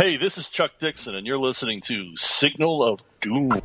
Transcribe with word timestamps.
Hey, 0.00 0.16
this 0.16 0.38
is 0.38 0.48
Chuck 0.48 0.78
Dixon, 0.78 1.14
and 1.14 1.26
you're 1.26 1.36
listening 1.36 1.82
to 1.82 2.16
Signal 2.16 2.82
of 2.82 3.02
Doom. 3.20 3.50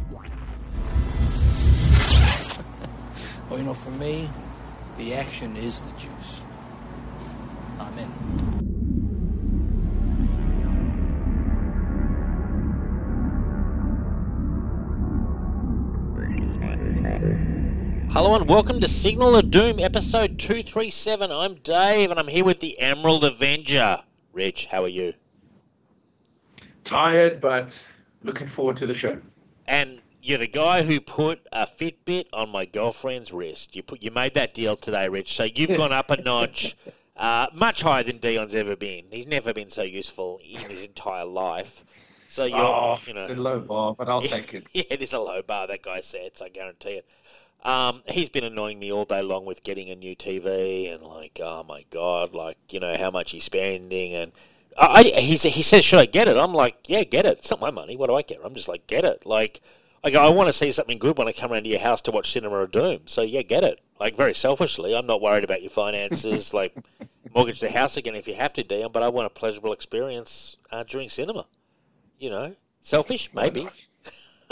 Well, 3.50 3.58
you 3.58 3.64
know, 3.64 3.74
for 3.74 3.92
me, 3.92 4.30
the 4.98 5.14
action 5.14 5.56
is 5.56 5.80
the 5.80 5.92
juice. 5.92 6.42
I'm 7.80 7.98
in. 7.98 8.12
Hello 18.12 18.36
and 18.36 18.50
welcome 18.50 18.82
to 18.82 18.90
Signal 18.90 19.38
of 19.38 19.50
Doom, 19.50 19.80
episode 19.80 20.38
237. 20.38 21.32
I'm 21.32 21.56
Dave 21.56 22.12
and 22.12 22.20
I'm 22.20 22.28
here 22.28 22.44
with 22.44 22.60
the 22.60 22.78
Emerald 22.78 23.24
Avenger. 23.24 24.04
Rich, 24.34 24.66
how 24.66 24.84
are 24.84 24.90
you? 24.90 25.14
Tired, 26.86 27.42
but 27.42 27.84
looking 28.24 28.48
forward 28.48 28.78
to 28.78 28.88
the 28.88 28.94
show. 28.94 29.20
And 29.68 30.02
you're 30.22 30.38
the 30.38 30.48
guy 30.48 30.84
who 30.84 31.02
put 31.02 31.46
a 31.52 31.68
Fitbit 31.68 32.28
on 32.32 32.50
my 32.50 32.66
girlfriend's 32.66 33.34
wrist. 33.34 33.76
You 33.76 33.84
put 33.84 34.02
you 34.02 34.12
made 34.12 34.34
that 34.36 34.54
deal 34.54 34.76
today, 34.76 35.10
Rich. 35.10 35.36
So 35.36 35.44
you've 35.44 35.78
gone 35.78 35.92
up 35.92 36.10
a 36.12 36.22
notch, 36.22 36.78
uh, 37.18 37.48
much 37.54 37.82
higher 37.82 38.04
than 38.04 38.20
Dion's 38.20 38.56
ever 38.56 38.76
been. 38.76 39.06
He's 39.12 39.28
never 39.28 39.54
been 39.54 39.70
so 39.70 39.82
useful 39.82 40.40
in 40.48 40.60
his 40.62 40.86
entire 40.86 41.26
life. 41.26 41.84
So 42.28 42.46
you're, 42.46 42.58
oh, 42.58 43.00
you 43.06 43.14
know, 43.14 43.22
it's 43.22 43.34
a 43.34 43.36
low 43.36 43.60
bar, 43.60 43.96
but 43.96 44.10
I'll 44.10 44.22
take 44.24 44.54
it. 44.54 44.68
yeah, 44.74 44.84
it 44.90 45.02
is 45.02 45.14
a 45.14 45.20
low 45.20 45.42
bar. 45.42 45.68
That 45.68 45.82
guy 45.82 46.02
sets, 46.02 46.42
I 46.42 46.50
guarantee 46.50 47.02
it. 47.02 47.08
Um, 47.64 48.04
he's 48.08 48.30
been 48.30 48.44
annoying 48.44 48.78
me 48.78 48.92
all 48.92 49.06
day 49.06 49.24
long 49.24 49.46
with 49.46 49.64
getting 49.64 49.90
a 49.90 49.96
new 49.96 50.16
TV 50.16 50.94
and 50.94 51.04
like, 51.04 51.40
oh 51.44 51.64
my 51.64 51.86
god, 51.90 52.34
like 52.34 52.58
you 52.70 52.80
know 52.80 52.96
how 52.96 53.10
much 53.10 53.32
he's 53.32 53.44
spending 53.44 54.14
and 54.14 54.32
I, 54.78 55.14
I 55.16 55.20
he 55.22 55.36
he 55.36 55.62
says, 55.62 55.86
should 55.86 56.00
I 56.00 56.06
get 56.06 56.28
it? 56.28 56.38
I'm 56.38 56.54
like, 56.54 56.78
yeah, 56.88 57.04
get 57.04 57.26
it. 57.26 57.40
It's 57.40 57.50
not 57.50 57.60
my 57.62 57.72
money. 57.72 57.96
What 57.96 58.08
do 58.08 58.16
I 58.16 58.22
care? 58.22 58.40
I'm 58.44 58.56
just 58.56 58.68
like, 58.68 58.88
get 58.88 59.06
it. 59.06 59.26
Like, 59.26 59.62
I 60.04 60.12
go, 60.12 60.22
I 60.22 60.30
want 60.30 60.48
to 60.48 60.54
see 60.54 60.72
something 60.72 61.00
good 61.00 61.18
when 61.18 61.28
I 61.28 61.32
come 61.32 61.52
around 61.52 61.64
to 61.64 61.70
your 61.70 61.80
house 61.80 62.02
to 62.02 62.12
watch 62.12 62.32
Cinema 62.32 62.58
of 62.58 62.72
Doom. 62.72 63.02
So 63.06 63.22
yeah, 63.22 63.42
get 63.42 63.64
it. 63.64 63.80
Like 64.00 64.18
very 64.18 64.36
selfishly, 64.36 64.96
I'm 64.96 65.08
not 65.08 65.22
worried 65.22 65.44
about 65.44 65.62
your 65.62 65.72
finances. 65.72 66.54
like, 66.54 66.76
mortgage 67.34 67.60
the 67.60 67.72
house 67.72 67.98
again 67.98 68.16
if 68.16 68.28
you 68.28 68.36
have 68.36 68.54
to, 68.54 68.64
Dion. 68.64 68.92
But 68.92 69.04
I 69.04 69.10
want 69.10 69.28
a 69.28 69.30
pleasurable 69.30 69.74
experience 69.74 70.58
uh, 70.72 70.84
during 70.84 71.10
cinema. 71.10 71.46
You 72.20 72.30
know, 72.30 72.56
selfish 72.82 73.30
maybe. 73.34 73.68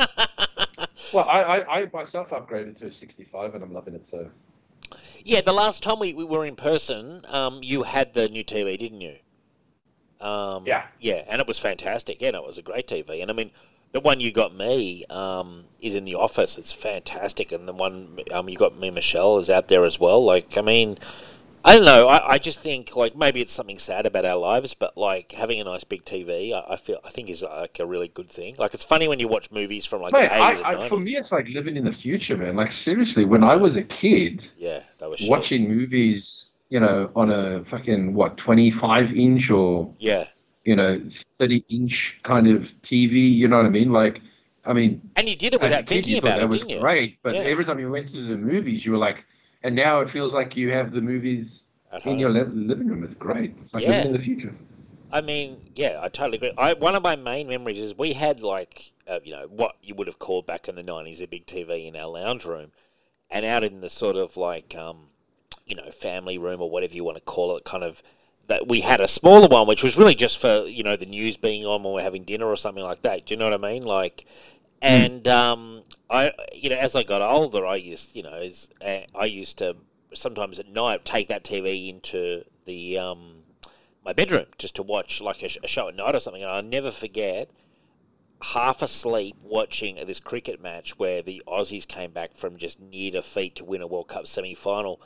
well, 1.13 1.27
I, 1.29 1.43
I, 1.43 1.81
I 1.81 1.89
myself 1.93 2.29
upgraded 2.29 2.77
to 2.79 2.87
a 2.87 2.91
65 2.91 3.55
and 3.55 3.63
I'm 3.63 3.73
loving 3.73 3.93
it. 3.93 4.07
So 4.07 4.29
Yeah, 5.23 5.41
the 5.41 5.53
last 5.53 5.83
time 5.83 5.99
we, 5.99 6.13
we 6.13 6.25
were 6.25 6.45
in 6.45 6.55
person, 6.55 7.25
um, 7.27 7.61
you 7.61 7.83
had 7.83 8.13
the 8.13 8.27
new 8.29 8.43
TV, 8.43 8.77
didn't 8.77 9.01
you? 9.01 9.17
Um, 10.23 10.63
Yeah. 10.65 10.85
Yeah, 10.99 11.23
and 11.27 11.41
it 11.41 11.47
was 11.47 11.59
fantastic. 11.59 12.21
Yeah, 12.21 12.31
no, 12.31 12.43
it 12.43 12.47
was 12.47 12.57
a 12.57 12.61
great 12.61 12.87
TV. 12.87 13.21
And 13.21 13.29
I 13.29 13.33
mean, 13.33 13.51
the 13.91 13.99
one 13.99 14.19
you 14.19 14.31
got 14.31 14.55
me 14.55 15.05
um, 15.09 15.65
is 15.81 15.95
in 15.95 16.05
the 16.05 16.15
office. 16.15 16.57
It's 16.57 16.73
fantastic. 16.73 17.51
And 17.51 17.67
the 17.67 17.73
one 17.73 18.19
um, 18.31 18.49
you 18.49 18.57
got 18.57 18.77
me, 18.77 18.89
Michelle, 18.89 19.37
is 19.37 19.49
out 19.49 19.67
there 19.67 19.85
as 19.85 19.99
well. 19.99 20.23
Like, 20.23 20.57
I 20.57 20.61
mean, 20.61 20.97
I 21.65 21.75
don't 21.75 21.85
know. 21.85 22.07
I, 22.07 22.33
I 22.33 22.37
just 22.39 22.59
think 22.59 22.95
like 22.95 23.15
maybe 23.15 23.39
it's 23.39 23.53
something 23.53 23.79
sad 23.79 24.05
about 24.05 24.25
our 24.25 24.35
lives, 24.35 24.73
but 24.73 24.97
like 24.97 25.31
having 25.31 25.61
a 25.61 25.63
nice 25.63 25.83
big 25.85 26.03
TV, 26.03 26.53
I, 26.53 26.73
I 26.73 26.75
feel 26.75 26.99
I 27.05 27.09
think 27.09 27.29
is 27.29 27.41
like 27.41 27.79
a 27.79 27.85
really 27.85 28.09
good 28.09 28.29
thing. 28.29 28.55
Like 28.57 28.73
it's 28.73 28.83
funny 28.83 29.07
when 29.07 29.19
you 29.19 29.29
watch 29.29 29.49
movies 29.49 29.85
from 29.85 30.01
like 30.01 30.11
Mate, 30.11 30.29
I, 30.29 30.55
80s 30.55 30.61
I, 30.63 30.73
and 30.73 30.83
for 30.89 30.99
me, 30.99 31.11
it's 31.11 31.31
like 31.31 31.47
living 31.47 31.77
in 31.77 31.85
the 31.85 31.91
future, 31.91 32.35
man. 32.35 32.57
Like 32.57 32.73
seriously, 32.73 33.23
when 33.23 33.43
I 33.43 33.55
was 33.55 33.77
a 33.77 33.83
kid, 33.83 34.45
yeah, 34.57 34.81
that 34.97 35.09
was 35.09 35.19
shit. 35.19 35.29
watching 35.29 35.69
movies, 35.69 36.51
you 36.73 36.79
know, 36.81 37.11
on 37.15 37.31
a 37.31 37.63
fucking 37.65 38.15
what 38.15 38.37
25 38.37 39.13
inch 39.15 39.51
or 39.51 39.93
Yeah, 39.97 40.27
you 40.65 40.75
know 40.75 40.99
30 41.39 41.63
inch 41.69 42.19
kind 42.23 42.47
of 42.47 42.79
TV. 42.81 43.19
You 43.19 43.47
know 43.47 43.57
what 43.57 43.65
I 43.67 43.69
mean? 43.69 43.91
Like, 43.91 44.21
I 44.65 44.73
mean, 44.73 45.01
and 45.15 45.27
you 45.29 45.35
did 45.35 45.53
it 45.55 45.61
without 45.61 45.85
thinking 45.87 46.17
you 46.17 46.19
about 46.19 46.39
that 46.39 46.47
it, 46.47 46.49
was 46.49 46.63
didn't 46.63 46.69
you? 46.69 46.89
great, 46.89 47.19
but 47.23 47.39
Yeah. 47.39 47.41
every 47.41 47.65
time 47.65 47.79
you 47.79 47.91
went 47.91 48.09
to 48.11 48.27
the 48.27 48.37
movies, 48.37 48.85
you 48.85 48.93
were 48.93 48.97
like, 48.97 49.25
and 49.63 49.75
now 49.75 50.01
it 50.01 50.09
feels 50.09 50.33
like 50.33 50.55
you 50.57 50.71
have 50.71 50.91
the 50.91 51.01
movies 51.01 51.65
in 52.05 52.19
your 52.19 52.29
li- 52.31 52.43
living 52.43 52.87
room. 52.87 53.03
It's 53.03 53.15
great. 53.15 53.55
It's 53.59 53.73
like 53.73 53.85
Yeah. 53.85 53.87
living 53.87 54.05
in 54.05 54.13
the 54.13 54.19
future. 54.19 54.55
I 55.11 55.21
mean, 55.21 55.61
yeah, 55.75 55.99
I 56.01 56.09
totally 56.09 56.37
agree. 56.37 56.51
I, 56.57 56.73
one 56.73 56.95
of 56.95 57.03
my 57.03 57.15
main 57.15 57.47
memories 57.47 57.79
is 57.79 57.95
we 57.95 58.13
had 58.13 58.41
like, 58.41 58.93
uh, 59.07 59.19
you 59.23 59.31
know, 59.31 59.47
what 59.47 59.77
you 59.81 59.95
would 59.95 60.07
have 60.07 60.19
called 60.19 60.45
back 60.47 60.67
in 60.67 60.75
the 60.75 60.83
nineties 60.83 61.21
a 61.21 61.27
big 61.27 61.45
TV 61.45 61.87
in 61.87 61.95
our 61.95 62.07
lounge 62.09 62.45
room, 62.45 62.71
and 63.29 63.45
out 63.45 63.63
in 63.63 63.81
the 63.81 63.89
sort 63.89 64.17
of 64.17 64.37
like, 64.37 64.75
um, 64.75 65.09
you 65.65 65.75
know, 65.75 65.89
family 65.91 66.37
room 66.37 66.61
or 66.61 66.69
whatever 66.69 66.93
you 66.93 67.03
want 67.03 67.17
to 67.17 67.23
call 67.23 67.55
it, 67.57 67.63
kind 67.63 67.83
of. 67.83 68.01
That 68.47 68.67
we 68.67 68.81
had 68.81 68.99
a 68.99 69.07
smaller 69.07 69.47
one, 69.47 69.67
which 69.67 69.83
was 69.83 69.97
really 69.97 70.15
just 70.15 70.37
for 70.37 70.65
you 70.65 70.83
know 70.83 70.97
the 70.97 71.05
news 71.05 71.37
being 71.37 71.65
on 71.65 71.81
when 71.81 71.93
we're 71.93 72.03
having 72.03 72.25
dinner 72.25 72.45
or 72.45 72.57
something 72.57 72.83
like 72.83 73.01
that. 73.03 73.25
Do 73.25 73.33
you 73.33 73.37
know 73.39 73.49
what 73.49 73.53
I 73.53 73.71
mean? 73.71 73.83
Like, 73.83 74.25
and 74.81 75.25
um, 75.29 75.83
I, 76.09 76.33
you 76.53 76.69
know, 76.69 76.75
as 76.75 76.93
I 76.93 77.03
got 77.03 77.21
older, 77.21 77.65
I 77.65 77.77
used, 77.77 78.13
you 78.17 78.23
know, 78.23 78.33
as 78.33 78.67
uh, 78.85 78.99
I 79.15 79.25
used 79.25 79.57
to 79.59 79.77
sometimes 80.13 80.59
at 80.59 80.67
night 80.67 81.05
take 81.05 81.29
that 81.29 81.45
TV 81.45 81.89
into 81.89 82.43
the 82.65 82.97
um, 82.97 83.43
my 84.05 84.13
bedroom 84.13 84.45
just 84.57 84.75
to 84.75 84.83
watch 84.83 85.21
like 85.21 85.41
a, 85.41 85.49
sh- 85.49 85.57
a 85.63 85.67
show 85.67 85.87
at 85.87 85.95
night 85.95 86.15
or 86.15 86.19
something. 86.19 86.43
And 86.43 86.51
I'll 86.51 86.61
never 86.61 86.91
forget 86.91 87.49
half 88.41 88.81
asleep 88.81 89.37
watching 89.41 89.95
this 90.05 90.19
cricket 90.19 90.61
match 90.61 90.99
where 90.99 91.21
the 91.21 91.41
Aussies 91.47 91.87
came 91.87 92.11
back 92.11 92.35
from 92.35 92.57
just 92.57 92.79
near 92.79 93.11
defeat 93.11 93.55
to 93.55 93.63
win 93.63 93.81
a 93.81 93.87
World 93.87 94.09
Cup 94.09 94.27
semi 94.27 94.53
final. 94.53 95.01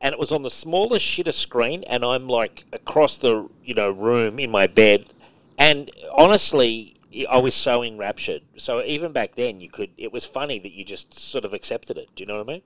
And 0.00 0.12
it 0.14 0.18
was 0.18 0.32
on 0.32 0.42
the 0.42 0.50
smallest 0.50 1.04
shitter 1.04 1.32
screen, 1.34 1.84
and 1.84 2.04
I'm 2.04 2.26
like 2.26 2.64
across 2.72 3.16
the 3.18 3.48
you 3.64 3.74
know 3.74 3.90
room 3.90 4.38
in 4.38 4.50
my 4.50 4.66
bed, 4.66 5.06
and 5.58 5.90
honestly, 6.16 6.96
I 7.28 7.38
was 7.38 7.54
so 7.54 7.82
enraptured. 7.82 8.42
So 8.56 8.82
even 8.84 9.12
back 9.12 9.34
then, 9.34 9.60
you 9.60 9.68
could. 9.68 9.90
It 9.98 10.12
was 10.12 10.24
funny 10.24 10.58
that 10.60 10.72
you 10.72 10.84
just 10.84 11.18
sort 11.18 11.44
of 11.44 11.52
accepted 11.52 11.98
it. 11.98 12.08
Do 12.14 12.22
you 12.22 12.26
know 12.26 12.38
what 12.38 12.48
I 12.48 12.52
mean? 12.54 12.62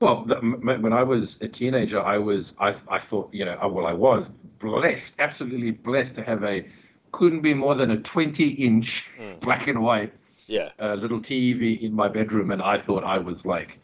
Well, 0.00 0.24
when 0.24 0.92
I 0.92 1.02
was 1.02 1.40
a 1.40 1.48
teenager, 1.48 2.00
I 2.00 2.18
was 2.18 2.54
I 2.58 2.74
I 2.88 2.98
thought 2.98 3.32
you 3.32 3.44
know 3.44 3.56
well 3.68 3.86
I 3.86 3.92
was 3.94 4.28
blessed, 4.58 5.16
absolutely 5.18 5.70
blessed 5.70 6.14
to 6.16 6.22
have 6.22 6.44
a 6.44 6.66
couldn't 7.12 7.40
be 7.40 7.54
more 7.54 7.74
than 7.74 7.90
a 7.90 7.96
20 7.98 8.48
inch 8.50 9.10
black 9.40 9.66
and 9.68 9.80
white 9.82 10.12
Yeah, 10.46 10.70
uh, 10.80 10.94
little 10.94 11.20
TV 11.20 11.80
in 11.82 11.94
my 11.94 12.08
bedroom, 12.08 12.50
and 12.52 12.62
I 12.62 12.78
thought 12.78 13.04
I 13.04 13.18
was 13.18 13.46
like, 13.46 13.78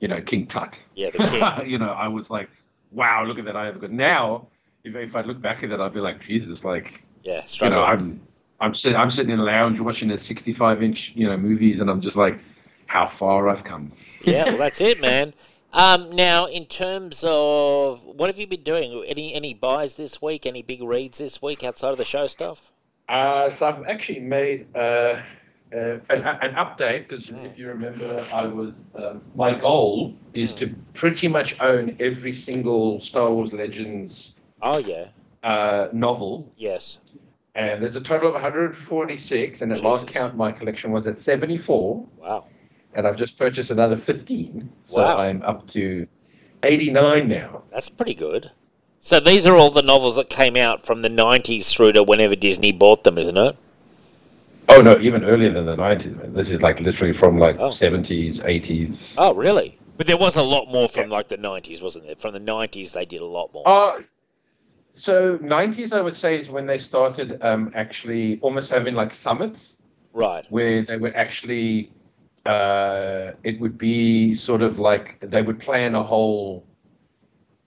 you 0.00 0.08
know, 0.08 0.20
King 0.20 0.46
Tut. 0.46 0.78
yeah, 0.94 1.10
the 1.10 1.18
king. 1.18 1.66
you 1.70 1.78
know, 1.78 1.90
I 1.90 2.08
was 2.08 2.30
like, 2.30 2.50
wow, 2.90 3.24
look 3.24 3.38
at 3.38 3.44
that 3.44 3.56
I 3.56 3.66
have 3.66 3.80
got. 3.80 3.90
Now, 3.90 4.48
if 4.84 4.96
if 4.96 5.14
I 5.14 5.20
look 5.20 5.40
back 5.40 5.62
at 5.62 5.70
that, 5.70 5.80
I'd 5.80 5.94
be 5.94 6.00
like, 6.00 6.20
Jesus, 6.20 6.64
like 6.64 7.04
yeah, 7.22 7.46
you 7.60 7.70
know. 7.70 7.82
I'm 7.82 8.20
I'm 8.60 8.74
sitting 8.74 8.96
I'm 8.96 9.10
sitting 9.10 9.32
in 9.32 9.38
a 9.38 9.44
lounge 9.44 9.80
watching 9.80 10.10
a 10.10 10.18
65 10.18 10.82
inch 10.82 11.12
you 11.14 11.26
know 11.26 11.36
movies, 11.36 11.80
and 11.80 11.88
I'm 11.90 12.00
just 12.00 12.16
like, 12.16 12.38
how 12.86 13.06
far 13.06 13.48
I've 13.48 13.64
come. 13.64 13.92
yeah, 14.24 14.44
well, 14.44 14.58
that's 14.58 14.80
it, 14.80 15.00
man. 15.00 15.34
Um, 15.72 16.10
now, 16.10 16.46
in 16.46 16.66
terms 16.66 17.22
of 17.24 18.04
what 18.04 18.28
have 18.28 18.38
you 18.38 18.46
been 18.46 18.64
doing? 18.64 19.04
Any 19.06 19.34
any 19.34 19.54
buys 19.54 19.94
this 19.94 20.20
week? 20.20 20.46
Any 20.46 20.62
big 20.62 20.82
reads 20.82 21.18
this 21.18 21.40
week 21.40 21.62
outside 21.62 21.90
of 21.90 21.98
the 21.98 22.04
show 22.04 22.26
stuff? 22.26 22.72
Uh, 23.08 23.50
so 23.50 23.68
I've 23.68 23.86
actually 23.86 24.20
made 24.20 24.66
uh, 24.76 25.20
uh, 25.74 25.98
an, 26.10 26.22
an 26.24 26.54
update 26.54 27.08
because 27.08 27.28
if 27.30 27.58
you 27.58 27.68
remember, 27.68 28.24
I 28.32 28.46
was 28.46 28.86
um, 28.94 29.22
my 29.34 29.54
goal 29.54 30.14
is 30.34 30.54
to 30.54 30.68
pretty 30.94 31.28
much 31.28 31.60
own 31.60 31.96
every 32.00 32.32
single 32.32 33.00
Star 33.00 33.30
Wars 33.32 33.52
Legends 33.52 34.34
Oh 34.62 34.78
yeah, 34.78 35.06
uh, 35.42 35.88
novel, 35.92 36.52
yes. 36.56 36.98
and 37.54 37.82
there's 37.82 37.96
a 37.96 38.00
total 38.00 38.28
of 38.28 38.34
146. 38.34 39.62
And 39.62 39.72
at 39.72 39.82
last 39.82 40.06
count, 40.06 40.36
my 40.36 40.52
collection 40.52 40.90
was 40.92 41.06
at 41.06 41.18
74, 41.18 42.06
Wow. 42.18 42.44
and 42.94 43.06
I've 43.06 43.16
just 43.16 43.38
purchased 43.38 43.70
another 43.70 43.96
15, 43.96 44.68
so 44.84 45.00
Wow. 45.02 45.18
I'm 45.18 45.42
up 45.42 45.66
to 45.68 46.06
89 46.62 47.28
now. 47.28 47.62
That's 47.72 47.88
pretty 47.88 48.14
good. 48.14 48.50
So 49.00 49.18
these 49.18 49.46
are 49.46 49.56
all 49.56 49.70
the 49.70 49.80
novels 49.80 50.16
that 50.16 50.28
came 50.28 50.56
out 50.56 50.84
from 50.84 51.00
the 51.00 51.08
'90s 51.08 51.72
through 51.74 51.92
to 51.92 52.02
whenever 52.02 52.36
Disney 52.36 52.70
bought 52.70 53.02
them, 53.02 53.16
isn't 53.16 53.38
it? 53.38 53.56
Oh 54.72 54.80
no, 54.80 54.96
even 55.00 55.24
earlier 55.24 55.50
than 55.50 55.66
the 55.66 55.76
90s. 55.76 56.32
This 56.32 56.52
is 56.52 56.62
like 56.62 56.78
literally 56.80 57.12
from 57.12 57.38
like 57.38 57.58
Oh. 57.58 57.70
70s, 57.70 58.40
80s. 58.40 59.16
Oh, 59.18 59.34
really? 59.34 59.76
But 59.96 60.06
there 60.06 60.16
was 60.16 60.36
a 60.36 60.42
lot 60.42 60.66
more 60.68 60.88
from 60.88 61.10
like 61.10 61.26
the 61.28 61.36
'90s, 61.36 61.82
wasn't 61.82 62.06
there? 62.06 62.14
From 62.14 62.32
the 62.32 62.40
'90s, 62.40 62.92
they 62.92 63.04
did 63.04 63.20
a 63.20 63.26
lot 63.26 63.52
more. 63.52 63.64
Uh, 63.66 64.00
so 64.94 65.36
90s, 65.38 65.92
I 65.92 66.00
would 66.00 66.14
say, 66.16 66.38
is 66.38 66.48
when 66.48 66.66
they 66.66 66.78
started 66.78 67.38
um, 67.42 67.70
actually 67.74 68.38
almost 68.40 68.70
having 68.70 68.94
like 68.94 69.12
summits 69.12 69.78
Right. 70.12 70.46
where 70.50 70.82
they 70.82 70.96
would 70.96 71.14
actually, 71.14 71.92
uh, 72.46 73.32
it 73.44 73.60
would 73.60 73.76
be 73.76 74.34
sort 74.34 74.62
of 74.62 74.78
like 74.78 75.18
they 75.20 75.42
would 75.42 75.58
plan 75.58 75.94
a 75.96 76.02
whole 76.02 76.64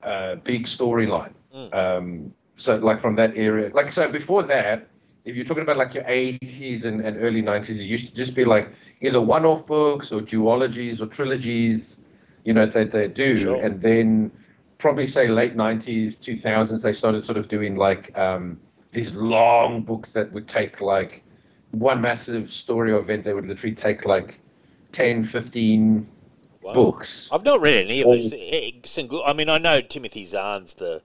uh, 0.04 0.36
big 0.36 0.66
storyline. 0.66 1.34
Mm. 1.54 1.74
Um, 1.76 2.34
so, 2.56 2.78
like 2.78 3.00
from 3.00 3.16
that 3.18 3.34
area, 3.36 3.72
like 3.74 3.92
so 3.92 4.10
before 4.10 4.44
that, 4.44 4.88
if 5.26 5.36
you're 5.36 5.46
talking 5.46 5.64
about 5.64 5.78
like 5.78 5.94
your 5.94 6.04
80s 6.04 6.86
and, 6.86 7.02
and 7.02 7.18
early 7.18 7.42
90s, 7.42 7.80
it 7.80 7.84
used 7.84 8.08
to 8.10 8.14
just 8.14 8.36
be 8.36 8.46
like 8.46 8.70
either 9.02 9.22
one 9.22 9.46
off 9.46 9.66
books 9.66 10.12
or 10.12 10.22
duologies 10.22 11.00
or 11.02 11.06
trilogies, 11.06 12.02
you 12.44 12.54
know, 12.54 12.66
that 12.66 12.92
they 12.92 13.08
do. 13.08 13.38
Sure. 13.38 13.56
And 13.62 13.82
then 13.82 14.32
probably 14.78 15.08
say 15.08 15.28
late 15.28 15.56
90s, 15.56 16.18
2000s, 16.20 16.82
they 16.82 16.92
started 16.94 17.26
sort 17.26 17.38
of 17.38 17.48
doing 17.48 17.78
like 17.78 18.18
um, 18.18 18.60
these 18.92 19.16
long 19.16 19.82
books 19.82 20.12
that 20.12 20.32
would 20.34 20.48
take 20.48 20.82
like 20.82 21.24
one 21.72 22.02
massive 22.02 22.52
story 22.52 22.92
or 22.92 23.00
event. 23.00 23.24
They 23.24 23.34
would 23.34 23.48
literally 23.48 23.76
take 23.76 24.06
like 24.06 24.40
10, 24.92 25.24
15 25.24 26.08
Wow. 26.62 26.74
books. 26.74 27.28
I've 27.30 27.44
not 27.44 27.60
read 27.60 27.88
any 27.88 28.00
of 28.02 28.08
All- 28.08 28.14
these. 28.14 28.32
Eh, 28.32 28.38
eh, 28.38 28.72
some 28.86 29.08
good- 29.08 29.24
I 29.26 29.34
mean, 29.34 29.50
I 29.50 29.58
know 29.58 29.82
Timothy 29.82 30.24
Zahn's 30.24 30.76
the 30.76 31.02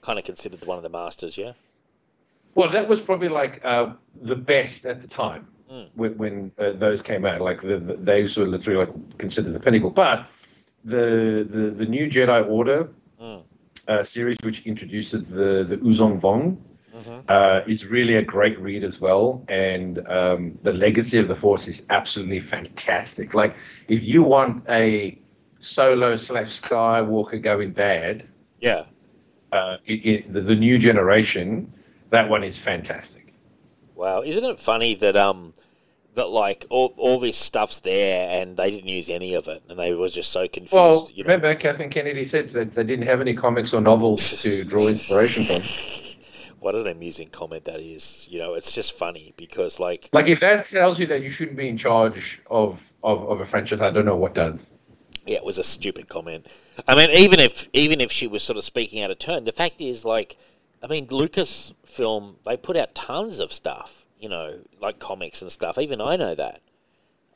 kind 0.00 0.18
of 0.18 0.24
considered 0.24 0.60
the 0.60 0.66
one 0.66 0.78
of 0.78 0.82
the 0.82 0.88
masters. 0.88 1.36
Yeah. 1.36 1.52
Well, 2.56 2.70
that 2.70 2.88
was 2.88 3.00
probably 3.00 3.28
like 3.28 3.64
uh, 3.64 3.92
the 4.20 4.34
best 4.36 4.84
at 4.86 5.02
the 5.02 5.08
time 5.08 5.46
Mm. 5.70 5.88
when, 5.94 6.16
when 6.16 6.52
uh, 6.58 6.70
those 6.78 7.02
came 7.02 7.24
out. 7.26 7.40
Like 7.40 7.60
the, 7.60 7.78
the, 7.78 7.94
those 7.96 8.36
were 8.36 8.46
literally 8.46 8.78
like 8.86 9.18
considered 9.18 9.52
the 9.52 9.58
pinnacle. 9.58 9.90
But 9.90 10.26
the 10.84 11.44
the, 11.48 11.70
the 11.70 11.86
new 11.86 12.06
Jedi 12.08 12.48
Order 12.48 12.88
Mm. 13.20 13.42
uh, 13.88 14.02
series, 14.04 14.36
which 14.42 14.64
introduced 14.66 15.10
the 15.12 15.64
the 15.70 15.76
Yuuzhan 15.78 16.20
Vong, 16.20 16.56
Mhm. 16.96 17.24
uh, 17.28 17.60
is 17.66 17.84
really 17.84 18.14
a 18.14 18.22
great 18.22 18.58
read 18.60 18.84
as 18.84 19.00
well. 19.00 19.44
And 19.48 19.98
um, 20.08 20.58
the 20.62 20.72
Legacy 20.72 21.18
of 21.18 21.26
the 21.28 21.34
Force 21.34 21.66
is 21.68 21.84
absolutely 21.90 22.40
fantastic. 22.40 23.34
Like 23.34 23.56
if 23.88 24.04
you 24.06 24.22
want 24.22 24.64
a 24.68 25.18
solo 25.60 26.16
slash 26.16 26.60
Skywalker 26.60 27.42
going 27.42 27.72
bad, 27.72 28.24
Yeah. 28.60 28.84
uh, 29.52 29.76
it, 29.84 30.06
it, 30.06 30.32
the, 30.32 30.40
the 30.40 30.54
new 30.54 30.78
generation, 30.78 31.72
that 32.16 32.28
one 32.28 32.44
is 32.44 32.58
fantastic. 32.58 33.32
Wow. 33.94 34.22
Isn't 34.22 34.44
it 34.44 34.60
funny 34.60 34.94
that 34.96 35.16
um 35.16 35.54
that 36.16 36.28
like 36.28 36.66
all 36.70 36.94
all 36.96 37.20
this 37.20 37.36
stuff's 37.36 37.80
there 37.80 38.28
and 38.30 38.56
they 38.56 38.70
didn't 38.70 38.88
use 38.88 39.08
any 39.08 39.34
of 39.34 39.48
it 39.48 39.62
and 39.68 39.78
they 39.78 39.92
were 39.94 40.08
just 40.08 40.32
so 40.32 40.48
confused. 40.48 40.72
Well, 40.72 41.08
you 41.12 41.22
know? 41.22 41.28
remember 41.28 41.54
Kathleen 41.54 41.90
Kennedy 41.90 42.24
said 42.24 42.50
that 42.50 42.74
they 42.74 42.84
didn't 42.84 43.06
have 43.06 43.20
any 43.20 43.34
comics 43.34 43.72
or 43.72 43.80
novels 43.80 44.42
to 44.42 44.64
draw 44.64 44.88
inspiration 44.88 45.44
from. 45.44 45.62
What 46.58 46.74
an 46.74 46.86
amusing 46.88 47.28
comment 47.28 47.66
that 47.66 47.78
is. 47.80 48.26
You 48.28 48.40
know, 48.40 48.54
it's 48.54 48.72
just 48.72 48.94
funny 48.94 49.34
because 49.36 49.78
like 49.78 50.08
Like 50.12 50.26
if 50.26 50.40
that 50.40 50.66
tells 50.66 50.98
you 50.98 51.06
that 51.06 51.22
you 51.22 51.30
shouldn't 51.30 51.56
be 51.56 51.68
in 51.68 51.76
charge 51.76 52.42
of, 52.50 52.92
of, 53.04 53.28
of 53.28 53.40
a 53.40 53.44
franchise, 53.44 53.80
I 53.82 53.90
don't 53.90 54.06
know 54.06 54.16
what 54.16 54.34
does. 54.34 54.70
yeah, 55.26 55.36
it 55.36 55.44
was 55.44 55.58
a 55.58 55.62
stupid 55.62 56.08
comment. 56.08 56.46
I 56.88 56.96
mean, 56.96 57.10
even 57.10 57.38
if 57.40 57.68
even 57.72 58.00
if 58.00 58.10
she 58.10 58.26
was 58.26 58.42
sort 58.42 58.56
of 58.56 58.64
speaking 58.64 59.02
out 59.02 59.10
of 59.10 59.18
turn, 59.18 59.44
the 59.44 59.52
fact 59.52 59.80
is 59.80 60.04
like, 60.04 60.38
I 60.86 60.88
mean, 60.88 61.08
Lucasfilm 61.08 62.36
they 62.44 62.56
put 62.56 62.76
out 62.76 62.94
tons 62.94 63.40
of 63.40 63.52
stuff. 63.52 64.06
You 64.20 64.28
know, 64.28 64.60
like 64.80 64.98
comics 64.98 65.42
and 65.42 65.50
stuff. 65.50 65.78
Even 65.78 66.00
I 66.00 66.16
know 66.16 66.34
that. 66.34 66.60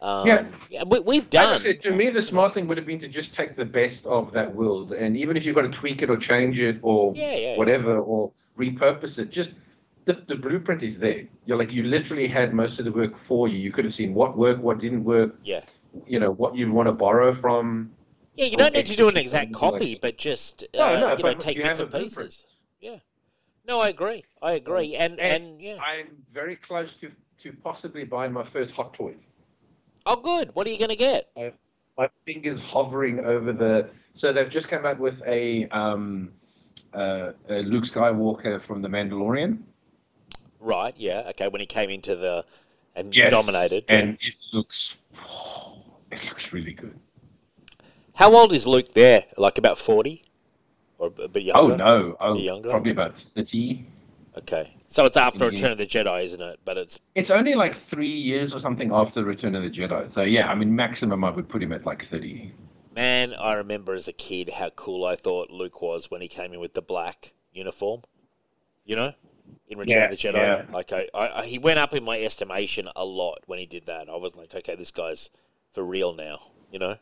Um, 0.00 0.26
Yeah. 0.26 0.84
we, 0.86 1.00
we've 1.00 1.22
Like 1.24 1.30
done. 1.30 1.54
I 1.54 1.56
said, 1.58 1.82
to 1.82 1.90
me, 1.90 2.08
the 2.08 2.22
smart 2.22 2.54
thing 2.54 2.66
would 2.68 2.78
have 2.78 2.86
been 2.86 3.00
to 3.00 3.08
just 3.08 3.34
take 3.34 3.54
the 3.54 3.66
best 3.66 4.06
of 4.06 4.32
that 4.32 4.54
world, 4.54 4.92
and 4.92 5.14
even 5.14 5.36
if 5.36 5.44
you've 5.44 5.54
got 5.54 5.62
to 5.62 5.68
tweak 5.68 6.00
it 6.00 6.08
or 6.08 6.16
change 6.16 6.58
it 6.58 6.78
or 6.80 7.14
Yeah, 7.14 7.32
yeah, 7.32 7.36
yeah. 7.50 7.56
whatever, 7.58 7.98
or 7.98 8.32
repurpose 8.58 9.18
it, 9.18 9.28
just 9.30 9.54
the, 10.06 10.14
the 10.26 10.36
blueprint 10.36 10.82
is 10.82 10.98
there. 10.98 11.24
You're 11.44 11.58
like 11.58 11.70
you 11.72 11.82
literally 11.82 12.28
had 12.28 12.54
most 12.54 12.78
of 12.78 12.86
the 12.86 12.92
work 12.92 13.18
for 13.18 13.46
you. 13.48 13.58
You 13.58 13.70
could 13.72 13.84
have 13.84 13.92
seen 13.92 14.14
what 14.14 14.38
worked, 14.38 14.60
what 14.60 14.78
didn't 14.78 15.04
work. 15.04 15.34
Yeah. 15.44 15.62
You 16.06 16.18
know 16.20 16.30
what 16.30 16.56
you 16.56 16.72
want 16.72 16.86
to 16.86 16.92
borrow 16.94 17.34
from. 17.34 17.90
Yeah, 18.36 18.46
you 18.46 18.56
don't 18.56 18.72
need 18.72 18.86
to 18.86 18.96
do 18.96 19.08
an 19.08 19.18
exact 19.18 19.52
something 19.52 19.70
like 19.72 19.80
copy, 19.80 19.98
but 20.00 20.16
just 20.16 20.62
uh, 20.72 20.78
No, 20.78 21.00
no, 21.00 21.16
you 21.16 21.22
know, 21.24 21.34
take 21.34 21.58
bits 21.58 21.78
and 21.80 21.92
pieces. 21.92 22.14
blueprint. 22.14 22.36
Yeah. 23.70 23.76
No, 23.76 23.80
I 23.80 23.88
agree. 23.88 24.24
I 24.42 24.52
agree. 24.54 24.96
And 24.96 25.20
and, 25.20 25.44
And 25.44 25.60
yeah. 25.60 25.76
I'm 25.80 26.08
very 26.32 26.56
close 26.56 26.94
to 26.96 27.10
to 27.38 27.52
possibly 27.52 28.04
buying 28.04 28.32
my 28.32 28.42
first 28.42 28.74
Hot 28.74 28.92
Toys. 28.92 29.30
Oh, 30.06 30.16
good. 30.16 30.54
What 30.54 30.66
are 30.66 30.70
you 30.70 30.78
going 30.78 30.90
to 30.90 30.96
get? 30.96 31.30
my, 31.36 31.52
my 31.96 32.08
fingers 32.26 32.60
hovering 32.60 33.24
over 33.24 33.52
the. 33.52 33.88
So 34.12 34.32
they've 34.32 34.50
just 34.50 34.68
come 34.68 34.84
out 34.84 34.98
with 34.98 35.22
a, 35.26 35.68
um, 35.68 36.32
uh, 36.92 37.32
a 37.48 37.62
Luke 37.62 37.84
Skywalker 37.84 38.60
from 38.60 38.82
The 38.82 38.88
Mandalorian. 38.88 39.58
Right. 40.58 40.94
Yeah. 40.96 41.30
Okay. 41.30 41.48
When 41.48 41.60
he 41.60 41.66
came 41.66 41.90
into 41.90 42.16
the 42.16 42.44
and 42.96 43.12
dominated. 43.12 43.84
and 43.88 44.18
it 44.20 44.34
looks. 44.52 44.96
it 46.10 46.28
looks 46.28 46.52
really 46.52 46.72
good. 46.72 46.98
How 48.14 48.34
old 48.34 48.52
is 48.52 48.66
Luke 48.66 48.92
there? 48.92 49.24
Like 49.38 49.56
about 49.56 49.78
forty, 49.78 50.24
or 51.00 51.12
a 51.18 51.28
bit 51.28 51.50
Oh 51.54 51.68
no! 51.68 52.16
Oh, 52.20 52.34
Be 52.34 52.42
younger? 52.42 52.70
probably 52.70 52.92
about 52.92 53.18
thirty. 53.18 53.86
Okay. 54.38 54.72
So 54.88 55.04
it's 55.06 55.16
after 55.16 55.44
Yeah. 55.46 55.50
Return 55.50 55.72
of 55.72 55.78
the 55.78 55.86
Jedi, 55.86 56.24
isn't 56.24 56.40
it? 56.40 56.60
But 56.64 56.76
it's 56.76 57.00
It's 57.14 57.30
only 57.30 57.54
like 57.54 57.74
three 57.74 58.06
years 58.08 58.54
or 58.54 58.58
something 58.60 58.92
after 58.92 59.24
Return 59.24 59.54
of 59.56 59.62
the 59.62 59.70
Jedi. 59.70 60.08
So 60.08 60.22
yeah, 60.22 60.50
I 60.50 60.54
mean, 60.54 60.74
maximum 60.76 61.24
I 61.24 61.30
would 61.30 61.48
put 61.48 61.62
him 61.62 61.72
at 61.72 61.84
like 61.86 62.04
thirty. 62.04 62.52
man. 62.94 63.34
I 63.34 63.54
remember 63.54 63.94
as 63.94 64.08
a 64.08 64.12
kid 64.12 64.50
how 64.50 64.70
cool 64.70 65.04
I 65.04 65.16
thought 65.16 65.50
Luke 65.50 65.80
was 65.82 66.10
when 66.10 66.20
he 66.20 66.28
came 66.28 66.52
in 66.52 66.60
with 66.60 66.74
the 66.74 66.82
black 66.82 67.34
uniform. 67.52 68.02
You 68.84 68.96
know, 68.96 69.12
in 69.68 69.78
Return 69.78 69.96
Yeah, 69.96 70.04
of 70.04 70.10
the 70.10 70.16
Jedi. 70.16 70.34
yeah. 70.34 70.64
Like 70.72 70.92
I, 70.92 71.08
I, 71.14 71.40
I- 71.42 71.46
he 71.46 71.58
went 71.58 71.78
up 71.78 71.94
in 71.94 72.04
my 72.04 72.20
estimation 72.20 72.88
a 72.94 73.04
lot 73.04 73.38
when 73.46 73.58
he 73.58 73.66
did 73.66 73.86
that. 73.86 74.08
I 74.08 74.16
was 74.16 74.36
like, 74.36 74.54
okay, 74.54 74.74
this 74.76 74.90
guy's 74.90 75.30
for 75.72 75.82
real 75.82 76.12
now. 76.12 76.40
You 76.70 76.78
know. 76.78 76.96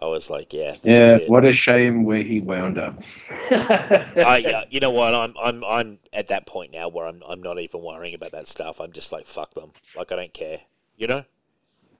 I 0.00 0.06
was 0.06 0.30
like, 0.30 0.52
yeah, 0.52 0.76
it. 0.84 1.28
what 1.28 1.44
a 1.44 1.52
shame 1.52 2.04
where 2.04 2.22
he 2.22 2.40
wound 2.40 2.78
up. 2.78 3.02
I, 3.50 4.44
uh, 4.54 4.64
you 4.70 4.78
know 4.78 4.90
what? 4.90 5.12
I'm, 5.12 5.34
I'm, 5.40 5.64
I'm 5.64 5.98
at 6.12 6.28
that 6.28 6.46
point 6.46 6.72
now 6.72 6.88
where 6.88 7.06
I'm, 7.06 7.22
I'm 7.28 7.42
not 7.42 7.58
even 7.58 7.82
worrying 7.82 8.14
about 8.14 8.30
that 8.32 8.46
stuff. 8.46 8.80
I'm 8.80 8.92
just 8.92 9.10
like, 9.10 9.26
fuck 9.26 9.54
them. 9.54 9.72
Like 9.96 10.12
I 10.12 10.16
don't 10.16 10.32
care. 10.32 10.60
You 10.96 11.08
know? 11.08 11.24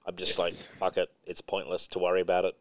I'm 0.05 0.15
just 0.15 0.37
Yes. 0.37 0.39
like, 0.39 0.53
fuck 0.77 0.97
it. 0.97 1.09
It's 1.25 1.41
pointless 1.41 1.87
to 1.87 1.99
worry 1.99 2.21
about 2.21 2.45
it. 2.45 2.55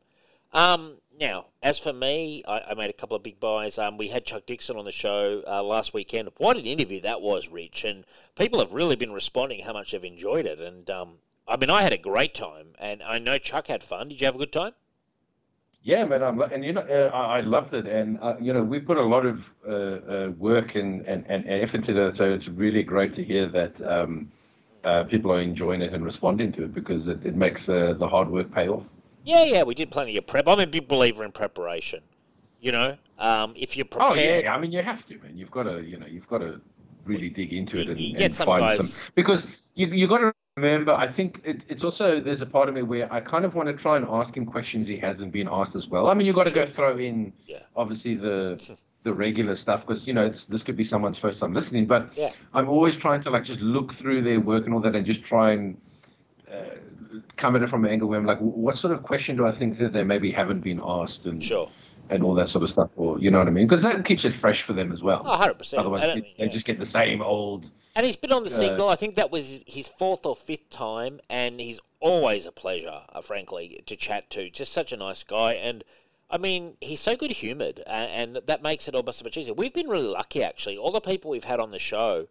Um, 0.53 0.97
now, 1.21 1.47
as 1.63 1.79
for 1.79 1.93
me, 1.93 2.43
I, 2.49 2.61
I 2.71 2.75
made 2.75 2.91
a 2.91 2.95
couple 2.95 3.17
of 3.17 3.23
big 3.23 3.39
buys. 3.39 3.79
Um, 3.79 3.97
we 3.97 4.09
had 4.09 4.25
Chuck 4.25 4.45
Dixon 4.47 4.77
on 4.77 4.85
the 4.87 4.91
show 4.93 5.43
uh, 5.47 5.63
last 5.63 5.95
weekend. 5.95 6.31
What 6.39 6.57
an 6.57 6.65
interview 6.65 7.01
that 7.03 7.21
was, 7.21 7.49
Rich! 7.49 7.85
And 7.85 8.05
people 8.35 8.59
have 8.61 8.73
really 8.73 8.97
been 8.97 9.13
responding 9.13 9.65
how 9.65 9.73
much 9.73 9.93
they've 9.93 10.05
enjoyed 10.05 10.47
it. 10.47 10.59
And 10.59 10.89
um, 10.91 11.19
I 11.47 11.57
mean, 11.57 11.71
I 11.71 11.83
had 11.83 11.93
a 11.93 11.99
great 11.99 12.35
time, 12.35 12.69
and 12.79 13.03
I 13.03 13.19
know 13.19 13.39
Chuck 13.39 13.67
had 13.67 13.85
fun. 13.85 14.09
Did 14.09 14.21
you 14.21 14.25
have 14.27 14.35
a 14.37 14.39
good 14.39 14.53
time? 14.53 14.73
Yeah, 15.83 16.05
man, 16.05 16.23
I'm, 16.23 16.41
and 16.41 16.65
you 16.65 16.73
know, 16.73 16.83
uh, 16.83 17.11
I, 17.15 17.39
I 17.39 17.41
loved 17.41 17.73
it, 17.73 17.87
and 17.87 18.19
uh, 18.21 18.35
you 18.41 18.53
know, 18.53 18.63
we 18.63 18.81
put 18.81 18.97
a 18.99 19.03
lot 19.03 19.25
of 19.25 19.51
uh, 19.67 19.71
uh, 19.73 20.33
work 20.37 20.75
and, 20.75 21.07
and, 21.07 21.25
and 21.29 21.49
effort 21.49 21.89
into 21.89 22.01
it, 22.07 22.17
so 22.17 22.31
it's 22.31 22.49
really 22.49 22.83
great 22.83 23.13
to 23.15 23.25
hear 23.25 23.47
that 23.47 23.81
um, 23.83 24.31
uh, 24.85 25.05
people 25.05 25.33
are 25.33 25.41
enjoying 25.41 25.81
it 25.81 25.95
and 25.95 26.05
responding 26.05 26.53
to 26.53 26.65
it 26.65 26.75
because 26.75 27.09
it, 27.09 27.25
it 27.25 27.37
makes 27.37 27.69
uh, 27.69 27.95
the 27.95 28.09
hard 28.09 28.29
work 28.29 28.53
pay 28.53 28.69
off. 28.69 28.85
Yeah, 29.25 29.45
yeah, 29.45 29.63
we 29.63 29.75
did 29.75 29.91
plenty 29.91 30.17
of 30.17 30.27
prep. 30.27 30.49
I'm 30.49 30.61
a 30.61 30.67
big 30.67 30.89
believer 30.89 31.25
in 31.25 31.33
preparation. 31.33 32.03
You 32.61 32.73
know, 32.73 32.99
um, 33.19 33.55
if 33.57 33.77
you're 33.77 33.87
Oh 33.97 34.15
yeah, 34.15 34.53
I 34.53 34.59
mean, 34.59 34.73
you 34.73 34.83
have 34.83 35.07
to, 35.07 35.19
man. 35.19 35.37
You've 35.37 35.51
got 35.51 35.65
to, 35.65 35.81
you 35.81 35.97
know, 35.97 36.07
you've 36.07 36.29
got 36.29 36.39
to 36.39 36.61
really 37.05 37.31
dig 37.31 37.53
into 37.53 37.79
it 37.79 37.89
and, 37.89 37.99
and 38.21 38.35
some 38.35 38.47
find 38.47 38.61
guys- 38.61 38.93
some 38.93 39.13
because 39.15 39.71
you 39.75 39.87
you 39.87 40.09
got 40.09 40.19
to 40.19 40.35
remember. 40.63 40.93
I 40.93 41.07
think 41.07 41.41
it, 41.45 41.65
it's 41.69 41.85
also 41.85 42.21
there's 42.21 42.43
a 42.43 42.47
part 42.47 42.69
of 42.69 42.75
me 42.75 42.83
where 42.83 43.13
I 43.13 43.21
kind 43.21 43.45
of 43.45 43.55
want 43.55 43.69
to 43.69 43.73
try 43.75 43.97
and 43.97 44.07
ask 44.09 44.37
him 44.37 44.47
questions 44.47 44.87
he 44.89 44.97
hasn't 44.97 45.33
been 45.33 45.49
asked 45.51 45.75
as 45.77 45.89
well. 45.89 46.09
I 46.09 46.15
mean, 46.15 46.27
you've 46.27 46.37
got 46.37 46.45
to 46.45 46.51
go 46.53 46.67
throw 46.67 46.97
in 46.99 47.33
Yeah. 47.47 47.61
obviously 47.77 48.15
the 48.15 48.77
the 49.05 49.13
regular 49.15 49.55
stuff 49.57 49.87
because 49.87 50.07
you 50.07 50.13
know 50.13 50.29
this, 50.29 50.45
this 50.47 50.63
could 50.63 50.77
be 50.77 50.85
someone's 50.85 51.19
first 51.19 51.41
time 51.41 51.55
listening, 51.55 51.87
but 51.87 52.13
Yeah. 52.17 52.31
I'm 52.53 52.69
always 52.69 52.97
trying 52.97 53.21
to 53.23 53.31
like 53.31 53.45
just 53.45 53.61
look 53.61 53.93
through 53.93 54.23
their 54.23 54.41
work 54.41 54.65
and 54.65 54.75
all 54.75 54.81
that 54.81 54.95
and 54.97 55.07
just 55.07 55.25
try 55.25 55.53
and. 55.53 55.81
Uh, 56.53 56.61
come 57.37 57.57
at 57.57 57.63
it 57.63 57.69
from 57.69 57.85
an 57.85 57.91
angle 57.91 58.09
where 58.09 58.19
I'm 58.19 58.27
like, 58.27 58.39
what 58.39 58.77
sort 58.77 58.93
of 58.93 59.03
question 59.03 59.37
do 59.37 59.47
I 59.47 59.51
think 59.51 59.79
that 59.79 59.93
they 59.93 60.05
maybe 60.05 60.31
haven't 60.31 60.61
been 60.61 60.81
asked 60.85 61.25
and 61.27 61.43
sure, 61.43 61.69
and 62.11 62.23
all 62.23 62.35
that 62.35 62.49
sort 62.49 62.63
of 62.63 62.71
stuff, 62.71 62.99
or 62.99 63.19
you 63.19 63.31
know 63.31 63.39
what 63.39 63.49
I 63.49 63.51
mean? 63.51 63.67
Because 63.67 63.83
that 63.83 64.05
keeps 64.05 64.25
it 64.25 64.35
fresh 64.35 64.63
for 64.63 64.73
them 64.73 64.93
as 64.93 65.03
well. 65.03 65.23
oh, 65.25 65.31
100 65.31 65.55
percent. 65.55 65.81
Otherwise, 65.81 66.03
they, 66.15 66.35
they 66.39 66.49
just 66.49 66.65
get 66.67 66.79
the 66.79 66.87
same 66.87 67.23
old. 67.23 67.71
and 67.95 68.07
he's 68.07 68.17
been 68.17 68.33
on 68.33 68.45
the 68.45 68.51
uh, 68.51 68.55
signal. 68.55 68.89
I 68.89 68.97
think 68.97 69.15
that 69.17 69.31
was 69.31 69.61
his 69.67 69.89
fourth 69.89 70.27
or 70.27 70.37
fifth 70.37 70.71
time, 70.71 71.21
and 71.29 71.61
he's 71.61 71.81
always 72.01 72.47
a 72.47 72.53
pleasure, 72.53 73.03
uh, 73.13 73.21
frankly, 73.21 73.83
to 73.87 73.97
chat 73.97 74.31
to. 74.31 74.51
Just 74.51 74.73
such 74.73 74.93
a 74.93 74.97
nice 74.97 75.23
guy, 75.23 75.55
and 75.55 75.85
I 76.31 76.39
mean, 76.39 76.77
he's 76.81 77.01
so 77.01 77.17
good 77.17 77.31
humoured, 77.31 77.83
and, 77.87 78.37
and 78.37 78.47
that 78.47 78.63
makes 78.63 78.87
it 78.87 78.95
all 78.95 79.11
so 79.13 79.25
much 79.25 79.37
easier. 79.37 79.55
We've 79.55 79.73
been 79.73 79.89
really 79.89 80.09
lucky, 80.09 80.43
actually. 80.43 80.77
All 80.77 80.93
the 80.93 81.01
people 81.01 81.31
we've 81.31 81.45
had 81.45 81.61
on 81.61 81.71
the 81.71 81.79
show, 81.79 82.29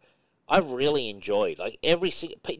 I've 0.47 0.69
really 0.69 1.09
enjoyed. 1.09 1.57
Like 1.57 1.77
every 1.83 2.11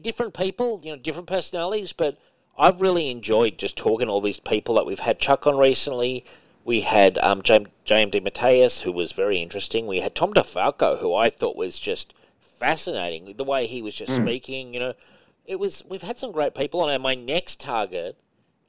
different 0.02 0.34
people, 0.34 0.80
you 0.82 0.90
know, 0.90 0.98
different 0.98 1.28
personalities, 1.28 1.92
but 1.92 2.18
I've 2.58 2.80
really 2.80 3.08
enjoyed 3.10 3.56
just 3.56 3.76
talking 3.76 4.08
to 4.08 4.12
all 4.12 4.20
these 4.20 4.40
people 4.40 4.74
that 4.74 4.86
we've 4.86 4.98
had 4.98 5.20
Chuck 5.20 5.46
on 5.46 5.56
recently. 5.56 6.24
We 6.68 6.82
had 6.82 7.16
um, 7.22 7.40
James, 7.40 7.68
James 7.86 8.12
Mateus, 8.20 8.82
who 8.82 8.92
was 8.92 9.12
very 9.12 9.38
interesting. 9.38 9.86
We 9.86 10.00
had 10.00 10.14
Tom 10.14 10.34
DeFalco, 10.34 10.98
who 10.98 11.14
I 11.14 11.30
thought 11.30 11.56
was 11.56 11.78
just 11.78 12.12
fascinating. 12.40 13.34
The 13.38 13.44
way 13.44 13.66
he 13.66 13.80
was 13.80 13.94
just 13.94 14.14
speaking, 14.14 14.74
you 14.74 14.80
know, 14.80 14.92
it 15.46 15.58
was. 15.58 15.82
We've 15.88 16.02
had 16.02 16.18
some 16.18 16.30
great 16.30 16.54
people 16.54 16.82
on. 16.82 16.90
And 16.90 17.02
my 17.02 17.14
next 17.14 17.58
target 17.58 18.18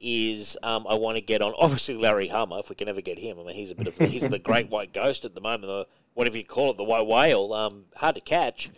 is 0.00 0.56
um, 0.62 0.86
I 0.88 0.94
want 0.94 1.16
to 1.16 1.20
get 1.20 1.42
on 1.42 1.52
obviously 1.58 1.94
Larry 1.94 2.28
Hama 2.28 2.60
if 2.60 2.70
we 2.70 2.74
can 2.74 2.88
ever 2.88 3.02
get 3.02 3.18
him. 3.18 3.38
I 3.38 3.44
mean, 3.44 3.54
he's 3.54 3.70
a 3.70 3.74
bit 3.74 3.88
of 3.88 3.98
he's 3.98 4.26
the 4.26 4.38
great 4.38 4.70
white 4.70 4.94
ghost 4.94 5.26
at 5.26 5.34
the 5.34 5.42
moment, 5.42 5.64
the 5.64 5.86
whatever 6.14 6.38
you 6.38 6.44
call 6.44 6.70
it, 6.70 6.78
the 6.78 6.84
white 6.84 7.06
whale. 7.06 7.52
Um, 7.52 7.84
hard 7.96 8.14
to 8.14 8.22
catch. 8.22 8.70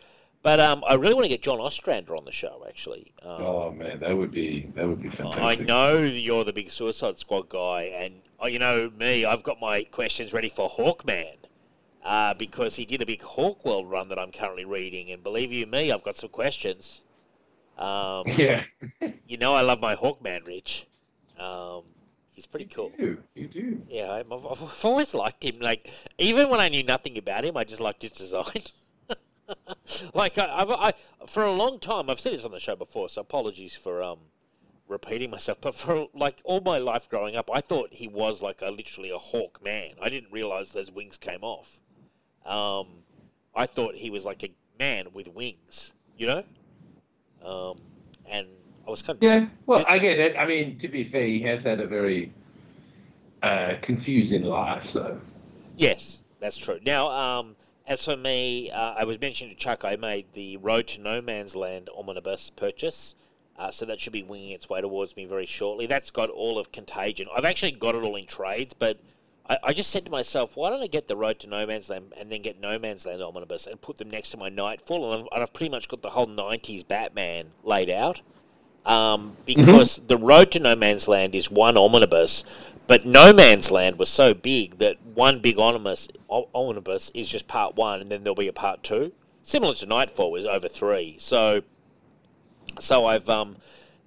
But 0.42 0.58
um, 0.58 0.82
I 0.84 0.94
really 0.94 1.14
want 1.14 1.26
to 1.26 1.28
get 1.28 1.42
John 1.42 1.60
Ostrander 1.60 2.16
on 2.16 2.24
the 2.24 2.32
show. 2.32 2.64
Actually, 2.68 3.12
um, 3.22 3.40
Oh 3.40 3.70
man, 3.70 4.00
that 4.00 4.16
would 4.16 4.32
be 4.32 4.68
that 4.74 4.88
would 4.88 5.00
be 5.00 5.10
fantastic. 5.10 5.60
I 5.60 5.64
know 5.64 5.98
you're 5.98 6.42
the 6.42 6.52
big 6.52 6.70
Suicide 6.70 7.20
Squad 7.20 7.48
guy, 7.48 7.82
and 7.96 8.14
oh, 8.42 8.48
you 8.48 8.58
know 8.58 8.90
me. 8.98 9.24
I've 9.24 9.42
got 9.42 9.60
my 9.60 9.84
questions 9.84 10.32
ready 10.34 10.50
for 10.50 10.68
Hawkman. 10.68 11.36
uh, 12.04 12.34
because 12.34 12.76
he 12.76 12.84
did 12.86 13.02
a 13.02 13.06
big 13.06 13.22
Hawk 13.22 13.64
World 13.64 13.90
run 13.90 14.08
that 14.10 14.18
I'm 14.18 14.32
currently 14.32 14.64
reading, 14.64 15.10
and 15.12 15.22
believe 15.22 15.52
you 15.52 15.66
me, 15.66 15.92
I've 15.92 16.04
got 16.04 16.16
some 16.16 16.30
questions. 16.30 17.02
Um, 17.78 18.24
Yeah. 18.36 18.64
you 19.26 19.38
know, 19.38 19.54
I 19.54 19.62
love 19.62 19.80
my 19.80 19.94
Hawkman, 19.96 20.46
Rich. 20.46 20.86
Um, 21.38 21.84
he's 22.32 22.46
pretty 22.46 22.66
cool. 22.66 22.92
You 22.98 23.06
do. 23.06 23.22
You 23.34 23.48
do. 23.48 23.82
Yeah, 23.88 24.12
I've, 24.12 24.32
I've 24.32 24.46
I've 24.46 24.84
always 24.84 25.14
liked 25.14 25.44
him. 25.44 25.60
Like, 25.60 25.90
even 26.18 26.48
when 26.50 26.60
I 26.60 26.68
knew 26.68 26.82
nothing 26.84 27.18
about 27.18 27.44
him, 27.44 27.56
I 27.56 27.64
just 27.64 27.80
liked 27.80 28.02
his 28.02 28.12
design. 28.12 28.62
like, 30.14 30.38
I, 30.38 30.46
I've, 30.62 30.70
I, 30.70 30.94
for 31.26 31.44
a 31.44 31.52
long 31.52 31.78
time, 31.78 32.10
I've 32.10 32.20
said 32.20 32.32
this 32.34 32.44
on 32.44 32.52
the 32.52 32.60
show 32.60 32.76
before, 32.76 33.08
so 33.08 33.20
apologies 33.22 33.74
for 33.74 34.02
um, 34.02 34.18
repeating 34.92 35.30
myself. 35.30 35.60
But 35.60 35.74
for 35.74 36.06
like 36.14 36.40
all 36.44 36.60
my 36.60 36.78
life 36.78 37.08
growing 37.08 37.34
up, 37.34 37.50
I 37.52 37.60
thought 37.60 37.92
he 37.92 38.06
was 38.06 38.42
like 38.42 38.62
a 38.62 38.70
literally 38.70 39.10
a 39.10 39.18
hawk 39.18 39.60
man. 39.64 39.94
I 40.00 40.08
didn't 40.08 40.32
realize 40.32 40.72
those 40.72 40.92
wings 40.92 41.16
came 41.16 41.42
off. 41.42 41.80
Um, 42.46 42.86
I 43.54 43.66
thought 43.66 43.94
he 43.94 44.10
was 44.10 44.24
like 44.24 44.44
a 44.44 44.52
man 44.78 45.08
with 45.12 45.28
wings, 45.28 45.92
you 46.16 46.26
know. 46.26 46.44
Um, 47.44 47.80
and 48.28 48.46
I 48.86 48.90
was 48.90 49.02
kind 49.02 49.16
of 49.16 49.22
Yeah. 49.22 49.46
Well, 49.66 49.84
I 49.88 49.98
get 49.98 50.18
it. 50.18 50.36
I 50.36 50.46
mean, 50.46 50.78
to 50.78 50.88
be 50.88 51.04
fair, 51.04 51.24
he 51.24 51.40
has 51.42 51.64
had 51.64 51.80
a 51.80 51.86
very 51.86 52.32
uh, 53.42 53.74
confusing 53.80 54.44
life. 54.44 54.88
So. 54.88 55.20
Yes, 55.76 56.20
that's 56.40 56.56
true. 56.56 56.78
Now, 56.84 57.08
um, 57.10 57.56
as 57.86 58.04
for 58.04 58.16
me, 58.16 58.70
uh, 58.70 58.94
I 58.94 59.04
was 59.04 59.20
mentioning 59.20 59.54
to 59.54 59.60
Chuck, 59.60 59.84
I 59.84 59.96
made 59.96 60.26
the 60.34 60.56
Road 60.58 60.86
to 60.88 61.00
No 61.00 61.20
Man's 61.20 61.56
Land 61.56 61.88
omnibus 61.96 62.50
purchase. 62.50 63.14
Uh, 63.58 63.70
so 63.70 63.84
that 63.86 64.00
should 64.00 64.12
be 64.12 64.22
winging 64.22 64.50
its 64.50 64.68
way 64.68 64.80
towards 64.80 65.16
me 65.16 65.24
very 65.24 65.46
shortly. 65.46 65.86
That's 65.86 66.10
got 66.10 66.30
all 66.30 66.58
of 66.58 66.72
Contagion. 66.72 67.28
I've 67.34 67.44
actually 67.44 67.72
got 67.72 67.94
it 67.94 68.02
all 68.02 68.16
in 68.16 68.26
trades, 68.26 68.74
but 68.74 68.98
I, 69.48 69.58
I 69.62 69.72
just 69.72 69.90
said 69.90 70.04
to 70.06 70.10
myself, 70.10 70.56
why 70.56 70.70
don't 70.70 70.82
I 70.82 70.86
get 70.86 71.08
the 71.08 71.16
Road 71.16 71.38
to 71.40 71.48
No 71.48 71.66
Man's 71.66 71.90
Land 71.90 72.12
and 72.18 72.30
then 72.30 72.42
get 72.42 72.60
No 72.60 72.78
Man's 72.78 73.06
Land 73.06 73.22
omnibus 73.22 73.66
and 73.66 73.80
put 73.80 73.98
them 73.98 74.10
next 74.10 74.30
to 74.30 74.36
my 74.36 74.48
Nightfall? 74.48 75.12
And 75.12 75.22
I've, 75.22 75.28
and 75.32 75.42
I've 75.42 75.52
pretty 75.52 75.70
much 75.70 75.88
got 75.88 76.02
the 76.02 76.10
whole 76.10 76.26
90s 76.26 76.86
Batman 76.86 77.52
laid 77.62 77.90
out. 77.90 78.20
Um, 78.84 79.36
because 79.44 79.98
the 79.98 80.16
Road 80.16 80.50
to 80.52 80.58
No 80.58 80.74
Man's 80.74 81.06
Land 81.06 81.34
is 81.34 81.50
one 81.50 81.76
omnibus, 81.76 82.44
but 82.86 83.04
No 83.04 83.32
Man's 83.32 83.70
Land 83.70 83.98
was 83.98 84.10
so 84.10 84.34
big 84.34 84.78
that 84.78 84.96
one 85.02 85.40
big 85.40 85.58
omnibus, 85.58 86.08
omnibus 86.28 87.10
is 87.14 87.28
just 87.28 87.46
part 87.46 87.76
one, 87.76 88.00
and 88.00 88.10
then 88.10 88.24
there'll 88.24 88.34
be 88.34 88.48
a 88.48 88.52
part 88.52 88.82
two. 88.82 89.12
Similar 89.44 89.74
to 89.74 89.86
Nightfall 89.86 90.30
was 90.32 90.46
over 90.46 90.68
three. 90.68 91.16
So, 91.18 91.62
so 92.78 93.06
I've 93.06 93.28
um, 93.28 93.56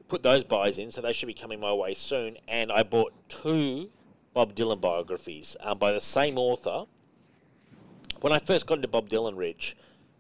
put 0.08 0.24
those 0.24 0.44
buys 0.44 0.78
in, 0.78 0.92
so 0.92 1.02
they 1.02 1.14
should 1.14 1.28
be 1.28 1.34
coming 1.34 1.60
my 1.60 1.74
way 1.74 1.94
soon. 1.94 2.38
And 2.48 2.72
I 2.72 2.84
bought 2.84 3.14
two 3.30 3.90
Bob 4.34 4.56
Dylan 4.56 4.82
biographies 4.82 5.56
um, 5.62 5.78
by 5.78 5.92
the 5.92 6.02
same 6.02 6.38
author. 6.38 6.86
When 8.22 8.34
I 8.34 8.40
first 8.40 8.68
got 8.68 8.76
into 8.76 8.88
Bob 8.88 9.10
Dylan, 9.10 9.38
Rich, 9.38 9.76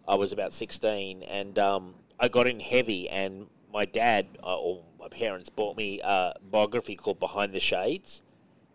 I 0.07 0.15
was 0.15 0.31
about 0.31 0.53
16, 0.53 1.23
and 1.23 1.57
um, 1.57 1.95
I 2.19 2.27
got 2.27 2.47
in 2.47 2.59
heavy, 2.59 3.09
and 3.09 3.47
my 3.73 3.85
dad 3.85 4.27
uh, 4.43 4.57
or 4.57 4.83
my 4.99 5.07
parents 5.09 5.49
bought 5.49 5.77
me 5.77 5.99
a 6.03 6.33
biography 6.51 6.95
called 6.95 7.19
Behind 7.19 7.51
the 7.51 7.59
Shades, 7.59 8.21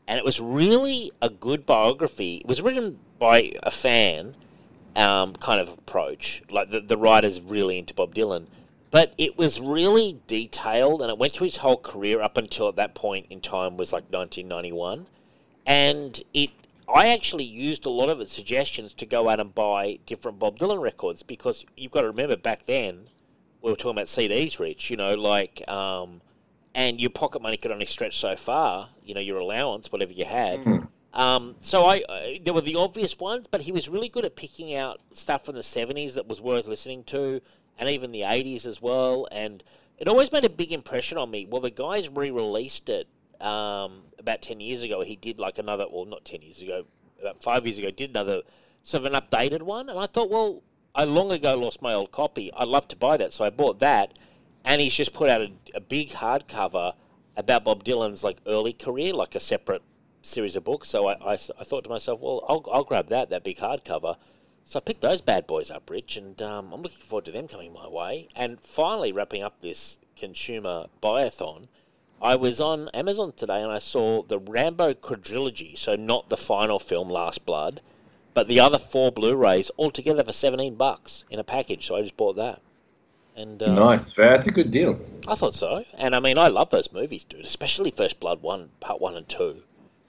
and 0.07 0.19
it 0.19 0.25
was 0.25 0.41
really 0.41 1.12
a 1.23 1.31
good 1.31 1.65
biography. 1.65 2.37
It 2.37 2.47
was 2.47 2.61
written 2.61 2.99
by 3.19 3.53
a 3.62 3.71
fan 3.71 4.35
um, 4.97 5.35
kind 5.35 5.61
of 5.61 5.69
approach, 5.71 6.43
like 6.50 6.71
the, 6.71 6.81
the 6.81 6.97
writer's 6.97 7.41
really 7.41 7.79
into 7.79 7.95
Bob 7.95 8.15
Dylan, 8.15 8.47
but 8.90 9.14
it 9.18 9.38
was 9.38 9.61
really 9.61 10.20
detailed, 10.26 11.02
and 11.02 11.11
it 11.11 11.18
went 11.18 11.32
through 11.32 11.47
his 11.47 11.59
whole 11.59 11.76
career 11.76 12.20
up 12.20 12.37
until 12.37 12.68
at 12.68 12.76
that 12.76 12.94
point 12.94 13.26
in 13.30 13.40
time 13.40 13.76
was 13.76 13.92
like 13.92 14.04
1991, 14.11 15.06
and 15.66 16.23
it 16.35 16.50
I 16.92 17.09
actually 17.09 17.44
used 17.44 17.87
a 17.87 17.90
lot 17.90 18.09
of 18.09 18.20
its 18.20 18.32
suggestions 18.32 18.92
to 18.94 19.06
go 19.06 19.28
out 19.28 19.38
and 19.38 19.54
buy 19.54 20.00
different 20.06 20.38
Bob 20.38 20.59
Dylan 20.59 20.80
records 20.80 21.23
because 21.23 21.64
you've 21.76 21.92
got 21.92 22.00
to 22.00 22.09
remember 22.09 22.37
back 22.37 22.64
then 22.64 23.06
we 23.62 23.70
were 23.70 23.76
talking 23.76 23.92
about 23.92 24.06
CDs, 24.06 24.59
Rich. 24.59 24.90
You 24.90 24.97
know, 24.97 25.14
like 25.14 25.66
um, 25.68 26.20
and 26.75 27.00
your 27.00 27.11
pocket 27.11 27.42
money 27.42 27.56
could 27.56 27.70
only 27.70 27.87
stretch 27.87 28.18
so 28.18 28.37
far. 28.37 28.88
You 29.04 29.14
know, 29.14 29.20
your 29.20 29.38
allowance, 29.38 29.92
whatever 29.92 30.12
you 30.12 30.25
had. 30.25 30.61
Um, 31.12 31.56
so 31.61 31.87
I, 31.87 32.02
uh, 32.09 32.20
there 32.44 32.54
were 32.54 32.61
the 32.61 32.76
obvious 32.76 33.18
ones, 33.18 33.47
but 33.50 33.62
he 33.62 33.73
was 33.73 33.88
really 33.88 34.09
good 34.09 34.25
at 34.25 34.37
picking 34.37 34.75
out 34.75 35.00
stuff 35.12 35.44
from 35.44 35.56
the 35.56 35.62
'70s 35.62 36.14
that 36.14 36.28
was 36.28 36.40
worth 36.40 36.66
listening 36.66 37.04
to, 37.04 37.40
and 37.80 37.88
even 37.88 38.12
the 38.12 38.20
'80s 38.20 38.64
as 38.64 38.80
well. 38.80 39.26
And 39.32 39.64
it 39.99 40.06
always 40.06 40.30
made 40.30 40.44
a 40.44 40.50
big 40.50 40.70
impression 40.70 41.18
on 41.18 41.30
me. 41.32 41.46
Well, 41.50 41.60
the 41.60 41.70
guys 41.70 42.08
re-released 42.08 42.88
it 42.88 43.08
um, 43.40 44.02
about 44.18 44.42
ten 44.42 44.60
years 44.60 44.84
ago. 44.84 45.02
He 45.02 45.16
did 45.16 45.40
like 45.40 45.58
another, 45.58 45.87
well, 45.90 46.04
not 46.04 46.25
ten 46.25 46.42
years 46.42 46.62
ago, 46.62 46.84
about 47.20 47.42
five 47.42 47.66
years 47.66 47.78
ago, 47.78 47.90
did 47.90 48.10
another 48.10 48.42
sort 48.82 49.04
of 49.04 49.12
an 49.12 49.20
updated 49.20 49.62
one, 49.62 49.88
and 49.88 49.99
I 49.99 50.06
thought, 50.06 50.30
well, 50.30 50.62
I 50.94 51.04
long 51.04 51.30
ago 51.30 51.56
lost 51.56 51.82
my 51.82 51.94
old 51.94 52.12
copy. 52.12 52.52
I'd 52.56 52.68
love 52.68 52.88
to 52.88 52.96
buy 52.96 53.16
that, 53.16 53.32
so 53.32 53.44
I 53.44 53.50
bought 53.50 53.78
that. 53.80 54.18
And 54.64 54.80
he's 54.80 54.94
just 54.94 55.14
put 55.14 55.30
out 55.30 55.40
a, 55.40 55.52
a 55.75 55.80
big 55.80 56.10
hardcover 56.10 56.94
about 57.37 57.64
Bob 57.64 57.84
Dylan's 57.84 58.22
like 58.22 58.38
early 58.46 58.72
career, 58.72 59.14
like 59.14 59.34
a 59.34 59.40
separate 59.40 59.82
series 60.22 60.56
of 60.56 60.64
books. 60.64 60.88
So 60.90 61.06
I, 61.06 61.14
I, 61.14 61.32
I 61.32 61.64
thought 61.64 61.84
to 61.84 61.90
myself, 61.90 62.20
well, 62.20 62.44
I'll, 62.49 62.64
I'll 62.70 62.84
grab 62.84 63.08
that, 63.08 63.30
that 63.30 63.44
big 63.44 63.58
hardcover. 63.58 64.16
So 64.71 64.79
I 64.79 64.83
picked 64.83 65.00
those 65.00 65.21
bad 65.21 65.49
boys 65.49 65.69
up, 65.69 65.91
Rich, 65.91 66.17
and 66.17 66.41
um, 66.41 66.73
I'm 66.73 66.81
looking 66.81 67.00
forward 67.00 67.25
to 67.25 67.33
them 67.33 67.49
coming 67.49 67.73
my 67.73 67.89
way. 67.89 68.29
And 68.37 68.61
finally, 68.61 69.11
wrapping 69.11 69.43
up 69.43 69.61
this 69.61 69.99
consumer 70.17 70.87
buyathon, 71.03 71.67
I 72.23 72.37
was 72.37 72.61
on 72.61 72.89
Amazon 72.91 73.33
today 73.37 73.62
and 73.62 73.73
I 73.73 73.81
saw 73.81 74.23
the 74.23 74.39
Rambo 74.39 74.95
quadrilogy, 74.95 75.77
so 75.77 75.97
not 75.97 76.29
the 76.29 76.37
final 76.37 76.79
film, 76.79 77.11
Last 77.11 77.45
Blood, 77.45 77.81
but 78.33 78.47
the 78.47 78.61
other 78.61 78.79
four 78.79 79.11
Blu-rays 79.11 79.71
all 79.71 79.91
together 79.91 80.23
for 80.23 80.33
17 80.33 80.77
bucks 80.77 81.25
in 81.29 81.41
a 81.41 81.45
package. 81.45 81.89
So 81.89 81.97
I 81.97 82.03
just 82.03 82.17
bought 82.17 82.37
that. 82.37 82.62
And 83.35 83.61
uh, 83.61 83.75
Nice. 83.75 84.12
That's 84.12 84.47
a 84.47 84.53
good 84.53 84.71
deal. 84.71 85.00
I 85.27 85.35
thought 85.35 85.57
so. 85.57 85.85
And 85.99 86.15
I 86.15 86.21
mean, 86.21 86.39
I 86.39 86.47
love 86.47 86.71
those 86.71 86.93
movies, 86.93 87.25
dude, 87.25 87.45
especially 87.45 87.91
First 87.91 88.21
Blood 88.21 88.41
1, 88.41 88.69
Part 88.79 89.00
1 89.00 89.17
and 89.17 89.29
2. 89.29 89.65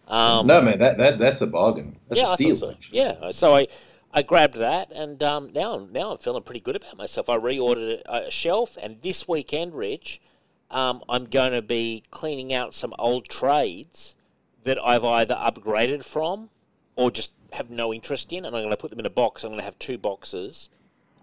Um, 0.07 0.45
no, 0.45 0.61
man, 0.61 0.77
that, 0.77 0.99
that 0.99 1.17
that's 1.17 1.41
a 1.41 1.47
bargain. 1.47 1.97
That's 2.09 2.21
yeah, 2.21 2.27
a 2.27 2.31
I 2.31 2.35
steal. 2.35 2.55
thought 2.55 2.83
so. 2.83 2.89
Yeah, 2.91 3.31
so 3.31 3.55
I, 3.55 3.67
I 4.13 4.23
grabbed 4.23 4.55
that, 4.55 4.91
and 4.91 5.21
um, 5.23 5.51
now 5.53 5.75
I'm 5.75 5.91
now 5.91 6.11
I'm 6.11 6.17
feeling 6.17 6.43
pretty 6.43 6.59
good 6.59 6.75
about 6.75 6.97
myself. 6.97 7.29
I 7.29 7.37
reordered 7.37 8.01
a, 8.05 8.27
a 8.27 8.31
shelf, 8.31 8.77
and 8.81 9.01
this 9.01 9.27
weekend, 9.27 9.73
Rich, 9.73 10.21
um, 10.69 11.01
I'm 11.07 11.25
going 11.25 11.53
to 11.53 11.61
be 11.61 12.03
cleaning 12.11 12.53
out 12.53 12.73
some 12.73 12.93
old 12.99 13.29
trades 13.29 14.15
that 14.63 14.77
I've 14.83 15.05
either 15.05 15.35
upgraded 15.35 16.03
from 16.03 16.49
or 16.95 17.09
just 17.09 17.31
have 17.53 17.69
no 17.69 17.93
interest 17.93 18.31
in, 18.33 18.45
and 18.45 18.55
I'm 18.55 18.63
going 18.63 18.69
to 18.69 18.77
put 18.77 18.91
them 18.91 18.99
in 18.99 19.05
a 19.05 19.09
box. 19.09 19.43
I'm 19.43 19.51
going 19.51 19.59
to 19.59 19.65
have 19.65 19.79
two 19.79 19.97
boxes. 19.97 20.69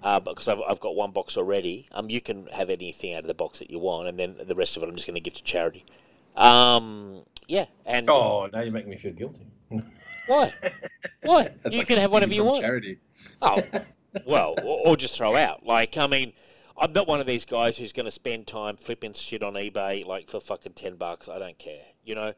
Uh, 0.01 0.21
because 0.21 0.47
I've, 0.47 0.61
I've 0.61 0.79
got 0.79 0.95
one 0.95 1.11
box 1.11 1.37
already. 1.37 1.89
Um, 1.91 2.09
you 2.09 2.21
can 2.21 2.47
have 2.53 2.71
anything 2.71 3.15
out 3.15 3.23
of 3.23 3.27
the 3.27 3.35
box 3.35 3.59
that 3.59 3.69
you 3.69 3.81
want, 3.81 4.07
and 4.07 4.17
then 4.17 4.37
the 4.47 4.55
rest 4.55 4.77
of 4.77 4.85
it 4.85 4.89
I'm 4.89 4.95
just 4.95 5.09
going 5.09 5.17
to 5.17 5.21
give 5.21 5.35
to 5.35 5.43
charity. 5.43 5.85
Um, 6.37 7.23
yeah, 7.49 7.65
and 7.85 8.09
Oh, 8.09 8.49
now 8.53 8.61
you 8.61 8.71
make 8.71 8.87
me 8.87 8.97
feel 8.97 9.13
guilty. 9.13 9.45
what? 10.29 10.55
What? 11.23 11.57
That's 11.63 11.75
you 11.75 11.81
like 11.81 11.89
can 11.89 11.99
have 11.99 12.13
whatever 12.13 12.35
you 12.35 12.45
want. 12.45 12.61
Charity. 12.61 12.99
Oh, 13.43 13.63
well, 14.27 14.55
or, 14.63 14.89
or 14.89 14.97
just 14.97 15.17
throw 15.17 15.37
out. 15.37 15.67
Like, 15.67 15.97
I 15.97 16.07
mean, 16.07 16.33
I'm 16.77 16.93
not 16.93 17.09
one 17.09 17.21
of 17.21 17.27
these 17.27 17.45
guys 17.45 17.77
who's 17.77 17.93
going 17.93 18.07
to 18.07 18.13
spend 18.13 18.47
time 18.47 18.77
flipping 18.77 19.13
shit 19.15 19.43
on 19.43 19.55
eBay 19.55 20.07
like 20.07 20.31
for 20.31 20.41
fucking 20.41 20.75
ten 20.75 20.97
bucks. 20.97 21.29
I 21.29 21.39
don't 21.39 21.59
care. 21.59 21.83
You 22.05 22.15
know, 22.15 22.33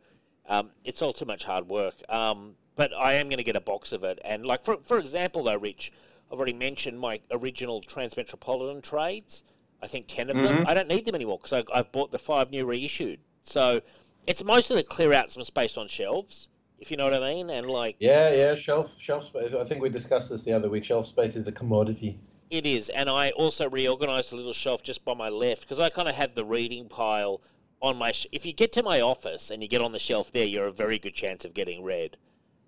um, 0.48 0.70
it's 0.84 1.02
all 1.02 1.12
too 1.12 1.26
much 1.26 1.44
hard 1.44 1.68
work. 1.68 1.96
Um, 2.08 2.54
but 2.76 2.94
I 2.94 3.14
am 3.14 3.28
going 3.28 3.38
to 3.38 3.44
get 3.44 3.56
a 3.56 3.60
box 3.60 3.92
of 3.92 4.04
it. 4.04 4.18
And 4.24 4.46
like, 4.46 4.64
for 4.64 4.78
for 4.78 4.98
example, 4.98 5.44
though, 5.44 5.58
Rich, 5.58 5.92
I've 6.30 6.38
already 6.38 6.54
mentioned 6.54 6.98
my 6.98 7.20
original 7.30 7.82
Transmetropolitan 7.82 8.82
trades. 8.82 9.42
I 9.82 9.86
think 9.86 10.06
ten 10.06 10.30
of 10.30 10.36
them. 10.36 10.66
I 10.66 10.74
don't 10.74 10.88
need 10.88 11.04
them 11.06 11.14
anymore 11.14 11.38
because 11.42 11.64
I've 11.72 11.92
bought 11.92 12.10
the 12.10 12.18
five 12.18 12.50
new 12.50 12.66
reissued. 12.66 13.20
So 13.42 13.80
it's 14.26 14.44
mostly 14.44 14.76
to 14.76 14.82
clear 14.82 15.12
out 15.12 15.32
some 15.32 15.44
space 15.44 15.76
on 15.76 15.88
shelves, 15.88 16.48
if 16.80 16.90
you 16.90 16.96
know 16.96 17.04
what 17.04 17.14
I 17.14 17.34
mean. 17.34 17.50
And 17.50 17.66
like, 17.66 17.96
Yeah, 18.00 18.32
yeah, 18.32 18.54
shelf 18.54 18.96
shelf 19.00 19.26
space. 19.26 19.52
I 19.54 19.64
think 19.64 19.82
we 19.82 19.88
discussed 19.88 20.30
this 20.30 20.42
the 20.42 20.52
other 20.52 20.68
week. 20.68 20.84
Shelf 20.84 21.06
space 21.06 21.36
is 21.36 21.46
a 21.46 21.52
commodity. 21.52 22.18
It 22.50 22.66
is, 22.66 22.88
and 22.88 23.08
I 23.08 23.30
also 23.30 23.70
reorganised 23.70 24.32
a 24.32 24.36
little 24.36 24.52
shelf 24.52 24.82
just 24.82 25.04
by 25.04 25.14
my 25.14 25.28
left 25.28 25.62
because 25.62 25.78
I 25.78 25.88
kind 25.88 26.08
of 26.08 26.16
have 26.16 26.34
the 26.34 26.44
reading 26.44 26.88
pile 26.88 27.40
on 27.80 27.96
my. 27.96 28.10
Sh- 28.10 28.26
if 28.32 28.44
you 28.44 28.52
get 28.52 28.72
to 28.72 28.82
my 28.82 29.00
office 29.00 29.50
and 29.50 29.62
you 29.62 29.68
get 29.68 29.80
on 29.80 29.92
the 29.92 30.00
shelf 30.00 30.32
there, 30.32 30.44
you're 30.44 30.66
a 30.66 30.72
very 30.72 30.98
good 30.98 31.14
chance 31.14 31.44
of 31.44 31.54
getting 31.54 31.84
read, 31.84 32.16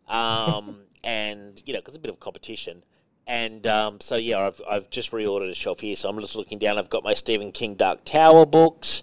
um, 0.06 0.82
and 1.04 1.60
you 1.66 1.72
know 1.72 1.80
because 1.80 1.96
a 1.96 1.98
bit 1.98 2.10
of 2.10 2.20
competition. 2.20 2.84
And 3.26 3.66
um, 3.66 4.00
so 4.00 4.16
yeah, 4.16 4.46
I've 4.46 4.60
I've 4.68 4.90
just 4.90 5.10
reordered 5.10 5.50
a 5.50 5.54
shelf 5.54 5.80
here, 5.80 5.96
so 5.96 6.08
I'm 6.08 6.20
just 6.20 6.36
looking 6.36 6.58
down. 6.58 6.78
I've 6.78 6.90
got 6.90 7.02
my 7.02 7.14
Stephen 7.14 7.50
King 7.50 7.74
Dark 7.74 8.04
Tower 8.04 8.46
books, 8.46 9.02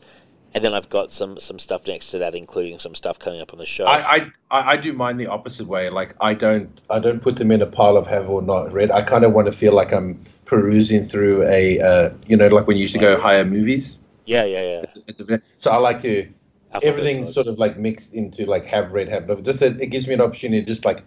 and 0.54 0.64
then 0.64 0.74
I've 0.74 0.90
got 0.90 1.12
some 1.12 1.40
some 1.40 1.60
stuff 1.60 1.86
next 1.88 2.12
to 2.12 2.18
that, 2.20 2.36
including 2.36 2.80
some 2.80 2.96
stuff 2.96 3.20
coming 3.20 3.42
up 3.42 3.54
on 3.54 3.60
the 3.60 3.66
show. 3.66 3.86
I, 3.86 4.32
I 4.52 4.72
I 4.74 4.78
do 4.78 4.94
mine 4.94 5.18
the 5.18 5.28
opposite 5.28 5.68
way. 5.68 5.90
Like 5.90 6.16
I 6.22 6.34
don't 6.34 6.82
I 6.90 7.00
don't 7.00 7.22
put 7.22 7.36
them 7.36 7.52
in 7.52 7.62
a 7.62 7.66
pile 7.66 7.98
of 7.98 8.08
have 8.08 8.30
or 8.30 8.42
not 8.42 8.72
read. 8.74 8.92
I 8.92 9.02
kind 9.02 9.24
of 9.24 9.34
want 9.34 9.46
to 9.48 9.52
feel 9.52 9.74
like 9.74 9.92
I'm 9.92 10.22
perusing 10.46 11.04
through 11.04 11.44
a 11.44 11.80
uh, 11.80 12.10
you 12.28 12.36
know 12.36 12.48
like 12.48 12.68
when 12.68 12.78
you 12.78 12.82
used 12.82 12.94
to 12.94 13.00
go 13.00 13.20
hire 13.20 13.46
movies. 13.46 13.98
yeah, 14.26 14.46
yeah, 14.46 14.84
yeah. 15.28 15.38
So 15.58 15.72
I 15.72 15.78
like 15.78 16.02
to 16.02 16.28
Alphabet 16.72 16.88
everything's 17.00 17.34
sort 17.34 17.48
of 17.48 17.58
like 17.58 17.78
mixed 17.78 18.14
into 18.14 18.46
like 18.46 18.66
have 18.66 18.92
read 18.92 19.10
have 19.10 19.28
not. 19.28 19.44
Just 19.44 19.60
that 19.60 19.80
it 19.82 19.88
gives 19.88 20.08
me 20.08 20.14
an 20.14 20.22
opportunity 20.22 20.62
to 20.62 20.68
just 20.68 20.86
like 20.86 21.04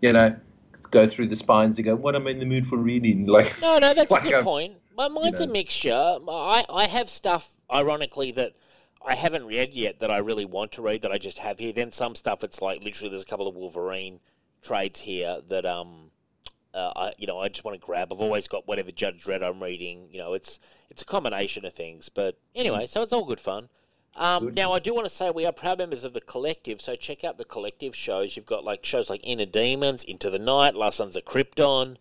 you 0.00 0.12
know 0.12 0.34
go 0.90 1.06
through 1.06 1.28
the 1.28 1.36
spines 1.36 1.78
and 1.78 1.84
go, 1.86 1.94
"What 1.96 2.14
am 2.14 2.26
I 2.26 2.30
in 2.30 2.38
the 2.38 2.46
mood 2.46 2.66
for 2.66 2.76
reading?" 2.76 3.26
Like, 3.36 3.60
No, 3.62 3.78
no, 3.78 3.94
that's 3.94 4.10
Like 4.10 4.24
a 4.24 4.28
good 4.28 4.40
a- 4.40 4.42
point. 4.42 4.74
My 4.94 5.08
mine's 5.08 5.40
you 5.40 5.46
a 5.46 5.48
mixture. 5.48 5.94
I, 6.28 6.66
I 6.70 6.84
have 6.86 7.08
stuff, 7.08 7.56
ironically, 7.72 8.30
that 8.32 8.52
I 9.06 9.14
haven't 9.14 9.46
read 9.46 9.74
yet 9.74 10.00
that 10.00 10.10
I 10.10 10.18
really 10.18 10.44
want 10.44 10.72
to 10.72 10.82
read 10.82 11.02
that 11.02 11.12
I 11.12 11.18
just 11.18 11.38
have 11.38 11.58
here. 11.58 11.72
Then 11.72 11.92
some 11.92 12.14
stuff, 12.14 12.44
it's 12.44 12.62
like 12.62 12.82
literally 12.82 13.10
there's 13.10 13.22
a 13.22 13.26
couple 13.26 13.48
of 13.48 13.54
Wolverine 13.54 14.20
trades 14.62 15.00
here 15.00 15.40
that 15.48 15.66
um, 15.66 16.10
uh, 16.74 16.92
I 16.94 17.12
you 17.18 17.26
know 17.26 17.38
I 17.38 17.48
just 17.48 17.64
want 17.64 17.80
to 17.80 17.84
grab. 17.84 18.12
I've 18.12 18.20
always 18.20 18.48
got 18.48 18.66
whatever 18.66 18.90
Judge 18.90 19.24
Dredd 19.24 19.42
I'm 19.42 19.62
reading. 19.62 20.08
You 20.10 20.18
know, 20.18 20.34
it's 20.34 20.58
it's 20.90 21.02
a 21.02 21.06
combination 21.06 21.64
of 21.64 21.74
things. 21.74 22.08
But 22.08 22.38
anyway, 22.54 22.86
so 22.86 23.02
it's 23.02 23.12
all 23.12 23.24
good 23.24 23.40
fun. 23.40 23.68
Um, 24.14 24.46
Good. 24.46 24.56
now 24.56 24.72
I 24.72 24.78
do 24.78 24.94
want 24.94 25.06
to 25.06 25.10
say 25.10 25.30
we 25.30 25.46
are 25.46 25.52
proud 25.52 25.78
members 25.78 26.04
of 26.04 26.12
the 26.12 26.20
collective, 26.20 26.82
so 26.82 26.94
check 26.94 27.24
out 27.24 27.38
the 27.38 27.44
collective 27.44 27.96
shows. 27.96 28.36
You've 28.36 28.46
got 28.46 28.62
like 28.62 28.84
shows 28.84 29.08
like 29.08 29.20
Inner 29.24 29.46
Demons, 29.46 30.04
Into 30.04 30.28
the 30.28 30.38
Night, 30.38 30.74
Last 30.74 30.96
Sons 30.96 31.16
of 31.16 31.24
Krypton. 31.24 31.96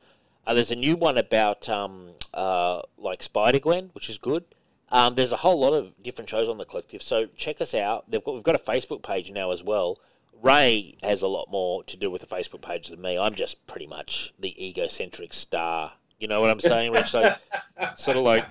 Uh, 0.46 0.54
there's 0.54 0.72
a 0.72 0.76
new 0.76 0.98
one 0.98 1.18
about 1.18 1.70
um, 1.70 2.10
uh, 2.34 2.82
like 2.98 3.24
Spider 3.24 3.60
Gwen, 3.60 3.92
which 3.94 4.10
is 4.10 4.18
good. 4.18 4.44
Um, 4.92 5.16
there's 5.16 5.32
a 5.32 5.38
whole 5.38 5.60
lot 5.60 5.74
of 5.74 5.94
different 6.04 6.30
shows 6.30 6.50
on 6.50 6.58
the 6.58 6.66
collective, 6.66 7.02
so 7.02 7.28
check 7.38 7.62
us 7.62 7.74
out. 7.74 8.10
They've 8.10 8.24
got, 8.24 8.34
we've 8.34 8.44
got 8.44 8.56
a 8.56 8.60
Facebook 8.60 9.04
page 9.04 9.32
now 9.32 9.52
as 9.52 9.64
well. 9.64 10.00
Ray 10.42 10.98
has 11.04 11.22
a 11.22 11.28
lot 11.28 11.50
more 11.50 11.84
to 11.86 11.98
do 11.98 12.10
with 12.10 12.22
the 12.22 12.28
Facebook 12.28 12.62
page 12.62 12.90
than 12.90 13.02
me. 13.02 13.18
I'm 13.18 13.36
just 13.36 13.66
pretty 13.68 13.88
much 13.88 14.34
the 14.40 14.54
egocentric 14.68 15.34
star. 15.34 15.94
You 16.20 16.28
know 16.28 16.42
what 16.42 16.50
I'm 16.50 16.60
saying, 16.60 16.92
Rich? 16.92 17.12
So, 17.12 17.36
sort 17.96 18.18
of 18.18 18.24
like, 18.24 18.46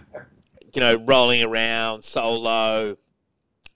you 0.74 0.80
know, 0.80 0.96
rolling 0.96 1.42
around 1.42 2.02
solo, 2.02 2.96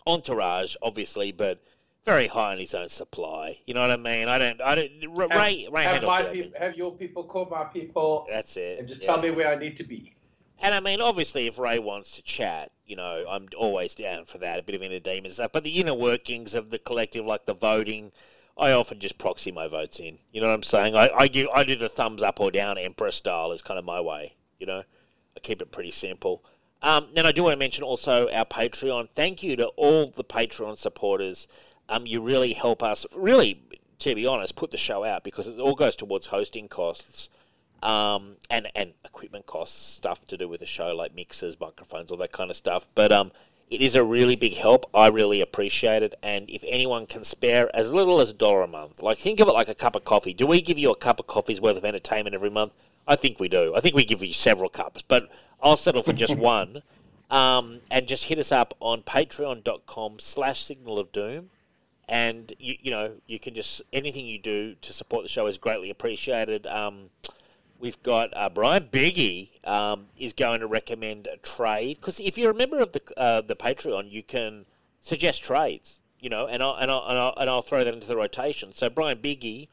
entourage, 0.07 0.77
obviously, 0.83 1.33
but 1.33 1.61
very 2.05 2.29
high 2.29 2.53
on 2.53 2.59
his 2.59 2.75
own 2.75 2.89
supply. 2.89 3.59
You 3.67 3.75
know 3.75 3.81
what 3.81 3.91
I 3.91 3.97
mean? 3.97 4.29
I 4.29 4.39
don't. 4.39 4.61
I 4.61 4.75
don't. 4.75 4.91
Ray. 5.17 5.69
Ray 5.71 5.85
have, 5.85 5.93
handles 5.93 6.05
my 6.05 6.23
that 6.23 6.53
have 6.59 6.77
your 6.77 6.93
people 6.93 7.25
call 7.25 7.47
my 7.51 7.65
people 7.65 8.27
That's 8.31 8.57
it. 8.57 8.79
and 8.79 8.89
just 8.89 9.03
yeah. 9.03 9.07
tell 9.09 9.21
me 9.21 9.31
where 9.31 9.49
I 9.49 9.57
need 9.57 9.77
to 9.77 9.85
be. 9.85 10.15
And 10.61 10.75
I 10.75 10.81
mean, 10.81 11.01
obviously, 11.01 11.47
if 11.47 11.59
Ray 11.59 11.79
wants 11.79 12.17
to 12.17 12.23
chat, 12.23 12.71
you 12.87 12.97
know, 12.97 13.25
I'm 13.29 13.49
always 13.57 13.95
down 13.95 14.25
for 14.27 14.39
that. 14.39 14.59
A 14.59 14.63
bit 14.63 14.75
of 14.75 14.83
inner 14.83 15.01
demon 15.01 15.31
stuff, 15.31 15.53
but 15.53 15.63
the 15.63 15.81
inner 15.81 15.95
workings 15.95 16.55
of 16.55 16.71
the 16.71 16.79
collective, 16.79 17.25
like 17.25 17.47
the 17.47 17.55
voting, 17.55 18.13
I 18.57 18.73
often 18.73 19.01
just 19.01 19.19
proxy 19.19 19.51
my 19.51 19.67
votes 19.67 19.99
in. 19.99 20.19
You 20.33 20.41
know 20.41 20.49
what 20.49 20.55
I'm 20.55 20.63
saying? 20.63 20.95
I, 20.95 21.11
I 21.11 21.29
give 21.29 21.49
I 21.49 21.65
do 21.65 21.77
the 21.77 21.89
thumbs 21.89 22.23
up 22.23 22.41
or 22.41 22.51
down, 22.51 22.79
emperor 22.79 23.11
style 23.11 23.53
is 23.53 23.63
kind 23.63 23.79
of 23.79 23.85
my 23.85 24.01
way. 24.01 24.35
You 24.59 24.67
know, 24.67 24.83
I 25.37 25.41
keep 25.41 25.61
it 25.61 25.73
pretty 25.73 25.91
simple. 25.91 26.45
Um, 26.83 27.09
then 27.15 27.27
I 27.27 27.33
do 27.33 27.45
want 27.45 27.55
to 27.55 27.59
mention 27.59 27.83
also 27.83 28.31
our 28.31 28.45
Patreon. 28.45 29.09
Thank 29.15 29.43
you 29.43 29.57
to 29.57 29.67
all 29.69 30.09
the 30.09 30.25
Patreon 30.25 30.77
supporters. 30.77 31.49
Um, 31.89 32.07
you 32.07 32.21
really 32.21 32.53
help 32.53 32.83
us. 32.83 33.07
Really, 33.15 33.63
to 34.01 34.15
be 34.15 34.27
honest, 34.27 34.55
put 34.55 34.71
the 34.71 34.77
show 34.77 35.03
out 35.03 35.25
because 35.25 35.47
it 35.47 35.59
all 35.59 35.75
goes 35.75 35.97
towards 35.97 36.27
hosting 36.27 36.69
costs 36.69 37.31
um, 37.85 38.37
and 38.51 38.69
and 38.75 38.95
equipment 39.05 39.47
costs, 39.47 39.79
stuff 39.79 40.27
to 40.27 40.37
do 40.37 40.49
with 40.49 40.61
the 40.61 40.67
show 40.67 40.95
like 40.95 41.15
mixers, 41.15 41.59
microphones, 41.61 42.11
all 42.11 42.17
that 42.17 42.33
kind 42.33 42.51
of 42.51 42.57
stuff. 42.57 42.89
But 42.95 43.13
um, 43.13 43.31
it 43.71 43.81
is 43.81 43.95
a 43.95 44.03
really 44.03 44.37
big 44.37 44.55
help. 44.55 44.89
I 44.95 45.09
really 45.09 45.41
appreciate 45.41 46.03
it. 46.03 46.15
And 46.23 46.49
if 46.49 46.65
anyone 46.67 47.07
can 47.07 47.23
spare 47.23 47.75
as 47.75 47.93
little 47.93 48.21
as 48.21 48.31
a 48.31 48.35
dollar 48.35 48.63
a 48.63 48.67
month, 48.67 49.03
like 49.03 49.19
think 49.19 49.39
of 49.39 49.49
it 49.49 49.53
like 49.53 49.69
a 49.69 49.75
cup 49.75 49.95
of 49.95 50.05
coffee. 50.05 50.35
Do 50.35 50.47
we 50.47 50.63
give 50.63 50.79
you 50.79 50.91
a 50.91 50.97
cup 50.97 51.21
of 51.21 51.27
coffee's 51.27 51.61
worth 51.61 51.77
of 51.77 51.85
entertainment 51.85 52.35
every 52.35 52.51
month? 52.51 52.75
I 53.07 53.17
think 53.17 53.39
we 53.39 53.49
do. 53.49 53.75
I 53.77 53.81
think 53.81 53.95
we 53.95 54.05
give 54.05 54.23
you 54.23 54.33
several 54.33 54.71
cups, 54.71 55.03
but 55.07 55.29
I'll 55.63 55.77
settle 55.77 56.03
for 56.03 56.15
just 56.15 56.37
one. 56.39 56.83
Um, 57.31 57.81
and 57.91 58.07
just 58.07 58.25
hit 58.25 58.39
us 58.39 58.53
up 58.53 58.75
on 58.81 59.03
patreon.com 59.03 60.19
slash 60.19 60.63
signal 60.63 60.99
of 60.99 61.11
doom 61.11 61.51
and 62.09 62.53
you, 62.59 62.75
you 62.83 62.91
know 62.91 63.13
you 63.27 63.39
can 63.39 63.55
just 63.55 63.81
anything 63.93 64.27
you 64.27 64.39
do 64.39 64.75
to 64.83 64.93
support 64.93 65.25
the 65.25 65.29
show 65.29 65.47
is 65.47 65.59
greatly 65.59 65.91
appreciated. 65.91 66.67
Um, 66.67 67.09
we've 67.85 68.03
got 68.03 68.31
uh, 68.35 68.49
Brian 68.49 68.89
Biggie 68.91 69.51
um, 69.69 70.07
is 70.19 70.33
going 70.33 70.61
to 70.61 70.67
recommend 70.67 71.27
a 71.27 71.37
trade 71.37 71.99
because 72.01 72.19
if 72.19 72.39
you're 72.39 72.53
a 72.53 72.55
member 72.55 72.81
of 72.81 72.93
the 72.93 73.03
uh, 73.17 73.43
the 73.43 73.55
Patreon, 73.55 74.11
you 74.11 74.23
can 74.23 74.65
suggest 75.03 75.45
trades. 75.45 76.01
You 76.19 76.31
know, 76.31 76.47
and 76.47 76.63
I'll, 76.63 76.75
and 76.77 76.91
I'll, 76.91 77.05
and 77.07 77.19
I'll, 77.19 77.35
and 77.37 77.51
I'll 77.51 77.61
throw 77.61 77.85
that 77.85 77.93
into 77.93 78.07
the 78.07 78.17
rotation. 78.17 78.73
So 78.73 78.89
Brian 78.89 79.19
Biggie, 79.19 79.69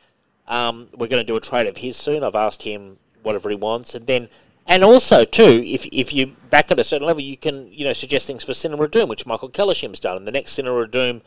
um, 0.50 0.90
we're 0.92 1.08
going 1.08 1.26
to 1.26 1.28
do 1.28 1.38
a 1.38 1.40
trade 1.40 1.68
of 1.68 1.78
his 1.78 1.96
soon. 1.96 2.26
I've 2.26 2.36
asked 2.36 2.64
him 2.64 2.98
whatever 3.24 3.50
he 3.50 3.56
wants, 3.56 3.96
and 3.96 4.06
then. 4.06 4.28
And 4.68 4.84
also, 4.84 5.26
too, 5.26 5.64
if, 5.66 5.86
if 5.88 6.14
you 6.14 6.36
back 6.50 6.72
at 6.72 6.80
a 6.80 6.84
certain 6.84 7.08
level, 7.08 7.24
you 7.24 7.36
can 7.36 7.72
you 7.72 7.84
know 7.84 7.94
suggest 7.94 8.28
things 8.28 8.44
for 8.44 8.54
Cinema 8.54 8.88
Doom, 8.88 9.10
which 9.10 9.26
Michael 9.26 9.50
Kellershim's 9.50 10.00
done. 10.00 10.18
And 10.18 10.28
the 10.28 10.32
next 10.32 10.52
Cinema 10.52 10.88
Doom 10.88 11.22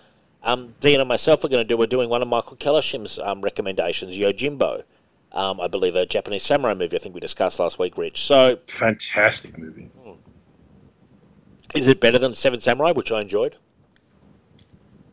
um, 0.45 0.75
Dean 0.81 1.01
and 1.01 1.09
myself 1.09 1.43
are 1.45 1.49
going 1.49 1.65
to 1.65 1.69
do. 1.69 1.77
We're 1.77 1.87
doing 1.87 2.09
one 2.09 2.23
of 2.23 2.29
Michael 2.29 2.57
Kellershim's 2.57 3.19
um, 3.19 3.41
recommendations, 3.41 4.17
Yojimbo. 4.17 4.85
Um, 5.35 5.61
I 5.61 5.67
believe 5.69 5.95
a 5.97 6.07
Japanese 6.07 6.45
samurai 6.45 6.75
movie. 6.75 6.97
I 6.97 7.01
think 7.01 7.15
we 7.15 7.21
discussed 7.21 7.59
last 7.59 7.79
week, 7.79 7.99
Rich. 7.99 8.23
So, 8.25 8.59
Fantastic 8.69 9.59
movie. 9.59 9.91
is 11.75 11.89
it 11.89 12.01
better 12.01 12.19
than 12.19 12.35
Seven 12.35 12.61
Samurai, 12.61 12.93
which 12.93 13.11
I 13.13 13.21
enjoyed? 13.21 13.57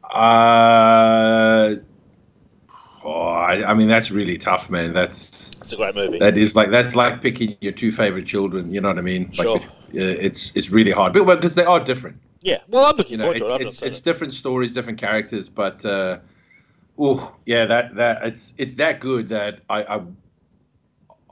Uh, 0.03 1.75
oh, 3.03 3.21
I, 3.29 3.71
I 3.71 3.73
mean 3.73 3.87
that's 3.87 4.11
really 4.11 4.37
tough, 4.37 4.69
man. 4.69 4.91
That's 4.93 5.51
It's 5.61 5.73
a 5.73 5.75
great 5.75 5.95
movie. 5.95 6.19
that 6.19 6.37
is 6.37 6.55
like 6.55 6.69
that's 6.69 6.95
like 6.95 7.21
picking 7.21 7.57
your 7.61 7.71
two 7.71 7.91
favorite 7.91 8.25
children. 8.25 8.73
You 8.73 8.81
know 8.81 8.89
what 8.89 8.97
I 8.97 9.01
mean? 9.01 9.33
Like, 9.37 9.47
Sure. 9.47 9.57
uh, 9.57 9.61
it's 9.93 10.55
it's 10.55 10.69
really 10.69 10.91
hard, 10.91 11.13
but 11.13 11.25
because 11.25 11.55
they 11.55 11.65
are 11.65 11.83
different. 11.83 12.17
yeah. 12.41 12.59
Well, 12.67 12.85
I'm 12.85 12.95
looking 12.97 13.13
You 13.13 13.17
know, 13.17 13.33
forward 13.33 13.37
it's 13.37 13.49
to 13.49 13.55
it. 13.55 13.61
It's, 13.67 13.81
it's 13.81 13.99
it. 13.99 14.03
different 14.03 14.33
stories, 14.33 14.73
different 14.73 14.99
characters, 14.99 15.49
but 15.49 15.83
uh, 15.85 16.19
oh 16.97 17.35
yeah, 17.45 17.65
that 17.65 17.95
that 17.95 18.25
it's 18.25 18.53
it's 18.57 18.75
that 18.75 18.99
good 18.99 19.29
that 19.29 19.59
I. 19.69 19.83
I 19.83 20.01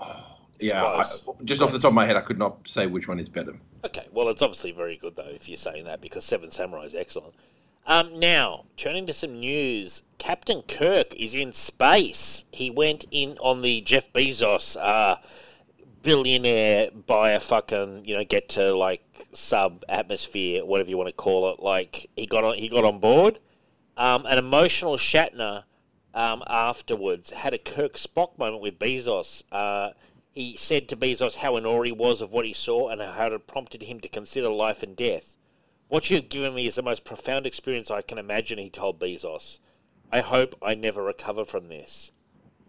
oh, 0.01 0.25
yeah, 0.59 0.83
I, 0.83 1.05
just 1.45 1.61
off 1.61 1.71
the 1.71 1.79
top 1.79 1.89
of 1.89 1.93
my 1.93 2.05
head, 2.05 2.17
I 2.17 2.21
could 2.21 2.37
not 2.37 2.57
say 2.67 2.85
which 2.85 3.07
one 3.07 3.19
is 3.19 3.29
better. 3.29 3.57
Okay, 3.85 4.07
well, 4.11 4.27
it's 4.27 4.41
obviously 4.41 4.73
very 4.73 4.97
good 4.97 5.15
though 5.15 5.29
if 5.29 5.47
you're 5.47 5.57
saying 5.57 5.85
that 5.85 6.01
because 6.01 6.25
Seven 6.25 6.51
Samurai 6.51 6.83
is 6.83 6.95
excellent. 6.95 7.33
Um, 7.87 8.19
now, 8.19 8.65
turning 8.75 9.07
to 9.07 9.13
some 9.13 9.39
news, 9.39 10.03
Captain 10.17 10.61
Kirk 10.63 11.15
is 11.15 11.33
in 11.33 11.53
space. 11.53 12.43
He 12.51 12.69
went 12.69 13.05
in 13.09 13.37
on 13.39 13.61
the 13.61 13.81
Jeff 13.81 14.11
Bezos 14.11 14.77
uh, 14.79 15.15
billionaire 16.01 16.89
buy 16.91 17.31
a 17.31 17.39
fucking 17.39 18.05
you 18.05 18.15
know 18.15 18.23
get 18.23 18.49
to 18.49 18.73
like 18.73 19.03
sub 19.33 19.83
atmosphere, 19.89 20.65
whatever 20.65 20.89
you 20.89 20.97
want 20.97 21.09
to 21.09 21.15
call 21.15 21.51
it. 21.51 21.59
Like 21.61 22.09
he 22.15 22.25
got 22.25 22.43
on 22.43 22.55
he 22.57 22.67
got 22.69 22.85
on 22.85 22.99
board. 22.99 23.39
Um, 23.99 24.25
an 24.25 24.37
emotional 24.37 24.95
Shatner 24.95 25.65
um, 26.13 26.41
afterwards 26.47 27.31
had 27.31 27.53
a 27.53 27.57
Kirk 27.57 27.95
Spock 27.95 28.37
moment 28.37 28.61
with 28.61 28.79
Bezos. 28.79 29.43
Uh, 29.51 29.91
he 30.33 30.55
said 30.55 30.87
to 30.87 30.95
Bezos 30.95 31.35
how 31.35 31.57
in 31.57 31.65
awe 31.65 31.83
he 31.83 31.91
was 31.91 32.21
of 32.21 32.31
what 32.31 32.45
he 32.45 32.53
saw 32.53 32.87
and 32.87 33.01
how 33.01 33.25
it 33.25 33.33
had 33.33 33.45
prompted 33.45 33.83
him 33.83 33.99
to 33.99 34.07
consider 34.07 34.47
life 34.47 34.81
and 34.83 34.95
death. 34.95 35.35
What 35.89 36.09
you've 36.09 36.29
given 36.29 36.55
me 36.55 36.65
is 36.65 36.75
the 36.75 36.81
most 36.81 37.03
profound 37.03 37.45
experience 37.45 37.91
I 37.91 38.01
can 38.01 38.17
imagine, 38.17 38.57
he 38.57 38.69
told 38.69 39.01
Bezos. 39.01 39.59
I 40.13 40.21
hope 40.21 40.55
I 40.61 40.75
never 40.75 41.03
recover 41.03 41.43
from 41.43 41.67
this. 41.67 42.13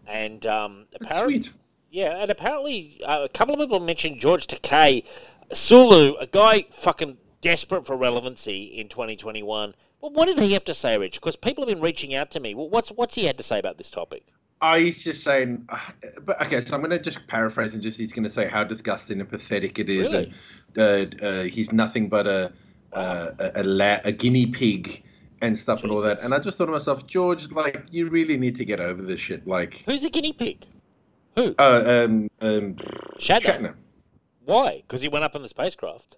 And 0.09 0.45
um, 0.47 0.87
apparently, 1.01 1.43
sweet. 1.43 1.55
yeah, 1.93 2.17
and 2.17 2.31
apparently 2.33 3.01
uh, 3.05 3.23
a 3.23 3.29
couple 3.29 3.55
of 3.55 3.61
people 3.61 3.79
mentioned 3.79 4.21
George 4.21 4.49
Takei, 4.49 5.05
Sulu, 5.53 6.17
a 6.17 6.27
guy 6.27 6.65
fucking 6.73 7.19
desperate 7.41 7.87
for 7.87 7.97
relevancy 7.97 8.65
in 8.65 8.89
2021. 8.89 9.75
Well, 10.01 10.13
what 10.13 10.27
did 10.27 10.39
he 10.39 10.53
have 10.55 10.65
to 10.65 10.75
say, 10.75 10.97
Rich? 10.97 11.15
Because 11.21 11.37
people 11.37 11.63
have 11.65 11.75
been 11.75 11.83
reaching 11.83 12.15
out 12.15 12.31
to 12.33 12.41
me. 12.41 12.55
Well, 12.55 12.69
what's 12.69 12.91
what's 12.91 13.15
he 13.15 13.25
had 13.25 13.37
to 13.39 13.43
say 13.43 13.59
about 13.59 13.79
this 13.79 13.91
topic? 13.91 14.25
Oh, 14.63 14.75
he's 14.75 15.03
just 15.03 15.25
saying, 15.25 15.67
uh, 15.71 15.79
but 16.23 16.41
okay. 16.43 16.61
So 16.61 16.75
I'm 16.75 16.81
going 16.83 16.91
to 16.91 16.99
just 16.99 17.27
paraphrase 17.27 17.73
and 17.75 17.83
just 17.83 17.99
he's 17.99 18.13
going 18.13 18.25
to 18.25 18.31
say 18.31 18.47
how 18.47 18.63
disgusting 18.65 19.21
and 19.21 19.29
pathetic 19.29 19.79
it 19.79 19.89
is, 19.89 20.13
Really? 20.13 20.33
and 20.77 21.23
uh, 21.23 21.27
uh, 21.27 21.43
he's 21.45 21.73
nothing 21.73 22.09
but 22.09 22.27
a 22.27 22.53
uh, 22.93 23.31
a, 23.39 23.63
a, 23.63 23.63
la- 23.63 24.01
a 24.05 24.13
guinea 24.13 24.47
pig 24.47 25.03
and 25.41 25.57
stuff 25.59 25.83
and 25.83 25.91
all 25.93 26.01
that. 26.03 26.21
And 26.21 26.35
I 26.35 26.39
just 26.39 26.59
thought 26.59 26.67
to 26.67 26.73
myself, 26.73 27.07
George, 27.07 27.51
like 27.53 27.85
you 27.91 28.09
really 28.09 28.37
need 28.37 28.57
to 28.57 28.65
get 28.65 28.81
over 28.81 29.01
this 29.03 29.21
shit. 29.21 29.47
Like, 29.47 29.83
Who's 29.87 30.05
a 30.05 30.11
guinea 30.11 30.33
pig? 30.35 30.67
Who? 31.37 31.55
uh, 31.59 32.05
um, 32.07 32.29
um, 32.41 32.75
Shatner. 33.19 33.41
Shatner. 33.43 33.75
Why? 34.45 34.83
Because 34.87 35.01
he 35.01 35.09
went 35.09 35.25
up 35.25 35.35
in 35.35 35.43
the 35.43 35.49
spacecraft. 35.49 36.17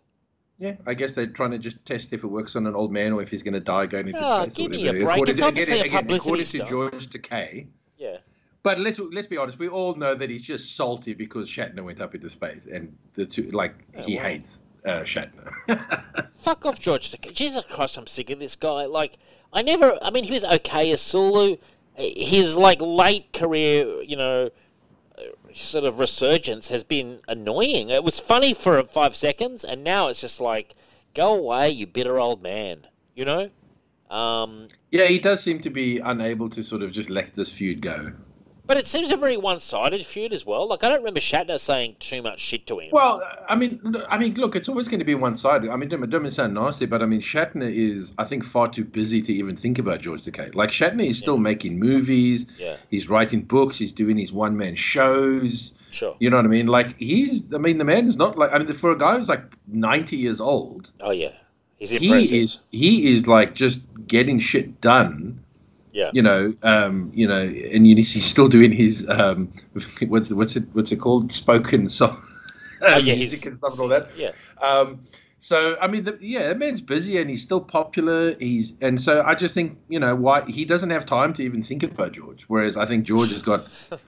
Yeah, 0.62 0.77
I 0.87 0.94
guess 0.94 1.11
they're 1.11 1.27
trying 1.27 1.51
to 1.51 1.59
just 1.59 1.85
test 1.85 2.12
if 2.12 2.22
it 2.22 2.29
works 2.29 2.55
on 2.55 2.68
an 2.68 2.77
old 2.77 2.92
man 2.92 3.12
or 3.12 3.20
if 3.20 3.33
he's 3.33 3.42
going 3.42 3.55
to 3.55 3.61
die 3.61 3.87
going 3.87 4.07
into 4.07 4.20
Oh, 4.22 4.42
space. 4.44 4.55
give 4.55 4.70
me 4.70 4.87
a 4.87 4.92
break. 4.92 5.03
According 5.03 5.33
It's 5.33 5.40
to, 5.40 5.46
obviously 5.46 5.81
a 5.81 5.85
again, 5.87 6.07
publicity 6.07 6.59
according 6.59 6.90
to. 6.90 6.98
George 7.01 7.11
Takei. 7.11 7.66
Yeah. 7.98 8.18
But 8.62 8.79
let's 8.79 9.01
let's 9.01 9.27
be 9.27 9.37
honest. 9.38 9.59
We 9.59 9.66
all 9.68 9.96
know 9.96 10.14
that 10.14 10.31
he's 10.31 10.42
just 10.42 10.77
salty 10.77 11.14
because 11.14 11.48
Shatner 11.48 11.83
went 11.83 12.01
up 12.01 12.14
into 12.14 12.31
space, 12.31 12.66
and 12.66 12.96
the 13.14 13.27
two 13.27 13.51
like 13.51 13.75
he 14.05 14.18
wow. 14.18 14.22
hates 14.22 14.62
uh, 14.85 15.01
Shatner. 15.01 15.53
Fuck 16.37 16.64
off, 16.64 16.79
George. 16.79 17.11
Takei. 17.11 17.35
Jesus 17.35 17.64
Christ, 17.68 17.96
I'm 17.96 18.07
sick 18.07 18.31
of 18.31 18.38
this 18.38 18.55
guy. 18.55 18.87
Like, 18.87 19.18
I 19.53 19.62
never. 19.62 19.98
I 20.01 20.11
mean, 20.11 20.22
he 20.22 20.33
was 20.33 20.44
okay 20.44 20.92
as 20.92 21.01
Sulu. 21.01 21.57
His 21.96 22.57
like 22.57 22.81
late 22.81 23.33
career, 23.33 24.01
you 24.03 24.14
know, 24.16 24.51
sort 25.54 25.84
of 25.84 25.98
resurgence 25.98 26.68
has 26.68 26.84
been 26.84 27.20
annoying. 27.28 27.90
It 27.90 28.04
was 28.04 28.20
funny 28.20 28.54
for 28.54 28.82
five 28.84 29.14
seconds, 29.16 29.64
and 29.64 29.84
now 29.84 30.08
it's 30.08 30.20
just 30.20 30.40
like, 30.40 30.74
go 31.14 31.34
away, 31.34 31.70
you 31.70 31.86
bitter 31.86 32.18
old 32.18 32.42
man. 32.42 32.86
You 33.14 33.24
know. 33.24 33.50
Um, 34.10 34.68
yeah, 34.90 35.06
he 35.06 35.18
does 35.18 35.42
seem 35.42 35.60
to 35.62 35.70
be 35.70 35.98
unable 35.98 36.50
to 36.50 36.62
sort 36.62 36.82
of 36.82 36.92
just 36.92 37.08
let 37.08 37.34
this 37.34 37.50
feud 37.50 37.80
go. 37.80 38.12
But 38.64 38.77
it 38.77 38.87
seems 38.87 39.11
a 39.11 39.16
very 39.16 39.37
one-sided 39.37 40.07
feud 40.07 40.33
as 40.33 40.46
well. 40.46 40.68
Like 40.68 40.85
I 40.85 40.88
don't 40.88 40.98
remember 40.98 41.18
Shatner 41.20 41.59
saying 41.59 41.96
too 41.98 42.22
much 42.22 42.38
shit 42.38 42.66
to 42.68 42.79
him. 42.79 42.90
Well, 42.92 43.20
I 43.48 43.57
mean, 43.57 43.81
I 44.09 44.16
mean, 44.18 44.35
look, 44.35 44.55
it's 44.55 44.68
always 44.68 44.87
going 44.88 45.01
to 45.01 45.05
be 45.05 45.16
one-sided. 45.16 45.68
I 45.68 45.77
mean, 45.77 45.88
don't, 45.88 46.09
don't 46.09 46.31
sound 46.31 46.55
nasty, 46.55 46.87
but 46.87 47.03
I 47.03 47.07
mean, 47.07 47.20
Shatner 47.20 47.70
is, 47.75 48.14
I 48.18 48.25
think, 48.25 48.44
far 48.44 48.68
too 48.68 48.85
busy 48.85 49.20
to 49.22 49.33
even 49.33 49.57
think 49.57 49.79
about 49.81 50.01
George 50.01 50.22
Takei. 50.22 50.55
Like 50.55 50.70
Shatner 50.70 51.05
is 51.09 51.18
still 51.18 51.35
Yeah. 51.35 51.40
making 51.40 51.81
movies. 51.81 52.46
yeah, 52.57 52.77
He's 52.88 53.09
writing 53.09 53.42
books. 53.42 53.77
He's 53.79 53.90
doing 53.92 54.16
his 54.16 54.33
one-man 54.33 54.77
shows. 54.77 55.72
sure. 55.90 56.16
You 56.20 56.31
know 56.31 56.37
what 56.37 56.44
I 56.44 56.48
mean? 56.48 56.68
Like 56.68 56.96
he's, 56.98 57.53
I 57.53 57.59
mean, 57.59 57.79
the 57.79 57.85
man 57.85 58.07
is 58.07 58.16
not 58.16 58.38
like, 58.38 58.53
I 58.53 58.59
mean, 58.59 58.72
for 58.72 58.92
a 58.92 58.96
guy 58.98 59.18
who's 59.18 59.29
like 59.29 59.42
ninety 59.66 60.16
years 60.16 60.40
old, 60.40 60.88
Oh 61.01 61.11
yeah, 61.11 61.33
he's 61.79 61.90
impressive. 61.92 62.31
he 62.31 62.40
is, 62.42 62.59
he 62.70 63.12
is 63.12 63.27
like 63.27 63.55
just 63.55 63.81
getting 64.07 64.38
shit 64.38 64.81
done. 64.81 65.41
Yeah, 65.92 66.11
You 66.12 66.22
know, 66.22 66.55
um, 66.62 67.11
you 67.14 67.26
know, 67.26 67.40
and 67.40 67.87
he's 67.87 68.24
still 68.24 68.48
doing 68.48 68.72
his 68.72 69.09
um, 69.09 69.52
what's 70.09 70.31
what's 70.31 70.57
it 70.57 70.64
what's 70.72 70.92
it 70.92 70.96
called 70.96 71.33
spoken 71.33 71.88
song, 71.88 72.20
Oh, 72.83 72.96
yeah, 72.98 73.14
music 73.16 73.46
and 73.46 73.57
stuff 73.57 73.72
and 73.72 73.81
all 73.81 73.88
that. 73.88 74.11
Yeah, 74.16 74.33
Um, 74.62 75.05
so 75.38 75.76
I 75.81 75.88
mean, 75.88 76.05
the, 76.05 76.16
yeah, 76.20 76.48
that 76.48 76.59
man's 76.59 76.81
busy 76.81 77.18
and 77.18 77.28
he's 77.28 77.42
still 77.42 77.61
popular. 77.61 78.35
He's 78.38 78.74
and 78.81 79.02
so 79.02 79.22
I 79.22 79.35
just 79.35 79.55
think 79.55 79.78
you 79.88 79.98
know 79.98 80.14
why 80.14 80.44
he 80.48 80.64
doesn't 80.64 80.90
have 80.90 81.05
time 81.05 81.35
to 81.35 81.42
even 81.42 81.62
think 81.62 81.83
about 81.83 82.12
George, 82.12 82.44
whereas 82.48 82.76
I 82.76 82.87
think 82.87 83.05
George 83.05 83.33
has 83.33 83.42
got 83.42 83.66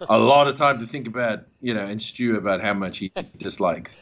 a 0.08 0.18
lot 0.18 0.48
of 0.48 0.56
time 0.56 0.78
to 0.78 0.86
think 0.86 1.06
about 1.06 1.40
you 1.60 1.74
know 1.74 1.84
and 1.84 2.00
stew 2.00 2.36
about 2.36 2.60
how 2.60 2.72
much 2.72 2.98
he 2.98 3.12
dislikes 3.38 3.98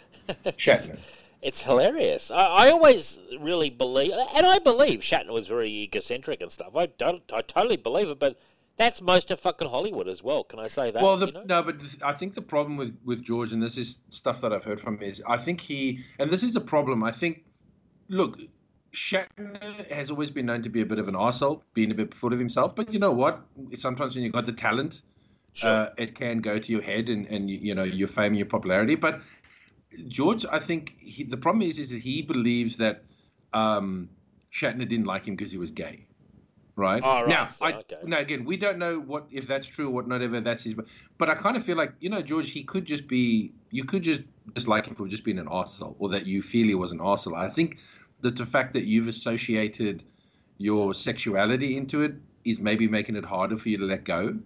Shatner. 0.59 0.99
It's 1.43 1.63
hilarious. 1.63 2.31
I, 2.31 2.47
I 2.47 2.71
always 2.71 3.19
really 3.41 3.69
believe, 3.69 4.13
and 4.35 4.47
I 4.47 4.59
believe 4.61 5.01
Shatner 5.01 5.33
was 5.33 5.49
very 5.49 5.69
egocentric 5.69 6.41
and 6.41 6.51
stuff. 6.53 6.77
I 6.77 6.87
don't, 6.87 7.23
I 7.33 7.43
totally 7.43 7.77
believe 7.77 8.09
it. 8.09 8.19
But 8.21 8.39
that's 8.77 9.03
most 9.03 9.31
of 9.31 9.41
fucking 9.41 9.69
Hollywood 9.69 10.09
as 10.09 10.23
well. 10.23 10.45
Can 10.45 10.61
I 10.61 10.69
say 10.69 10.91
that? 10.93 11.03
Well, 11.03 11.17
the, 11.17 11.27
you 11.27 11.33
know? 11.33 11.43
no, 11.45 11.63
but 11.63 11.81
th- 11.81 12.03
I 12.03 12.13
think 12.13 12.35
the 12.35 12.43
problem 12.43 12.77
with, 12.77 12.97
with 13.05 13.23
George, 13.23 13.53
and 13.53 13.63
this 13.63 13.77
is 13.77 13.99
stuff 14.11 14.41
that 14.41 14.53
I've 14.53 14.65
heard 14.65 14.81
from 14.81 14.97
him, 14.99 15.03
is 15.03 15.23
I 15.27 15.37
think 15.37 15.61
he, 15.61 16.05
and 16.19 16.31
this 16.31 16.43
is 16.43 16.55
a 16.57 16.61
problem. 16.61 17.03
I 17.03 17.13
think, 17.13 17.45
look, 18.09 18.39
Shatner 18.93 19.89
has 19.89 20.11
always 20.11 20.31
been 20.31 20.47
known 20.47 20.63
to 20.63 20.69
be 20.69 20.81
a 20.81 20.87
bit 20.87 20.99
of 20.99 21.09
an 21.09 21.15
arsehole, 21.15 21.63
being 21.75 21.91
a 21.91 21.95
bit 21.95 22.15
full 22.15 22.33
of 22.33 22.39
himself. 22.39 22.77
But 22.77 22.93
you 22.93 22.99
know 22.99 23.13
what? 23.13 23.41
Sometimes 23.75 24.15
when 24.15 24.23
you've 24.23 24.33
got 24.33 24.47
the 24.47 24.53
talent, 24.53 25.03
Sure. 25.55 25.71
uh, 25.71 25.89
it 25.99 26.15
can 26.15 26.39
go 26.39 26.59
to 26.59 26.73
your 26.73 26.81
head 26.81 27.11
and, 27.11 27.27
and 27.27 27.51
you, 27.51 27.59
you 27.59 27.75
know 27.75 27.83
your 27.83 28.09
fame, 28.09 28.29
and 28.29 28.39
your 28.39 28.47
popularity. 28.47 28.95
But 28.95 29.21
George, 30.09 30.45
I 30.51 30.59
think 30.59 30.99
he, 30.99 31.25
the 31.25 31.37
problem 31.37 31.63
is 31.63 31.79
is 31.79 31.91
that 31.91 32.01
he 32.01 32.23
believes 32.23 32.77
that 32.79 33.05
um, 33.53 34.09
Shatner 34.53 34.89
didn't 34.89 35.07
like 35.07 35.27
him 35.27 35.37
because 35.37 35.51
he 35.53 35.59
was 35.59 35.71
gay. 35.71 36.07
Right 36.75 37.03
Oh, 37.05 37.21
right. 37.21 37.29
now, 37.29 37.49
So, 37.49 37.67
I, 37.67 37.73
okay. 37.75 37.99
now 38.05 38.19
again, 38.19 38.47
we 38.47 38.57
don't 38.57 38.79
know 38.79 38.99
what 38.99 39.27
if 39.31 39.47
that's 39.47 39.67
true 39.67 39.89
or 39.89 39.91
what 39.91 40.09
whatever 40.09 40.41
that's 40.41 40.65
his. 40.65 40.75
But 41.19 41.29
I 41.29 41.35
kind 41.35 41.55
of 41.55 41.65
feel 41.65 41.77
like 41.77 41.93
you 42.01 42.09
know, 42.09 42.23
George, 42.23 42.51
he 42.51 42.63
could 42.65 42.87
just 42.87 43.07
be. 43.07 43.53
You 43.71 43.85
could 43.85 44.03
just 44.03 44.23
dislike 44.55 44.87
him 44.87 44.95
for 44.95 45.07
just 45.07 45.23
being 45.23 45.39
an 45.39 45.47
arsehole, 45.47 45.97
or 45.99 46.09
that 46.11 46.25
you 46.25 46.41
feel 46.41 46.67
he 46.67 46.75
was 46.75 46.93
an 46.93 46.99
arsehole. 46.99 47.37
I 47.37 47.51
think 47.51 47.79
that 48.23 48.37
the 48.37 48.47
fact 48.47 48.73
that 48.73 48.85
you've 48.85 49.09
associated 49.09 50.03
your 50.57 50.95
sexuality 50.95 51.77
into 51.77 52.01
it 52.03 52.15
is 52.45 52.59
maybe 52.59 52.89
making 52.89 53.17
it 53.17 53.25
harder 53.25 53.59
for 53.59 53.69
you 53.69 53.77
to 53.79 53.85
let 53.85 54.05
go. 54.05 54.39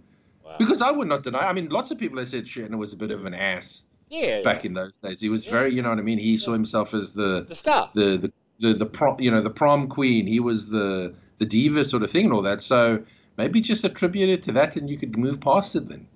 Wow. 0.45 0.57
Because 0.59 0.83
I 0.83 0.91
would 0.91 1.07
not 1.09 1.23
deny. 1.23 1.49
I 1.49 1.53
mean, 1.53 1.69
lots 1.69 1.93
of 1.93 1.99
people 1.99 2.19
have 2.19 2.29
said 2.29 2.47
Shatner 2.47 2.77
was 2.77 2.93
a 2.93 2.97
bit 2.97 3.13
of 3.13 3.25
an 3.25 3.35
ass 3.35 3.85
yeah, 4.09 4.43
back 4.43 4.65
yeah. 4.65 4.69
in 4.69 4.75
those 4.75 4.99
days. 4.99 5.21
He 5.21 5.29
was 5.29 5.47
Yeah. 5.47 5.53
very, 5.53 5.75
you 5.75 5.83
know 5.83 5.91
what 5.91 5.99
I 5.99 6.03
mean. 6.03 6.19
He 6.19 6.39
saw 6.39 6.53
himself 6.53 6.95
as 6.95 7.13
the 7.13 7.45
the 7.49 7.55
star. 7.55 7.91
the 7.95 8.17
the 8.17 8.33
the, 8.59 8.75
the 8.75 8.87
prom, 8.87 9.21
you 9.21 9.31
know, 9.31 9.43
the 9.43 9.51
prom 9.51 9.89
queen. 9.89 10.27
He 10.27 10.41
was 10.41 10.69
the 10.69 11.15
the 11.39 11.45
diva 11.47 11.85
sort 11.85 12.03
of 12.03 12.11
thing 12.11 12.25
and 12.27 12.33
all 12.35 12.43
that. 12.43 12.63
So 12.63 13.03
maybe 13.37 13.61
just 13.61 13.85
attribute 13.85 14.29
it 14.31 14.43
to 14.43 14.53
that, 14.53 14.77
and 14.77 14.89
you 14.89 14.97
could 14.97 15.17
move 15.19 15.41
past 15.41 15.77
it 15.77 15.89
then. 15.89 16.07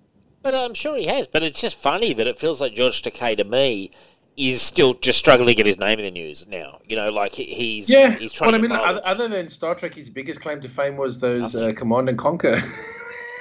But 0.42 0.54
I'm 0.54 0.72
sure 0.74 0.96
he 0.96 1.06
has. 1.06 1.26
But 1.26 1.42
it's 1.42 1.60
just 1.60 1.76
funny 1.76 2.14
that 2.14 2.26
it 2.26 2.38
feels 2.38 2.60
like 2.60 2.74
George 2.74 3.02
Takei 3.02 3.36
to 3.36 3.44
me 3.44 3.90
is 4.36 4.62
still 4.62 4.94
just 4.94 5.18
struggling 5.18 5.48
to 5.48 5.54
get 5.54 5.66
his 5.66 5.78
name 5.78 5.98
in 5.98 6.04
the 6.06 6.10
news 6.10 6.46
now. 6.46 6.80
You 6.86 6.96
know, 6.96 7.10
like 7.10 7.34
he's 7.34 7.90
Yeah. 7.90 8.12
he's 8.12 8.32
trying 8.32 8.52
well, 8.52 8.58
I 8.60 8.62
mean, 8.62 8.72
other, 8.72 9.02
other 9.04 9.28
than 9.28 9.50
Star 9.50 9.74
Trek, 9.74 9.92
his 9.92 10.08
biggest 10.08 10.40
claim 10.40 10.62
to 10.62 10.68
fame 10.68 10.96
was 10.96 11.18
those 11.18 11.54
uh, 11.54 11.72
Command 11.76 12.08
and 12.08 12.16
Conquer. 12.16 12.62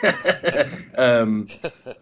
um, 0.98 1.48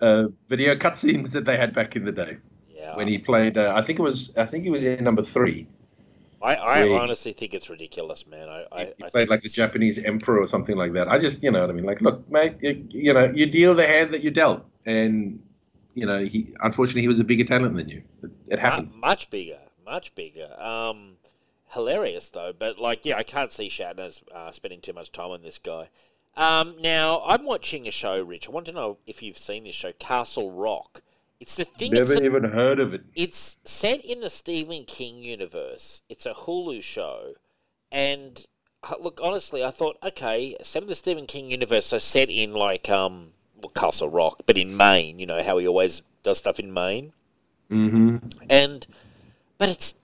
uh, 0.01 0.27
video 0.47 0.75
cutscenes 0.75 1.31
that 1.31 1.45
they 1.45 1.57
had 1.57 1.73
back 1.73 1.95
in 1.95 2.05
the 2.05 2.11
day 2.11 2.37
yeah, 2.69 2.95
when 2.95 3.07
he 3.07 3.17
played. 3.17 3.57
Uh, 3.57 3.73
I 3.75 3.81
think 3.81 3.99
it 3.99 4.01
was. 4.01 4.31
I 4.37 4.45
think 4.45 4.63
he 4.63 4.69
was 4.69 4.85
in 4.85 5.03
number 5.03 5.23
three. 5.23 5.67
I, 6.41 6.55
I 6.55 6.83
where 6.85 6.99
honestly 6.99 7.33
think 7.33 7.53
it's 7.53 7.69
ridiculous, 7.69 8.27
man. 8.27 8.47
I, 8.47 8.65
I, 8.71 9.09
played 9.09 9.27
like 9.27 9.41
the 9.41 9.49
Japanese 9.49 9.97
emperor 9.97 10.39
or 10.39 10.45
something 10.45 10.77
like 10.77 10.93
that. 10.93 11.07
I 11.07 11.17
just, 11.17 11.41
you 11.41 11.49
know 11.49 11.61
what 11.61 11.69
I 11.71 11.73
mean? 11.73 11.85
Like, 11.85 11.99
look, 11.99 12.29
mate, 12.29 12.57
you, 12.61 12.85
you 12.89 13.13
know, 13.13 13.25
you 13.33 13.47
deal 13.47 13.73
the 13.73 13.87
hand 13.87 14.13
that 14.13 14.23
you 14.23 14.29
dealt, 14.29 14.63
and 14.85 15.41
you 15.95 16.05
know, 16.05 16.23
he 16.23 16.53
unfortunately 16.61 17.01
he 17.01 17.07
was 17.07 17.19
a 17.19 17.23
bigger 17.23 17.43
talent 17.43 17.75
than 17.75 17.89
you. 17.89 18.03
It, 18.21 18.31
it 18.49 18.59
happens. 18.59 18.93
Mu- 18.93 19.01
much 19.01 19.29
bigger, 19.31 19.57
much 19.83 20.13
bigger. 20.13 20.49
Um, 20.61 21.17
hilarious 21.69 22.29
though, 22.29 22.53
but 22.57 22.79
like, 22.79 23.05
yeah, 23.05 23.17
I 23.17 23.23
can't 23.23 23.51
see 23.51 23.67
Shatner 23.67 24.21
uh, 24.33 24.51
spending 24.51 24.81
too 24.81 24.93
much 24.93 25.11
time 25.11 25.31
on 25.31 25.41
this 25.41 25.57
guy. 25.57 25.89
Um, 26.37 26.75
now 26.79 27.23
I'm 27.25 27.43
watching 27.43 27.87
a 27.87 27.91
show, 27.91 28.21
Rich. 28.21 28.47
I 28.47 28.51
want 28.51 28.67
to 28.67 28.71
know 28.71 28.99
if 29.07 29.23
you've 29.23 29.37
seen 29.37 29.63
this 29.63 29.75
show, 29.75 29.91
Castle 29.93 30.51
Rock. 30.51 31.01
It's 31.39 31.55
the 31.55 31.65
thing. 31.65 31.91
Never 31.91 32.23
even 32.23 32.43
heard 32.43 32.79
of 32.79 32.93
it. 32.93 33.03
it's 33.15 33.57
set 33.63 34.05
in 34.05 34.21
the 34.21 34.29
Stephen 34.29 34.85
King 34.85 35.23
universe. 35.23 36.03
It's 36.09 36.25
a 36.25 36.33
Hulu 36.33 36.81
show, 36.83 37.33
and 37.91 38.45
uh, 38.83 38.95
look, 38.99 39.19
honestly, 39.21 39.63
I 39.63 39.71
thought, 39.71 39.97
okay, 40.03 40.55
set 40.61 40.83
in 40.83 40.89
the 40.89 40.95
Stephen 40.95 41.25
King 41.25 41.51
universe, 41.51 41.87
so 41.87 41.97
set 41.97 42.29
in 42.29 42.53
like 42.53 42.89
um, 42.89 43.33
well, 43.61 43.71
Castle 43.71 44.09
Rock, 44.09 44.43
but 44.45 44.57
in 44.57 44.77
Maine. 44.77 45.19
You 45.19 45.25
know 45.25 45.43
how 45.43 45.57
he 45.57 45.67
always 45.67 46.03
does 46.21 46.37
stuff 46.37 46.59
in 46.59 46.71
Maine. 46.71 47.13
Mm-hmm. 47.71 48.17
And 48.49 48.85
but 49.57 49.69
it's 49.69 49.95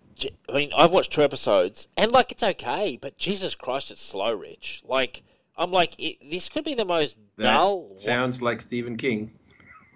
I 0.49 0.53
mean 0.53 0.71
I've 0.75 0.91
watched 0.91 1.11
two 1.11 1.23
episodes 1.23 1.87
and 1.95 2.11
like 2.11 2.31
it's 2.31 2.43
okay, 2.43 2.97
but 2.99 3.17
Jesus 3.17 3.55
Christ, 3.55 3.91
it's 3.91 4.01
slow, 4.01 4.33
Rich. 4.33 4.83
Like 4.87 5.23
I'm 5.57 5.71
like 5.71 5.99
it, 5.99 6.17
this 6.29 6.49
could 6.49 6.63
be 6.65 6.73
the 6.73 6.85
most 6.85 7.17
dull. 7.37 7.89
one- 7.89 7.99
sounds 7.99 8.41
like 8.41 8.61
Stephen 8.61 8.97
King. 8.97 9.31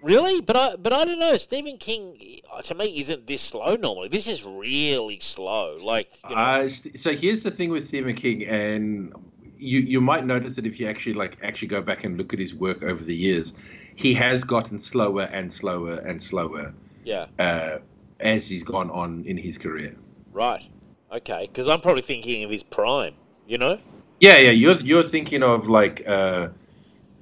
Really, 0.00 0.40
but 0.40 0.56
I 0.56 0.76
but 0.76 0.92
I 0.92 1.04
don't 1.04 1.18
know. 1.18 1.36
Stephen 1.36 1.76
King 1.76 2.16
uh, 2.52 2.62
to 2.62 2.74
me 2.76 3.00
isn't 3.00 3.26
this 3.26 3.42
slow 3.42 3.74
normally. 3.74 4.08
This 4.08 4.28
is 4.28 4.44
really 4.44 5.18
slow. 5.18 5.76
Like 5.82 6.08
you 6.28 6.36
know, 6.36 6.40
Uh, 6.40 6.68
so 6.68 7.12
here's 7.16 7.42
the 7.42 7.50
thing 7.50 7.70
with 7.70 7.82
Stephen 7.82 8.14
King, 8.14 8.44
and 8.44 9.12
you 9.56 9.80
you 9.80 10.00
might 10.00 10.24
notice 10.24 10.54
that 10.54 10.66
if 10.66 10.78
you 10.78 10.86
actually 10.86 11.14
like 11.14 11.36
actually 11.42 11.66
go 11.66 11.82
back 11.82 12.04
and 12.04 12.16
look 12.16 12.32
at 12.32 12.38
his 12.38 12.54
work 12.54 12.84
over 12.84 13.02
the 13.02 13.16
years, 13.16 13.54
he 13.96 14.14
has 14.14 14.44
gotten 14.44 14.78
slower 14.78 15.22
and 15.32 15.52
slower 15.52 15.94
and 16.06 16.22
slower 16.22 16.72
yeah, 17.04 17.26
uh, 17.40 17.78
as 18.20 18.46
he's 18.48 18.62
gone 18.62 18.90
on 18.90 19.24
in 19.24 19.36
his 19.36 19.58
career. 19.58 19.96
right, 20.30 20.64
okay. 21.10 21.48
Because 21.50 21.66
I'm 21.66 21.80
probably 21.80 22.02
thinking 22.02 22.44
of 22.44 22.50
his 22.50 22.62
prime. 22.62 23.14
You 23.48 23.58
know, 23.58 23.80
Yeah, 24.20 24.38
yeah. 24.38 24.50
You're 24.50 24.76
you're 24.76 25.04
thinking 25.04 25.42
of 25.42 25.68
like 25.68 26.02
uh, 26.06 26.48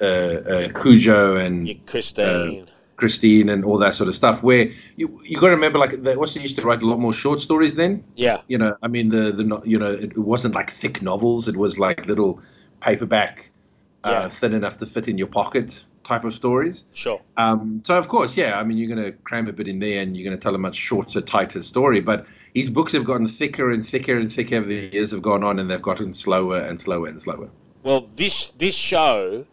uh, 0.01 0.05
uh, 0.05 0.69
Cujo 0.81 1.37
and 1.37 1.69
yeah, 1.69 1.75
Christine. 1.87 2.69
Christine 2.97 3.51
and 3.51 3.63
all 3.65 3.77
that 3.79 3.95
sort 3.95 4.09
of 4.09 4.17
stuff. 4.17 4.43
Where 4.43 4.71
you 4.97 5.21
you 5.23 5.39
got 5.39 5.49
to 5.49 5.55
remember, 5.55 5.79
like 5.79 6.03
they 6.03 6.15
also 6.15 6.41
used 6.41 6.57
to 6.57 6.63
write 6.63 6.83
a 6.83 6.87
lot 6.87 6.99
more 6.99 7.13
short 7.13 7.41
stories 7.41 7.75
then. 7.75 8.03
yeah, 8.17 8.41
You 8.49 8.57
know, 8.59 8.75
I 8.83 8.89
mean 8.89 9.11
the 9.11 9.33
the 9.33 9.61
you 9.65 9.79
know 9.79 9.93
it 9.93 10.17
wasn't 10.17 10.55
like 10.55 10.71
thick 10.71 11.03
novels. 11.03 11.49
It 11.49 11.57
was 11.57 11.79
like 11.79 12.07
little 12.07 12.41
paperback, 12.81 13.51
uh, 14.05 14.11
Yeah. 14.11 14.29
thin 14.29 14.55
enough 14.55 14.79
to 14.79 14.87
fit 14.87 15.09
in 15.09 15.19
your 15.19 15.29
pocket 15.29 15.85
type 16.07 16.25
of 16.25 16.33
stories. 16.33 16.85
sure. 16.93 17.21
Um, 17.37 17.83
so 17.85 17.99
of 17.99 18.09
course, 18.09 18.37
yeah, 18.37 18.59
I 18.59 18.65
mean 18.65 18.79
you're 18.79 18.95
going 18.95 19.05
to 19.05 19.13
cram 19.19 19.49
a 19.49 19.53
bit 19.53 19.69
in 19.69 19.81
there 19.81 20.03
and 20.03 20.17
you're 20.17 20.25
going 20.25 20.39
to 20.39 20.43
tell 20.43 20.55
a 20.55 20.59
much 20.59 20.77
shorter, 20.77 21.21
tighter 21.21 21.63
story. 21.63 22.01
But 22.01 22.27
his 22.55 22.71
books 22.71 22.93
have 22.93 23.05
gotten 23.05 23.29
thicker 23.29 23.71
and 23.71 23.87
thicker 23.87 24.17
and 24.17 24.33
thicker 24.33 24.57
as 24.57 24.67
the 24.67 24.89
years 24.93 25.11
have 25.11 25.23
gone 25.23 25.43
on, 25.45 25.59
and 25.59 25.71
they've 25.71 25.83
gotten 25.83 26.15
slower 26.15 26.59
and 26.59 26.81
slower 26.81 27.09
and 27.09 27.21
slower. 27.21 27.51
Well, 27.83 28.09
this 28.15 28.49
this 28.49 28.75
show, 28.75 29.47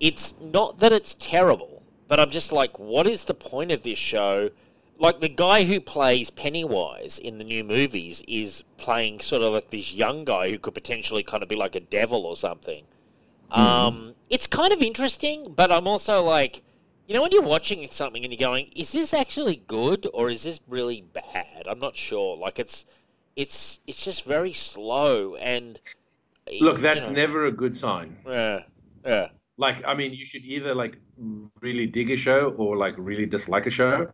it's 0.00 0.34
not 0.40 0.78
that 0.80 0.92
it's 0.92 1.14
terrible, 1.14 1.82
but 2.08 2.20
I'm 2.20 2.30
just 2.30 2.52
like, 2.52 2.78
what 2.78 3.06
is 3.06 3.24
the 3.24 3.34
point 3.34 3.72
of 3.72 3.82
this 3.82 3.98
show? 3.98 4.50
Like 4.98 5.20
the 5.20 5.28
guy 5.28 5.64
who 5.64 5.80
plays 5.80 6.30
Pennywise 6.30 7.18
in 7.18 7.38
the 7.38 7.44
new 7.44 7.64
movies 7.64 8.22
is 8.28 8.62
playing 8.76 9.20
sort 9.20 9.42
of 9.42 9.52
like 9.52 9.70
this 9.70 9.92
young 9.92 10.24
guy 10.24 10.50
who 10.50 10.58
could 10.58 10.74
potentially 10.74 11.22
kind 11.24 11.42
of 11.42 11.48
be 11.48 11.56
like 11.56 11.74
a 11.74 11.80
devil 11.80 12.24
or 12.24 12.36
something. 12.36 12.84
Um, 13.52 14.14
it's 14.30 14.46
kind 14.46 14.72
of 14.72 14.80
interesting, 14.82 15.52
but 15.54 15.70
I'm 15.70 15.86
also 15.86 16.22
like, 16.22 16.62
you 17.06 17.14
know, 17.14 17.22
when 17.22 17.32
you're 17.32 17.42
watching 17.42 17.86
something 17.88 18.24
and 18.24 18.32
you're 18.32 18.38
going, 18.38 18.70
is 18.74 18.92
this 18.92 19.12
actually 19.12 19.62
good 19.66 20.08
or 20.14 20.30
is 20.30 20.42
this 20.42 20.60
really 20.66 21.04
bad? 21.12 21.64
I'm 21.66 21.78
not 21.78 21.96
sure. 21.96 22.36
Like 22.36 22.58
it's, 22.58 22.86
it's, 23.36 23.80
it's 23.86 24.04
just 24.04 24.24
very 24.24 24.52
slow 24.52 25.36
and. 25.36 25.78
Look, 26.60 26.78
you 26.78 26.82
that's 26.82 27.06
know, 27.06 27.12
never 27.12 27.46
a 27.46 27.52
good 27.52 27.74
sign. 27.76 28.16
Yeah, 28.26 28.62
yeah. 29.04 29.28
Like, 29.58 29.86
I 29.86 29.94
mean, 29.94 30.12
you 30.12 30.24
should 30.24 30.44
either 30.44 30.74
like 30.74 30.98
really 31.60 31.86
dig 31.86 32.10
a 32.10 32.16
show 32.16 32.50
or 32.56 32.76
like 32.76 32.94
really 32.96 33.26
dislike 33.26 33.66
a 33.66 33.70
show. 33.70 34.10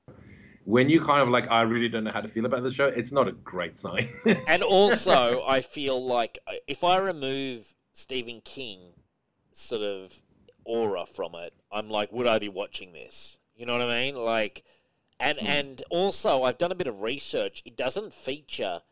When 0.64 0.90
you 0.90 1.00
kind 1.00 1.22
of 1.22 1.28
like, 1.28 1.50
I 1.50 1.62
really 1.62 1.88
don't 1.88 2.04
know 2.04 2.10
how 2.10 2.20
to 2.20 2.28
feel 2.28 2.44
about 2.44 2.62
the 2.64 2.70
show, 2.70 2.88
it's 2.88 3.12
not 3.12 3.28
a 3.28 3.32
great 3.32 3.78
sign. 3.78 4.10
And 4.46 4.62
also, 4.62 5.42
I 5.46 5.62
feel 5.62 6.04
like 6.04 6.38
uh, 6.46 6.54
if 6.66 6.84
I 6.84 6.98
remove 6.98 7.74
Stephen 7.92 8.42
King, 8.44 8.92
sort 9.58 9.82
of 9.82 10.20
aura 10.64 11.06
from 11.06 11.34
it, 11.34 11.54
I'm 11.70 11.88
like, 11.88 12.12
would 12.12 12.26
I 12.26 12.38
be 12.38 12.48
watching 12.48 12.92
this? 12.92 13.36
You 13.56 13.66
know 13.66 13.72
what 13.72 13.82
I 13.82 14.00
mean? 14.00 14.16
Like, 14.16 14.64
and 15.18 15.38
hmm. 15.38 15.46
and 15.46 15.82
also 15.90 16.42
I've 16.44 16.58
done 16.58 16.72
a 16.72 16.76
bit 16.76 16.86
of 16.86 17.02
research. 17.02 17.62
It 17.64 17.76
doesn't 17.76 18.14
feature 18.14 18.82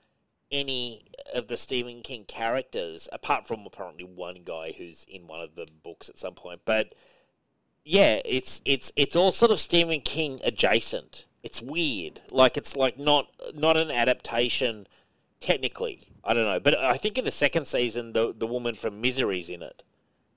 any 0.51 1.03
of 1.35 1.49
the 1.49 1.57
Stephen 1.57 2.03
King 2.03 2.25
characters, 2.25 3.09
apart 3.13 3.47
from 3.47 3.67
apparently 3.67 4.05
one 4.05 4.43
guy 4.45 4.73
who's 4.73 5.05
in 5.09 5.27
one 5.27 5.41
of 5.41 5.55
the 5.55 5.67
books 5.83 6.09
at 6.09 6.19
some 6.19 6.35
point. 6.35 6.61
But 6.65 6.95
yeah, 7.85 8.21
it's 8.25 8.61
it's 8.65 8.93
it's 8.97 9.17
all 9.17 9.33
sort 9.33 9.53
of 9.53 9.61
Stephen 9.61 10.01
King 10.01 10.41
adjacent. 10.45 11.27
It's 11.43 11.63
weird. 11.63 12.23
Like 12.33 12.57
it's 12.57 12.77
like 12.77 12.99
not 12.99 13.29
not 13.55 13.77
an 13.77 13.91
adaptation 13.91 14.87
technically. 15.41 16.01
I 16.25 16.35
don't 16.35 16.45
know, 16.45 16.61
but 16.61 16.77
I 16.77 16.97
think 16.97 17.19
in 17.19 17.25
the 17.25 17.31
second 17.31 17.67
season, 17.67 18.13
the 18.13 18.35
the 18.37 18.47
woman 18.47 18.75
from 18.75 19.01
Misery's 19.01 19.49
in 19.49 19.63
it. 19.63 19.83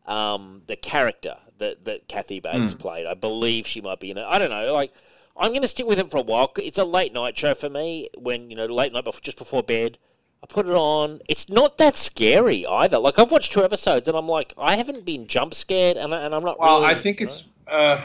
Um, 0.10 0.64
the 0.68 0.76
character 0.76 1.38
that 1.60 1.86
that 1.86 2.08
Kathy 2.08 2.40
Bates 2.40 2.74
played, 2.74 3.06
I 3.06 3.14
believe 3.14 3.68
she 3.68 3.80
might 3.82 4.00
be 4.00 4.10
in 4.12 4.18
it. 4.18 4.26
I 4.28 4.40
don't 4.40 4.50
know. 4.50 4.74
Like 4.74 4.92
I'm 5.38 5.52
going 5.52 5.62
to 5.62 5.68
stick 5.68 5.86
with 5.86 6.00
it 6.00 6.12
for 6.12 6.18
a 6.18 6.22
while. 6.22 6.52
It's 6.58 6.78
a 6.78 6.84
late 6.84 7.14
night 7.14 7.38
show 7.38 7.54
for 7.54 7.70
me. 7.70 8.10
When 8.18 8.50
you 8.50 8.56
know, 8.58 8.66
late 8.66 8.92
night 8.92 9.04
before, 9.06 9.22
just 9.22 9.38
before 9.38 9.64
bed, 9.64 9.98
I 10.44 10.48
put 10.48 10.66
it 10.66 10.74
on. 10.74 11.22
It's 11.30 11.48
not 11.48 11.78
that 11.78 11.96
scary 11.96 12.66
either. 12.66 12.98
Like 12.98 13.20
I've 13.20 13.32
watched 13.32 13.52
two 13.54 13.64
episodes, 13.64 14.08
and 14.08 14.18
I'm 14.18 14.28
like, 14.28 14.54
I 14.58 14.76
haven't 14.76 15.06
been 15.06 15.28
jump 15.28 15.54
scared, 15.54 15.96
and, 15.96 16.14
I, 16.14 16.22
and 16.24 16.34
I'm 16.34 16.44
not. 16.44 16.60
Well, 16.60 16.82
really, 16.82 16.94
I 16.94 16.96
think 16.96 17.20
you 17.20 17.28
know? 17.28 17.32
it's. 17.32 17.48
Uh, 17.68 18.02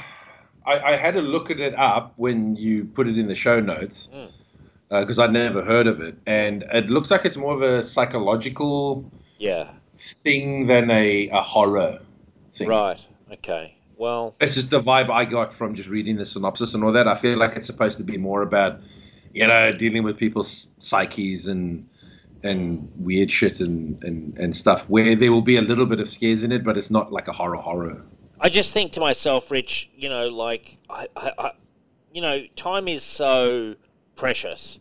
I, 0.66 0.92
I 0.92 0.96
had 0.96 1.14
to 1.14 1.22
look 1.22 1.50
at 1.50 1.58
it 1.58 1.74
up 1.78 2.12
when 2.16 2.54
you 2.56 2.84
put 2.84 3.08
it 3.08 3.18
in 3.18 3.26
the 3.28 3.34
show 3.34 3.60
notes 3.60 4.08
Mm. 4.12 4.30
because 4.90 5.18
I'd 5.18 5.32
never 5.32 5.64
heard 5.64 5.86
of 5.86 6.00
it, 6.00 6.16
and 6.26 6.64
it 6.72 6.88
looks 6.90 7.10
like 7.10 7.24
it's 7.24 7.36
more 7.36 7.54
of 7.54 7.62
a 7.62 7.82
psychological 7.82 9.10
yeah. 9.38 9.68
Thing 9.98 10.66
than 10.66 10.90
a, 10.90 11.28
a 11.28 11.40
horror 11.40 12.00
thing. 12.52 12.68
Right. 12.68 13.04
Okay. 13.32 13.76
Well, 13.96 14.34
It's 14.40 14.54
just 14.54 14.70
the 14.70 14.80
vibe 14.80 15.10
I 15.10 15.24
got 15.24 15.54
from 15.54 15.74
just 15.74 15.88
reading 15.88 16.16
the 16.16 16.26
synopsis 16.26 16.74
and 16.74 16.82
all 16.82 16.92
that. 16.92 17.06
I 17.06 17.14
feel 17.14 17.38
like 17.38 17.56
it's 17.56 17.66
supposed 17.66 17.98
to 17.98 18.04
be 18.04 18.16
more 18.16 18.42
about, 18.42 18.80
you 19.32 19.46
know, 19.46 19.72
dealing 19.72 20.02
with 20.02 20.16
people's 20.18 20.68
psyches 20.78 21.46
and 21.46 21.88
and 22.42 22.92
weird 22.96 23.32
shit 23.32 23.58
and, 23.60 24.02
and, 24.04 24.36
and 24.36 24.54
stuff 24.54 24.90
where 24.90 25.16
there 25.16 25.32
will 25.32 25.42
be 25.42 25.56
a 25.56 25.62
little 25.62 25.86
bit 25.86 25.98
of 25.98 26.06
scares 26.06 26.42
in 26.42 26.52
it, 26.52 26.62
but 26.62 26.76
it's 26.76 26.90
not 26.90 27.10
like 27.10 27.26
a 27.26 27.32
horror 27.32 27.56
horror. 27.56 28.04
I 28.38 28.50
just 28.50 28.74
think 28.74 28.92
to 28.92 29.00
myself, 29.00 29.50
Rich, 29.50 29.90
you 29.96 30.10
know, 30.10 30.28
like 30.28 30.76
I, 30.90 31.08
I, 31.16 31.32
I 31.38 31.52
you 32.12 32.20
know, 32.20 32.44
time 32.54 32.86
is 32.86 33.02
so 33.02 33.76
precious, 34.16 34.78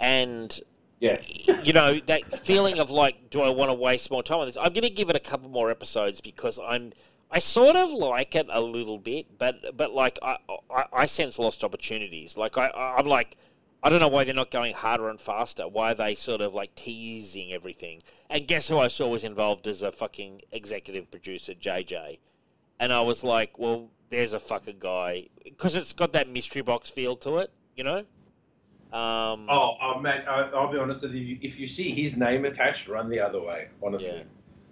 and 0.00 0.58
Yes. 0.98 1.30
you 1.46 1.72
know 1.72 2.00
that 2.06 2.40
feeling 2.40 2.78
of 2.78 2.90
like, 2.90 3.30
do 3.30 3.42
I 3.42 3.50
want 3.50 3.70
to 3.70 3.74
waste 3.74 4.10
more 4.10 4.22
time 4.22 4.38
on 4.38 4.46
this? 4.46 4.56
I'm 4.56 4.72
going 4.72 4.82
to 4.82 4.90
give 4.90 5.10
it 5.10 5.16
a 5.16 5.20
couple 5.20 5.48
more 5.50 5.70
episodes 5.70 6.20
because 6.20 6.58
I'm, 6.58 6.92
I 7.30 7.38
sort 7.38 7.76
of 7.76 7.92
like 7.92 8.34
it 8.34 8.46
a 8.50 8.60
little 8.60 8.98
bit, 8.98 9.38
but 9.38 9.76
but 9.76 9.92
like 9.92 10.18
I 10.22 10.38
I, 10.70 10.84
I 10.92 11.06
sense 11.06 11.38
lost 11.38 11.64
opportunities. 11.64 12.36
Like 12.36 12.56
I 12.58 12.70
I'm 12.70 13.06
like. 13.06 13.36
I 13.82 13.88
don't 13.88 14.00
know 14.00 14.08
why 14.08 14.24
they're 14.24 14.34
not 14.34 14.50
going 14.50 14.74
harder 14.74 15.10
and 15.10 15.20
faster. 15.20 15.68
Why 15.68 15.92
are 15.92 15.94
they 15.94 16.16
sort 16.16 16.40
of 16.40 16.54
like 16.54 16.74
teasing 16.74 17.52
everything? 17.52 18.02
And 18.28 18.48
guess 18.48 18.66
who 18.66 18.78
I 18.78 18.88
saw 18.88 19.06
was 19.06 19.22
involved 19.22 19.68
as 19.68 19.82
a 19.82 19.92
fucking 19.92 20.40
executive 20.50 21.08
producer, 21.08 21.52
JJ. 21.54 22.18
And 22.80 22.92
I 22.92 23.02
was 23.02 23.22
like, 23.22 23.60
well, 23.60 23.90
there's 24.10 24.32
a 24.32 24.40
fucking 24.40 24.78
guy 24.80 25.28
because 25.44 25.76
it's 25.76 25.92
got 25.92 26.12
that 26.14 26.28
mystery 26.28 26.62
box 26.62 26.90
feel 26.90 27.14
to 27.16 27.38
it, 27.38 27.52
you 27.76 27.84
know. 27.84 28.04
Um, 28.92 29.46
Oh, 29.48 29.76
oh 29.80 30.00
man, 30.00 30.24
I, 30.28 30.42
I'll 30.54 30.70
be 30.70 30.78
honest 30.78 31.02
with 31.02 31.12
you. 31.12 31.38
If 31.42 31.58
you 31.58 31.68
see 31.68 31.90
his 31.90 32.16
name 32.16 32.44
attached, 32.44 32.88
run 32.88 33.08
the 33.08 33.20
other 33.20 33.40
way. 33.40 33.68
Honestly, 33.82 34.16
Yeah. 34.16 34.22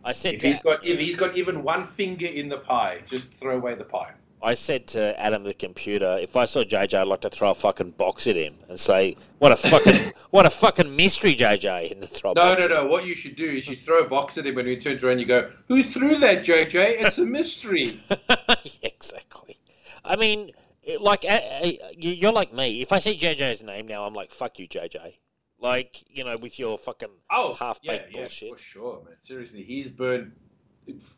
I 0.04 0.12
said 0.12 0.34
if 0.34 0.40
to, 0.40 0.48
he's 0.48 0.60
got 0.60 0.84
if 0.84 0.98
he's 0.98 1.16
got 1.16 1.36
even 1.36 1.62
one 1.62 1.86
finger 1.86 2.26
in 2.26 2.48
the 2.48 2.58
pie, 2.58 3.00
just 3.06 3.32
throw 3.32 3.56
away 3.56 3.74
the 3.74 3.84
pie. 3.84 4.12
I 4.42 4.52
said 4.52 4.86
to 4.88 5.18
Adam 5.18 5.42
the 5.42 5.54
computer, 5.54 6.18
if 6.20 6.36
I 6.36 6.44
saw 6.44 6.62
JJ, 6.62 6.98
I'd 6.98 7.08
like 7.08 7.22
to 7.22 7.30
throw 7.30 7.50
a 7.50 7.54
fucking 7.54 7.92
box 7.92 8.26
at 8.26 8.36
him 8.36 8.56
and 8.68 8.78
say, 8.78 9.16
"What 9.38 9.52
a 9.52 9.56
fucking 9.56 10.12
what 10.30 10.44
a 10.44 10.50
fucking 10.50 10.94
mystery, 10.94 11.34
JJ!" 11.34 11.92
And 11.92 12.06
throw 12.06 12.32
a 12.32 12.34
No, 12.34 12.54
no, 12.54 12.66
no. 12.66 12.86
What 12.86 13.06
you 13.06 13.14
should 13.14 13.36
do 13.36 13.46
is 13.46 13.66
you 13.66 13.74
throw 13.74 14.00
a 14.00 14.08
box 14.08 14.36
at 14.36 14.46
him, 14.46 14.58
and 14.58 14.68
he 14.68 14.76
turns 14.76 15.02
around, 15.02 15.20
you 15.20 15.26
go, 15.26 15.50
"Who 15.68 15.82
threw 15.82 16.16
that, 16.16 16.44
JJ? 16.44 17.02
It's 17.02 17.16
a 17.16 17.24
mystery." 17.24 17.98
yeah, 18.28 18.56
exactly. 18.82 19.58
I 20.04 20.16
mean, 20.16 20.52
like, 21.00 21.24
uh, 21.24 21.28
uh, 21.28 21.70
you- 21.96 22.10
you're 22.10 22.32
like 22.32 22.52
me. 22.52 22.82
If 22.82 22.92
I 22.92 22.98
see 22.98 23.16
JJ's 23.18 23.62
name 23.62 23.86
now, 23.88 24.04
I'm 24.04 24.14
like, 24.14 24.30
fuck 24.30 24.58
you, 24.58 24.66
JJ. 24.68 25.18
Like, 25.58 26.04
you 26.08 26.24
know, 26.24 26.36
with 26.36 26.58
your 26.58 26.76
fucking 26.78 27.08
Oh, 27.30 27.54
half 27.54 27.80
baked 27.82 28.12
yeah, 28.12 28.20
bullshit. 28.20 28.52
for 28.52 28.58
sure, 28.58 29.02
man. 29.04 29.16
Seriously, 29.20 29.62
he's 29.62 29.88
burned. 29.88 30.32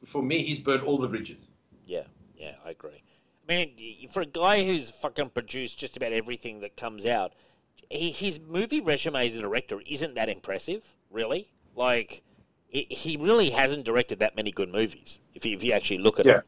For 0.05 0.23
me, 0.23 0.43
he's 0.43 0.59
burned 0.61 0.83
all 0.83 0.99
the 0.99 1.09
bridges. 1.09 1.49
Yeah, 1.87 2.05
yeah, 2.37 2.55
I 2.65 2.71
agree. 2.71 3.03
I 3.49 3.53
mean, 3.53 4.09
for 4.11 4.21
a 4.21 4.27
guy 4.27 4.65
who's 4.65 4.91
fucking 4.91 5.31
produced 5.31 5.79
just 5.79 5.97
about 5.97 6.13
everything 6.13 6.61
that 6.61 6.77
comes 6.77 7.07
out, 7.07 7.33
he, 7.91 8.11
his 8.11 8.39
movie 8.41 8.81
resume 8.81 9.27
as 9.27 9.37
a 9.37 9.41
director 9.41 9.81
isn't 9.87 10.15
that 10.15 10.29
impressive, 10.29 10.95
really. 11.11 11.49
Like, 11.75 12.23
he 12.69 12.87
he 12.91 13.17
really 13.17 13.51
hasn't 13.51 13.85
directed 13.85 14.19
that 14.21 14.37
many 14.37 14.51
good 14.53 14.71
movies, 14.71 15.19
if 15.35 15.45
you, 15.45 15.57
if 15.57 15.63
you 15.65 15.73
actually 15.73 15.99
look 15.99 16.19
at 16.21 16.27
Yeah. 16.27 16.39
it. 16.39 16.45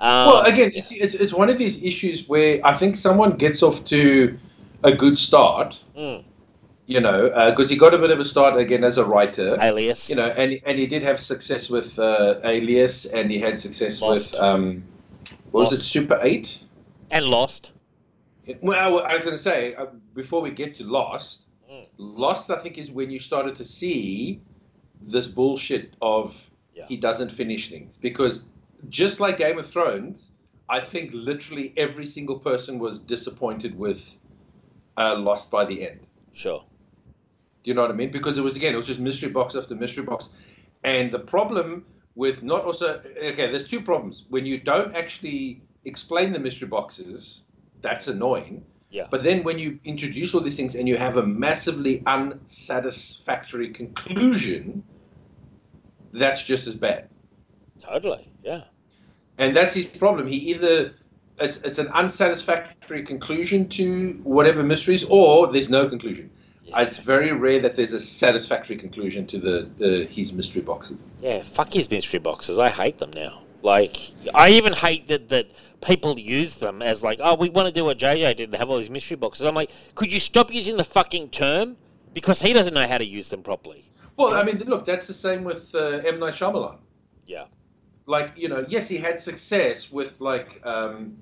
Um, 0.00 0.26
well, 0.26 0.44
again, 0.44 0.72
you 0.74 0.82
see, 0.82 0.96
it's, 0.96 1.14
it's 1.14 1.32
one 1.32 1.48
of 1.48 1.58
these 1.58 1.82
issues 1.82 2.28
where 2.28 2.60
I 2.66 2.74
think 2.74 2.96
someone 2.96 3.36
gets 3.36 3.62
off 3.62 3.84
to 3.86 4.36
a 4.82 4.92
good 4.92 5.16
start, 5.16 5.78
mm, 5.96 6.24
you 6.86 7.00
know, 7.00 7.30
because 7.50 7.70
he 7.70 7.76
got 7.76 7.94
a 7.94 7.98
bit 7.98 8.10
of 8.10 8.18
a 8.20 8.24
start 8.24 8.58
again 8.58 8.84
as 8.84 8.98
a 8.98 9.04
writer. 9.04 9.56
Alias. 9.60 10.10
you 10.10 10.16
know, 10.16 10.26
and 10.26 10.58
and 10.66 10.78
he 10.78 10.86
did 10.86 11.02
have 11.02 11.20
success 11.20 11.70
with 11.70 11.98
uh, 11.98 12.40
Alias, 12.44 13.06
and 13.06 13.30
he 13.30 13.38
had 13.38 13.58
success 13.58 14.00
Lost. 14.02 14.32
with 14.32 14.40
um, 14.40 14.82
what 15.52 15.70
was 15.70 15.80
it, 15.80 15.82
Super 15.84 16.18
Eight? 16.22 16.58
and 17.10 17.24
Lost. 17.26 17.72
Well, 18.60 19.00
I 19.06 19.14
was 19.16 19.24
going 19.24 19.36
to 19.36 19.42
say 19.42 19.74
uh, 19.74 19.86
before 20.14 20.42
we 20.42 20.50
get 20.50 20.74
to 20.76 20.84
Lost, 20.84 21.42
Mm. 21.70 21.86
Lost 21.96 22.50
I 22.50 22.56
think 22.56 22.76
is 22.76 22.90
when 22.90 23.10
you 23.10 23.18
started 23.18 23.56
to 23.56 23.64
see 23.64 24.40
this 25.00 25.26
bullshit 25.26 25.94
of 26.02 26.50
Yeah. 26.74 26.84
he 26.88 26.96
doesn't 26.98 27.30
finish 27.32 27.70
things 27.70 27.96
because 27.96 28.44
just 28.88 29.20
like 29.20 29.38
Game 29.38 29.58
of 29.58 29.68
Thrones, 29.70 30.30
I 30.68 30.80
think 30.80 31.10
literally 31.12 31.72
every 31.76 32.06
single 32.06 32.38
person 32.38 32.78
was 32.78 32.98
disappointed 32.98 33.78
with 33.78 34.16
uh, 34.96 35.16
Lost 35.16 35.50
by 35.50 35.64
the 35.64 35.86
end. 35.88 36.00
Sure. 36.32 36.64
Do 37.62 37.70
you 37.70 37.74
know 37.74 37.82
what 37.82 37.90
I 37.90 37.94
mean? 37.94 38.10
Because 38.10 38.38
it 38.38 38.44
was 38.44 38.56
again, 38.56 38.74
it 38.74 38.76
was 38.76 38.86
just 38.86 39.00
mystery 39.00 39.30
box 39.30 39.54
after 39.54 39.74
mystery 39.74 40.04
box, 40.04 40.28
and 40.82 41.10
the 41.10 41.18
problem 41.18 41.86
with 42.14 42.42
not 42.42 42.64
also 42.64 43.00
okay, 43.16 43.50
there's 43.50 43.66
two 43.66 43.80
problems 43.80 44.24
when 44.28 44.46
you 44.46 44.58
don't 44.58 44.94
actually 44.94 45.62
explain 45.84 46.32
the 46.32 46.38
mystery 46.38 46.68
boxes. 46.68 47.42
That's 47.80 48.08
annoying. 48.08 48.64
Yeah. 48.90 49.08
But 49.10 49.22
then 49.22 49.42
when 49.42 49.58
you 49.58 49.80
introduce 49.84 50.34
all 50.34 50.40
these 50.40 50.56
things 50.56 50.74
and 50.74 50.88
you 50.88 50.96
have 50.96 51.16
a 51.16 51.26
massively 51.26 52.02
unsatisfactory 52.06 53.70
conclusion, 53.70 54.84
that's 56.12 56.44
just 56.44 56.66
as 56.66 56.76
bad. 56.76 57.08
Totally. 57.80 58.30
Yeah. 58.42 58.62
And 59.38 59.56
that's 59.56 59.74
his 59.74 59.86
problem. 59.86 60.26
He 60.26 60.36
either 60.36 60.94
it's 61.38 61.56
it's 61.58 61.78
an 61.78 61.88
unsatisfactory 61.88 63.02
conclusion 63.02 63.68
to 63.70 64.20
whatever 64.22 64.62
mysteries, 64.62 65.04
or 65.04 65.48
there's 65.48 65.70
no 65.70 65.88
conclusion. 65.88 66.30
Yeah. 66.64 66.80
It's 66.80 66.98
very 66.98 67.32
rare 67.32 67.60
that 67.60 67.76
there's 67.76 67.92
a 67.92 68.00
satisfactory 68.00 68.76
conclusion 68.76 69.26
to 69.26 69.38
the, 69.38 69.68
the 69.78 70.04
his 70.06 70.32
mystery 70.32 70.62
boxes. 70.62 71.02
Yeah, 71.20 71.42
fuck 71.42 71.72
his 71.72 71.90
mystery 71.90 72.20
boxes. 72.20 72.58
I 72.58 72.70
hate 72.70 72.98
them 72.98 73.10
now. 73.14 73.42
Like, 73.62 74.12
I 74.34 74.50
even 74.50 74.72
hate 74.72 75.08
that 75.08 75.28
that 75.30 75.48
people 75.84 76.18
use 76.18 76.56
them 76.56 76.82
as 76.82 77.02
like, 77.02 77.20
oh, 77.22 77.34
we 77.34 77.50
want 77.50 77.66
to 77.66 77.72
do 77.72 77.84
what 77.84 77.98
JJ 77.98 78.36
did 78.36 78.48
and 78.50 78.54
have 78.56 78.70
all 78.70 78.78
these 78.78 78.90
mystery 78.90 79.16
boxes. 79.16 79.46
I'm 79.46 79.54
like, 79.54 79.70
could 79.94 80.12
you 80.12 80.20
stop 80.20 80.52
using 80.52 80.76
the 80.76 80.84
fucking 80.84 81.30
term? 81.30 81.76
Because 82.12 82.40
he 82.40 82.52
doesn't 82.52 82.74
know 82.74 82.86
how 82.86 82.98
to 82.98 83.04
use 83.04 83.28
them 83.28 83.42
properly. 83.42 83.84
Well, 84.16 84.34
I 84.34 84.44
mean, 84.44 84.58
look, 84.58 84.86
that's 84.86 85.06
the 85.06 85.14
same 85.14 85.44
with 85.44 85.74
uh, 85.74 86.02
M 86.04 86.20
Night 86.20 86.34
Shyamalan. 86.34 86.78
Yeah. 87.26 87.46
Like, 88.06 88.36
you 88.36 88.48
know, 88.48 88.64
yes, 88.68 88.88
he 88.88 88.98
had 88.98 89.20
success 89.20 89.90
with 89.90 90.20
like 90.20 90.60
um, 90.64 91.16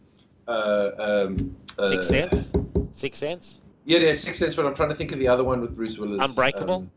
uh, 0.49 0.90
um, 0.99 1.57
uh, 1.79 1.88
Six 1.88 2.09
Sense? 2.09 2.53
Six 2.92 3.18
Sense? 3.18 3.61
Yeah, 3.85 3.99
yeah, 4.01 4.14
Six 4.14 4.38
Sense. 4.38 4.55
But 4.55 4.66
I'm 4.66 4.75
trying 4.75 4.88
to 4.88 4.95
think 4.95 5.12
of 5.12 5.18
the 5.18 5.29
other 5.29 5.45
one 5.45 5.61
with 5.61 5.77
Bruce 5.77 5.99
Willis. 5.99 6.18
Unbreakable? 6.21 6.75
Um, 6.75 6.90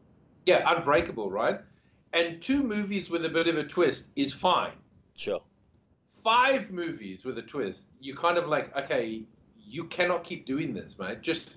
yeah, 0.46 0.64
Unbreakable, 0.76 1.30
right? 1.30 1.60
And 2.14 2.42
two 2.42 2.64
movies 2.64 3.10
with 3.10 3.26
a 3.26 3.30
bit 3.30 3.48
of 3.48 3.58
a 3.58 3.64
twist 3.64 4.08
is 4.16 4.34
fine. 4.34 4.72
Sure. 5.16 5.42
Five 6.24 6.72
movies 6.72 7.24
with 7.24 7.38
a 7.38 7.42
twist, 7.42 7.88
you 8.00 8.16
kind 8.16 8.38
of 8.38 8.48
like, 8.48 8.76
okay, 8.76 9.24
you 9.68 9.84
cannot 9.86 10.24
keep 10.24 10.46
doing 10.46 10.74
this, 10.74 10.98
mate. 10.98 11.22
Just 11.22 11.52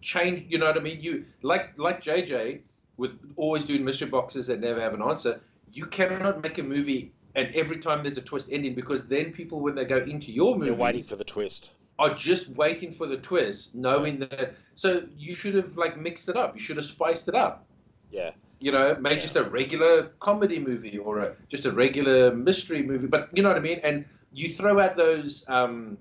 change. 0.00 0.46
You 0.48 0.58
know 0.58 0.66
what 0.66 0.76
I 0.76 0.80
mean? 0.80 1.00
You 1.00 1.24
like 1.42 1.72
like 1.76 2.02
JJ 2.02 2.60
with 2.96 3.18
always 3.36 3.64
doing 3.64 3.84
mystery 3.84 4.08
boxes 4.08 4.46
that 4.46 4.60
never 4.60 4.80
have 4.80 4.94
an 4.94 5.02
answer. 5.02 5.40
You 5.72 5.86
cannot 5.86 6.42
make 6.42 6.58
a 6.58 6.62
movie 6.62 7.12
and 7.34 7.54
every 7.54 7.78
time 7.78 8.02
there's 8.02 8.18
a 8.18 8.22
twist 8.22 8.48
ending 8.52 8.74
because 8.74 9.06
then 9.06 9.32
people 9.32 9.60
when 9.60 9.74
they 9.74 9.84
go 9.84 9.98
into 9.98 10.30
your 10.32 10.54
movie 10.56 10.66
You're 10.68 10.76
waiting 10.76 11.02
for 11.02 11.16
the 11.16 11.24
twist. 11.24 11.70
are 11.98 12.14
just 12.14 12.48
waiting 12.50 12.92
for 12.92 13.06
the 13.06 13.16
twist, 13.16 13.74
knowing 13.74 14.18
that. 14.20 14.54
So 14.74 15.04
you 15.16 15.34
should 15.34 15.54
have 15.54 15.76
like 15.76 15.96
mixed 15.98 16.28
it 16.28 16.36
up. 16.36 16.54
You 16.54 16.60
should 16.60 16.76
have 16.76 16.84
spiced 16.84 17.28
it 17.28 17.34
up. 17.34 17.64
Yeah. 18.10 18.30
You 18.60 18.72
know, 18.72 18.96
make 19.00 19.20
just 19.20 19.36
a 19.36 19.44
regular 19.44 20.04
comedy 20.20 20.58
movie 20.58 20.98
or 20.98 21.18
a, 21.20 21.34
just 21.48 21.64
a 21.66 21.72
regular 21.72 22.34
mystery 22.34 22.82
movie. 22.82 23.06
But 23.08 23.28
you 23.32 23.42
know 23.42 23.48
what 23.50 23.58
I 23.58 23.60
mean. 23.60 23.80
And 23.84 24.04
you 24.32 24.48
throw 24.48 24.80
out 24.80 24.96
those 24.96 25.44
um, 25.48 25.98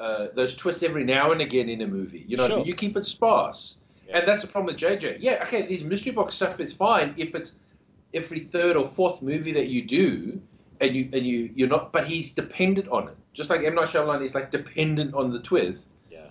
uh, 0.00 0.28
those 0.34 0.54
twists 0.54 0.82
every 0.82 1.04
now 1.04 1.32
and 1.32 1.40
again 1.40 1.68
in 1.68 1.80
a 1.82 1.86
movie. 1.86 2.24
You 2.26 2.36
know, 2.36 2.44
what 2.44 2.50
I 2.50 2.54
Sure. 2.54 2.58
mean? 2.58 2.66
you 2.66 2.74
keep 2.74 2.96
it 2.96 3.04
sparse. 3.04 3.76
Yeah. 4.08 4.18
And 4.18 4.28
that's 4.28 4.42
the 4.42 4.48
problem 4.48 4.74
with 4.74 4.82
JJ. 4.82 5.18
Yeah, 5.20 5.42
okay, 5.44 5.62
these 5.62 5.84
mystery 5.84 6.12
box 6.12 6.34
stuff 6.34 6.60
is 6.60 6.72
fine 6.72 7.14
if 7.16 7.34
it's 7.34 7.54
every 8.14 8.40
third 8.40 8.76
or 8.76 8.86
fourth 8.86 9.22
movie 9.22 9.52
that 9.52 9.68
you 9.68 9.82
do, 9.82 10.40
and 10.80 10.94
you 10.94 11.08
and 11.12 11.26
you 11.26 11.50
you're 11.54 11.68
not. 11.68 11.92
But 11.92 12.06
he's 12.06 12.32
dependent 12.32 12.88
on 12.88 13.08
it, 13.08 13.16
just 13.32 13.50
like 13.50 13.62
M 13.62 13.74
Night 13.74 13.88
Shyamalan 13.88 14.24
is 14.24 14.34
like 14.34 14.50
dependent 14.50 15.14
on 15.14 15.32
the 15.32 15.40
twist. 15.40 15.90
Yeah. 16.10 16.26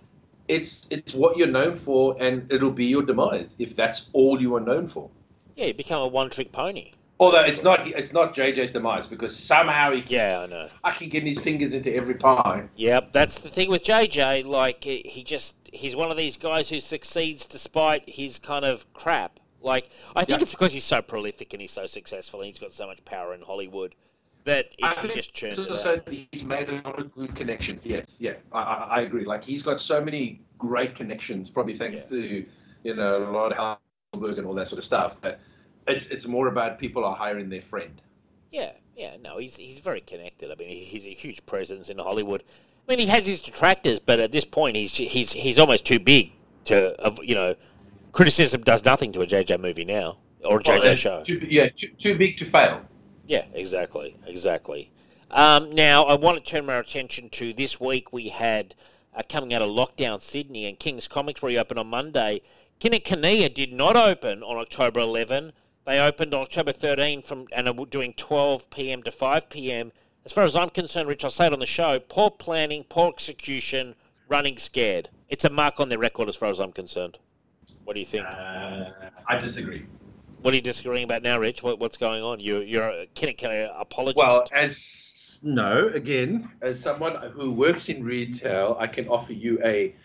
It's 0.48 0.88
it's 0.90 1.14
what 1.14 1.38
you're 1.38 1.48
known 1.48 1.76
for, 1.76 2.16
and 2.20 2.52
it'll 2.52 2.72
be 2.72 2.86
your 2.86 3.04
demise 3.04 3.56
if 3.60 3.76
that's 3.76 4.08
all 4.14 4.42
you 4.42 4.56
are 4.56 4.62
known 4.62 4.88
for. 4.88 5.10
Yeah, 5.56 5.68
you 5.68 5.74
become 5.74 6.02
a 6.02 6.08
one-trick 6.08 6.52
pony. 6.52 6.94
Although 7.20 7.42
it's 7.42 7.62
not 7.62 7.88
it's 7.88 8.14
not 8.14 8.34
JJ's 8.34 8.72
demise 8.72 9.06
because 9.06 9.38
somehow 9.38 9.92
he 9.92 10.02
can, 10.02 10.12
Yeah, 10.12 10.40
I 10.42 10.46
know. 10.48 10.68
I 10.84 10.90
can 10.90 11.08
get 11.08 11.22
his 11.22 11.40
fingers 11.40 11.76
into 11.76 11.94
every 11.94 12.16
pie. 12.16 12.68
Yep, 12.76 13.12
that's 13.12 13.38
the 13.40 13.50
thing 13.50 13.70
with 13.70 13.84
JJ. 13.84 14.44
Like 14.46 14.84
he 14.84 15.24
just 15.24 15.56
he's 15.72 15.96
one 15.96 16.10
of 16.10 16.18
these 16.18 16.36
guys 16.36 16.70
who 16.70 16.80
succeeds 16.80 17.46
despite 17.46 18.10
his 18.10 18.40
kind 18.40 18.66
of 18.66 18.92
crap. 18.94 19.40
Like 19.62 19.90
I 20.16 20.26
think 20.26 20.40
Yeah. 20.40 20.44
it's 20.44 20.52
because 20.52 20.74
he's 20.74 20.84
so 20.84 21.02
prolific 21.02 21.54
and 21.54 21.62
he's 21.62 21.72
so 21.72 21.86
successful 21.86 22.42
and 22.42 22.48
he's 22.48 22.60
got 22.60 22.74
so 22.74 22.88
much 22.88 23.04
power 23.06 23.34
in 23.34 23.42
Hollywood 23.42 23.96
that 24.44 24.68
it, 24.78 24.84
I 24.84 24.96
think 24.96 25.14
just 25.14 25.34
churns 25.34 25.60
it 25.60 26.28
he's 26.32 26.44
made 26.44 26.70
a 26.70 26.82
lot 26.82 27.00
of 27.00 27.14
good 27.14 27.36
connections. 27.36 27.86
Yes, 27.86 28.18
yeah, 28.20 28.34
I, 28.52 28.60
I, 28.62 28.88
I 28.98 29.02
agree. 29.02 29.26
Like 29.26 29.44
he's 29.44 29.62
got 29.62 29.80
so 29.80 30.04
many 30.04 30.42
great 30.58 30.96
connections, 30.96 31.50
probably 31.50 31.76
thanks 31.76 32.02
Yeah. 32.04 32.18
to 32.20 32.46
you 32.84 32.96
know 32.96 33.20
Lord 33.32 33.54
Halberg 33.54 34.38
and 34.38 34.48
all 34.48 34.56
that 34.56 34.68
sort 34.68 34.80
of 34.80 34.86
stuff. 34.86 35.22
But 35.22 35.40
it's 35.88 36.08
it's 36.08 36.28
more 36.28 36.48
about 36.48 36.80
people 36.80 37.06
are 37.06 37.16
hiring 37.16 37.50
their 37.50 37.62
friend. 37.62 38.02
Yeah, 38.52 38.72
yeah, 38.96 39.18
no, 39.22 39.38
he's 39.38 39.56
he's 39.58 39.80
very 39.80 40.02
connected. 40.02 40.52
I 40.52 40.56
mean, 40.56 40.70
he's 40.70 41.06
a 41.06 41.14
huge 41.14 41.46
presence 41.46 41.90
in 41.90 41.98
Hollywood. 41.98 42.44
I 42.88 42.92
mean, 42.92 43.00
he 43.00 43.06
has 43.08 43.26
his 43.28 43.42
detractors, 43.42 44.00
but 44.00 44.20
at 44.20 44.32
this 44.32 44.46
point, 44.46 44.76
he's 44.76 44.96
he's 44.96 45.32
he's 45.32 45.60
almost 45.60 45.86
too 45.86 46.00
big 46.00 46.32
to, 46.66 46.96
you 47.22 47.36
know, 47.36 47.56
criticism 48.12 48.62
does 48.62 48.84
nothing 48.86 49.12
to 49.14 49.22
a 49.22 49.28
JJ 49.28 49.60
movie 49.60 49.86
now 49.86 50.18
or 50.44 50.60
a 50.60 50.64
JJ 50.64 50.84
Well, 50.84 50.96
show. 50.96 51.24
Too, 51.24 51.46
yeah, 51.50 51.70
too, 51.70 51.90
too 51.98 52.18
big 52.18 52.38
to 52.38 52.46
fail. 52.46 52.86
Yeah, 53.28 53.46
exactly, 53.54 54.18
exactly. 54.26 54.92
Um, 55.30 55.72
now, 55.72 56.04
I 56.04 56.16
want 56.16 56.38
to 56.38 56.44
turn 56.44 56.70
our 56.70 56.80
attention 56.80 57.30
to 57.30 57.54
this 57.54 57.80
week. 57.80 58.12
We 58.12 58.30
had 58.30 58.76
uh, 59.16 59.22
coming 59.30 59.54
out 59.54 59.62
of 59.62 59.70
lockdown 59.70 60.22
Sydney 60.22 60.66
and 60.66 60.78
King's 60.78 61.08
Comics 61.08 61.42
reopened 61.42 61.80
on 61.80 61.88
Monday. 61.88 62.42
Kinokuniya 62.82 63.54
did 63.54 63.72
not 63.72 63.96
open 63.96 64.44
on 64.44 64.58
October 64.58 65.00
11. 65.00 65.54
They 65.86 66.00
opened 66.00 66.34
on 66.34 66.42
October 66.42 66.74
13 66.74 67.22
from 67.22 67.48
and 67.54 67.68
are 67.68 67.86
doing 67.86 68.14
12 68.14 68.70
p.m. 68.70 69.04
to 69.04 69.12
5 69.12 69.50
p.m. 69.50 69.92
As 70.26 70.34
far 70.34 70.44
as 70.44 70.56
I'm 70.56 70.70
concerned, 70.70 71.08
Rich, 71.08 71.24
I'll 71.24 71.32
say 71.32 71.48
it 71.48 71.54
on 71.54 71.60
the 71.60 71.66
show: 71.66 72.00
poor 72.00 72.30
planning, 72.30 72.84
poor 72.84 73.10
execution, 73.10 73.96
running 74.28 74.58
scared. 74.58 75.10
It's 75.30 75.46
a 75.46 75.50
mark 75.50 75.80
on 75.80 75.90
their 75.90 75.98
record, 75.98 76.30
as 76.30 76.36
far 76.36 76.50
as 76.50 76.60
I'm 76.60 76.72
concerned. 76.72 77.18
What 77.84 77.94
do 77.94 78.00
you 78.00 78.06
think? 78.06 78.26
Uh, 78.26 78.92
I 79.28 79.38
disagree. 79.40 79.86
What 80.42 80.54
are 80.54 80.56
you 80.56 80.62
disagreeing 80.62 81.04
about 81.04 81.22
now, 81.24 81.40
Rich? 81.40 81.62
What, 81.62 81.80
what's 81.80 81.98
going 81.98 82.24
on? 82.24 82.40
You, 82.40 82.60
you're 82.62 82.84
a 82.84 83.08
Kinokuniya 83.16 83.80
apologist. 83.80 84.18
Well, 84.18 84.46
as 84.52 85.40
no, 85.44 85.88
again, 85.88 86.50
as 86.62 86.80
someone 86.80 87.16
who 87.32 87.52
works 87.52 87.90
in 87.90 88.04
retail, 88.04 88.76
I 88.80 88.88
can 88.88 89.08
offer 89.08 89.34
you 89.34 89.60
a 89.64 89.96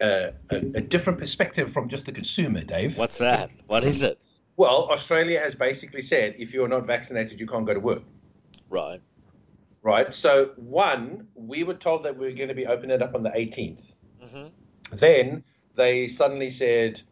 a, 0.00 0.32
a, 0.50 0.56
a 0.56 0.80
different 0.80 1.18
perspective 1.18 1.72
from 1.72 1.88
just 1.88 2.06
the 2.06 2.12
consumer, 2.12 2.62
Dave. 2.62 2.98
What's 2.98 3.18
that? 3.18 3.50
What 3.66 3.84
is 3.84 4.02
it? 4.02 4.18
Well, 4.56 4.88
Australia 4.90 5.40
has 5.40 5.54
basically 5.54 6.02
said 6.02 6.34
if 6.38 6.52
you're 6.52 6.68
not 6.68 6.86
vaccinated, 6.86 7.40
you 7.40 7.46
can't 7.46 7.66
go 7.66 7.74
to 7.74 7.80
work. 7.80 8.02
Right. 8.68 9.00
Right. 9.82 10.12
So, 10.14 10.52
one, 10.56 11.28
we 11.34 11.62
were 11.62 11.74
told 11.74 12.04
that 12.04 12.16
we 12.16 12.26
were 12.26 12.32
going 12.32 12.48
to 12.48 12.54
be 12.54 12.66
opening 12.66 12.96
it 12.96 13.02
up 13.02 13.14
on 13.14 13.22
the 13.22 13.30
18th. 13.30 13.92
hmm 14.20 14.46
Then 14.92 15.44
they 15.74 16.06
suddenly 16.08 16.50
said, 16.50 17.02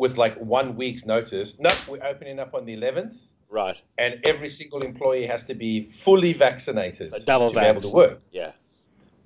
with 0.00 0.16
like 0.16 0.34
one 0.36 0.76
week's 0.76 1.04
notice, 1.04 1.56
no, 1.58 1.70
we're 1.86 2.02
opening 2.02 2.38
up 2.40 2.54
on 2.54 2.64
the 2.64 2.74
11th, 2.74 3.16
Right. 3.50 3.78
and 3.98 4.18
every 4.24 4.48
single 4.48 4.80
employee 4.80 5.26
has 5.26 5.44
to 5.44 5.54
be 5.54 5.84
fully 5.84 6.32
vaccinated 6.32 7.10
So 7.10 7.18
double 7.18 7.50
to 7.50 7.60
be 7.60 7.66
able 7.66 7.82
to 7.82 7.90
work. 7.92 8.22
Yeah. 8.32 8.52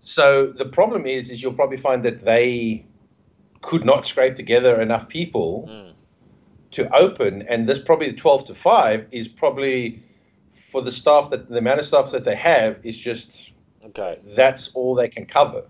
So 0.00 0.48
the 0.48 0.64
problem 0.64 1.06
is, 1.06 1.30
is 1.30 1.40
you'll 1.40 1.54
probably 1.54 1.76
find 1.76 2.02
that 2.04 2.24
they 2.24 2.86
could 3.62 3.84
not 3.84 4.04
scrape 4.04 4.34
together 4.34 4.80
enough 4.80 5.08
people 5.08 5.68
Mm. 5.70 5.92
to 6.72 6.92
open, 6.92 7.42
and 7.42 7.68
this 7.68 7.78
probably 7.78 8.10
the 8.10 8.16
12 8.16 8.46
to 8.46 8.54
5 8.54 9.06
is 9.12 9.28
probably 9.28 10.02
for 10.70 10.82
the 10.82 10.90
staff 10.90 11.30
that 11.30 11.48
the 11.48 11.58
amount 11.58 11.78
of 11.78 11.86
staff 11.86 12.10
that 12.10 12.24
they 12.24 12.34
have 12.34 12.80
is 12.82 12.96
just 12.96 13.52
Okay. 13.86 14.18
that's 14.34 14.70
all 14.74 14.96
they 14.96 15.08
can 15.08 15.24
cover. 15.24 15.62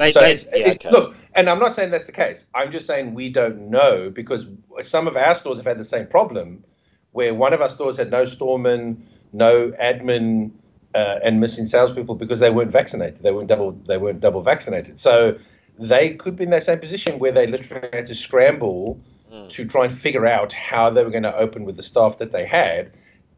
They, 0.00 0.12
So 0.12 0.20
they, 0.20 0.32
it's, 0.32 0.46
yeah, 0.46 0.68
it- 0.70 0.84
okay. 0.84 0.90
look, 0.90 1.14
and 1.34 1.48
I'm 1.50 1.58
not 1.58 1.74
saying 1.74 1.90
that's 1.90 2.06
the 2.06 2.12
case. 2.12 2.46
I'm 2.54 2.72
just 2.72 2.86
saying 2.86 3.12
we 3.12 3.28
don't 3.28 3.68
know 3.70 4.08
because 4.08 4.46
some 4.80 5.06
of 5.06 5.14
our 5.16 5.34
stores 5.34 5.58
have 5.58 5.66
had 5.66 5.76
the 5.78 5.84
same 5.84 6.06
problem, 6.06 6.64
where 7.12 7.34
one 7.34 7.52
of 7.52 7.60
our 7.60 7.68
stores 7.68 7.98
had 7.98 8.10
no 8.10 8.24
storeman, 8.24 9.06
no 9.34 9.72
admin, 9.72 10.52
uh, 10.94 11.18
and 11.22 11.38
missing 11.38 11.66
salespeople 11.66 12.14
because 12.14 12.40
they 12.40 12.50
weren't 12.50 12.72
vaccinated. 12.72 13.18
They 13.22 13.30
weren't 13.30 13.48
double. 13.48 13.72
They 13.72 13.98
weren't 13.98 14.20
double 14.20 14.40
vaccinated. 14.40 14.98
So 14.98 15.38
they 15.78 16.14
could 16.14 16.34
be 16.34 16.44
in 16.44 16.50
that 16.50 16.64
same 16.64 16.78
position 16.78 17.18
where 17.18 17.30
they 17.32 17.46
literally 17.46 17.88
had 17.92 18.06
to 18.06 18.14
scramble 18.14 19.00
Mm. 19.30 19.48
to 19.50 19.64
try 19.64 19.84
and 19.84 19.96
figure 19.96 20.26
out 20.26 20.52
how 20.52 20.90
they 20.90 21.04
were 21.04 21.10
going 21.10 21.22
to 21.22 21.36
open 21.36 21.64
with 21.64 21.76
the 21.76 21.84
staff 21.84 22.18
that 22.18 22.32
they 22.32 22.44
had, 22.44 22.90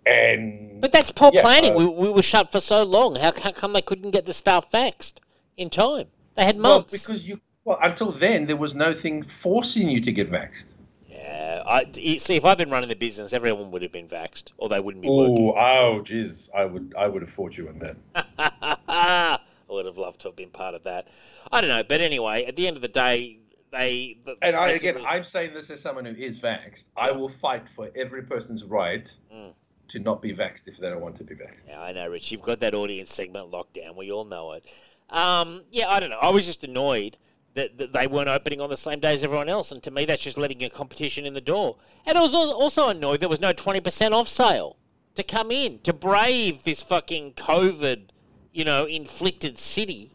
and 0.07 0.81
But 0.81 0.91
that's 0.93 1.11
poor 1.11 1.31
Yeah, 1.35 1.43
planning. 1.43 1.73
uh, 1.73 1.77
we, 1.77 1.85
we 1.87 2.09
were 2.11 2.23
shut 2.23 2.51
for 2.51 2.61
so 2.61 2.83
long. 2.83 3.17
How, 3.17 3.33
how 3.39 3.53
come 3.53 3.75
they 3.75 3.83
couldn't 3.83 4.11
get 4.13 4.25
the 4.25 4.33
staff 4.33 4.71
vaxxed 4.71 5.17
in 5.59 5.69
time? 5.69 6.07
They 6.35 6.45
had 6.45 6.59
well, 6.59 6.83
because 6.83 7.27
you 7.29 7.41
well 7.65 7.79
until 7.83 8.11
then 8.13 8.47
there 8.47 8.57
was 8.57 8.75
no 8.75 8.93
thing 8.93 9.23
forcing 9.23 9.89
you 9.91 10.01
to 10.01 10.13
get 10.13 10.31
vaxxed. 10.31 10.67
yeah. 11.09 11.63
I, 11.67 11.87
see, 12.19 12.37
if 12.37 12.45
I'd 12.45 12.59
been 12.59 12.71
running 12.71 12.89
the 12.89 12.97
business, 12.97 13.33
everyone 13.33 13.71
would 13.71 13.83
have 13.83 13.93
been 13.93 14.09
vaxxed, 14.09 14.53
or 14.59 14.69
they 14.69 14.81
wouldn't 14.81 15.03
be 15.03 15.09
working. 15.09 15.49
Oh, 15.51 15.55
oh, 15.57 16.01
jeez, 16.03 16.49
I 16.55 16.65
would, 16.65 16.93
I 16.99 17.07
would 17.07 17.23
have 17.23 17.31
fought 17.31 17.57
you 17.57 17.69
on 17.69 17.79
that. 17.79 17.97
I 18.89 19.39
would 19.69 19.87
have 19.87 19.97
loved 19.99 20.21
to 20.23 20.29
have 20.29 20.37
been 20.37 20.51
part 20.51 20.75
of 20.75 20.83
that. 20.85 21.09
I 21.51 21.61
don't 21.61 21.69
know, 21.71 21.83
but 21.85 22.01
anyway, 22.01 22.45
at 22.45 22.57
the 22.57 22.67
end 22.67 22.77
of 22.77 22.83
the 22.83 22.89
day, 22.89 23.39
they. 23.71 24.19
th- 24.25 24.39
And 24.43 24.57
I, 24.57 24.71
again, 24.71 24.99
I'm 25.07 25.25
saying 25.25 25.55
this 25.55 25.71
as 25.71 25.81
someone 25.81 26.05
who 26.05 26.15
is 26.15 26.39
vaxxed. 26.41 26.85
I 26.97 27.11
will 27.13 27.29
fight 27.29 27.69
for 27.69 27.91
every 27.97 28.23
person's 28.23 28.65
right 28.65 29.13
Mm. 29.33 29.53
to 29.89 29.99
not 29.99 30.21
be 30.21 30.33
vaxxed 30.35 30.69
if 30.69 30.79
they 30.79 30.89
don't 30.91 31.01
want 31.01 31.17
to 31.17 31.25
be 31.25 31.35
vaxxed. 31.35 31.63
Yeah, 31.69 31.81
I 31.81 31.93
know, 31.93 32.09
Rich. 32.09 32.33
You've 32.33 32.43
got 32.43 32.61
that 32.61 32.75
audience 32.75 33.15
segment 33.15 33.51
locked 33.51 33.75
down. 33.75 33.97
We 33.97 34.11
all 34.13 34.25
know 34.25 34.53
it. 34.53 34.67
Um, 35.11 35.63
yeah, 35.71 35.89
I 35.89 36.01
don't 36.01 36.11
know. 36.11 36.19
I 36.21 36.31
was 36.31 36.47
just 36.47 36.65
annoyed 36.65 37.19
that, 37.55 37.77
that 37.79 37.93
they 37.93 38.07
weren't 38.07 38.29
opening 38.29 38.61
on 38.61 38.71
the 38.71 38.77
same 38.77 39.01
day 39.01 39.13
as 39.13 39.23
everyone 39.23 39.49
else, 39.49 39.73
and 39.73 39.83
to 39.83 39.91
me, 39.91 40.05
that's 40.07 40.23
just 40.23 40.39
letting 40.39 40.63
a 40.65 40.71
competition 40.71 41.27
in 41.27 41.35
the 41.35 41.41
door. 41.41 41.77
And 42.07 42.17
I 42.17 42.23
was 42.23 42.35
also 42.35 42.89
annoyed 42.89 43.21
there 43.21 43.29
was 43.29 43.41
no 43.41 43.53
twenty 43.53 43.81
percent 43.81 44.15
off 44.15 44.29
sale 44.29 44.77
to 45.15 45.23
come 45.23 45.51
in 45.51 45.79
to 45.81 45.93
brave 45.93 46.63
this 46.65 46.83
fucking 46.83 47.35
COVID, 47.35 48.09
you 48.53 48.65
know, 48.65 48.87
inflicted 48.87 49.59
city. 49.59 50.13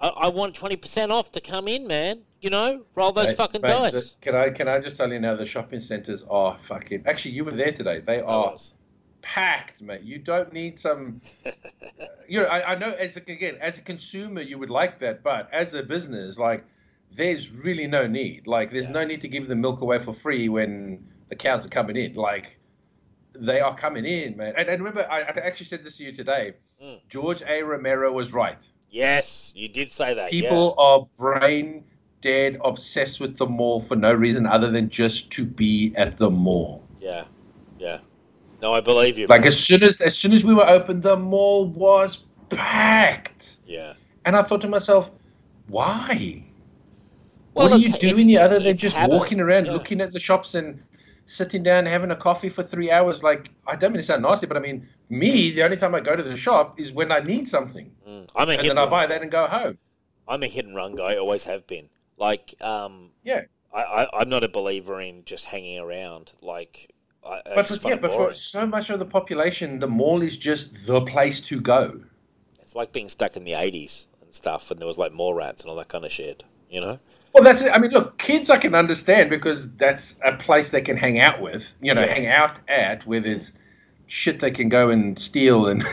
I, 0.00 0.08
I 0.08 0.28
want 0.28 0.54
twenty 0.54 0.76
percent 0.76 1.10
off 1.10 1.32
to 1.32 1.40
come 1.40 1.68
in, 1.68 1.86
man. 1.86 2.20
You 2.42 2.50
know, 2.50 2.84
roll 2.94 3.12
those 3.12 3.28
Mate, 3.28 3.36
fucking 3.38 3.62
mate, 3.62 3.92
dice. 3.92 4.16
can 4.20 4.34
I, 4.34 4.50
can 4.50 4.68
I 4.68 4.78
just 4.78 4.98
tell 4.98 5.10
you 5.10 5.18
now? 5.18 5.34
The 5.34 5.46
shopping 5.46 5.80
centres 5.80 6.24
are 6.28 6.58
fucking. 6.64 7.04
Actually, 7.06 7.30
you 7.30 7.44
were 7.46 7.52
there 7.52 7.72
today. 7.72 8.00
They 8.00 8.20
are. 8.20 8.56
Packed, 9.24 9.80
mate. 9.80 10.02
You 10.02 10.18
don't 10.18 10.52
need 10.52 10.78
some. 10.78 11.20
you 12.28 12.40
know, 12.40 12.46
I, 12.46 12.72
I 12.72 12.74
know 12.76 12.90
as 12.92 13.16
a, 13.16 13.20
again 13.20 13.56
as 13.60 13.78
a 13.78 13.82
consumer 13.82 14.42
you 14.42 14.58
would 14.58 14.70
like 14.70 15.00
that, 15.00 15.22
but 15.24 15.48
as 15.52 15.74
a 15.74 15.82
business, 15.82 16.38
like 16.38 16.64
there's 17.16 17.50
really 17.50 17.86
no 17.86 18.06
need. 18.06 18.46
Like 18.46 18.70
there's 18.70 18.86
Yeah. 18.86 18.92
no 18.92 19.04
need 19.04 19.20
to 19.22 19.28
give 19.28 19.48
the 19.48 19.56
milk 19.56 19.80
away 19.80 19.98
for 19.98 20.12
free 20.12 20.48
when 20.48 21.04
the 21.30 21.36
cows 21.36 21.64
are 21.66 21.70
coming 21.70 21.96
in. 21.96 22.12
Like 22.14 22.58
they 23.38 23.60
are 23.60 23.74
coming 23.74 24.04
in, 24.04 24.36
man. 24.36 24.54
And, 24.56 24.68
and 24.68 24.82
remember, 24.82 25.06
I, 25.10 25.22
I 25.22 25.30
actually 25.48 25.66
said 25.66 25.82
this 25.84 25.96
to 25.96 26.04
you 26.04 26.12
today. 26.12 26.52
Mm. 26.82 27.00
George 27.08 27.42
A. 27.48 27.62
Romero 27.62 28.12
was 28.12 28.32
right. 28.32 28.62
Yes, 28.90 29.52
you 29.56 29.68
did 29.68 29.90
say 29.90 30.14
that. 30.14 30.32
yeah. 30.32 30.42
People 30.42 30.74
are 30.78 31.06
brain 31.16 31.84
dead, 32.20 32.58
obsessed 32.64 33.20
with 33.20 33.36
the 33.38 33.46
mall 33.46 33.80
for 33.80 33.96
no 33.96 34.12
reason 34.14 34.46
other 34.46 34.70
than 34.70 34.88
just 34.88 35.30
to 35.32 35.44
be 35.44 35.92
at 35.96 36.16
the 36.16 36.30
mall. 36.30 36.82
Yeah, 37.00 37.24
yeah. 37.78 37.98
No, 38.64 38.72
I 38.72 38.80
believe 38.80 39.18
you. 39.18 39.26
Like 39.26 39.44
as 39.44 39.60
soon 39.60 39.82
as 39.82 40.00
as 40.00 40.16
soon 40.16 40.32
as 40.32 40.42
we 40.42 40.54
were 40.54 40.66
open, 40.66 41.02
the 41.02 41.16
mall 41.18 41.66
was 41.66 42.22
packed. 42.48 43.58
yeah. 43.66 43.92
And 44.24 44.34
I 44.34 44.40
thought 44.40 44.62
to 44.62 44.68
myself, 44.68 45.10
why? 45.68 46.42
Well, 47.52 47.68
what 47.68 47.72
are 47.72 47.76
you 47.78 47.92
doing 47.92 48.30
it's- 48.30 48.30
here 48.30 48.40
other 48.40 48.58
than 48.58 48.74
just 48.78 48.96
habit, 48.96 49.14
walking 49.14 49.38
around, 49.38 49.66
yeah. 49.66 49.72
looking 49.72 50.00
at 50.00 50.14
the 50.14 50.18
shops 50.18 50.54
and 50.54 50.82
sitting 51.26 51.62
down, 51.62 51.84
having 51.84 52.10
a 52.10 52.16
coffee 52.16 52.48
for 52.48 52.62
three 52.62 52.90
hours? 52.90 53.22
Like, 53.22 53.50
I 53.66 53.76
don't 53.76 53.92
mean 53.92 53.98
to 54.00 54.02
sound 54.02 54.22
nasty, 54.22 54.46
but 54.46 54.56
I 54.56 54.60
mean, 54.60 54.88
me, 55.10 55.50
the 55.50 55.62
only 55.62 55.76
time 55.76 55.94
I 55.94 56.00
go 56.00 56.16
to 56.16 56.22
the 56.22 56.34
shop 56.34 56.80
is 56.80 56.90
when 56.90 57.12
I 57.12 57.18
need 57.20 57.46
something. 57.46 57.92
Mm. 58.08 58.30
I'm 58.34 58.48
a 58.48 58.52
And 58.52 58.62
hidden 58.62 58.76
then 58.76 58.78
I 58.78 58.88
buy 58.88 59.04
that 59.06 59.20
and 59.20 59.30
go 59.30 59.46
home. 59.46 59.76
I'm 60.26 60.42
a 60.42 60.46
hit 60.46 60.64
and 60.64 60.74
run 60.74 60.94
guy. 60.94 61.16
Always 61.16 61.44
have 61.44 61.66
been. 61.66 61.90
Like, 62.16 62.54
um, 62.62 63.10
Yeah. 63.22 63.42
I, 63.74 63.82
I, 63.82 64.20
I'm 64.20 64.30
not 64.30 64.42
a 64.42 64.48
believer 64.48 65.00
in 65.02 65.26
just 65.26 65.44
hanging 65.44 65.78
around. 65.80 66.32
Like, 66.40 66.93
I, 67.24 67.40
I 67.46 67.54
But 67.54 67.66
for, 67.66 67.88
yeah, 67.88 67.96
but 67.96 68.10
for 68.10 68.34
so 68.34 68.66
much 68.66 68.90
of 68.90 68.98
the 68.98 69.06
population, 69.06 69.78
the 69.78 69.88
mall 69.88 70.22
is 70.22 70.36
just 70.36 70.86
the 70.86 71.00
place 71.02 71.40
to 71.42 71.60
go. 71.60 72.00
It's 72.60 72.74
like 72.74 72.92
being 72.92 73.08
stuck 73.08 73.36
in 73.36 73.44
the 73.44 73.52
'80s 73.52 74.06
and 74.22 74.34
stuff, 74.34 74.70
and 74.70 74.80
there 74.80 74.86
was 74.86 74.98
like 74.98 75.12
more 75.12 75.34
rats 75.34 75.62
and 75.62 75.70
all 75.70 75.76
that 75.76 75.88
kind 75.88 76.04
of 76.04 76.12
shit. 76.12 76.44
You 76.70 76.80
know? 76.80 76.98
Well, 77.32 77.44
that's 77.44 77.62
it. 77.62 77.70
I 77.72 77.78
mean, 77.78 77.90
look, 77.92 78.18
kids 78.18 78.50
I 78.50 78.56
can 78.58 78.74
understand 78.74 79.30
because 79.30 79.72
that's 79.74 80.18
a 80.24 80.36
place 80.36 80.70
they 80.70 80.80
can 80.80 80.96
hang 80.96 81.20
out 81.20 81.40
with, 81.40 81.72
you 81.80 81.94
know, 81.94 82.02
Yeah. 82.02 82.14
hang 82.14 82.26
out 82.26 82.58
at 82.68 83.06
where 83.06 83.20
there's 83.20 83.52
shit 84.06 84.40
they 84.40 84.50
can 84.50 84.68
go 84.68 84.90
and 84.90 85.18
steal 85.18 85.66
and 85.66 85.84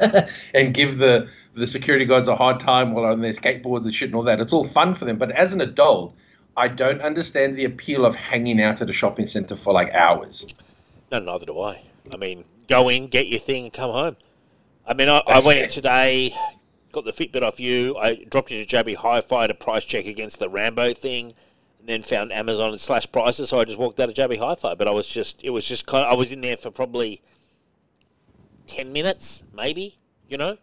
and 0.54 0.74
give 0.74 0.98
the 0.98 1.28
the 1.54 1.66
security 1.66 2.04
guards 2.04 2.28
a 2.28 2.36
hard 2.36 2.60
time 2.60 2.92
while 2.92 3.04
on 3.04 3.20
their 3.20 3.32
skateboards 3.32 3.84
and 3.84 3.94
shit 3.94 4.08
and 4.08 4.16
all 4.16 4.22
that. 4.22 4.40
It's 4.40 4.52
all 4.52 4.64
fun 4.64 4.94
for 4.94 5.04
them. 5.04 5.18
But 5.18 5.30
as 5.32 5.52
an 5.52 5.60
adult, 5.60 6.14
I 6.56 6.68
don't 6.68 7.00
understand 7.00 7.56
the 7.56 7.64
appeal 7.64 8.04
of 8.04 8.14
hanging 8.14 8.60
out 8.60 8.82
at 8.82 8.90
a 8.90 8.92
shopping 8.92 9.26
center 9.26 9.56
for 9.56 9.72
like 9.72 9.90
hours. 9.94 10.46
No, 11.10 11.18
neither 11.18 11.46
do 11.46 11.60
I. 11.60 11.82
I 12.12 12.16
mean, 12.16 12.44
go 12.68 12.88
in, 12.88 13.06
get 13.06 13.26
your 13.26 13.40
thing, 13.40 13.64
and 13.64 13.72
come 13.72 13.90
home. 13.90 14.16
I 14.86 14.94
mean, 14.94 15.08
I, 15.08 15.22
I 15.26 15.40
went 15.40 15.60
in 15.60 15.68
today, 15.68 16.34
got 16.90 17.04
the 17.04 17.12
Fitbit 17.12 17.42
off 17.42 17.60
you. 17.60 17.96
I 17.96 18.24
dropped 18.28 18.50
into 18.50 18.76
JB 18.76 18.96
Hi-Fi 18.96 19.46
to 19.46 19.54
price 19.54 19.84
check 19.84 20.06
against 20.06 20.38
the 20.38 20.48
Rambo 20.48 20.94
thing, 20.94 21.32
and 21.78 21.88
then 21.88 22.02
found 22.02 22.32
Amazon 22.32 22.72
and 22.72 22.80
slash 22.80 23.10
prices. 23.10 23.48
So 23.48 23.60
I 23.60 23.64
just 23.64 23.78
walked 23.78 24.00
out 24.00 24.08
of 24.08 24.14
JB 24.14 24.38
Hi-Fi. 24.38 24.74
But 24.74 24.88
I 24.88 24.90
was 24.90 25.06
just, 25.06 25.42
it 25.44 25.50
was 25.50 25.64
just 25.64 25.86
kind. 25.86 26.04
Of, 26.04 26.12
I 26.12 26.16
was 26.16 26.32
in 26.32 26.40
there 26.40 26.56
for 26.56 26.70
probably 26.70 27.22
ten 28.66 28.92
minutes, 28.92 29.44
maybe. 29.54 29.96
You 30.28 30.38
know, 30.38 30.56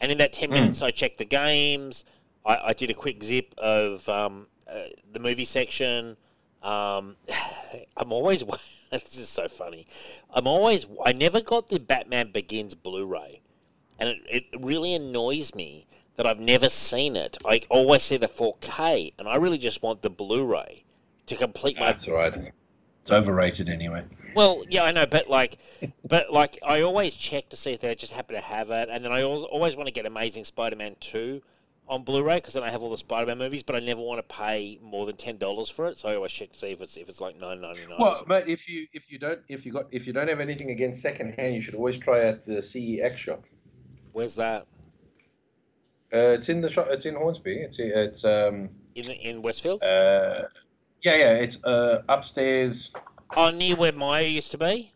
and 0.00 0.10
in 0.12 0.18
that 0.18 0.32
ten 0.32 0.50
minutes, 0.50 0.82
I 0.82 0.90
checked 0.90 1.18
the 1.18 1.24
games. 1.24 2.04
I, 2.46 2.58
I 2.68 2.72
did 2.72 2.90
a 2.90 2.94
quick 2.94 3.22
zip 3.22 3.54
of 3.58 4.08
um, 4.08 4.46
uh, 4.68 4.84
the 5.12 5.20
movie 5.20 5.44
section. 5.44 6.16
Um, 6.62 7.16
I'm 7.96 8.12
always. 8.12 8.44
this 8.90 9.18
is 9.18 9.28
so 9.28 9.48
funny. 9.48 9.86
I'm 10.32 10.46
always. 10.46 10.86
I 11.04 11.12
never 11.12 11.40
got 11.40 11.68
the 11.68 11.78
Batman 11.78 12.32
Begins 12.32 12.74
Blu-ray, 12.74 13.40
and 13.98 14.08
it, 14.08 14.18
it 14.28 14.44
really 14.60 14.94
annoys 14.94 15.54
me 15.54 15.86
that 16.16 16.26
I've 16.26 16.40
never 16.40 16.68
seen 16.68 17.16
it. 17.16 17.38
I 17.46 17.62
always 17.70 18.02
see 18.02 18.16
the 18.16 18.26
4K, 18.26 19.14
and 19.18 19.28
I 19.28 19.36
really 19.36 19.58
just 19.58 19.82
want 19.82 20.02
the 20.02 20.10
Blu-ray 20.10 20.82
to 21.26 21.36
complete 21.36 21.78
my 21.78 21.86
That's 21.86 22.08
right. 22.08 22.52
It's 23.02 23.10
overrated 23.12 23.68
anyway. 23.68 24.02
well, 24.34 24.64
yeah, 24.68 24.82
I 24.82 24.92
know, 24.92 25.06
but 25.06 25.30
like, 25.30 25.58
but 26.06 26.32
like, 26.32 26.58
I 26.66 26.80
always 26.82 27.14
check 27.14 27.48
to 27.50 27.56
see 27.56 27.72
if 27.72 27.80
they 27.80 27.94
just 27.94 28.12
happen 28.12 28.34
to 28.34 28.42
have 28.42 28.70
it, 28.70 28.88
and 28.90 29.04
then 29.04 29.12
I 29.12 29.22
always, 29.22 29.44
always 29.44 29.76
want 29.76 29.86
to 29.86 29.92
get 29.92 30.06
Amazing 30.06 30.44
Spider-Man 30.44 30.96
two 30.98 31.40
on 31.88 32.04
Blu-ray 32.04 32.36
because 32.36 32.54
then 32.54 32.62
I 32.62 32.70
have 32.70 32.82
all 32.82 32.90
the 32.90 32.96
Spider-Man 32.98 33.38
movies, 33.38 33.62
but 33.62 33.74
I 33.74 33.80
never 33.80 34.00
want 34.00 34.18
to 34.18 34.34
pay 34.34 34.78
more 34.82 35.06
than 35.06 35.16
ten 35.16 35.38
dollars 35.38 35.70
for 35.70 35.86
it, 35.88 35.98
so 35.98 36.08
I 36.08 36.14
always 36.16 36.32
check 36.32 36.52
to 36.52 36.58
see 36.58 36.68
if 36.68 36.80
it's 36.80 36.96
if 36.96 37.08
it's 37.08 37.20
like 37.20 37.38
nine 37.40 37.60
ninety 37.60 37.86
nine. 37.88 37.96
Well, 37.98 38.24
but 38.26 38.48
if 38.48 38.68
you 38.68 38.86
if 38.92 39.10
you 39.10 39.18
don't 39.18 39.40
if 39.48 39.64
you 39.66 39.72
got 39.72 39.86
if 39.90 40.06
you 40.06 40.12
don't 40.12 40.28
have 40.28 40.40
anything 40.40 40.70
against 40.70 41.00
secondhand, 41.02 41.54
you 41.54 41.60
should 41.60 41.74
always 41.74 41.98
try 41.98 42.20
at 42.20 42.44
the 42.44 42.56
CEX 42.60 43.16
shop. 43.16 43.44
Where's 44.12 44.34
that 44.36 44.66
Uh, 46.12 46.32
it's 46.36 46.48
in 46.48 46.60
the 46.60 46.70
shop. 46.70 46.86
It's 46.90 47.04
in 47.06 47.14
Hornsby. 47.14 47.56
It's 47.56 47.78
it's 47.78 48.24
um 48.24 48.70
in 48.94 49.10
in 49.10 49.42
Westfield? 49.42 49.82
uh 49.82 50.42
yeah 51.02 51.16
yeah 51.16 51.34
it's 51.34 51.62
uh 51.64 52.02
upstairs. 52.08 52.90
oh, 53.36 53.50
near 53.50 53.76
where 53.76 53.92
Myer 53.92 54.24
used 54.24 54.50
to 54.52 54.58
be. 54.58 54.92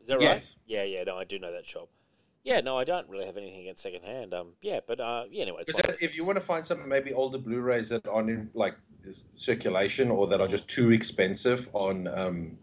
Is 0.00 0.08
that 0.08 0.14
right? 0.14 0.22
Yes. 0.22 0.56
Yeah, 0.66 0.84
yeah. 0.84 1.04
No, 1.04 1.16
I 1.16 1.24
do 1.24 1.38
know 1.38 1.52
that 1.52 1.64
shop. 1.64 1.88
Yeah, 2.44 2.60
no, 2.60 2.76
I 2.76 2.84
don't 2.84 3.08
really 3.08 3.26
have 3.26 3.36
anything 3.36 3.60
against 3.60 3.82
secondhand. 3.82 4.34
Um, 4.34 4.54
yeah, 4.60 4.80
but 4.86 4.98
uh, 4.98 5.24
yeah. 5.30 5.42
Anyway, 5.42 5.62
if 6.00 6.16
you 6.16 6.24
want 6.24 6.36
to 6.36 6.44
find 6.44 6.66
some 6.66 6.88
maybe 6.88 7.12
older 7.12 7.38
Blu-rays 7.38 7.88
that 7.90 8.06
aren't 8.08 8.30
in 8.30 8.50
like 8.54 8.74
circulation 9.34 10.10
or 10.10 10.26
that 10.26 10.40
are 10.40 10.48
just 10.48 10.68
too 10.68 10.92
expensive 10.92 11.68
on 11.72 12.06
um 12.06 12.56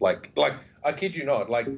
like 0.00 0.30
like 0.34 0.54
I 0.82 0.92
kid 0.92 1.14
you 1.14 1.24
not 1.24 1.50
like 1.50 1.68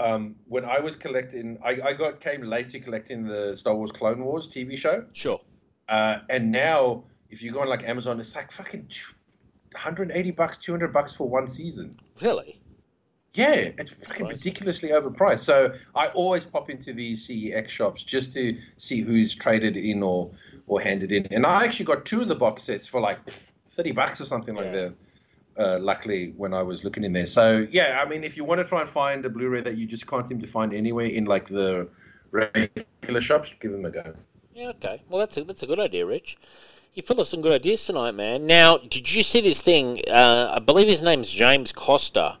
um 0.00 0.36
when 0.46 0.64
I 0.64 0.80
was 0.80 0.96
collecting 0.96 1.58
I, 1.62 1.78
I 1.84 1.92
got 1.92 2.20
came 2.20 2.42
late 2.42 2.70
to 2.70 2.80
collecting 2.80 3.26
the 3.26 3.56
Star 3.56 3.74
Wars 3.74 3.92
Clone 3.92 4.24
Wars 4.24 4.48
TV 4.48 4.76
show. 4.76 5.04
sure. 5.12 5.40
Uh, 5.88 6.20
and 6.30 6.50
now, 6.50 7.04
if 7.28 7.42
you 7.42 7.52
go 7.52 7.60
on 7.60 7.68
like 7.68 7.86
Amazon, 7.86 8.18
it's 8.18 8.34
like 8.34 8.50
fucking 8.50 8.88
180 9.72 10.30
bucks, 10.30 10.56
200 10.56 10.92
bucks 10.92 11.14
for 11.14 11.28
one 11.28 11.46
season. 11.46 11.98
Really? 12.20 12.61
Yeah, 13.34 13.70
it's 13.78 13.92
fucking 14.06 14.26
Christ. 14.26 14.44
ridiculously 14.44 14.90
overpriced. 14.90 15.40
So 15.40 15.72
I 15.94 16.08
always 16.08 16.44
pop 16.44 16.68
into 16.68 16.92
these 16.92 17.26
CEX 17.26 17.68
shops 17.70 18.02
just 18.02 18.32
to 18.34 18.58
see 18.76 19.00
who's 19.00 19.34
traded 19.34 19.76
in 19.76 20.02
or 20.02 20.30
or 20.66 20.80
handed 20.80 21.12
in. 21.12 21.26
And 21.30 21.44
I 21.46 21.64
actually 21.64 21.86
got 21.86 22.04
two 22.04 22.20
of 22.22 22.28
the 22.28 22.34
box 22.34 22.62
sets 22.64 22.86
for 22.86 23.00
like 23.00 23.18
30 23.70 23.92
bucks 23.92 24.20
or 24.20 24.26
something 24.26 24.54
like 24.54 24.66
Yeah. 24.66 24.72
that. 24.72 24.94
Uh, 25.58 25.78
luckily, 25.80 26.32
when 26.38 26.54
I 26.54 26.62
was 26.62 26.82
looking 26.82 27.04
in 27.04 27.12
there. 27.12 27.26
So 27.26 27.66
yeah, 27.70 28.00
I 28.02 28.08
mean, 28.08 28.24
if 28.24 28.36
you 28.38 28.44
want 28.44 28.60
to 28.60 28.64
try 28.64 28.80
and 28.80 28.88
find 28.88 29.22
a 29.26 29.28
Blu-ray 29.28 29.60
that 29.62 29.76
you 29.76 29.86
just 29.86 30.06
can't 30.06 30.26
seem 30.26 30.40
to 30.40 30.46
find 30.46 30.72
anywhere 30.72 31.06
in 31.06 31.26
like 31.26 31.46
the 31.48 31.88
regular 32.30 33.20
shops, 33.20 33.54
give 33.60 33.72
them 33.72 33.84
a 33.84 33.90
go. 33.90 34.14
Yeah, 34.54 34.68
okay. 34.70 35.02
Well, 35.08 35.20
that's 35.20 35.36
a, 35.36 35.44
that's 35.44 35.62
a 35.62 35.66
good 35.66 35.80
idea, 35.80 36.06
Rich. 36.06 36.36
You 36.94 37.02
full 37.02 37.20
of 37.20 37.26
some 37.26 37.40
good 37.40 37.52
ideas 37.52 37.84
tonight, 37.86 38.12
man. 38.12 38.46
Now, 38.46 38.78
did 38.78 39.12
you 39.14 39.22
see 39.22 39.40
this 39.40 39.62
thing? 39.62 40.00
Uh, 40.08 40.52
I 40.56 40.58
believe 40.58 40.88
his 40.88 41.02
name's 41.02 41.30
James 41.30 41.72
Costa. 41.72 42.36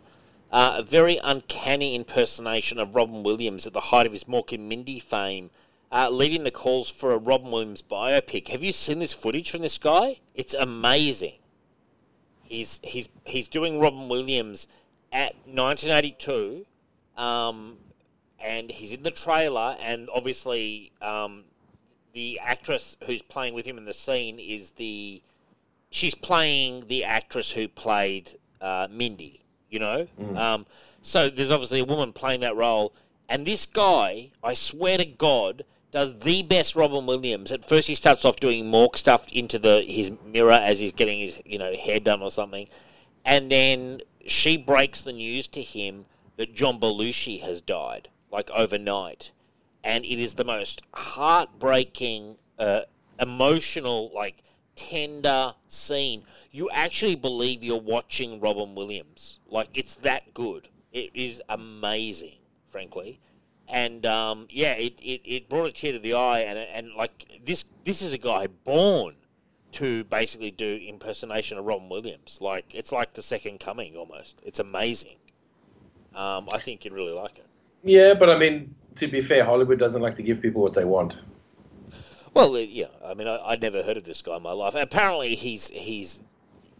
Uh, 0.52 0.74
a 0.76 0.82
very 0.82 1.18
uncanny 1.24 1.94
impersonation 1.94 2.78
of 2.78 2.94
Robin 2.94 3.22
Williams 3.22 3.66
at 3.66 3.72
the 3.72 3.80
height 3.80 4.06
of 4.06 4.12
his 4.12 4.24
Mork 4.24 4.52
and 4.52 4.68
Mindy 4.68 5.00
fame, 5.00 5.50
uh, 5.90 6.10
leading 6.10 6.44
the 6.44 6.50
calls 6.50 6.90
for 6.90 7.12
a 7.12 7.18
Robin 7.18 7.50
Williams 7.50 7.80
biopic. 7.80 8.48
Have 8.48 8.62
you 8.62 8.72
seen 8.72 8.98
this 8.98 9.14
footage 9.14 9.50
from 9.50 9.62
this 9.62 9.78
guy? 9.78 10.20
It's 10.34 10.52
amazing. 10.52 11.36
He's 12.42 12.80
he's 12.82 13.08
he's 13.24 13.48
doing 13.48 13.80
Robin 13.80 14.10
Williams 14.10 14.66
at 15.10 15.34
1982, 15.46 16.66
um, 17.16 17.78
and 18.38 18.70
he's 18.70 18.92
in 18.92 19.04
the 19.04 19.10
trailer, 19.10 19.76
and 19.80 20.10
obviously 20.14 20.92
um, 21.00 21.44
the 22.12 22.38
actress 22.42 22.98
who's 23.06 23.22
playing 23.22 23.54
with 23.54 23.64
him 23.64 23.78
in 23.78 23.86
the 23.86 23.94
scene 23.94 24.38
is 24.38 24.72
the 24.72 25.22
she's 25.90 26.14
playing 26.14 26.88
the 26.88 27.04
actress 27.04 27.52
who 27.52 27.68
played 27.68 28.32
uh, 28.60 28.86
Mindy. 28.90 29.41
You 29.72 29.78
know, 29.78 30.06
um, 30.36 30.66
so 31.00 31.30
there's 31.30 31.50
obviously 31.50 31.80
a 31.80 31.84
woman 31.84 32.12
playing 32.12 32.40
that 32.40 32.54
role, 32.54 32.92
and 33.26 33.46
this 33.46 33.64
guy, 33.64 34.30
I 34.44 34.52
swear 34.52 34.98
to 34.98 35.06
God, 35.06 35.64
does 35.90 36.18
the 36.18 36.42
best 36.42 36.76
Robin 36.76 37.06
Williams. 37.06 37.50
At 37.50 37.64
first, 37.64 37.88
he 37.88 37.94
starts 37.94 38.26
off 38.26 38.36
doing 38.36 38.66
Mork 38.66 38.96
stuff 38.96 39.26
into 39.32 39.58
the 39.58 39.82
his 39.86 40.12
mirror 40.26 40.52
as 40.52 40.78
he's 40.78 40.92
getting 40.92 41.20
his 41.20 41.40
you 41.46 41.58
know 41.58 41.72
hair 41.74 42.00
done 42.00 42.20
or 42.20 42.30
something, 42.30 42.68
and 43.24 43.50
then 43.50 44.02
she 44.26 44.58
breaks 44.58 45.02
the 45.02 45.12
news 45.12 45.48
to 45.48 45.62
him 45.62 46.04
that 46.36 46.54
John 46.54 46.78
Belushi 46.78 47.40
has 47.40 47.62
died 47.62 48.08
like 48.30 48.50
overnight, 48.50 49.32
and 49.82 50.04
it 50.04 50.18
is 50.18 50.34
the 50.34 50.44
most 50.44 50.82
heartbreaking, 50.94 52.36
uh, 52.58 52.82
emotional, 53.18 54.10
like 54.14 54.42
tender 54.76 55.54
scene. 55.68 56.24
You 56.50 56.70
actually 56.70 57.14
believe 57.14 57.62
you're 57.62 57.80
watching 57.80 58.40
Robin 58.40 58.74
Williams. 58.74 59.38
Like 59.48 59.70
it's 59.74 59.96
that 59.96 60.34
good. 60.34 60.68
It 60.92 61.10
is 61.14 61.42
amazing, 61.48 62.36
frankly. 62.68 63.20
And 63.68 64.04
um, 64.04 64.46
yeah, 64.50 64.72
it, 64.72 65.00
it, 65.00 65.22
it 65.24 65.48
brought 65.48 65.66
a 65.66 65.72
tear 65.72 65.92
to 65.92 65.98
the 65.98 66.14
eye, 66.14 66.40
and 66.40 66.58
and 66.58 66.94
like 66.94 67.40
this 67.44 67.64
this 67.84 68.02
is 68.02 68.12
a 68.12 68.18
guy 68.18 68.46
born 68.46 69.14
to 69.72 70.04
basically 70.04 70.50
do 70.50 70.78
impersonation 70.86 71.58
of 71.58 71.64
Robin 71.64 71.88
Williams. 71.88 72.38
Like 72.40 72.74
it's 72.74 72.92
like 72.92 73.14
the 73.14 73.22
second 73.22 73.60
coming 73.60 73.96
almost. 73.96 74.40
It's 74.44 74.60
amazing. 74.60 75.16
Um, 76.14 76.48
I 76.52 76.58
think 76.58 76.84
you'd 76.84 76.92
really 76.92 77.12
like 77.12 77.38
it. 77.38 77.46
Yeah, 77.82 78.14
but 78.14 78.28
I 78.28 78.38
mean, 78.38 78.74
to 78.96 79.08
be 79.08 79.22
fair, 79.22 79.44
Hollywood 79.44 79.78
doesn't 79.78 80.02
like 80.02 80.16
to 80.16 80.22
give 80.22 80.40
people 80.42 80.62
what 80.62 80.74
they 80.74 80.84
want. 80.84 81.16
Well, 82.34 82.54
uh, 82.54 82.58
yeah. 82.58 82.86
I 83.04 83.14
mean, 83.14 83.28
I, 83.28 83.38
I'd 83.38 83.62
never 83.62 83.82
heard 83.82 83.96
of 83.96 84.04
this 84.04 84.22
guy 84.22 84.36
in 84.36 84.42
my 84.42 84.52
life. 84.52 84.74
Apparently, 84.74 85.34
he's 85.34 85.68
he's 85.68 86.20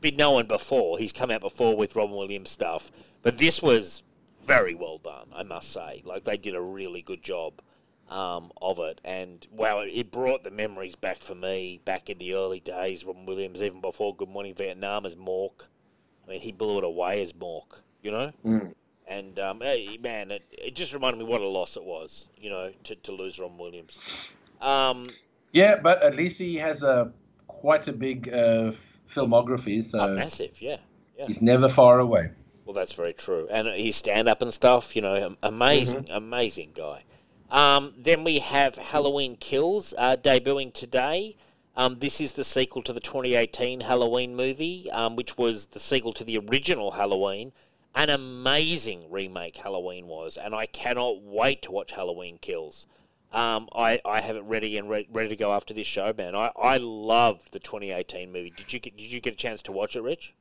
been 0.00 0.16
known 0.16 0.46
before. 0.46 0.98
He's 0.98 1.12
come 1.12 1.30
out 1.30 1.40
before 1.40 1.76
with 1.76 1.94
Robin 1.94 2.16
Williams 2.16 2.50
stuff, 2.50 2.90
but 3.22 3.38
this 3.38 3.62
was 3.62 4.02
very 4.44 4.74
well 4.74 4.98
done, 4.98 5.28
I 5.34 5.42
must 5.42 5.72
say. 5.72 6.02
Like 6.04 6.24
they 6.24 6.36
did 6.36 6.54
a 6.54 6.60
really 6.60 7.02
good 7.02 7.22
job 7.22 7.60
um, 8.08 8.50
of 8.60 8.78
it, 8.78 9.00
and 9.04 9.46
wow, 9.52 9.80
it, 9.80 9.90
it 9.94 10.10
brought 10.10 10.44
the 10.44 10.50
memories 10.50 10.96
back 10.96 11.18
for 11.18 11.34
me 11.34 11.80
back 11.84 12.10
in 12.10 12.18
the 12.18 12.34
early 12.34 12.60
days. 12.60 13.04
Robin 13.04 13.26
Williams, 13.26 13.62
even 13.62 13.80
before 13.80 14.14
Good 14.14 14.28
Morning 14.28 14.54
Vietnam, 14.54 15.06
as 15.06 15.16
Mork. 15.16 15.68
I 16.26 16.30
mean, 16.30 16.40
he 16.40 16.52
blew 16.52 16.78
it 16.78 16.84
away 16.84 17.22
as 17.22 17.32
Mork. 17.32 17.82
You 18.02 18.10
know. 18.10 18.32
Mm. 18.44 18.74
And 19.06 19.38
um, 19.38 19.60
hey, 19.60 19.98
man, 20.00 20.30
it, 20.30 20.44
it 20.56 20.74
just 20.74 20.94
reminded 20.94 21.18
me 21.18 21.24
what 21.24 21.40
a 21.40 21.46
loss 21.46 21.76
it 21.76 21.84
was, 21.84 22.28
you 22.36 22.48
know, 22.48 22.72
to, 22.84 22.94
to 22.94 23.12
lose 23.12 23.38
Robin 23.38 23.58
Williams. 23.58 24.32
Um, 24.60 25.04
Yeah, 25.52 25.76
but 25.76 26.02
at 26.02 26.16
least 26.16 26.38
he 26.38 26.56
has 26.56 26.82
a 26.82 27.12
quite 27.46 27.86
a 27.86 27.92
big 27.92 28.28
uh, 28.32 28.72
filmography, 29.08 29.84
so 29.84 30.00
oh, 30.00 30.14
massive, 30.14 30.60
yeah. 30.60 30.78
Yeah. 31.16 31.26
he's 31.26 31.42
never 31.42 31.68
far 31.68 32.00
away. 32.00 32.30
Well, 32.64 32.74
that's 32.74 32.94
very 32.94 33.12
true. 33.12 33.48
And 33.50 33.68
his 33.68 33.96
stand 33.96 34.28
up 34.28 34.40
and 34.40 34.52
stuff, 34.52 34.96
you 34.96 35.02
know, 35.02 35.14
am- 35.14 35.36
amazing, 35.42 36.08
amazing 36.10 36.70
guy. 36.74 37.04
Um, 37.50 37.92
then 37.98 38.24
we 38.24 38.38
have 38.38 38.76
Halloween 38.76 39.36
Kills 39.36 39.92
uh, 39.98 40.16
debuting 40.16 40.72
today. 40.72 41.36
Um, 41.76 41.98
this 41.98 42.20
is 42.20 42.32
the 42.32 42.44
sequel 42.44 42.82
to 42.82 42.92
the 42.92 43.00
2018 43.00 43.80
Halloween 43.80 44.34
movie, 44.34 44.90
um, 44.90 45.16
which 45.16 45.36
was 45.36 45.66
the 45.66 45.80
sequel 45.80 46.12
to 46.14 46.24
the 46.24 46.38
original 46.38 46.92
Halloween. 46.92 47.52
an 47.94 48.08
amazing 48.08 49.10
remake 49.10 49.56
Halloween 49.56 50.06
was, 50.06 50.38
and 50.38 50.54
I 50.54 50.64
cannot 50.64 51.22
wait 51.22 51.60
to 51.62 51.72
watch 51.72 51.92
Halloween 51.92 52.38
Kills. 52.38 52.86
Um, 53.32 53.68
I, 53.74 54.00
I 54.04 54.20
have 54.20 54.36
it 54.36 54.44
ready 54.44 54.76
and 54.76 54.90
re- 54.90 55.08
ready 55.10 55.30
to 55.30 55.36
go 55.36 55.52
after 55.52 55.72
this 55.72 55.86
show, 55.86 56.12
man. 56.16 56.34
I, 56.34 56.50
I 56.60 56.76
loved 56.76 57.52
the 57.52 57.58
2018 57.58 58.30
movie. 58.30 58.52
Did 58.54 58.72
you 58.72 58.78
get 58.78 58.96
Did 58.96 59.10
you 59.10 59.20
get 59.20 59.32
a 59.32 59.36
chance 59.36 59.62
to 59.62 59.72
watch 59.72 59.96
it, 59.96 60.02
Rich? 60.02 60.34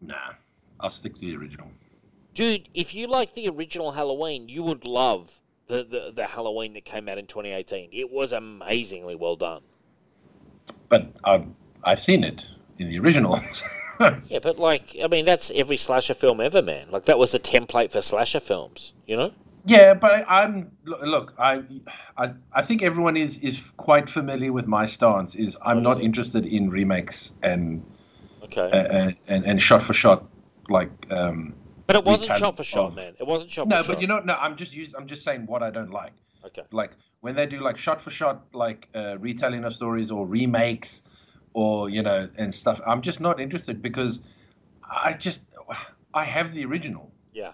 Nah, 0.00 0.34
I'll 0.80 0.90
stick 0.90 1.14
to 1.14 1.20
the 1.20 1.36
original. 1.36 1.68
Dude, 2.34 2.68
if 2.74 2.94
you 2.94 3.06
like 3.06 3.32
the 3.34 3.48
original 3.48 3.92
Halloween, 3.92 4.48
you 4.48 4.62
would 4.64 4.84
love 4.84 5.40
the, 5.68 5.84
the, 5.84 6.12
the 6.14 6.24
Halloween 6.24 6.74
that 6.74 6.84
came 6.84 7.08
out 7.08 7.16
in 7.16 7.26
2018. 7.26 7.90
It 7.92 8.10
was 8.10 8.32
amazingly 8.32 9.14
well 9.14 9.36
done. 9.36 9.62
But 10.88 11.12
I've 11.24 11.46
I've 11.84 12.00
seen 12.00 12.24
it 12.24 12.46
in 12.78 12.88
the 12.88 12.98
original. 12.98 13.40
Yeah, 14.28 14.40
but 14.42 14.58
like, 14.58 14.96
I 15.02 15.06
mean, 15.06 15.24
that's 15.24 15.52
every 15.54 15.76
slasher 15.76 16.14
film 16.14 16.40
ever, 16.40 16.60
man. 16.60 16.88
Like 16.90 17.04
that 17.04 17.16
was 17.16 17.30
the 17.30 17.38
template 17.38 17.92
for 17.92 18.00
slasher 18.00 18.40
films, 18.40 18.92
you 19.06 19.16
know? 19.16 19.32
Yeah, 19.66 19.94
but 19.94 20.24
I'm 20.28 20.70
look. 20.84 21.34
I, 21.38 21.62
I 22.18 22.32
I 22.52 22.62
think 22.62 22.82
everyone 22.82 23.16
is 23.16 23.38
is 23.38 23.62
quite 23.78 24.10
familiar 24.10 24.52
with 24.52 24.66
my 24.66 24.84
stance. 24.86 25.34
Is 25.34 25.56
I'm 25.62 25.82
not 25.82 26.02
interested 26.02 26.44
in 26.44 26.70
remakes 26.70 27.32
and 27.42 27.82
Okay. 28.42 28.60
uh, 28.70 29.10
and 29.26 29.46
and 29.46 29.62
shot 29.62 29.82
for 29.82 29.94
shot 29.94 30.26
like. 30.68 30.90
Um, 31.10 31.54
but 31.86 31.96
it 31.96 32.04
wasn't 32.04 32.36
shot 32.38 32.56
for 32.56 32.64
shot, 32.64 32.88
of- 32.88 32.94
man. 32.94 33.14
It 33.18 33.26
wasn't 33.26 33.50
shot 33.50 33.68
no, 33.68 33.78
but 33.82 33.94
shot. 33.94 34.00
you 34.02 34.06
know, 34.06 34.20
no. 34.20 34.34
I'm 34.34 34.56
just 34.56 34.74
use, 34.74 34.94
I'm 34.94 35.06
just 35.06 35.22
saying 35.24 35.46
what 35.46 35.62
I 35.62 35.70
don't 35.70 35.90
like. 35.90 36.12
Okay. 36.44 36.62
Like 36.70 36.92
when 37.20 37.34
they 37.34 37.46
do 37.46 37.60
like 37.60 37.78
shot 37.78 38.02
for 38.02 38.10
shot 38.10 38.44
like 38.52 38.88
uh, 38.94 39.16
retelling 39.18 39.64
of 39.64 39.74
stories 39.74 40.10
or 40.10 40.26
remakes 40.26 41.02
or 41.54 41.88
you 41.88 42.02
know 42.02 42.28
and 42.36 42.54
stuff. 42.54 42.82
I'm 42.86 43.00
just 43.00 43.18
not 43.18 43.40
interested 43.40 43.80
because 43.80 44.20
I 44.90 45.14
just 45.14 45.40
I 46.12 46.24
have 46.24 46.52
the 46.52 46.66
original. 46.66 47.10
Yeah. 47.32 47.52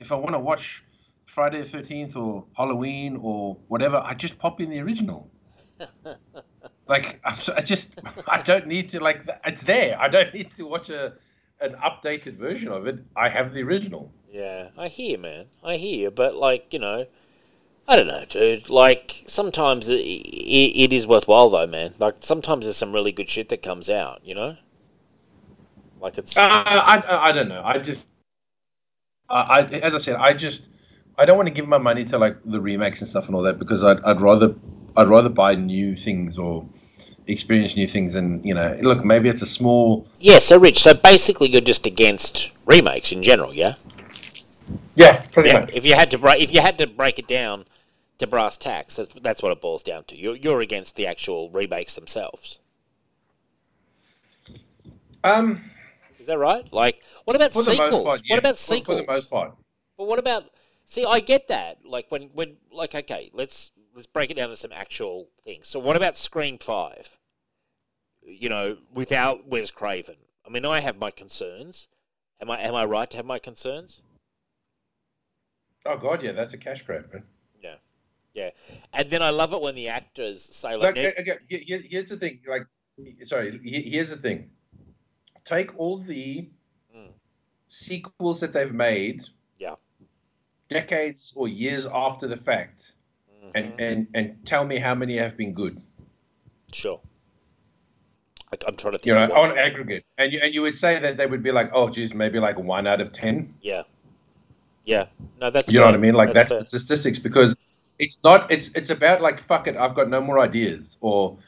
If 0.00 0.12
I 0.12 0.14
want 0.14 0.34
to 0.34 0.38
watch 0.38 0.82
Friday 1.26 1.60
the 1.60 1.64
Thirteenth 1.64 2.16
or 2.16 2.44
Halloween 2.56 3.18
or 3.22 3.56
whatever, 3.68 4.02
I 4.04 4.14
just 4.14 4.38
pop 4.38 4.60
in 4.60 4.70
the 4.70 4.80
original. 4.80 5.30
like 6.86 7.20
I 7.24 7.60
just 7.62 8.00
I 8.28 8.42
don't 8.42 8.66
need 8.66 8.88
to 8.90 9.00
like 9.00 9.28
it's 9.44 9.62
there. 9.62 9.96
I 9.98 10.08
don't 10.08 10.32
need 10.34 10.50
to 10.56 10.64
watch 10.64 10.90
a 10.90 11.14
an 11.62 11.74
updated 11.76 12.36
version 12.36 12.70
of 12.70 12.86
it. 12.86 12.98
I 13.16 13.28
have 13.28 13.52
the 13.52 13.62
original. 13.62 14.12
Yeah, 14.30 14.68
I 14.76 14.88
hear, 14.88 15.18
man. 15.18 15.46
I 15.62 15.76
hear, 15.76 16.10
but 16.10 16.34
like, 16.34 16.72
you 16.72 16.78
know, 16.78 17.06
I 17.86 17.96
don't 17.96 18.06
know, 18.06 18.24
dude. 18.28 18.68
Like 18.68 19.24
sometimes 19.26 19.88
it, 19.88 20.00
it, 20.00 20.82
it 20.84 20.92
is 20.92 21.06
worthwhile, 21.06 21.50
though, 21.50 21.66
man. 21.66 21.94
Like 21.98 22.16
sometimes 22.20 22.66
there's 22.66 22.76
some 22.76 22.92
really 22.92 23.12
good 23.12 23.28
shit 23.28 23.48
that 23.50 23.62
comes 23.62 23.88
out, 23.88 24.20
you 24.24 24.34
know. 24.34 24.56
Like 26.00 26.18
it's 26.18 26.36
Uh, 26.36 26.40
I, 26.40 27.02
I 27.06 27.28
I 27.28 27.32
don't 27.32 27.48
know. 27.48 27.62
I 27.64 27.78
just 27.78 28.06
I, 29.28 29.40
I 29.40 29.60
as 29.60 29.94
I 29.94 29.98
said, 29.98 30.16
I 30.16 30.32
just 30.34 30.68
I 31.22 31.24
don't 31.24 31.36
want 31.36 31.46
to 31.46 31.54
give 31.54 31.68
my 31.68 31.78
money 31.78 32.04
to 32.06 32.18
like 32.18 32.36
the 32.44 32.60
remakes 32.60 33.00
and 33.00 33.08
stuff 33.08 33.26
and 33.26 33.34
all 33.36 33.42
that 33.42 33.58
because 33.58 33.84
I'd 33.84 34.00
I'd 34.02 34.20
rather 34.20 34.54
I'd 34.96 35.08
rather 35.08 35.28
buy 35.28 35.54
new 35.54 35.96
things 35.96 36.36
or 36.38 36.66
experience 37.28 37.76
new 37.76 37.86
things 37.86 38.16
and 38.16 38.44
you 38.44 38.54
know 38.58 38.76
look 38.82 39.04
maybe 39.04 39.28
it's 39.28 39.42
a 39.42 39.46
small 39.46 40.06
yeah. 40.18 40.40
So, 40.40 40.58
Rich. 40.58 40.80
So 40.82 40.92
basically, 40.94 41.48
you're 41.50 41.60
just 41.74 41.86
against 41.86 42.50
remakes 42.66 43.12
in 43.12 43.22
general, 43.22 43.54
yeah. 43.54 43.74
yeah 44.96 45.20
pretty 45.34 45.50
Yeah. 45.50 45.60
much 45.60 45.70
If 45.72 45.86
you 45.86 45.94
had 45.94 46.10
to 46.10 46.18
break, 46.18 46.42
if 46.42 46.52
you 46.52 46.60
had 46.60 46.76
to 46.78 46.86
break 46.88 47.18
it 47.20 47.28
down 47.28 47.66
to 48.18 48.26
brass 48.26 48.56
tacks, 48.56 48.96
that's 48.96 49.14
that's 49.22 49.42
what 49.42 49.52
it 49.52 49.60
boils 49.60 49.84
down 49.84 50.02
to. 50.10 50.16
You're 50.16 50.36
you're 50.36 50.60
against 50.60 50.96
the 50.96 51.06
actual 51.06 51.50
remakes 51.50 51.94
themselves. 51.94 52.58
um 55.24 55.62
Is 56.18 56.26
that 56.26 56.38
right? 56.38 56.66
Like, 56.72 57.02
what 57.24 57.36
about 57.36 57.52
sequels? 57.54 58.04
part 58.04 58.20
yeah. 58.24 58.34
What 58.34 58.38
about 58.40 58.56
For- 58.58 58.74
sequels? 58.74 58.98
for, 59.00 59.06
the 59.06 59.12
most 59.12 59.30
part 59.30 59.54
But 59.96 60.06
what 60.06 60.18
about? 60.18 60.44
See, 60.92 61.06
I 61.06 61.20
get 61.20 61.48
that. 61.48 61.78
Like 61.86 62.04
when 62.10 62.24
when 62.34 62.58
like 62.70 62.94
okay, 62.94 63.30
let's 63.32 63.70
let's 63.94 64.06
break 64.06 64.30
it 64.30 64.34
down 64.34 64.50
to 64.50 64.56
some 64.56 64.72
actual 64.74 65.30
things. 65.42 65.66
So 65.66 65.78
what 65.78 65.96
about 65.96 66.18
Scream 66.18 66.58
Five? 66.58 67.18
You 68.22 68.50
know, 68.50 68.76
without 68.92 69.48
Wes 69.48 69.70
Craven. 69.70 70.16
I 70.46 70.50
mean, 70.50 70.66
I 70.66 70.80
have 70.80 70.98
my 70.98 71.10
concerns. 71.10 71.88
Am 72.42 72.50
I 72.50 72.60
am 72.60 72.74
I 72.74 72.84
right 72.84 73.08
to 73.10 73.16
have 73.16 73.24
my 73.24 73.38
concerns? 73.38 74.02
oh 75.86 75.96
god 75.96 76.22
yeah 76.22 76.30
that's 76.32 76.52
a 76.52 76.58
cash 76.58 76.82
grab 76.82 77.10
man. 77.10 77.24
Yeah, 77.62 77.76
yeah. 78.34 78.50
And 78.92 79.08
then 79.08 79.22
I 79.22 79.30
love 79.30 79.54
it 79.54 79.62
when 79.62 79.74
the 79.74 79.88
actors 79.88 80.44
say 80.44 80.76
like, 80.76 80.94
"Now- 80.94 81.10
again, 81.16 81.38
here, 81.48 81.58
here- 81.58 81.80
here's 81.80 82.10
the 82.10 82.18
thing. 82.18 82.40
Like, 82.46 82.66
sorry, 83.24 83.58
here's 83.64 84.10
the 84.10 84.18
thing. 84.18 84.50
Take 85.46 85.74
all 85.78 85.96
the 85.96 86.50
Mm. 86.94 87.12
sequels 87.66 88.40
that 88.40 88.52
they've 88.52 88.74
made. 88.74 89.22
Decades 90.72 91.32
or 91.36 91.48
years 91.48 91.86
after 91.86 92.26
the 92.26 92.36
fact, 92.36 92.92
and, 93.54 93.66
Mhm. 93.66 93.74
and 93.78 94.06
and 94.14 94.46
tell 94.46 94.64
me 94.64 94.76
how 94.76 94.94
many 94.94 95.16
have 95.16 95.36
been 95.36 95.52
good. 95.52 95.80
sure." 96.72 97.00
I, 98.52 98.56
I'm 98.66 98.76
trying 98.76 98.92
to 98.92 98.98
think. 98.98 99.06
You 99.06 99.14
know, 99.14 99.32
on 99.34 99.56
aggregate, 99.58 100.04
and 100.18 100.32
you 100.32 100.40
and 100.42 100.54
you 100.54 100.62
would 100.62 100.76
say 100.78 100.98
that 100.98 101.16
they 101.16 101.26
would 101.26 101.42
be 101.42 101.52
like, 101.52 101.70
oh, 101.72 101.88
geez, 101.88 102.12
maybe 102.14 102.38
like 102.38 102.58
one 102.58 102.86
out 102.86 103.00
of 103.00 103.12
ten. 103.12 103.54
yeah, 103.62 103.82
yeah. 104.84 105.06
No, 105.40 105.50
that's 105.50 105.70
You 105.72 105.80
know 105.80 105.86
what 105.86 105.94
I 105.94 105.98
mean? 105.98 106.14
Like 106.14 106.32
that's, 106.32 106.50
fair. 106.50 106.60
the 106.60 106.66
statistics 106.66 107.18
because 107.18 107.56
it's 107.98 108.22
not. 108.24 108.50
It's 108.50 108.68
it's 108.74 108.90
about 108.90 109.22
like 109.22 109.40
fuck 109.40 109.66
it. 109.68 109.76
I've 109.76 109.94
got 109.94 110.08
no 110.08 110.20
more 110.20 110.38
ideas, 110.38 110.96
or 111.00 111.38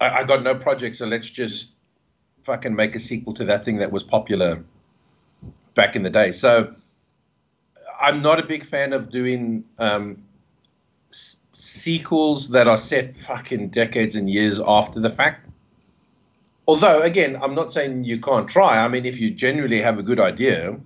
I, 0.00 0.08
I 0.20 0.24
got 0.24 0.42
no 0.42 0.54
projects, 0.54 0.98
so 0.98 1.06
let's 1.06 1.28
just 1.30 1.72
fucking 2.44 2.74
make 2.74 2.94
a 2.96 2.98
sequel 2.98 3.34
to 3.34 3.44
that 3.44 3.64
thing 3.64 3.78
that 3.78 3.92
was 3.92 4.02
popular 4.02 4.64
back 5.74 5.94
in 5.96 6.02
the 6.02 6.10
day. 6.10 6.32
So 6.32 6.74
I'm 8.02 8.20
not 8.20 8.38
a 8.40 8.44
big 8.46 8.64
fan 8.66 8.92
of 8.92 9.10
doing 9.10 9.64
um, 9.78 10.22
s- 11.10 11.36
sequels 11.52 12.48
that 12.48 12.66
are 12.68 12.76
set 12.78 13.16
fucking 13.16 13.68
decades 13.68 14.16
and 14.16 14.28
years 14.28 14.60
after 14.66 15.00
the 15.00 15.10
fact. 15.10 15.48
Although, 16.66 17.02
again, 17.02 17.36
I'm 17.42 17.54
not 17.54 17.72
saying 17.72 18.04
you 18.04 18.20
can't 18.20 18.48
try. 18.48 18.84
I 18.84 18.88
mean, 18.88 19.04
if 19.06 19.18
you 19.20 19.30
genuinely 19.30 19.80
have 19.80 19.98
a 19.98 20.02
good 20.02 20.20
idea, 20.20 20.78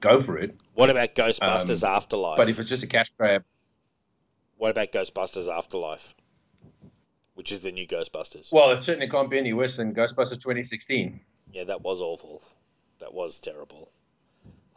go 0.00 0.20
for 0.20 0.38
it. 0.38 0.54
What 0.74 0.90
about 0.90 1.14
Ghostbusters 1.14 1.86
Afterlife? 1.86 2.36
But 2.36 2.48
if 2.48 2.58
it's 2.58 2.68
just 2.68 2.82
a 2.82 2.86
cash 2.86 3.10
grab, 3.18 3.44
What 4.56 4.70
about 4.70 4.92
Ghostbusters 4.92 5.48
Afterlife? 5.48 6.14
Which 7.34 7.52
is 7.52 7.60
the 7.60 7.70
new 7.72 7.86
Ghostbusters. 7.86 8.50
well, 8.50 8.70
it 8.70 8.82
certainly 8.82 9.08
can't 9.08 9.30
be 9.30 9.38
any 9.38 9.52
worse 9.52 9.76
than 9.76 9.94
Ghostbusters 9.94 10.40
2016. 10.40 11.20
Yeah, 11.52 11.64
that 11.64 11.82
was 11.82 12.00
awful. 12.00 12.42
That 13.00 13.14
was 13.14 13.38
terrible. 13.40 13.92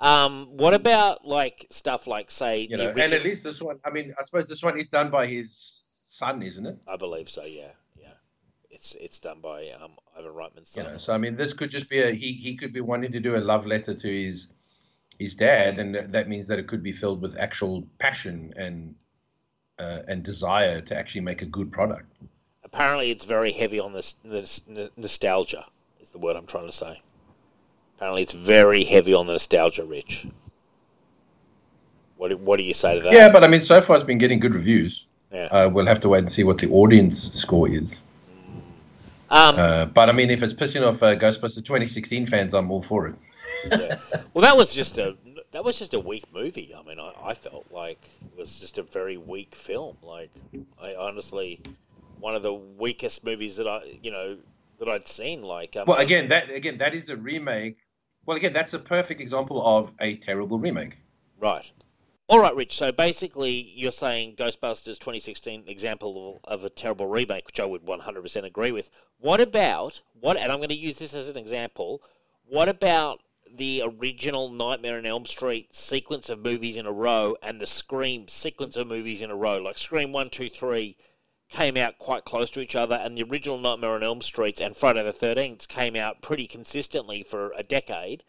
Um, 0.01 0.47
what 0.57 0.73
about 0.73 1.25
like 1.27 1.67
stuff 1.69 2.07
like 2.07 2.31
say 2.31 2.61
You 2.69 2.77
know, 2.77 2.89
and 2.89 2.99
at 3.13 3.23
least 3.23 3.43
this 3.43 3.61
one. 3.61 3.79
I 3.85 3.91
mean, 3.91 4.13
I 4.19 4.23
suppose 4.23 4.49
this 4.49 4.63
one 4.63 4.77
is 4.79 4.89
done 4.89 5.11
by 5.11 5.27
his 5.27 6.01
son, 6.07 6.41
isn't 6.41 6.65
it? 6.65 6.77
I 6.87 6.97
believe 6.97 7.29
so. 7.29 7.43
Yeah, 7.45 7.67
yeah. 7.95 8.13
It's 8.71 8.95
it's 8.95 9.19
done 9.19 9.41
by 9.41 9.69
um, 9.69 9.91
Ivan 10.17 10.31
Reitman's 10.31 10.69
son. 10.71 10.85
You 10.85 10.91
know, 10.91 10.97
so 10.97 11.13
I 11.13 11.19
mean, 11.19 11.35
this 11.35 11.53
could 11.53 11.69
just 11.69 11.87
be 11.87 11.99
a 11.99 12.11
he. 12.11 12.33
He 12.33 12.55
could 12.55 12.73
be 12.73 12.81
wanting 12.81 13.11
to 13.11 13.19
do 13.19 13.35
a 13.35 13.41
love 13.41 13.67
letter 13.67 13.93
to 13.93 14.07
his 14.07 14.47
his 15.19 15.35
dad, 15.35 15.77
and 15.77 15.93
that- 15.93 16.11
that 16.11 16.27
means 16.27 16.47
that 16.47 16.57
it 16.57 16.67
could 16.67 16.81
be 16.81 16.91
filled 16.91 17.21
with 17.21 17.37
actual 17.39 17.87
passion 17.99 18.53
and 18.57 18.95
uh, 19.77 19.99
and 20.07 20.23
desire 20.23 20.81
to 20.81 20.97
actually 20.97 21.21
make 21.21 21.43
a 21.43 21.45
good 21.45 21.71
product. 21.71 22.11
Apparently, 22.63 23.11
it's 23.11 23.25
very 23.25 23.51
heavy 23.51 23.79
on 23.79 23.93
this, 23.93 24.15
this 24.23 24.61
nostalgia. 24.95 25.65
Is 25.99 26.09
the 26.11 26.17
word 26.19 26.35
I'm 26.37 26.45
trying 26.47 26.67
to 26.67 26.71
say. 26.71 27.01
Apparently, 28.01 28.23
it's 28.23 28.33
very 28.33 28.83
heavy 28.83 29.13
on 29.13 29.27
the 29.27 29.33
nostalgia, 29.33 29.85
Rich. 29.85 30.25
What 32.17 32.29
do, 32.29 32.37
what 32.37 32.57
do 32.57 32.63
you 32.63 32.73
say 32.73 32.97
to 32.97 33.03
that? 33.03 33.13
Yeah, 33.13 33.29
but 33.29 33.43
I 33.43 33.47
mean, 33.47 33.61
so 33.61 33.79
far 33.79 33.95
it's 33.95 34.03
been 34.03 34.17
getting 34.17 34.39
good 34.39 34.55
reviews. 34.55 35.05
Yeah. 35.31 35.45
Uh, 35.51 35.69
we'll 35.71 35.85
have 35.85 35.99
to 35.99 36.09
wait 36.09 36.17
and 36.17 36.31
see 36.31 36.43
what 36.43 36.57
the 36.57 36.67
audience 36.71 37.31
score 37.31 37.69
is. 37.69 38.01
Um, 39.29 39.55
Uh, 39.55 39.85
but 39.85 40.09
I 40.09 40.13
mean, 40.13 40.31
if 40.31 40.41
it's 40.41 40.51
pissing 40.51 40.81
off 40.81 41.03
uh, 41.03 41.15
Ghostbusters 41.15 41.63
2016 41.63 42.25
fans, 42.25 42.55
I'm 42.55 42.71
all 42.71 42.81
for 42.81 43.05
it. 43.07 43.15
yeah. 43.69 43.97
Well, 44.33 44.41
that 44.41 44.57
was 44.57 44.73
just 44.73 44.97
a 44.97 45.15
that 45.51 45.63
was 45.63 45.77
just 45.77 45.93
a 45.93 45.99
weak 45.99 46.25
movie. 46.33 46.73
I 46.75 46.81
mean, 46.87 46.99
I, 46.99 47.13
I 47.23 47.33
felt 47.35 47.67
like 47.69 48.03
it 48.19 48.35
was 48.35 48.59
just 48.59 48.79
a 48.79 48.83
very 48.83 49.17
weak 49.17 49.53
film. 49.53 49.97
Like, 50.01 50.31
I 50.81 50.95
honestly, 50.95 51.61
one 52.19 52.33
of 52.33 52.41
the 52.41 52.53
weakest 52.53 53.23
movies 53.23 53.57
that 53.57 53.67
I 53.67 53.99
you 54.01 54.09
know 54.09 54.33
that 54.79 54.89
I'd 54.89 55.07
seen. 55.07 55.43
Like, 55.43 55.77
um, 55.77 55.85
Well, 55.85 55.99
again, 55.99 56.29
that 56.29 56.49
again 56.49 56.79
that 56.79 56.95
is 56.95 57.11
a 57.11 57.15
remake. 57.15 57.77
Well, 58.25 58.37
again, 58.37 58.53
that's 58.53 58.73
a 58.73 58.79
perfect 58.79 59.19
example 59.19 59.65
of 59.65 59.91
a 59.99 60.15
terrible 60.15 60.59
remake. 60.59 60.97
Right. 61.39 61.71
All 62.27 62.39
right, 62.39 62.55
Rich. 62.55 62.77
So 62.77 62.91
basically, 62.91 63.73
you're 63.75 63.91
saying 63.91 64.35
Ghostbusters 64.35 64.99
2016 64.99 65.65
example 65.67 66.39
of, 66.45 66.63
a 66.63 66.69
terrible 66.69 67.07
remake, 67.07 67.45
which 67.45 67.59
I 67.59 67.65
would 67.65 67.85
100% 67.85 68.45
agree 68.45 68.71
with. 68.71 68.89
What 69.19 69.41
about 69.41 70.01
what? 70.19 70.37
And 70.37 70.51
I'm 70.51 70.59
going 70.59 70.69
to 70.69 70.75
use 70.75 70.99
this 70.99 71.13
as 71.13 71.27
an 71.27 71.35
example. 71.35 72.01
What 72.45 72.69
about 72.69 73.21
the 73.53 73.83
original 73.83 74.49
Nightmare 74.49 74.97
on 74.97 75.05
Elm 75.05 75.25
Street 75.25 75.75
sequence 75.75 76.29
of 76.29 76.39
movies 76.39 76.77
in 76.77 76.85
a 76.85 76.91
row 76.91 77.35
and 77.41 77.59
the 77.59 77.67
Scream 77.67 78.27
sequence 78.29 78.77
of 78.77 78.87
movies 78.87 79.21
in 79.21 79.29
a 79.29 79.35
row? 79.35 79.57
Like 79.57 79.77
Scream 79.77 80.13
one, 80.13 80.29
two, 80.29 80.47
three 80.47 80.95
came 81.51 81.77
out 81.77 81.97
quite 81.97 82.25
close 82.25 82.49
to 82.51 82.59
each 82.61 82.75
other, 82.75 82.95
and 82.95 83.17
the 83.17 83.23
original 83.23 83.57
Nightmare 83.57 83.91
on 83.95 84.03
Elm 84.03 84.21
Street 84.21 84.59
and 84.61 84.75
Friday 84.75 85.03
the 85.03 85.11
13th 85.13 85.67
came 85.67 85.95
out 85.95 86.21
pretty 86.21 86.47
consistently 86.47 87.23
for 87.23 87.51
a 87.57 87.63
decade 87.63 88.23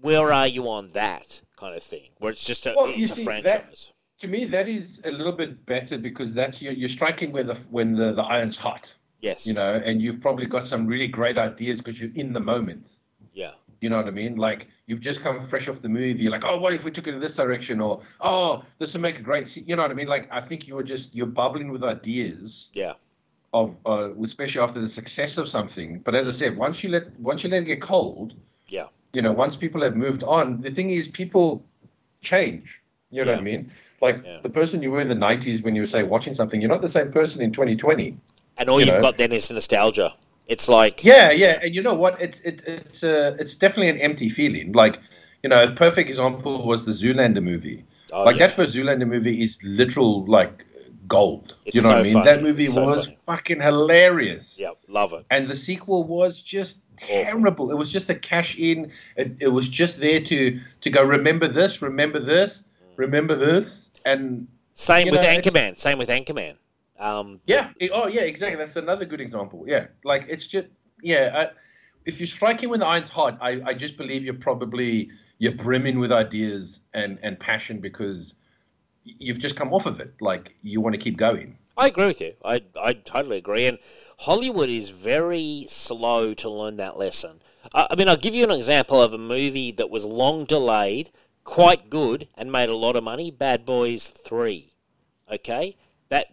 where 0.00 0.30
are 0.32 0.46
you 0.46 0.68
on 0.68 0.90
that 0.90 1.40
kind 1.58 1.74
of 1.74 1.82
thing, 1.82 2.10
where 2.18 2.30
it's 2.30 2.44
just 2.44 2.66
a, 2.66 2.74
Well, 2.76 2.86
it's 2.94 3.12
a 3.12 3.14
see, 3.14 3.24
that- 3.24 3.42
franchise? 3.42 3.92
To 4.20 4.28
me, 4.28 4.46
that 4.46 4.66
is 4.68 5.02
a 5.04 5.10
little 5.10 5.32
bit 5.32 5.66
better 5.66 5.98
because 5.98 6.32
that's 6.32 6.62
you're, 6.62 6.72
you're 6.72 6.88
striking 6.88 7.32
when 7.32 7.46
the 7.48 7.54
when 7.70 7.92
the, 7.94 8.12
the 8.12 8.22
iron's 8.22 8.56
hot, 8.56 8.94
Yes. 9.20 9.46
you 9.46 9.52
know, 9.52 9.74
and 9.84 10.00
you've 10.00 10.22
probably 10.22 10.46
got 10.46 10.64
some 10.64 10.86
really 10.86 11.06
great 11.06 11.36
ideas 11.36 11.78
because 11.80 12.00
you're 12.00 12.12
in 12.14 12.32
the 12.32 12.40
moment. 12.40 12.90
Yeah. 13.34 13.52
You 13.86 13.90
know 13.90 13.98
what 13.98 14.08
I 14.08 14.10
mean? 14.10 14.34
Like 14.34 14.66
you've 14.88 15.00
just 15.00 15.20
come 15.20 15.40
fresh 15.40 15.68
off 15.68 15.80
the 15.80 15.88
movie. 15.88 16.20
You're 16.20 16.32
like, 16.32 16.44
oh, 16.44 16.58
what 16.58 16.72
if 16.74 16.82
we 16.82 16.90
took 16.90 17.06
it 17.06 17.14
in 17.14 17.20
this 17.20 17.36
direction? 17.36 17.80
Or 17.80 18.00
oh, 18.20 18.64
this 18.80 18.94
would 18.94 19.00
make 19.00 19.20
a 19.20 19.22
great. 19.22 19.46
Se-. 19.46 19.62
You 19.64 19.76
know 19.76 19.82
what 19.82 19.92
I 19.92 19.94
mean? 19.94 20.08
Like 20.08 20.26
I 20.32 20.40
think 20.40 20.66
you're 20.66 20.82
just 20.82 21.14
you're 21.14 21.28
bubbling 21.40 21.70
with 21.70 21.84
ideas 21.84 22.68
Yeah. 22.74 22.94
of, 23.54 23.76
uh, 23.86 24.08
especially 24.24 24.60
after 24.60 24.80
the 24.80 24.88
success 24.88 25.38
of 25.38 25.48
something. 25.48 26.00
But 26.00 26.16
as 26.16 26.26
I 26.26 26.32
said, 26.32 26.56
once 26.56 26.82
you 26.82 26.90
let 26.90 27.04
once 27.20 27.44
you 27.44 27.48
let 27.50 27.62
it 27.62 27.66
get 27.66 27.80
cold, 27.80 28.34
Yeah. 28.66 28.86
you 29.12 29.22
know, 29.22 29.30
once 29.30 29.54
people 29.54 29.80
have 29.84 29.94
moved 29.94 30.24
on, 30.24 30.60
the 30.62 30.72
thing 30.72 30.90
is, 30.90 31.06
people 31.06 31.62
change. 32.22 32.82
You 33.12 33.24
know 33.24 33.30
what 33.34 33.38
I 33.38 33.44
mean? 33.52 33.70
Like 34.00 34.18
Yeah. 34.24 34.40
the 34.42 34.50
person 34.50 34.82
you 34.82 34.90
were 34.90 35.00
in 35.00 35.06
the 35.14 35.14
'90s 35.28 35.62
when 35.62 35.76
you 35.76 35.82
were 35.82 35.86
say 35.96 36.02
watching 36.02 36.34
something, 36.34 36.60
you're 36.60 36.74
not 36.76 36.82
the 36.82 36.94
same 36.98 37.12
person 37.12 37.40
in 37.40 37.52
2020. 37.52 38.16
And 38.58 38.68
all 38.68 38.80
You 38.80 38.90
have 38.90 39.00
got 39.00 39.16
then 39.16 39.30
is 39.30 39.48
nostalgia. 39.48 40.14
It's 40.46 40.68
like 40.68 41.04
Yeah, 41.04 41.30
yeah, 41.32 41.60
and 41.62 41.74
you 41.74 41.82
know 41.82 41.94
what? 41.94 42.20
It's 42.20 42.40
it, 42.40 42.62
it's 42.66 43.02
uh, 43.02 43.36
it's 43.38 43.56
definitely 43.56 43.90
an 43.90 43.98
empty 43.98 44.28
feeling. 44.28 44.72
Like, 44.72 45.00
you 45.42 45.48
know, 45.48 45.62
a 45.62 45.72
perfect 45.72 46.08
example 46.08 46.64
was 46.64 46.84
the 46.84 46.92
Zoolander 46.92 47.42
movie. 47.42 47.84
oh, 48.12 48.24
like 48.24 48.36
yeah. 48.36 48.46
that 48.46 48.56
first 48.56 48.74
Zoolander 48.74 49.08
movie 49.08 49.42
is 49.42 49.58
literal 49.64 50.24
like 50.26 50.64
gold. 51.08 51.56
It's 51.64 51.74
you 51.74 51.82
know 51.82 51.88
what 51.88 51.98
I 51.98 52.02
mean? 52.02 52.12
funny. 52.14 52.24
That 52.24 52.42
movie 52.42 52.66
so 52.66 52.84
was 52.84 53.04
funny. 53.04 53.16
fucking 53.26 53.60
hilarious. 53.60 54.58
Yeah, 54.58 54.70
love 54.88 55.12
it. 55.12 55.26
And 55.30 55.48
the 55.48 55.56
sequel 55.56 56.04
was 56.04 56.42
just 56.42 56.80
terrible. 56.96 57.70
It 57.70 57.78
was 57.78 57.90
just 57.90 58.08
a 58.10 58.14
cash 58.14 58.56
in. 58.58 58.92
It, 59.16 59.36
it 59.40 59.48
was 59.48 59.68
just 59.68 60.00
there 60.00 60.20
to 60.20 60.60
to 60.82 60.90
go. 60.90 61.02
Remember 61.04 61.48
this. 61.48 61.82
Remember 61.82 62.20
this. 62.20 62.62
Remember 62.96 63.34
this. 63.34 63.90
And 64.04 64.48
Same 64.74 65.10
with 65.10 65.22
know, 65.22 65.28
Anchorman. 65.28 65.76
Same 65.76 65.98
with 65.98 66.08
Anchorman. 66.08 66.56
Um, 66.98 67.40
yeah. 67.46 67.70
oh 67.92 68.06
yeah. 68.06 68.22
Exactly. 68.22 68.56
That's 68.56 68.76
another 68.76 69.04
good 69.04 69.20
example. 69.20 69.64
Yeah. 69.66 69.86
Like 70.04 70.26
it's 70.28 70.46
just 70.46 70.68
yeah. 71.02 71.30
I, 71.34 71.58
if 72.04 72.20
you're 72.20 72.26
striking 72.26 72.70
when 72.70 72.80
the 72.80 72.86
iron's 72.86 73.08
hot, 73.08 73.38
I, 73.40 73.60
I 73.64 73.74
just 73.74 73.96
believe 73.96 74.24
you're 74.24 74.34
probably 74.34 75.10
you're 75.38 75.52
brimming 75.52 75.98
with 75.98 76.12
ideas 76.12 76.80
and 76.94 77.18
and 77.22 77.38
passion 77.38 77.80
because 77.80 78.34
you've 79.04 79.40
just 79.40 79.56
come 79.56 79.72
off 79.72 79.86
of 79.86 80.00
it. 80.00 80.14
Like 80.20 80.54
you 80.62 80.80
want 80.80 80.94
to 80.94 81.00
keep 81.00 81.16
going. 81.16 81.58
I 81.76 81.88
agree 81.88 82.06
with 82.06 82.20
you. 82.20 82.34
I, 82.44 82.62
I 82.80 82.94
totally 82.94 83.36
agree. 83.36 83.66
And 83.66 83.78
Hollywood 84.20 84.70
is 84.70 84.88
very 84.88 85.66
slow 85.68 86.32
to 86.34 86.48
learn 86.48 86.76
that 86.78 86.96
lesson. 86.96 87.42
I, 87.74 87.88
I 87.90 87.96
mean, 87.96 88.08
I'll 88.08 88.16
give 88.16 88.34
you 88.34 88.44
an 88.44 88.50
example 88.50 89.02
of 89.02 89.12
a 89.12 89.18
movie 89.18 89.72
that 89.72 89.90
was 89.90 90.04
long 90.06 90.44
delayed, 90.44 91.10
quite 91.44 91.90
good, 91.90 92.28
and 92.34 92.50
made 92.50 92.70
a 92.70 92.76
lot 92.76 92.96
of 92.96 93.04
money 93.04 93.30
Bad 93.30 93.66
Boys 93.66 94.08
3. 94.08 94.72
Okay? 95.30 95.76
That. 96.08 96.28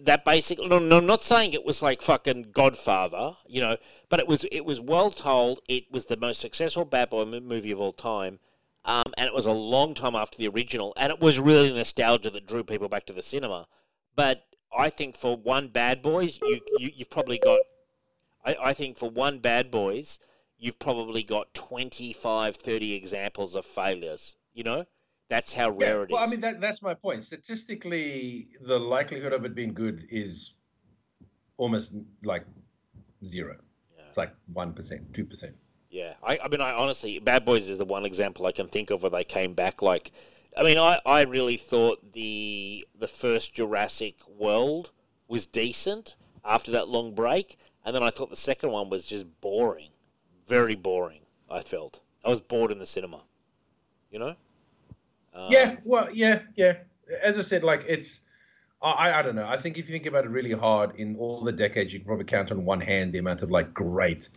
That 0.00 0.24
basically, 0.24 0.68
no, 0.68 0.78
no, 0.78 1.00
not 1.00 1.22
saying 1.22 1.52
it 1.52 1.64
was 1.64 1.82
like 1.82 2.00
fucking 2.00 2.52
Godfather, 2.52 3.36
you 3.46 3.60
know, 3.60 3.76
but 4.08 4.18
it 4.18 4.26
was 4.26 4.44
it 4.50 4.64
was 4.64 4.80
well 4.80 5.10
told. 5.10 5.60
It 5.68 5.90
was 5.90 6.06
the 6.06 6.16
most 6.16 6.40
successful 6.40 6.84
Bad 6.84 7.10
Boy 7.10 7.24
movie 7.24 7.70
of 7.70 7.80
all 7.80 7.92
time, 7.92 8.38
um, 8.84 9.12
and 9.18 9.26
it 9.26 9.34
was 9.34 9.46
a 9.46 9.52
long 9.52 9.94
time 9.94 10.14
after 10.14 10.38
the 10.38 10.48
original, 10.48 10.94
and 10.96 11.12
it 11.12 11.20
was 11.20 11.38
really 11.38 11.72
nostalgia 11.72 12.30
that 12.30 12.46
drew 12.46 12.64
people 12.64 12.88
back 12.88 13.04
to 13.06 13.12
the 13.12 13.22
cinema. 13.22 13.66
But 14.16 14.44
I 14.76 14.90
think 14.90 15.16
for 15.16 15.36
one 15.36 15.68
Bad 15.68 16.00
Boys, 16.02 16.38
you, 16.42 16.60
you 16.78 16.90
you've 16.94 17.10
probably 17.10 17.38
got. 17.38 17.60
I, 18.44 18.56
I 18.62 18.72
think 18.72 18.96
for 18.96 19.10
one 19.10 19.38
Bad 19.38 19.70
Boys, 19.70 20.18
you've 20.58 20.78
probably 20.78 21.22
got 21.22 21.52
25, 21.54 22.56
30 22.56 22.94
examples 22.94 23.54
of 23.54 23.64
failures. 23.64 24.36
You 24.52 24.64
know, 24.64 24.86
that's 25.28 25.54
how 25.54 25.70
rare 25.70 26.02
it 26.02 26.10
is. 26.10 26.14
well, 26.14 26.22
I 26.22 26.26
mean 26.26 26.40
that 26.40 26.60
that's 26.60 26.82
my 26.82 26.94
point. 26.94 27.24
Statistically, 27.24 28.48
the 28.60 28.78
likelihood 28.78 29.32
of 29.32 29.44
it 29.44 29.54
being 29.54 29.72
good 29.72 30.06
is 30.10 30.54
almost 31.56 31.92
like 32.22 32.44
zero. 33.24 33.56
Yeah. 33.96 34.04
It's 34.08 34.16
like 34.16 34.34
one 34.52 34.72
percent, 34.72 35.12
two 35.14 35.24
percent. 35.24 35.54
Yeah, 35.90 36.14
I, 36.24 36.38
I 36.42 36.48
mean, 36.48 36.60
I 36.60 36.72
honestly, 36.72 37.20
Bad 37.20 37.44
Boys 37.44 37.68
is 37.68 37.78
the 37.78 37.84
one 37.84 38.04
example 38.04 38.46
I 38.46 38.52
can 38.52 38.66
think 38.66 38.90
of 38.90 39.02
where 39.02 39.10
they 39.10 39.22
came 39.22 39.54
back. 39.54 39.80
Like, 39.80 40.10
I 40.56 40.64
mean, 40.64 40.76
I, 40.76 41.00
I 41.06 41.22
really 41.22 41.56
thought 41.56 42.12
the 42.12 42.86
the 42.98 43.06
first 43.06 43.54
Jurassic 43.54 44.16
World 44.28 44.90
was 45.28 45.46
decent 45.46 46.16
after 46.44 46.72
that 46.72 46.88
long 46.88 47.14
break, 47.14 47.58
and 47.84 47.94
then 47.94 48.02
I 48.02 48.10
thought 48.10 48.30
the 48.30 48.36
second 48.36 48.70
one 48.70 48.90
was 48.90 49.06
just 49.06 49.40
boring, 49.40 49.90
very 50.46 50.74
boring. 50.74 51.20
I 51.50 51.60
felt 51.60 52.00
I 52.24 52.30
was 52.30 52.40
bored 52.40 52.72
in 52.72 52.78
the 52.78 52.86
cinema. 52.86 53.22
You 54.10 54.18
know? 54.18 54.36
Um, 55.34 55.48
yeah, 55.50 55.76
well, 55.84 56.08
yeah, 56.12 56.40
yeah. 56.54 56.74
As 57.22 57.38
I 57.38 57.42
said, 57.42 57.64
like 57.64 57.84
it's. 57.88 58.20
I, 58.82 59.20
I 59.20 59.22
don't 59.22 59.34
know. 59.34 59.46
I 59.46 59.56
think 59.56 59.78
if 59.78 59.88
you 59.88 59.92
think 59.92 60.04
about 60.04 60.26
it 60.26 60.30
really 60.30 60.52
hard, 60.52 60.94
in 60.96 61.16
all 61.16 61.40
the 61.42 61.52
decades, 61.52 61.94
you 61.94 62.00
can 62.00 62.06
probably 62.06 62.26
count 62.26 62.50
on 62.50 62.66
one 62.66 62.82
hand 62.82 63.14
the 63.14 63.18
amount 63.18 63.42
of 63.42 63.50
like 63.50 63.72
great 63.72 64.28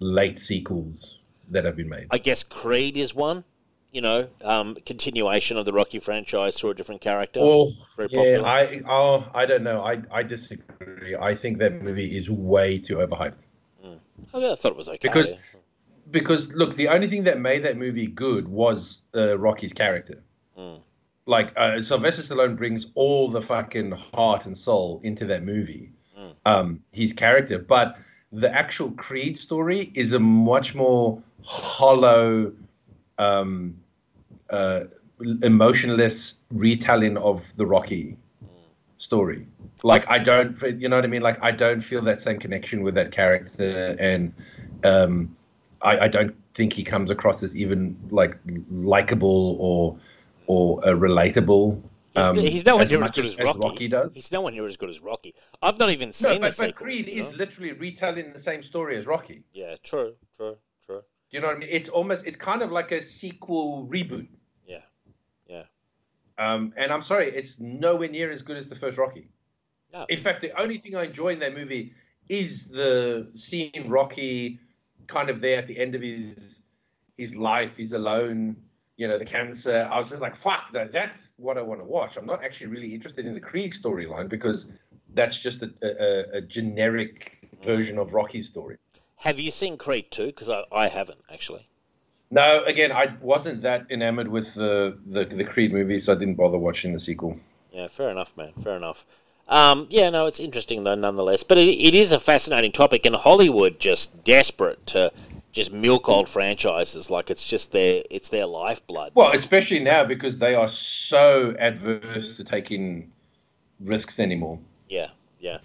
late 0.00 0.38
sequels 0.38 1.20
that 1.50 1.64
have 1.64 1.76
been 1.76 1.88
made. 1.88 2.06
I 2.10 2.18
guess 2.18 2.42
Creed 2.42 2.96
is 2.96 3.14
one. 3.14 3.44
You 3.92 4.00
know, 4.00 4.28
um, 4.42 4.74
continuation 4.84 5.56
of 5.56 5.66
the 5.66 5.72
Rocky 5.72 6.00
franchise 6.00 6.58
through 6.58 6.70
a 6.70 6.74
different 6.74 7.00
character. 7.00 7.38
Oh, 7.40 7.70
Very 7.96 8.08
yeah. 8.10 8.40
popular. 8.40 8.44
I 8.44 8.80
oh, 8.88 9.30
I 9.32 9.46
don't 9.46 9.62
know. 9.62 9.82
I 9.82 10.02
I 10.10 10.24
disagree. 10.24 11.14
I 11.14 11.36
think 11.36 11.58
that 11.58 11.80
movie 11.80 12.16
is 12.16 12.28
way 12.28 12.78
too 12.78 12.96
overhyped. 12.96 13.36
I 14.32 14.54
thought 14.56 14.72
it 14.72 14.76
was 14.76 14.88
okay. 14.88 14.98
Because- 15.00 15.34
because 16.10 16.52
look, 16.54 16.74
the 16.74 16.88
only 16.88 17.06
thing 17.06 17.24
that 17.24 17.40
made 17.40 17.62
that 17.62 17.76
movie 17.78 18.06
good 18.06 18.46
was 18.46 19.00
uh, 19.16 19.38
Rocky's 19.38 19.72
character. 19.72 20.22
Mm. 20.58 20.80
Like 21.26 21.52
uh, 21.56 21.82
Sylvester 21.82 22.22
Stallone 22.22 22.56
brings 22.56 22.86
all 22.94 23.30
the 23.30 23.40
fucking 23.40 23.92
heart 23.92 24.46
and 24.46 24.56
soul 24.56 25.00
into 25.02 25.24
that 25.26 25.42
movie, 25.42 25.90
Mm. 26.18 26.32
um, 26.46 26.80
his 26.92 27.12
character. 27.12 27.58
But 27.58 27.96
the 28.30 28.52
actual 28.52 28.90
Creed 28.92 29.38
story 29.38 29.90
is 29.94 30.12
a 30.12 30.20
much 30.20 30.74
more 30.74 31.20
hollow, 31.44 32.52
um, 33.18 33.76
uh, 34.50 34.84
emotionless 35.42 36.36
retelling 36.50 37.16
of 37.16 37.52
the 37.56 37.66
Rocky 37.66 38.16
story. 38.98 39.46
Like 39.82 40.08
I 40.10 40.18
don't, 40.18 40.60
you 40.80 40.88
know 40.88 40.96
what 40.96 41.04
I 41.04 41.08
mean? 41.08 41.22
Like 41.22 41.42
I 41.42 41.50
don't 41.50 41.80
feel 41.80 42.02
that 42.02 42.20
same 42.20 42.38
connection 42.38 42.82
with 42.82 42.94
that 42.94 43.10
character, 43.12 43.96
and 43.98 44.32
um, 44.84 45.36
I, 45.82 46.00
I 46.00 46.08
don't 46.08 46.34
think 46.54 46.72
he 46.72 46.82
comes 46.82 47.10
across 47.10 47.42
as 47.42 47.54
even 47.56 47.96
like 48.10 48.38
likable 48.70 49.56
or 49.60 49.96
or 50.46 50.80
a 50.84 50.92
relatable. 50.94 51.82
He's, 52.14 52.24
um, 52.24 52.36
he's 52.36 52.64
nowhere 52.64 52.84
as 52.84 52.90
near 52.92 53.02
as 53.02 53.10
good 53.10 53.24
as, 53.24 53.36
as 53.36 53.44
Rocky. 53.44 53.58
Rocky 53.58 53.88
does. 53.88 54.14
He's 54.14 54.30
nowhere 54.30 54.52
near 54.52 54.68
as 54.68 54.76
good 54.76 54.90
as 54.90 55.00
Rocky. 55.00 55.34
I've 55.62 55.78
not 55.78 55.90
even 55.90 56.08
no, 56.08 56.12
seen 56.12 56.40
the 56.40 56.46
but, 56.46 56.54
sequel. 56.54 56.72
Creed 56.72 57.08
you 57.08 57.22
is 57.22 57.34
literally 57.34 57.72
retelling 57.72 58.32
the 58.32 58.38
same 58.38 58.62
story 58.62 58.96
as 58.96 59.06
Rocky. 59.06 59.42
Yeah, 59.52 59.74
true, 59.82 60.14
true, 60.36 60.56
true. 60.86 61.00
Do 61.00 61.36
you 61.36 61.40
know 61.40 61.48
what 61.48 61.56
I 61.56 61.58
mean? 61.58 61.68
It's 61.72 61.88
almost, 61.88 62.24
it's 62.26 62.36
kind 62.36 62.62
of 62.62 62.70
like 62.70 62.92
a 62.92 63.02
sequel 63.02 63.88
reboot. 63.90 64.28
Yeah, 64.66 64.82
yeah. 65.48 65.64
Um, 66.38 66.72
and 66.76 66.92
I'm 66.92 67.02
sorry, 67.02 67.26
it's 67.26 67.58
nowhere 67.58 68.08
near 68.08 68.30
as 68.30 68.42
good 68.42 68.56
as 68.56 68.68
the 68.68 68.76
first 68.76 68.96
Rocky. 68.96 69.28
No, 69.92 70.06
In 70.08 70.18
fact, 70.18 70.40
the 70.40 70.56
only 70.60 70.78
thing 70.78 70.94
I 70.94 71.04
enjoy 71.04 71.30
in 71.30 71.38
that 71.40 71.54
movie 71.54 71.92
is 72.28 72.66
the 72.66 73.30
scene 73.34 73.86
Rocky 73.86 74.58
kind 75.06 75.30
of 75.30 75.40
there 75.40 75.58
at 75.58 75.66
the 75.66 75.78
end 75.78 75.94
of 75.94 76.02
his 76.02 76.62
his 77.16 77.36
life. 77.36 77.76
He's 77.76 77.92
alone, 77.92 78.56
you 78.96 79.08
know, 79.08 79.18
the 79.18 79.24
cancer. 79.24 79.88
I 79.90 79.98
was 79.98 80.10
just 80.10 80.22
like, 80.22 80.36
fuck, 80.36 80.72
that, 80.72 80.92
that's 80.92 81.32
what 81.36 81.58
I 81.58 81.62
want 81.62 81.80
to 81.80 81.84
watch. 81.84 82.16
I'm 82.16 82.26
not 82.26 82.44
actually 82.44 82.68
really 82.68 82.94
interested 82.94 83.26
in 83.26 83.34
the 83.34 83.40
Creed 83.40 83.72
storyline 83.72 84.28
because 84.28 84.70
that's 85.14 85.38
just 85.40 85.62
a, 85.62 85.72
a, 85.82 86.38
a 86.38 86.40
generic 86.40 87.38
version 87.62 87.98
of 87.98 88.14
Rocky's 88.14 88.48
story. 88.48 88.76
have 89.16 89.38
you 89.38 89.50
seen 89.50 89.76
Creed 89.76 90.10
2? 90.10 90.26
Because 90.26 90.48
I, 90.48 90.64
I 90.70 90.88
haven't, 90.88 91.20
actually. 91.32 91.68
No, 92.30 92.64
again, 92.64 92.90
I 92.90 93.14
wasn't 93.20 93.62
that 93.62 93.86
enamored 93.90 94.28
with 94.28 94.54
the, 94.54 94.98
the, 95.06 95.24
the 95.24 95.44
Creed 95.44 95.72
movie, 95.72 95.98
so 95.98 96.12
I 96.12 96.16
didn't 96.16 96.34
bother 96.34 96.58
watching 96.58 96.92
the 96.92 96.98
sequel. 96.98 97.38
Yeah, 97.72 97.88
fair 97.88 98.10
enough, 98.10 98.36
man. 98.36 98.52
Fair 98.62 98.76
enough. 98.76 99.04
Um, 99.46 99.86
yeah, 99.90 100.08
no, 100.10 100.26
it's 100.26 100.40
interesting, 100.40 100.84
though, 100.84 100.94
nonetheless. 100.94 101.42
But 101.42 101.58
it, 101.58 101.68
it 101.68 101.94
is 101.94 102.12
a 102.12 102.20
fascinating 102.20 102.72
topic, 102.72 103.04
and 103.04 103.14
Hollywood 103.14 103.78
just 103.78 104.24
desperate 104.24 104.86
to 104.88 105.12
just 105.54 105.72
milk 105.72 106.08
old 106.08 106.28
franchises 106.28 107.08
like 107.08 107.30
it's 107.30 107.46
just 107.46 107.70
their 107.70 108.02
it's 108.10 108.28
their 108.28 108.44
lifeblood. 108.44 109.12
Well, 109.14 109.32
especially 109.32 109.78
now 109.78 110.04
because 110.04 110.38
they 110.38 110.54
are 110.54 110.68
so 110.68 111.54
adverse 111.58 112.36
to 112.36 112.44
taking 112.44 113.12
risks 113.80 114.18
anymore. 114.18 114.58
Yeah, 114.88 115.10
yeah. 115.38 115.58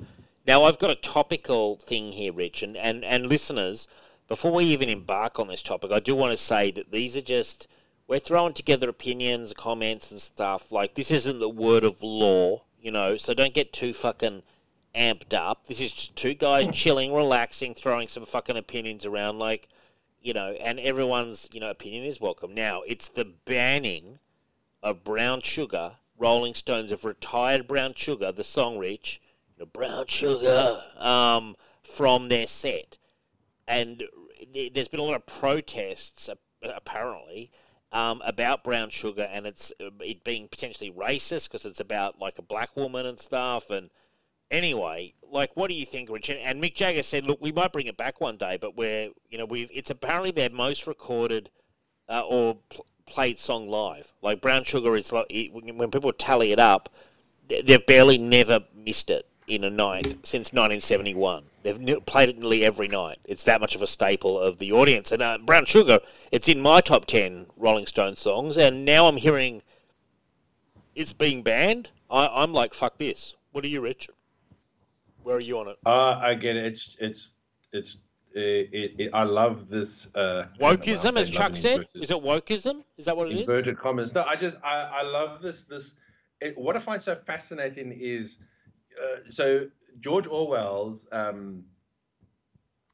Now 0.45 0.63
I've 0.63 0.79
got 0.79 0.91
a 0.91 0.95
topical 0.95 1.75
thing 1.75 2.11
here, 2.11 2.31
Rich, 2.31 2.61
and, 2.63 2.77
and, 2.77 3.03
and 3.03 3.25
listeners, 3.25 3.87
before 4.27 4.51
we 4.51 4.65
even 4.65 4.89
embark 4.89 5.39
on 5.39 5.47
this 5.47 5.61
topic, 5.61 5.91
I 5.91 5.99
do 5.99 6.15
want 6.15 6.31
to 6.31 6.37
say 6.37 6.71
that 6.71 6.91
these 6.91 7.17
are 7.17 7.21
just 7.21 7.67
we're 8.07 8.19
throwing 8.19 8.53
together 8.53 8.89
opinions, 8.89 9.53
comments 9.53 10.11
and 10.11 10.21
stuff. 10.21 10.71
Like 10.71 10.93
this 10.93 11.09
isn't 11.09 11.39
the 11.39 11.49
word 11.49 11.83
of 11.83 12.03
law, 12.03 12.63
you 12.79 12.91
know, 12.91 13.17
so 13.17 13.33
don't 13.33 13.55
get 13.55 13.73
too 13.73 13.91
fucking 13.91 14.43
amped 14.95 15.33
up. 15.33 15.65
This 15.65 15.81
is 15.81 15.91
just 15.91 16.15
two 16.15 16.35
guys 16.35 16.65
hmm. 16.65 16.71
chilling, 16.71 17.11
relaxing, 17.11 17.73
throwing 17.73 18.07
some 18.07 18.25
fucking 18.25 18.57
opinions 18.57 19.03
around 19.03 19.39
like 19.39 19.67
you 20.21 20.33
know, 20.33 20.51
and 20.51 20.79
everyone's 20.79 21.49
you 21.51 21.59
know 21.59 21.69
opinion 21.69 22.03
is 22.03 22.19
welcome. 22.21 22.53
Now 22.53 22.81
it's 22.87 23.09
the 23.09 23.25
banning 23.45 24.19
of 24.83 25.03
Brown 25.03 25.41
Sugar. 25.41 25.93
Rolling 26.17 26.53
Stones 26.53 26.91
have 26.91 27.05
retired 27.05 27.65
Brown 27.67 27.93
Sugar, 27.95 28.31
the 28.31 28.43
song 28.43 28.77
Reach, 28.77 29.21
you 29.55 29.63
know, 29.63 29.69
Brown 29.71 30.05
Sugar, 30.07 30.83
um, 30.97 31.55
from 31.81 32.27
their 32.27 32.47
set, 32.47 32.97
and 33.67 34.03
there's 34.53 34.89
been 34.89 34.99
a 34.99 35.03
lot 35.03 35.15
of 35.15 35.25
protests 35.25 36.29
apparently. 36.61 37.51
Um, 37.91 38.21
about 38.23 38.63
brown 38.63 38.91
sugar 38.91 39.27
and 39.31 39.47
it's 39.47 39.73
it 39.79 40.23
being 40.23 40.47
potentially 40.47 40.91
racist 40.91 41.49
because 41.49 41.65
it's 41.65 41.79
about 41.79 42.19
like 42.19 42.37
a 42.37 42.43
black 42.43 42.77
woman 42.77 43.07
and 43.07 43.19
stuff 43.19 43.71
and 43.71 43.89
anyway, 44.51 45.13
like, 45.31 45.55
what 45.55 45.67
do 45.69 45.75
you 45.75 45.85
think, 45.85 46.09
Richard? 46.09 46.37
And 46.37 46.61
Mick 46.61 46.75
Jagger 46.75 47.03
said, 47.03 47.25
"Look, 47.27 47.39
we 47.41 47.51
might 47.51 47.71
bring 47.71 47.87
it 47.87 47.97
back 47.97 48.19
one 48.21 48.37
day, 48.37 48.57
but 48.59 48.75
we're, 48.75 49.09
you 49.29 49.37
know, 49.37 49.45
we've 49.45 49.69
it's 49.73 49.89
apparently 49.89 50.31
their 50.31 50.49
most 50.49 50.87
recorded 50.87 51.49
uh, 52.07 52.21
or 52.21 52.57
pl- 52.69 52.85
played 53.05 53.39
song 53.39 53.67
live. 53.69 54.13
Like 54.21 54.41
Brown 54.41 54.63
Sugar 54.63 54.95
is 54.95 55.11
like 55.11 55.27
when 55.51 55.91
people 55.91 56.11
tally 56.13 56.51
it 56.51 56.59
up, 56.59 56.89
they- 57.47 57.61
they've 57.61 57.85
barely 57.85 58.17
never 58.17 58.61
missed 58.75 59.09
it 59.09 59.27
in 59.47 59.63
a 59.63 59.69
night 59.69 60.05
since 60.23 60.53
1971. 60.53 61.43
They've 61.63 62.05
played 62.05 62.29
it 62.29 62.37
nearly 62.37 62.63
every 62.63 62.87
night. 62.87 63.17
It's 63.25 63.43
that 63.45 63.59
much 63.59 63.75
of 63.75 63.81
a 63.81 63.87
staple 63.87 64.39
of 64.39 64.59
the 64.59 64.71
audience. 64.71 65.11
And 65.11 65.21
uh, 65.21 65.39
Brown 65.39 65.65
Sugar, 65.65 65.99
it's 66.31 66.47
in 66.47 66.61
my 66.61 66.81
top 66.81 67.05
10 67.05 67.47
Rolling 67.57 67.85
Stone 67.87 68.15
songs, 68.15 68.57
and 68.57 68.85
now 68.85 69.07
I'm 69.07 69.17
hearing 69.17 69.61
it's 70.95 71.13
being 71.13 71.41
banned. 71.41 71.89
I, 72.09 72.27
I'm 72.27 72.53
like, 72.53 72.73
fuck 72.73 72.97
this. 72.97 73.35
What 73.51 73.63
are 73.63 73.67
you, 73.67 73.81
Richard? 73.81 74.15
Where 75.29 75.37
are 75.37 75.41
you 75.41 75.59
on 75.59 75.67
it? 75.67 75.77
Uh, 75.85 76.17
I 76.19 76.33
get 76.33 76.55
it. 76.55 76.65
It's 76.65 76.97
it's 76.99 77.29
it's. 77.71 77.97
It, 78.33 78.69
it, 78.73 78.91
it, 78.97 79.09
I 79.13 79.21
love 79.21 79.69
this. 79.69 80.07
Uh, 80.15 80.19
I 80.19 80.21
don't 80.21 80.33
know 80.33 80.47
why 80.57 80.69
I 80.69 80.75
Wokeism, 80.75 81.17
as 81.17 81.29
Chuck 81.29 81.55
said. 81.55 81.85
Is 81.93 82.09
it 82.09 82.17
wokeism? 82.17 82.83
Is 82.97 83.05
that 83.05 83.15
what 83.15 83.29
it 83.29 83.35
is? 83.35 83.41
inverted 83.41 83.77
commas. 83.77 84.11
No, 84.15 84.23
I 84.23 84.35
just 84.35 84.57
I, 84.63 84.89
I 84.91 85.01
love 85.03 85.43
this 85.43 85.65
this. 85.65 85.93
It, 86.41 86.57
what 86.57 86.75
I 86.75 86.79
find 86.79 86.99
so 86.99 87.13
fascinating 87.13 87.91
is 87.91 88.37
uh, 88.99 89.19
so 89.29 89.67
George 89.99 90.25
Orwell's 90.25 91.07
um, 91.11 91.63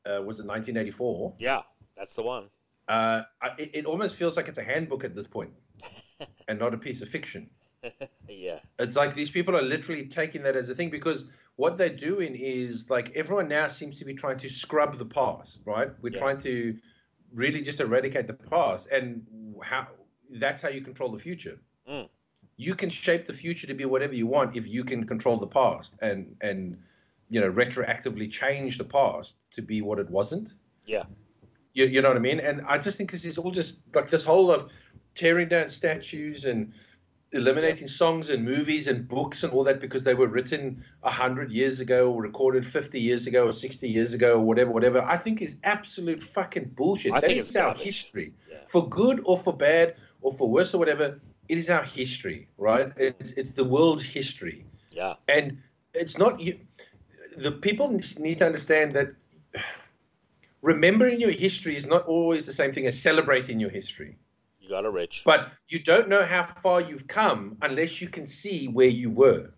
uh, 0.05 0.21
was 0.21 0.39
it 0.39 0.45
1984. 0.45 1.35
Yeah, 1.39 1.61
that's 1.95 2.15
the 2.15 2.23
one. 2.23 2.49
Uh, 2.89 3.21
it, 3.57 3.71
it 3.73 3.85
almost 3.85 4.15
feels 4.15 4.35
like 4.35 4.49
it's 4.49 4.57
a 4.57 4.63
handbook 4.63 5.05
at 5.05 5.15
this 5.15 5.27
point, 5.27 5.51
and 6.49 6.59
not 6.59 6.73
a 6.73 6.77
piece 6.77 7.01
of 7.01 7.07
fiction. 7.07 7.49
Yeah, 8.27 8.59
It's 8.79 8.95
like 8.95 9.13
these 9.13 9.29
people 9.29 9.55
are 9.55 9.61
literally 9.61 10.07
taking 10.07 10.43
that 10.43 10.55
as 10.55 10.69
a 10.69 10.75
thing 10.75 10.89
because 10.89 11.25
what 11.55 11.77
they're 11.77 11.89
doing 11.89 12.35
is 12.35 12.89
like 12.89 13.11
everyone 13.15 13.47
now 13.47 13.67
seems 13.69 13.99
to 13.99 14.05
be 14.05 14.13
trying 14.13 14.37
to 14.39 14.49
scrub 14.49 14.97
the 14.97 15.05
past, 15.05 15.61
right? 15.65 15.89
We're 16.01 16.13
Yeah. 16.13 16.19
trying 16.19 16.39
to 16.41 16.77
really 17.33 17.61
just 17.61 17.79
eradicate 17.79 18.27
the 18.27 18.33
past, 18.33 18.91
and 18.91 19.25
how 19.63 19.87
that's 20.31 20.61
how 20.61 20.69
you 20.69 20.81
control 20.81 21.11
the 21.11 21.19
future. 21.19 21.59
Mm. 21.89 22.09
You 22.57 22.73
can 22.75 22.89
shape 22.89 23.25
the 23.25 23.33
future 23.33 23.67
to 23.67 23.73
be 23.73 23.85
whatever 23.85 24.13
you 24.15 24.27
want 24.27 24.55
if 24.55 24.67
you 24.67 24.83
can 24.83 25.05
control 25.05 25.37
the 25.37 25.47
past 25.47 25.95
and 26.01 26.35
and 26.41 26.77
you 27.29 27.39
know 27.41 27.51
retroactively 27.51 28.29
change 28.31 28.77
the 28.77 28.83
past 28.85 29.35
to 29.51 29.61
be 29.61 29.81
what 29.81 29.99
it 29.99 30.09
wasn't. 30.09 30.53
yeah, 30.85 31.03
You, 31.73 31.85
you 31.85 32.01
know 32.01 32.09
what 32.09 32.17
I 32.17 32.21
mean? 32.21 32.39
And 32.39 32.61
I 32.67 32.77
just 32.77 32.97
think 32.97 33.11
this 33.11 33.25
is 33.25 33.37
all 33.37 33.51
just 33.51 33.79
like 33.93 34.09
this 34.09 34.23
whole 34.23 34.51
of 34.51 34.71
tearing 35.15 35.47
down 35.49 35.69
statues 35.69 36.45
and 36.45 36.73
eliminating 37.35 37.87
songs 37.87 38.29
and 38.29 38.43
movies 38.43 38.87
and 38.87 39.07
books 39.07 39.43
and 39.43 39.53
all 39.53 39.63
that 39.65 39.79
because 39.79 40.03
they 40.03 40.13
were 40.13 40.27
written 40.27 40.83
a 41.03 41.09
hundred 41.09 41.51
years 41.51 41.79
ago 41.79 42.11
or 42.11 42.21
recorded 42.21 42.65
fifty 42.65 42.99
years 42.99 43.27
ago 43.27 43.47
or 43.47 43.51
sixty 43.53 43.89
years 43.89 44.13
ago 44.13 44.33
or 44.39 44.45
whatever, 44.45 44.71
whatever. 44.71 45.01
I 45.01 45.17
think 45.17 45.41
is 45.41 45.57
absolute 45.63 46.21
fucking 46.23 46.71
bullshit. 46.75 47.11
I 47.13 47.19
That 47.19 47.27
think 47.27 47.39
is 47.39 47.47
it's 47.47 47.55
our 47.55 47.65
garbage. 47.67 47.83
history, 47.83 48.33
Yeah. 48.49 48.57
for 48.67 48.87
good 48.89 49.21
or 49.25 49.37
for 49.37 49.53
bad 49.55 49.95
or 50.21 50.31
for 50.31 50.49
worse 50.49 50.73
or 50.73 50.79
whatever. 50.79 51.19
It 51.47 51.57
is 51.59 51.69
our 51.69 51.83
history, 51.83 52.47
right? 52.57 52.91
It's, 52.97 53.31
it's 53.33 53.51
the 53.51 53.63
world's 53.65 54.03
history 54.03 54.65
yeah, 54.91 55.15
and 55.27 55.59
it's 55.93 56.17
not 56.17 56.39
you 56.39 56.57
the 57.37 57.51
people 57.51 57.91
need 58.19 58.39
to 58.39 58.45
understand 58.45 58.93
that 58.95 59.09
remembering 60.61 61.21
your 61.21 61.31
history 61.31 61.75
is 61.75 61.85
not 61.85 62.05
always 62.05 62.45
the 62.45 62.53
same 62.53 62.71
thing 62.71 62.87
as 62.87 62.99
celebrating 62.99 63.59
your 63.59 63.69
history 63.69 64.17
you 64.65 64.69
got 64.69 64.85
it, 64.85 64.89
Rich. 64.89 65.21
but 65.25 65.51
you 65.69 65.79
don't 65.79 66.09
know 66.09 66.23
how 66.25 66.43
far 66.61 66.81
you've 66.81 67.07
come 67.07 67.57
unless 67.61 68.01
you 68.01 68.07
can 68.07 68.25
see 68.25 68.67
where 68.67 68.87
you 68.87 69.09
were 69.09 69.51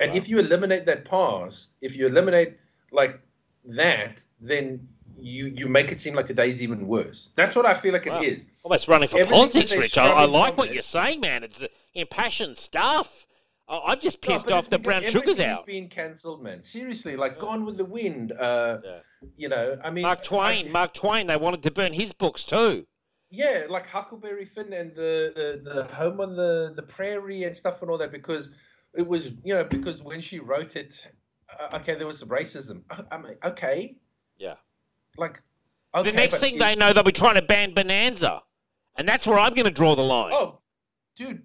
and 0.00 0.10
Wow. 0.12 0.16
if 0.16 0.28
you 0.28 0.38
eliminate 0.38 0.86
that 0.86 1.04
past 1.04 1.70
if 1.80 1.96
you 1.96 2.06
eliminate 2.06 2.56
like 2.92 3.20
that 3.66 4.18
then 4.40 4.88
you 5.18 5.46
you 5.54 5.68
make 5.68 5.92
it 5.92 6.00
seem 6.00 6.14
like 6.14 6.26
today's 6.26 6.62
even 6.62 6.86
worse 6.88 7.30
that's 7.36 7.54
what 7.54 7.66
i 7.66 7.74
feel 7.74 7.92
like 7.92 8.06
Wow. 8.06 8.20
it 8.22 8.26
is 8.28 8.46
Almost 8.62 8.88
running 8.88 9.08
for 9.08 9.18
Everything 9.18 9.48
politics, 9.50 9.76
Rich. 9.76 9.96
I, 9.98 10.08
I 10.10 10.24
like 10.26 10.56
what 10.58 10.68
it- 10.68 10.74
you're 10.74 10.82
saying, 10.82 11.20
man. 11.20 11.44
It's 11.44 11.62
uh, 11.62 11.68
impassioned 11.94 12.58
stuff. 12.58 13.26
I, 13.68 13.80
I'm 13.86 14.00
just 14.00 14.20
pissed 14.20 14.46
but 14.46 14.54
off 14.54 14.68
the 14.68 14.78
Brown 14.78 15.02
Sugar's 15.04 15.40
out. 15.40 15.64
being 15.66 15.88
cancelled 15.88 16.42
man 16.42 16.62
seriously 16.62 17.16
like 17.16 17.38
gone 17.38 17.64
with 17.64 17.76
the 17.78 17.84
wind 17.84 18.32
uh 18.32 18.78
Yeah. 18.84 18.98
you 19.36 19.48
know 19.48 19.78
i 19.84 19.90
mean 19.90 20.02
Mark 20.02 20.22
Twain, 20.24 20.66
I- 20.68 20.70
Mark 20.70 20.92
Twain. 20.94 21.26
They 21.26 21.36
wanted 21.36 21.62
to 21.62 21.70
burn 21.70 21.92
his 21.92 22.12
books 22.12 22.42
too. 22.44 22.86
Yeah, 23.30 23.66
like 23.68 23.86
Huckleberry 23.86 24.44
Finn 24.44 24.72
and 24.72 24.94
the, 24.94 25.60
the, 25.64 25.72
the 25.72 25.84
home 25.94 26.20
on 26.20 26.34
the, 26.34 26.72
the 26.74 26.82
prairie 26.82 27.44
and 27.44 27.56
stuff 27.56 27.80
and 27.80 27.90
all 27.90 27.98
that 27.98 28.10
because 28.10 28.50
it 28.94 29.06
was 29.06 29.30
you 29.44 29.54
know 29.54 29.62
because 29.64 30.02
when 30.02 30.20
she 30.20 30.40
wrote 30.40 30.74
it, 30.74 31.12
uh, 31.60 31.76
okay, 31.76 31.94
there 31.94 32.06
was 32.08 32.18
some 32.18 32.28
racism. 32.28 32.82
Uh, 32.90 33.02
I 33.12 33.18
mean, 33.18 33.34
okay, 33.44 33.96
Yeah. 34.38 34.54
like 35.16 35.40
okay, 35.94 36.10
the 36.10 36.16
next 36.16 36.38
thing 36.40 36.56
it- 36.56 36.58
they 36.58 36.74
know, 36.74 36.92
they'll 36.92 37.04
be 37.04 37.12
trying 37.12 37.36
to 37.36 37.42
ban 37.42 37.72
Bonanza, 37.72 38.42
and 38.96 39.08
that's 39.08 39.26
where 39.28 39.38
I'm 39.38 39.54
going 39.54 39.66
to 39.66 39.70
draw 39.70 39.94
the 39.94 40.02
line. 40.02 40.32
oh, 40.34 40.58
dude, 41.16 41.42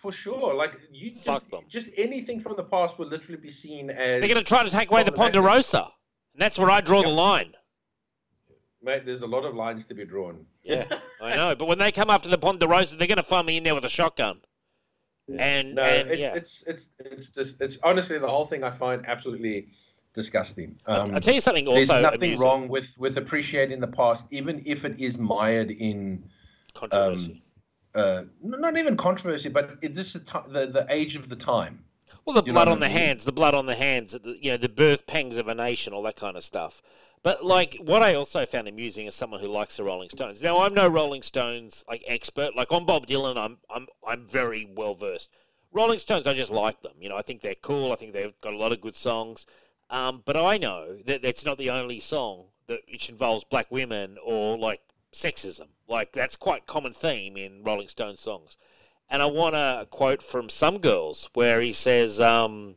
for 0.00 0.10
sure, 0.12 0.54
like 0.54 0.72
you 0.90 1.10
just, 1.10 1.26
Fuck 1.26 1.46
them. 1.50 1.60
just 1.68 1.90
anything 1.98 2.40
from 2.40 2.56
the 2.56 2.64
past 2.64 2.98
will 2.98 3.08
literally 3.08 3.40
be 3.40 3.50
seen 3.50 3.90
as 3.90 4.20
They're 4.22 4.28
going 4.28 4.40
to 4.40 4.44
try 4.44 4.62
to 4.64 4.70
take 4.70 4.90
away 4.90 5.02
the. 5.02 5.12
Ponderosa, 5.12 5.88
and 6.32 6.40
that's 6.40 6.58
where 6.58 6.70
I 6.70 6.80
draw 6.80 7.02
the 7.02 7.08
line. 7.10 7.52
Mate, 8.82 9.04
there's 9.04 9.22
a 9.22 9.26
lot 9.26 9.44
of 9.44 9.54
lines 9.54 9.86
to 9.86 9.94
be 9.94 10.04
drawn. 10.04 10.46
Yeah, 10.62 10.84
I 11.20 11.34
know. 11.36 11.54
But 11.56 11.66
when 11.66 11.78
they 11.78 11.90
come 11.92 12.10
after 12.10 12.28
the 12.28 12.38
Ponderosa, 12.38 12.96
they're 12.96 13.08
going 13.08 13.16
to 13.16 13.22
find 13.24 13.46
me 13.46 13.56
in 13.56 13.64
there 13.64 13.74
with 13.74 13.84
a 13.84 13.88
shotgun. 13.88 14.40
And, 15.36 15.74
No, 15.74 15.82
and 15.82 16.08
it's, 16.08 16.20
yeah. 16.20 16.34
it's 16.34 16.62
it's 16.66 16.90
it's 17.00 17.28
just 17.28 17.60
it's 17.60 17.78
honestly 17.82 18.18
the 18.18 18.28
whole 18.28 18.46
thing 18.46 18.64
I 18.64 18.70
find 18.70 19.04
absolutely 19.06 19.68
disgusting. 20.14 20.78
Um, 20.86 21.14
I'll 21.14 21.20
tell 21.20 21.34
you 21.34 21.40
something 21.42 21.66
Also, 21.66 22.00
There's 22.00 22.02
nothing 22.02 22.22
amusing. 22.22 22.46
wrong 22.46 22.68
with 22.68 22.96
with 22.98 23.18
appreciating 23.18 23.80
the 23.80 23.88
past, 23.88 24.32
even 24.32 24.62
if 24.64 24.84
it 24.86 24.98
is 24.98 25.18
mired 25.18 25.70
in 25.70 26.24
Controversy. 26.74 27.42
uh, 27.94 28.22
not 28.42 28.76
even 28.78 28.96
controversy, 28.96 29.48
but 29.50 29.76
it, 29.82 29.92
this 29.94 30.14
is 30.14 30.22
the 30.22 30.66
the 30.72 30.86
age 30.88 31.16
of 31.16 31.28
the 31.28 31.36
time. 31.36 31.84
Well, 32.24 32.34
the 32.40 32.42
You 32.46 32.52
blood 32.52 32.68
on 32.68 32.80
the 32.80 32.88
hands, 32.88 33.24
the 33.26 33.32
blood 33.32 33.54
on 33.54 33.66
the 33.66 33.74
hands, 33.74 34.12
the, 34.12 34.38
you 34.40 34.50
know, 34.52 34.56
the 34.56 34.68
birth 34.70 35.06
pangs 35.06 35.36
of 35.36 35.48
a 35.48 35.54
nation, 35.54 35.92
all 35.92 36.02
that 36.04 36.16
kind 36.16 36.36
of 36.38 36.44
stuff. 36.44 36.80
But 37.22 37.44
like, 37.44 37.76
what 37.80 38.02
I 38.02 38.14
also 38.14 38.46
found 38.46 38.68
amusing 38.68 39.06
is 39.06 39.14
someone 39.14 39.40
who 39.40 39.48
likes 39.48 39.76
the 39.76 39.84
Rolling 39.84 40.08
Stones. 40.08 40.40
Now, 40.40 40.62
I'm 40.62 40.74
no 40.74 40.88
Rolling 40.88 41.22
Stones 41.22 41.84
like 41.88 42.04
expert. 42.06 42.54
Like 42.56 42.72
on 42.72 42.84
Bob 42.84 43.06
Dylan, 43.06 43.36
I'm 43.36 43.58
I'm 43.70 43.86
I'm 44.06 44.24
very 44.24 44.68
well 44.74 44.94
versed. 44.94 45.30
Rolling 45.72 45.98
Stones, 45.98 46.26
I 46.26 46.34
just 46.34 46.50
like 46.50 46.82
them. 46.82 46.94
You 47.00 47.08
know, 47.08 47.16
I 47.16 47.22
think 47.22 47.40
they're 47.40 47.54
cool. 47.54 47.92
I 47.92 47.96
think 47.96 48.12
they've 48.12 48.40
got 48.40 48.54
a 48.54 48.58
lot 48.58 48.72
of 48.72 48.80
good 48.80 48.96
songs. 48.96 49.46
Um, 49.90 50.22
but 50.24 50.36
I 50.36 50.58
know 50.58 50.98
that 51.06 51.22
that's 51.22 51.44
not 51.44 51.58
the 51.58 51.70
only 51.70 52.00
song 52.00 52.46
that 52.66 52.80
which 52.90 53.08
involves 53.08 53.44
black 53.44 53.70
women 53.70 54.18
or 54.22 54.58
like 54.58 54.80
sexism. 55.12 55.68
Like 55.88 56.12
that's 56.12 56.36
quite 56.36 56.66
common 56.66 56.92
theme 56.92 57.36
in 57.36 57.62
Rolling 57.62 57.88
Stones 57.88 58.20
songs. 58.20 58.56
And 59.10 59.22
I 59.22 59.26
want 59.26 59.56
a 59.56 59.86
quote 59.90 60.22
from 60.22 60.50
some 60.50 60.78
girls 60.78 61.30
where 61.32 61.60
he 61.60 61.72
says, 61.72 62.20
um, 62.20 62.76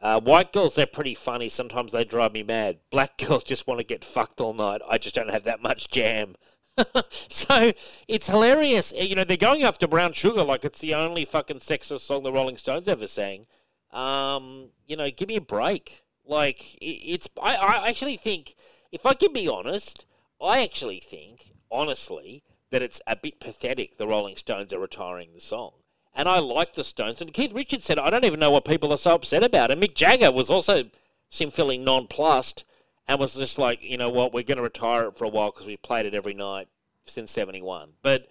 uh, 0.00 0.20
"White 0.20 0.52
girls, 0.52 0.74
they're 0.74 0.86
pretty 0.86 1.14
funny. 1.14 1.48
Sometimes 1.48 1.92
they 1.92 2.04
drive 2.04 2.32
me 2.32 2.42
mad. 2.42 2.78
Black 2.90 3.18
girls 3.26 3.44
just 3.44 3.66
want 3.66 3.78
to 3.78 3.84
get 3.84 4.04
fucked 4.04 4.40
all 4.40 4.54
night. 4.54 4.80
I 4.88 4.98
just 4.98 5.14
don't 5.14 5.30
have 5.30 5.44
that 5.44 5.62
much 5.62 5.88
jam." 5.88 6.36
so 7.10 7.72
it's 8.06 8.28
hilarious. 8.28 8.92
You 8.96 9.14
know, 9.14 9.24
they're 9.24 9.36
going 9.36 9.62
after 9.62 9.86
Brown 9.86 10.12
Sugar 10.12 10.42
like 10.42 10.64
it's 10.64 10.80
the 10.80 10.94
only 10.94 11.24
fucking 11.24 11.58
sexist 11.58 12.00
song 12.00 12.22
the 12.22 12.32
Rolling 12.32 12.56
Stones 12.56 12.88
ever 12.88 13.06
sang. 13.06 13.46
Um, 13.92 14.70
you 14.86 14.96
know, 14.96 15.10
give 15.10 15.28
me 15.28 15.36
a 15.36 15.40
break. 15.40 16.02
Like 16.24 16.74
it, 16.76 16.84
it's, 16.84 17.28
I, 17.42 17.56
I 17.56 17.88
actually 17.88 18.16
think, 18.16 18.54
if 18.92 19.06
I 19.06 19.14
can 19.14 19.32
be 19.32 19.48
honest, 19.48 20.06
I 20.40 20.62
actually 20.62 21.00
think, 21.00 21.52
honestly, 21.70 22.42
that 22.70 22.82
it's 22.82 23.00
a 23.06 23.16
bit 23.16 23.40
pathetic. 23.40 23.96
The 23.96 24.06
Rolling 24.06 24.36
Stones 24.36 24.72
are 24.72 24.78
retiring 24.78 25.30
the 25.34 25.40
song, 25.40 25.72
and 26.18 26.28
I 26.28 26.40
like 26.40 26.74
the 26.74 26.82
Stones. 26.82 27.22
And 27.22 27.32
Keith 27.32 27.52
Richards 27.52 27.84
said, 27.84 27.98
I 27.98 28.10
don't 28.10 28.24
even 28.24 28.40
know 28.40 28.50
what 28.50 28.64
people 28.64 28.92
are 28.92 28.98
so 28.98 29.14
upset 29.14 29.44
about. 29.44 29.70
And 29.70 29.80
Mick 29.80 29.94
Jagger 29.94 30.32
was 30.32 30.50
also 30.50 30.84
seemed 31.30 31.54
feeling 31.54 31.84
nonplussed 31.84 32.64
and 33.06 33.20
was 33.20 33.34
just 33.34 33.56
like, 33.56 33.82
you 33.82 33.96
know 33.96 34.10
what, 34.10 34.34
we're 34.34 34.42
going 34.42 34.56
to 34.56 34.62
retire 34.62 35.06
it 35.06 35.16
for 35.16 35.24
a 35.24 35.28
while 35.28 35.52
because 35.52 35.68
we 35.68 35.76
played 35.76 36.06
it 36.06 36.14
every 36.14 36.34
night 36.34 36.66
since 37.06 37.30
'71. 37.30 37.90
But 38.02 38.28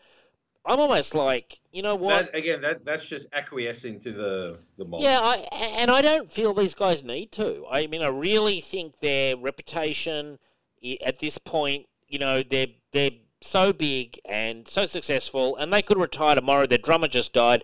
I'm 0.66 0.80
almost 0.80 1.16
like, 1.16 1.62
you 1.72 1.82
know 1.82 1.96
what? 1.96 2.32
That, 2.32 2.38
again, 2.38 2.62
that 2.62 2.84
that's 2.84 3.06
just 3.06 3.28
acquiescing 3.34 4.02
to 4.02 4.12
the 4.12 4.60
the 4.78 4.84
mob. 4.86 5.02
Yeah, 5.02 5.20
I, 5.22 5.48
and 5.80 5.90
I 5.90 6.02
don't 6.02 6.30
feel 6.30 6.54
these 6.54 6.76
guys 6.76 7.04
need 7.04 7.32
to. 7.34 7.66
I 7.72 7.88
mean, 7.88 8.02
I 8.02 8.10
really 8.10 8.60
think 8.60 9.00
their 9.00 9.38
reputation 9.38 10.40
at 11.04 11.20
this 11.20 11.38
point 11.38 11.88
you 12.08 12.20
know, 12.20 12.44
they're 12.44 12.68
they're 12.92 13.12
so 13.42 13.74
big 13.74 14.20
and 14.26 14.68
so 14.68 14.86
successful, 14.86 15.56
and 15.56 15.72
they 15.72 15.82
could 15.82 15.98
retire 15.98 16.36
tomorrow. 16.36 16.66
Their 16.66 16.78
drummer 16.78 17.08
just 17.08 17.34
died, 17.34 17.64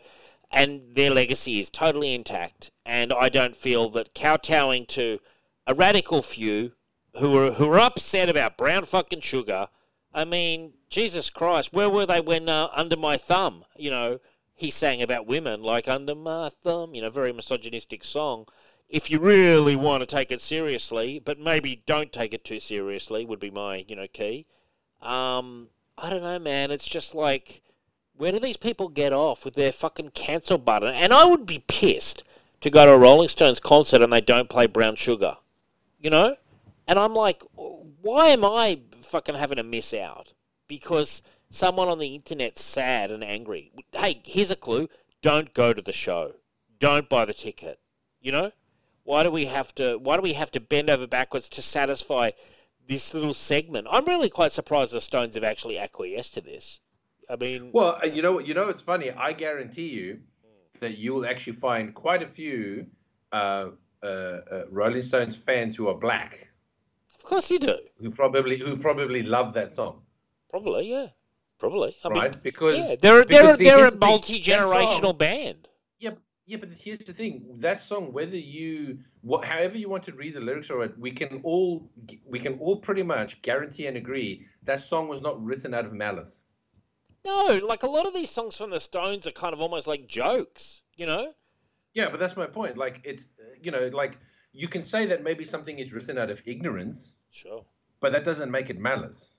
and 0.52 0.96
their 0.96 1.12
legacy 1.12 1.60
is 1.60 1.70
totally 1.70 2.14
intact. 2.14 2.72
And 2.86 3.12
I 3.12 3.30
don't 3.30 3.56
feel 3.56 3.90
that 3.92 4.14
kowtowing 4.14 4.86
to 4.88 5.20
a 5.66 5.74
radical 5.74 6.22
few 6.22 6.74
who 7.18 7.38
are 7.38 7.52
who 7.54 7.72
are 7.72 7.80
upset 7.80 8.30
about 8.30 8.58
brown 8.58 8.86
fucking 8.86 9.22
sugar. 9.22 9.70
I 10.14 10.26
mean, 10.26 10.74
Jesus 10.90 11.30
Christ, 11.30 11.74
where 11.74 11.90
were 11.90 12.06
they 12.06 12.22
when 12.22 12.50
uh, 12.50 12.70
Under 12.74 12.98
My 12.98 13.18
Thumb? 13.18 13.66
You 13.76 13.90
know, 13.90 14.20
he 14.54 14.70
sang 14.70 15.02
about 15.02 15.26
women 15.26 15.64
like 15.64 15.88
Under 15.88 16.16
My 16.16 16.50
Thumb. 16.50 16.94
You 16.94 17.02
know, 17.02 17.10
very 17.10 17.34
misogynistic 17.34 18.04
song. 18.04 18.46
If 18.90 19.10
you 19.10 19.20
really 19.20 19.76
want 19.76 20.02
to 20.02 20.06
take 20.06 20.32
it 20.32 20.42
seriously, 20.42 21.18
but 21.18 21.40
maybe 21.40 21.82
don't 21.88 22.12
take 22.12 22.34
it 22.34 22.44
too 22.44 22.60
seriously, 22.60 23.26
would 23.26 23.40
be 23.40 23.50
my 23.50 23.86
you 23.88 23.96
know 23.96 24.08
key. 24.08 24.46
Um, 25.04 25.68
I 25.98 26.10
don't 26.10 26.24
know, 26.24 26.40
man. 26.40 26.72
It's 26.72 26.88
just 26.88 27.14
like, 27.14 27.62
where 28.16 28.32
do 28.32 28.40
these 28.40 28.58
people 28.58 28.90
get 28.90 29.14
off 29.14 29.46
with 29.46 29.56
their 29.56 29.72
fucking 29.72 30.12
cancel 30.12 30.58
button? 30.58 30.94
And 30.94 31.14
I 31.14 31.26
would 31.26 31.46
be 31.46 31.64
pissed 31.68 32.24
to 32.62 32.70
go 32.70 32.86
to 32.86 32.94
a 32.94 32.98
Rolling 32.98 33.30
Stones 33.30 33.60
concert 33.60 34.02
and 34.02 34.14
they 34.14 34.22
don't 34.22 34.50
play 34.50 34.68
Brown 34.68 34.96
Sugar, 34.96 35.38
you 36.00 36.10
know? 36.10 36.38
And 36.88 36.98
I'm 36.98 37.14
like, 37.14 37.44
why 37.56 38.30
am 38.30 38.46
I 38.46 38.80
fucking 39.02 39.36
having 39.36 39.58
to 39.58 39.64
miss 39.64 39.94
out? 39.94 40.34
Because 40.68 41.22
someone 41.50 41.88
on 41.88 42.00
the 42.00 42.16
internet's 42.16 42.64
sad 42.64 43.12
and 43.12 43.24
angry. 43.24 43.72
Hey, 43.92 44.22
here's 44.26 44.52
a 44.52 44.56
clue 44.56 44.90
don't 45.22 45.54
go 45.54 45.74
to 45.74 45.82
the 45.82 45.94
show, 45.94 46.34
don't 46.80 47.08
buy 47.08 47.26
the 47.26 47.34
ticket, 47.34 47.80
you 48.22 48.32
know? 48.32 48.52
Why 49.04 49.24
do 49.24 49.32
we 49.32 49.46
have 49.46 49.76
to? 49.76 49.98
Why 49.98 50.16
do 50.16 50.22
we 50.22 50.34
have 50.34 50.52
to 50.52 50.60
bend 50.60 50.90
over 50.90 51.08
backwards 51.08 51.50
to 51.50 51.62
satisfy 51.62 52.32
this 52.88 53.14
little 53.14 53.34
segment. 53.34 53.88
I'm 53.90 54.06
really 54.06 54.30
quite 54.30 54.52
surprised 54.52 54.94
the 54.94 55.02
Stones 55.02 55.36
have 55.36 55.44
actually 55.44 55.78
acquiesced 55.78 56.34
to 56.36 56.42
this. 56.42 56.80
I 57.30 57.36
mean, 57.36 57.72
well, 57.72 58.00
uh, 58.04 58.08
you 58.08 58.22
know, 58.22 58.34
what 58.34 58.48
you 58.48 58.54
know, 58.54 58.70
it's 58.70 58.82
funny. 58.82 59.12
I 59.12 59.34
guarantee 59.34 59.88
you 59.88 60.20
that 60.80 60.98
you 60.98 61.14
will 61.14 61.26
actually 61.26 61.54
find 61.54 61.94
quite 61.94 62.22
a 62.22 62.28
few 62.28 62.86
uh, 63.32 63.70
uh, 64.04 64.06
uh, 64.06 64.64
Rolling 64.70 65.04
Stones 65.04 65.36
fans 65.36 65.76
who 65.76 65.88
are 65.88 65.96
black. 65.96 66.50
Of 67.16 67.24
course, 67.24 67.50
you 67.50 67.60
do. 67.60 67.78
Who 68.02 68.12
probably 68.12 68.60
who 68.60 68.76
probably 68.76 69.24
love 69.24 69.54
that 69.54 69.72
song. 69.72 70.02
Probably, 70.50 70.92
yeah, 70.92 71.08
probably. 71.58 71.96
I 72.04 72.10
right, 72.10 72.32
mean, 72.34 72.42
because 72.44 72.78
yeah, 72.78 72.96
they're 73.02 73.26
because 73.26 73.58
they're, 73.58 73.78
they're 73.78 73.88
a 73.88 73.96
multi 73.96 74.42
generational 74.42 75.18
band. 75.18 75.70
Yeah, 76.46 76.58
but 76.58 76.70
here's 76.72 77.00
the 77.00 77.14
thing: 77.14 77.46
that 77.60 77.80
song, 77.80 78.12
whether 78.12 78.36
you, 78.38 79.00
what, 79.22 79.46
however 79.46 79.78
you 79.78 79.90
want 79.90 80.04
to 80.04 80.12
read 80.14 80.34
the 80.36 80.42
lyrics 80.42 80.70
or 80.70 80.84
it, 80.84 80.98
we 81.00 81.12
can 81.12 81.40
all, 81.44 81.90
we 82.26 82.40
can 82.40 82.60
all 82.60 82.78
pretty 82.78 83.04
much 83.04 83.42
guarantee 83.42 83.88
and 83.88 83.96
agree 83.96 84.46
that 84.64 84.82
song 84.82 85.08
was 85.08 85.22
not 85.22 85.42
written 85.44 85.74
out 85.74 85.86
of 85.86 85.94
malice. 85.94 86.42
No, 87.26 87.62
like 87.66 87.84
a 87.84 87.88
lot 87.88 88.06
of 88.06 88.14
these 88.14 88.30
songs 88.30 88.58
from 88.58 88.72
the 88.72 88.82
Stones 88.82 89.26
are 89.26 89.32
kind 89.32 89.54
of 89.54 89.62
almost 89.62 89.88
like 89.88 90.08
jokes, 90.08 90.82
you 90.98 91.06
know? 91.06 91.34
Yeah, 91.94 92.10
but 92.10 92.20
that's 92.20 92.36
my 92.36 92.48
point. 92.48 92.78
Like 92.78 93.00
it's, 93.06 93.26
you 93.62 93.72
know, 93.72 93.88
like 93.94 94.18
you 94.52 94.68
can 94.68 94.84
say 94.84 95.06
that 95.06 95.24
maybe 95.24 95.46
something 95.46 95.80
is 95.80 95.94
written 95.94 96.18
out 96.18 96.30
of 96.30 96.42
ignorance, 96.46 97.16
Sure. 97.32 97.64
but 98.02 98.12
that 98.12 98.26
doesn't 98.26 98.52
make 98.52 98.70
it 98.70 98.78
malice. 98.78 99.36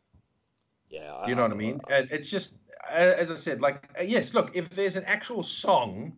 Yeah. 0.88 1.26
You 1.26 1.34
know 1.34 1.42
what 1.42 1.50
I 1.50 1.56
mean? 1.56 1.80
And 1.90 2.10
it's 2.10 2.30
just, 2.30 2.54
as 2.90 3.30
I 3.30 3.34
said, 3.34 3.60
like 3.60 3.90
uh, 3.98 4.02
yes, 4.02 4.32
look, 4.32 4.56
if 4.56 4.70
there's 4.70 4.96
an 4.96 5.04
actual 5.04 5.42
song 5.42 6.16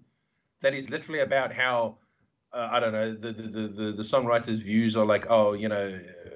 that 0.60 0.74
is 0.74 0.90
literally 0.90 1.20
about 1.20 1.52
how 1.52 1.98
uh, 2.52 2.68
I 2.70 2.80
don't 2.80 2.92
know 2.92 3.12
the, 3.14 3.32
the 3.32 3.68
the 3.68 3.92
the 3.92 4.02
songwriter's 4.02 4.60
views 4.60 4.96
are 4.96 5.04
like, 5.06 5.26
oh, 5.28 5.52
you 5.52 5.68
know, 5.68 5.98
uh, 6.26 6.30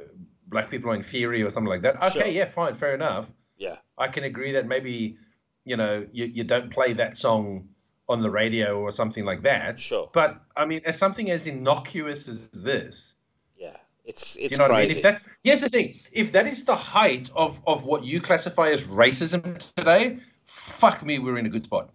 black 0.48 0.70
people 0.70 0.90
are 0.90 0.94
inferior 0.94 1.46
or 1.46 1.50
something 1.50 1.70
like 1.70 1.82
that. 1.82 1.96
Okay, 1.96 2.10
Sure. 2.10 2.26
yeah, 2.26 2.44
fine, 2.44 2.74
fair 2.74 2.94
enough. 2.94 3.30
Yeah. 3.56 3.76
I 3.98 4.08
can 4.08 4.24
agree 4.24 4.52
that 4.52 4.66
maybe, 4.66 5.18
you 5.64 5.76
know, 5.76 6.06
you, 6.12 6.24
you 6.26 6.44
don't 6.44 6.72
play 6.72 6.92
that 6.94 7.16
song 7.16 7.68
on 8.08 8.22
the 8.22 8.30
radio 8.30 8.80
or 8.80 8.90
something 8.90 9.24
like 9.24 9.42
that. 9.42 9.78
Sure. 9.78 10.10
But 10.12 10.40
I 10.56 10.64
mean, 10.66 10.80
as 10.84 10.98
something 10.98 11.30
as 11.30 11.46
innocuous 11.46 12.26
as 12.28 12.48
this, 12.48 13.14
Yeah. 13.56 13.76
It's 14.04 14.36
it's 14.36 14.52
you 14.52 14.58
know 14.58 14.64
what 14.64 14.72
I 14.72 14.78
mean? 14.80 14.86
crazy. 14.88 14.98
If 14.98 15.02
that, 15.04 15.22
here's 15.44 15.60
the 15.60 15.68
thing: 15.68 15.94
if 16.12 16.32
that 16.32 16.46
is 16.48 16.64
the 16.64 16.74
height 16.74 17.30
of 17.36 17.62
of 17.66 17.84
what 17.84 18.02
you 18.02 18.20
classify 18.20 18.68
as 18.68 18.84
racism 18.88 19.62
today, 19.76 20.18
fuck 20.44 21.04
me, 21.04 21.18
we're 21.20 21.38
in 21.38 21.46
a 21.46 21.50
good 21.50 21.62
spot. 21.64 21.90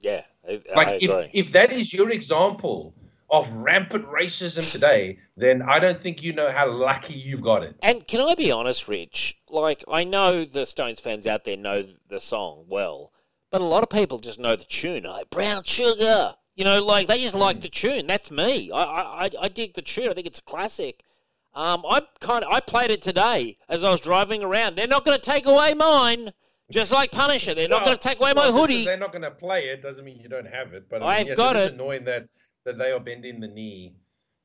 yeah. 0.00 0.22
I, 0.48 0.60
Like 0.74 0.88
I 0.88 0.98
if 1.00 1.30
if 1.32 1.52
that 1.52 1.72
is 1.72 1.92
your 1.92 2.10
example 2.10 2.94
of 3.30 3.50
rampant 3.54 4.06
racism 4.08 4.70
today, 4.70 5.16
then 5.38 5.62
I 5.62 5.78
don't 5.78 5.98
think 5.98 6.22
you 6.22 6.34
know 6.34 6.50
how 6.50 6.68
lucky 6.70 7.14
you've 7.14 7.40
got 7.40 7.62
it. 7.62 7.74
And 7.82 8.06
can 8.06 8.20
I 8.20 8.34
be 8.34 8.52
honest, 8.52 8.88
Rich? 8.88 9.38
Like, 9.48 9.82
I 9.90 10.04
know 10.04 10.44
the 10.44 10.66
Stones 10.66 11.00
fans 11.00 11.26
out 11.26 11.44
there 11.46 11.56
know 11.56 11.84
the 12.10 12.20
song 12.20 12.66
well, 12.68 13.10
but 13.50 13.62
a 13.62 13.64
lot 13.64 13.82
of 13.82 13.88
people 13.88 14.18
just 14.18 14.38
know 14.38 14.54
the 14.54 14.64
tune. 14.64 15.04
Like, 15.04 15.30
Brown 15.30 15.62
Sugar. 15.64 16.34
You 16.56 16.64
know, 16.64 16.84
like, 16.84 17.06
they 17.08 17.22
just 17.22 17.34
like 17.34 17.62
the 17.62 17.70
tune. 17.70 18.06
That's 18.06 18.30
me. 18.30 18.70
I, 18.70 18.82
I, 18.82 19.24
I- 19.24 19.30
I 19.40 19.48
dig 19.48 19.72
the 19.72 19.80
tune. 19.80 20.10
I 20.10 20.12
think 20.12 20.26
it's 20.26 20.40
a 20.40 20.42
classic. 20.42 21.02
Um, 21.54 21.84
I 21.88 22.02
kind 22.20 22.44
of, 22.44 22.52
I 22.52 22.60
played 22.60 22.90
it 22.90 23.00
today 23.00 23.56
as 23.66 23.82
I 23.82 23.90
was 23.90 24.00
driving 24.00 24.44
around. 24.44 24.76
They're 24.76 24.86
not 24.86 25.06
going 25.06 25.18
to 25.18 25.24
take 25.24 25.46
away 25.46 25.72
mine. 25.72 26.32
Just 26.72 26.90
like 26.90 27.12
Punisher. 27.12 27.54
They're 27.54 27.68
not 27.68 27.84
going 27.84 27.96
to 27.96 28.02
take 28.02 28.18
away 28.18 28.32
well, 28.34 28.50
my 28.50 28.58
hoodie. 28.58 28.84
They're 28.84 28.96
not 28.96 29.12
going 29.12 29.22
to 29.22 29.30
play 29.30 29.68
it 29.68 29.82
doesn't 29.82 30.04
mean 30.04 30.18
you 30.18 30.28
don't 30.28 30.48
have 30.48 30.72
it. 30.72 30.88
But 30.88 31.02
I 31.02 31.04
mean, 31.04 31.08
I've 31.08 31.28
yes, 31.28 31.36
got 31.36 31.56
it. 31.56 31.60
it. 31.60 31.64
Is 31.66 31.72
annoying 31.72 32.04
that 32.04 32.28
that 32.64 32.78
they 32.78 32.92
are 32.92 33.00
bending 33.00 33.40
the 33.40 33.48
knee 33.48 33.94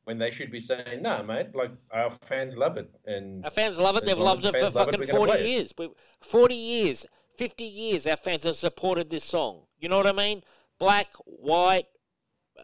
when 0.04 0.18
they 0.18 0.32
should 0.32 0.52
be 0.52 0.60
saying, 0.60 1.02
"No, 1.02 1.24
mate. 1.24 1.56
Like 1.56 1.72
our 1.92 2.10
fans 2.10 2.58
love 2.58 2.78
it." 2.78 2.90
And 3.06 3.44
Our 3.46 3.52
fans 3.52 3.80
love 3.80 3.98
it. 3.98 4.06
They've 4.06 4.18
loved 4.18 4.46
it 4.46 4.52
for 4.52 4.66
it, 4.66 4.72
fucking 4.72 5.00
we're 5.00 5.08
40 5.08 5.32
play 5.32 5.42
it. 5.42 5.48
years. 5.48 5.74
40 6.22 6.56
years, 6.56 7.06
50 7.36 7.64
years, 7.64 8.08
our 8.08 8.16
fans 8.18 8.44
have 8.44 8.56
supported 8.56 9.10
this 9.10 9.24
song. 9.24 9.64
You 9.80 9.90
know 9.90 9.98
what 9.98 10.08
I 10.08 10.12
mean? 10.12 10.44
Black, 10.80 11.08
white, 11.26 11.88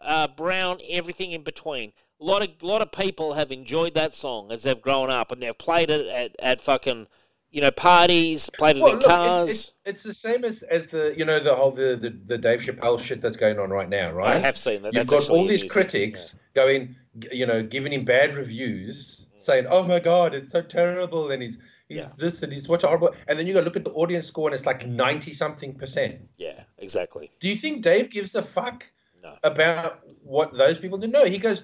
uh, 0.02 0.28
brown, 0.28 0.80
everything 0.88 1.32
in 1.32 1.42
between. 1.42 1.92
A 2.20 2.24
lot 2.24 2.42
of 2.42 2.62
lot 2.62 2.82
of 2.82 2.92
people 2.92 3.34
have 3.34 3.52
enjoyed 3.52 3.94
that 3.94 4.14
song 4.14 4.50
as 4.52 4.62
they've 4.62 4.80
grown 4.80 5.10
up, 5.10 5.32
and 5.32 5.42
they've 5.42 5.56
played 5.56 5.90
it 5.90 6.06
at, 6.06 6.36
at 6.38 6.60
fucking, 6.60 7.08
you 7.54 7.60
know, 7.60 7.70
parties, 7.70 8.50
played 8.50 8.76
it 8.78 8.82
well, 8.82 8.94
in 8.94 8.98
look, 8.98 9.06
cars. 9.06 9.48
it's, 9.48 9.60
it's 9.60 9.76
it's 9.86 10.02
the 10.02 10.12
same 10.12 10.44
as 10.44 10.62
as 10.64 10.88
the 10.88 11.14
you 11.16 11.24
know 11.24 11.38
the 11.38 11.54
whole 11.54 11.70
the 11.70 11.94
the, 11.96 12.10
the 12.26 12.36
Dave 12.36 12.60
Chappelle 12.60 12.98
shit 13.00 13.20
that's 13.20 13.36
going 13.36 13.60
on 13.60 13.70
right 13.70 13.88
now, 13.88 14.10
right? 14.10 14.36
I 14.36 14.38
have 14.40 14.56
seen 14.56 14.82
that. 14.82 14.92
You've 14.92 15.06
That's 15.06 15.28
got 15.28 15.32
all 15.36 15.46
these 15.46 15.62
critics 15.62 16.34
going, 16.54 16.96
you 17.30 17.46
know, 17.46 17.62
giving 17.62 17.92
him 17.92 18.04
bad 18.04 18.34
reviews, 18.34 19.26
saying, 19.36 19.66
"Oh 19.70 19.84
my 19.84 20.00
God, 20.00 20.34
it's 20.34 20.50
so 20.50 20.62
terrible," 20.62 21.30
and 21.30 21.40
he's 21.44 21.56
he's 21.88 21.98
Yeah. 21.98 22.08
this 22.18 22.42
and 22.42 22.52
he's 22.52 22.68
what 22.68 22.82
a 22.82 22.88
horrible. 22.88 23.14
And 23.28 23.38
then 23.38 23.46
you 23.46 23.54
go 23.54 23.60
look 23.60 23.76
at 23.76 23.84
the 23.84 23.92
audience 23.92 24.26
score, 24.26 24.48
and 24.48 24.54
it's 24.54 24.66
like 24.66 24.84
ninety 24.84 25.32
something 25.32 25.74
percent. 25.76 26.22
Yeah, 26.36 26.54
yeah 26.56 26.62
exactly. 26.78 27.30
Do 27.38 27.48
you 27.48 27.54
think 27.54 27.82
Dave 27.82 28.10
gives 28.10 28.34
a 28.34 28.42
fuck 28.42 28.84
No. 29.22 29.36
about 29.44 30.00
what 30.24 30.52
those 30.54 30.80
people 30.80 30.98
do? 30.98 31.06
No, 31.06 31.24
he 31.24 31.38
goes, 31.38 31.62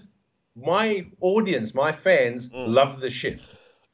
"My 0.54 1.04
audience, 1.20 1.74
my 1.74 1.90
fans 1.90 2.48
Mm. 2.50 2.68
love 2.68 3.00
the 3.00 3.10
shit. 3.10 3.40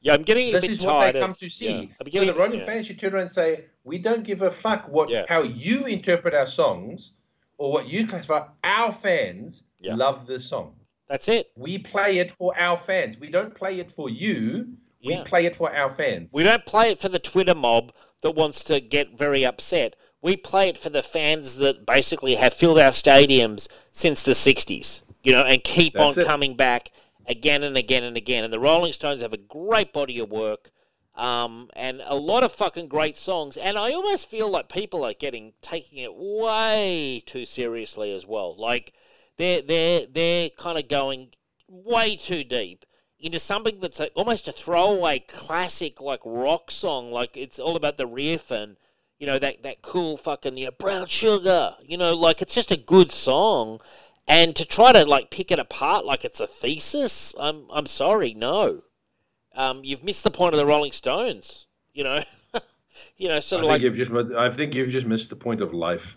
Yeah, 0.06 0.14
I'm 0.14 0.22
getting 0.22 0.48
a 0.48 0.52
This 0.52 0.62
bit 0.62 0.70
is 0.72 0.84
what 0.84 1.12
they 1.12 1.20
come 1.20 1.30
of- 1.32 1.38
to 1.38 1.48
see." 1.48 1.90
I'm 2.00 2.10
so 2.10 2.24
the 2.24 2.34
Rolling 2.34 2.60
yeah. 2.60 2.66
fans 2.66 2.86
should 2.86 2.98
turn 3.00 3.12
around 3.12 3.22
and 3.22 3.30
say, 3.30 3.64
"We 3.84 3.98
don't 3.98 4.22
give 4.24 4.42
a 4.42 4.50
fuck 4.50 4.88
what 4.88 5.08
Yeah. 5.10 5.24
how 5.28 5.42
you 5.42 5.84
interpret 5.86 6.34
our 6.34 6.46
songs." 6.46 7.12
Or 7.58 7.72
what 7.72 7.88
you 7.88 8.06
classify, 8.06 8.48
our 8.64 8.92
fans 8.92 9.62
Yeah. 9.80 9.94
love 9.96 10.26
this 10.26 10.44
song. 10.46 10.74
That's 11.08 11.26
it. 11.26 11.50
We 11.56 11.78
play 11.78 12.18
it 12.18 12.30
for 12.32 12.52
our 12.58 12.76
fans. 12.76 13.16
We 13.18 13.30
don't 13.30 13.54
play 13.54 13.80
it 13.80 13.90
for 13.90 14.10
you. 14.10 14.68
We 15.02 15.14
Yeah. 15.14 15.22
play 15.24 15.46
it 15.46 15.56
for 15.56 15.74
our 15.74 15.88
fans. 15.88 16.30
We 16.34 16.42
don't 16.42 16.66
play 16.66 16.90
it 16.90 16.98
for 16.98 17.08
the 17.08 17.18
Twitter 17.18 17.54
mob 17.54 17.92
that 18.20 18.32
wants 18.32 18.62
to 18.64 18.80
get 18.80 19.16
very 19.16 19.42
upset. 19.42 19.96
We 20.20 20.36
play 20.36 20.68
it 20.68 20.76
for 20.76 20.90
the 20.90 21.02
fans 21.02 21.56
that 21.56 21.86
basically 21.86 22.34
have 22.34 22.52
filled 22.52 22.78
our 22.78 22.90
stadiums 22.90 23.68
since 23.90 24.22
the 24.22 24.34
60s, 24.34 25.02
you 25.24 25.32
know, 25.32 25.42
and 25.42 25.64
keep 25.64 25.94
That's 25.94 26.18
on 26.18 26.22
it. 26.22 26.26
coming 26.26 26.56
back 26.56 26.90
again 27.26 27.62
and 27.62 27.76
again 27.76 28.04
and 28.04 28.16
again. 28.16 28.44
And 28.44 28.52
the 28.52 28.60
Rolling 28.60 28.92
Stones 28.92 29.22
have 29.22 29.32
a 29.32 29.38
great 29.38 29.92
body 29.92 30.18
of 30.18 30.30
work 30.30 30.70
um, 31.14 31.70
and 31.74 32.02
a 32.04 32.14
lot 32.14 32.44
of 32.44 32.52
fucking 32.52 32.88
great 32.88 33.16
songs. 33.16 33.56
And 33.56 33.78
I 33.78 33.92
almost 33.92 34.28
feel 34.28 34.50
like 34.50 34.68
people 34.68 35.04
are 35.04 35.14
getting 35.14 35.54
taking 35.62 35.98
it 35.98 36.14
way 36.14 37.22
too 37.26 37.46
seriously 37.46 38.14
as 38.14 38.26
well. 38.26 38.54
Like 38.56 38.92
they're 39.36 39.62
they're 39.62 40.06
they're 40.06 40.50
kind 40.50 40.78
of 40.78 40.88
going 40.88 41.28
way 41.68 42.16
too 42.16 42.44
deep 42.44 42.84
into 43.18 43.38
something 43.38 43.80
that's 43.80 44.00
almost 44.14 44.46
a 44.48 44.52
throwaway 44.52 45.18
classic 45.18 46.00
like 46.00 46.20
rock 46.24 46.70
song 46.70 47.10
like 47.10 47.36
it's 47.36 47.58
all 47.58 47.74
about 47.74 47.96
the 47.96 48.06
riff 48.06 48.50
and 48.50 48.76
you 49.18 49.26
know 49.26 49.38
that 49.38 49.62
that 49.62 49.82
cool 49.82 50.16
fucking 50.16 50.56
you 50.56 50.66
know 50.66 50.70
brown 50.78 51.06
sugar 51.06 51.74
you 51.82 51.96
know 51.96 52.14
like 52.14 52.42
it's 52.42 52.54
just 52.54 52.70
a 52.70 52.76
good 52.76 53.10
song 53.10 53.80
and 54.28 54.56
to 54.56 54.64
try 54.64 54.92
to 54.92 55.04
like 55.04 55.30
pick 55.30 55.50
it 55.50 55.58
apart 55.58 56.04
like 56.04 56.24
it's 56.24 56.40
a 56.40 56.46
thesis 56.46 57.34
i'm 57.38 57.66
i'm 57.70 57.86
sorry 57.86 58.34
no 58.34 58.82
um 59.54 59.80
you've 59.84 60.04
missed 60.04 60.24
the 60.24 60.30
point 60.30 60.54
of 60.54 60.58
the 60.58 60.66
rolling 60.66 60.92
stones 60.92 61.66
you 61.92 62.04
know 62.04 62.22
you 63.16 63.28
know 63.28 63.36
I 63.36 63.40
sort 63.40 63.60
think 63.60 63.68
of 63.68 63.72
like 63.72 63.82
you've 63.82 63.96
just. 63.96 64.34
I 64.34 64.50
think 64.50 64.74
you've 64.74 64.90
just 64.90 65.06
missed 65.06 65.30
the 65.30 65.36
point 65.36 65.60
of 65.60 65.74
life. 65.74 66.16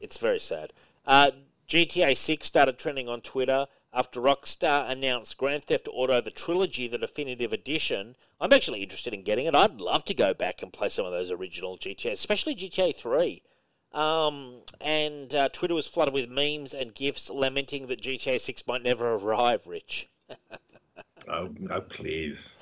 it's 0.00 0.18
very 0.18 0.40
sad. 0.40 0.72
Uh, 1.06 1.30
GTA 1.68 2.16
6 2.16 2.46
started 2.46 2.78
trending 2.78 3.08
on 3.08 3.20
Twitter. 3.20 3.66
after 3.92 4.20
Rockstar 4.20 4.90
announced 4.90 5.38
Grand 5.38 5.64
Theft 5.64 5.88
Auto 5.90 6.20
the 6.20 6.30
Trilogy, 6.30 6.88
the 6.88 6.98
Definitive 6.98 7.52
Edition. 7.52 8.16
I'm 8.40 8.52
actually 8.52 8.82
interested 8.82 9.14
in 9.14 9.22
getting 9.22 9.46
it. 9.46 9.54
I'd 9.54 9.80
love 9.80 10.04
to 10.04 10.14
go 10.14 10.34
back 10.34 10.62
and 10.62 10.72
play 10.72 10.88
some 10.88 11.06
of 11.06 11.12
those 11.12 11.30
original 11.30 11.78
GTA, 11.78 12.12
especially 12.12 12.54
GTA 12.54 12.94
3. 12.94 13.42
Um, 13.94 14.56
and 14.80 15.32
uh, 15.34 15.48
Twitter 15.50 15.74
was 15.74 15.86
flooded 15.86 16.12
with 16.12 16.28
memes 16.28 16.74
and 16.74 16.94
gifs 16.94 17.30
lamenting 17.30 17.86
that 17.86 18.02
GTA 18.02 18.40
6 18.40 18.66
might 18.66 18.82
never 18.82 19.14
arrive, 19.14 19.66
Rich. 19.66 20.08
Oh, 21.26 21.50
no, 21.58 21.80
please. 21.80 22.56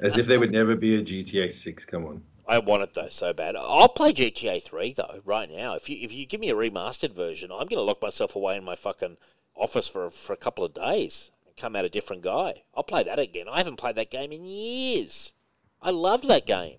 As 0.00 0.18
if 0.18 0.26
there 0.26 0.38
would 0.38 0.52
never 0.52 0.76
be 0.76 0.96
a 0.96 1.02
GTA 1.02 1.50
6. 1.50 1.84
Come 1.86 2.04
on. 2.04 2.22
I 2.46 2.58
want 2.58 2.82
it 2.82 2.94
though 2.94 3.08
so 3.08 3.32
bad. 3.32 3.54
I'll 3.56 3.88
play 3.88 4.12
GTA 4.12 4.62
3 4.62 4.92
though 4.92 5.20
right 5.24 5.48
now. 5.48 5.74
If 5.74 5.88
you 5.88 5.98
if 6.00 6.12
you 6.12 6.26
give 6.26 6.40
me 6.40 6.50
a 6.50 6.54
remastered 6.54 7.14
version, 7.14 7.52
I'm 7.52 7.68
going 7.68 7.78
to 7.78 7.82
lock 7.82 8.02
myself 8.02 8.34
away 8.34 8.56
in 8.56 8.64
my 8.64 8.74
fucking 8.74 9.18
office 9.54 9.86
for 9.86 10.10
for 10.10 10.32
a 10.32 10.36
couple 10.36 10.64
of 10.64 10.74
days 10.74 11.30
and 11.46 11.56
come 11.56 11.76
out 11.76 11.84
a 11.84 11.88
different 11.88 12.22
guy. 12.22 12.64
I'll 12.74 12.82
play 12.82 13.04
that 13.04 13.20
again. 13.20 13.46
I 13.48 13.58
haven't 13.58 13.76
played 13.76 13.94
that 13.96 14.10
game 14.10 14.32
in 14.32 14.44
years. 14.44 15.32
I 15.80 15.90
loved 15.90 16.26
that 16.26 16.44
game. 16.44 16.78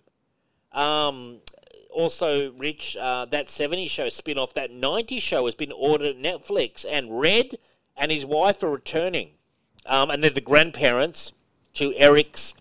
Um, 0.74 1.40
also, 1.94 2.52
Rich, 2.54 2.98
uh, 2.98 3.26
that 3.26 3.48
70s 3.48 3.90
show 3.90 4.10
spin 4.10 4.38
off, 4.38 4.54
that 4.54 4.72
90s 4.72 5.22
show 5.22 5.46
has 5.46 5.56
been 5.56 5.72
ordered 5.72 6.08
at 6.16 6.18
Netflix, 6.22 6.86
and 6.90 7.20
Red 7.20 7.58
and 7.98 8.12
his 8.12 8.26
wife 8.26 8.64
are 8.64 8.70
returning. 8.72 9.32
Um, 9.86 10.10
and 10.12 10.24
they're 10.24 10.30
the 10.32 10.42
grandparents 10.42 11.32
to 11.74 11.94
Eric's 11.96 12.54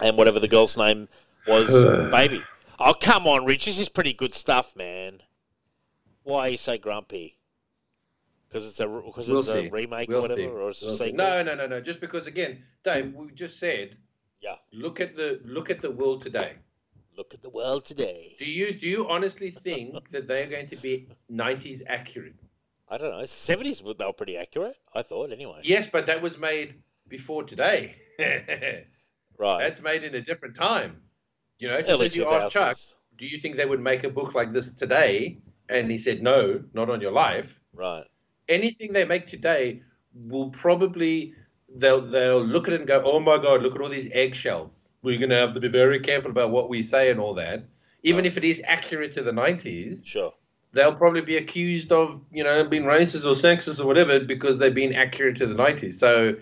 and 0.00 0.16
whatever 0.16 0.40
the 0.40 0.48
girl's 0.48 0.76
name 0.76 1.08
was, 1.46 1.70
baby. 2.10 2.42
Oh, 2.80 2.94
come 2.94 3.26
on, 3.28 3.44
Rich. 3.44 3.66
This 3.66 3.78
is 3.78 3.88
pretty 3.88 4.12
good 4.12 4.34
stuff, 4.34 4.74
man. 4.74 5.22
Why 6.24 6.46
are 6.46 6.50
you 6.50 6.58
so 6.58 6.76
grumpy? 6.78 7.36
Because 8.48 8.66
it's 8.68 8.80
a 8.80 8.86
because 8.88 9.28
We'll 9.28 9.38
it's 9.40 9.48
a 9.48 9.68
remake 9.70 10.08
We'll 10.08 10.18
or 10.18 10.22
whatever, 10.22 10.40
see. 10.40 10.46
or 10.46 10.70
it's 10.70 10.82
a 10.82 10.86
We'll 10.86 10.94
see. 10.94 11.04
sequel. 11.06 11.16
No, 11.16 11.42
no, 11.42 11.54
no, 11.54 11.66
no. 11.66 11.80
Just 11.80 12.00
because, 12.00 12.26
again, 12.26 12.64
Dave, 12.84 13.14
we 13.14 13.30
just 13.32 13.58
said, 13.58 13.96
Yeah. 14.42 14.56
look 14.72 15.00
at 15.00 15.16
the 15.16 15.40
look 15.44 15.70
at 15.70 15.80
the 15.80 15.90
world 15.90 16.22
today. 16.22 16.52
Look 17.16 17.34
at 17.34 17.42
the 17.42 17.50
world 17.50 17.84
today. 17.84 18.36
Do 18.38 18.44
you 18.44 18.72
do 18.72 18.86
you 18.86 19.08
honestly 19.08 19.50
think 19.50 20.10
that 20.10 20.26
they 20.26 20.42
are 20.44 20.46
going 20.46 20.66
to 20.68 20.76
be 20.76 21.08
90s 21.30 21.82
accurate? 21.86 22.36
I 22.88 22.98
don't 22.98 23.10
know. 23.10 23.24
Seventies 23.24 23.80
they 23.80 24.04
were 24.04 24.12
pretty 24.12 24.36
accurate. 24.36 24.76
I 24.94 25.02
thought 25.02 25.30
anyway. 25.32 25.60
Yes, 25.62 25.86
but 25.86 26.06
that 26.06 26.22
was 26.22 26.38
made 26.38 26.74
before 27.08 27.44
today. 27.44 27.96
Right. 29.38 29.58
That's 29.64 29.82
made 29.82 30.04
in 30.04 30.14
a 30.14 30.20
different 30.20 30.54
time. 30.54 31.02
You 31.58 31.68
know, 31.68 31.82
Early 31.88 32.08
you 32.10 32.28
asked 32.28 32.52
Chuck, 32.52 32.76
do 33.16 33.26
you 33.26 33.40
think 33.40 33.56
they 33.56 33.66
would 33.66 33.80
make 33.80 34.04
a 34.04 34.08
book 34.08 34.34
like 34.34 34.52
this 34.52 34.70
today? 34.70 35.38
And 35.68 35.90
he 35.90 35.98
said, 35.98 36.22
no, 36.22 36.62
not 36.74 36.90
on 36.90 37.00
your 37.00 37.10
life. 37.10 37.58
Right. 37.72 38.04
Anything 38.48 38.92
they 38.92 39.04
make 39.04 39.26
today 39.26 39.82
will 40.14 40.50
probably 40.50 41.34
they'll 41.74 42.08
they'll 42.08 42.44
look 42.44 42.68
at 42.68 42.74
it 42.74 42.80
and 42.80 42.88
go, 42.88 43.02
oh 43.04 43.18
my 43.18 43.38
god, 43.38 43.62
look 43.62 43.74
at 43.74 43.80
all 43.80 43.88
these 43.88 44.10
eggshells. 44.12 44.88
We're 45.02 45.18
going 45.18 45.30
to 45.30 45.36
have 45.36 45.54
to 45.54 45.60
be 45.60 45.68
very 45.68 46.00
careful 46.00 46.30
about 46.30 46.50
what 46.50 46.68
we 46.68 46.82
say 46.82 47.10
and 47.10 47.18
all 47.20 47.34
that. 47.34 47.64
Even 48.04 48.24
if 48.24 48.36
it 48.36 48.44
is 48.44 48.62
accurate 48.64 49.14
to 49.14 49.22
the 49.22 49.32
90s, 49.32 50.04
Sure. 50.06 50.32
they'll 50.72 50.94
probably 50.94 51.20
be 51.20 51.36
accused 51.36 51.92
of, 51.92 52.20
you 52.32 52.42
know, 52.44 52.64
being 52.64 52.84
racist 52.84 53.24
or 53.24 53.34
sexist 53.34 53.80
or 53.80 53.86
whatever 53.86 54.20
because 54.20 54.58
they've 54.58 54.74
been 54.74 54.94
accurate 54.94 55.36
to 55.38 55.46
the 55.46 55.54
90s. 55.54 55.94
So 55.94 56.36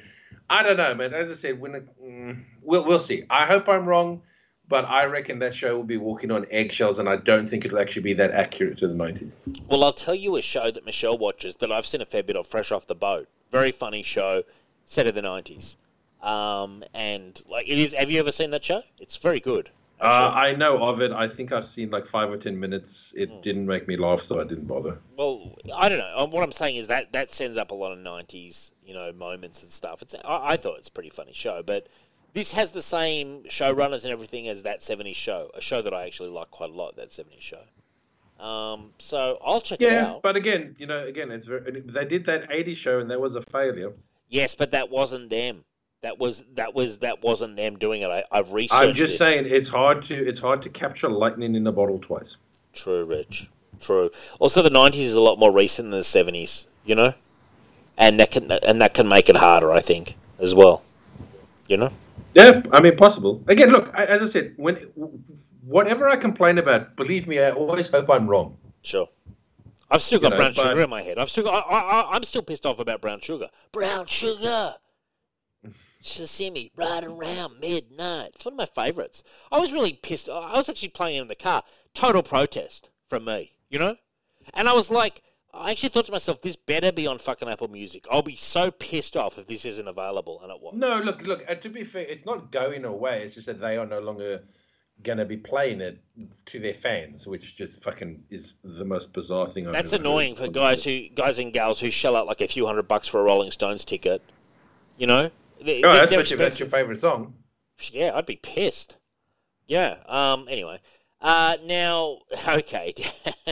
I 0.48 0.62
don't 0.62 0.76
know, 0.76 0.94
man. 0.94 1.14
As 1.14 1.30
I 1.30 1.34
said, 1.34 1.60
when 1.60 1.86
mm, 2.02 2.42
we'll 2.62 2.84
we'll 2.84 2.98
see. 2.98 3.24
I 3.30 3.46
hope 3.46 3.68
I'm 3.68 3.86
wrong, 3.86 4.22
but 4.68 4.84
I 4.84 5.04
reckon 5.04 5.38
that 5.40 5.54
show 5.54 5.76
will 5.76 5.84
be 5.84 5.96
walking 5.96 6.30
on 6.30 6.46
eggshells, 6.50 6.98
and 6.98 7.08
I 7.08 7.16
don't 7.16 7.46
think 7.46 7.64
it'll 7.64 7.78
actually 7.78 8.02
be 8.02 8.14
that 8.14 8.32
accurate 8.32 8.78
to 8.78 8.88
the 8.88 8.94
90s. 8.94 9.36
Well, 9.68 9.84
I'll 9.84 9.92
tell 9.92 10.14
you 10.14 10.36
a 10.36 10.42
show 10.42 10.70
that 10.70 10.84
Michelle 10.84 11.16
watches 11.18 11.56
that 11.56 11.70
I've 11.70 11.86
seen 11.86 12.00
a 12.00 12.06
fair 12.06 12.22
bit 12.22 12.36
of, 12.36 12.46
Fresh 12.46 12.72
Off 12.72 12.86
the 12.86 12.94
Boat. 12.94 13.28
Very 13.50 13.70
funny 13.72 14.02
show, 14.02 14.44
set 14.86 15.06
in 15.06 15.14
the 15.14 15.22
nineties. 15.22 15.76
Um, 16.22 16.84
and 16.94 17.42
like 17.48 17.68
it 17.68 17.78
is. 17.78 17.94
Have 17.94 18.10
you 18.10 18.20
ever 18.20 18.32
seen 18.32 18.50
that 18.50 18.64
show? 18.64 18.82
It's 18.98 19.16
very 19.16 19.40
good. 19.40 19.70
Uh. 20.00 20.32
I 20.34 20.54
know 20.54 20.82
of 20.82 21.00
it. 21.02 21.12
I 21.12 21.28
think 21.28 21.52
I've 21.52 21.64
seen 21.64 21.90
like 21.90 22.06
five 22.06 22.30
or 22.30 22.36
ten 22.38 22.58
minutes. 22.58 23.12
It 23.16 23.28
Hmm. 23.30 23.40
didn't 23.42 23.66
make 23.66 23.86
me 23.88 23.96
laugh, 23.96 24.22
so 24.22 24.40
I 24.40 24.44
didn't 24.44 24.66
bother. 24.66 24.98
Well, 25.16 25.56
I 25.74 25.88
don't 25.88 25.98
know. 25.98 26.12
Um, 26.16 26.30
What 26.30 26.42
I'm 26.42 26.52
saying 26.52 26.76
is 26.76 26.86
that 26.88 27.12
that 27.12 27.32
sends 27.32 27.56
up 27.58 27.70
a 27.70 27.74
lot 27.74 27.92
of 27.92 27.98
'90s, 27.98 28.72
you 28.84 28.94
know, 28.94 29.12
moments 29.12 29.62
and 29.62 29.70
stuff. 29.70 30.00
It's 30.02 30.14
I, 30.24 30.52
I 30.52 30.56
thought 30.56 30.78
it's 30.78 30.88
a 30.88 30.92
pretty 30.92 31.10
funny 31.10 31.32
show, 31.32 31.62
but 31.62 31.86
this 32.32 32.52
has 32.52 32.72
the 32.72 32.82
same 32.82 33.42
showrunners 33.44 34.04
and 34.04 34.12
everything 34.12 34.48
as 34.48 34.62
that 34.62 34.80
'70s 34.80 35.16
show, 35.16 35.50
a 35.54 35.60
show 35.60 35.82
that 35.82 35.92
I 35.94 36.06
actually 36.06 36.30
like 36.30 36.50
quite 36.50 36.70
a 36.70 36.74
lot. 36.74 36.96
That 36.96 37.10
'70s 37.10 37.40
show. 37.40 37.62
Um, 38.44 38.92
so 38.98 39.38
I'll 39.44 39.60
check 39.60 39.82
it 39.82 39.92
out. 39.92 40.14
Yeah, 40.14 40.18
but 40.22 40.34
again, 40.36 40.76
you 40.78 40.86
know, 40.86 41.04
again, 41.04 41.30
it's 41.30 41.44
very. 41.44 41.80
They 41.82 42.04
did 42.06 42.24
that 42.26 42.48
'80s 42.50 42.76
show, 42.76 43.00
and 43.00 43.10
that 43.10 43.20
was 43.20 43.36
a 43.36 43.42
failure. 43.42 43.92
Yes, 44.30 44.54
but 44.54 44.70
that 44.70 44.88
wasn't 44.90 45.28
them. 45.28 45.64
That 46.02 46.18
was 46.18 46.44
that 46.54 46.74
was 46.74 46.98
that 46.98 47.22
wasn't 47.22 47.56
them 47.56 47.76
doing 47.76 48.02
it. 48.02 48.08
I, 48.08 48.24
I've 48.32 48.52
researched. 48.52 48.82
I'm 48.82 48.94
just 48.94 49.12
this. 49.12 49.18
saying, 49.18 49.44
it's 49.46 49.68
hard 49.68 50.02
to 50.04 50.14
it's 50.14 50.40
hard 50.40 50.62
to 50.62 50.70
capture 50.70 51.10
lightning 51.10 51.54
in 51.54 51.66
a 51.66 51.72
bottle 51.72 51.98
twice. 51.98 52.36
True, 52.72 53.04
Rich. 53.04 53.50
True. 53.80 54.10
Also, 54.38 54.62
the 54.62 54.70
'90s 54.70 54.96
is 54.96 55.14
a 55.14 55.20
lot 55.20 55.38
more 55.38 55.52
recent 55.52 55.90
than 55.90 55.98
the 55.98 56.04
'70s. 56.04 56.64
You 56.86 56.94
know, 56.94 57.14
and 57.98 58.18
that 58.18 58.30
can 58.30 58.50
and 58.50 58.80
that 58.80 58.94
can 58.94 59.08
make 59.08 59.28
it 59.28 59.36
harder, 59.36 59.72
I 59.72 59.80
think, 59.80 60.16
as 60.38 60.54
well. 60.54 60.82
You 61.68 61.76
know. 61.76 61.92
Yeah, 62.32 62.62
I 62.72 62.80
mean, 62.80 62.96
possible. 62.96 63.42
Again, 63.48 63.70
look, 63.70 63.92
as 63.94 64.22
I 64.22 64.26
said, 64.26 64.54
when 64.56 64.76
whatever 65.66 66.08
I 66.08 66.16
complain 66.16 66.58
about, 66.58 66.96
believe 66.96 67.26
me, 67.26 67.40
I 67.40 67.50
always 67.50 67.88
hope 67.88 68.08
I'm 68.08 68.26
wrong. 68.26 68.56
Sure. 68.82 69.08
I've 69.90 70.00
still 70.00 70.20
got 70.20 70.30
know, 70.30 70.36
brown 70.36 70.52
sugar 70.54 70.80
in 70.80 70.88
my 70.88 71.02
head. 71.02 71.18
I've 71.18 71.28
still 71.28 71.44
got. 71.44 71.66
I, 71.68 71.78
I, 71.78 72.10
I'm 72.12 72.22
still 72.24 72.42
pissed 72.42 72.64
off 72.64 72.78
about 72.78 73.02
brown 73.02 73.20
sugar. 73.20 73.50
Brown 73.72 74.06
sugar. 74.06 74.74
Sashimi 76.02 76.70
right 76.76 77.04
around 77.04 77.60
midnight. 77.60 78.32
It's 78.34 78.44
one 78.44 78.54
of 78.54 78.58
my 78.58 78.66
favourites. 78.66 79.22
I 79.52 79.58
was 79.58 79.72
really 79.72 79.92
pissed. 79.92 80.28
I 80.28 80.54
was 80.54 80.68
actually 80.68 80.88
playing 80.88 81.16
it 81.16 81.22
in 81.22 81.28
the 81.28 81.34
car. 81.34 81.62
Total 81.94 82.22
protest 82.22 82.90
from 83.08 83.24
me, 83.24 83.52
you 83.68 83.78
know. 83.78 83.96
And 84.54 84.68
I 84.68 84.72
was 84.72 84.90
like, 84.90 85.22
I 85.52 85.72
actually 85.72 85.88
thought 85.90 86.06
to 86.06 86.12
myself, 86.12 86.42
this 86.42 86.56
better 86.56 86.92
be 86.92 87.06
on 87.06 87.18
fucking 87.18 87.48
Apple 87.48 87.68
Music. 87.68 88.06
I'll 88.10 88.22
be 88.22 88.36
so 88.36 88.70
pissed 88.70 89.16
off 89.16 89.36
if 89.38 89.46
this 89.46 89.64
isn't 89.64 89.88
available, 89.88 90.40
and 90.42 90.50
it 90.50 90.60
was. 90.60 90.74
No, 90.76 90.98
look, 91.00 91.26
look. 91.26 91.44
Uh, 91.48 91.54
to 91.56 91.68
be 91.68 91.84
fair, 91.84 92.02
it's 92.02 92.24
not 92.24 92.52
going 92.52 92.84
away. 92.84 93.24
It's 93.24 93.34
just 93.34 93.46
that 93.46 93.60
they 93.60 93.76
are 93.76 93.86
no 93.86 94.00
longer 94.00 94.42
going 95.02 95.18
to 95.18 95.24
be 95.24 95.36
playing 95.36 95.80
it 95.80 95.98
to 96.46 96.60
their 96.60 96.74
fans, 96.74 97.26
which 97.26 97.56
just 97.56 97.82
fucking 97.82 98.22
is 98.30 98.54
the 98.62 98.84
most 98.84 99.12
bizarre 99.12 99.46
thing. 99.46 99.66
I've 99.66 99.72
That's 99.72 99.92
annoying 99.92 100.36
for 100.36 100.48
guys 100.48 100.84
who 100.84 101.08
guys 101.08 101.38
and 101.38 101.52
gals 101.52 101.80
who 101.80 101.90
shell 101.90 102.16
out 102.16 102.26
like 102.26 102.40
a 102.40 102.48
few 102.48 102.66
hundred 102.66 102.86
bucks 102.86 103.08
for 103.08 103.20
a 103.20 103.24
Rolling 103.24 103.50
Stones 103.50 103.84
ticket. 103.84 104.22
You 104.98 105.06
know. 105.06 105.30
They- 105.60 105.82
Oh, 105.84 106.06
they're 106.06 106.20
if 106.20 106.38
that's 106.38 106.58
your 106.58 106.68
favorite 106.68 107.00
song. 107.00 107.34
Yeah, 107.92 108.12
I'd 108.14 108.26
be 108.26 108.36
pissed. 108.36 108.98
Yeah. 109.66 109.96
Um. 110.06 110.46
Anyway. 110.50 110.80
Uh. 111.20 111.56
Now. 111.64 112.18
Okay. 112.48 112.94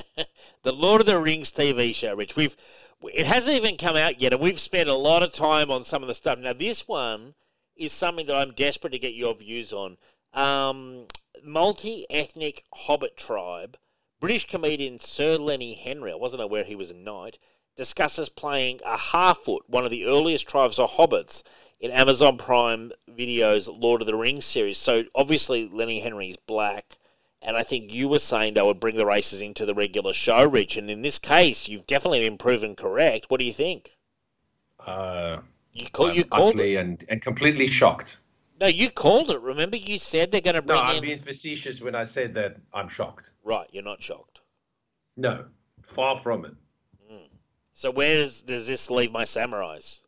the 0.62 0.72
Lord 0.72 1.00
of 1.00 1.06
the 1.06 1.18
Rings 1.18 1.50
TV 1.52 1.94
show, 1.94 2.14
Rich. 2.14 2.36
We've. 2.36 2.56
It 3.02 3.26
hasn't 3.26 3.56
even 3.56 3.76
come 3.76 3.94
out 3.96 4.20
yet, 4.20 4.32
and 4.32 4.42
we've 4.42 4.58
spent 4.58 4.88
a 4.88 4.94
lot 4.94 5.22
of 5.22 5.32
time 5.32 5.70
on 5.70 5.84
some 5.84 6.02
of 6.02 6.08
the 6.08 6.14
stuff. 6.14 6.38
Now, 6.38 6.52
this 6.52 6.88
one 6.88 7.34
is 7.76 7.92
something 7.92 8.26
that 8.26 8.34
I'm 8.34 8.52
desperate 8.52 8.90
to 8.90 8.98
get 8.98 9.14
your 9.14 9.34
views 9.34 9.72
on. 9.72 9.96
Um. 10.34 11.06
Multi-ethnic 11.44 12.64
Hobbit 12.74 13.16
tribe. 13.16 13.76
British 14.20 14.48
comedian 14.48 14.98
Sir 14.98 15.36
Lenny 15.36 15.74
Henry. 15.74 16.10
I 16.10 16.16
wasn't 16.16 16.42
aware 16.42 16.64
he 16.64 16.74
was 16.74 16.90
a 16.90 16.94
knight. 16.94 17.38
Discusses 17.76 18.28
playing 18.28 18.80
a 18.84 18.96
Harfoot, 18.96 19.60
one 19.68 19.84
of 19.84 19.92
the 19.92 20.04
earliest 20.04 20.48
tribes 20.48 20.80
of 20.80 20.90
hobbits, 20.90 21.44
in 21.80 21.90
Amazon 21.90 22.36
Prime 22.38 22.92
Video's 23.08 23.68
Lord 23.68 24.00
of 24.02 24.06
the 24.06 24.16
Rings 24.16 24.44
series. 24.44 24.78
So 24.78 25.04
obviously 25.14 25.68
Lenny 25.68 26.00
Henry 26.00 26.30
is 26.30 26.36
black, 26.46 26.98
and 27.42 27.56
I 27.56 27.62
think 27.62 27.92
you 27.92 28.08
were 28.08 28.18
saying 28.18 28.54
they 28.54 28.62
would 28.62 28.80
bring 28.80 28.96
the 28.96 29.06
races 29.06 29.40
into 29.40 29.64
the 29.64 29.74
regular 29.74 30.12
show, 30.12 30.44
Rich. 30.44 30.76
And 30.76 30.90
in 30.90 31.02
this 31.02 31.18
case, 31.18 31.68
you've 31.68 31.86
definitely 31.86 32.20
been 32.28 32.38
proven 32.38 32.74
correct. 32.74 33.26
What 33.28 33.38
do 33.40 33.46
you 33.46 33.52
think? 33.52 33.96
Uh, 34.84 35.38
You 35.72 35.88
call, 35.90 36.12
you 36.12 36.22
I'm 36.22 36.28
called 36.28 36.60
it. 36.60 36.76
and, 36.76 37.04
and 37.08 37.22
completely 37.22 37.68
shocked. 37.68 38.18
No, 38.60 38.66
you 38.66 38.90
called 38.90 39.30
it. 39.30 39.40
Remember, 39.40 39.76
you 39.76 39.98
said 39.98 40.32
they're 40.32 40.40
going 40.40 40.56
to 40.56 40.62
bring. 40.62 40.78
No, 40.78 40.82
I'm 40.84 40.96
in. 40.96 41.02
being 41.02 41.18
facetious 41.18 41.80
when 41.80 41.94
I 41.94 42.04
said 42.04 42.34
that 42.34 42.56
I'm 42.74 42.88
shocked. 42.88 43.30
Right, 43.44 43.68
you're 43.70 43.84
not 43.84 44.02
shocked. 44.02 44.40
No, 45.16 45.44
far 45.82 46.18
from 46.18 46.44
it. 46.44 46.54
So 47.72 47.92
where 47.92 48.16
does, 48.16 48.40
does 48.42 48.66
this 48.66 48.90
leave 48.90 49.12
my 49.12 49.22
samurais? 49.22 50.00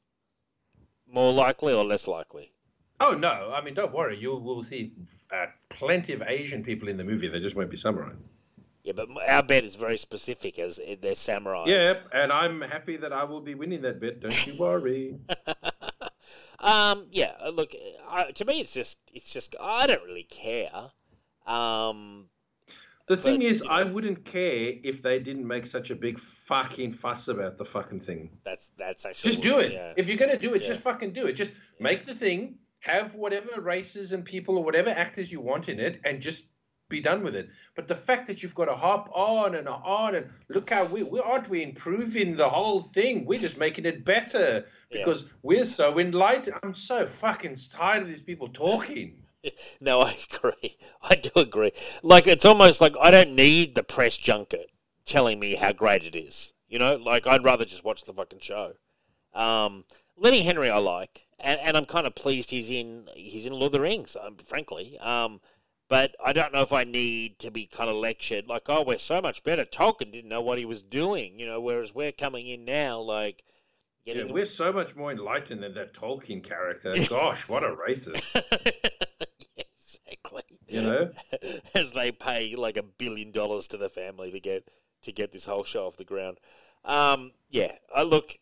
More 1.13 1.33
likely 1.33 1.73
or 1.73 1.85
less 1.85 2.07
likely? 2.07 2.53
Oh 3.01 3.13
no, 3.13 3.51
I 3.55 3.63
mean, 3.63 3.75
don't 3.75 3.93
worry. 3.93 4.17
You 4.19 4.37
will 4.37 4.63
see 4.63 4.93
uh, 5.33 5.47
plenty 5.71 6.13
of 6.13 6.23
Asian 6.27 6.63
people 6.63 6.89
in 6.89 6.97
the 6.97 7.05
movie. 7.05 7.29
They 7.29 7.41
just 7.41 7.57
won't 7.57 7.71
be 7.71 7.77
samurai. 7.77 8.13
Yeah, 8.85 8.93
but 8.95 9.09
our 9.29 9.43
bet 9.43 9.65
is 9.65 9.75
very 9.77 9.99
specific 9.99 10.59
as 10.59 10.79
it- 10.79 11.03
they're 11.03 11.13
samurais. 11.13 11.67
Yeah, 11.67 11.95
and 12.13 12.33
I'm 12.33 12.61
happy 12.63 12.97
that 12.99 13.13
I 13.13 13.25
will 13.25 13.41
be 13.41 13.55
winning 13.55 13.83
that 13.83 14.01
bet. 14.01 14.21
Don't 14.21 14.47
you 14.47 14.57
worry. 14.59 15.17
Um, 16.63 17.07
yeah. 17.11 17.33
uh, 17.43 17.49
Look, 17.49 17.73
I, 18.07 18.33
to 18.33 18.45
me, 18.45 18.61
it's 18.61 18.75
just, 18.75 18.99
it's 19.15 19.33
just, 19.33 19.57
I 19.59 19.87
don't 19.87 20.05
really 20.05 20.25
care. 20.29 20.91
Um, 21.47 22.27
The 23.11 23.17
thing 23.17 23.41
But, 23.41 23.47
is, 23.47 23.61
you 23.61 23.67
know. 23.67 23.75
I 23.75 23.83
wouldn't 23.83 24.25
care 24.25 24.75
if 24.85 25.03
they 25.03 25.19
didn't 25.19 25.45
make 25.45 25.67
such 25.67 25.91
a 25.91 25.97
big 25.97 26.21
fucking 26.21 26.93
fuss 26.93 27.27
about 27.27 27.57
the 27.57 27.65
fucking 27.65 27.99
thing. 27.99 28.31
That's 28.45 28.71
that's 28.79 29.05
actually 29.05 29.33
Just 29.33 29.43
do 29.43 29.59
it. 29.59 29.73
Yeah. 29.73 29.95
If 29.97 30.07
you're 30.07 30.17
gonna 30.17 30.39
do 30.39 30.55
it, 30.55 30.63
Yeah. 30.63 30.69
just 30.69 30.83
fucking 30.83 31.13
do 31.13 31.27
it. 31.27 31.33
Just 31.33 31.51
make 31.81 32.07
the 32.07 32.15
thing, 32.15 32.59
have 32.79 33.17
whatever 33.17 33.61
races 33.61 34.13
and 34.13 34.25
people 34.25 34.57
or 34.59 34.63
whatever 34.63 34.91
actors 34.91 35.33
you 35.33 35.41
want 35.41 35.69
in 35.69 35.81
it, 35.81 36.01
and 36.05 36.23
just 36.23 36.45
be 36.89 37.01
done 37.01 37.25
with 37.25 37.35
it. 37.35 37.49
But 37.75 37.89
the 37.89 37.97
fact 37.97 38.29
that 38.29 38.45
you've 38.45 38.55
got 38.55 38.67
to 38.67 38.77
hop 38.77 39.11
on 39.13 39.57
and 39.57 39.67
on 39.69 40.15
and 40.15 40.29
look 40.49 40.71
how 40.71 40.85
we, 40.85 41.03
we 41.03 41.19
aren't 41.19 41.49
we 41.49 41.65
improving 41.65 42.37
the 42.37 42.49
whole 42.49 42.81
thing? 42.81 43.25
We're 43.25 43.41
just 43.41 43.59
making 43.59 43.87
it 43.87 44.05
better 44.05 44.67
Yeah. 44.91 45.05
because 45.05 45.25
we're 45.43 45.67
so 45.67 45.99
enlightened. 45.99 46.57
I'm 46.63 46.75
so 46.75 47.07
fucking 47.07 47.57
tired 47.73 48.03
of 48.03 48.09
these 48.09 48.23
people 48.23 48.49
talking. 48.51 49.20
No, 49.81 50.03
I 50.03 50.17
agree. 50.31 50.77
I 51.03 51.15
do 51.15 51.31
agree. 51.37 51.73
Like 52.03 52.27
it's 52.27 52.45
almost 52.45 52.81
like 52.81 52.95
I 53.01 53.11
don't 53.11 53.35
need 53.35 53.75
the 53.75 53.83
press 53.83 54.17
junket 54.17 54.71
telling 55.07 55.41
me 55.41 55.55
how 55.55 55.73
great 55.73 56.05
it 56.05 56.15
is. 56.15 56.53
You 56.69 56.79
know, 56.79 56.97
like 56.97 57.27
I'd 57.27 57.45
rather 57.45 57.65
just 57.65 57.85
watch 57.85 58.05
the 58.05 58.13
fucking 58.13 58.41
show. 58.41 58.75
Um, 59.35 59.85
Lenny 60.17 60.43
Henry, 60.43 60.71
I 60.71 60.79
like, 60.79 61.27
and, 61.39 61.59
and 61.61 61.77
I'm 61.77 61.87
kind 61.87 62.07
of 62.07 62.15
pleased 62.15 62.51
he's 62.51 62.71
in 62.71 63.09
he's 63.15 63.47
in 63.47 63.53
Lord 63.53 63.67
of 63.67 63.73
the 63.73 63.81
Rings. 63.81 64.17
Um, 64.21 64.37
frankly, 64.37 64.99
um, 64.99 65.41
but 65.89 66.15
I 66.25 66.33
don't 66.33 66.53
know 66.53 66.63
if 66.63 66.73
I 66.73 66.85
need 66.85 67.39
to 67.41 67.51
be 67.51 67.67
kind 67.67 67.91
of 67.91 67.97
lectured. 67.97 68.47
Like, 68.47 68.69
oh, 68.69 68.83
we're 68.83 68.99
so 68.99 69.21
much 69.21 69.43
better. 69.43 69.65
Tolkien 69.65 70.13
didn't 70.13 70.29
know 70.29 70.43
what 70.43 70.59
he 70.59 70.65
was 70.65 70.83
doing. 70.83 71.41
You 71.41 71.47
know, 71.47 71.61
whereas 71.61 71.95
we're 71.95 72.13
coming 72.13 72.47
in 72.49 72.65
now, 72.65 73.01
like. 73.01 73.43
Yeah, 74.07 74.25
we're 74.25 74.47
so 74.47 74.73
much 74.73 74.97
more 74.97 75.13
enlightened 75.13 75.63
than 75.63 75.75
that 75.75 75.93
Tolkien 75.93 76.43
character. 76.43 76.95
Gosh, 77.09 77.49
what 77.49 77.63
a 77.63 77.69
racist. 77.69 78.25
exactly. 80.11 80.43
You 80.69 80.83
know? 80.83 81.11
as 81.75 81.93
they 81.93 82.13
pay 82.13 82.55
like 82.57 82.77
a 82.77 82.83
billion 82.83 83.33
dollars 83.33 83.67
to 83.69 83.77
the 83.77 83.89
family 83.89 84.31
to 84.31 84.41
get 84.41 84.69
to 85.03 85.13
get 85.13 85.33
this 85.33 85.47
whole 85.47 85.65
show 85.65 85.87
off 85.87 85.97
the 85.97 86.05
ground. 86.05 86.39
Um, 86.85 87.33
yeah, 87.51 87.73
I 87.95 88.03
look. 88.03 88.37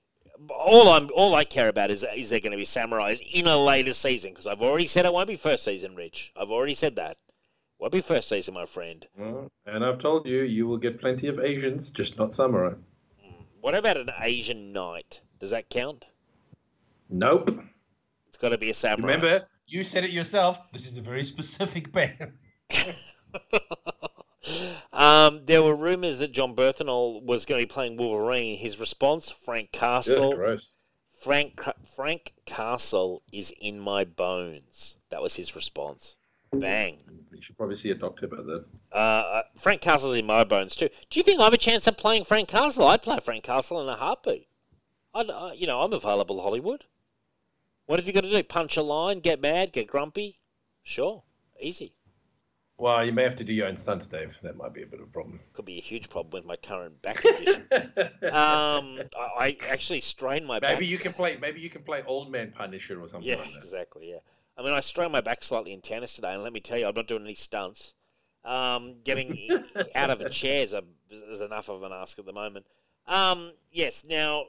All 0.51 0.89
I'm 0.91 1.11
all 1.15 1.35
I 1.35 1.45
care 1.45 1.69
about 1.69 1.91
is 1.91 2.05
is 2.15 2.31
there 2.31 2.41
going 2.41 2.53
to 2.53 2.59
be 2.59 2.65
samurais 2.65 3.21
in 3.33 3.47
a 3.47 3.57
later 3.57 3.95
season? 3.95 4.31
Because 4.31 4.47
I've 4.47 4.63
already 4.63 4.87
said 4.87 5.05
it 5.05 5.13
won't 5.13 5.29
be 5.29 5.37
first 5.37 5.65
season, 5.65 5.97
Rich. 5.97 6.33
I've 6.37 6.51
already 6.51 6.75
said 6.75 6.97
that. 6.97 7.17
Won't 7.79 7.93
be 7.93 8.01
first 8.01 8.29
season, 8.29 8.55
my 8.55 8.67
friend. 8.67 9.07
Well, 9.17 9.51
and 9.67 9.85
I've 9.85 9.99
told 9.99 10.27
you, 10.27 10.43
you 10.43 10.67
will 10.67 10.79
get 10.79 11.01
plenty 11.01 11.29
of 11.29 11.39
Asians, 11.39 11.91
just 11.91 12.19
not 12.19 12.35
samurai. 12.35 12.75
What 13.61 13.75
about 13.75 13.97
an 13.97 14.11
Asian 14.21 14.73
knight? 14.73 15.21
Does 15.39 15.51
that 15.51 15.71
count? 15.71 16.07
Nope. 17.09 17.63
It's 18.29 18.37
got 18.37 18.51
to 18.51 18.59
be 18.59 18.71
a 18.71 18.75
samurai. 18.75 19.15
Remember, 19.15 19.47
you 19.69 19.85
said 19.85 20.05
it 20.05 20.11
yourself. 20.11 20.59
This 20.73 20.87
is 20.87 20.97
a 20.97 21.01
very 21.01 21.23
specific 21.25 21.93
ban. 21.97 22.33
Um, 24.93 25.43
there 25.45 25.63
were 25.63 25.77
rumors 25.77 26.19
that 26.21 26.33
Jon 26.33 26.57
Bernthal 26.57 27.23
was 27.23 27.45
going 27.45 27.61
to 27.61 27.67
be 27.67 27.73
playing 27.73 27.97
Wolverine. 27.99 28.57
His 28.59 28.81
response, 28.81 29.31
Frank 29.31 29.73
Castle. 29.73 30.35
gross. 30.35 30.75
Frank 31.13 31.61
Frank 31.95 32.33
Castle 32.47 33.23
is 33.33 33.53
in 33.61 33.79
my 33.79 34.05
bones. 34.05 34.97
That 35.11 35.21
was 35.21 35.35
his 35.35 35.55
response. 35.55 36.17
Bang. 36.53 36.99
You 37.31 37.43
should 37.43 37.59
probably 37.59 37.77
see 37.77 37.91
a 37.91 37.95
doctor 37.95 38.25
about 38.27 38.47
that. 38.47 38.65
Uh, 38.91 38.97
Uh, 38.97 39.43
Frank 39.57 39.83
Castle's 39.83 40.17
in 40.17 40.25
my 40.27 40.45
bones 40.45 40.75
too. 40.75 40.89
Do 41.11 41.19
you 41.21 41.25
think 41.25 41.41
I 41.41 41.45
have 41.45 41.53
a 41.53 41.59
chance 41.59 41.87
of 41.87 41.97
playing 41.99 42.25
Frank 42.25 42.49
Castle? 42.49 42.87
I'd 42.87 43.03
play 43.03 43.19
Frank 43.21 43.45
Castle 43.45 43.83
in 43.83 43.89
a 43.89 43.97
heartbeat. 43.97 44.49
I'd, 45.13 45.29
uh, 45.29 45.51
you 45.55 45.67
know, 45.67 45.83
I'm 45.83 45.93
available 45.93 46.41
Hollywood. 46.41 46.85
What 47.89 47.99
have 47.99 48.07
you 48.07 48.13
got 48.13 48.25
to 48.25 48.31
do? 48.31 48.43
Punch 48.43 48.77
a 48.77 48.83
line, 48.83 49.21
get 49.21 49.41
mad, 49.41 49.73
get 49.73 49.87
grumpy? 49.87 50.41
Sure, 50.83 51.23
easy. 51.59 51.95
Well, 52.77 53.03
you 53.05 53.13
may 53.13 53.23
have 53.23 53.35
to 53.37 53.45
do 53.45 53.55
your 53.55 53.67
own 53.67 53.79
stunts, 53.79 54.07
Dave. 54.07 54.37
That 54.43 54.59
might 54.59 54.75
be 54.75 54.83
a 54.83 54.87
bit 54.87 55.01
of 55.01 55.07
a 55.07 55.11
problem. 55.11 55.41
Could 55.55 55.65
be 55.65 55.79
a 55.79 55.81
huge 55.81 56.11
problem 56.11 56.33
with 56.33 56.45
my 56.45 56.57
current 56.57 57.01
back 57.01 57.17
condition. 57.17 57.67
um, 58.25 58.99
I, 59.17 59.31
I 59.39 59.57
actually 59.71 60.03
strained 60.03 60.47
my 60.47 60.61
back. 60.61 60.75
maybe 60.75 60.85
you 60.85 60.99
can 60.99 61.15
play. 61.15 61.39
Maybe 61.41 61.61
you 61.61 61.71
can 61.71 61.83
play 61.83 62.03
Old 62.07 62.31
Man 62.31 62.53
Punisher 62.55 63.01
or 63.03 63.09
something 63.09 63.27
Yeah, 63.27 63.37
like 63.37 63.53
that. 63.55 63.65
exactly. 63.65 64.11
Yeah, 64.11 64.19
I 64.59 64.63
mean, 64.63 64.75
I 64.75 64.81
strained 64.81 65.13
my 65.13 65.23
back 65.23 65.43
slightly 65.43 65.73
in 65.73 65.81
tennis 65.81 66.13
today, 66.13 66.35
and 66.35 66.43
let 66.43 66.53
me 66.53 66.61
tell 66.61 66.77
you, 66.77 66.87
I'm 66.89 66.95
not 66.95 67.07
doing 67.07 67.25
any 67.25 67.35
stunts. 67.37 67.95
Um, 68.45 68.97
getting 69.03 69.49
out 69.95 70.11
of 70.11 70.21
a 70.21 70.29
chair 70.29 70.63
is, 70.63 70.75
a, 70.75 70.83
is 71.11 71.41
enough 71.41 71.71
of 71.71 71.83
an 71.85 71.93
ask 71.93 72.19
at 72.19 72.27
the 72.27 72.35
moment. 72.35 72.67
Um, 73.07 73.53
yes. 73.73 74.05
Now, 74.07 74.45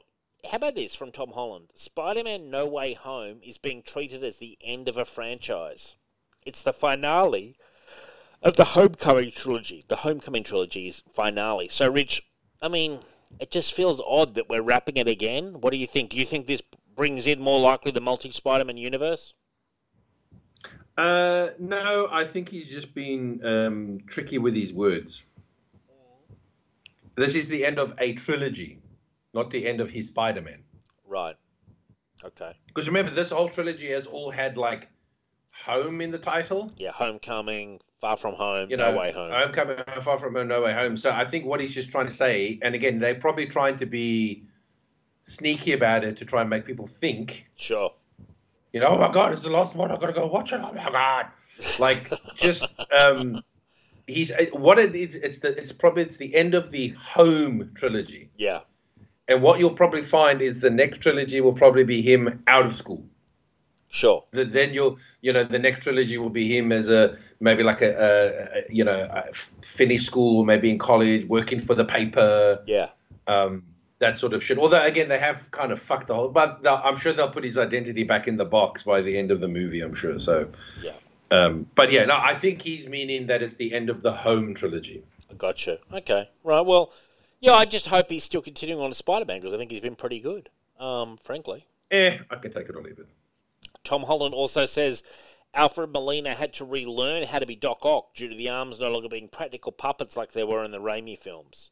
how 0.48 0.56
about 0.56 0.74
this 0.74 0.94
from 0.94 1.12
Tom 1.12 1.32
Holland? 1.32 1.70
Spider-Man: 1.74 2.50
No 2.50 2.66
Way 2.66 2.94
Home 2.94 3.40
is 3.42 3.58
being 3.58 3.82
treated 3.82 4.24
as 4.24 4.38
the 4.38 4.58
end 4.62 4.88
of 4.88 4.96
a 4.96 5.04
franchise. 5.04 5.96
It's 6.44 6.62
the 6.62 6.72
finale 6.72 7.56
of 8.42 8.56
the 8.56 8.64
Homecoming 8.64 9.32
trilogy. 9.32 9.84
The 9.86 9.96
Homecoming 9.96 10.44
trilogy's 10.44 11.02
finale. 11.12 11.68
So, 11.68 11.90
Rich, 11.90 12.22
I 12.62 12.68
mean, 12.68 13.00
it 13.38 13.50
just 13.50 13.74
feels 13.74 14.00
odd 14.06 14.34
that 14.34 14.48
we're 14.48 14.62
wrapping 14.62 14.96
it 14.96 15.08
again. 15.08 15.60
What 15.60 15.72
do 15.72 15.78
you 15.78 15.86
think? 15.86 16.10
Do 16.10 16.16
you 16.16 16.26
think 16.26 16.46
this 16.46 16.62
brings 16.96 17.26
in 17.26 17.40
more 17.40 17.60
likely 17.60 17.92
the 17.92 18.00
multi 18.00 18.30
Spider-Man 18.30 18.76
universe? 18.76 19.34
Uh, 20.96 21.50
no, 21.58 22.08
I 22.10 22.24
think 22.24 22.48
he's 22.48 22.68
just 22.68 22.94
been 22.94 23.40
um, 23.44 24.00
tricky 24.06 24.38
with 24.38 24.54
his 24.54 24.72
words. 24.72 25.24
This 27.16 27.34
is 27.34 27.48
the 27.48 27.64
end 27.64 27.78
of 27.78 27.94
a 27.98 28.14
trilogy, 28.14 28.78
not 29.34 29.50
the 29.50 29.66
end 29.66 29.80
of 29.80 29.90
his 29.90 30.08
Spider-Man. 30.08 30.62
Right. 31.06 31.36
Okay. 32.24 32.52
Because 32.66 32.86
remember, 32.86 33.10
this 33.12 33.30
whole 33.30 33.48
trilogy 33.48 33.88
has 33.90 34.06
all 34.06 34.30
had 34.30 34.56
like 34.56 34.88
home 35.52 36.00
in 36.00 36.10
the 36.10 36.18
title. 36.18 36.70
Yeah, 36.76 36.92
Homecoming, 36.92 37.80
Far 38.00 38.16
From 38.16 38.34
Home, 38.34 38.70
You 38.70 38.76
know, 38.76 38.92
No 38.92 38.98
Way 38.98 39.12
Home. 39.12 39.32
Homecoming, 39.32 39.78
Far 40.02 40.18
From 40.18 40.34
Home, 40.34 40.48
No 40.48 40.62
Way 40.62 40.72
Home. 40.74 40.96
So 40.96 41.10
I 41.10 41.24
think 41.24 41.44
what 41.46 41.60
he's 41.60 41.74
just 41.74 41.90
trying 41.90 42.06
to 42.06 42.12
say, 42.12 42.58
and 42.62 42.74
again, 42.74 42.98
they're 42.98 43.14
probably 43.14 43.46
trying 43.46 43.76
to 43.76 43.86
be 43.86 44.44
sneaky 45.24 45.72
about 45.72 46.04
it 46.04 46.16
to 46.18 46.24
try 46.24 46.40
and 46.42 46.50
make 46.50 46.64
people 46.66 46.86
think, 46.86 47.46
Sure. 47.56 47.92
you 48.72 48.80
know, 48.80 48.88
oh 48.88 48.98
my 48.98 49.10
god, 49.12 49.32
it's 49.32 49.42
the 49.42 49.50
last 49.50 49.74
one. 49.74 49.90
I've 49.90 50.00
gotta 50.00 50.12
go 50.12 50.26
watch 50.26 50.52
it. 50.52 50.60
Oh 50.62 50.72
my 50.72 50.90
god, 50.90 51.26
like 51.78 52.10
just 52.36 52.64
um, 52.92 53.42
he's 54.06 54.32
what 54.52 54.78
it 54.78 54.94
is. 54.94 55.14
It's 55.14 55.38
the 55.38 55.56
it's 55.60 55.72
probably 55.72 56.02
it's 56.02 56.16
the 56.16 56.34
end 56.34 56.54
of 56.54 56.70
the 56.70 56.88
home 56.90 57.70
trilogy. 57.74 58.30
Yeah. 58.36 58.60
And 59.30 59.40
what 59.42 59.58
you'll 59.60 59.70
probably 59.74 60.02
find 60.02 60.42
is 60.42 60.60
the 60.60 60.70
next 60.70 60.98
trilogy 60.98 61.40
will 61.40 61.52
probably 61.54 61.84
be 61.84 62.02
him 62.02 62.42
out 62.48 62.66
of 62.66 62.74
school. 62.74 63.02
Sure. 63.88 64.24
The, 64.32 64.44
then 64.44 64.74
you'll, 64.74 64.98
you 65.20 65.32
know, 65.32 65.44
the 65.44 65.58
next 65.58 65.82
trilogy 65.84 66.18
will 66.18 66.30
be 66.30 66.56
him 66.56 66.70
as 66.72 66.88
a 66.88 67.16
maybe 67.40 67.62
like 67.62 67.80
a, 67.80 67.90
a, 68.66 68.72
you 68.72 68.84
know, 68.84 69.08
a 69.10 69.32
finished 69.62 70.06
school, 70.06 70.44
maybe 70.44 70.68
in 70.70 70.78
college, 70.78 71.26
working 71.26 71.58
for 71.60 71.74
the 71.74 71.84
paper, 71.84 72.62
Yeah. 72.66 72.90
um, 73.26 73.64
that 74.00 74.16
sort 74.18 74.32
of 74.32 74.42
shit. 74.42 74.58
Although 74.58 74.84
again, 74.84 75.08
they 75.08 75.18
have 75.18 75.50
kind 75.52 75.72
of 75.72 75.80
fucked 75.80 76.06
the 76.08 76.14
whole. 76.14 76.28
But 76.28 76.60
I'm 76.66 76.96
sure 76.96 77.12
they'll 77.12 77.30
put 77.30 77.44
his 77.44 77.58
identity 77.58 78.02
back 78.04 78.26
in 78.28 78.36
the 78.36 78.44
box 78.44 78.82
by 78.82 79.00
the 79.00 79.16
end 79.16 79.30
of 79.30 79.40
the 79.40 79.48
movie. 79.48 79.80
I'm 79.80 79.94
sure. 79.94 80.18
So, 80.18 80.48
Yeah. 80.82 80.92
um, 81.30 81.66
but 81.74 81.90
yeah, 81.92 82.04
no, 82.04 82.16
I 82.20 82.34
think 82.34 82.62
he's 82.62 82.86
meaning 82.88 83.26
that 83.26 83.42
it's 83.42 83.56
the 83.56 83.72
end 83.74 83.90
of 83.90 84.02
the 84.02 84.12
home 84.12 84.54
trilogy. 84.54 85.02
Gotcha. 85.36 85.78
Okay. 85.92 86.28
Right. 86.44 86.64
Well, 86.64 86.92
yeah, 87.40 87.52
I 87.52 87.64
just 87.64 87.88
hope 87.88 88.10
he's 88.10 88.24
still 88.24 88.42
continuing 88.42 88.82
on 88.82 88.90
as 88.90 88.98
Spider 88.98 89.24
Man 89.24 89.40
because 89.40 89.54
I 89.54 89.56
think 89.56 89.70
he's 89.70 89.80
been 89.80 89.96
pretty 89.96 90.20
good, 90.20 90.50
um, 90.78 91.16
frankly. 91.16 91.66
Eh, 91.90 92.18
I 92.30 92.36
can 92.36 92.52
take 92.52 92.68
it 92.68 92.76
or 92.76 92.82
leave 92.82 92.98
it. 92.98 93.06
Tom 93.82 94.02
Holland 94.02 94.34
also 94.34 94.66
says 94.66 95.02
Alfred 95.54 95.90
Molina 95.92 96.34
had 96.34 96.52
to 96.54 96.64
relearn 96.64 97.24
how 97.24 97.38
to 97.38 97.46
be 97.46 97.56
Doc 97.56 97.84
Ock 97.84 98.14
due 98.14 98.28
to 98.28 98.34
the 98.34 98.48
arms 98.48 98.78
no 98.78 98.90
longer 98.90 99.08
being 99.08 99.28
practical 99.28 99.72
puppets 99.72 100.16
like 100.16 100.32
they 100.32 100.44
were 100.44 100.62
in 100.62 100.70
the 100.70 100.80
Raimi 100.80 101.18
films. 101.18 101.70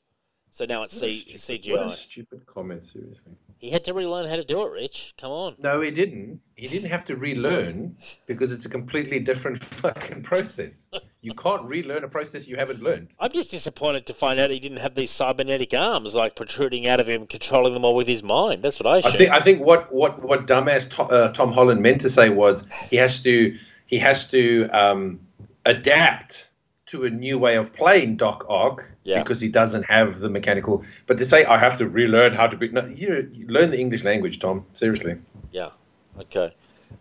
So 0.50 0.64
now 0.64 0.82
it's 0.82 0.98
C- 0.98 1.72
What 1.72 1.86
a 1.86 1.90
stupid 1.90 2.46
comment, 2.46 2.84
seriously. 2.84 3.32
He 3.58 3.70
had 3.70 3.82
to 3.84 3.94
relearn 3.94 4.26
how 4.28 4.36
to 4.36 4.44
do 4.44 4.64
it, 4.64 4.70
Rich. 4.70 5.14
Come 5.18 5.32
on. 5.32 5.56
No, 5.58 5.80
he 5.80 5.90
didn't. 5.90 6.40
He 6.54 6.68
didn't 6.68 6.90
have 6.90 7.04
to 7.06 7.16
relearn 7.16 7.96
because 8.26 8.52
it's 8.52 8.66
a 8.66 8.68
completely 8.68 9.18
different 9.18 9.62
fucking 9.64 10.22
process. 10.22 10.86
You 11.22 11.34
can't 11.34 11.64
relearn 11.68 12.04
a 12.04 12.08
process 12.08 12.46
you 12.46 12.54
haven't 12.56 12.80
learned. 12.80 13.08
I'm 13.18 13.32
just 13.32 13.50
disappointed 13.50 14.06
to 14.06 14.14
find 14.14 14.38
out 14.38 14.50
he 14.50 14.60
didn't 14.60 14.78
have 14.78 14.94
these 14.94 15.10
cybernetic 15.10 15.74
arms 15.74 16.14
like 16.14 16.36
protruding 16.36 16.86
out 16.86 17.00
of 17.00 17.08
him, 17.08 17.26
controlling 17.26 17.74
them 17.74 17.84
all 17.84 17.96
with 17.96 18.06
his 18.06 18.22
mind. 18.22 18.62
That's 18.62 18.78
what 18.78 18.86
I 18.86 19.08
I 19.08 19.12
think 19.12 19.30
I 19.30 19.40
think 19.40 19.60
what 19.60 19.92
what 19.92 20.22
what 20.22 20.46
dumbass 20.46 20.88
Tom, 20.88 21.08
uh, 21.10 21.30
Tom 21.30 21.52
Holland 21.52 21.82
meant 21.82 22.00
to 22.02 22.10
say 22.10 22.28
was 22.30 22.64
he 22.90 22.96
has 22.96 23.20
to 23.24 23.56
he 23.86 23.98
has 23.98 24.28
to 24.30 24.68
um, 24.68 25.18
adapt 25.66 26.47
to 26.88 27.04
a 27.04 27.10
new 27.10 27.38
way 27.38 27.56
of 27.56 27.72
playing 27.72 28.16
Doc 28.16 28.44
Ock 28.48 28.84
Yeah. 29.04 29.22
because 29.22 29.40
he 29.40 29.48
doesn't 29.48 29.84
have 29.84 30.20
the 30.20 30.28
mechanical. 30.28 30.84
But 31.06 31.18
to 31.18 31.26
say 31.26 31.44
I 31.44 31.58
have 31.58 31.78
to 31.78 31.88
relearn 31.88 32.34
how 32.34 32.46
to 32.46 32.56
be 32.56 32.68
no, 32.68 32.86
you, 32.86 33.28
you 33.32 33.46
learn 33.46 33.70
the 33.70 33.78
English 33.78 34.04
language, 34.04 34.40
Tom. 34.40 34.66
Seriously. 34.72 35.16
Yeah. 35.52 35.70
Okay. 36.18 36.54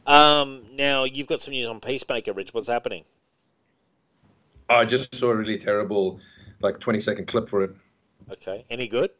Um, 0.05 0.63
now 0.73 1.03
you've 1.05 1.27
got 1.27 1.41
some 1.41 1.53
news 1.53 1.67
on 1.67 1.79
Peacemaker, 1.79 2.33
Rich. 2.33 2.53
What's 2.53 2.67
happening? 2.67 3.03
I 4.69 4.85
just 4.85 5.15
saw 5.15 5.31
a 5.31 5.35
really 5.35 5.57
terrible, 5.57 6.19
like 6.61 6.79
twenty 6.79 6.99
second 6.99 7.27
clip 7.27 7.47
for 7.47 7.63
it. 7.63 7.71
Okay. 8.31 8.65
Any 8.69 8.87
good? 8.87 9.11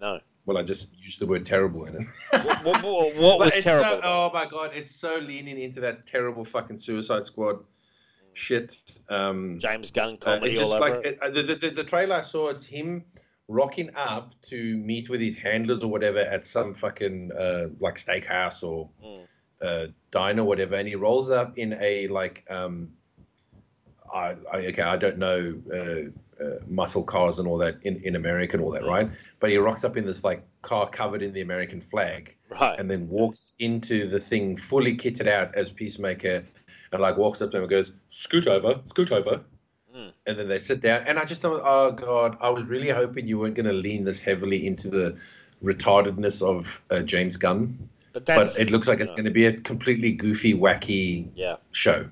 No. 0.00 0.20
Well, 0.44 0.58
I 0.58 0.62
just 0.62 0.92
used 0.96 1.20
the 1.20 1.26
word 1.26 1.44
terrible 1.44 1.86
in 1.86 1.96
it. 1.96 2.06
What, 2.64 2.64
what, 2.82 3.16
what, 3.16 3.38
was 3.38 3.54
it's 3.54 3.64
terrible? 3.64 4.00
So, 4.00 4.00
oh 4.04 4.30
my 4.32 4.46
god, 4.46 4.70
it's 4.74 4.94
so 4.94 5.16
leaning 5.16 5.58
into 5.58 5.80
that 5.80 6.06
terrible 6.06 6.44
fucking 6.44 6.78
Suicide 6.78 7.26
Squad 7.26 7.58
shit. 8.36 8.76
Um, 9.08 9.58
James 9.60 9.90
Gunn 9.90 10.18
uh, 10.26 10.38
it's 10.42 10.58
just 10.58 10.72
over 10.72 10.80
like 10.80 10.94
it. 11.04 11.06
it, 11.06 11.18
uh, 11.22 11.30
the, 11.30 11.42
the 11.42 11.70
the 11.70 11.84
trailer 11.84 12.16
I 12.16 12.20
saw. 12.20 12.48
It's 12.48 12.66
him 12.66 13.04
rocking 13.48 13.90
up 13.94 14.34
to 14.42 14.76
meet 14.78 15.08
with 15.08 15.20
his 15.20 15.36
handlers 15.36 15.82
or 15.82 15.86
whatever 15.88 16.18
at 16.18 16.46
some 16.46 16.74
fucking 16.74 17.30
uh, 17.32 17.68
like 17.80 17.96
steakhouse 17.96 18.62
or 18.62 18.88
Mm. 19.02 19.26
uh, 19.62 19.86
diner 20.10 20.42
or 20.42 20.46
whatever, 20.46 20.74
and 20.76 20.86
he 20.88 20.94
rolls 20.96 21.30
up 21.30 21.56
in 21.56 21.76
a 21.80 22.08
like 22.08 22.44
um, 22.50 22.90
I, 24.12 24.34
I 24.52 24.56
okay 24.66 24.82
I 24.82 24.96
don't 24.96 25.18
know 25.18 25.54
uh, 25.72 26.44
uh, 26.44 26.58
muscle 26.68 27.02
cars 27.02 27.38
and 27.38 27.48
all 27.48 27.58
that 27.58 27.76
in 27.82 28.00
in 28.04 28.16
America 28.16 28.54
and 28.56 28.62
all 28.64 28.72
that 28.72 28.84
right, 28.84 29.08
but 29.40 29.50
he 29.50 29.56
rocks 29.56 29.84
up 29.84 29.96
in 29.96 30.04
this 30.06 30.22
like 30.24 30.42
car 30.62 30.88
covered 30.88 31.22
in 31.22 31.32
the 31.32 31.40
American 31.40 31.80
flag 31.80 32.36
Right. 32.48 32.78
and 32.78 32.88
then 32.90 33.08
walks 33.08 33.54
into 33.58 34.08
the 34.08 34.20
thing 34.20 34.56
fully 34.56 34.96
kitted 34.96 35.26
out 35.28 35.54
as 35.56 35.70
Peacemaker, 35.70 36.44
and 36.92 37.00
like 37.02 37.16
walks 37.16 37.40
up 37.42 37.50
to 37.50 37.56
him 37.56 37.62
and 37.64 37.70
goes, 37.70 37.92
"Scoot 38.10 38.46
over, 38.46 38.80
scoot 38.90 39.12
over," 39.12 39.40
Mm. 39.96 40.12
and 40.26 40.38
then 40.38 40.48
they 40.48 40.58
sit 40.58 40.80
down. 40.82 41.04
And 41.06 41.18
I 41.18 41.24
just 41.24 41.40
thought, 41.40 41.62
oh 41.64 41.90
god, 41.90 42.36
I 42.40 42.50
was 42.50 42.64
really 42.64 42.90
hoping 42.90 43.26
you 43.26 43.38
weren't 43.38 43.54
going 43.54 43.66
to 43.66 43.72
lean 43.72 44.04
this 44.04 44.20
heavily 44.20 44.66
into 44.66 44.88
the 44.88 45.16
retardedness 45.64 46.42
of 46.42 46.82
uh, 46.90 47.00
James 47.00 47.36
Gunn, 47.38 47.88
but 48.12 48.26
that's 48.26 48.54
but 48.54 48.60
it 48.60 48.70
looks 48.70 48.86
like 48.86 49.00
it's 49.00 49.10
going 49.10 49.24
to 49.24 49.30
be 49.30 49.46
a 49.46 49.52
completely 49.52 50.12
goofy, 50.12 50.54
wacky 50.54 51.28
yeah. 51.34 51.56
show. 51.72 52.06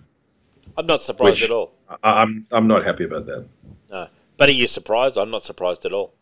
I'm 0.79 0.87
not 0.87 1.03
surprised 1.03 1.43
at 1.43 1.51
all. 1.51 1.73
I, 2.03 2.23
I'm 2.23 2.47
I'm 2.51 2.67
not 2.67 2.85
happy 2.85 3.05
about 3.05 3.27
that. 3.27 3.47
No. 3.91 4.09
But 4.37 4.49
are 4.49 4.53
you 4.53 4.67
surprised? 4.67 5.17
I'm 5.17 5.31
not 5.31 5.45
surprised 5.45 5.85
at 5.85 5.93
all. 5.93 6.15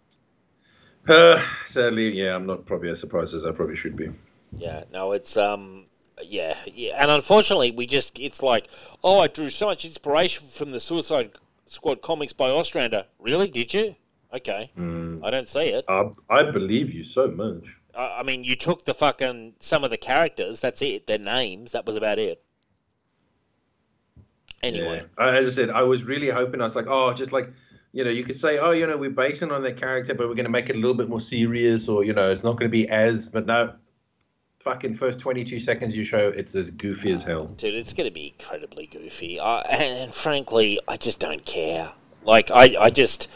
Uh, 1.08 1.42
sadly, 1.66 2.10
yeah, 2.10 2.34
I'm 2.34 2.46
not 2.46 2.66
probably 2.66 2.90
as 2.90 3.00
surprised 3.00 3.34
as 3.34 3.44
I 3.44 3.52
probably 3.52 3.76
should 3.76 3.96
be. 3.96 4.10
Yeah, 4.56 4.84
no, 4.92 5.12
it's 5.12 5.36
um, 5.36 5.86
yeah, 6.24 6.56
yeah, 6.66 6.94
and 7.00 7.10
unfortunately, 7.10 7.70
we 7.70 7.86
just 7.86 8.18
it's 8.18 8.42
like, 8.42 8.68
oh, 9.02 9.20
I 9.20 9.28
drew 9.28 9.50
so 9.50 9.66
much 9.66 9.84
inspiration 9.84 10.46
from 10.48 10.70
the 10.70 10.80
Suicide 10.80 11.32
Squad 11.66 12.02
comics 12.02 12.32
by 12.32 12.50
Ostrander. 12.50 13.06
Really? 13.18 13.48
Did 13.48 13.74
you? 13.74 13.96
Okay, 14.34 14.70
hmm. 14.74 15.22
I 15.24 15.30
don't 15.30 15.48
see 15.48 15.68
it. 15.68 15.84
I, 15.88 16.10
I 16.30 16.50
believe 16.50 16.92
you 16.92 17.04
so 17.04 17.28
much. 17.28 17.76
I, 17.94 18.20
I 18.20 18.22
mean, 18.22 18.44
you 18.44 18.56
took 18.56 18.84
the 18.84 18.94
fucking 18.94 19.54
some 19.60 19.84
of 19.84 19.90
the 19.90 19.96
characters. 19.96 20.60
That's 20.60 20.82
it. 20.82 21.06
Their 21.06 21.18
names. 21.18 21.72
That 21.72 21.86
was 21.86 21.96
about 21.96 22.18
it. 22.18 22.42
Anyway, 24.62 25.04
Yeah. 25.18 25.26
As 25.26 25.46
I 25.46 25.50
said, 25.50 25.70
I 25.70 25.82
was 25.82 26.04
really 26.04 26.28
hoping. 26.28 26.60
I 26.60 26.64
was 26.64 26.76
like, 26.76 26.86
oh, 26.86 27.12
just 27.12 27.32
like, 27.32 27.52
you 27.92 28.04
know, 28.04 28.10
you 28.10 28.22
could 28.22 28.38
say, 28.38 28.58
oh, 28.58 28.70
you 28.70 28.86
know, 28.86 28.96
we're 28.96 29.10
basing 29.10 29.50
on 29.50 29.62
their 29.62 29.72
character, 29.72 30.14
but 30.14 30.28
we're 30.28 30.34
going 30.34 30.46
to 30.46 30.50
make 30.50 30.70
it 30.70 30.76
a 30.76 30.78
little 30.78 30.94
bit 30.94 31.08
more 31.08 31.20
serious, 31.20 31.88
or 31.88 32.04
you 32.04 32.12
know, 32.12 32.30
it's 32.30 32.44
not 32.44 32.52
going 32.52 32.70
to 32.70 32.72
be 32.72 32.88
as. 32.88 33.26
But 33.26 33.46
no, 33.46 33.74
fucking 34.62 34.96
first 34.96 35.18
twenty-two 35.18 35.58
seconds 35.60 35.96
you 35.96 36.04
show, 36.04 36.28
it's 36.28 36.54
as 36.54 36.70
goofy 36.70 37.12
as 37.12 37.22
hell. 37.24 37.46
dude, 37.46 37.74
it's 37.74 37.92
going 37.92 38.08
to 38.08 38.14
be 38.14 38.34
incredibly 38.38 38.86
goofy. 38.86 39.38
I, 39.40 39.60
and, 39.62 39.98
and 40.04 40.14
frankly, 40.14 40.78
I 40.88 40.96
just 40.96 41.18
don't 41.20 41.44
care. 41.44 41.92
Like, 42.24 42.50
I, 42.50 42.76
I 42.78 42.90
just, 42.90 43.28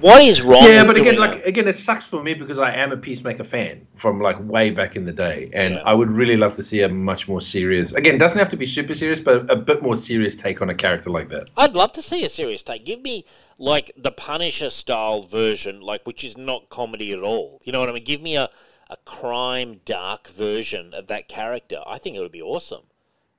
what 0.00 0.20
is 0.20 0.42
wrong? 0.42 0.64
Yeah, 0.64 0.84
but 0.84 0.96
again, 0.96 1.16
like 1.16 1.44
again, 1.44 1.68
it 1.68 1.76
sucks 1.76 2.04
for 2.04 2.20
me 2.22 2.34
because 2.34 2.58
I 2.58 2.74
am 2.74 2.90
a 2.90 2.96
Peacemaker 2.96 3.44
fan 3.44 3.86
from 3.96 4.20
like 4.20 4.36
way 4.40 4.70
back 4.70 4.96
in 4.96 5.04
the 5.04 5.12
day, 5.12 5.48
and 5.52 5.74
Yeah. 5.74 5.82
I 5.86 5.94
would 5.94 6.10
really 6.10 6.36
love 6.36 6.54
to 6.54 6.62
see 6.62 6.82
a 6.82 6.88
much 6.88 7.28
more 7.28 7.40
serious. 7.40 7.92
Again, 7.92 8.18
doesn't 8.18 8.38
have 8.38 8.48
to 8.48 8.56
be 8.56 8.66
super 8.66 8.94
serious, 8.96 9.20
but 9.20 9.48
a 9.50 9.56
bit 9.56 9.82
more 9.82 9.96
serious 9.96 10.34
take 10.34 10.60
on 10.60 10.68
a 10.70 10.74
character 10.74 11.10
like 11.10 11.28
that. 11.28 11.48
I'd 11.56 11.74
love 11.74 11.92
to 11.92 12.02
see 12.02 12.24
a 12.24 12.28
serious 12.28 12.64
take. 12.64 12.84
Give 12.84 13.00
me 13.00 13.24
like 13.58 13.92
the 13.96 14.10
Punisher 14.10 14.70
style 14.70 15.22
version, 15.22 15.80
like 15.80 16.04
which 16.04 16.24
is 16.24 16.36
not 16.36 16.68
comedy 16.68 17.12
at 17.12 17.20
all. 17.20 17.60
You 17.64 17.70
know 17.72 17.78
what 17.80 17.88
I 17.88 17.92
mean? 17.92 18.04
Give 18.04 18.20
me 18.20 18.36
a, 18.36 18.50
a 18.88 18.96
crime 18.98 19.80
dark 19.84 20.28
version 20.28 20.94
of 20.94 21.06
that 21.08 21.28
character. 21.28 21.82
I 21.86 21.98
think 21.98 22.16
it 22.16 22.20
would 22.20 22.32
be 22.32 22.42
awesome. 22.42 22.84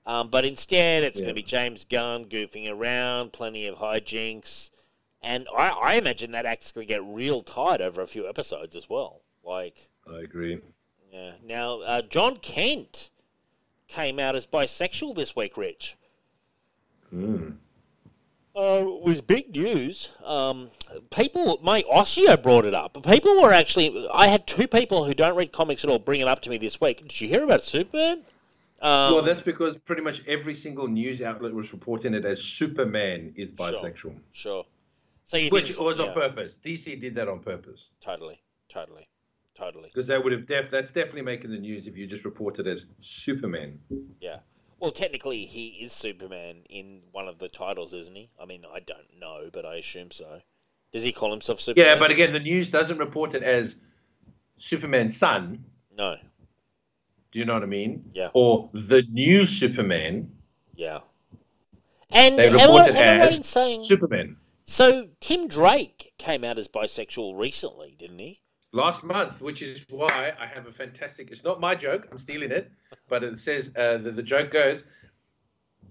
Um, 0.06 0.30
but 0.30 0.46
instead, 0.46 1.04
it's 1.04 1.20
going 1.20 1.30
to 1.30 1.36
be 1.36 1.44
James 1.44 1.84
Gunn 1.84 2.26
goofing 2.26 2.72
around, 2.72 3.34
plenty 3.34 3.68
of 3.68 3.80
hijinks, 3.80 4.72
and 5.22 5.48
I, 5.56 5.70
I 5.70 5.94
imagine 5.96 6.32
that 6.32 6.46
act's 6.46 6.72
going 6.72 6.88
to 6.88 6.94
get 6.94 7.04
real 7.04 7.42
tight 7.42 7.82
over 7.82 8.02
a 8.02 8.08
few 8.08 8.28
episodes 8.30 8.76
as 8.76 8.90
well. 8.90 9.22
Like, 9.44 9.90
I 10.10 10.20
agree. 10.20 10.62
yeah. 11.12 11.32
Now, 11.44 11.82
uh, 11.82 12.02
Jon 12.04 12.38
Kent 12.38 13.10
came 13.90 14.20
out 14.20 14.36
as 14.36 14.46
bisexual 14.46 15.16
this 15.16 15.36
week, 15.36 15.58
Rich. 15.58 15.98
Hmm. 17.10 17.52
Uh, 18.58 18.84
was 19.04 19.22
big 19.22 19.52
news. 19.56 20.14
Um, 20.26 20.72
people, 21.12 21.60
my 21.62 21.84
Ossio 21.84 22.42
brought 22.42 22.66
it 22.66 22.74
up. 22.74 22.98
People 23.04 23.40
were 23.40 23.54
actually. 23.54 24.08
I 24.12 24.30
had 24.30 24.48
two 24.48 24.68
people 24.68 25.06
who 25.06 25.14
don't 25.14 25.36
read 25.36 25.52
comics 25.52 25.84
at 25.84 25.92
all 25.92 26.00
bring 26.00 26.22
it 26.22 26.28
up 26.28 26.42
to 26.42 26.50
me 26.50 26.58
this 26.58 26.82
week. 26.82 27.02
Did 27.04 27.22
you 27.22 27.28
hear 27.28 27.44
about 27.44 27.62
Superman? 27.62 28.24
Um, 28.82 29.14
well, 29.14 29.22
that's 29.22 29.42
because 29.42 29.78
pretty 29.78 30.02
much 30.02 30.26
every 30.28 30.56
single 30.56 30.88
news 30.88 31.22
outlet 31.22 31.54
was 31.54 31.72
reporting 31.72 32.16
it 32.16 32.26
as 32.26 32.44
Superman 32.44 33.32
is 33.36 33.52
bisexual, 33.52 34.16
sure. 34.34 34.66
So 35.28 35.38
you 35.38 35.52
which 35.52 35.68
think, 35.68 35.80
was 35.80 36.00
on 36.00 36.14
purpose. 36.14 36.56
DC 36.64 37.00
did 37.00 37.14
that 37.14 37.28
on 37.28 37.40
purpose 37.40 37.90
Totally, 38.02 38.42
totally, 38.70 39.08
totally. 39.54 39.90
because 39.94 40.08
that 40.08 40.24
would 40.24 40.32
have 40.32 40.48
def. 40.48 40.72
That's 40.72 40.90
definitely 40.90 41.22
making 41.22 41.52
the 41.52 41.60
news 41.60 41.86
if 41.86 41.96
you 41.96 42.08
just 42.08 42.26
reported 42.26 42.66
it 42.66 42.72
as 42.72 42.86
Superman. 43.02 43.80
Yeah. 44.20 44.38
Well, 44.80 44.92
technically, 44.92 45.46
he 45.46 45.68
is 45.84 45.92
Superman 45.92 46.58
in 46.70 47.02
one 47.12 47.28
of 47.28 47.40
the 47.40 47.50
titles, 47.50 47.94
isn't 47.94 48.16
he? 48.16 48.30
I 48.40 48.46
mean, 48.46 48.64
I 48.72 48.80
don't 48.80 49.20
know, 49.20 49.50
but 49.52 49.66
I 49.66 49.76
assume 49.76 50.12
so. 50.12 50.42
Does 50.92 51.04
he 51.04 51.12
call 51.12 51.32
himself 51.32 51.60
Superman? 51.60 51.88
Yeah, 51.90 52.00
but 52.00 52.12
again, 52.12 52.32
the 52.34 52.40
news 52.40 52.70
doesn't 52.70 52.98
report 52.98 53.34
it 53.34 53.44
as 53.44 53.76
Superman's 54.58 55.16
son. 55.18 55.64
no. 55.96 56.16
Do 57.34 57.40
you 57.40 57.46
know 57.46 57.56
what 57.56 57.64
I 57.64 57.68
mean? 57.68 58.06
Yeah. 58.14 58.30
Or 58.34 58.70
the 58.72 59.04
new 59.12 59.46
Superman. 59.46 60.32
Yeah. 60.76 61.00
And 62.10 62.40
They 62.40 62.50
report 62.50 62.88
it 62.88 62.96
am 62.96 63.20
I 63.20 63.24
right 63.26 63.34
in 63.34 63.40
as 63.42 63.46
saying 63.46 63.84
Superman. 63.84 64.38
so? 64.64 65.10
Tim 65.20 65.48
Drake 65.50 66.14
came 66.18 66.46
out 66.46 66.58
as 66.58 66.70
bisexual 66.70 67.38
recently, 67.38 67.96
didn't 68.00 68.20
he? 68.20 68.40
Last 68.74 69.04
month, 69.04 69.42
which 69.42 69.62
is 69.62 69.86
why 69.90 70.34
I 70.40 70.46
have 70.46 70.68
a 70.68 70.72
fantastic. 70.72 71.32
It's 71.32 71.44
not 71.44 71.60
my 71.60 71.76
joke. 71.76 72.08
I'm 72.12 72.18
stealing 72.18 72.52
it, 72.52 72.72
but 73.08 73.24
it 73.24 73.40
says 73.40 73.72
uh, 73.76 73.98
the, 73.98 74.12
the 74.12 74.24
joke 74.24 74.52
goes: 74.52 74.84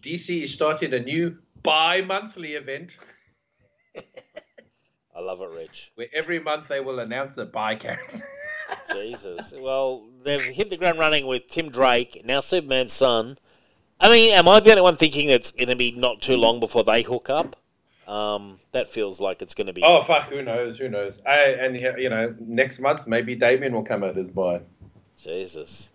DC 0.02 0.42
is 0.42 0.52
starting 0.52 0.92
a 0.94 1.00
new 1.00 1.38
bi-monthly 1.62 2.52
event 2.54 2.96
I 5.16 5.20
love 5.20 5.40
it, 5.40 5.50
Rich. 5.50 5.92
where 5.94 6.08
every 6.12 6.38
month 6.38 6.68
they 6.68 6.80
will 6.80 6.98
announce 6.98 7.38
a 7.38 7.46
bi 7.46 7.74
character. 7.74 8.20
Jesus. 8.92 9.54
Well, 9.56 10.06
they've 10.22 10.42
hit 10.42 10.68
the 10.68 10.76
ground 10.76 10.98
running 10.98 11.26
with 11.26 11.46
Tim 11.48 11.70
Drake, 11.70 12.22
now 12.24 12.40
Superman's 12.40 12.92
son. 12.92 13.38
I 13.98 14.10
mean, 14.10 14.34
am 14.34 14.46
I 14.46 14.60
the 14.60 14.70
only 14.70 14.82
one 14.82 14.96
thinking 14.96 15.30
it's 15.30 15.50
going 15.50 15.68
to 15.68 15.76
be 15.76 15.90
not 15.92 16.20
too 16.20 16.36
long 16.36 16.60
before 16.60 16.84
they 16.84 17.00
hook 17.02 17.30
up? 17.30 17.56
Um, 18.06 18.60
that 18.72 18.88
feels 18.88 19.20
like 19.20 19.42
it's 19.42 19.54
going 19.54 19.66
to 19.66 19.72
be. 19.72 19.82
oh 19.84 20.00
fuck! 20.02 20.28
Who 20.30 20.42
knows? 20.42 20.78
Who 20.78 20.88
knows? 20.88 21.20
I, 21.26 21.38
and 21.58 21.76
you 21.76 22.08
know, 22.08 22.34
next 22.40 22.78
month 22.78 23.06
maybe 23.06 23.34
Damian 23.34 23.72
will 23.72 23.82
come 23.82 24.04
out 24.04 24.16
as 24.16 24.28
bi. 24.28 24.60
Jesus. 25.16 25.90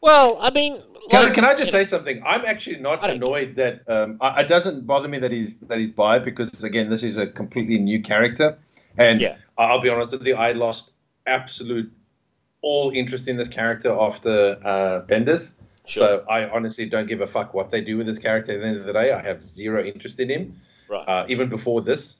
Well, 0.00 0.38
I 0.40 0.50
mean, 0.50 0.80
Can, 1.10 1.24
I, 1.28 1.34
can 1.34 1.44
I 1.44 1.54
just 1.54 1.72
say 1.72 1.84
something? 1.84 2.22
I'm 2.24 2.44
actually 2.44 2.76
not 2.78 3.08
annoyed 3.08 3.56
that 3.56 3.80
um, 3.88 4.18
I, 4.20 4.42
it 4.42 4.48
doesn't 4.48 4.86
bother 4.86 5.08
me 5.08 5.18
that 5.18 5.32
he's 5.32 5.56
that 5.58 5.78
he's 5.78 5.90
bi 5.90 6.20
because 6.20 6.62
again, 6.62 6.88
this 6.90 7.02
is 7.02 7.16
a 7.16 7.26
completely 7.26 7.78
new 7.78 8.00
character, 8.02 8.56
and 8.96 9.20
Yeah. 9.20 9.36
I'll 9.56 9.80
be 9.80 9.88
honest 9.88 10.12
with 10.12 10.24
you, 10.24 10.36
I 10.36 10.52
lost 10.52 10.92
absolute 11.26 11.92
all 12.62 12.90
interest 12.90 13.26
in 13.26 13.36
this 13.36 13.48
character 13.48 13.90
after 13.90 14.58
uh, 14.64 15.00
Bendis. 15.06 15.52
Sure. 15.86 16.06
So 16.06 16.24
I 16.28 16.48
honestly 16.48 16.86
don't 16.86 17.08
give 17.08 17.20
a 17.20 17.26
fuck 17.26 17.54
what 17.54 17.70
they 17.70 17.80
do 17.80 17.96
with 17.96 18.06
this 18.06 18.18
character. 18.18 18.52
At 18.52 18.60
the 18.60 18.66
end 18.66 18.76
of 18.76 18.86
the 18.86 18.92
day, 18.92 19.10
I 19.10 19.22
have 19.22 19.42
zero 19.42 19.82
interest 19.82 20.20
in 20.20 20.28
him, 20.28 20.60
Right. 20.88 21.06
uh, 21.08 21.26
even 21.28 21.48
before 21.48 21.80
this. 21.82 22.16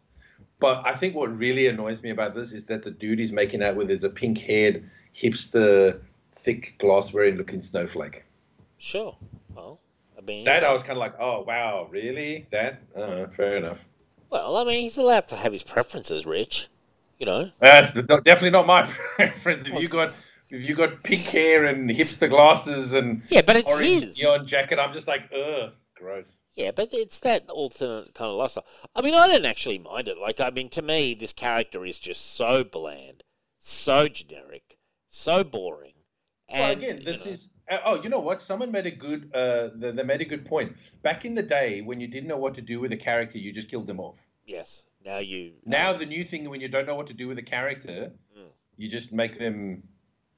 But 0.60 0.84
I 0.86 0.94
think 0.94 1.14
what 1.14 1.36
really 1.36 1.68
annoys 1.68 2.02
me 2.02 2.10
about 2.10 2.34
this 2.34 2.52
is 2.52 2.64
that 2.64 2.82
the 2.82 2.90
dude 2.90 3.18
he's 3.20 3.32
making 3.32 3.62
out 3.62 3.76
with 3.76 3.90
is 3.90 4.02
a 4.04 4.10
pink-haired 4.10 4.88
hipster, 5.16 6.00
thick 6.34 6.74
glass-wearing 6.78 7.36
looking 7.36 7.60
snowflake. 7.60 8.24
Sure. 8.78 9.16
Well, 9.54 9.80
I 10.16 10.20
mean, 10.22 10.44
That 10.44 10.64
I 10.64 10.72
was 10.72 10.82
kind 10.82 10.92
of 10.96 10.98
like, 10.98 11.14
oh 11.20 11.42
wow, 11.42 11.86
really? 11.90 12.46
That? 12.50 12.80
Uh, 12.96 13.26
fair 13.28 13.56
enough. 13.56 13.86
well, 14.30 14.56
I 14.56 14.64
mean, 14.64 14.80
he's 14.82 14.98
allowed 14.98 15.28
to 15.28 15.36
have 15.36 15.52
his 15.52 15.62
preferences, 15.62 16.26
Rich. 16.26 16.68
You 17.18 17.26
know. 17.26 17.50
That's 17.60 17.92
definitely 17.92 18.50
not 18.50 18.66
my 18.66 18.82
preference. 19.16 19.66
If 19.66 19.80
you 19.82 19.88
got 19.88 20.12
if 20.50 20.66
you 20.68 20.74
got 20.74 21.02
pink 21.02 21.22
hair 21.22 21.66
and 21.66 21.90
hipster 21.90 22.28
glasses 22.28 22.92
and 22.92 23.22
Yeah, 23.28 23.42
but 23.42 23.56
it's 23.56 23.70
orange 23.72 24.02
his. 24.04 24.18
neon 24.22 24.46
jacket, 24.46 24.78
I'm 24.78 24.92
just 24.92 25.06
like, 25.08 25.30
ugh, 25.32 25.72
gross. 25.98 26.38
Yeah, 26.54 26.70
but 26.70 26.88
it's 26.92 27.18
that 27.20 27.48
alternate 27.50 28.14
kind 28.14 28.30
of 28.30 28.36
lifestyle. 28.36 28.66
I 28.94 29.02
mean, 29.02 29.14
I 29.14 29.26
don't 29.28 29.44
actually 29.46 29.78
mind 29.78 30.08
it. 30.08 30.18
Like, 30.18 30.40
I 30.40 30.50
mean, 30.50 30.68
to 30.70 30.82
me, 30.82 31.14
this 31.14 31.32
character 31.32 31.84
is 31.84 31.98
just 31.98 32.34
so 32.36 32.64
bland, 32.64 33.22
so 33.58 34.08
generic, 34.08 34.78
so 35.08 35.44
boring. 35.44 35.92
And, 36.48 36.60
well, 36.60 36.72
again, 36.72 36.98
you 36.98 37.04
this 37.04 37.24
know, 37.26 37.32
is. 37.32 37.48
Uh, 37.70 37.78
oh, 37.84 38.02
you 38.02 38.08
know 38.08 38.20
what? 38.20 38.40
Someone 38.40 38.70
made 38.72 38.86
a 38.86 38.90
good. 38.90 39.30
Uh, 39.34 39.68
they, 39.74 39.90
they 39.92 40.02
made 40.02 40.20
a 40.22 40.24
good 40.24 40.44
point. 40.46 40.74
Back 41.02 41.24
in 41.26 41.34
the 41.34 41.42
day, 41.42 41.82
when 41.82 42.00
you 42.00 42.06
didn't 42.08 42.28
know 42.28 42.38
what 42.38 42.54
to 42.54 42.62
do 42.62 42.80
with 42.80 42.92
a 42.92 42.96
character, 42.96 43.36
you 43.38 43.52
just 43.52 43.68
killed 43.68 43.86
them 43.86 44.00
off. 44.00 44.18
yes. 44.46 44.84
Now 45.04 45.18
you. 45.18 45.52
Now 45.64 45.92
the 45.92 46.04
new 46.04 46.24
thing, 46.24 46.50
when 46.50 46.60
you 46.60 46.68
don't 46.68 46.84
know 46.86 46.96
what 46.96 47.06
to 47.06 47.14
do 47.14 47.28
with 47.28 47.38
a 47.38 47.42
character, 47.42 48.12
Mm. 48.36 48.48
you 48.76 48.88
just 48.88 49.12
make 49.12 49.38
them 49.38 49.84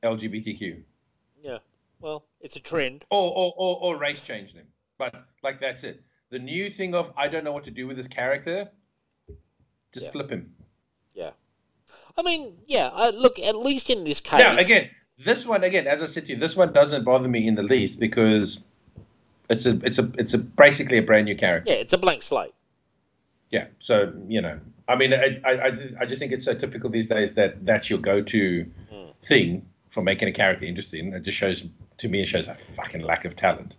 LGBTQ 0.02 0.82
Yeah. 1.42 1.58
Well, 1.98 2.24
it's 2.40 2.56
a 2.56 2.60
trend. 2.60 3.04
or 3.10 3.32
or, 3.34 3.52
or 3.56 3.78
or 3.82 3.96
race 3.98 4.20
change 4.20 4.52
them. 4.54 4.66
But 4.98 5.14
like 5.42 5.60
that's 5.60 5.84
it. 5.84 6.02
the 6.30 6.38
new 6.38 6.70
thing 6.70 6.94
of 6.94 7.12
I 7.16 7.28
don't 7.28 7.42
know 7.44 7.52
what 7.52 7.64
to 7.64 7.70
do 7.70 7.86
with 7.86 7.96
this 7.96 8.08
character. 8.08 8.70
Just 9.92 10.06
Yeah. 10.06 10.12
flip 10.12 10.30
him. 10.30 10.54
Yeah. 11.14 11.30
I 12.16 12.22
mean, 12.22 12.58
yeah. 12.66 12.86
Uh, 12.86 13.10
look, 13.14 13.38
at 13.40 13.56
least 13.56 13.90
in 13.90 14.04
this 14.04 14.20
case. 14.20 14.38
Now, 14.38 14.56
again, 14.56 14.90
this 15.18 15.44
one 15.44 15.64
again, 15.64 15.86
as 15.88 16.02
I 16.02 16.06
said 16.06 16.26
to 16.26 16.32
you, 16.32 16.36
this 16.38 16.54
one 16.56 16.72
doesn't 16.72 17.04
bother 17.04 17.26
me 17.28 17.46
in 17.48 17.56
the 17.56 17.62
least 17.64 17.98
because 17.98 18.60
it's 19.48 19.66
a 19.66 19.78
it's 19.84 19.98
a 19.98 20.10
it's 20.18 20.34
a 20.34 20.38
basically 20.38 20.98
a 20.98 21.02
brand 21.02 21.24
new 21.24 21.34
character. 21.36 21.72
Yeah, 21.72 21.78
it's 21.78 21.92
a 21.92 21.98
blank 21.98 22.22
slate. 22.22 22.52
Yeah. 23.50 23.66
So 23.80 24.12
you 24.28 24.40
know, 24.40 24.60
I 24.86 24.94
mean, 24.96 25.12
I 25.12 25.40
I, 25.44 25.52
I- 25.68 25.90
I 26.00 26.06
just 26.06 26.20
think 26.20 26.30
it's 26.32 26.44
so 26.44 26.54
typical 26.54 26.90
these 26.90 27.08
days 27.08 27.34
that 27.34 27.64
that's 27.66 27.90
your 27.90 27.98
go-to 27.98 28.70
thing 29.24 29.66
for 29.90 30.02
making 30.02 30.28
a 30.28 30.32
character 30.32 30.64
interesting. 30.64 31.12
It 31.12 31.20
just 31.24 31.36
shows 31.36 31.64
to 31.98 32.08
me 32.08 32.22
it 32.22 32.26
shows 32.26 32.46
a 32.46 32.54
fucking 32.54 33.02
lack 33.02 33.24
of 33.24 33.34
talent. 33.34 33.76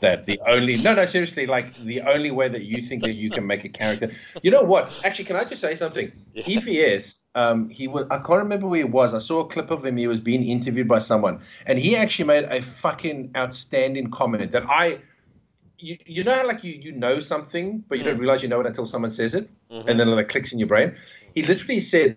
That 0.00 0.26
the 0.26 0.38
only 0.46 0.76
no 0.76 0.94
no 0.94 1.06
seriously 1.06 1.46
like 1.46 1.76
the 1.84 2.02
only 2.02 2.30
way 2.30 2.48
that 2.48 2.62
you 2.62 2.82
think 2.82 3.02
that 3.02 3.14
you 3.14 3.30
can 3.30 3.46
make 3.46 3.64
a 3.64 3.68
character. 3.68 4.10
You 4.42 4.50
know 4.50 4.62
what? 4.62 4.92
Actually, 5.02 5.24
can 5.24 5.36
I 5.36 5.44
just 5.44 5.60
say 5.60 5.74
something? 5.74 6.12
EVS, 6.36 7.24
um, 7.34 7.68
he 7.68 7.88
was 7.88 8.06
I 8.10 8.18
can't 8.18 8.38
remember 8.38 8.68
where 8.68 8.78
he 8.78 8.84
was. 8.84 9.12
I 9.12 9.18
saw 9.18 9.40
a 9.40 9.48
clip 9.48 9.70
of 9.70 9.84
him. 9.84 9.96
He 9.96 10.06
was 10.06 10.20
being 10.20 10.44
interviewed 10.44 10.86
by 10.86 11.00
someone, 11.00 11.40
and 11.66 11.78
he 11.78 11.96
actually 11.96 12.26
made 12.26 12.44
a 12.44 12.62
fucking 12.62 13.32
outstanding 13.36 14.10
comment 14.10 14.52
that 14.52 14.64
I 14.68 15.00
you, 15.78 15.96
you 16.06 16.24
know 16.24 16.34
how 16.34 16.46
like 16.46 16.64
you, 16.64 16.74
you 16.74 16.92
know 16.92 17.20
something 17.20 17.84
but 17.88 17.98
you 17.98 18.04
don't 18.04 18.18
realize 18.18 18.42
you 18.42 18.48
know 18.48 18.60
it 18.60 18.66
until 18.66 18.86
someone 18.86 19.10
says 19.10 19.34
it 19.34 19.48
and 19.70 19.98
then 19.98 20.08
it 20.08 20.12
like 20.12 20.28
clicks 20.28 20.52
in 20.52 20.58
your 20.58 20.68
brain 20.68 20.96
he 21.34 21.42
literally 21.42 21.80
said 21.80 22.16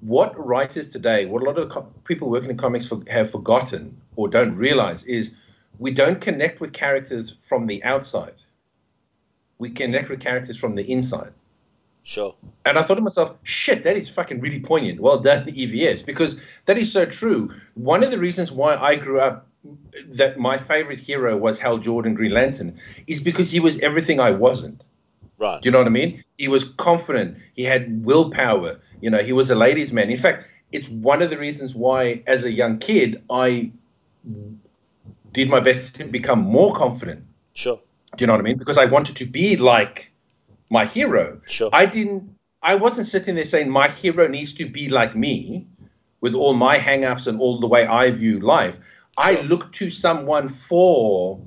what 0.00 0.38
writers 0.38 0.90
today 0.90 1.26
what 1.26 1.42
a 1.42 1.44
lot 1.44 1.58
of 1.58 1.68
co- 1.68 1.92
people 2.04 2.30
working 2.30 2.50
in 2.50 2.56
comics 2.56 2.86
for, 2.86 3.02
have 3.08 3.30
forgotten 3.30 4.00
or 4.16 4.28
don't 4.28 4.54
realize 4.56 5.02
is 5.04 5.32
we 5.80 5.90
don't 5.90 6.20
connect 6.20 6.60
with 6.60 6.72
characters 6.72 7.34
from 7.42 7.66
the 7.66 7.82
outside 7.82 8.34
we 9.58 9.70
connect 9.70 10.08
with 10.08 10.20
characters 10.20 10.56
from 10.56 10.76
the 10.76 10.90
inside 10.90 11.32
Sure. 12.02 12.34
and 12.64 12.78
I 12.78 12.82
thought 12.82 12.94
to 12.94 13.02
myself, 13.02 13.34
shit, 13.42 13.82
that 13.82 13.94
is 13.96 14.08
fucking 14.08 14.40
really 14.40 14.58
poignant. 14.58 15.00
Well 15.00 15.20
done, 15.20 15.44
EVS, 15.62 16.04
because 16.04 16.40
that 16.64 16.78
is 16.78 16.90
so 16.90 17.04
true. 17.04 17.52
One 17.74 18.02
of 18.02 18.10
the 18.10 18.18
reasons 18.18 18.50
why 18.50 18.74
I 18.76 18.96
grew 18.96 19.20
up 19.20 19.46
that 20.06 20.38
my 20.38 20.56
favorite 20.56 20.98
hero 20.98 21.36
was 21.36 21.58
Hal 21.58 21.78
Jordan 21.78 22.14
Green 22.14 22.32
Lantern 22.32 22.78
is 23.06 23.20
because 23.20 23.50
he 23.50 23.60
was 23.60 23.78
everything 23.80 24.18
I 24.18 24.30
wasn't. 24.30 24.82
Right. 25.38 25.60
Do 25.60 25.68
you 25.68 25.70
know 25.72 25.78
what 25.78 25.86
I 25.86 25.90
mean? 25.90 26.24
He 26.38 26.48
was 26.48 26.64
confident. 26.64 27.36
He 27.54 27.64
had 27.64 28.04
willpower. 28.04 28.80
You 29.02 29.10
know, 29.10 29.22
he 29.22 29.32
was 29.34 29.50
a 29.50 29.54
ladies' 29.54 29.92
man. 29.92 30.10
In 30.10 30.16
fact, 30.16 30.46
it's 30.72 30.88
one 30.88 31.20
of 31.20 31.30
the 31.30 31.38
reasons 31.38 31.74
why, 31.74 32.22
as 32.26 32.44
a 32.44 32.50
young 32.50 32.78
kid, 32.78 33.22
I 33.28 33.70
did 35.32 35.48
my 35.48 35.60
best 35.60 35.96
to 35.96 36.04
become 36.04 36.40
more 36.40 36.74
confident. 36.74 37.24
Sure. 37.54 37.80
Do 38.16 38.22
you 38.22 38.26
know 38.26 38.32
what 38.34 38.40
I 38.40 38.44
mean? 38.44 38.58
Because 38.58 38.78
I 38.78 38.86
wanted 38.86 39.16
to 39.16 39.26
be 39.26 39.56
like 39.56 40.12
my 40.70 40.84
hero. 40.84 41.40
Sure. 41.48 41.70
I 41.72 41.86
didn't. 41.86 42.36
I 42.62 42.74
wasn't 42.74 43.06
sitting 43.06 43.36
there 43.36 43.44
saying 43.44 43.70
my 43.70 43.88
hero 43.88 44.28
needs 44.28 44.52
to 44.54 44.68
be 44.68 44.88
like 44.88 45.16
me, 45.16 45.66
with 46.20 46.34
all 46.34 46.52
my 46.52 46.76
hang-ups 46.76 47.26
and 47.26 47.40
all 47.40 47.58
the 47.60 47.66
way 47.66 47.86
I 47.86 48.10
view 48.10 48.40
life. 48.40 48.78
I 49.16 49.40
look 49.42 49.72
to 49.74 49.90
someone 49.90 50.48
for 50.48 51.40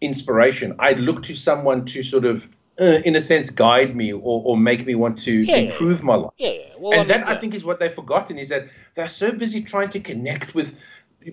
inspiration. 0.00 0.74
I 0.78 0.92
look 0.92 1.22
to 1.24 1.34
someone 1.34 1.84
to 1.86 2.02
sort 2.02 2.24
of, 2.24 2.48
uh, 2.80 3.00
in 3.04 3.16
a 3.16 3.22
sense, 3.22 3.50
guide 3.50 3.94
me 3.94 4.12
or, 4.12 4.42
or 4.44 4.56
make 4.56 4.86
me 4.86 4.94
want 4.94 5.18
to 5.24 5.32
Yeah. 5.32 5.56
improve 5.56 6.02
my 6.02 6.14
life 6.14 6.32
Yeah. 6.38 6.50
yeah. 6.52 6.64
Well, 6.78 6.92
and 6.92 7.00
I 7.02 7.04
mean, 7.16 7.26
that 7.26 7.28
I 7.28 7.34
think 7.38 7.54
is 7.54 7.64
what 7.64 7.78
they've 7.78 7.92
forgotten 7.92 8.38
is 8.38 8.48
that 8.48 8.68
they're 8.94 9.08
so 9.08 9.32
busy 9.32 9.62
trying 9.62 9.90
to 9.90 10.00
connect 10.00 10.54
with 10.54 10.80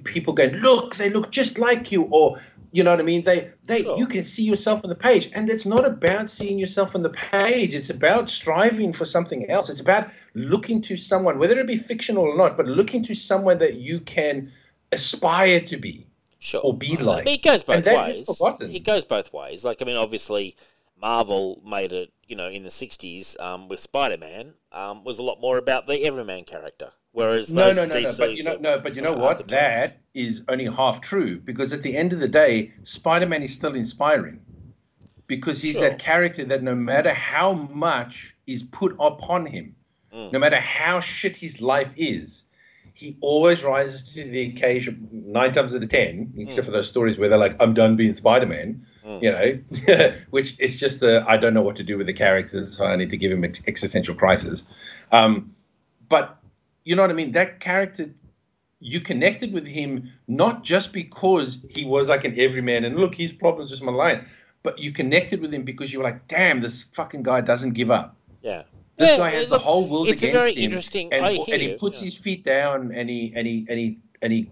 people 0.03 0.34
going, 0.34 0.55
look, 0.57 0.95
they 0.95 1.09
look 1.09 1.31
just 1.31 1.59
like 1.59 1.91
you, 1.91 2.03
or 2.03 2.39
you 2.72 2.84
know 2.84 2.91
what 2.91 2.99
I 2.99 3.03
mean? 3.03 3.23
They 3.23 3.51
they 3.64 3.84
Sure. 3.84 3.97
you 3.97 4.07
can 4.07 4.23
see 4.23 4.43
yourself 4.43 4.84
on 4.84 4.89
the 4.89 4.95
page. 4.95 5.30
And 5.34 5.49
it's 5.49 5.65
not 5.65 5.85
about 5.85 6.30
seeing 6.30 6.59
yourself 6.59 6.95
on 6.95 7.03
the 7.03 7.09
page. 7.09 7.73
It's 7.73 7.89
about 7.89 8.30
striving 8.30 8.93
for 8.93 9.05
something 9.05 9.49
else. 9.49 9.69
It's 9.69 9.80
about 9.80 10.09
looking 10.34 10.81
to 10.84 10.97
someone, 10.97 11.39
whether 11.39 11.57
it 11.57 11.68
be 11.68 11.77
fictional 11.77 12.26
or 12.26 12.38
not, 12.38 12.57
but 12.57 12.65
looking 12.65 13.03
to 13.05 13.15
someone 13.15 13.59
that 13.59 13.76
you 13.76 13.99
can 14.01 14.51
aspire 14.91 15.61
to 15.61 15.77
be. 15.77 16.07
Sure. 16.39 16.61
or 16.61 16.77
be 16.77 16.95
like. 16.97 17.26
mean, 17.26 17.34
it 17.34 17.43
goes 17.43 17.64
both 17.64 17.77
And 17.77 17.85
that 17.85 18.09
is 18.11 18.39
ways. 18.39 18.61
It 18.61 18.84
goes 18.84 19.03
both 19.03 19.34
ways. 19.34 19.65
Like, 19.65 19.81
I 19.81 19.85
mean, 19.85 19.97
obviously, 19.97 20.55
Marvel 21.01 21.61
made 21.65 21.91
it, 21.91 22.14
you 22.27 22.35
know, 22.35 22.47
in 22.47 22.64
the 22.64 22.69
60s 22.69 23.39
um, 23.39 23.68
with 23.68 23.80
Spider 23.80 24.18
Man, 24.18 24.53
um, 24.72 25.03
was 25.03 25.18
a 25.18 25.23
lot 25.23 25.41
more 25.41 25.57
about 25.57 25.88
the 25.88 26.03
everyman 26.03 26.43
character. 26.43 26.91
Whereas 27.18 27.52
No, 27.52 27.73
those 27.73 27.77
no, 27.77 27.85
no, 27.85 27.99
no. 27.99 28.14
But 28.15 28.38
you 28.38 28.44
know, 28.44 28.57
no, 28.57 28.80
but 28.80 28.95
you 28.95 29.02
know 29.02 29.15
what? 29.15 29.48
That 29.48 29.98
is 30.14 30.44
only 30.48 30.65
half 30.65 31.02
true 31.02 31.39
because 31.39 31.73
at 31.73 31.81
the 31.81 31.98
end 31.98 32.14
of 32.14 32.19
the 32.19 32.27
day, 32.27 32.72
Spider-Man 32.84 33.41
is 33.41 33.52
still 33.56 33.73
inspiring 33.73 34.39
because 35.26 35.60
he's 35.60 35.73
Sure. 35.77 35.89
that 35.89 35.98
character 35.98 36.45
that 36.45 36.61
no 36.61 36.76
matter 36.76 37.11
how 37.11 37.53
much 37.53 38.35
is 38.45 38.61
put 38.61 38.95
upon 38.99 39.48
him, 39.48 39.76
Mm. 40.14 40.31
no 40.31 40.38
matter 40.38 40.57
how 40.60 40.99
shit 40.99 41.35
his 41.35 41.60
life 41.60 41.91
is, 41.98 42.44
he 42.94 43.18
always 43.22 43.64
rises 43.64 44.03
to 44.14 44.23
the 44.23 44.41
occasion 44.41 45.10
nine 45.11 45.52
times 45.53 45.73
out 45.73 45.81
of 45.81 45.89
ten, 45.89 46.31
except 46.38 46.65
for 46.65 46.72
those 46.72 46.88
stories 46.88 47.18
where 47.18 47.30
they're 47.30 47.39
like, 47.39 47.60
"I'm 47.60 47.73
done 47.73 47.95
being 47.95 48.14
Spider-Man," 48.14 48.85
you 49.22 49.31
know, 49.31 49.60
which 50.30 50.56
is 50.60 50.80
just 50.80 50.99
the 50.99 51.23
I 51.27 51.38
don't 51.38 51.56
know 51.56 51.64
what 51.64 51.77
to 51.77 51.84
do 51.84 51.98
with 51.98 52.06
the 52.06 52.14
characters, 52.14 52.77
so 52.77 52.85
I 52.85 52.95
need 52.95 53.10
to 53.10 53.18
give 53.18 53.31
him 53.31 53.44
ex- 53.44 53.64
existential 53.65 54.14
crisis. 54.14 54.68
Um, 55.11 55.56
but 56.10 56.38
you 56.88 56.95
know 56.95 57.01
what 57.03 57.11
I 57.11 57.15
mean? 57.22 57.34
That 57.34 57.59
character, 57.59 58.09
you 58.80 59.01
connected 59.01 59.51
with 59.51 59.68
him 59.68 60.09
not 60.27 60.64
just 60.64 60.93
because 60.93 61.59
he 61.69 61.84
was 61.84 62.07
like 62.07 62.23
an 62.23 62.39
everyman 62.39 62.85
and 62.85 62.95
look, 62.95 63.14
his 63.14 63.34
problems 63.34 63.72
just 63.72 63.84
my 63.84 63.91
line, 63.91 64.26
but 64.64 64.80
you 64.80 64.91
connected 64.93 65.41
with 65.41 65.53
him 65.53 65.64
because 65.64 65.91
you 65.91 65.99
were 65.99 66.05
like, 66.05 66.27
damn, 66.27 66.61
this 66.61 66.84
fucking 66.97 67.23
guy 67.23 67.41
doesn't 67.41 67.73
give 67.73 67.91
up. 67.91 68.15
Yeah. 68.41 68.64
This 68.97 69.11
Yeah, 69.11 69.18
guy 69.18 69.30
has 69.31 69.49
look, 69.49 69.59
the 69.61 69.65
whole 69.65 69.85
world 69.88 70.07
it's 70.07 70.23
a 70.23 70.27
against 70.27 70.39
very 70.41 70.53
him, 70.55 70.64
interesting- 70.64 71.11
and, 71.14 71.26
I 71.26 71.34
hear 71.34 71.55
and 71.55 71.61
he 71.61 71.73
puts 71.73 71.99
yeah. 71.99 72.05
his 72.05 72.15
feet 72.15 72.43
down 72.45 72.91
and 72.93 73.09
he 73.09 73.34
and 73.35 73.45
he 73.45 73.65
and 73.69 73.77
he 73.80 73.99
and 74.22 74.31
he 74.34 74.49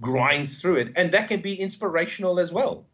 grinds 0.00 0.60
through 0.60 0.76
it, 0.82 0.88
and 0.96 1.12
that 1.12 1.28
can 1.28 1.40
be 1.40 1.54
inspirational 1.54 2.38
as 2.40 2.50
well. 2.52 2.84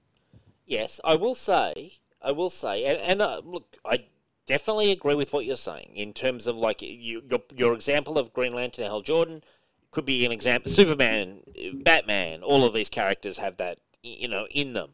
Yes, 0.67 1.01
I 1.03 1.17
will 1.17 1.35
say, 1.35 1.95
I 2.21 2.31
will 2.33 2.51
say, 2.51 2.85
and, 2.85 3.01
and 3.01 3.23
uh, 3.23 3.41
look, 3.45 3.67
I 3.85 4.05
definitely 4.53 4.93
agree 4.93 5.15
with 5.15 5.33
what 5.33 5.47
you're 5.47 5.57
saying 5.57 5.93
in 5.95 6.13
terms 6.13 6.47
of 6.47 6.57
like 6.57 6.83
you, 6.83 7.23
your 7.27 7.41
your 7.57 7.73
example 7.73 8.19
of 8.19 8.35
Green 8.35 8.53
Lantern, 8.53 8.85
Hal 8.85 9.01
Jordan, 9.01 9.43
could 9.91 10.05
be 10.05 10.27
an 10.27 10.33
example. 10.33 10.71
Superman, 10.71 11.41
Batman, 11.83 12.43
all 12.43 12.63
of 12.67 12.75
these 12.75 12.91
characters 12.91 13.39
have 13.39 13.57
that, 13.57 13.79
you 14.03 14.29
know, 14.29 14.47
in 14.51 14.75
them. 14.75 14.91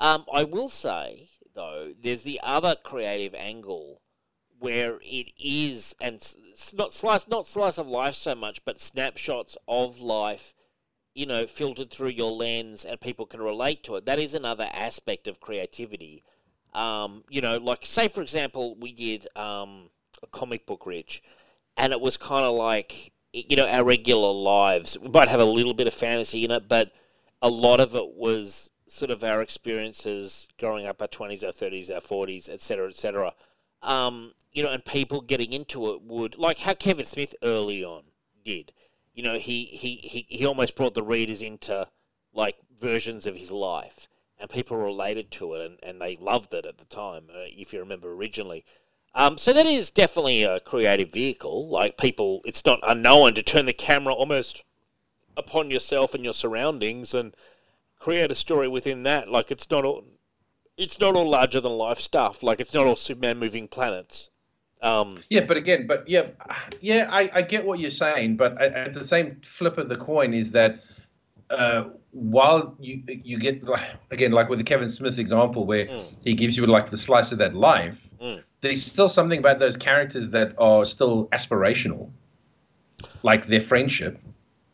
Um, 0.00 0.24
I 0.32 0.42
will 0.42 0.68
say 0.68 1.28
though, 1.54 1.92
there's 2.02 2.22
the 2.22 2.40
other 2.42 2.74
creative 2.82 3.32
angle 3.34 4.02
where 4.58 4.98
it 5.02 5.28
is, 5.38 5.94
and 6.00 6.16
it's 6.16 6.74
not 6.74 6.92
slice, 6.92 7.28
not 7.28 7.46
slice 7.46 7.78
of 7.78 7.86
life 7.86 8.14
so 8.14 8.34
much, 8.34 8.64
but 8.64 8.80
snapshots 8.80 9.56
of 9.68 10.00
life 10.00 10.52
you 11.14 11.24
know, 11.24 11.46
filtered 11.46 11.90
through 11.90 12.10
your 12.10 12.30
lens 12.30 12.84
and 12.84 13.00
people 13.00 13.24
can 13.24 13.40
relate 13.40 13.82
to 13.82 13.96
it. 13.96 14.04
That 14.04 14.18
is 14.18 14.34
another 14.34 14.68
aspect 14.70 15.26
of 15.26 15.40
creativity. 15.40 16.22
Um, 16.76 17.24
you 17.28 17.40
know, 17.40 17.56
like 17.58 17.86
say 17.86 18.08
for 18.08 18.22
example, 18.22 18.76
we 18.76 18.92
did 18.92 19.26
um, 19.36 19.90
a 20.22 20.26
comic 20.30 20.66
book 20.66 20.86
rich, 20.86 21.22
and 21.76 21.92
it 21.92 22.00
was 22.00 22.16
kind 22.16 22.44
of 22.44 22.54
like 22.54 23.12
you 23.32 23.56
know 23.56 23.66
our 23.66 23.84
regular 23.84 24.32
lives. 24.32 24.98
We 24.98 25.08
might 25.08 25.28
have 25.28 25.40
a 25.40 25.44
little 25.44 25.74
bit 25.74 25.86
of 25.86 25.94
fantasy 25.94 26.44
in 26.44 26.50
it, 26.50 26.68
but 26.68 26.92
a 27.42 27.48
lot 27.48 27.80
of 27.80 27.94
it 27.94 28.14
was 28.14 28.70
sort 28.88 29.10
of 29.10 29.24
our 29.24 29.42
experiences 29.42 30.46
growing 30.58 30.86
up, 30.86 31.00
our 31.00 31.08
twenties, 31.08 31.42
our 31.42 31.52
thirties, 31.52 31.90
our 31.90 32.00
forties, 32.00 32.48
etc., 32.48 32.88
etc. 32.88 33.32
Um, 33.82 34.32
you 34.52 34.62
know, 34.62 34.70
and 34.70 34.84
people 34.84 35.20
getting 35.20 35.52
into 35.52 35.92
it 35.92 36.02
would 36.02 36.38
like 36.38 36.58
how 36.60 36.74
Kevin 36.74 37.04
Smith 37.04 37.34
early 37.42 37.84
on 37.84 38.04
did 38.44 38.72
you 39.16 39.22
know, 39.22 39.38
he, 39.38 39.64
he, 39.64 39.96
he, 39.96 40.26
he 40.28 40.46
almost 40.46 40.76
brought 40.76 40.94
the 40.94 41.02
readers 41.02 41.40
into 41.40 41.88
like 42.34 42.56
versions 42.78 43.26
of 43.26 43.34
his 43.34 43.50
life, 43.50 44.06
and 44.38 44.50
people 44.50 44.76
related 44.76 45.30
to 45.32 45.54
it, 45.54 45.64
and, 45.64 45.78
and 45.82 46.00
they 46.00 46.16
loved 46.16 46.52
it 46.52 46.66
at 46.66 46.78
the 46.78 46.84
time, 46.86 47.24
uh, 47.30 47.44
if 47.46 47.72
you 47.72 47.80
remember 47.80 48.12
originally. 48.12 48.64
Um, 49.14 49.38
so 49.38 49.52
that 49.54 49.64
is 49.66 49.90
definitely 49.90 50.42
a 50.42 50.60
creative 50.60 51.10
vehicle. 51.10 51.68
Like 51.68 51.96
people, 51.96 52.42
it's 52.44 52.66
not 52.66 52.80
unknown 52.82 53.34
to 53.34 53.42
turn 53.42 53.64
the 53.64 53.72
camera 53.72 54.12
almost 54.12 54.62
upon 55.36 55.70
yourself 55.70 56.14
and 56.14 56.22
your 56.22 56.34
surroundings 56.34 57.14
and 57.14 57.34
create 57.98 58.30
a 58.30 58.34
story 58.34 58.68
within 58.68 59.04
that. 59.04 59.28
Like 59.28 59.50
it's 59.50 59.70
not 59.70 59.86
all, 59.86 60.04
it's 60.76 61.00
not 61.00 61.16
all 61.16 61.30
larger 61.30 61.60
than 61.60 61.72
life 61.72 61.98
stuff. 61.98 62.42
Like 62.42 62.60
it's 62.60 62.74
not 62.74 62.86
all 62.86 62.96
Superman 62.96 63.38
moving 63.38 63.68
planets. 63.68 64.28
Um, 64.82 65.20
Yeah, 65.30 65.46
but 65.46 65.56
again, 65.56 65.86
but 65.86 66.06
yeah, 66.06 66.26
yeah, 66.80 67.08
I, 67.10 67.30
I 67.32 67.42
get 67.42 67.64
what 67.64 67.78
you're 67.78 67.90
saying, 67.90 68.36
but 68.36 68.60
at, 68.60 68.74
at 68.74 68.92
the 68.92 69.04
same 69.04 69.40
flip 69.42 69.78
of 69.78 69.88
the 69.88 69.96
coin 69.96 70.34
is 70.34 70.50
that 70.50 70.80
uh, 71.50 71.84
while 72.10 72.74
you 72.80 73.02
you 73.06 73.38
get 73.38 73.62
like, 73.64 73.82
again 74.10 74.32
like 74.32 74.48
with 74.48 74.58
the 74.58 74.64
Kevin 74.64 74.88
Smith 74.88 75.18
example 75.18 75.64
where 75.66 75.86
Mm. 75.86 76.04
he 76.24 76.34
gives 76.34 76.56
you 76.56 76.66
like 76.66 76.90
the 76.90 76.96
slice 76.98 77.32
of 77.32 77.38
that 77.38 77.54
life, 77.54 78.08
Mm. 78.20 78.42
there's 78.62 78.82
still 78.84 79.08
something 79.08 79.38
about 79.38 79.58
those 79.60 79.76
characters 79.76 80.30
that 80.30 80.54
are 80.58 80.84
still 80.84 81.26
aspirational, 81.32 82.10
like 83.22 83.46
their 83.46 83.60
friendship. 83.60 84.20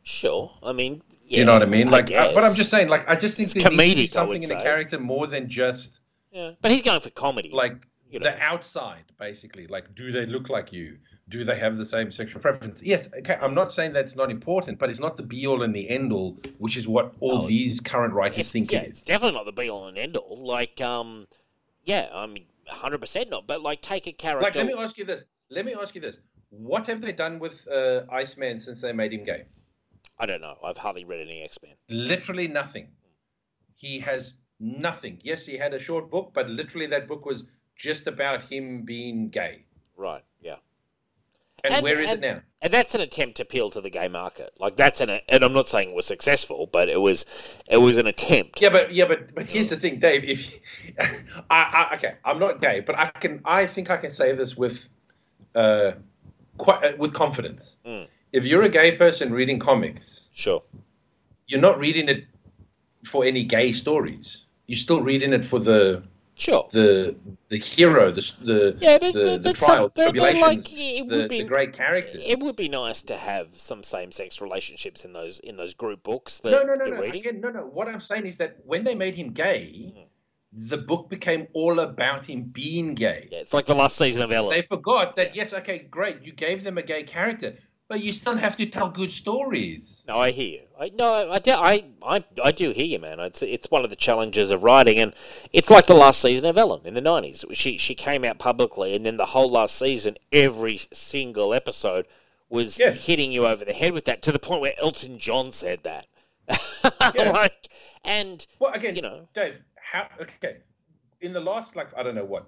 sure. 0.03 0.51
I 0.63 0.73
mean, 0.73 1.03
yeah, 1.27 1.39
you 1.39 1.45
know 1.45 1.53
what 1.53 1.63
I 1.63 1.67
mean? 1.67 1.89
Like, 1.91 2.11
uh, 2.11 2.33
but 2.35 2.43
I'm 2.45 2.55
just 2.55 2.71
saying, 2.71 2.89
like, 2.89 3.09
I 3.09 3.17
just 3.17 3.37
think 3.37 3.47
It's 3.47 3.55
there 3.55 3.71
needs 3.71 3.77
to 3.77 3.97
be 3.97 4.03
comedic, 4.03 4.03
I 4.03 4.07
something 4.07 4.43
in 4.43 4.51
a 4.51 4.63
character 4.63 4.99
more 4.99 5.27
than 5.27 5.49
just 5.49 6.01
Yeah, 6.33 6.53
but 6.61 6.71
he's 6.71 6.83
going 6.83 7.01
for 7.01 7.11
comedy. 7.11 7.51
like 7.53 7.77
You 8.11 8.19
know. 8.19 8.25
the 8.31 8.41
outside, 8.43 9.05
basically. 9.19 9.67
Like, 9.67 9.95
do 9.95 10.11
they 10.13 10.27
look 10.27 10.49
like 10.49 10.73
you? 10.73 10.99
Do 11.33 11.45
they 11.45 11.59
have 11.59 11.79
the 11.79 11.87
same 11.87 12.13
sexual 12.13 12.43
preference? 12.43 12.83
Yes, 12.83 13.09
okay. 13.21 13.39
I'm 13.41 13.55
not 13.55 13.73
saying 13.73 13.95
that's 13.95 14.15
not 14.15 14.31
important, 14.31 14.79
but 14.79 14.91
it's 14.91 15.01
not 15.01 15.17
the 15.17 15.23
be 15.23 15.47
all 15.47 15.63
and 15.63 15.75
the 15.75 15.89
end 15.89 16.13
all, 16.13 16.39
which 16.59 16.77
is 16.77 16.87
what 16.87 17.15
all 17.21 17.41
Oh, 17.41 17.49
these 17.49 17.81
current 17.81 18.13
writers 18.13 18.51
think 18.51 18.71
yeah, 18.71 18.81
it 18.81 18.91
it's 18.91 19.01
definitely 19.01 19.39
not 19.39 19.47
the 19.47 19.53
be 19.53 19.71
all 19.71 19.89
and 19.89 19.97
end 19.97 20.19
all. 20.19 20.37
Like, 20.37 20.83
um, 20.83 21.27
yeah, 21.85 22.11
I 22.13 22.27
mean, 22.27 22.45
hundred 22.69 22.99
percent 22.99 23.31
not. 23.31 23.47
But 23.47 23.63
like, 23.63 23.81
take 23.81 24.07
a 24.07 24.13
character. 24.13 24.45
Like, 24.45 24.57
let 24.57 24.67
me 24.67 24.75
ask 24.75 24.99
you 24.99 25.07
this. 25.07 25.25
Let 25.49 25.65
me 25.65 25.75
ask 25.75 25.95
you 25.95 26.03
this. 26.03 26.19
What 26.51 26.87
have 26.87 27.01
they 27.01 27.13
done 27.13 27.39
with 27.39 27.67
uh, 27.67 28.03
Iceman 28.11 28.61
since 28.61 28.83
they 28.83 28.93
made 28.93 29.15
him 29.15 29.25
gay? 29.25 29.47
I 30.19 30.27
don't 30.27 30.43
know. 30.43 30.59
I've 30.63 30.77
hardly 30.77 31.05
read 31.07 31.23
any 31.23 31.43
X 31.43 31.59
Men. 31.63 31.73
Literally 31.89 32.47
nothing. 32.47 32.89
He 33.75 34.01
has 34.01 34.35
nothing. 34.61 35.19
Yes, 35.25 35.47
he 35.47 35.57
had 35.57 35.73
a 35.73 35.79
short 35.79 36.11
book, 36.11 36.33
but 36.35 36.51
literally 36.51 36.89
that 36.89 37.09
book 37.09 37.25
was 37.25 37.45
just 37.75 38.07
about 38.07 38.43
him 38.43 38.83
being 38.83 39.31
gay. 39.31 39.65
Right. 39.97 40.23
Yeah. 41.65 41.77
And, 41.77 41.83
where 41.83 42.01
is 42.01 42.11
and- 42.11 42.25
it 42.25 42.35
now? 42.35 42.41
And 42.61 42.73
that's 42.73 42.95
an 42.95 43.01
attempt 43.01 43.39
to 43.39 43.43
appeal 43.43 43.71
to 43.71 43.81
the 43.81 43.91
gay 43.91 44.07
market. 44.07 44.53
Like 44.61 44.77
that's 44.77 45.01
an, 45.01 45.11
and 45.11 45.43
I'm 45.45 45.53
not 45.53 45.69
saying 45.69 45.91
it 45.91 45.97
was 45.97 46.07
successful, 46.07 46.69
but 46.73 46.89
it 46.89 47.01
was, 47.01 47.27
it 47.69 47.79
was 47.79 47.97
an 47.97 48.07
attempt. 48.07 48.61
Yeah, 48.61 48.69
but 48.69 48.93
yeah, 48.93 49.05
but 49.07 49.35
but 49.35 49.47
here's 49.47 49.71
the 49.71 49.77
thing, 49.77 49.99
Dave. 49.99 50.23
If 50.25 50.61
I, 51.51 51.89
I 51.91 51.97
okay, 51.97 52.15
I'm 52.25 52.39
not 52.39 52.61
gay, 52.61 52.81
but 52.81 52.97
I 52.97 53.07
can. 53.07 53.41
I 53.45 53.67
think 53.67 53.91
I 53.91 53.97
can 53.97 54.13
say 54.13 54.33
this 54.33 54.57
with, 54.57 54.89
uh, 55.57 55.93
quite 56.59 56.85
uh, 56.85 56.93
with 56.99 57.15
confidence. 57.15 57.77
Mm. 57.85 58.07
If 58.33 58.47
you're 58.47 58.63
a 58.63 58.69
gay 58.69 58.97
person 58.97 59.33
reading 59.33 59.59
comics, 59.59 60.31
Sure. 60.33 60.63
you're 61.49 61.61
not 61.61 61.79
reading 61.81 62.09
it 62.09 62.25
for 63.05 63.25
any 63.25 63.43
gay 63.43 63.73
stories. 63.73 64.45
You're 64.69 64.79
still 64.79 65.03
reading 65.03 65.33
it 65.33 65.45
for 65.45 65.59
the 65.59 66.05
Sure. 66.43 66.69
the 66.73 67.15
the 67.49 67.59
hero, 67.59 68.11
the 68.11 68.21
the 68.43 68.77
Yeah, 68.81 68.99
but- 68.99 69.13
the, 69.15 69.21
but- 69.23 69.43
the 69.45 69.49
but 69.51 69.57
some- 69.57 69.67
trials, 69.69 69.95
but- 69.95 70.01
but, 70.07 70.11
tribulations, 70.13 70.43
like, 70.43 70.73
it 70.73 71.09
the, 71.09 71.17
would 71.17 71.29
be- 71.29 71.39
the 71.43 71.45
great 71.45 71.73
characters. 71.73 72.23
It 72.27 72.39
would 72.41 72.57
be 72.57 72.69
nice 72.69 73.01
to 73.03 73.17
have 73.17 73.49
some 73.59 73.83
same-sex 73.85 74.41
relationships 74.41 75.05
in 75.05 75.13
those 75.13 75.39
in 75.41 75.57
those 75.57 75.75
group 75.75 76.03
books 76.03 76.39
that 76.41 76.51
no, 76.51 76.63
no, 76.63 76.75
no, 76.75 76.87
no. 76.87 77.01
reading. 77.01 77.21
Again, 77.21 77.41
no, 77.41 77.51
no. 77.51 77.67
What 77.67 77.87
I'm 77.89 78.01
saying 78.01 78.27
is 78.27 78.37
that 78.39 78.57
when 78.65 78.83
they 78.85 78.95
made 78.95 79.15
him 79.15 79.31
gay, 79.33 79.93
Mm. 79.97 80.07
the 80.71 80.79
book 80.79 81.09
became 81.09 81.47
all 81.55 81.79
about 81.81 82.25
him 82.27 82.43
being 82.43 82.95
gay. 82.95 83.29
Yeah, 83.33 83.39
it's 83.39 83.55
like 83.55 83.67
the 83.67 83.75
last 83.75 83.97
season 83.97 84.23
of 84.23 84.33
Ellen. 84.33 84.51
They 84.57 84.63
forgot 84.63 85.15
that 85.17 85.37
yes, 85.37 85.53
okay, 85.55 85.79
great, 85.99 86.23
you 86.23 86.33
gave 86.33 86.65
them 86.65 86.77
a 86.77 86.83
gay 86.83 87.05
character, 87.05 87.55
but 87.93 88.03
you 88.03 88.11
still 88.11 88.39
have 88.39 88.57
to 88.57 88.65
tell 88.65 88.89
good 88.89 89.13
stories. 89.13 90.03
No, 90.09 90.17
I 90.17 90.31
hear 90.31 90.49
you. 90.49 90.63
I, 90.81 90.91
no, 90.99 91.31
I, 91.31 91.39
do, 91.39 91.51
I, 91.53 91.85
I, 92.03 92.25
I 92.43 92.51
do 92.51 92.71
hear 92.71 92.87
you, 92.87 92.99
man. 92.99 93.21
It's 93.21 93.43
it's 93.43 93.71
one 93.71 93.85
of 93.85 93.91
the 93.91 93.97
challenges 93.97 94.51
of 94.51 94.65
writing, 94.65 94.99
and 94.99 95.15
it's 95.53 95.69
like 95.69 95.85
the 95.87 95.93
last 95.95 96.19
season 96.23 96.49
of 96.49 96.57
Ellen 96.57 96.81
in 96.87 96.95
the 96.95 97.03
nineties. 97.03 97.45
She 97.53 97.77
she 97.77 97.95
came 97.95 98.25
out 98.25 98.39
publicly, 98.39 98.97
and 98.97 99.05
then 99.05 99.19
the 99.19 99.27
whole 99.27 99.51
last 99.51 99.79
season, 99.79 100.17
every 100.33 100.81
single 100.91 101.53
episode 101.53 102.07
was 102.49 102.79
Yes. 102.79 103.05
hitting 103.07 103.31
you 103.31 103.47
over 103.47 103.63
the 103.63 103.75
head 103.75 103.93
with 103.93 104.07
that 104.07 104.23
to 104.23 104.33
the 104.33 104.39
point 104.39 104.63
where 104.63 104.73
Elton 104.81 105.19
John 105.19 105.53
said 105.53 105.81
that. 105.83 106.07
Yeah. 107.15 107.31
like, 107.33 107.69
and 108.07 108.47
Well, 108.59 108.73
again, 108.73 108.97
You 108.97 109.03
know. 109.03 109.29
Dave, 109.35 109.61
how? 109.77 110.09
Okay, 110.19 110.61
in 111.21 111.35
the 111.35 111.41
last 111.41 111.77
like 111.77 111.89
I 111.95 112.03
don't 112.03 112.15
know 112.15 112.25
what 112.25 112.47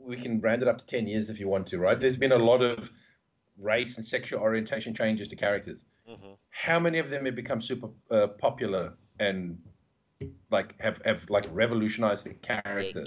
we 0.00 0.16
can 0.16 0.40
round 0.40 0.62
it 0.62 0.68
up 0.68 0.78
to 0.78 0.86
ten 0.86 1.06
years 1.06 1.28
if 1.28 1.38
you 1.38 1.48
want 1.48 1.66
to, 1.66 1.78
right? 1.78 2.00
There's 2.00 2.16
been 2.16 2.32
a 2.32 2.38
lot 2.38 2.62
of 2.62 2.90
race 3.58 3.96
and 3.96 4.06
sexual 4.06 4.40
orientation 4.40 4.94
changes 4.94 5.28
to 5.28 5.36
characters. 5.36 5.84
Mhm. 6.08 6.36
How 6.50 6.78
many 6.78 6.98
of 6.98 7.10
them 7.10 7.24
have 7.24 7.34
become 7.34 7.60
super 7.60 7.88
uh, 8.10 8.28
popular 8.28 8.94
and 9.18 9.58
like 10.50 10.80
have 10.80 11.00
have 11.04 11.28
like 11.30 11.46
revolutionized 11.50 12.24
the 12.24 12.34
character 12.34 13.04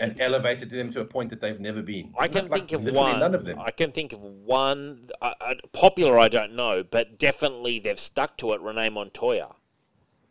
and 0.00 0.20
elevated 0.20 0.70
them 0.70 0.92
to 0.92 1.00
a 1.00 1.04
point 1.04 1.30
that 1.30 1.40
they've 1.40 1.60
never 1.60 1.82
been? 1.82 2.12
I 2.18 2.28
can 2.28 2.48
Like, 2.48 2.68
think 2.68 2.72
of 2.72 2.84
one. 2.92 3.20
None 3.20 3.34
of 3.34 3.44
them. 3.44 3.58
I 3.60 3.70
can 3.70 3.92
think 3.92 4.12
of 4.12 4.20
one. 4.20 5.08
Uh, 5.20 5.54
popular, 5.72 6.18
I 6.18 6.28
don't 6.28 6.54
know, 6.54 6.82
but 6.82 7.18
definitely 7.18 7.78
they've 7.78 7.98
stuck 7.98 8.36
to 8.38 8.52
it. 8.52 8.60
Renee 8.60 8.90
Montoya. 8.90 9.56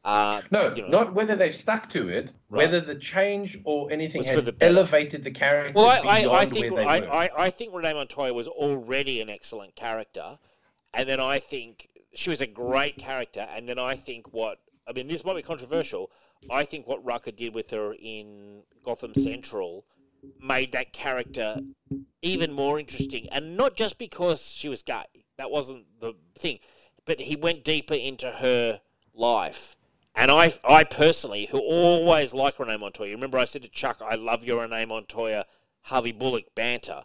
Uh, 0.04 0.42
No, 0.50 0.74
you 0.74 0.82
know. 0.82 0.88
not 0.88 1.14
whether 1.14 1.36
they've 1.36 1.54
stuck 1.54 1.90
to 1.92 2.10
it, 2.10 2.34
Right. 2.50 2.66
whether 2.66 2.80
the 2.80 2.96
change 2.96 3.60
or 3.64 3.92
anything 3.92 4.20
Was 4.20 4.30
has 4.30 4.46
the 4.46 4.56
elevated 4.60 5.24
the 5.24 5.32
character 5.32 5.74
Well, 5.76 5.88
I, 5.88 6.24
I, 6.24 6.40
I 6.42 6.46
think 6.46 6.78
I. 6.78 6.98
I, 7.00 7.46
I 7.46 7.50
think 7.52 7.74
Renee 7.74 7.94
Montoya 7.94 8.34
was 8.34 8.48
already 8.48 9.22
an 9.22 9.30
excellent 9.30 9.76
character, 9.76 10.40
and 10.94 11.08
then 11.08 11.20
I 11.20 11.38
think 11.40 11.90
she 12.14 12.32
was 12.32 12.42
a 12.42 12.48
great 12.48 12.98
character, 12.98 13.48
and 13.56 13.70
then 13.70 13.78
I 13.78 13.96
think 13.96 14.34
what 14.34 14.60
I 14.88 14.94
mean 14.94 15.08
this 15.08 15.24
might 15.24 15.36
be 15.36 15.44
controversial. 15.44 16.10
I 16.50 16.66
think 16.66 16.88
what 16.88 17.06
Rucka 17.06 17.36
did 17.36 17.54
with 17.54 17.70
her 17.70 17.94
in 17.94 18.64
Gotham 18.84 19.14
Central 19.14 19.86
made 20.42 20.72
that 20.72 20.94
character 20.94 21.62
even 22.24 22.52
more 22.52 22.80
interesting, 22.80 23.30
and 23.30 23.56
not 23.56 23.76
just 23.76 24.00
because 24.00 24.52
she 24.52 24.68
was 24.68 24.82
gay. 24.82 25.06
That 25.38 25.52
wasn't 25.52 25.86
the 26.00 26.14
thing, 26.36 26.58
but 27.06 27.20
he 27.20 27.36
went 27.36 27.64
deeper 27.64 27.94
into 27.94 28.32
her 28.32 28.82
life. 29.14 29.76
And 30.16 30.30
I, 30.30 30.54
I 30.64 30.84
personally, 30.84 31.46
who 31.46 31.60
always 31.60 32.34
like 32.34 32.60
Renee 32.60 32.78
Montoya, 32.78 33.14
remember 33.14 33.38
I 33.38 33.46
said 33.46 33.64
to 33.64 33.70
Chuck, 33.70 34.02
I 34.02 34.16
love 34.16 34.44
your 34.44 34.62
Renee 34.62 34.86
Montoya, 34.86 35.46
Harvey 35.84 36.12
Bullock 36.12 36.54
banter. 36.54 37.04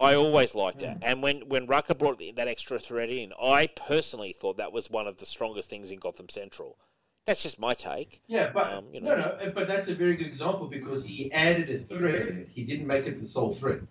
I 0.00 0.14
always 0.14 0.54
liked 0.54 0.82
it. 0.82 0.96
And 1.02 1.22
when, 1.22 1.40
when 1.48 1.66
Rucka 1.66 1.96
brought 1.96 2.20
that 2.36 2.48
extra 2.48 2.78
thread 2.78 3.10
in, 3.10 3.32
I 3.40 3.66
personally 3.66 4.32
thought 4.32 4.56
that 4.56 4.72
was 4.72 4.90
one 4.90 5.06
of 5.06 5.18
the 5.18 5.26
strongest 5.26 5.68
things 5.68 5.90
in 5.90 5.98
Gotham 5.98 6.30
Central. 6.30 6.78
That's 7.26 7.42
just 7.42 7.60
my 7.60 7.74
take. 7.74 8.22
Yeah, 8.26 8.50
but 8.52 8.72
Um, 8.72 8.86
you 8.92 9.00
know. 9.00 9.14
no, 9.14 9.36
no, 9.44 9.52
but 9.54 9.68
that's 9.68 9.88
a 9.88 9.94
very 9.94 10.16
good 10.16 10.26
example 10.26 10.66
because 10.68 11.04
he 11.04 11.30
added 11.32 11.68
a 11.68 11.78
thread. 11.78 12.48
He 12.50 12.64
didn't 12.64 12.86
make 12.86 13.06
it 13.06 13.20
the 13.20 13.26
sole 13.26 13.52
thread. 13.52 13.86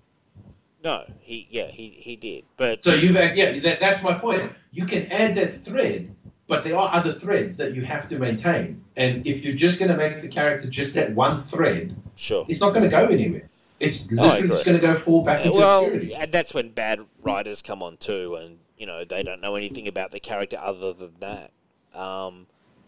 No, 0.84 1.06
he, 1.20 1.48
yeah, 1.52 1.68
he, 1.68 1.90
he 1.90 2.16
did. 2.16 2.46
But 2.58 2.84
So 2.84 2.96
you've 2.96 3.16
yeah, 3.16 3.60
that, 3.60 3.80
that's 3.80 4.02
my 4.02 4.14
point. 4.14 4.52
You 4.72 4.86
can 4.86 5.06
add 5.12 5.36
that 5.36 5.64
thread, 5.64 6.16
but 6.50 6.64
there 6.64 6.76
are 6.76 6.90
other 6.92 7.14
threads 7.14 7.56
that 7.58 7.76
you 7.76 7.86
have 7.86 8.10
to 8.10 8.18
maintain. 8.18 8.84
And 8.98 9.26
if 9.26 9.46
you're 9.46 9.56
just 9.56 9.78
going 9.78 9.92
to 9.92 9.96
make 9.96 10.22
the 10.22 10.28
character 10.28 10.68
just 10.68 10.96
that 10.96 11.14
one 11.14 11.38
thread, 11.38 11.96
sure. 12.16 12.44
it's 12.50 12.60
not 12.60 12.72
going 12.72 12.84
to 12.84 12.90
go 12.90 13.06
anywhere. 13.06 13.48
It's 13.80 14.12
literally 14.12 14.50
just 14.50 14.66
going 14.66 14.78
to 14.78 14.86
go 14.86 14.96
fall 14.96 15.24
back 15.24 15.46
into 15.46 15.58
well, 15.58 15.84
obscurity. 15.84 16.16
and 16.16 16.32
that's 16.32 16.54
when 16.54 16.72
bad 16.72 17.00
writers 17.22 17.62
come 17.62 17.82
on 17.82 17.96
too, 17.96 18.36
and 18.36 18.58
you 18.78 18.86
know 18.86 19.06
they 19.06 19.24
don't 19.24 19.40
know 19.40 19.56
anything 19.56 19.88
about 19.88 20.12
the 20.12 20.20
character 20.20 20.58
other 20.60 20.92
than 20.92 21.14
that. 21.20 21.52
Um, 21.98 22.48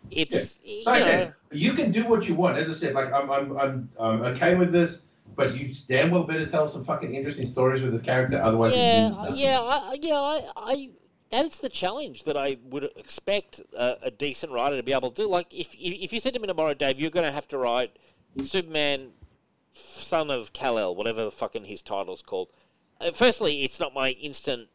it's 0.10 0.60
you 0.66 0.84
So 0.84 0.92
I 0.92 1.00
know, 1.00 1.06
said, 1.06 1.34
you 1.52 1.74
can 1.74 1.94
do 1.94 2.06
what 2.08 2.28
you 2.28 2.36
want. 2.36 2.58
As 2.58 2.68
I 2.68 2.74
said, 2.74 2.94
like 2.94 3.14
I'm, 3.14 3.32
I'm, 3.32 3.58
I'm, 3.58 3.90
I'm 3.98 4.22
okay 4.34 4.56
with 4.56 4.74
this, 4.74 5.00
but 5.34 5.56
you 5.56 5.74
damn 5.88 6.12
well 6.12 6.24
better 6.24 6.46
tell 6.46 6.68
some 6.68 6.84
fucking 6.84 7.16
interesting 7.16 7.46
stories 7.46 7.84
with 7.84 7.94
this 7.94 8.02
character. 8.02 8.42
Otherwise, 8.42 8.74
it 8.74 8.78
yeah, 8.78 9.04
means 9.04 9.18
nothing. 9.18 9.36
yeah, 9.38 9.60
I, 9.62 9.98
yeah. 10.02 10.16
I, 10.16 10.42
I 10.58 10.90
that's 11.32 11.60
the 11.60 11.70
challenge 11.70 12.26
that 12.26 12.38
I 12.38 12.58
would 12.70 12.90
expect 12.96 13.62
a, 13.76 13.98
a 14.04 14.12
decent 14.12 14.52
writer 14.52 14.78
to 14.78 14.84
be 14.84 14.94
able 14.94 15.12
to 15.12 15.24
do. 15.24 15.28
Like 15.28 15.54
if 15.54 15.74
if 15.80 16.12
you 16.14 16.20
said 16.20 16.34
to 16.34 16.40
me 16.40 16.48
tomorrow, 16.48 16.74
Dave, 16.74 17.00
you're 17.00 17.10
going 17.10 17.26
to 17.26 17.32
have 17.32 17.48
to 17.50 17.58
write 17.58 17.98
Superman, 18.42 19.12
son 19.74 20.30
of 20.30 20.54
Kal 20.54 20.78
El, 20.78 20.96
whatever 20.96 21.24
the 21.24 21.32
fucking 21.32 21.66
his 21.66 21.82
title's 21.82 22.22
called. 22.22 22.50
Uh, 23.00 23.12
firstly, 23.12 23.64
it's 23.64 23.80
not 23.80 23.94
my 23.94 24.12
instant 24.12 24.68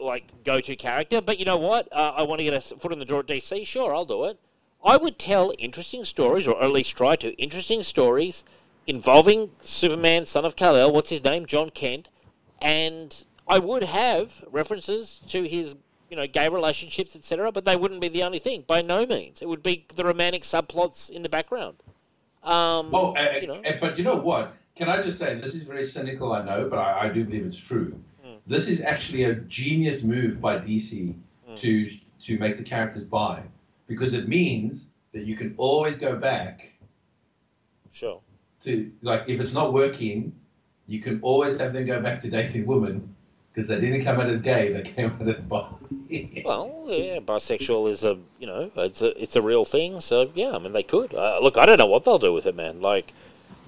like 0.00 0.44
go-to 0.44 0.76
character, 0.76 1.20
but 1.20 1.38
you 1.38 1.44
know 1.44 1.56
what? 1.56 1.88
Uh, 1.92 2.12
I 2.16 2.22
want 2.22 2.38
to 2.38 2.44
get 2.44 2.54
a 2.54 2.60
foot 2.60 2.92
in 2.92 2.98
the 2.98 3.04
door 3.04 3.20
at 3.20 3.26
DC. 3.26 3.66
Sure, 3.66 3.94
I'll 3.94 4.04
do 4.04 4.24
it. 4.24 4.38
I 4.84 4.96
would 4.96 5.18
tell 5.18 5.52
interesting 5.58 6.04
stories, 6.04 6.46
or 6.46 6.62
at 6.62 6.70
least 6.70 6.96
try 6.96 7.16
to 7.16 7.34
interesting 7.36 7.82
stories 7.82 8.44
involving 8.86 9.50
Superman, 9.60 10.24
son 10.24 10.44
of 10.44 10.56
Kal 10.56 10.76
El. 10.76 10.92
What's 10.92 11.10
his 11.10 11.24
name? 11.24 11.46
Jon 11.46 11.70
Kent, 11.70 12.08
and 12.62 13.24
I 13.46 13.58
would 13.58 13.82
have 13.82 14.44
references 14.50 15.20
to 15.28 15.42
his, 15.48 15.74
you 16.08 16.16
know, 16.16 16.26
gay 16.26 16.48
relationships, 16.48 17.14
etc. 17.14 17.52
But 17.52 17.64
they 17.64 17.76
wouldn't 17.76 18.00
be 18.00 18.08
the 18.08 18.22
only 18.22 18.38
thing. 18.38 18.64
By 18.66 18.82
no 18.82 19.06
means, 19.06 19.42
it 19.42 19.48
would 19.48 19.62
be 19.62 19.86
the 19.94 20.04
romantic 20.04 20.42
subplots 20.42 21.10
in 21.10 21.22
the 21.22 21.28
background. 21.28 21.76
Um, 22.42 22.90
Oh, 22.94 23.14
uh, 23.14 23.38
you 23.40 23.46
know, 23.46 23.60
uh, 23.64 23.72
but 23.80 23.98
you 23.98 24.04
know 24.04 24.16
what? 24.16 24.54
Can 24.76 24.88
I 24.88 25.02
just 25.02 25.18
say 25.18 25.34
this 25.34 25.54
is 25.54 25.64
very 25.64 25.84
cynical, 25.84 26.32
I 26.32 26.44
know, 26.44 26.68
but 26.68 26.78
I, 26.78 27.06
I 27.06 27.08
do 27.08 27.24
believe 27.24 27.44
it's 27.44 27.58
true. 27.58 27.98
Mm. 28.24 28.36
This 28.46 28.68
is 28.68 28.80
actually 28.80 29.24
a 29.24 29.34
genius 29.34 30.02
move 30.02 30.40
by 30.40 30.58
DC 30.58 31.14
Mm. 31.48 31.58
to 31.60 31.90
to 32.24 32.38
make 32.38 32.56
the 32.58 32.62
characters 32.62 33.04
bi, 33.04 33.42
because 33.86 34.12
it 34.12 34.28
means 34.28 34.86
that 35.12 35.24
you 35.24 35.36
can 35.36 35.54
always 35.56 35.96
go 35.96 36.14
back 36.16 36.72
sure. 37.92 38.20
to 38.64 38.90
like 39.02 39.24
if 39.28 39.40
it's 39.40 39.52
not 39.52 39.72
working, 39.72 40.34
you 40.86 41.00
can 41.00 41.20
always 41.22 41.58
have 41.58 41.72
them 41.72 41.86
go 41.86 42.00
back 42.00 42.20
to 42.22 42.28
dating 42.28 42.66
women 42.66 43.14
because 43.58 43.66
they 43.66 43.80
didn't 43.80 44.04
come 44.04 44.20
out 44.20 44.28
as 44.28 44.40
gay, 44.40 44.72
they 44.72 44.82
came 44.82 45.10
out 45.10 45.28
as 45.28 45.42
bi. 45.42 45.66
Well, 46.44 46.84
yeah, 46.86 47.18
bisexual 47.18 47.90
is 47.90 48.04
a 48.04 48.16
you 48.38 48.46
know 48.46 48.70
it's 48.76 49.02
a 49.02 49.20
it's 49.20 49.34
a 49.34 49.42
real 49.42 49.64
thing. 49.64 50.00
So 50.00 50.30
yeah, 50.34 50.52
I 50.52 50.58
mean 50.58 50.72
they 50.72 50.84
could. 50.84 51.12
Uh, 51.12 51.40
look, 51.42 51.58
I 51.58 51.66
don't 51.66 51.76
know 51.76 51.86
what 51.86 52.04
they'll 52.04 52.20
do 52.20 52.32
with 52.32 52.46
it, 52.46 52.54
man. 52.54 52.80
Like 52.80 53.12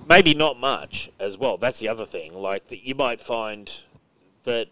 maybe 0.09 0.33
not 0.33 0.61
much 0.61 1.11
as 1.19 1.37
well. 1.37 1.57
That's 1.57 1.81
the 1.81 1.89
other 1.89 2.07
thing. 2.07 2.35
Like 2.35 2.69
that 2.69 2.87
you 2.87 2.95
might 2.95 3.21
find 3.21 3.71
that 4.45 4.69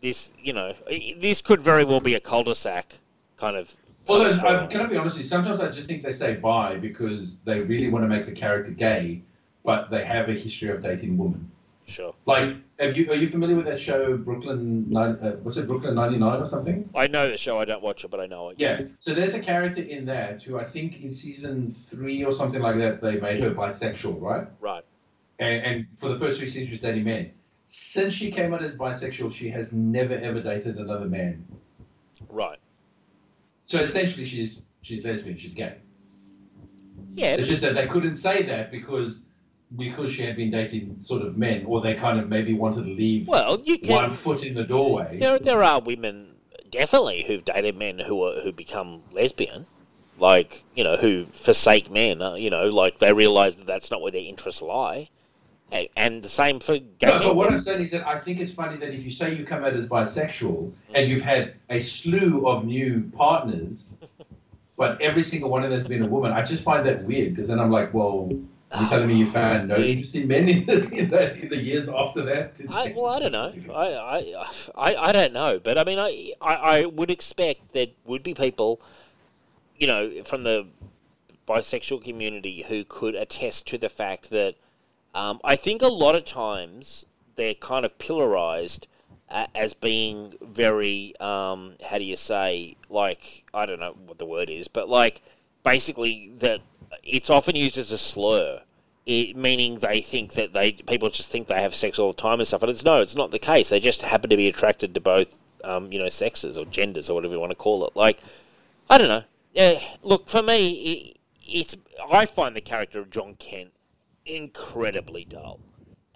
this 0.00 0.32
you 0.42 0.54
know 0.54 0.74
this 0.88 1.42
could 1.42 1.60
very 1.60 1.84
well 1.84 2.00
be 2.00 2.14
a 2.14 2.20
cul-de-sac 2.20 2.94
kind 3.36 3.56
of. 3.56 3.76
Well, 4.08 4.24
kind 4.30 4.56
of 4.56 4.62
I, 4.62 4.66
can 4.66 4.80
I 4.80 4.86
be 4.86 4.96
honest 4.96 5.18
with 5.18 5.26
you? 5.26 5.28
Sometimes 5.28 5.60
I 5.60 5.68
just 5.70 5.86
think 5.86 6.02
they 6.02 6.14
say 6.14 6.36
bi 6.36 6.76
because 6.76 7.38
they 7.44 7.60
really 7.60 7.90
want 7.90 8.02
to 8.04 8.08
make 8.08 8.24
the 8.24 8.32
character 8.32 8.72
gay, 8.72 9.20
but 9.62 9.90
they 9.90 10.04
have 10.04 10.30
a 10.30 10.32
history 10.32 10.70
of 10.70 10.82
dating 10.82 11.18
women. 11.18 11.50
Sure. 11.88 12.14
Like, 12.26 12.54
have 12.78 12.98
you 12.98 13.10
are 13.10 13.14
you 13.14 13.30
familiar 13.30 13.56
with 13.56 13.64
that 13.64 13.80
show 13.80 14.16
Brooklyn? 14.18 14.84
Nine, 14.90 15.16
uh, 15.22 15.32
what's 15.42 15.56
it, 15.56 15.66
Brooklyn 15.66 15.94
ninety 15.94 16.18
nine 16.18 16.38
or 16.38 16.46
something? 16.46 16.88
I 16.94 17.06
know 17.06 17.30
the 17.30 17.38
show. 17.38 17.58
I 17.58 17.64
don't 17.64 17.82
watch 17.82 18.04
it, 18.04 18.10
but 18.10 18.20
I 18.20 18.26
know 18.26 18.50
it. 18.50 18.56
Yeah. 18.58 18.82
So 19.00 19.14
there's 19.14 19.32
a 19.32 19.40
character 19.40 19.80
in 19.80 20.04
that 20.04 20.42
who 20.42 20.58
I 20.58 20.64
think 20.64 21.02
in 21.02 21.14
season 21.14 21.74
three 21.88 22.22
or 22.22 22.30
something 22.30 22.60
like 22.60 22.76
that 22.76 23.00
they 23.00 23.18
made 23.18 23.42
her 23.42 23.50
bisexual, 23.50 24.20
right? 24.20 24.46
Right. 24.60 24.84
And, 25.38 25.64
and 25.64 25.86
for 25.96 26.10
the 26.10 26.18
first 26.18 26.38
three 26.38 26.50
seasons 26.50 26.68
she 26.68 26.74
was 26.74 26.80
dating 26.80 27.04
men. 27.04 27.32
Since 27.68 28.12
she 28.12 28.30
came 28.30 28.52
out 28.52 28.62
as 28.62 28.74
bisexual, 28.74 29.32
she 29.32 29.48
has 29.48 29.72
never 29.72 30.14
ever 30.14 30.42
dated 30.42 30.76
another 30.76 31.06
man. 31.06 31.42
Right. 32.28 32.58
So 33.64 33.78
essentially, 33.78 34.26
she's 34.26 34.60
she's 34.82 35.06
lesbian. 35.06 35.38
She's 35.38 35.54
gay. 35.54 35.76
Yeah. 37.14 37.34
It's 37.34 37.48
just 37.48 37.62
that 37.62 37.74
they 37.74 37.86
couldn't 37.86 38.16
say 38.16 38.42
that 38.42 38.70
because 38.70 39.20
because 39.76 40.10
she 40.10 40.22
had 40.22 40.36
been 40.36 40.50
dating 40.50 40.96
sort 41.02 41.22
of 41.22 41.36
men, 41.36 41.64
or 41.66 41.80
they 41.80 41.94
kind 41.94 42.18
of 42.18 42.28
maybe 42.28 42.54
wanted 42.54 42.84
to 42.84 42.90
leave 42.90 43.28
Well, 43.28 43.60
you 43.60 43.78
can. 43.78 44.02
one 44.02 44.10
foot 44.10 44.44
in 44.44 44.54
the 44.54 44.64
doorway. 44.64 45.18
There, 45.18 45.38
there 45.38 45.62
are 45.62 45.80
women 45.80 46.34
definitely 46.70 47.24
who've 47.26 47.44
dated 47.44 47.76
men 47.76 47.98
who 47.98 48.22
are 48.24 48.40
who 48.40 48.52
become 48.52 49.02
lesbian, 49.12 49.66
like 50.18 50.64
you 50.74 50.84
know 50.84 50.96
who 50.96 51.26
forsake 51.32 51.90
men. 51.90 52.22
Uh, 52.22 52.34
you 52.34 52.50
know, 52.50 52.68
like 52.68 52.98
they 52.98 53.12
realise 53.12 53.56
that 53.56 53.66
that's 53.66 53.90
not 53.90 54.00
where 54.00 54.12
their 54.12 54.22
interests 54.22 54.62
lie, 54.62 55.10
and, 55.96 56.22
the 56.22 56.28
same 56.28 56.60
for 56.60 56.78
gay 56.78 57.06
No, 57.06 57.18
but 57.20 57.36
what 57.36 57.52
I'm 57.52 57.60
saying 57.60 57.82
is 57.82 57.90
that 57.90 58.06
I 58.06 58.18
think 58.18 58.40
it's 58.40 58.52
funny 58.52 58.76
that 58.78 58.94
if 58.94 59.04
you 59.04 59.10
say 59.10 59.34
you 59.34 59.44
come 59.44 59.64
out 59.64 59.74
as 59.74 59.86
bisexual 59.86 60.72
and 60.94 61.10
you've 61.10 61.22
had 61.22 61.54
a 61.68 61.80
slew 61.80 62.46
of 62.48 62.64
new 62.64 63.10
partners, 63.14 63.90
but 64.76 65.00
every 65.00 65.22
single 65.22 65.50
one 65.50 65.64
of 65.64 65.70
them 65.70 65.78
has 65.78 65.88
been 65.88 66.02
a 66.02 66.06
woman, 66.06 66.32
I 66.32 66.42
just 66.42 66.62
find 66.62 66.86
that 66.86 67.02
weird 67.04 67.34
because 67.34 67.48
then 67.48 67.60
I'm 67.60 67.70
like, 67.70 67.92
well, 67.92 68.30
are 68.70 68.82
you 68.82 68.88
telling 68.88 69.08
me 69.08 69.14
you 69.14 69.26
found 69.26 69.68
no 69.68 69.76
interest 69.76 70.14
in 70.14 70.28
men 70.28 70.48
in 70.48 70.66
the, 70.66 70.88
in 70.90 71.10
the, 71.10 71.42
in 71.42 71.48
the 71.48 71.56
years 71.56 71.88
after 71.88 72.22
that? 72.22 72.54
I, 72.68 72.92
well, 72.94 73.06
I 73.06 73.18
don't 73.18 73.32
know. 73.32 73.52
I, 73.72 73.94
I, 73.94 74.46
I, 74.76 74.96
I 75.08 75.12
don't 75.12 75.32
know, 75.32 75.58
but 75.58 75.78
I 75.78 75.84
mean, 75.84 75.98
I, 75.98 76.32
I, 76.40 76.54
I 76.54 76.84
would 76.84 77.10
expect 77.10 77.72
there 77.72 77.86
would 78.04 78.22
be 78.22 78.34
people, 78.34 78.80
you 79.76 79.86
know, 79.86 80.22
from 80.24 80.42
the 80.42 80.66
bisexual 81.48 82.04
community 82.04 82.64
who 82.68 82.84
could 82.84 83.14
attest 83.14 83.66
to 83.68 83.78
the 83.78 83.88
fact 83.88 84.28
that 84.30 84.56
um, 85.14 85.40
I 85.42 85.56
think 85.56 85.80
a 85.80 85.88
lot 85.88 86.14
of 86.14 86.26
times 86.26 87.06
they're 87.36 87.54
kind 87.54 87.86
of 87.86 87.96
pillarized 87.96 88.84
uh, 89.30 89.46
as 89.54 89.72
being 89.72 90.34
very, 90.42 91.14
um, 91.20 91.74
how 91.88 91.96
do 91.96 92.04
you 92.04 92.16
say, 92.16 92.76
like, 92.90 93.44
I 93.54 93.64
don't 93.64 93.80
know 93.80 93.96
what 94.06 94.18
the 94.18 94.26
word 94.26 94.50
is, 94.50 94.68
but 94.68 94.90
like, 94.90 95.22
basically 95.64 96.32
that 96.38 96.60
it's 97.02 97.30
often 97.30 97.56
used 97.56 97.78
as 97.78 97.90
a 97.90 97.98
slur 97.98 98.62
it, 99.08 99.36
meaning 99.36 99.78
they 99.78 100.02
think 100.02 100.34
that 100.34 100.52
they 100.52 100.72
people 100.72 101.08
just 101.08 101.30
think 101.30 101.48
they 101.48 101.62
have 101.62 101.74
sex 101.74 101.98
all 101.98 102.12
the 102.12 102.16
time 102.16 102.38
and 102.38 102.46
stuff. 102.46 102.62
And 102.62 102.70
it's 102.70 102.84
no, 102.84 103.00
it's 103.00 103.16
not 103.16 103.30
the 103.30 103.38
case. 103.38 103.70
They 103.70 103.80
just 103.80 104.02
happen 104.02 104.30
to 104.30 104.36
be 104.36 104.48
attracted 104.48 104.94
to 104.94 105.00
both, 105.00 105.34
um, 105.64 105.90
you 105.90 105.98
know, 105.98 106.10
sexes 106.10 106.56
or 106.56 106.66
genders 106.66 107.08
or 107.08 107.14
whatever 107.14 107.34
you 107.34 107.40
want 107.40 107.50
to 107.50 107.56
call 107.56 107.86
it. 107.86 107.96
Like, 107.96 108.20
I 108.90 108.98
don't 108.98 109.08
know. 109.08 109.24
Yeah, 109.54 109.80
look 110.02 110.28
for 110.28 110.42
me, 110.42 110.70
it, 110.72 111.16
it's 111.42 111.76
I 112.12 112.26
find 112.26 112.54
the 112.54 112.60
character 112.60 113.00
of 113.00 113.10
Jon 113.10 113.34
Kent 113.38 113.72
incredibly 114.26 115.24
dull, 115.24 115.58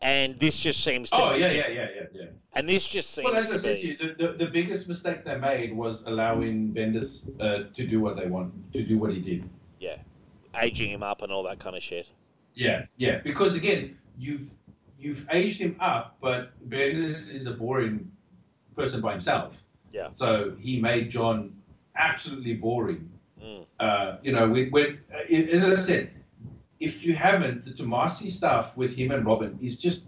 and 0.03 0.39
this 0.39 0.59
just 0.59 0.85
seems 0.85 1.09
to. 1.11 1.17
Oh 1.17 1.33
be- 1.33 1.41
yeah, 1.41 1.51
yeah, 1.51 1.69
yeah, 1.69 1.87
yeah, 1.97 2.03
yeah. 2.13 2.25
And 2.53 2.69
this 2.69 2.87
just 2.87 3.15
seems 3.15 3.25
Well, 3.25 3.37
as 3.37 3.51
I 3.51 3.57
said 3.57 3.77
be. 3.77 3.81
to 3.81 3.87
you, 3.89 3.97
the, 3.97 4.27
the, 4.27 4.45
the 4.45 4.51
biggest 4.51 4.87
mistake 4.87 5.25
they 5.25 5.39
made 5.39 5.75
was 5.75 6.03
allowing 6.03 6.75
Bendis 6.75 7.27
uh, 7.41 7.71
to 7.75 7.87
do 7.87 8.01
what 8.01 8.19
they 8.19 8.27
want 8.27 8.53
to 8.75 8.85
do 8.85 8.99
what 8.99 9.11
he 9.11 9.21
did. 9.21 9.49
Aging 10.61 10.91
him 10.91 11.03
up 11.03 11.23
and 11.23 11.33
all 11.33 11.45
that 11.45 11.59
kind 11.59 11.77
of 11.77 11.83
shit. 11.83 12.11
Yeah, 12.55 12.87
yeah. 12.97 13.21
Because 13.25 13.57
again, 13.57 13.97
you've 14.19 14.51
you've 14.99 15.27
aged 15.31 15.59
him 15.59 15.77
up, 15.81 16.17
but 16.21 16.51
Bendis 16.69 17.33
is 17.33 17.47
a 17.47 17.53
boring 17.53 18.11
person 18.77 19.01
by 19.01 19.13
himself. 19.13 19.57
Yeah. 19.93 20.09
So 20.13 20.55
he 20.59 20.81
made 20.81 21.11
Jon 21.11 21.55
absolutely 21.97 22.55
boring. 22.55 23.11
Mm. 23.43 23.67
Uh, 23.81 24.17
you 24.23 24.33
know, 24.33 24.49
when, 24.49 24.71
when 24.71 25.01
uh, 25.13 25.33
as 25.33 25.65
I 25.65 25.75
said, 25.75 26.11
if 26.81 27.05
you 27.05 27.15
haven't, 27.15 27.65
the 27.65 27.73
Tomasi 27.73 28.31
stuff 28.31 28.77
with 28.77 28.95
him 28.95 29.11
and 29.11 29.25
Robin 29.25 29.59
is 29.63 29.77
just 29.77 30.05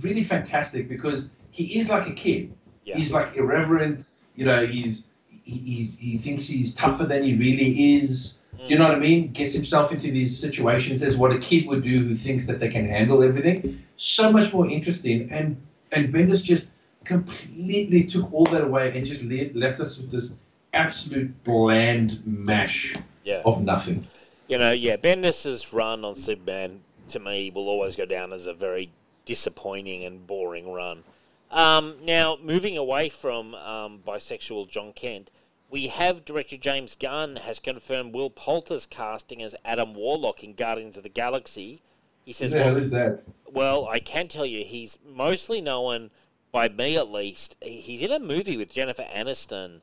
really 0.00 0.24
fantastic 0.24 0.88
because 0.88 1.28
he 1.50 1.78
is 1.78 1.88
like 1.88 2.08
a 2.08 2.12
kid. 2.12 2.54
Yeah. 2.84 2.96
He's 2.96 3.12
like 3.12 3.36
irreverent. 3.36 4.06
You 4.34 4.46
know, 4.46 4.66
he's 4.66 5.06
he, 5.42 5.58
he's, 5.58 5.96
he 5.96 6.18
thinks 6.18 6.46
he's 6.46 6.74
tougher 6.74 7.04
than 7.04 7.22
he 7.22 7.34
really 7.34 7.96
is. 7.96 8.37
Mm. 8.60 8.70
You 8.70 8.78
know 8.78 8.84
what 8.84 8.94
I 8.94 8.98
mean? 8.98 9.32
Gets 9.32 9.54
himself 9.54 9.92
into 9.92 10.10
these 10.10 10.38
situations 10.38 11.02
as 11.02 11.16
what 11.16 11.32
a 11.32 11.38
kid 11.38 11.66
would 11.66 11.82
do 11.82 12.04
who 12.04 12.14
thinks 12.14 12.46
that 12.46 12.60
they 12.60 12.68
can 12.68 12.88
handle 12.88 13.22
everything. 13.22 13.82
So 13.96 14.32
much 14.32 14.52
more 14.52 14.68
interesting. 14.68 15.30
And 15.30 15.56
and 15.92 16.12
Bendis 16.12 16.42
just 16.42 16.68
completely 17.04 18.04
took 18.04 18.32
all 18.32 18.44
that 18.46 18.62
away 18.62 18.96
and 18.96 19.06
just 19.06 19.22
le- 19.22 19.50
left 19.54 19.80
us 19.80 19.98
with 19.98 20.10
this 20.10 20.34
absolute 20.74 21.32
bland 21.44 22.22
mash 22.26 22.94
Yeah. 23.24 23.42
of 23.44 23.62
nothing. 23.62 24.06
You 24.48 24.58
know, 24.58 24.72
yeah, 24.72 24.96
Bendis's 24.96 25.72
run 25.72 26.04
on 26.04 26.14
Superman 26.14 26.80
to 27.08 27.18
me 27.18 27.50
will 27.50 27.68
always 27.68 27.96
go 27.96 28.04
down 28.04 28.32
as 28.32 28.46
a 28.46 28.52
very 28.52 28.90
disappointing 29.24 30.04
and 30.04 30.26
boring 30.26 30.70
run. 30.70 31.04
Um, 31.50 31.96
now, 32.02 32.36
moving 32.42 32.76
away 32.76 33.08
from 33.08 33.54
um, 33.54 34.00
bisexual 34.06 34.68
Jon 34.68 34.92
Kent, 34.92 35.30
we 35.70 35.88
have 35.88 36.24
director 36.24 36.56
James 36.56 36.96
Gunn 36.96 37.36
has 37.36 37.58
confirmed 37.58 38.14
Will 38.14 38.30
Poulter's 38.30 38.86
casting 38.86 39.42
as 39.42 39.54
Adam 39.64 39.94
Warlock 39.94 40.42
in 40.42 40.54
Guardians 40.54 40.96
of 40.96 41.02
the 41.02 41.08
Galaxy. 41.08 41.82
He 42.24 42.32
says, 42.32 42.52
Who 42.52 42.58
well, 42.58 42.76
is 42.76 42.90
that? 42.90 43.22
well, 43.50 43.88
I 43.88 44.00
can 44.00 44.28
tell 44.28 44.46
you, 44.46 44.64
he's 44.64 44.98
mostly 45.06 45.60
known 45.60 46.10
by 46.52 46.68
me 46.68 46.96
at 46.96 47.10
least. 47.10 47.56
He's 47.62 48.02
in 48.02 48.12
a 48.12 48.18
movie 48.18 48.56
with 48.56 48.72
Jennifer 48.72 49.06
Aniston 49.14 49.80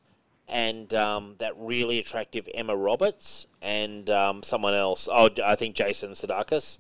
and 0.48 0.94
um, 0.94 1.36
that 1.40 1.54
really 1.58 2.00
attractive 2.00 2.48
Emma 2.54 2.76
Roberts 2.76 3.48
and 3.62 4.10
um, 4.10 4.44
someone 4.44 4.74
else. 4.74 5.10
Oh, 5.12 5.30
I 5.44 5.56
think 5.56 5.76
Jason 5.76 6.12
Sudeikis. 6.12 6.80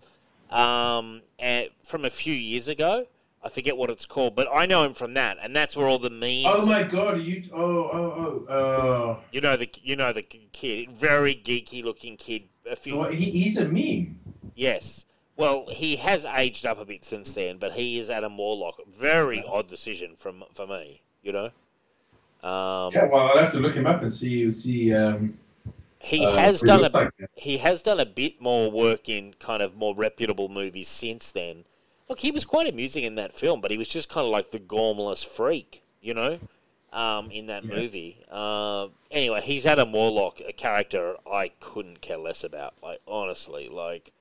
Um, 0.51 1.21
and 1.39 1.69
from 1.83 2.05
a 2.05 2.09
few 2.09 2.33
years 2.33 2.67
ago, 2.67 3.07
I 3.45 3.49
forget 3.49 3.77
what 3.77 3.91
it's 3.91 4.07
called, 4.07 4.35
but 4.35 4.47
I 4.51 4.65
know 4.65 4.83
him 4.83 4.95
from 4.95 5.13
that, 5.13 5.37
and 5.39 5.55
that's 5.55 5.77
where 5.77 5.87
all 5.87 5.99
the 5.99 6.09
memes. 6.09 6.47
Oh 6.47 6.65
my 6.65 6.81
god, 6.81 7.13
are 7.13 7.19
you 7.19 7.43
oh 7.53 7.61
oh 7.61 8.45
oh 8.49 9.17
uh 9.17 9.19
You 9.31 9.39
know 9.39 9.55
the 9.55 9.69
you 9.83 9.95
know 9.95 10.11
the 10.11 10.23
kid, 10.23 10.91
very 10.91 11.35
geeky 11.35 11.83
looking 11.83 12.17
kid. 12.17 12.45
A 12.69 12.75
few 12.75 12.97
well, 12.97 13.11
he, 13.11 13.29
he's 13.29 13.57
a 13.57 13.65
meme. 13.65 14.19
Yes. 14.55 15.05
Well, 15.37 15.65
he 15.69 15.97
has 15.97 16.25
aged 16.25 16.65
up 16.65 16.79
a 16.79 16.85
bit 16.85 17.05
since 17.05 17.33
then, 17.33 17.57
but 17.57 17.73
he 17.73 17.99
is 17.99 18.09
Adam 18.09 18.35
Warlock. 18.35 18.79
Very 18.91 19.43
odd 19.47 19.67
decision 19.67 20.15
from 20.17 20.43
for 20.55 20.65
me, 20.65 21.03
you 21.21 21.31
know. 21.31 21.51
Um, 22.41 22.91
Yeah, 22.93 23.05
well 23.11 23.29
I'll 23.29 23.37
have 23.37 23.51
to 23.51 23.59
look 23.59 23.75
him 23.75 23.85
up 23.85 24.01
and 24.01 24.11
see 24.11 24.51
see 24.53 24.91
um 24.91 25.37
he 25.99 26.25
uh, 26.25 26.35
has 26.35 26.61
done 26.61 26.83
a 26.83 26.89
like. 26.89 27.11
he 27.35 27.59
has 27.59 27.83
done 27.83 27.99
a 27.99 28.05
bit 28.07 28.41
more 28.41 28.71
work 28.71 29.07
in 29.07 29.35
kind 29.35 29.61
of 29.61 29.75
more 29.75 29.93
reputable 29.95 30.49
movies 30.49 30.87
since 30.87 31.31
then. 31.31 31.65
Look, 32.07 32.19
he 32.19 32.31
was 32.31 32.45
quite 32.45 32.67
amusing 32.67 33.03
in 33.03 33.15
that 33.15 33.33
film, 33.33 33.61
but 33.61 33.71
he 33.71 33.77
was 33.77 33.87
just 33.87 34.09
kind 34.09 34.25
of 34.25 34.31
like 34.31 34.51
the 34.51 34.59
gormless 34.59 35.25
freak, 35.25 35.81
you 36.01 36.13
know, 36.13 36.39
um, 36.93 37.31
in 37.31 37.47
that 37.47 37.63
Yeah. 37.63 37.75
movie. 37.75 38.17
Uh, 38.31 38.87
anyway, 39.09 39.41
he's 39.41 39.65
Adam 39.65 39.91
Warlock, 39.91 40.39
a 40.47 40.53
character 40.53 41.15
I 41.29 41.49
couldn't 41.59 42.01
care 42.01 42.17
less 42.17 42.43
about. 42.43 42.75
Like 42.83 43.01
honestly, 43.07 43.69
like 43.69 44.11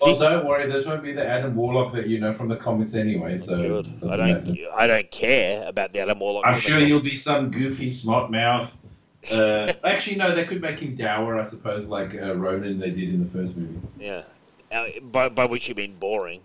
Well, 0.00 0.14
don't 0.18 0.46
worry, 0.46 0.70
this 0.70 0.86
won't 0.86 1.02
be 1.02 1.12
the 1.12 1.26
Adam 1.26 1.54
Warlock 1.56 1.94
that 1.94 2.08
you 2.08 2.18
know 2.20 2.32
from 2.34 2.48
the 2.48 2.56
comics 2.56 2.94
anyway. 2.94 3.38
So 3.38 3.58
good. 3.58 3.86
I 4.10 4.16
don't 4.16 4.46
matter. 4.46 4.68
I 4.74 4.86
don't 4.86 5.10
care 5.10 5.66
about 5.68 5.92
the 5.92 6.00
Adam 6.00 6.18
Warlock. 6.20 6.44
I'm 6.46 6.58
sure 6.58 6.78
you'll 6.78 7.00
be 7.00 7.16
some 7.16 7.50
goofy 7.50 7.90
smart 7.90 8.30
mouth. 8.30 8.76
Uh, 9.30 9.70
actually, 9.84 10.16
no, 10.16 10.34
they 10.34 10.44
could 10.44 10.62
make 10.62 10.78
him 10.80 10.96
dour, 10.96 11.38
I 11.38 11.42
suppose, 11.42 11.84
like 11.84 12.14
uh, 12.14 12.34
Ronan 12.36 12.78
they 12.78 12.88
did 12.88 13.10
in 13.10 13.22
the 13.22 13.28
first 13.38 13.54
movie. 13.54 13.78
Yeah. 13.98 14.22
Uh, 14.72 14.86
by, 15.02 15.28
by 15.28 15.44
which 15.44 15.68
you 15.68 15.74
mean 15.74 15.96
boring. 15.96 16.40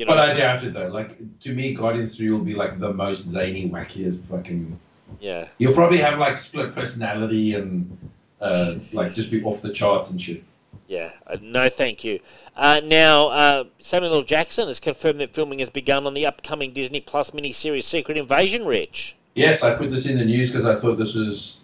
You 0.00 0.06
know, 0.06 0.12
But 0.14 0.30
I 0.30 0.32
doubt 0.32 0.64
it 0.64 0.72
though. 0.72 0.88
Like 0.88 1.18
to 1.40 1.52
me, 1.54 1.74
Guardians 1.74 2.16
Three 2.16 2.30
will 2.30 2.38
be 2.38 2.54
like 2.54 2.80
the 2.80 2.90
most 2.90 3.30
zany, 3.30 3.68
wackiest 3.68 4.24
fucking. 4.28 4.80
yeah. 5.20 5.48
You'll 5.58 5.74
probably 5.74 5.98
have 5.98 6.18
like 6.18 6.38
split 6.38 6.74
personality 6.74 7.52
and 7.52 7.98
uh, 8.40 8.76
like 8.94 9.12
just 9.12 9.30
be 9.30 9.44
off 9.44 9.60
the 9.60 9.70
charts 9.70 10.10
and 10.10 10.18
shit. 10.18 10.42
Yeah. 10.88 11.10
Uh, 11.26 11.36
no, 11.42 11.68
thank 11.68 12.02
you. 12.02 12.18
Uh, 12.56 12.80
now, 12.82 13.28
uh, 13.28 13.64
Samuel 13.78 14.14
L. 14.14 14.22
Jackson 14.22 14.68
has 14.68 14.80
confirmed 14.80 15.20
that 15.20 15.34
filming 15.34 15.58
has 15.58 15.68
begun 15.68 16.06
on 16.06 16.14
the 16.14 16.24
upcoming 16.24 16.72
Disney 16.72 17.02
Plus 17.02 17.32
miniseries 17.32 17.82
Secret 17.84 18.16
Invasion, 18.16 18.64
Rich. 18.64 19.16
Yes, 19.34 19.62
I 19.62 19.74
put 19.74 19.90
this 19.90 20.06
in 20.06 20.16
the 20.16 20.24
news 20.24 20.50
because 20.50 20.64
I 20.64 20.76
thought 20.76 20.96
this 20.96 21.14
was, 21.14 21.60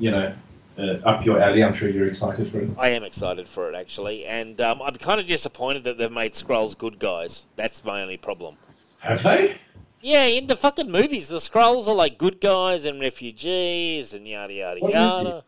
you 0.00 0.10
know, 0.10 0.34
uh, 0.78 1.00
up 1.04 1.24
your 1.24 1.40
alley. 1.40 1.62
I'm 1.64 1.74
sure 1.74 1.88
you're 1.88 2.06
excited 2.06 2.48
for 2.48 2.60
it. 2.60 2.70
I 2.78 2.88
am 2.90 3.02
excited 3.02 3.48
for 3.48 3.70
it, 3.70 3.74
actually. 3.74 4.24
And 4.24 4.60
um, 4.60 4.80
I'm 4.82 4.94
kind 4.94 5.20
of 5.20 5.26
disappointed 5.26 5.84
that 5.84 5.98
they've 5.98 6.10
made 6.12 6.32
Skrulls 6.34 6.76
good 6.76 6.98
guys. 6.98 7.46
That's 7.56 7.84
my 7.84 8.02
only 8.02 8.16
problem. 8.16 8.56
Have 9.00 9.22
they? 9.22 9.56
Yeah, 10.00 10.26
in 10.26 10.46
the 10.46 10.56
fucking 10.56 10.90
movies, 10.90 11.28
the 11.28 11.36
Skrulls 11.38 11.88
are 11.88 11.94
like 11.94 12.18
good 12.18 12.40
guys 12.40 12.84
and 12.84 13.00
refugees 13.00 14.14
and 14.14 14.26
yada 14.28 14.52
yada 14.52 14.80
What 14.80 14.92
yada. 14.92 15.44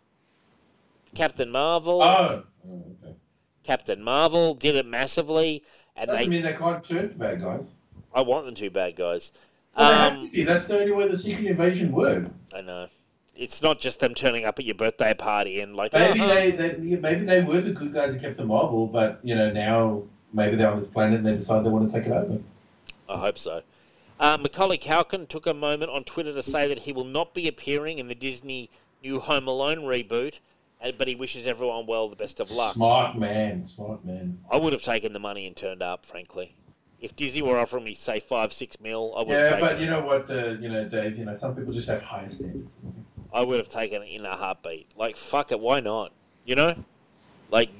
Captain 1.14 1.50
Marvel. 1.50 2.02
Oh. 2.02 2.42
oh 2.68 2.84
okay. 3.04 3.14
Captain 3.62 4.02
Marvel 4.02 4.54
did 4.54 4.74
it 4.74 4.86
massively, 4.86 5.62
and 5.96 6.08
Doesn't 6.08 6.24
they. 6.24 6.28
mean 6.28 6.42
they 6.42 6.52
can't 6.54 6.82
turn 6.82 7.10
to 7.10 7.14
bad 7.14 7.40
guys. 7.40 7.74
I 8.12 8.22
want 8.22 8.46
them 8.46 8.54
to 8.56 8.62
be 8.62 8.68
bad 8.68 8.96
guys. 8.96 9.30
Well, 9.76 9.88
they 9.90 9.96
have 9.96 10.12
Um, 10.14 10.26
to 10.26 10.32
be. 10.32 10.42
That's 10.44 10.66
the 10.66 10.80
only 10.80 10.92
way 10.92 11.06
the 11.06 11.16
secret 11.16 11.46
invasion 11.46 11.92
worked. 11.92 12.30
I 12.52 12.60
know. 12.60 12.88
It's 13.40 13.62
not 13.62 13.78
just 13.78 14.00
them 14.00 14.12
turning 14.12 14.44
up 14.44 14.58
at 14.58 14.66
your 14.66 14.74
birthday 14.74 15.14
party 15.14 15.60
and 15.60 15.74
like. 15.74 15.94
Maybe 15.94 16.20
"Oh, 16.20 16.28
they, 16.28 16.50
they, 16.50 16.74
maybe 16.76 17.24
they 17.24 17.42
were 17.42 17.62
the 17.62 17.70
good 17.70 17.94
guys 17.94 18.12
who 18.12 18.20
kept 18.20 18.36
the 18.36 18.44
marble, 18.44 18.86
but 18.86 19.18
you 19.22 19.34
know 19.34 19.50
now 19.50 20.02
maybe 20.34 20.56
they're 20.56 20.70
on 20.70 20.78
this 20.78 20.88
planet 20.88 21.20
and 21.20 21.26
they 21.26 21.36
decide 21.36 21.64
they 21.64 21.70
want 21.70 21.90
to 21.90 21.98
take 21.98 22.06
it 22.06 22.12
over. 22.12 22.38
I 23.08 23.16
hope 23.16 23.38
so. 23.38 23.62
Uh, 24.20 24.36
Macaulay 24.36 24.76
Culkin 24.76 25.26
took 25.26 25.46
a 25.46 25.54
moment 25.54 25.90
on 25.90 26.04
Twitter 26.04 26.34
to 26.34 26.42
say 26.42 26.68
that 26.68 26.80
he 26.80 26.92
will 26.92 27.06
not 27.06 27.32
be 27.32 27.48
appearing 27.48 27.98
in 27.98 28.08
the 28.08 28.14
Disney 28.14 28.68
New 29.02 29.20
Home 29.20 29.48
Alone 29.48 29.78
reboot, 29.78 30.40
but 30.98 31.08
he 31.08 31.14
wishes 31.14 31.46
everyone 31.46 31.86
well, 31.86 32.10
the 32.10 32.16
best 32.16 32.40
of 32.40 32.50
luck. 32.50 32.74
Smart 32.74 33.16
man, 33.16 33.64
smart 33.64 34.04
man. 34.04 34.38
I 34.50 34.58
would 34.58 34.74
have 34.74 34.82
taken 34.82 35.14
the 35.14 35.18
money 35.18 35.46
and 35.46 35.56
turned 35.56 35.82
up, 35.82 36.04
frankly. 36.04 36.54
If 37.00 37.16
Disney 37.16 37.40
were 37.40 37.58
offering 37.58 37.84
me, 37.84 37.94
say, 37.94 38.20
five, 38.20 38.52
six 38.52 38.78
mil, 38.78 39.14
I 39.16 39.22
would 39.22 39.34
have 39.34 39.52
Yeah, 39.52 39.60
but 39.60 39.80
you 39.80 39.86
know 39.86 40.02
what, 40.02 40.30
uh, 40.30 40.50
you 40.60 40.68
know, 40.68 40.86
Dave. 40.86 41.16
You 41.16 41.24
know, 41.24 41.34
some 41.34 41.56
people 41.56 41.72
just 41.72 41.88
have 41.88 42.02
higher 42.02 42.30
standards. 42.30 42.76
I 43.32 43.42
would 43.42 43.58
have 43.58 43.68
taken 43.68 44.02
it 44.02 44.06
in 44.06 44.24
a 44.26 44.36
heartbeat. 44.36 44.88
Like, 44.96 45.16
fuck 45.16 45.52
it, 45.52 45.60
why 45.60 45.80
not? 45.80 46.12
You 46.44 46.56
know? 46.56 46.74
Like, 47.50 47.70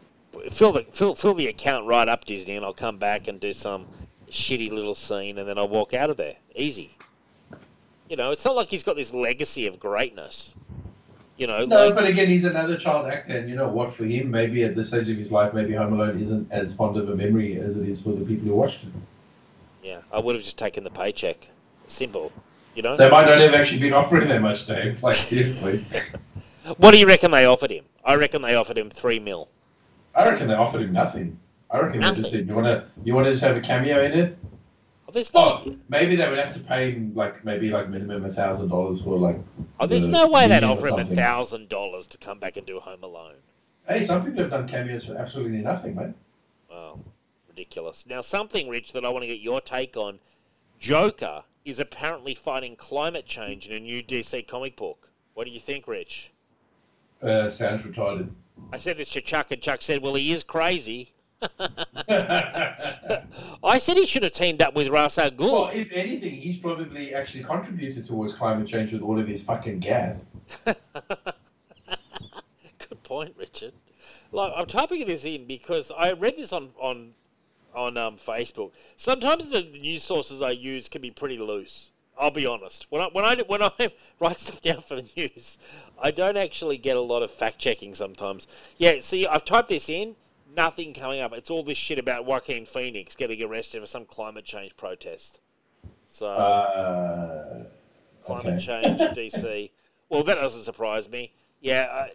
fill 0.51 0.73
the, 0.73 0.83
fill, 0.93 1.15
fill 1.15 1.35
the 1.35 1.49
account 1.49 1.87
right 1.87 2.09
up, 2.09 2.25
Disney, 2.25 2.57
and 2.57 2.65
I'll 2.65 2.73
come 2.73 2.99
back 2.99 3.29
and 3.29 3.41
do 3.41 3.53
some 3.53 3.87
shitty 4.31 4.71
little 4.71 4.95
scene, 4.95 5.39
and 5.39 5.49
then 5.49 5.59
I'll 5.59 5.69
walk 5.69 5.93
out 5.95 6.11
of 6.11 6.17
there. 6.17 6.37
Easy. 6.55 6.97
You 8.09 8.17
know, 8.17 8.31
it's 8.33 8.45
not 8.45 8.57
like 8.57 8.69
he's 8.69 8.83
got 8.83 8.97
this 8.97 9.15
legacy 9.15 9.67
of 9.67 9.79
greatness. 9.79 10.55
You 11.37 11.47
know, 11.47 11.65
No, 11.65 11.87
like, 11.87 11.95
but 11.95 12.07
again, 12.07 12.29
he's 12.29 12.45
another 12.45 12.77
child 12.77 13.07
actor, 13.07 13.39
and 13.39 13.49
you 13.49 13.57
know 13.57 13.69
what? 13.69 13.95
For 13.95 14.05
him, 14.05 14.31
maybe 14.31 14.63
at 14.65 14.77
this 14.77 14.89
stage 14.89 15.09
of 15.09 15.17
his 15.17 15.33
life, 15.33 15.55
maybe 15.55 15.75
Home 15.75 15.95
Alone 15.95 16.21
isn't 16.21 16.53
as 16.53 16.75
fond 16.75 16.97
of 16.97 17.09
a 17.09 17.17
memory 17.17 17.57
as 17.59 17.79
it 17.79 17.89
is 17.89 18.03
for 18.03 18.11
the 18.11 18.25
people 18.25 18.47
who 18.49 18.55
watched 18.55 18.83
it. 18.85 18.91
yeah, 19.83 20.01
I 20.13 20.21
would 20.21 20.35
have 20.35 20.45
just 20.45 20.59
taken 20.59 20.85
the 20.85 20.91
paycheck. 20.91 21.49
Simple. 21.89 22.31
You 22.81 22.85
know? 22.85 22.97
They 22.97 23.11
might 23.11 23.27
not 23.27 23.39
have 23.43 23.53
actually 23.53 23.81
been 23.81 23.93
offering 23.93 24.29
that 24.29 24.41
much, 24.41 24.67
Dave. 24.67 25.03
Like 25.03 25.15
seriously, 25.15 25.85
What 26.79 26.93
do 26.93 26.99
you 26.99 27.07
reckon 27.07 27.31
they 27.31 27.45
offered 27.45 27.71
him? 27.71 27.85
I 28.03 28.15
reckon 28.15 28.41
they 28.41 28.55
offered 28.55 28.79
him 28.79 28.89
three 28.89 29.21
mil. 29.21 29.51
I 30.15 30.27
reckon 30.27 30.49
they 30.49 30.55
offered 30.55 30.81
him 30.81 30.91
nothing. 30.91 31.39
I 31.71 31.81
reckon 31.81 32.01
they 32.01 32.11
just 32.15 32.31
said, 32.31 32.49
"You 32.49 32.55
want 32.55 32.69
to, 32.69 32.87
you 33.05 33.15
want 33.15 33.27
to 33.27 33.33
just 33.33 33.45
have 33.45 33.55
a 33.55 33.61
cameo 33.61 34.03
in 34.03 34.13
it?" 34.13 34.39
Oh, 35.07 35.13
there's 35.13 35.35
no, 35.35 35.41
Oh, 35.67 35.77
maybe 35.91 36.17
they 36.17 36.27
would 36.27 36.39
have 36.39 36.55
to 36.55 36.61
pay 36.61 36.93
him 36.93 37.13
like 37.15 37.45
maybe 37.45 37.69
like 37.69 37.91
minimum 37.91 38.25
a 38.25 38.33
thousand 38.33 38.69
dollars 38.69 39.03
for 39.03 39.19
like. 39.19 39.37
oh, 39.79 39.87
there's 39.87 40.07
the 40.07 40.13
no 40.13 40.31
way 40.31 40.49
they'd 40.49 40.65
offer 40.65 40.87
him 40.87 41.01
a 41.01 41.05
thousand 41.05 41.69
dollars 41.69 42.07
to 42.07 42.17
come 42.17 42.39
back 42.39 42.57
and 42.57 42.67
do 42.67 42.81
Home 42.81 43.03
Alone. 43.03 43.35
Hey, 43.87 44.05
some 44.05 44.25
people 44.25 44.41
have 44.41 44.53
done 44.53 44.67
cameos 44.67 45.05
for 45.05 45.17
absolutely 45.19 45.59
nothing, 45.59 45.97
man. 45.97 46.15
Oh, 46.73 46.99
ridiculous. 47.47 48.07
Now, 48.07 48.23
something, 48.23 48.71
Rich, 48.71 48.93
that 48.93 49.05
I 49.05 49.11
want 49.11 49.25
to 49.25 49.27
get 49.27 49.41
your 49.41 49.61
take 49.61 49.99
on. 49.99 50.21
Joker 50.79 51.43
is 51.71 51.79
apparently 51.79 52.35
fighting 52.35 52.77
climate 52.77 53.25
change 53.25 53.67
in 53.69 53.75
a 53.75 53.81
new 53.81 54.03
DC 54.03 54.47
comic 54.47 54.77
book. 54.77 55.09
What 55.35 55.47
do 55.47 55.53
you 55.53 55.61
think, 55.61 55.87
Rich? 55.87 56.33
Uh, 57.23 57.49
sounds 57.49 57.83
retarded. 57.83 58.29
I 58.73 58.77
said 58.77 58.99
this 58.99 59.11
to 59.11 59.21
Chuck, 59.21 59.51
and 59.53 59.63
Chuck 59.63 59.81
said, 59.81 60.03
well, 60.03 60.15
he 60.15 60.33
is 60.33 60.43
crazy. 60.43 61.13
I 62.11 63.79
said 63.79 63.97
he 63.97 64.05
should 64.05 64.25
have 64.25 64.35
teamed 64.35 64.61
up 64.61 64.75
with 64.75 64.89
Ra's 64.89 65.17
al 65.17 65.31
Ghul. 65.31 65.75
if 65.75 65.91
anything, 65.93 66.35
he's 66.35 66.59
probably 66.59 67.15
actually 67.15 67.45
contributed 67.45 68.07
towards 68.07 68.35
climate 68.35 68.69
change 68.69 68.93
with 68.93 69.01
all 69.01 69.19
of 69.19 69.27
his 69.27 69.43
fucking 69.43 69.79
gas. 69.79 70.33
Good 70.65 70.77
point, 73.05 73.35
Richard. 73.39 73.73
Like 74.33 74.53
I'm 74.55 74.67
typing 74.67 75.07
this 75.07 75.25
in 75.25 75.47
because 75.47 75.91
I 75.97 76.13
read 76.13 76.37
this 76.37 76.53
on 76.53 76.71
on 76.79 77.15
on 77.75 77.97
um, 77.97 78.17
Facebook. 78.17 78.73
Sometimes 78.97 79.51
the 79.51 79.63
news 79.63 80.03
sources 80.03 80.43
I 80.43 80.51
use 80.51 80.89
can 80.89 81.03
be 81.03 81.11
pretty 81.11 81.39
loose. 81.39 81.91
I'll 82.19 82.31
be 82.31 82.45
honest. 82.47 82.87
When 82.91 83.01
I 83.01 83.09
when 83.13 83.25
I 83.25 83.37
when 83.47 83.63
I 83.79 83.91
write 84.21 84.39
stuff 84.39 84.61
down 84.61 84.83
for 84.83 84.97
the 84.97 85.09
news, 85.17 85.59
I 86.01 86.11
don't 86.11 86.37
actually 86.37 86.77
get 86.77 86.97
a 86.97 87.01
lot 87.01 87.23
of 87.23 87.31
fact 87.31 87.59
checking. 87.59 87.95
Sometimes, 87.95 88.47
yeah. 88.77 88.97
See, 89.01 89.27
I've 89.27 89.45
typed 89.45 89.69
this 89.69 89.89
in. 89.89 90.17
Nothing 90.55 90.93
coming 90.93 91.21
up. 91.21 91.33
It's 91.33 91.51
all 91.51 91.63
this 91.63 91.79
shit 91.79 91.99
about 91.99 92.27
Joaquin 92.27 92.67
Phoenix 92.67 93.15
getting 93.15 93.41
arrested 93.43 93.81
for 93.81 93.87
some 93.87 94.05
climate 94.05 94.45
change 94.45 94.77
protest. 94.77 95.39
So 96.09 96.27
Uh, 96.27 97.65
climate 98.25 98.55
okay. 98.55 98.83
change, 98.83 99.01
DC. 99.35 99.71
Well, 100.09 100.25
that 100.25 100.35
doesn't 100.35 100.65
surprise 100.65 101.09
me. 101.09 101.33
Yeah, 101.61 101.87
I, 101.93 102.11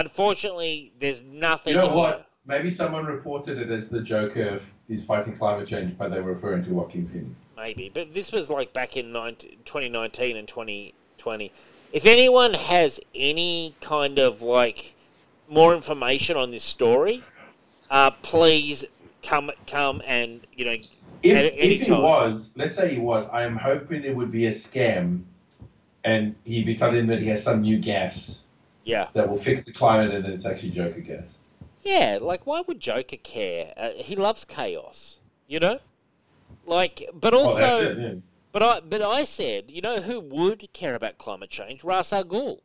unfortunately, 0.00 0.92
there's 0.98 1.22
nothing. 1.22 1.74
You 1.74 1.80
know 1.80 1.86
here. 1.86 1.96
what? 1.96 2.30
Maybe 2.46 2.70
someone 2.70 3.06
reported 3.06 3.58
it 3.58 3.70
as 3.70 3.88
the 3.88 4.00
Joker 4.00 4.60
is 4.88 5.04
fighting 5.04 5.36
climate 5.36 5.68
change, 5.68 5.98
but 5.98 6.10
they 6.10 6.20
were 6.20 6.34
referring 6.34 6.64
to 6.64 6.70
Joaquin 6.70 7.08
Phoenix. 7.08 7.30
Maybe, 7.56 7.90
but 7.92 8.14
this 8.14 8.30
was 8.30 8.48
like 8.50 8.72
back 8.72 8.96
in 8.96 9.10
19, 9.10 9.50
2019 9.64 10.36
and 10.36 10.46
2020. 10.46 11.52
If 11.92 12.06
anyone 12.06 12.54
has 12.54 13.00
any 13.14 13.74
kind 13.80 14.18
of 14.18 14.42
like 14.42 14.94
more 15.48 15.74
information 15.74 16.36
on 16.36 16.52
this 16.52 16.62
story, 16.62 17.24
uh, 17.90 18.10
please 18.22 18.84
come 19.22 19.50
come 19.66 20.02
and 20.06 20.46
you 20.54 20.64
know 20.64 20.72
If, 20.72 20.92
if 21.22 21.82
he 21.82 21.90
was, 21.90 22.52
let's 22.54 22.76
say 22.76 22.94
he 22.94 23.00
was, 23.00 23.26
I 23.32 23.42
am 23.42 23.56
hoping 23.56 24.04
it 24.04 24.14
would 24.14 24.30
be 24.30 24.46
a 24.46 24.50
scam 24.50 25.22
and 26.04 26.36
he'd 26.44 26.66
be 26.66 26.76
telling 26.76 27.08
that 27.08 27.20
he 27.20 27.26
has 27.28 27.42
some 27.42 27.62
new 27.62 27.78
gas 27.78 28.40
yeah 28.84 29.08
that 29.14 29.28
will 29.28 29.36
fix 29.36 29.64
the 29.64 29.72
climate 29.72 30.14
and 30.14 30.24
then 30.24 30.32
it's 30.32 30.46
actually 30.46 30.70
Joker 30.70 31.00
gas. 31.00 31.35
Yeah 31.86 32.18
like 32.20 32.46
why 32.46 32.62
would 32.66 32.80
Joker 32.80 33.16
care? 33.16 33.72
Uh, 33.76 33.90
he 33.96 34.16
loves 34.16 34.44
chaos, 34.44 35.18
you 35.46 35.58
know. 35.60 35.78
Like, 36.64 37.08
but 37.14 37.32
Oh, 37.34 37.44
also. 37.44 37.58
that's 37.58 37.82
it, 37.84 37.98
yeah. 37.98 38.14
But 38.52 38.62
I, 38.62 38.80
but 38.80 39.02
I 39.02 39.24
said, 39.24 39.64
you 39.70 39.80
know, 39.82 40.00
who 40.00 40.18
would 40.20 40.68
care 40.72 40.94
about 40.94 41.18
climate 41.18 41.50
change? 41.50 41.84
Ras 41.84 42.12
Al 42.12 42.24
Ghul. 42.24 42.60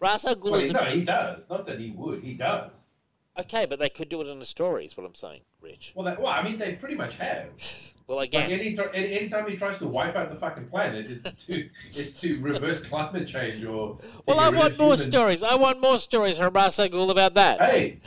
Ras 0.00 0.24
Al 0.24 0.34
Ghul 0.36 0.52
Well, 0.52 0.60
is 0.60 0.72
no, 0.72 0.80
a, 0.80 0.84
he 0.86 1.02
does. 1.02 1.44
Not 1.50 1.66
that 1.66 1.78
he 1.78 1.90
would. 1.90 2.22
He 2.22 2.34
does. 2.34 2.90
okay, 3.38 3.66
but 3.66 3.78
they 3.78 3.88
could 3.90 4.08
do 4.08 4.20
it 4.22 4.26
in 4.28 4.40
a 4.40 4.44
story. 4.44 4.86
Is 4.86 4.96
what 4.96 5.04
I'm 5.06 5.14
saying, 5.14 5.42
Rich. 5.60 5.92
Well, 5.94 6.04
that, 6.06 6.20
well, 6.20 6.32
I 6.32 6.42
mean, 6.42 6.58
they 6.58 6.74
pretty 6.74 6.94
much 6.96 7.16
have. 7.16 7.48
Well, 8.08 8.18
Like 8.18 8.28
again, 8.28 8.52
any 8.52 8.78
any 8.94 9.18
anytime 9.18 9.50
he 9.50 9.56
tries 9.56 9.78
to 9.80 9.86
wipe 9.88 10.14
out 10.14 10.30
the 10.30 10.36
fucking 10.36 10.68
planet, 10.68 11.10
it's 11.10 11.44
to 11.46 11.68
it's 11.92 12.14
to 12.20 12.40
reverse 12.40 12.84
climate 12.84 13.26
change 13.26 13.64
or. 13.64 13.98
well, 14.26 14.38
I 14.38 14.48
want 14.48 14.78
more 14.78 14.96
stories. 14.96 15.42
I 15.42 15.56
want 15.56 15.80
more 15.80 15.98
stories 15.98 16.38
from 16.38 16.52
Ras 16.54 16.78
Al 16.78 16.88
Ghul 16.88 17.10
about 17.10 17.34
that. 17.34 17.60
Hey, 17.60 17.98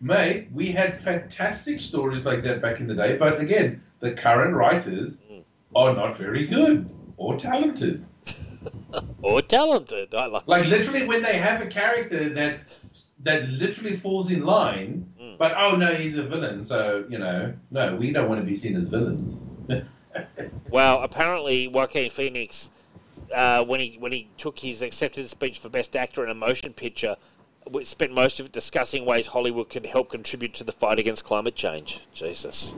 mate, 0.00 0.48
we 0.52 0.70
had 0.70 1.02
fantastic 1.02 1.80
stories 1.80 2.24
like 2.24 2.42
that 2.44 2.60
back 2.62 2.80
in 2.80 2.86
the 2.86 2.94
day, 2.94 3.16
but 3.16 3.40
again, 3.40 3.82
the 4.00 4.12
current 4.12 4.54
writers 4.54 5.18
Mm. 5.30 5.42
are 5.74 5.94
not 5.94 6.16
very 6.16 6.46
good 6.46 6.88
or 7.16 7.36
talented. 7.36 8.04
Or 9.22 9.42
talented. 9.42 10.14
I 10.14 10.26
like. 10.26 10.46
Like 10.46 10.66
literally, 10.66 11.06
when 11.06 11.22
they 11.22 11.36
have 11.36 11.60
a 11.60 11.66
character 11.66 12.28
that 12.30 12.60
that 13.24 13.48
literally 13.48 13.96
falls 13.96 14.30
in 14.30 14.44
line, 14.44 15.06
Mm. 15.20 15.36
but 15.38 15.52
oh 15.56 15.76
no, 15.76 15.94
he's 15.94 16.16
a 16.16 16.22
villain, 16.22 16.64
so 16.64 17.04
you 17.08 17.18
know, 17.18 17.52
no, 17.70 17.94
we 17.96 18.12
don't 18.12 18.28
want 18.28 18.40
to 18.40 18.46
be 18.46 18.54
seen 18.54 18.76
as 18.76 18.84
villains. 18.84 19.40
Well, 20.70 21.02
apparently, 21.02 21.68
Joaquin 21.68 22.10
Phoenix, 22.10 22.70
uh, 23.34 23.64
when 23.64 23.78
he 23.80 23.96
when 24.00 24.10
he 24.12 24.28
took 24.36 24.58
his 24.58 24.82
acceptance 24.82 25.30
speech 25.30 25.58
for 25.58 25.68
Best 25.68 25.94
Actor 25.94 26.24
in 26.24 26.30
a 26.30 26.34
Motion 26.34 26.72
Picture, 26.72 27.16
w- 27.68 27.84
spent 27.84 28.12
most 28.12 28.40
of 28.40 28.46
it 28.46 28.52
discussing 28.52 29.04
ways 29.04 29.28
Hollywood 29.28 29.70
can 29.70 29.84
help 29.84 30.10
contribute 30.10 30.54
to 30.54 30.64
the 30.64 30.72
fight 30.72 30.98
against 30.98 31.24
climate 31.24 31.54
change. 31.54 32.00
Jesus, 32.14 32.74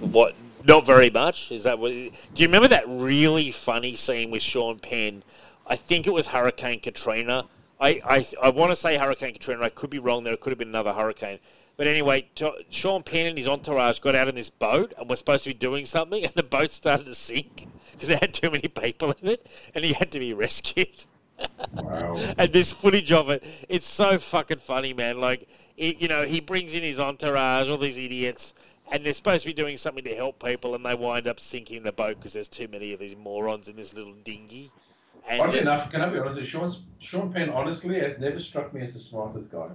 what? 0.00 0.34
Not 0.66 0.86
very 0.86 1.10
much. 1.10 1.52
Is 1.52 1.64
that 1.64 1.78
what? 1.78 1.90
Do 1.90 2.10
you 2.36 2.46
remember 2.46 2.68
that 2.68 2.84
really 2.88 3.50
funny 3.50 3.94
scene 3.96 4.30
with 4.30 4.42
Sean 4.42 4.78
Penn? 4.78 5.22
I 5.66 5.76
think 5.76 6.06
it 6.06 6.12
was 6.12 6.28
Hurricane 6.28 6.80
Katrina. 6.80 7.46
I 7.80 8.00
I, 8.04 8.26
I 8.42 8.48
want 8.50 8.70
to 8.72 8.76
say 8.76 8.96
Hurricane 8.96 9.34
Katrina. 9.34 9.62
I 9.62 9.68
could 9.68 9.90
be 9.90 9.98
wrong. 9.98 10.24
There 10.24 10.36
could 10.36 10.50
have 10.50 10.58
been 10.58 10.68
another 10.68 10.92
hurricane. 10.92 11.38
But 11.76 11.88
anyway, 11.88 12.28
to, 12.36 12.52
Sean 12.70 13.02
Penn 13.02 13.26
and 13.26 13.36
his 13.36 13.48
entourage 13.48 13.98
got 13.98 14.14
out 14.14 14.28
in 14.28 14.36
this 14.36 14.48
boat 14.48 14.94
and 14.96 15.10
were 15.10 15.16
supposed 15.16 15.44
to 15.44 15.50
be 15.50 15.54
doing 15.54 15.86
something, 15.86 16.24
and 16.24 16.32
the 16.34 16.44
boat 16.44 16.70
started 16.70 17.06
to 17.06 17.14
sink 17.14 17.66
because 17.92 18.10
it 18.10 18.20
had 18.20 18.32
too 18.32 18.50
many 18.50 18.68
people 18.68 19.12
in 19.20 19.28
it, 19.28 19.46
and 19.74 19.84
he 19.84 19.92
had 19.92 20.12
to 20.12 20.18
be 20.18 20.32
rescued. 20.32 21.04
Wow. 21.72 22.16
and 22.38 22.52
this 22.52 22.72
footage 22.72 23.10
of 23.12 23.30
it, 23.30 23.44
it's 23.68 23.86
so 23.88 24.18
fucking 24.18 24.58
funny, 24.58 24.92
man. 24.92 25.20
Like, 25.20 25.48
it, 25.76 26.00
you 26.00 26.08
know, 26.08 26.22
he 26.24 26.40
brings 26.40 26.74
in 26.74 26.82
his 26.82 27.00
entourage, 27.00 27.68
all 27.68 27.78
these 27.78 27.98
idiots, 27.98 28.54
and 28.92 29.04
they're 29.04 29.12
supposed 29.12 29.42
to 29.44 29.50
be 29.50 29.54
doing 29.54 29.76
something 29.76 30.04
to 30.04 30.14
help 30.14 30.42
people, 30.44 30.74
and 30.74 30.84
they 30.84 30.94
wind 30.94 31.26
up 31.26 31.40
sinking 31.40 31.82
the 31.82 31.92
boat 31.92 32.16
because 32.18 32.32
there's 32.32 32.48
too 32.48 32.68
many 32.68 32.92
of 32.92 33.00
these 33.00 33.16
morons 33.16 33.68
in 33.68 33.76
this 33.76 33.94
little 33.94 34.14
dinghy. 34.24 34.70
And 35.28 35.40
Oddly 35.40 35.60
enough, 35.60 35.90
can 35.90 36.02
I 36.02 36.08
be 36.10 36.18
honest? 36.18 36.34
with 36.36 36.44
you, 36.44 36.44
Sean 36.44 36.72
Sean 37.00 37.32
Penn 37.32 37.48
honestly 37.50 37.98
has 37.98 38.18
never 38.18 38.38
struck 38.38 38.74
me 38.74 38.82
as 38.82 38.92
the 38.92 39.00
smartest 39.00 39.50
guy. 39.50 39.68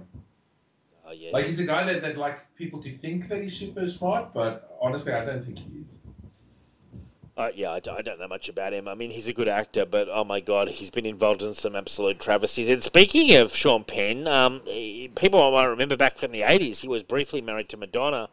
oh, 1.06 1.12
yeah, 1.12 1.30
Like 1.32 1.46
he's 1.46 1.58
a 1.58 1.64
guy 1.66 1.84
that 1.84 2.02
that 2.02 2.16
like 2.16 2.38
people 2.54 2.80
to 2.82 2.96
think 2.98 3.28
that 3.28 3.42
he's 3.42 3.56
super 3.56 3.88
smart, 3.88 4.32
but 4.32 4.76
honestly, 4.80 5.12
I 5.12 5.24
don't 5.24 5.44
think 5.44 5.58
he 5.58 5.80
is. 5.80 5.98
Uh, 7.36 7.50
yeah, 7.54 7.70
I 7.70 7.80
don't, 7.80 7.96
I 7.98 8.02
don't 8.02 8.20
know 8.20 8.28
much 8.28 8.48
about 8.48 8.72
him. 8.74 8.86
I 8.86 8.94
mean, 8.94 9.10
he's 9.10 9.28
a 9.28 9.32
good 9.32 9.48
actor, 9.48 9.86
but 9.86 10.08
oh 10.10 10.24
my 10.24 10.40
god, 10.40 10.68
he's 10.68 10.90
been 10.90 11.06
involved 11.06 11.42
in 11.42 11.54
some 11.54 11.74
absolute 11.74 12.20
travesties. 12.20 12.68
And 12.68 12.82
speaking 12.82 13.34
of 13.36 13.54
Sean 13.56 13.84
Penn, 13.84 14.28
um, 14.28 14.60
eh, 14.68 15.08
people 15.14 15.50
might 15.52 15.64
remember 15.66 15.96
back 15.96 16.18
from 16.18 16.32
the 16.32 16.42
'80s, 16.42 16.80
he 16.80 16.88
was 16.88 17.02
briefly 17.02 17.40
married 17.40 17.68
to 17.70 17.76
Madonna. 17.78 18.28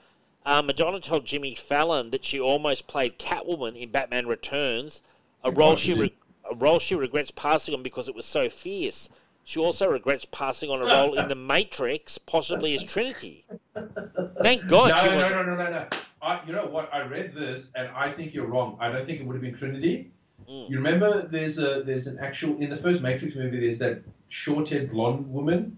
uh, 0.45 0.61
Madonna 0.61 0.99
told 0.99 1.25
Jimmy 1.25 1.55
Fallon 1.55 2.09
that 2.11 2.25
she 2.25 2.39
almost 2.39 2.87
played 2.87 3.17
Catwoman 3.19 3.79
in 3.79 3.91
Batman 3.91 4.27
Returns, 4.27 5.01
a 5.43 5.51
role 5.51 5.75
she 5.77 5.93
re- 5.93 6.13
a 6.51 6.55
role 6.55 6.79
she 6.79 6.95
regrets 6.95 7.31
passing 7.31 7.73
on 7.75 7.83
because 7.83 8.09
it 8.09 8.15
was 8.15 8.25
so 8.25 8.49
fierce. 8.49 9.09
She 9.43 9.59
also 9.59 9.87
regrets 9.89 10.25
passing 10.25 10.69
on 10.69 10.81
a 10.81 10.85
role 10.85 11.13
in 11.17 11.29
The 11.29 11.35
Matrix, 11.35 12.17
possibly 12.17 12.75
as 12.75 12.83
Trinity. 12.83 13.45
Thank 14.41 14.67
God 14.67 14.89
no, 14.89 14.97
she 14.97 15.07
no, 15.07 15.15
was. 15.15 15.31
no, 15.31 15.43
no, 15.43 15.55
no, 15.55 15.69
no. 15.69 15.87
I, 16.21 16.41
you 16.45 16.53
know 16.53 16.65
what? 16.65 16.93
I 16.93 17.05
read 17.05 17.33
this, 17.33 17.69
and 17.75 17.89
I 17.89 18.11
think 18.11 18.33
you're 18.33 18.47
wrong. 18.47 18.77
I 18.79 18.91
don't 18.91 19.05
think 19.05 19.19
it 19.19 19.25
would 19.25 19.35
have 19.35 19.41
been 19.41 19.53
Trinity. 19.53 20.11
Mm. 20.49 20.69
You 20.69 20.77
remember? 20.77 21.27
There's 21.27 21.57
a 21.57 21.83
there's 21.83 22.07
an 22.07 22.19
actual 22.19 22.57
in 22.57 22.69
the 22.69 22.77
first 22.77 23.01
Matrix 23.01 23.35
movie. 23.35 23.59
There's 23.59 23.79
that 23.79 24.01
short-haired 24.29 24.91
blonde 24.91 25.31
woman 25.31 25.77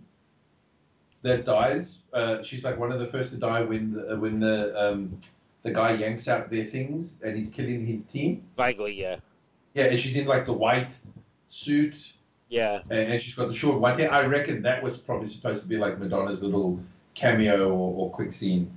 that 1.22 1.46
dies. 1.46 2.00
Uh, 2.14 2.42
she's 2.42 2.64
like 2.64 2.80
one 2.80 2.92
of 2.92 3.00
the 3.00 3.08
first 3.08 3.32
to 3.32 3.38
die 3.38 3.62
when 3.62 3.94
the, 3.94 4.18
when 4.18 4.40
the 4.40 4.80
um, 4.80 5.20
the 5.64 5.72
guy 5.72 5.94
yanks 5.94 6.28
out 6.28 6.50
their 6.50 6.66
things 6.66 7.20
and 7.24 7.36
he's 7.36 7.50
killing 7.50 7.86
his 7.86 8.06
team. 8.06 8.44
Vaguely, 8.58 8.94
yeah, 9.00 9.18
Yeah, 9.74 9.86
and 9.86 10.00
she's 10.00 10.16
in 10.16 10.26
like 10.26 10.46
the 10.46 10.54
white 10.54 10.98
suit 11.50 12.14
yeah. 12.50 12.82
and, 12.90 13.14
and 13.14 13.22
she's 13.22 13.36
got 13.36 13.48
the 13.48 13.54
short 13.54 13.80
white 13.80 14.00
hair. 14.00 14.12
I 14.12 14.26
reckon 14.26 14.64
that 14.64 14.84
was 14.84 14.98
probably 14.98 15.28
supposed 15.28 15.64
to 15.64 15.70
be 15.70 15.78
like 15.78 16.00
Madonna's 16.00 16.44
little 16.44 16.84
cameo 17.14 17.70
or, 17.70 17.94
or 17.96 18.10
quick 18.12 18.34
scene. 18.34 18.72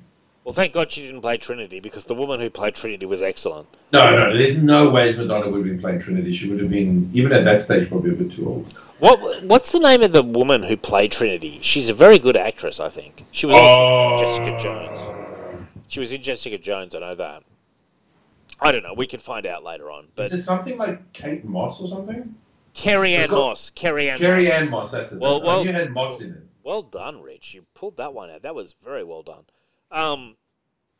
Well, 0.44 0.52
thank 0.52 0.73
God 0.73 0.90
she 0.90 1.06
didn't 1.06 1.20
play 1.20 1.36
Trinity 1.36 1.78
because 1.78 2.05
the 2.05 2.14
woman 2.14 2.40
who 2.40 2.51
played 2.51 2.74
Trinity 2.74 3.06
was 3.06 3.23
excellent. 3.23 3.69
No, 3.93 4.10
no, 4.10 4.36
there's 4.36 4.59
no 4.59 4.90
ways 4.90 5.16
Madonna 5.16 5.48
would 5.48 5.59
have 5.59 5.66
been 5.66 5.81
playing 5.81 6.01
Trinity. 6.01 6.32
She 6.32 6.51
would 6.51 6.59
have 6.59 6.70
been, 6.70 7.10
even 7.14 7.32
at 7.32 7.44
that 7.44 7.62
stage, 7.62 7.89
probably 7.89 8.10
a 8.10 8.14
bit 8.14 8.32
too 8.32 8.48
old. 8.48 8.73
What 8.98 9.44
What's 9.44 9.70
the 9.70 9.78
name 9.78 10.02
of 10.02 10.12
the 10.12 10.23
woman 10.23 10.64
who 10.64 10.77
played 10.77 11.12
Trinity? 11.12 11.60
She's 11.62 11.89
a 11.89 11.94
very 11.94 12.19
good 12.19 12.36
actress, 12.36 12.81
I 12.81 12.89
think. 12.89 13.24
She 13.31 13.47
was 13.47 13.55
also 13.55 13.82
oh. 13.82 14.16
Jessica 14.19 14.59
Jones. 14.59 15.69
She 15.89 16.01
was 16.01 16.10
in 16.10 16.23
Jessica 16.23 16.59
Jones. 16.59 16.94
I 16.94 17.01
know 17.01 17.14
that. 17.14 17.44
I 18.60 18.73
don't 18.73 18.82
know. 18.82 18.94
We 18.94 19.06
can 19.06 19.20
find 19.20 19.47
out 19.47 19.62
later 19.62 19.90
on. 19.90 20.09
But 20.14 20.27
Is 20.27 20.35
it 20.35 20.43
something 20.43 20.77
like 20.77 21.12
Kate 21.12 21.44
Moss 21.44 21.81
or 21.81 21.89
something? 21.89 22.35
Carrie 22.74 23.14
Ann 23.14 23.31
Moss. 23.31 23.70
Carrie 23.74 24.09
Ann. 24.09 24.19
Carrie 24.19 24.44
Moss. 24.44 24.52
Ann 24.52 24.70
Moss, 24.70 24.90
that's 24.90 25.12
it. 25.12 25.20
Well, 25.20 25.43
well- 25.43 25.64
you 25.64 25.73
had 25.73 25.93
Moss 25.93 26.20
in 26.20 26.31
it. 26.31 26.43
Well 26.64 26.82
done, 26.82 27.20
Rich. 27.20 27.55
You 27.55 27.64
pulled 27.74 27.97
that 27.97 28.14
one 28.14 28.31
out. 28.31 28.43
That 28.43 28.55
was 28.55 28.73
very 28.85 29.02
well 29.02 29.23
done. 29.23 29.44
Um, 29.93 30.36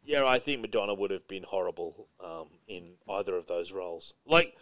yeah, 0.05 0.25
I 0.27 0.39
think 0.39 0.61
Madonna 0.61 0.95
would 0.95 1.11
have 1.11 1.27
been 1.29 1.43
horrible 1.45 2.09
um, 2.23 2.49
in 2.69 2.93
either 3.09 3.37
of 3.37 3.47
those 3.47 3.73
roles. 3.73 4.15
Like, 4.27 4.57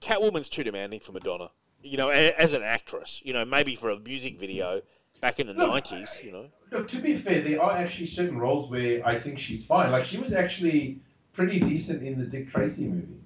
Catwoman's 0.00 0.48
too 0.48 0.64
demanding 0.64 1.00
for 1.00 1.12
Madonna. 1.12 1.50
You 1.82 1.96
know, 1.96 2.10
a- 2.10 2.34
as 2.38 2.52
an 2.52 2.62
actress. 2.62 3.22
You 3.24 3.32
know, 3.32 3.44
maybe 3.44 3.74
for 3.76 3.90
a 3.90 3.98
music 3.98 4.38
video 4.38 4.82
back 5.20 5.40
in 5.40 5.46
the 5.46 5.54
Look, 5.54 5.70
nineties. 5.70 6.16
You 6.22 6.32
know. 6.32 6.46
Look, 6.70 6.88
to 6.90 6.98
be 7.00 7.14
fair, 7.16 7.40
there 7.42 7.62
are 7.62 7.72
actually 7.72 8.06
certain 8.06 8.38
roles 8.38 8.70
where 8.70 9.04
I 9.06 9.18
think 9.18 9.38
she's 9.38 9.64
fine. 9.64 9.90
Like, 9.90 10.04
she 10.04 10.18
was 10.18 10.32
actually 10.32 11.00
pretty 11.32 11.58
decent 11.58 12.02
in 12.02 12.18
the 12.18 12.24
Dick 12.26 12.48
Tracy 12.48 12.86
movie. 12.86 13.20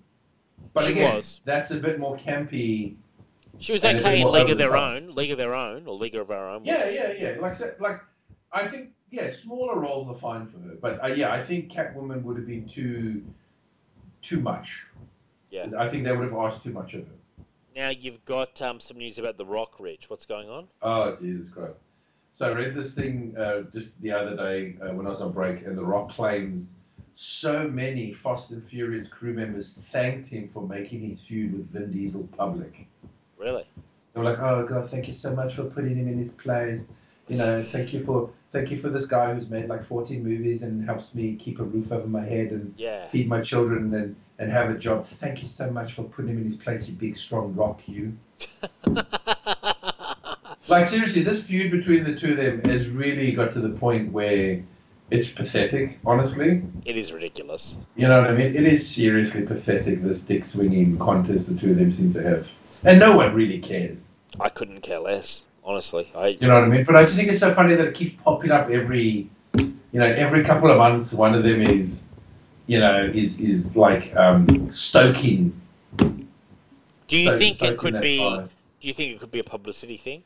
But 0.72 0.84
She 0.84 0.92
again, 0.92 1.16
was. 1.16 1.40
that's 1.44 1.70
a 1.72 1.76
bit 1.78 1.98
more 1.98 2.16
campy. 2.16 2.94
She 3.58 3.72
was 3.72 3.84
okay 3.84 4.20
in 4.20 4.28
League 4.28 4.50
of 4.50 4.58
Their 4.58 4.70
top. 4.70 4.94
Own, 4.94 5.14
League 5.14 5.32
of 5.32 5.38
Their 5.38 5.54
Own, 5.54 5.86
or 5.86 5.94
League 5.96 6.14
of 6.14 6.30
Our 6.30 6.50
Own. 6.50 6.64
Yeah, 6.64 6.88
yeah, 6.88 7.12
yeah. 7.12 7.36
Like, 7.40 7.58
like 7.80 8.00
I 8.52 8.68
think, 8.68 8.90
yeah, 9.10 9.30
smaller 9.30 9.78
roles 9.78 10.08
are 10.08 10.14
fine 10.14 10.46
for 10.46 10.58
her. 10.58 10.76
But 10.80 11.02
uh, 11.02 11.08
yeah, 11.08 11.32
I 11.32 11.42
think 11.42 11.70
Catwoman 11.70 12.22
would 12.22 12.36
have 12.36 12.46
been 12.46 12.68
too, 12.68 13.24
too 14.22 14.40
much. 14.40 14.86
Yeah. 15.50 15.66
I 15.76 15.88
think 15.88 16.04
they 16.04 16.16
would 16.16 16.30
have 16.30 16.38
asked 16.38 16.62
too 16.62 16.70
much 16.70 16.94
of 16.94 17.06
her. 17.06 17.14
Now 17.74 17.88
you've 17.90 18.24
got 18.24 18.60
um, 18.62 18.80
some 18.80 18.98
news 18.98 19.18
about 19.18 19.36
The 19.36 19.44
Rock, 19.44 19.74
Rich. 19.78 20.10
What's 20.10 20.26
going 20.26 20.48
on? 20.48 20.68
Oh 20.82 21.14
Jesus 21.14 21.48
Christ! 21.48 21.74
So 22.32 22.50
I 22.50 22.52
read 22.52 22.74
this 22.74 22.94
thing 22.94 23.34
uh, 23.38 23.62
just 23.72 24.00
the 24.02 24.12
other 24.12 24.36
day 24.36 24.76
uh, 24.80 24.92
when 24.92 25.06
I 25.06 25.10
was 25.10 25.20
on 25.20 25.32
break, 25.32 25.64
and 25.64 25.78
The 25.78 25.84
Rock 25.84 26.10
claims 26.10 26.72
so 27.14 27.68
many 27.68 28.12
Fast 28.12 28.50
and 28.50 28.64
Furious 28.64 29.08
crew 29.08 29.34
members 29.34 29.74
thanked 29.74 30.28
him 30.28 30.48
for 30.48 30.66
making 30.66 31.00
his 31.00 31.20
feud 31.20 31.52
with 31.52 31.70
Vin 31.70 31.92
Diesel 31.92 32.28
public. 32.36 32.86
Really? 33.36 33.66
They 34.14 34.20
were 34.20 34.24
like, 34.24 34.40
"Oh 34.40 34.66
God, 34.66 34.90
thank 34.90 35.06
you 35.06 35.14
so 35.14 35.34
much 35.34 35.54
for 35.54 35.64
putting 35.64 35.96
him 35.96 36.08
in 36.08 36.18
his 36.18 36.32
place. 36.32 36.88
You 37.30 37.36
know, 37.36 37.62
thank 37.62 37.92
you 37.92 38.04
for 38.04 38.30
thank 38.50 38.70
you 38.72 38.78
for 38.80 38.88
this 38.90 39.06
guy 39.06 39.32
who's 39.32 39.48
made 39.48 39.68
like 39.68 39.84
14 39.86 40.22
movies 40.24 40.64
and 40.64 40.84
helps 40.84 41.14
me 41.14 41.36
keep 41.36 41.60
a 41.60 41.62
roof 41.62 41.92
over 41.92 42.08
my 42.08 42.24
head 42.24 42.50
and 42.50 42.74
Yeah. 42.76 43.06
feed 43.08 43.28
my 43.28 43.40
children 43.40 43.94
and, 43.94 44.16
and 44.40 44.50
have 44.50 44.68
a 44.68 44.76
job. 44.76 45.06
Thank 45.06 45.40
you 45.40 45.46
so 45.48 45.70
much 45.70 45.92
for 45.92 46.02
putting 46.02 46.32
him 46.32 46.38
in 46.38 46.44
his 46.44 46.56
place, 46.56 46.88
you 46.88 46.94
big 46.94 47.16
strong 47.16 47.54
rock, 47.54 47.80
you." 47.86 48.16
Like 50.68 50.86
seriously, 50.86 51.22
this 51.22 51.42
feud 51.42 51.72
between 51.72 52.04
the 52.04 52.14
two 52.14 52.32
of 52.32 52.36
them 52.36 52.62
has 52.70 52.88
really 52.88 53.32
got 53.32 53.54
to 53.54 53.60
the 53.60 53.70
point 53.70 54.12
where 54.12 54.62
it's 55.10 55.28
pathetic. 55.28 55.98
Honestly, 56.06 56.62
It 56.84 56.96
is 56.96 57.12
ridiculous. 57.12 57.76
you 57.96 58.06
know 58.06 58.20
what 58.20 58.30
I 58.30 58.34
mean? 58.34 58.54
It 58.54 58.64
is 58.64 58.88
seriously 58.88 59.44
pathetic. 59.44 60.00
This 60.00 60.20
dick 60.20 60.44
swinging 60.44 60.96
contest 60.98 61.48
the 61.52 61.58
two 61.60 61.72
of 61.72 61.78
them 61.78 61.90
seem 61.90 62.12
to 62.12 62.22
have, 62.22 62.48
and 62.84 63.00
no 63.00 63.16
one 63.16 63.34
really 63.34 63.58
cares. 63.58 64.10
I 64.38 64.48
couldn't 64.48 64.82
care 64.82 65.00
less. 65.00 65.42
Honestly, 65.64 66.10
I 66.14 66.28
You 66.28 66.48
know 66.48 66.54
what 66.54 66.64
I 66.64 66.68
mean? 66.68 66.84
But 66.84 66.96
I 66.96 67.02
just 67.04 67.16
think 67.16 67.28
it's 67.28 67.40
so 67.40 67.52
funny 67.54 67.74
that 67.74 67.86
it 67.86 67.94
keeps 67.94 68.20
popping 68.22 68.50
up 68.50 68.70
every, 68.70 69.28
you 69.56 69.70
know, 69.92 70.04
every 70.06 70.42
couple 70.44 70.70
of 70.70 70.78
months. 70.78 71.12
One 71.12 71.34
of 71.34 71.44
them 71.44 71.62
is, 71.62 72.04
you 72.66 72.78
know, 72.80 73.04
is 73.14 73.40
is 73.40 73.76
like 73.76 74.14
um, 74.16 74.72
stoking. 74.72 75.52
do 75.96 77.16
you 77.16 77.36
think 77.36 77.62
it 77.62 77.76
could 77.78 78.00
be? 78.00 78.18
fire. 78.18 78.48
Do 78.80 78.88
you 78.88 78.94
think 78.94 79.14
it 79.14 79.20
could 79.20 79.30
be 79.30 79.40
a 79.40 79.44
publicity 79.44 79.98
thing? 79.98 80.22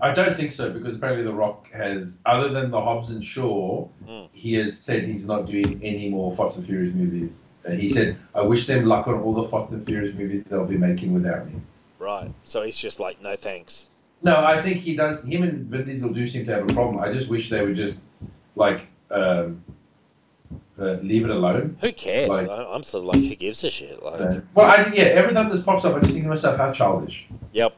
I 0.00 0.12
don't 0.12 0.34
think 0.34 0.52
so 0.52 0.70
because 0.70 0.96
apparently 0.96 1.24
The 1.24 1.32
Rock 1.32 1.70
has, 1.72 2.18
other 2.26 2.48
than 2.48 2.70
the 2.70 2.80
Hobbs 2.80 3.10
and 3.10 3.24
Shaw, 3.24 3.86
Mm. 4.08 4.28
he 4.32 4.54
has 4.54 4.76
said 4.78 5.04
he's 5.04 5.26
not 5.26 5.46
doing 5.46 5.80
any 5.82 6.08
more 6.08 6.34
Fast 6.36 6.56
and 6.56 6.66
Furious 6.66 6.94
movies. 6.94 7.46
And 7.64 7.80
he 7.80 7.88
said, 7.88 8.16
"I 8.34 8.42
wish 8.42 8.66
them 8.66 8.86
luck 8.86 9.06
on 9.08 9.14
all 9.20 9.34
the 9.34 9.48
Fast 9.48 9.72
and 9.72 9.84
Furious 9.86 10.14
movies 10.14 10.42
they'll 10.44 10.66
be 10.66 10.76
making 10.76 11.12
without 11.14 11.46
me." 11.46 11.60
Right. 11.98 12.30
So 12.44 12.62
he's 12.62 12.76
just 12.78 13.00
like, 13.00 13.22
no 13.22 13.36
thanks. 13.36 13.86
No, 14.24 14.44
I 14.44 14.60
think 14.60 14.78
he 14.78 14.96
does. 14.96 15.22
Him 15.22 15.42
and 15.42 15.66
Vin 15.66 15.84
Diesel 15.84 16.12
do 16.12 16.26
seem 16.26 16.46
to 16.46 16.52
have 16.52 16.62
a 16.68 16.72
problem. 16.72 16.98
I 16.98 17.12
just 17.12 17.28
wish 17.28 17.50
they 17.50 17.64
would 17.64 17.76
just 17.76 18.00
like 18.56 18.86
um, 19.10 19.62
uh, 20.78 20.94
leave 21.02 21.24
it 21.24 21.30
alone. 21.30 21.76
Who 21.80 21.92
cares? 21.92 22.30
Like- 22.30 22.48
I'm 22.48 22.82
sort 22.82 23.02
of 23.02 23.14
like, 23.14 23.28
who 23.28 23.34
gives 23.36 23.62
a 23.64 23.70
shit? 23.70 24.02
Like, 24.02 24.20
Uh, 24.20 24.40
well, 24.54 24.66
I 24.66 24.90
yeah. 24.94 25.04
Every 25.04 25.34
time 25.34 25.50
this 25.50 25.62
pops 25.62 25.84
up, 25.84 25.94
I 25.94 26.00
just 26.00 26.12
think 26.12 26.24
to 26.24 26.28
myself, 26.30 26.56
how 26.56 26.72
childish. 26.72 27.26
Yep. 27.52 27.76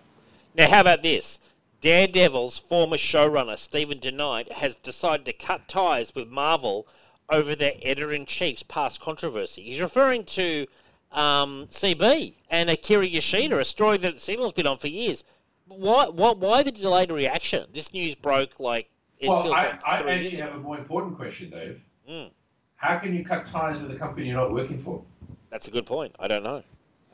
Now, 0.56 0.70
how 0.70 0.81
about 0.81 1.02
this? 1.02 1.40
Daredevil's 1.82 2.59
former 2.59 2.97
showrunner, 2.97 3.59
Stephen 3.59 3.98
DeKnight, 3.98 4.52
has 4.52 4.77
decided 4.77 5.27
to 5.27 5.32
cut 5.32 5.68
ties 5.68 6.14
with 6.14 6.28
Marvel 6.28 6.86
over 7.28 7.55
their 7.55 7.74
editor 7.82 8.12
in 8.12 8.24
chief's 8.24 8.62
past 8.62 9.01
controversy. 9.01 9.62
He's 9.62 9.81
referring 9.81 10.24
to 10.24 10.66
um, 11.12 11.66
CB 11.70 12.35
and 12.51 12.70
Akira 12.70 13.05
Yoshida, 13.06 13.59
a 13.59 13.64
story 13.64 13.98
that 13.98 14.14
the 14.14 14.20
Signal's 14.20 14.52
been 14.52 14.66
on 14.66 14.78
for 14.78 14.89
years. 14.89 15.24
Why, 15.66 16.06
why, 16.09 16.32
why 16.32 16.62
the 16.62 16.70
delayed 16.70 17.10
reaction? 17.10 17.66
This 17.72 17.93
news 17.93 18.14
broke 18.14 18.60
like 18.60 18.88
it 19.18 19.28
well, 19.28 19.52
I, 19.52 19.66
like 19.66 19.84
I 19.84 19.98
actually 20.12 20.36
have 20.36 20.55
a 20.55 20.59
more 20.59 20.78
important 20.78 21.16
question, 21.16 21.51
Dave. 21.51 21.80
Mm. 22.09 22.30
How 22.76 22.98
can 22.98 23.14
you 23.14 23.24
cut 23.24 23.47
ties 23.47 23.80
with 23.80 23.90
a 23.90 23.97
company 23.97 24.28
you're 24.28 24.36
not 24.36 24.52
working 24.52 24.78
for? 24.78 25.02
That's 25.51 25.68
a 25.68 25.70
good 25.70 25.86
point. 25.86 26.14
I 26.18 26.28
don't 26.28 26.44
know. 26.44 26.62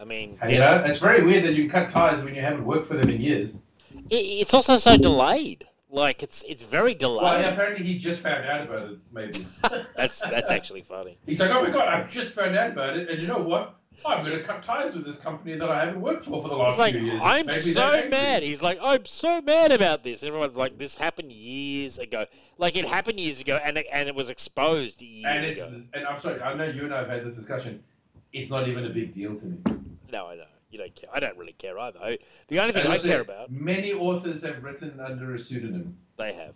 I 0.00 0.04
mean, 0.04 0.38
You 0.48 0.58
know, 0.58 0.82
it's 0.84 0.98
very 0.98 1.22
weird 1.22 1.44
that 1.44 1.54
you 1.54 1.70
cut 1.70 1.90
ties 1.90 2.24
when 2.24 2.34
you 2.34 2.40
haven't 2.42 2.64
worked 2.64 2.88
for 2.88 2.96
them 2.96 3.08
in 3.08 3.20
years. 3.20 3.58
it, 4.10 4.16
it's 4.16 4.52
also 4.52 4.76
so 4.76 4.96
delayed. 4.96 5.64
Like 5.88 6.22
it's 6.22 6.42
it's 6.48 6.62
very 6.62 6.94
delayed. 6.94 7.22
Well, 7.22 7.40
yeah, 7.40 7.50
apparently 7.50 7.84
he 7.84 7.98
just 7.98 8.22
found 8.22 8.46
out 8.46 8.62
about 8.62 8.90
it. 8.92 8.98
Maybe 9.12 9.46
That's 9.96 10.20
that's 10.20 10.50
actually 10.50 10.80
funny. 10.80 11.18
he's 11.26 11.38
like, 11.38 11.50
"Oh 11.50 11.62
my 11.62 11.68
god, 11.68 11.86
I've 11.86 12.10
just 12.10 12.32
found 12.32 12.56
out 12.56 12.70
about 12.70 12.96
it, 12.96 13.10
and 13.10 13.20
you 13.20 13.28
know 13.28 13.42
what? 13.42 13.76
I'm 14.06 14.24
going 14.24 14.36
to 14.38 14.44
cut 14.44 14.62
ties 14.62 14.94
with 14.94 15.04
this 15.04 15.16
company 15.16 15.56
that 15.56 15.70
I 15.70 15.84
haven't 15.84 16.00
worked 16.00 16.24
for 16.24 16.42
for 16.42 16.48
the 16.48 16.56
last 16.56 16.78
like 16.78 16.94
few 16.94 17.04
years." 17.04 17.20
I'm 17.22 17.46
Maybe 17.46 17.60
so 17.72 18.08
mad. 18.08 18.42
He's 18.42 18.62
like, 18.62 18.78
I'm 18.82 19.04
so 19.06 19.40
mad 19.40 19.72
about 19.72 20.02
this. 20.04 20.22
Everyone's 20.22 20.56
like, 20.56 20.78
this 20.78 20.96
happened 20.96 21.32
years 21.32 21.98
ago. 21.98 22.26
Like 22.58 22.76
it 22.76 22.84
happened 22.84 23.18
years 23.20 23.40
ago, 23.40 23.58
and 23.64 23.76
it, 23.78 23.86
and 23.92 24.08
it 24.08 24.14
was 24.14 24.30
exposed 24.30 25.00
years 25.02 25.24
And 25.26 25.44
it's 25.44 25.60
ago. 25.60 25.82
and 25.94 26.06
I'm 26.06 26.20
sorry, 26.20 26.40
I 26.40 26.54
know 26.54 26.64
you 26.64 26.84
and 26.84 26.94
I 26.94 26.98
have 26.98 27.08
had 27.08 27.24
this 27.24 27.34
discussion. 27.34 27.82
It's 28.32 28.50
not 28.50 28.68
even 28.68 28.84
a 28.86 28.90
big 28.90 29.14
deal 29.14 29.34
to 29.36 29.44
me. 29.44 29.58
No, 30.12 30.26
I 30.28 30.36
know 30.36 30.44
you 30.70 30.78
don't 30.78 30.94
care. 30.94 31.10
I 31.12 31.20
don't 31.20 31.36
really 31.36 31.52
care 31.52 31.78
either. 31.78 32.16
The 32.48 32.60
only 32.60 32.72
thing 32.72 32.86
I 32.86 32.98
care 32.98 33.20
about, 33.20 33.50
Many 33.50 33.92
authors 33.92 34.42
have 34.42 34.62
written 34.62 34.98
under 35.00 35.34
a 35.34 35.38
pseudonym. 35.38 35.96
they 36.16 36.32
have. 36.32 36.54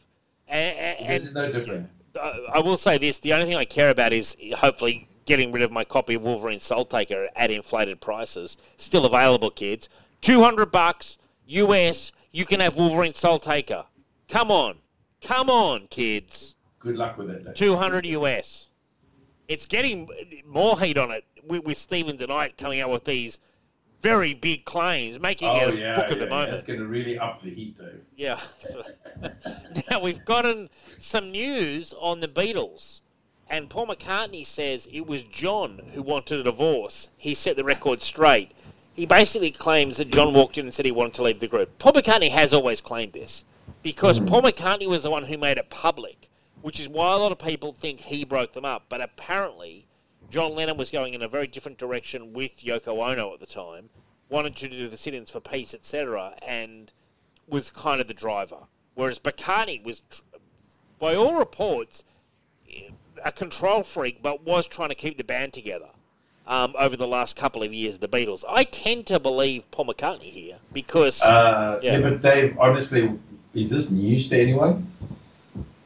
And, 0.49 0.79
and, 0.79 1.11
This 1.11 1.25
is 1.25 1.35
no 1.35 1.51
different. 1.51 1.91
I 2.19 2.61
will 2.61 2.77
say 2.79 2.97
this: 2.99 3.19
the 3.19 3.33
only 3.35 3.47
thing 3.47 3.57
I 3.57 3.65
care 3.67 3.91
about 3.91 4.13
is 4.13 4.37
hopefully 4.57 5.09
getting 5.27 5.53
rid 5.53 5.63
of 5.63 5.71
my 5.71 5.85
copy 5.85 6.15
of 6.15 6.23
Wolverine 6.23 6.61
Soul 6.61 6.87
Taker 6.87 7.29
at 7.37 7.51
inflated 7.51 8.01
prices. 8.01 8.57
Still 8.77 9.05
available, 9.05 9.51
kids. 9.51 9.89
Two 10.21 10.43
hundred 10.43 10.71
bucks 10.71 11.19
US. 11.47 12.13
You 12.33 12.47
can 12.47 12.61
have 12.61 12.77
Wolverine 12.77 13.15
Soul 13.15 13.39
Taker. 13.39 13.85
Come 14.29 14.51
on, 14.51 14.79
come 15.21 15.51
on, 15.51 15.89
kids. 15.89 16.55
Good 16.79 16.97
luck 16.97 17.19
with 17.19 17.31
it. 17.31 17.45
Dave. 17.45 17.55
Two 17.55 17.77
hundred 17.77 18.07
US. 18.07 18.69
It's 19.49 19.67
getting 19.67 20.09
more 20.47 20.81
heat 20.81 20.99
on 20.99 21.11
it 21.11 21.25
with, 21.47 21.65
with 21.65 21.79
Stephen 21.79 22.17
DeKnight 22.17 22.57
coming 22.57 22.81
out 22.81 22.91
with 22.91 23.05
these 23.05 23.39
very 24.03 24.35
big 24.35 24.65
claims, 24.65 25.19
making 25.19 25.49
Oh 25.49 25.69
a 25.69 25.75
yeah, 25.75 25.95
book 25.95 26.11
yeah, 26.11 26.15
the 26.17 26.27
moment. 26.27 26.53
That's 26.53 26.65
going 26.65 26.79
to 26.79 26.87
really 26.87 27.19
up 27.19 27.43
the 27.43 27.51
heat, 27.51 27.79
Dave. 27.79 28.03
Yeah. 28.17 28.41
now 29.91 30.01
we've 30.01 30.25
gotten 30.25 30.69
some 30.89 31.33
news 31.33 31.95
on 31.99 32.21
the 32.21 32.29
Beatles. 32.29 33.01
And 33.49 33.71
Paul 33.71 33.87
McCartney 33.87 34.45
says 34.45 34.89
it 34.93 35.07
was 35.07 35.25
John 35.25 35.81
who 35.93 36.03
wanted 36.03 36.41
a 36.41 36.43
divorce. 36.43 37.09
He 37.17 37.35
set 37.35 37.57
the 37.57 37.65
record 37.65 38.03
straight. 38.03 38.53
He 38.95 39.07
basically 39.07 39.51
claims 39.51 39.99
that 39.99 40.11
John 40.11 40.33
walked 40.33 40.59
in 40.59 40.67
and 40.67 40.75
said 40.75 40.87
he 40.87 40.93
wanted 40.93 41.15
to 41.15 41.23
leave 41.23 41.41
the 41.41 41.49
group. 41.49 41.79
Paul 41.79 41.93
McCartney 41.93 42.31
has 42.31 42.53
always 42.53 42.81
claimed 42.81 43.13
this 43.13 43.45
because 43.83 44.19
Paul 44.19 44.43
McCartney 44.43 44.89
was 44.89 45.03
the 45.03 45.11
one 45.11 45.25
who 45.25 45.39
made 45.39 45.59
it 45.59 45.71
public, 45.71 46.31
which 46.63 46.81
is 46.81 46.89
why 46.89 47.13
a 47.13 47.19
lot 47.19 47.31
of 47.31 47.39
people 47.39 47.73
think 47.73 48.01
he 48.01 48.25
broke 48.25 48.53
them 48.53 48.65
up. 48.65 48.87
But 48.89 49.01
apparently, 49.01 49.87
John 50.31 50.55
Lennon 50.55 50.77
was 50.77 50.91
going 50.91 51.15
in 51.15 51.23
a 51.23 51.29
very 51.29 51.47
different 51.47 51.79
direction 51.79 52.33
with 52.33 52.65
Yoko 52.65 53.07
Ono 53.07 53.33
at 53.35 53.41
the 53.41 53.47
time, 53.47 53.91
wanted 54.29 54.57
to 54.57 54.69
do 54.69 54.89
the 54.89 54.97
sit-ins 54.97 55.31
for 55.31 55.41
peace, 55.41 55.73
etc., 55.73 56.35
and 56.45 56.93
was 57.47 57.71
kind 57.71 58.01
of 58.01 58.09
the 58.09 58.15
driver. 58.15 58.67
Whereas 58.95 59.21
McCartney 59.21 59.85
was, 59.85 60.03
by 60.99 61.15
all 61.15 61.39
reports, 61.39 62.03
a 63.27 63.33
control 63.33 63.83
freak, 63.83 64.23
but 64.23 64.45
was 64.47 64.67
trying 64.67 64.89
to 64.89 64.95
keep 64.95 65.19
the 65.19 65.25
band 65.25 65.53
together 65.53 65.89
um, 66.47 66.75
over 66.79 66.97
the 66.97 67.07
last 67.09 67.35
couple 67.35 67.63
of 67.63 67.75
years 67.75 67.95
of 67.95 68.01
the 68.01 68.09
Beatles. 68.09 68.45
I 68.49 68.63
tend 68.63 69.07
to 69.09 69.19
believe 69.19 69.69
Paul 69.73 69.87
McCartney 69.87 70.23
here 70.31 70.57
because, 70.73 71.21
Uh, 71.21 71.81
Yeah. 71.83 71.99
yeah. 71.99 72.09
but 72.09 72.23
Dave, 72.23 72.57
honestly, 72.59 73.11
is 73.53 73.69
this 73.69 73.91
news 73.91 74.29
to 74.29 74.41
anyone? 74.41 74.87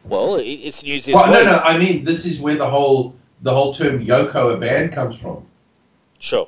well, 0.05 0.37
it's 0.39 0.83
news 0.83 1.07
this 1.07 1.15
Well, 1.15 1.31
no, 1.31 1.39
week. 1.39 1.47
no. 1.47 1.59
I 1.65 1.79
mean, 1.79 2.05
this 2.05 2.27
is 2.27 2.41
where 2.41 2.57
the 2.57 2.69
whole 2.69 3.15
the 3.43 3.55
whole 3.55 3.73
term 3.73 4.05
Yoko 4.05 4.53
a 4.53 4.57
band 4.59 4.93
comes 4.93 5.17
from. 5.19 5.43
Sure. 6.19 6.47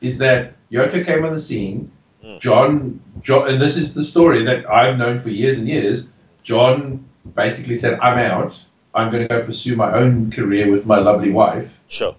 Is 0.00 0.18
that 0.18 0.54
Yoko 0.72 1.06
came 1.06 1.24
on 1.24 1.32
the 1.32 1.38
scene, 1.38 1.92
Mm. 2.24 2.40
John, 2.40 3.00
John, 3.22 3.48
and 3.50 3.62
this 3.62 3.76
is 3.76 3.94
the 3.94 4.02
story 4.02 4.42
that 4.44 4.68
I've 4.68 4.96
known 4.96 5.20
for 5.20 5.28
years 5.30 5.58
and 5.58 5.68
years. 5.68 6.06
John 6.42 7.04
basically 7.36 7.76
said, 7.76 8.00
"I'm 8.00 8.18
out. 8.18 8.56
I'm 8.94 9.10
going 9.10 9.22
to 9.22 9.28
go 9.28 9.44
pursue 9.44 9.76
my 9.76 9.92
own 9.92 10.30
career 10.30 10.70
with 10.70 10.86
my 10.86 10.98
lovely 10.98 11.30
wife." 11.30 11.80
Sure. 11.88 12.16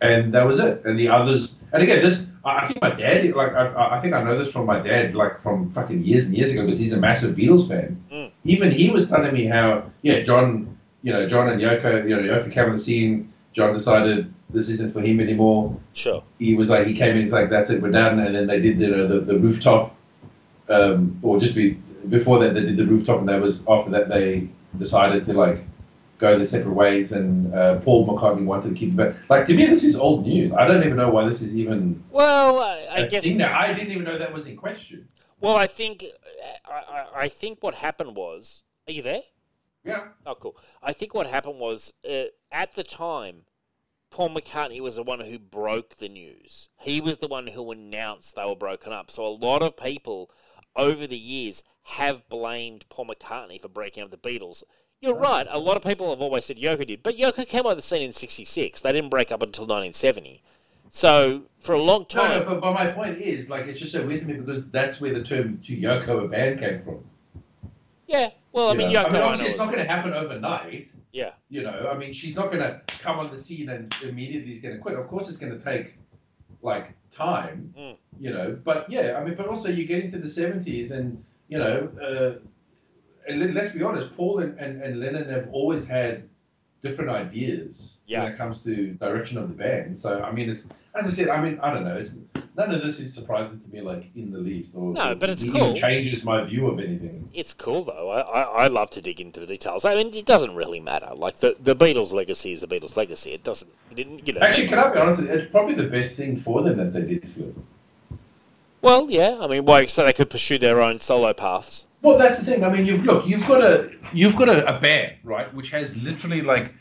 and 0.00 0.32
that 0.34 0.46
was 0.46 0.58
it. 0.58 0.84
And 0.84 0.98
the 0.98 1.08
others, 1.08 1.54
and 1.72 1.82
again, 1.82 2.02
this 2.02 2.26
I 2.44 2.66
think 2.66 2.80
my 2.82 2.90
dad, 2.90 3.34
like 3.34 3.54
I, 3.54 3.96
I 3.96 4.00
think 4.00 4.12
I 4.12 4.22
know 4.22 4.38
this 4.38 4.52
from 4.52 4.66
my 4.66 4.78
dad, 4.78 5.14
like 5.14 5.42
from 5.42 5.70
fucking 5.70 6.04
years 6.04 6.26
and 6.26 6.36
years 6.36 6.50
ago, 6.50 6.64
because 6.64 6.78
he's 6.78 6.92
a 6.92 6.98
massive 6.98 7.36
Beatles 7.36 7.66
fan. 7.66 8.02
Mm. 8.12 8.30
Even 8.44 8.70
he 8.70 8.90
was 8.90 9.08
telling 9.08 9.32
me 9.32 9.44
how, 9.44 9.90
yeah, 10.02 10.20
John, 10.20 10.76
you 11.02 11.12
know, 11.12 11.26
John 11.26 11.48
and 11.48 11.60
Yoko, 11.60 12.06
you 12.06 12.14
know, 12.14 12.22
Yoko 12.22 12.52
came 12.52 12.66
on 12.66 12.72
the 12.72 12.78
scene. 12.78 13.32
John 13.54 13.72
decided 13.72 14.32
this 14.50 14.68
isn't 14.68 14.92
for 14.92 15.00
him 15.00 15.20
anymore. 15.20 15.74
Sure. 15.94 16.22
He 16.38 16.54
was 16.54 16.68
like, 16.68 16.86
he 16.86 16.92
came 16.92 17.16
in, 17.16 17.22
he's 17.22 17.32
like, 17.32 17.48
that's 17.48 17.70
it, 17.70 17.80
we're 17.80 17.90
done. 17.90 18.18
And 18.18 18.34
then 18.34 18.46
they 18.46 18.60
did 18.60 18.78
you 18.78 18.90
know, 18.90 19.06
the 19.06 19.20
the 19.20 19.38
rooftop, 19.38 19.96
um, 20.68 21.18
or 21.22 21.40
just 21.40 21.54
be 21.54 21.78
before 22.10 22.38
that 22.40 22.54
they 22.54 22.60
did 22.60 22.76
the 22.76 22.86
rooftop, 22.86 23.20
and 23.20 23.28
that 23.30 23.40
was 23.40 23.66
after 23.66 23.90
that 23.92 24.10
they 24.10 24.48
decided 24.78 25.24
to 25.24 25.32
like 25.32 25.64
go 26.18 26.36
their 26.36 26.46
separate 26.46 26.74
ways, 26.74 27.12
and 27.12 27.52
uh, 27.54 27.76
Paul 27.80 28.06
McCartney 28.06 28.44
wanted 28.44 28.70
to 28.70 28.74
keep 28.74 28.90
it. 28.90 28.96
But 28.96 29.16
like 29.28 29.46
to 29.46 29.54
me, 29.54 29.66
this 29.66 29.84
is 29.84 29.96
old 29.96 30.26
news. 30.26 30.52
I 30.52 30.66
don't 30.66 30.82
even 30.84 30.96
know 30.96 31.10
why 31.10 31.24
this 31.24 31.42
is 31.42 31.56
even. 31.56 32.02
Well, 32.10 32.60
I, 32.60 33.02
I 33.02 33.06
guess. 33.06 33.24
I 33.26 33.72
didn't 33.72 33.90
even 33.92 34.04
know 34.04 34.18
that 34.18 34.32
was 34.32 34.46
in 34.46 34.56
question. 34.56 35.08
Well, 35.40 35.56
I 35.56 35.66
think, 35.66 36.04
I, 36.64 36.72
I, 36.72 37.06
I 37.24 37.28
think 37.28 37.58
what 37.62 37.74
happened 37.74 38.16
was. 38.16 38.62
Are 38.86 38.92
you 38.92 39.02
there? 39.02 39.22
Yeah. 39.82 40.08
Oh, 40.26 40.34
cool. 40.34 40.56
I 40.82 40.92
think 40.92 41.14
what 41.14 41.26
happened 41.26 41.58
was 41.58 41.94
uh, 42.08 42.24
at 42.50 42.74
the 42.74 42.82
time, 42.82 43.42
Paul 44.10 44.30
McCartney 44.30 44.80
was 44.80 44.96
the 44.96 45.02
one 45.02 45.20
who 45.20 45.38
broke 45.38 45.96
the 45.96 46.08
news. 46.08 46.68
He 46.80 47.00
was 47.00 47.18
the 47.18 47.28
one 47.28 47.46
who 47.46 47.70
announced 47.70 48.36
they 48.36 48.44
were 48.44 48.54
broken 48.54 48.92
up. 48.92 49.10
So 49.10 49.26
a 49.26 49.28
lot 49.28 49.62
of 49.62 49.76
people 49.76 50.30
over 50.76 51.06
the 51.06 51.18
years 51.18 51.62
have 51.82 52.28
blamed 52.28 52.86
Paul 52.88 53.06
McCartney 53.06 53.60
for 53.60 53.68
breaking 53.68 54.04
up 54.04 54.10
the 54.10 54.16
Beatles. 54.16 54.62
You're 55.04 55.14
right. 55.14 55.46
A 55.50 55.58
lot 55.58 55.76
of 55.76 55.82
people 55.82 56.08
have 56.10 56.22
always 56.22 56.46
said 56.46 56.56
Yoko 56.56 56.86
did, 56.86 57.02
but 57.02 57.18
Yoko 57.18 57.46
came 57.46 57.66
on 57.66 57.76
the 57.76 57.82
scene 57.82 58.00
in 58.02 58.12
'66. 58.12 58.80
They 58.80 58.92
didn't 58.92 59.10
break 59.10 59.30
up 59.30 59.42
until 59.42 59.64
1970. 59.64 60.42
So 60.88 61.42
for 61.58 61.74
a 61.74 61.78
long 61.82 62.06
No, 62.14 62.22
no, 62.22 62.28
time, 62.28 62.44
but, 62.46 62.60
but 62.60 62.72
my 62.72 62.86
point 62.86 63.18
is, 63.18 63.50
like, 63.50 63.66
it's 63.66 63.80
just 63.80 63.92
so 63.92 64.06
weird 64.06 64.20
to 64.20 64.26
me 64.26 64.34
because 64.34 64.70
that's 64.70 65.00
where 65.00 65.12
the 65.12 65.22
term 65.22 65.58
"to 65.66 65.76
Yoko 65.76 66.24
a 66.24 66.28
band" 66.28 66.58
came 66.60 66.82
from. 66.82 67.04
yeah. 68.06 68.30
Well, 68.52 68.68
I 68.68 68.72
you 68.72 68.78
mean, 68.78 68.92
know? 68.92 69.02
Yoko 69.02 69.06
I 69.06 69.10
mean, 69.12 69.22
obviously, 69.22 69.48
it's 69.48 69.58
not 69.58 69.66
going 69.66 69.80
to 69.84 69.90
happen 69.90 70.12
overnight. 70.14 70.88
yeah. 71.12 71.32
You 71.50 71.62
know, 71.64 71.90
I 71.92 71.98
mean, 71.98 72.12
she's 72.12 72.36
not 72.36 72.46
going 72.52 72.60
to 72.60 72.80
come 73.00 73.18
on 73.18 73.30
the 73.30 73.38
scene 73.38 73.68
and 73.68 73.92
immediately 74.02 74.52
is 74.52 74.60
going 74.60 74.74
to 74.76 74.80
quit. 74.80 74.94
Of 74.96 75.08
course, 75.08 75.28
it's 75.28 75.38
going 75.38 75.58
to 75.58 75.62
take 75.62 75.94
like 76.62 76.94
time. 77.10 77.74
Mm. 77.78 77.96
You 78.20 78.30
know, 78.30 78.58
but 78.64 78.88
yeah, 78.88 79.18
I 79.20 79.24
mean, 79.24 79.34
but 79.34 79.48
also 79.48 79.68
you 79.68 79.84
get 79.84 80.04
into 80.04 80.18
the 80.18 80.28
seventies 80.30 80.92
and 80.92 81.22
you 81.48 81.58
know, 81.58 81.88
uh, 82.00 82.46
let's 83.28 83.72
be 83.72 83.82
honest, 83.82 84.14
Paul 84.16 84.40
and, 84.40 84.58
and, 84.58 84.82
and 84.82 85.00
Lennon 85.00 85.28
have 85.28 85.48
always 85.52 85.86
had 85.86 86.28
different 86.82 87.10
ideas 87.10 87.96
Yeah. 88.06 88.24
when 88.24 88.32
it 88.32 88.36
comes 88.36 88.62
to 88.64 88.92
direction 88.94 89.38
of 89.38 89.48
the 89.48 89.54
band. 89.54 89.96
So 89.96 90.22
I 90.22 90.30
mean, 90.32 90.50
it's 90.50 90.66
as 90.94 91.06
I 91.06 91.10
said, 91.10 91.28
I 91.28 91.42
mean, 91.42 91.58
I 91.60 91.72
don't 91.72 91.84
know, 91.84 91.96
it's 91.96 92.14
none 92.56 92.70
of 92.72 92.80
this 92.82 93.00
is 93.00 93.12
surprising 93.12 93.58
to 93.60 93.68
me, 93.74 93.80
like 93.80 94.04
in 94.14 94.30
the 94.30 94.38
least, 94.38 94.74
or 94.76 94.92
No, 94.92 95.14
but 95.14 95.28
it's 95.30 95.42
even 95.42 95.58
cool. 95.60 95.74
changes 95.74 96.24
my 96.24 96.44
view 96.44 96.68
of 96.68 96.78
anything. 96.78 97.28
It's 97.34 97.52
cool 97.54 97.84
though. 97.84 98.10
I, 98.10 98.20
I, 98.20 98.42
I 98.42 98.66
love 98.68 98.90
to 98.90 99.00
dig 99.00 99.20
into 99.20 99.40
the 99.40 99.46
details. 99.46 99.84
I 99.84 99.94
mean, 99.96 100.14
it 100.14 100.26
doesn't 100.26 100.54
really 100.54 100.78
matter. 100.80 101.10
Like 101.14 101.36
the, 101.36 101.56
the 101.58 101.74
Beatles' 101.74 102.12
legacy 102.12 102.52
is 102.52 102.60
the 102.60 102.68
Beatles' 102.68 102.96
legacy. 102.96 103.32
It 103.32 103.42
doesn't. 103.42 103.70
It 103.90 103.94
didn't. 103.96 104.26
You 104.26 104.34
know. 104.34 104.40
Actually, 104.40 104.68
can 104.68 104.78
I 104.78 104.92
be 104.92 104.98
honest? 104.98 105.22
It's 105.22 105.50
probably 105.50 105.74
the 105.74 105.88
best 105.88 106.16
thing 106.16 106.36
for 106.36 106.62
them 106.62 106.76
that 106.76 106.92
they 106.92 107.02
did. 107.02 107.34
Well, 108.82 109.10
yeah. 109.10 109.38
I 109.40 109.46
mean, 109.46 109.64
why? 109.64 109.86
So 109.86 110.04
they 110.04 110.12
could 110.12 110.30
pursue 110.30 110.58
their 110.58 110.80
own 110.80 111.00
solo 111.00 111.32
paths. 111.32 111.86
Well, 112.04 112.18
that's 112.18 112.38
the 112.38 112.44
thing. 112.44 112.64
I 112.64 112.68
mean, 112.70 112.84
you've 112.84 113.04
look, 113.04 113.26
you've 113.26 113.46
got 113.48 113.62
a 113.62 113.90
you've 114.12 114.36
got 114.36 114.50
a, 114.50 114.76
a 114.76 114.78
band, 114.78 115.14
right, 115.24 115.52
which 115.54 115.70
has 115.70 116.04
literally 116.04 116.42
like 116.42 116.74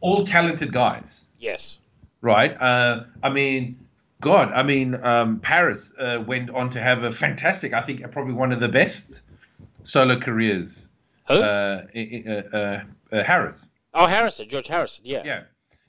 all 0.00 0.24
talented 0.24 0.72
guys, 0.72 1.24
Yes. 1.38 1.78
right? 2.22 2.60
Uh, 2.60 3.04
I 3.22 3.30
mean, 3.30 3.78
God, 4.20 4.50
I 4.52 4.64
mean, 4.64 4.96
um, 5.04 5.38
Paris 5.38 5.92
uh, 6.00 6.24
went 6.26 6.50
on 6.50 6.70
to 6.70 6.80
have 6.80 7.04
a 7.04 7.12
fantastic, 7.12 7.72
I 7.72 7.80
think, 7.80 8.02
probably 8.10 8.34
one 8.34 8.50
of 8.50 8.58
the 8.58 8.68
best 8.68 9.22
solo 9.84 10.18
careers. 10.18 10.88
Who? 11.28 11.34
Uh, 11.34 11.82
uh, 11.94 12.30
uh, 12.52 12.80
uh, 13.12 13.22
Harris, 13.22 13.68
oh, 13.94 14.06
Harrison, 14.08 14.48
George 14.48 14.66
Harrison. 14.66 15.04
Yeah. 15.06 15.22
yeah, 15.24 15.42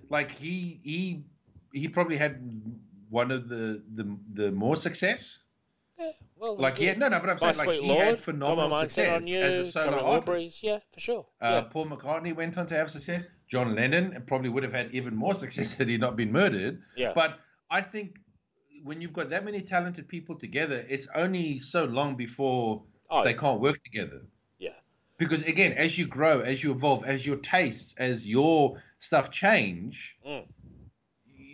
like 0.10 0.30
he 0.30 0.80
he 0.84 1.24
he 1.74 1.88
probably 1.88 2.18
had 2.18 2.40
one 3.10 3.32
of 3.32 3.50
the 3.50 3.82
the, 3.96 4.16
the 4.34 4.52
more 4.52 4.76
success. 4.76 5.40
Well, 6.40 6.58
Like 6.58 6.80
yeah, 6.80 6.94
no, 6.94 7.08
no, 7.08 7.20
but 7.20 7.30
I'm 7.30 7.38
saying 7.40 7.58
like 7.58 7.70
he 7.80 7.88
Lord, 7.88 8.06
had 8.06 8.20
phenomenal 8.20 8.80
success 8.82 9.26
You, 9.26 9.40
as 9.40 9.68
a 9.68 9.72
solo 9.72 10.00
artist. 10.06 10.26
Breeze. 10.26 10.60
Yeah, 10.62 10.80
for 10.94 11.00
sure. 11.00 11.26
Uh, 11.42 11.62
yeah. 11.64 11.70
Paul 11.72 11.86
McCartney 11.88 12.36
went 12.36 12.58
on 12.58 12.68
to 12.68 12.76
have 12.76 12.90
success. 12.92 13.26
John 13.48 13.76
Lennon 13.76 14.24
probably 14.28 14.50
would 14.50 14.64
have 14.64 14.74
had 14.74 14.94
even 14.94 15.16
more 15.16 15.34
success 15.36 15.76
had 15.78 15.88
he 15.88 15.98
not 15.98 16.16
been 16.16 16.32
murdered. 16.32 16.82
Yeah. 16.96 17.14
But 17.16 17.40
I 17.70 17.82
think 17.82 18.18
when 18.84 19.02
you've 19.02 19.14
got 19.14 19.30
that 19.32 19.44
many 19.46 19.62
talented 19.62 20.08
people 20.08 20.36
together, 20.38 20.86
it's 20.88 21.08
only 21.16 21.60
so 21.60 21.86
long 21.86 22.16
before 22.16 22.84
Oh, 23.10 23.24
they 23.24 23.34
can't 23.34 23.62
work 23.62 23.82
together. 23.84 24.22
yeah. 24.60 24.72
Because 25.18 25.42
again, 25.44 25.72
as 25.74 25.98
you 25.98 26.06
grow, 26.08 26.42
as 26.42 26.62
you 26.64 26.72
evolve, 26.72 27.06
as 27.06 27.26
your 27.26 27.38
tastes, 27.38 27.96
as 27.98 28.28
your 28.28 28.82
stuff 29.00 29.32
change, 29.32 30.18
Mm. 30.28 30.46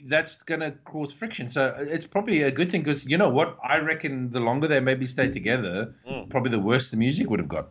That's 0.06 0.38
going 0.44 0.60
to 0.62 0.72
cause 0.86 1.14
friction. 1.14 1.50
So 1.50 1.74
it's 1.80 2.06
probably 2.08 2.44
a 2.44 2.52
good 2.52 2.72
thing 2.72 2.82
because 2.82 3.06
you 3.06 3.18
know 3.18 3.30
what? 3.30 3.58
I 3.64 3.80
reckon 3.80 4.32
the 4.32 4.40
longer 4.40 4.68
they 4.68 4.80
maybe 4.80 5.06
stay 5.06 5.30
together, 5.30 5.94
Mm. 6.10 6.30
probably 6.30 6.52
the 6.52 6.60
worse 6.60 6.90
the 6.90 6.98
music 6.98 7.30
would 7.30 7.40
have 7.40 7.48
got. 7.50 7.70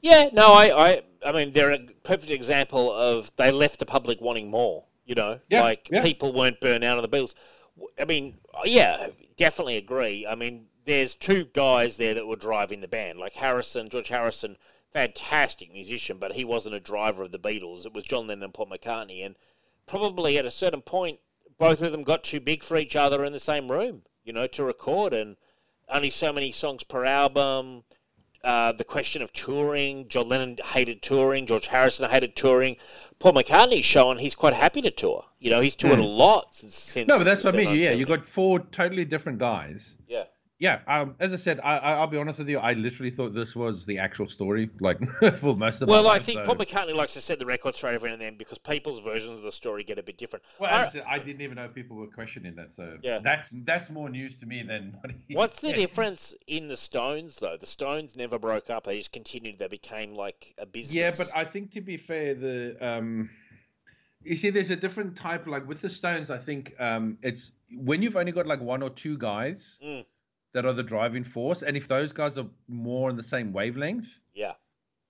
Yeah, 0.00 0.30
no, 0.32 0.52
I, 0.52 0.88
I, 0.90 1.02
I 1.24 1.32
mean, 1.32 1.52
they're 1.52 1.70
a 1.70 1.78
perfect 2.02 2.30
example 2.32 2.92
of 2.92 3.30
they 3.36 3.50
left 3.52 3.78
the 3.78 3.86
public 3.86 4.20
wanting 4.20 4.50
more. 4.50 4.84
You 5.04 5.14
know, 5.16 5.40
Yeah, 5.50 5.62
like 5.62 5.88
yeah. 5.90 6.02
people 6.02 6.32
weren't 6.32 6.60
burnt 6.60 6.84
out 6.84 6.96
on 6.96 7.02
the 7.02 7.08
Beatles. 7.08 7.34
I 8.00 8.04
mean, 8.04 8.38
yeah, 8.64 9.08
definitely 9.36 9.76
agree. 9.76 10.26
I 10.26 10.34
mean, 10.36 10.66
there's 10.84 11.14
two 11.14 11.44
guys 11.52 11.96
there 11.96 12.14
that 12.14 12.26
were 12.26 12.36
driving 12.36 12.80
the 12.80 12.88
band, 12.88 13.18
like 13.18 13.34
Harrison, 13.34 13.88
George 13.88 14.08
Harrison, 14.08 14.56
fantastic 14.92 15.72
musician, 15.72 16.18
but 16.18 16.32
he 16.32 16.44
wasn't 16.44 16.74
a 16.74 16.80
driver 16.80 17.22
of 17.24 17.32
the 17.32 17.38
Beatles. 17.38 17.84
It 17.86 17.92
was 17.94 18.04
John 18.04 18.26
Lennon 18.26 18.44
and 18.44 18.54
Paul 18.54 18.66
McCartney, 18.66 19.24
and 19.24 19.34
probably 19.86 20.38
at 20.38 20.44
a 20.44 20.50
certain 20.50 20.82
point, 20.82 21.18
both 21.62 21.82
of 21.82 21.92
them 21.92 22.02
got 22.02 22.24
too 22.24 22.40
big 22.40 22.62
for 22.62 22.76
each 22.76 22.96
other 22.96 23.24
in 23.24 23.32
the 23.32 23.40
same 23.40 23.70
room, 23.70 24.02
you 24.24 24.32
know, 24.32 24.46
to 24.48 24.64
record, 24.64 25.12
and 25.12 25.36
only 25.88 26.10
so 26.10 26.32
many 26.32 26.50
songs 26.50 26.82
per 26.84 27.04
album 27.04 27.84
uh, 28.44 28.72
the 28.72 28.84
question 28.84 29.22
of 29.22 29.32
touring. 29.32 30.08
John 30.08 30.28
Lennon 30.28 30.58
hated 30.64 31.02
touring. 31.02 31.46
George 31.46 31.66
Harrison 31.66 32.10
hated 32.10 32.34
touring. 32.34 32.76
Paul 33.18 33.34
McCartney's 33.34 33.84
showing 33.84 34.18
he's 34.18 34.34
quite 34.34 34.54
happy 34.54 34.82
to 34.82 34.90
tour. 34.90 35.24
You 35.38 35.50
know, 35.50 35.60
he's 35.60 35.76
toured 35.76 35.98
a 35.98 36.04
lot 36.04 36.54
since. 36.54 36.74
since. 36.74 37.08
No, 37.08 37.18
but 37.18 37.24
that's 37.24 37.44
what 37.44 37.54
I 37.54 37.58
mean. 37.58 37.68
Yeah, 37.68 37.92
you 37.92 38.06
1970. 38.06 38.16
got 38.16 38.26
four 38.26 38.60
totally 38.60 39.04
different 39.04 39.38
guys. 39.38 39.96
Yeah. 40.08 40.24
Yeah, 40.62 40.78
um, 40.86 41.16
as 41.18 41.32
I 41.34 41.38
said, 41.38 41.58
I, 41.58 41.76
I, 41.78 41.92
I'll 41.94 42.06
be 42.06 42.18
honest 42.18 42.38
with 42.38 42.48
you. 42.48 42.60
I 42.60 42.74
literally 42.74 43.10
thought 43.10 43.34
this 43.34 43.56
was 43.56 43.84
the 43.84 43.98
actual 43.98 44.28
story, 44.28 44.70
like 44.78 45.00
for 45.38 45.56
most 45.56 45.82
of 45.82 45.88
Well, 45.88 46.06
I 46.06 46.12
life, 46.12 46.22
think 46.24 46.38
so- 46.38 46.44
Paul 46.46 46.54
McCartney 46.54 46.94
likes 46.94 47.14
to 47.14 47.20
set 47.20 47.40
the 47.40 47.46
record 47.46 47.74
straight 47.74 47.94
every 47.94 48.10
now 48.10 48.12
and 48.12 48.22
then 48.22 48.36
because 48.36 48.58
people's 48.58 49.00
versions 49.00 49.38
of 49.38 49.42
the 49.42 49.50
story 49.50 49.82
get 49.82 49.98
a 49.98 50.04
bit 50.04 50.18
different. 50.18 50.44
Well, 50.60 50.72
I- 50.72 50.88
said, 50.88 51.02
I 51.08 51.18
didn't 51.18 51.40
even 51.40 51.56
know 51.56 51.66
people 51.66 51.96
were 51.96 52.06
questioning 52.06 52.54
that. 52.54 52.70
So 52.70 52.96
Yeah. 53.02 53.18
that's 53.18 53.50
that's 53.64 53.90
more 53.90 54.08
news 54.08 54.36
to 54.36 54.46
me 54.46 54.62
than 54.62 54.94
what 55.00 55.10
he 55.26 55.34
What's 55.34 55.60
the 55.60 55.72
difference 55.72 56.32
in 56.46 56.68
the 56.68 56.76
Stones, 56.76 57.38
though? 57.40 57.56
The 57.58 57.66
Stones 57.66 58.14
never 58.14 58.38
broke 58.38 58.70
up. 58.70 58.84
They 58.84 58.98
just 58.98 59.12
continued. 59.12 59.58
They 59.58 59.66
became 59.66 60.14
like 60.14 60.54
a 60.58 60.64
business. 60.66 60.94
Yeah, 60.94 61.10
but 61.18 61.28
I 61.34 61.44
think 61.44 61.72
to 61.72 61.80
be 61.80 61.96
fair, 61.96 62.34
the 62.34 62.76
um, 62.80 63.30
You 64.22 64.36
see, 64.36 64.50
there's 64.50 64.70
a 64.70 64.76
different 64.76 65.16
type. 65.16 65.48
Like 65.48 65.66
with 65.66 65.80
the 65.80 65.90
Stones, 65.90 66.30
I 66.30 66.38
think 66.38 66.72
um, 66.78 67.18
it's 67.20 67.50
when 67.74 68.00
you've 68.00 68.14
only 68.16 68.30
got 68.30 68.46
like 68.46 68.60
one 68.60 68.84
or 68.84 68.90
two 68.90 69.18
guys 69.18 69.76
Mm. 69.84 70.04
That 70.52 70.66
are 70.66 70.72
the 70.72 70.82
driving 70.82 71.24
force, 71.24 71.62
and 71.62 71.76
if 71.76 71.88
those 71.88 72.12
guys 72.12 72.36
are 72.38 72.48
more 72.68 73.08
on 73.10 73.16
the 73.16 73.22
same 73.22 73.52
wavelength, 73.52 74.20
Yeah. 74.34 74.54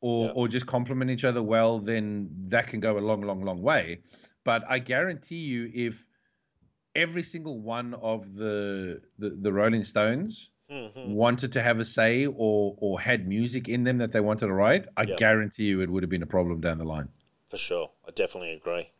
or 0.00 0.26
Yeah. 0.26 0.32
or 0.32 0.48
just 0.48 0.66
complement 0.66 1.10
each 1.10 1.24
other 1.24 1.42
well, 1.42 1.78
then 1.78 2.28
that 2.48 2.66
can 2.68 2.80
go 2.80 2.98
a 2.98 3.00
long, 3.00 3.22
long, 3.22 3.42
long 3.44 3.62
way. 3.62 4.02
But 4.44 4.64
I 4.68 4.78
guarantee 4.78 5.36
you, 5.44 5.70
if 5.72 6.04
every 6.94 7.22
single 7.22 7.60
one 7.60 7.94
of 7.94 8.34
the 8.34 9.00
the, 9.18 9.30
the 9.30 9.52
Rolling 9.52 9.84
Stones 9.84 10.50
hmm 10.70 10.88
wanted 11.04 11.52
to 11.52 11.62
have 11.62 11.80
a 11.80 11.84
say 11.84 12.26
or 12.26 12.74
or 12.78 13.00
had 13.00 13.26
music 13.26 13.68
in 13.68 13.84
them 13.84 13.98
that 13.98 14.12
they 14.12 14.20
wanted 14.20 14.46
to 14.46 14.52
write, 14.52 14.86
I 14.96 15.04
guarantee 15.06 15.64
you 15.64 15.80
it 15.80 15.90
would 15.90 16.02
have 16.02 16.10
been 16.10 16.22
a 16.22 16.26
problem 16.26 16.60
down 16.60 16.78
the 16.78 16.84
line. 16.84 17.08
For 17.48 17.56
sure. 17.56 17.90
I 18.06 18.10
definitely 18.12 18.52
agree. 18.54 18.90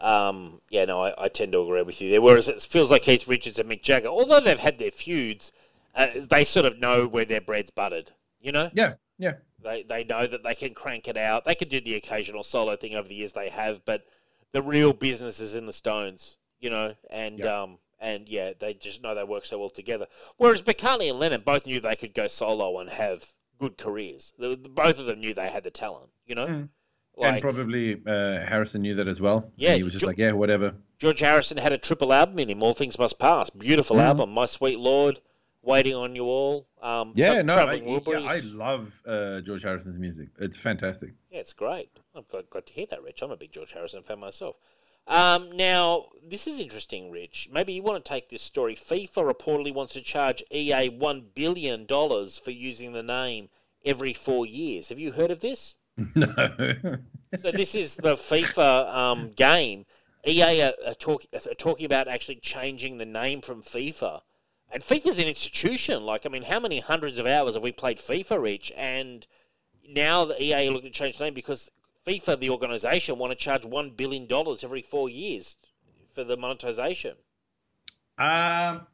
Um, 0.00 0.60
yeah, 0.70 0.84
no, 0.84 1.02
I, 1.02 1.24
I 1.24 1.28
tend 1.28 1.52
to 1.52 1.60
agree 1.60 1.82
with 1.82 2.00
you 2.00 2.10
there. 2.10 2.20
Whereas 2.20 2.48
it 2.48 2.60
feels 2.62 2.90
like 2.90 3.02
Keith 3.02 3.28
Richards 3.28 3.58
and 3.58 3.70
Mick 3.70 3.82
Jagger, 3.82 4.08
although 4.08 4.40
they've 4.40 4.58
had 4.58 4.78
their 4.78 4.90
feuds, 4.90 5.52
uh, 5.94 6.08
they 6.28 6.44
sort 6.44 6.66
of 6.66 6.78
know 6.78 7.06
where 7.06 7.24
their 7.24 7.40
bread's 7.40 7.70
buttered. 7.70 8.12
You 8.40 8.52
know? 8.52 8.70
Yeah, 8.74 8.94
yeah. 9.18 9.34
They 9.62 9.82
they 9.82 10.04
know 10.04 10.26
that 10.26 10.42
they 10.44 10.54
can 10.54 10.74
crank 10.74 11.08
it 11.08 11.16
out. 11.16 11.44
They 11.44 11.54
can 11.54 11.68
do 11.68 11.80
the 11.80 11.94
occasional 11.94 12.42
solo 12.42 12.76
thing 12.76 12.94
over 12.94 13.08
the 13.08 13.14
years 13.14 13.32
they 13.32 13.48
have, 13.48 13.84
but 13.84 14.04
the 14.52 14.62
real 14.62 14.92
business 14.92 15.40
is 15.40 15.54
in 15.54 15.66
the 15.66 15.72
Stones, 15.72 16.36
you 16.60 16.68
know, 16.70 16.94
and 17.10 17.38
Yeah. 17.38 17.62
um 17.62 17.78
and 17.98 18.28
yeah, 18.28 18.52
they 18.58 18.74
just 18.74 19.02
know 19.02 19.14
they 19.14 19.24
work 19.24 19.46
so 19.46 19.58
well 19.58 19.70
together. 19.70 20.06
Whereas 20.36 20.62
McCartney 20.62 21.08
and 21.08 21.18
Lennon 21.18 21.40
both 21.44 21.64
knew 21.64 21.80
they 21.80 21.96
could 21.96 22.12
go 22.12 22.26
solo 22.28 22.78
and 22.78 22.90
have 22.90 23.32
good 23.58 23.78
careers. 23.78 24.32
Both 24.38 24.98
of 24.98 25.06
them 25.06 25.20
knew 25.20 25.32
they 25.32 25.48
had 25.48 25.64
the 25.64 25.70
talent, 25.70 26.10
you 26.26 26.34
know. 26.34 26.46
Mm. 26.46 26.68
Like 27.16 27.32
and 27.34 27.40
probably 27.42 27.94
uh, 28.06 28.44
Harrison 28.44 28.82
knew 28.82 28.96
that 28.96 29.08
as 29.08 29.20
well. 29.20 29.50
Yeah, 29.56 29.70
And 29.70 29.76
he 29.78 29.82
was 29.84 29.92
just 29.92 30.04
like, 30.04 30.18
yeah, 30.18 30.32
whatever. 30.32 30.74
George 30.98 31.20
Harrison 31.20 31.56
had 31.58 31.72
a 31.72 31.78
triple 31.78 32.12
album 32.12 32.40
in 32.40 32.50
him. 32.50 32.62
All 32.62 32.74
Things 32.74 32.98
Must 32.98 33.18
Pass, 33.18 33.48
beautiful 33.50 33.96
Mhm. 33.96 34.02
album. 34.02 34.30
My 34.32 34.46
Sweet 34.46 34.80
Lord, 34.80 35.20
Waiting 35.64 35.94
on 35.94 36.14
You 36.14 36.24
All. 36.24 36.66
Um, 36.82 37.12
Yeah, 37.14 37.42
no, 37.42 37.54
I, 37.54 37.74
yeah, 37.74 38.18
I 38.20 38.40
love 38.40 39.00
uh, 39.06 39.40
George 39.40 39.62
Harrison's 39.62 39.98
music. 39.98 40.28
It's 40.38 40.58
fantastic. 40.58 41.12
Yeah, 41.30 41.40
it's 41.40 41.52
great. 41.52 41.90
I'm 42.14 42.24
glad, 42.30 42.50
glad 42.50 42.66
to 42.66 42.72
hear 42.72 42.86
that, 42.90 43.02
Rich. 43.02 43.22
I'm 43.22 43.30
a 43.30 43.36
big 43.36 43.52
George 43.52 43.72
Harrison 43.72 44.02
fan 44.02 44.18
myself. 44.18 44.56
Um, 45.06 45.54
now, 45.54 46.06
this 46.26 46.46
is 46.46 46.60
interesting, 46.60 47.10
Rich. 47.10 47.48
Maybe 47.52 47.72
you 47.74 47.82
want 47.82 48.02
to 48.04 48.08
take 48.08 48.28
this 48.28 48.42
story. 48.42 48.74
FIFA 48.74 49.32
reportedly 49.32 49.74
wants 49.74 49.92
to 49.94 50.00
charge 50.00 50.42
EA 50.50 50.90
$1 50.90 51.24
billion 51.34 51.86
for 51.86 52.50
using 52.50 52.92
the 52.92 53.02
name 53.02 53.48
every 53.84 54.14
four 54.14 54.46
years. 54.46 54.88
Have 54.88 54.98
you 54.98 55.12
heard 55.12 55.30
of 55.30 55.40
this? 55.40 55.76
no. 56.14 56.26
So, 57.38 57.50
this 57.52 57.74
is 57.74 57.96
the 57.96 58.14
FIFA 58.14 58.94
um, 58.94 59.30
game. 59.32 59.86
EA 60.26 60.62
are, 60.62 60.72
are, 60.86 60.94
talk, 60.94 61.24
are 61.34 61.54
talking 61.54 61.84
about 61.84 62.08
actually 62.08 62.36
changing 62.36 62.98
the 62.98 63.04
name 63.04 63.40
from 63.40 63.62
FIFA. 63.62 64.20
And 64.74 64.82
FIFA's 64.82 65.20
an 65.20 65.28
institution. 65.28 66.04
Like, 66.04 66.26
I 66.26 66.28
mean, 66.28 66.42
how 66.42 66.58
many 66.58 66.80
hundreds 66.80 67.20
of 67.20 67.26
hours 67.26 67.54
have 67.54 67.62
we 67.62 67.70
played 67.70 67.98
FIFA, 67.98 68.42
Rich? 68.42 68.72
And 68.76 69.24
now 69.88 70.24
the 70.24 70.42
EA 70.42 70.66
are 70.68 70.72
looking 70.72 70.90
to 70.90 70.98
change 70.98 71.16
the 71.16 71.24
name 71.24 71.34
because 71.34 71.70
FIFA, 72.04 72.40
the 72.40 72.50
organisation, 72.50 73.16
want 73.16 73.30
to 73.30 73.36
charge 73.36 73.64
one 73.64 73.90
billion 73.90 74.26
dollars 74.26 74.64
every 74.64 74.82
four 74.82 75.08
years 75.08 75.56
for 76.12 76.24
the 76.24 76.36
monetization. 76.36 77.14
Um, 78.18 78.86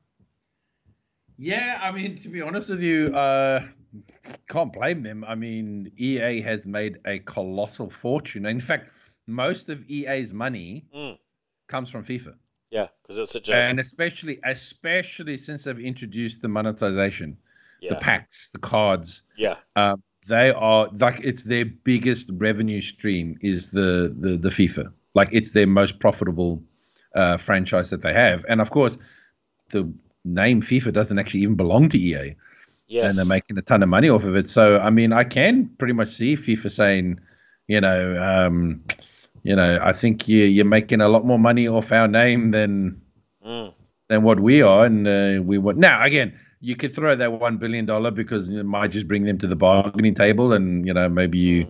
yeah, 1.39 1.79
I 1.83 1.91
mean, 1.93 2.15
to 2.17 2.29
be 2.29 2.43
honest 2.43 2.69
with 2.69 2.83
you, 2.83 3.17
uh, 3.17 3.63
can't 4.51 4.73
blame 4.75 5.03
them. 5.03 5.25
I 5.27 5.35
mean, 5.35 5.91
EA 5.97 6.43
has 6.43 6.67
made 6.67 6.99
a 7.07 7.21
colossal 7.21 7.89
fortune. 7.89 8.45
In 8.45 8.61
fact, 8.61 8.93
most 9.27 9.71
of 9.71 9.89
EA's 9.89 10.35
money 10.35 10.85
Mm. 10.95 11.19
comes 11.69 11.89
from 11.89 12.05
FIFA, 12.05 12.35
Yeah, 12.71 12.89
because 13.03 13.19
it's 13.19 13.49
a 13.49 13.55
and 13.55 13.81
especially, 13.81 14.39
especially 14.45 15.37
since 15.39 15.65
they've 15.65 15.79
introduced 15.79 16.41
the 16.41 16.49
monetization, 16.49 17.37
yeah, 17.81 17.91
the 17.91 17.97
packs, 17.97 18.51
the 18.51 18.61
cards. 18.61 19.23
yeah, 19.37 19.57
Um, 19.75 20.03
they 20.29 20.51
are 20.53 20.89
like 20.93 21.21
it's 21.25 21.45
their 21.45 21.65
biggest 21.65 22.31
revenue 22.35 22.81
stream 22.81 23.37
is 23.41 23.73
the 23.73 24.15
the 24.17 24.37
the 24.37 24.51
FIFA. 24.51 24.93
Like 25.15 25.31
it's 25.33 25.51
their 25.51 25.67
most 25.67 25.99
profitable 25.99 26.63
uh, 27.15 27.39
franchise 27.39 27.91
that 27.91 28.03
they 28.03 28.13
have, 28.13 28.45
and 28.49 28.61
of 28.61 28.71
course, 28.71 28.97
the 29.71 29.93
name 30.25 30.63
FIFA 30.63 30.93
doesn't 30.93 31.19
actually 31.19 31.41
even 31.41 31.57
belong 31.57 31.89
to 31.89 31.99
EA, 31.99 32.37
yes, 32.87 33.09
and 33.09 33.19
they're 33.19 33.25
making 33.25 33.59
a 33.59 33.63
ton 33.63 33.83
of 33.83 33.89
money 33.89 34.09
off 34.09 34.25
of 34.25 34.37
it. 34.37 34.49
So 34.49 34.79
I 34.79 34.91
mean, 34.91 35.13
I 35.13 35.25
can 35.25 35.71
pretty 35.79 35.95
much 35.95 36.09
see 36.09 36.37
FIFA 36.37 36.71
saying, 36.71 37.21
you 37.67 37.81
know, 37.81 38.23
um, 38.23 38.85
you 39.43 39.57
know, 39.57 39.79
I 39.83 39.93
think 39.93 40.29
you 40.29 40.45
you're 40.45 40.65
making 40.65 41.01
a 41.01 41.09
lot 41.09 41.25
more 41.25 41.39
money 41.39 41.69
off 41.69 41.93
our 41.93 42.09
name 42.09 42.51
than 42.51 43.01
Mm. 43.45 43.73
than 44.09 44.23
what 44.23 44.41
we 44.41 44.63
are, 44.63 44.85
and 44.85 45.07
uh, 45.09 45.43
we 45.43 45.59
want 45.59 45.79
now 45.79 46.03
again. 46.05 46.39
You 46.61 46.77
could 46.77 46.95
throw 46.95 47.15
that 47.15 47.33
one 47.33 47.57
billion 47.57 47.87
dollar 47.87 48.11
because 48.11 48.51
it 48.51 48.65
might 48.65 48.91
just 48.91 49.09
bring 49.09 49.25
them 49.25 49.39
to 49.39 49.47
the 49.47 49.57
bargaining 49.57 50.15
table, 50.15 50.53
and 50.53 50.87
you 50.87 50.93
know 50.93 51.09
maybe 51.09 51.39
you 51.39 51.67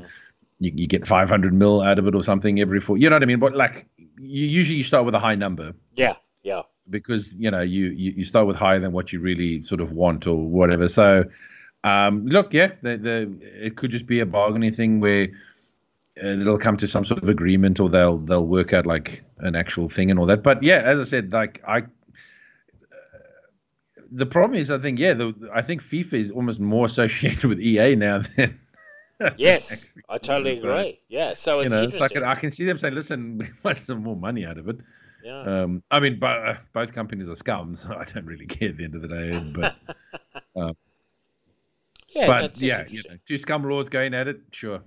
you, 0.59 0.73
you 0.75 0.87
get 0.87 1.07
five 1.07 1.29
hundred 1.29 1.55
mil 1.55 1.81
out 1.81 1.99
of 1.99 2.07
it 2.09 2.15
or 2.15 2.23
something 2.23 2.61
every 2.61 2.81
four. 2.81 2.99
You 2.99 3.09
know 3.09 3.17
what 3.17 3.23
I 3.23 3.27
mean? 3.27 3.39
But 3.39 3.55
like 3.55 3.87
you 4.19 4.47
usually 4.47 4.79
you 4.79 4.85
start 4.85 5.05
with 5.05 5.15
a 5.15 5.21
high 5.21 5.37
number 5.37 5.75
yeah, 5.95 6.17
yeah, 6.43 6.63
because 6.89 7.33
you 7.35 7.51
know 7.51 7.61
you, 7.61 7.87
you 7.87 8.13
you 8.17 8.25
start 8.25 8.47
with 8.47 8.57
higher 8.57 8.81
than 8.81 8.93
what 8.93 9.13
you 9.13 9.21
really 9.21 9.63
sort 9.63 9.81
of 9.81 9.93
want 9.93 10.27
or 10.27 10.37
whatever. 10.37 10.89
So 10.89 11.25
um, 11.85 12.27
look, 12.27 12.53
yeah, 12.53 12.73
the, 12.83 12.97
the 12.97 13.39
it 13.43 13.77
could 13.77 13.91
just 13.91 14.07
be 14.07 14.21
a 14.21 14.27
bargaining 14.27 14.73
thing 14.73 15.01
where 15.01 15.29
uh, 16.23 16.27
it'll 16.27 16.59
come 16.59 16.77
to 16.78 16.89
some 16.89 17.05
sort 17.05 17.23
of 17.23 17.28
agreement 17.28 17.81
or 17.81 17.89
they'll 17.89 18.19
they'll 18.19 18.47
work 18.47 18.73
out 18.73 18.87
like 18.87 19.23
an 19.39 19.55
actual 19.55 19.89
thing 19.89 20.11
and 20.11 20.19
all 20.19 20.27
that. 20.27 20.43
But 20.43 20.62
yeah, 20.62 20.82
as 20.85 20.99
I 21.01 21.05
said, 21.05 21.32
like 21.32 21.61
I. 21.66 21.78
uh, 21.78 21.82
The 24.11 24.27
problem 24.27 24.59
is, 24.59 24.70
I 24.70 24.78
think, 24.78 24.99
yeah, 24.99 25.15
the, 25.15 25.51
I 25.53 25.62
think 25.62 25.82
FIFA 25.82 26.15
is 26.15 26.31
almost 26.31 26.61
more 26.61 26.87
associated 26.93 27.45
with 27.45 27.61
EA 27.61 27.95
now 27.97 28.23
than 28.37 28.59
yes, 29.37 29.87
I 30.09 30.16
totally 30.19 30.59
agree. 30.59 30.99
Yeah, 31.09 31.35
so 31.35 31.59
you 31.59 31.65
it's 31.66 31.73
know. 31.73 31.82
It's 31.82 32.01
like. 32.01 32.16
I 32.16 32.35
can 32.35 32.51
see 32.51 32.65
them 32.65 32.78
saying, 32.78 32.95
"Listen, 32.95 33.39
we 33.39 33.47
want 33.62 33.77
some 33.77 34.03
more 34.03 34.16
money 34.16 34.47
out 34.47 34.57
of 34.59 34.69
it." 34.69 34.78
yeah. 35.23 35.43
Um, 35.43 35.82
I 35.91 36.01
mean, 36.01 36.19
bo- 36.19 36.57
both 36.73 36.95
companies 36.95 37.28
are 37.28 37.35
scums. 37.35 37.78
so 37.78 37.95
I 37.95 38.05
don't 38.05 38.24
really 38.24 38.47
care 38.47 38.70
at 38.70 38.78
the 38.78 38.85
end 38.85 38.95
of 38.95 39.03
the 39.03 39.09
day. 39.09 39.53
But 39.55 39.77
yeah, 42.09 42.27
but 42.27 42.57
yeah, 42.59 42.85
you 42.89 43.03
know, 43.09 43.16
two 43.27 43.39
scum 43.39 43.62
laws 43.62 43.89
going 43.89 44.15
at 44.15 44.27
it. 44.27 44.41
Sure, 44.53 44.82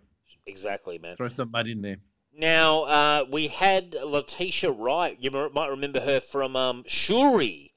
exactly, 0.47 0.97
man. 0.97 1.15
throw 1.15 1.27
some 1.27 1.51
mud 1.51 1.67
in 1.67 1.81
there. 1.81 1.97
Now, 2.35 2.83
uh, 2.83 3.25
we 3.31 3.47
had 3.47 3.93
Letitia 3.93 4.71
Wright. 4.71 5.17
You 5.19 5.29
might 5.53 5.69
remember 5.69 5.99
her 5.99 6.19
from 6.19 6.55
um, 6.55 6.83
Shuri 6.87 7.73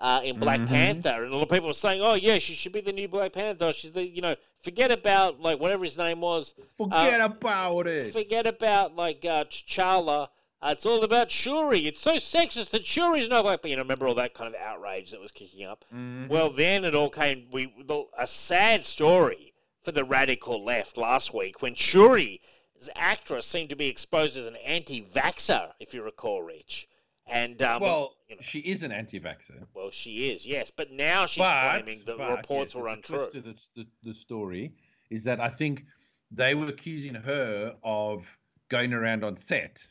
uh, 0.00 0.20
in 0.24 0.38
Black 0.38 0.60
Mhm. 0.60 0.68
Panther, 0.68 1.24
and 1.24 1.32
a 1.32 1.36
lot 1.36 1.42
of 1.42 1.48
people 1.50 1.66
were 1.66 1.74
saying, 1.74 2.00
"Oh, 2.00 2.14
yeah, 2.14 2.38
she 2.38 2.54
should 2.54 2.72
be 2.72 2.80
the 2.80 2.92
new 2.92 3.08
Black 3.08 3.32
Panther. 3.32 3.72
She's 3.72 3.92
the, 3.92 4.06
you 4.08 4.22
know, 4.22 4.36
forget 4.62 4.90
about 4.90 5.40
like 5.40 5.58
whatever 5.60 5.84
his 5.84 5.98
name 5.98 6.20
was. 6.22 6.54
Forget 6.76 7.20
about 7.20 7.86
it. 7.86 8.12
Forget 8.12 8.46
about 8.46 8.96
like 8.96 9.24
uh, 9.24 9.44
T'Challa. 9.44 10.28
Uh, 10.60 10.70
it's 10.76 10.86
all 10.86 11.04
about 11.04 11.30
Shuri. 11.30 11.86
It's 11.86 12.00
so 12.00 12.16
sexist 12.16 12.70
that 12.70 12.86
Shuri's 12.86 13.28
no 13.28 13.42
Black 13.42 13.60
Panther. 13.60 13.68
You 13.68 13.76
know, 13.76 13.82
remember 13.82 14.06
all 14.08 14.14
that 14.14 14.34
kind 14.34 14.52
of 14.54 14.60
outrage 14.60 15.10
that 15.10 15.20
was 15.20 15.32
kicking 15.32 15.66
up. 15.66 15.84
Mhm. 15.94 16.28
Well, 16.28 16.50
then 16.50 16.84
it 16.84 16.94
all 16.94 17.10
came. 17.10 17.46
We 17.52 17.74
the, 17.84 18.04
a 18.16 18.26
sad 18.26 18.84
story 18.84 19.47
for 19.88 19.92
the 19.92 20.04
radical 20.04 20.62
left 20.62 20.98
last 20.98 21.32
week 21.32 21.62
when 21.62 21.74
Shuri, 21.74 22.42
Shuri's 22.74 22.90
actress 22.94 23.46
seemed 23.46 23.70
to 23.70 23.74
be 23.74 23.86
exposed 23.86 24.36
as 24.36 24.44
an 24.44 24.56
anti-vaxxer, 24.56 25.70
if 25.80 25.94
you 25.94 26.02
recall, 26.02 26.42
Rich. 26.42 26.86
And 27.26 27.62
um, 27.62 27.80
well, 27.80 28.14
you 28.28 28.36
know, 28.36 28.42
she 28.42 28.58
is 28.58 28.82
an 28.82 28.92
anti-vaxxer. 28.92 29.66
well, 29.72 29.90
she 29.90 30.28
is, 30.28 30.46
yes, 30.46 30.70
but 30.70 30.92
now 30.92 31.24
she's 31.24 31.38
but, 31.38 31.70
claiming 31.70 32.02
that 32.04 32.18
but, 32.18 32.36
reports 32.36 32.74
yes, 32.74 32.82
were 32.82 32.88
there's 32.90 32.98
a 32.98 33.02
twist 33.02 33.34
untrue. 33.34 33.54
The, 33.74 33.82
the, 33.82 34.10
the 34.10 34.14
story 34.14 34.74
is 35.08 35.24
that 35.24 35.40
I 35.40 35.48
think 35.48 35.86
they 36.30 36.54
were 36.54 36.66
accusing 36.66 37.14
her 37.14 37.74
of 37.82 38.36
going 38.68 38.92
around 38.92 39.24
on 39.24 39.38
set 39.38 39.82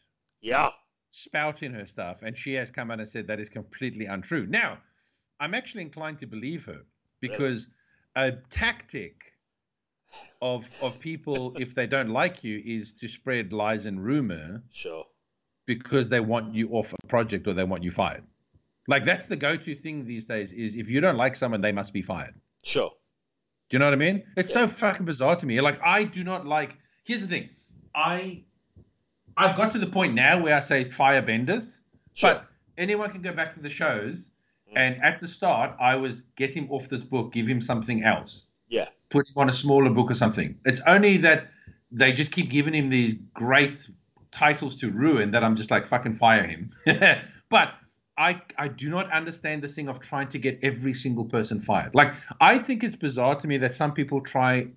Yeah, 0.41 0.69
spouting 1.09 1.73
her 1.73 1.87
stuff, 1.87 2.21
and 2.21 2.37
she 2.37 2.53
has 2.53 2.69
come 2.69 2.91
out 2.91 2.99
and 2.99 3.09
said 3.09 3.25
that 3.25 3.39
is 3.39 3.49
completely 3.49 4.05
untrue. 4.05 4.45
Now, 4.45 4.77
I'm 5.39 5.55
actually 5.55 5.81
inclined 5.81 6.19
to 6.19 6.27
believe 6.27 6.65
her 6.65 6.85
because 7.19 7.67
a 8.15 8.33
tactic 8.51 9.33
of 10.41 10.69
of 10.81 10.99
people, 10.99 11.53
if 11.57 11.75
they 11.75 11.87
don't 11.87 12.09
like 12.09 12.43
you, 12.43 12.61
is 12.63 12.93
to 12.93 13.07
spread 13.07 13.53
lies 13.53 13.85
and 13.85 14.03
rumor 14.03 14.63
sure. 14.71 15.05
because 15.65 16.09
they 16.09 16.19
want 16.19 16.53
you 16.55 16.69
off 16.71 16.93
a 16.93 17.07
project 17.07 17.47
or 17.47 17.53
they 17.53 17.63
want 17.63 17.83
you 17.83 17.91
fired. 17.91 18.23
Like 18.87 19.03
that's 19.03 19.27
the 19.27 19.35
go-to 19.35 19.75
thing 19.75 20.05
these 20.05 20.25
days. 20.25 20.53
Is 20.53 20.75
if 20.75 20.89
you 20.89 21.01
don't 21.01 21.17
like 21.17 21.35
someone, 21.35 21.61
they 21.61 21.71
must 21.73 21.93
be 21.93 22.01
fired. 22.01 22.35
Sure. 22.63 22.91
Do 23.69 23.75
you 23.75 23.79
know 23.79 23.85
what 23.85 23.93
I 23.93 23.97
mean? 23.97 24.23
It's 24.37 24.53
so 24.53 24.65
fucking 24.67 25.05
bizarre 25.05 25.35
to 25.35 25.45
me. 25.45 25.59
Like 25.61 25.79
I 25.83 26.03
do 26.03 26.23
not 26.23 26.45
like. 26.45 26.77
Here's 27.03 27.21
the 27.21 27.27
thing. 27.27 27.49
I 27.93 28.43
I've 29.35 29.55
got 29.57 29.71
to 29.73 29.77
the 29.79 29.87
point 29.87 30.13
now 30.13 30.41
where 30.41 30.55
I 30.55 30.61
say 30.61 30.83
fire 30.83 31.21
Bendis, 31.21 31.81
Sure. 32.13 32.33
but 32.33 32.47
anyone 32.77 33.11
can 33.11 33.21
go 33.21 33.33
back 33.33 33.55
to 33.55 33.59
the 33.61 33.69
shows. 33.69 34.31
Mm. 34.71 34.77
And 34.77 35.03
at 35.03 35.19
the 35.19 35.27
start, 35.27 35.75
I 35.79 35.95
was 35.95 36.21
get 36.35 36.53
him 36.53 36.67
off 36.71 36.87
this 36.89 37.03
book, 37.03 37.33
give 37.33 37.47
him 37.47 37.61
something 37.61 38.03
else, 38.03 38.45
Yeah. 38.69 38.87
Put 39.09 39.27
him 39.27 39.33
on 39.37 39.49
a 39.49 39.53
smaller 39.53 39.89
book 39.89 40.11
or 40.11 40.15
something. 40.15 40.57
It's 40.65 40.81
only 40.87 41.17
that 41.17 41.47
they 41.91 42.11
just 42.11 42.31
keep 42.31 42.49
giving 42.49 42.73
him 42.73 42.89
these 42.89 43.15
great 43.33 43.87
titles 44.31 44.75
to 44.77 44.91
ruin 44.91 45.31
that 45.31 45.43
I'm 45.43 45.55
just 45.55 45.71
like 45.71 45.87
fucking 45.87 46.15
fire 46.15 46.45
him. 46.45 46.69
but 47.49 47.73
I 48.17 48.41
I 48.57 48.67
do 48.67 48.89
not 48.89 49.09
understand 49.11 49.61
this 49.61 49.75
thing 49.75 49.87
of 49.87 49.99
trying 49.99 50.27
to 50.29 50.39
get 50.39 50.59
every 50.63 50.93
single 50.93 51.25
person 51.25 51.61
fired. 51.61 51.95
Like 51.95 52.13
I 52.41 52.59
think 52.59 52.83
it's 52.83 52.95
bizarre 52.95 53.35
to 53.39 53.47
me 53.47 53.57
that 53.57 53.73
some 53.73 53.93
people 53.93 54.21
try. 54.21 54.67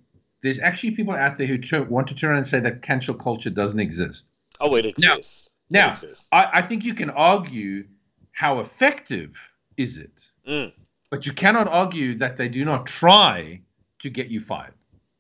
There's 0.43 0.59
actually 0.59 0.93
people 0.93 1.15
out 1.15 1.37
there 1.37 1.47
who 1.47 1.85
want 1.85 2.07
to 2.09 2.15
turn 2.15 2.31
around 2.31 2.39
and 2.39 2.47
say 2.47 2.61
that 2.61 2.81
cancel 2.83 3.15
culture 3.15 3.51
doesn't 3.51 3.81
exist. 3.81 4.27
Oh, 4.59 4.75
it 4.75 4.87
exists. 4.87 5.47
It 5.47 5.75
Now, 5.75 5.93
exists. 5.93 6.29
I, 6.33 6.49
I 6.55 6.63
think 6.63 6.85
you 6.85 6.95
can 6.95 7.11
argue 7.11 7.85
how 8.33 8.61
effective 8.61 9.53
is 9.77 9.99
it, 9.99 10.27
Mm. 10.49 10.73
but 11.11 11.27
you 11.27 11.33
cannot 11.35 11.69
argue 11.69 12.17
that 12.19 12.39
they 12.39 12.49
do 12.49 12.65
not 12.65 12.87
try 12.87 13.61
to 14.03 14.11
get 14.11 14.29
you 14.29 14.41
fired. 14.41 14.75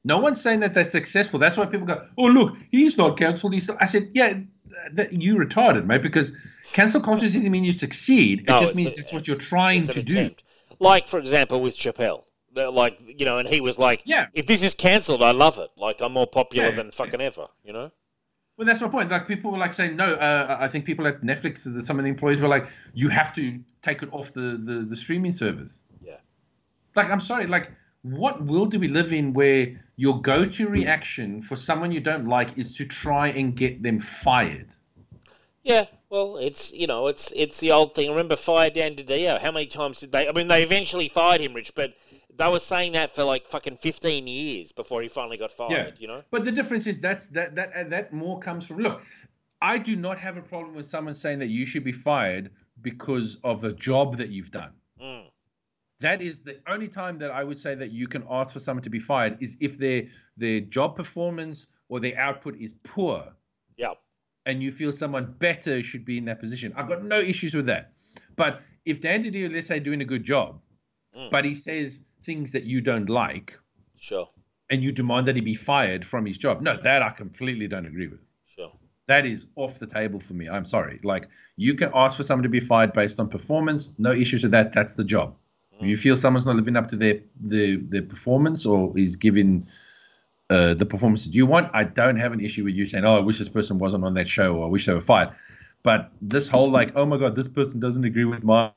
No 0.05 0.19
one's 0.19 0.40
saying 0.40 0.61
that 0.61 0.73
they're 0.74 0.85
successful. 0.85 1.39
That's 1.39 1.57
why 1.59 1.66
people 1.66 1.86
go, 1.86 2.07
"Oh, 2.16 2.24
look, 2.27 2.57
he's 2.70 2.97
not 2.97 3.19
cancelled." 3.19 3.52
He's. 3.52 3.69
I 3.69 3.86
said, 3.86 4.11
"Yeah, 4.15 4.40
that 4.93 5.12
you 5.12 5.36
retarded, 5.36 5.85
mate." 5.86 6.02
Because 6.02 6.32
cancel 6.73 7.01
culture 7.01 7.27
doesn't 7.27 7.51
mean 7.51 7.65
you 7.65 7.73
succeed. 7.73 8.40
It 8.40 8.47
No, 8.48 8.61
just 8.61 8.74
means 8.74 8.93
a- 8.93 8.97
that's 8.97 9.12
what 9.12 9.28
you're 9.28 9.36
trying 9.36 9.86
to 9.89 10.02
do. 10.02 10.31
Like, 10.78 11.09
for 11.09 11.19
example, 11.19 11.61
with 11.61 11.77
Chappelle. 11.77 12.24
They're 12.52 12.70
Like, 12.70 12.98
you 13.07 13.24
know, 13.27 13.39
and 13.39 13.47
he 13.48 13.61
was 13.61 13.78
like, 13.78 14.02
Yeah. 14.07 14.27
if 14.35 14.47
this 14.47 14.62
is 14.65 14.74
cancelled, 14.74 15.23
I 15.23 15.31
love 15.31 15.59
it. 15.59 15.70
Like, 15.77 16.01
I'm 16.01 16.12
more 16.12 16.27
popular 16.27 16.70
Yeah, 16.70 16.74
than 16.77 16.90
fucking 16.90 17.20
ever, 17.20 17.47
you 17.62 17.73
know? 17.73 17.93
Well, 18.57 18.66
that's 18.66 18.81
my 18.81 18.89
point. 18.89 19.09
Like 19.11 19.28
people 19.28 19.52
were 19.52 19.59
like 19.59 19.73
saying, 19.73 19.94
no. 19.97 20.15
Uh, 20.15 20.57
I 20.59 20.66
think 20.66 20.85
people 20.85 21.07
at 21.07 21.20
Netflix, 21.23 21.59
some 21.85 21.98
of 21.98 22.05
the 22.05 22.11
employees 22.11 22.40
were 22.40 22.48
like, 22.48 22.69
you 22.93 23.09
have 23.09 23.32
to 23.36 23.61
take 23.82 24.02
it 24.02 24.09
off 24.12 24.32
the 24.32 24.59
the, 24.62 24.85
the 24.89 24.97
streaming 24.97 25.32
service. 25.32 25.85
Yeah. 26.02 26.16
Like, 26.97 27.09
I'm 27.11 27.20
sorry. 27.20 27.47
Like, 27.47 27.70
what 28.02 28.43
world 28.44 28.70
do 28.70 28.78
we 28.78 28.89
live 28.89 29.12
in 29.12 29.32
where 29.32 29.81
your 29.97 30.20
go-to 30.20 30.68
reaction 30.68 31.43
for 31.43 31.56
someone 31.56 31.93
you 31.93 32.01
don't 32.01 32.27
like 32.27 32.56
is 32.56 32.74
to 32.77 32.86
try 32.86 33.28
and 33.28 33.56
get 33.56 33.82
them 33.82 34.01
fired? 34.01 34.68
Yeah, 35.62 35.86
well, 36.09 36.39
it's 36.39 36.72
you 36.72 36.86
know, 36.86 37.06
it's 37.06 37.32
it's 37.36 37.60
the 37.60 37.72
old 37.72 37.94
thing. 37.94 38.09
Remember, 38.10 38.36
fire 38.36 38.70
Dan 38.70 38.97
Didio? 38.97 39.40
How 39.40 39.52
many 39.52 39.66
times 39.66 40.01
did 40.01 40.12
they? 40.12 40.28
I 40.28 40.32
mean, 40.32 40.48
they 40.48 40.62
eventually 40.62 41.09
fired 41.09 41.43
him, 41.43 41.52
Rich, 41.52 41.74
but 41.74 41.94
they 42.35 42.51
were 42.51 42.59
saying 42.59 42.93
that 42.93 43.14
for 43.14 43.24
like 43.24 43.47
fucking 43.47 43.77
fifteen 43.77 44.27
years 44.27 44.72
before 44.72 45.02
he 45.02 45.09
finally 45.09 45.36
got 45.36 45.51
fired. 45.51 45.70
Yeah. 45.70 45.90
You 45.98 46.09
know? 46.09 46.22
But 46.31 46.44
the 46.44 46.52
difference 46.52 46.86
is 46.86 46.98
that's 46.98 47.27
that 47.28 47.55
that 47.56 47.90
that 47.90 48.12
more 48.12 48.39
comes 48.39 48.66
from 48.66 48.78
look. 48.78 49.02
I 49.60 49.77
do 49.77 49.94
not 49.94 50.18
have 50.18 50.39
a 50.39 50.43
problem 50.43 50.74
with 50.74 50.86
someone 50.86 51.14
saying 51.14 51.40
that 51.40 51.48
you 51.48 51.66
should 51.66 51.85
be 51.85 51.93
fired 51.93 52.51
because 52.81 53.36
of 53.44 53.64
a 53.64 53.72
job 53.74 54.16
that 54.16 54.31
you've 54.31 54.51
done. 54.51 54.72
That 56.01 56.22
is 56.22 56.43
the 56.43 56.59
only 56.66 56.89
time 56.89 57.18
that 57.18 57.31
I 57.31 57.44
would 57.44 57.59
say 57.59 57.74
that 57.74 57.90
you 57.93 58.09
can 58.09 58.24
ask 58.31 58.52
for 58.52 58.59
someone 58.60 58.82
to 58.85 58.90
be 58.90 58.98
fired 58.98 59.43
is 59.43 59.56
if 59.60 59.78
their 59.78 60.05
their 60.36 60.60
job 60.60 60.97
performance 60.97 61.66
or 61.89 62.01
their 62.01 62.18
output 62.18 62.56
is 62.56 62.74
poor 62.85 63.35
Yeah. 63.77 63.94
and 64.47 64.62
you 64.62 64.72
feel 64.72 64.93
someone 64.93 65.35
better 65.39 65.82
should 65.82 66.05
be 66.06 66.16
in 66.18 66.24
that 66.27 66.40
position. 66.40 66.72
I've 66.77 66.89
got 66.89 67.05
no 67.05 67.20
issues 67.20 67.55
with 67.55 67.66
that. 67.66 67.93
But 68.36 68.62
if 68.86 69.01
Dan 69.02 69.22
Didio, 69.22 69.52
let's 69.52 69.66
say, 69.66 69.81
doing 69.81 70.01
a 70.01 70.05
good 70.06 70.24
job, 70.24 70.60
Mm. 71.14 71.31
but 71.31 71.44
he 71.44 71.55
says 71.55 72.02
things 72.22 72.52
that 72.52 72.64
you 72.64 72.81
don't 72.81 73.10
like 73.10 73.59
Sure. 73.98 74.31
and 74.70 74.82
you 74.82 74.93
demand 74.93 75.27
that 75.28 75.35
he 75.36 75.43
be 75.43 75.55
fired 75.56 76.06
from 76.06 76.24
his 76.24 76.39
job, 76.39 76.62
no, 76.62 76.81
that 76.81 77.02
I 77.02 77.10
completely 77.10 77.66
don't 77.68 77.85
agree 77.86 78.06
with. 78.06 78.20
Sure. 78.47 78.72
That 79.06 79.27
is 79.27 79.47
off 79.56 79.78
the 79.81 79.86
table 79.89 80.20
for 80.20 80.32
me. 80.35 80.48
I'm 80.48 80.64
sorry. 80.64 81.01
Like 81.02 81.28
you 81.56 81.74
can 81.74 81.90
ask 81.93 82.16
for 82.16 82.22
someone 82.22 82.44
to 82.44 82.48
be 82.48 82.60
fired 82.60 82.93
based 82.94 83.18
on 83.20 83.28
performance. 83.28 83.93
No 83.98 84.12
issues 84.12 84.43
with 84.44 84.52
that. 84.52 84.72
That's 84.72 84.94
the 84.94 85.05
job. 85.05 85.36
You 85.82 85.97
feel 85.97 86.16
someone's 86.16 86.47
not 86.47 86.57
living 86.57 86.77
up 86.77 86.89
to 86.89 86.97
their 86.97 87.20
their, 87.40 87.77
their 87.78 88.02
performance 88.02 88.66
or 88.66 88.93
is 88.98 89.16
giving 89.16 89.66
uh, 90.51 90.74
the 90.74 90.85
performance 90.86 91.24
that 91.27 91.35
you 91.35 91.47
want, 91.47 91.70
I 91.73 91.85
don't 91.85 92.16
have 92.16 92.32
an 92.32 92.40
issue 92.40 92.65
with 92.65 92.74
you 92.77 92.85
saying, 92.86 93.05
"Oh, 93.05 93.16
I 93.16 93.20
wish 93.20 93.39
this 93.39 93.48
person 93.48 93.78
wasn't 93.78 94.05
on 94.05 94.15
that 94.15 94.28
show," 94.28 94.57
or 94.57 94.66
"I 94.66 94.69
wish 94.69 94.86
they 94.86 94.93
were 94.94 95.01
fired." 95.01 95.31
But 95.82 96.11
this 96.20 96.48
whole 96.48 96.70
like, 96.70 96.93
"Oh 96.97 97.07
my 97.07 97.16
God, 97.19 97.35
this 97.35 97.48
person 97.48 97.81
doesn't 97.81 98.05
agree 98.05 98.24
with 98.24 98.43
my, 98.44 98.73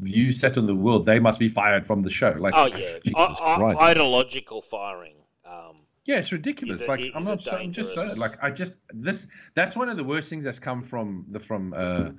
view 0.00 0.32
set 0.32 0.56
on 0.58 0.66
the 0.66 0.74
world. 0.74 1.04
They 1.06 1.20
must 1.20 1.38
be 1.38 1.48
fired 1.48 1.86
from 1.86 2.02
the 2.02 2.10
show." 2.10 2.30
Like, 2.38 2.54
Oh 2.56 2.66
yeah. 2.66 2.98
I, 3.16 3.56
I, 3.56 3.90
ideological 3.90 4.62
firing. 4.62 5.16
Um, 5.44 5.76
Yeah, 6.06 6.18
it's 6.18 6.32
ridiculous. 6.32 6.80
It- 6.82 6.88
like 6.88 7.10
I'm 7.14 7.24
not. 7.24 7.42
so- 7.42 7.56
I'm 7.56 7.72
just 7.72 7.94
so, 7.94 8.14
like 8.16 8.42
I 8.42 8.50
just 8.50 8.74
this. 8.92 9.26
That's 9.54 9.76
one 9.76 9.88
of 9.88 9.96
the 9.96 10.04
worst 10.04 10.30
things 10.30 10.44
that's 10.44 10.60
come 10.60 10.82
from 10.82 11.26
the 11.28 11.40
from 11.40 11.74
uh 11.76 12.10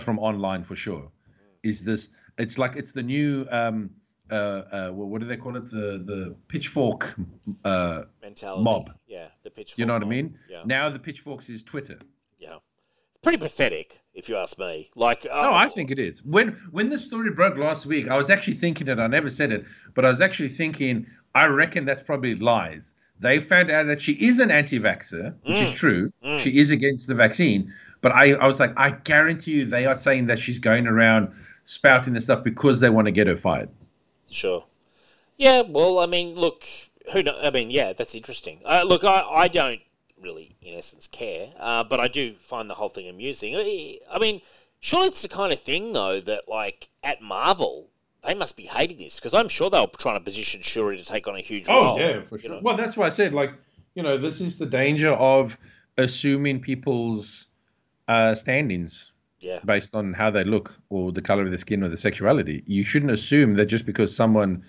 from 0.00 0.18
online 0.18 0.64
for 0.64 0.74
sure. 0.74 1.10
Is 1.62 1.82
this? 1.84 2.08
It's 2.38 2.58
like 2.58 2.76
it's 2.76 2.92
the 2.92 3.02
new 3.02 3.46
um 3.50 3.90
uh 4.30 4.34
uh 4.72 4.90
what 4.90 5.20
do 5.20 5.26
they 5.26 5.36
call 5.36 5.56
it? 5.56 5.66
The 5.70 6.02
the 6.04 6.36
pitchfork 6.48 7.14
uh 7.64 8.02
mentality. 8.22 8.62
Mob. 8.62 8.90
Yeah. 9.06 9.28
The 9.42 9.50
pitchfork. 9.50 9.78
you 9.78 9.86
know 9.86 9.94
what 9.94 10.02
I 10.02 10.06
mean? 10.06 10.38
Yeah. 10.48 10.62
Now 10.64 10.88
the 10.88 10.98
pitchforks 10.98 11.48
is 11.48 11.62
Twitter. 11.62 11.98
Yeah. 12.38 12.56
Pretty 13.22 13.38
pathetic, 13.38 14.00
if 14.14 14.28
you 14.28 14.36
ask 14.36 14.58
me. 14.58 14.90
Like. 14.96 15.26
oh. 15.30 15.42
No, 15.42 15.54
I 15.54 15.68
think 15.68 15.90
it 15.92 15.98
is. 15.98 16.24
When 16.24 16.48
when 16.72 16.88
the 16.88 16.98
story 16.98 17.30
broke 17.30 17.56
last 17.56 17.86
week, 17.86 18.08
I 18.08 18.16
was 18.16 18.30
actually 18.30 18.54
thinking 18.54 18.88
it. 18.88 18.98
I 18.98 19.06
never 19.06 19.30
said 19.30 19.52
it, 19.52 19.64
but 19.94 20.04
I 20.04 20.08
was 20.08 20.20
actually 20.20 20.48
thinking. 20.48 21.06
I 21.34 21.46
reckon 21.46 21.84
that's 21.86 22.02
probably 22.02 22.34
lies. 22.34 22.94
They 23.20 23.38
found 23.38 23.70
out 23.70 23.86
that 23.86 24.00
she 24.02 24.12
is 24.14 24.40
an 24.40 24.50
anti-vaxxer, 24.50 25.34
which 25.44 25.60
is 25.60 25.70
Mm. 25.70 25.74
true. 25.76 26.12
Mm. 26.24 26.38
She 26.38 26.58
is 26.58 26.72
against 26.72 27.06
the 27.06 27.14
vaccine, 27.14 27.72
but 28.00 28.10
I, 28.12 28.32
I 28.32 28.46
was 28.48 28.58
like, 28.58 28.72
I 28.76 28.90
guarantee 28.90 29.52
you, 29.60 29.64
they 29.64 29.86
are 29.86 29.94
saying 29.94 30.26
that 30.26 30.40
she's 30.40 30.58
going 30.58 30.88
around 30.88 31.32
spouting 31.64 32.14
this 32.14 32.24
stuff 32.24 32.42
because 32.44 32.80
they 32.80 32.90
want 32.90 33.06
to 33.06 33.12
get 33.12 33.26
her 33.26 33.36
fired. 33.36 33.70
Sure. 34.30 34.64
Yeah, 35.36 35.62
well, 35.62 35.98
I 35.98 36.06
mean, 36.06 36.34
look, 36.34 36.64
who 37.12 37.22
know? 37.22 37.38
I 37.40 37.50
mean, 37.50 37.70
yeah, 37.70 37.92
that's 37.92 38.14
interesting. 38.14 38.60
Uh, 38.64 38.84
look, 38.86 39.04
I, 39.04 39.22
I 39.22 39.48
don't 39.48 39.80
really, 40.20 40.54
in 40.62 40.74
essence, 40.74 41.08
care, 41.08 41.48
uh, 41.58 41.84
but 41.84 42.00
I 42.00 42.08
do 42.08 42.34
find 42.34 42.70
the 42.70 42.74
whole 42.74 42.88
thing 42.88 43.08
amusing. 43.08 43.56
I, 43.56 44.18
mean, 44.20 44.40
surely 44.80 45.08
it's 45.08 45.22
the 45.22 45.28
kind 45.28 45.52
of 45.52 45.60
thing, 45.60 45.92
though, 45.92 46.20
that, 46.20 46.48
like, 46.48 46.90
at 47.02 47.20
Marvel, 47.20 47.88
they 48.24 48.34
must 48.34 48.56
be 48.56 48.64
hating 48.64 48.98
this, 48.98 49.16
because 49.16 49.34
I'm 49.34 49.48
sure 49.48 49.68
they 49.68 49.80
were 49.80 49.88
trying 49.98 50.18
to 50.18 50.24
position 50.24 50.62
Shuri 50.62 50.96
to 50.96 51.04
take 51.04 51.26
on 51.26 51.34
a 51.34 51.40
huge 51.40 51.68
role. 51.68 51.96
Oh 51.96 51.98
yeah, 51.98 52.20
for 52.28 52.38
sure. 52.38 52.50
know? 52.50 52.60
Well, 52.62 52.76
that's 52.76 52.96
why 52.96 53.06
I 53.06 53.10
said, 53.10 53.34
like, 53.34 53.52
you 53.94 54.02
know, 54.02 54.16
this 54.16 54.40
is 54.40 54.58
the 54.58 54.66
danger 54.66 55.10
of 55.10 55.58
assuming 55.98 56.60
people's 56.60 57.48
uh, 58.08 58.34
standings 58.34 59.11
Yeah. 59.42 59.58
based 59.64 59.94
on 59.94 60.12
how 60.12 60.30
they 60.30 60.44
look 60.44 60.72
or 60.88 61.10
the 61.10 61.20
color 61.20 61.42
of 61.42 61.50
their 61.50 61.58
skin 61.58 61.82
or 61.82 61.88
their 61.88 61.96
sexuality. 61.96 62.62
You 62.66 62.84
shouldn't 62.84 63.10
assume 63.10 63.54
that 63.54 63.66
just 63.66 63.84
because 63.84 64.14
someone 64.14 64.62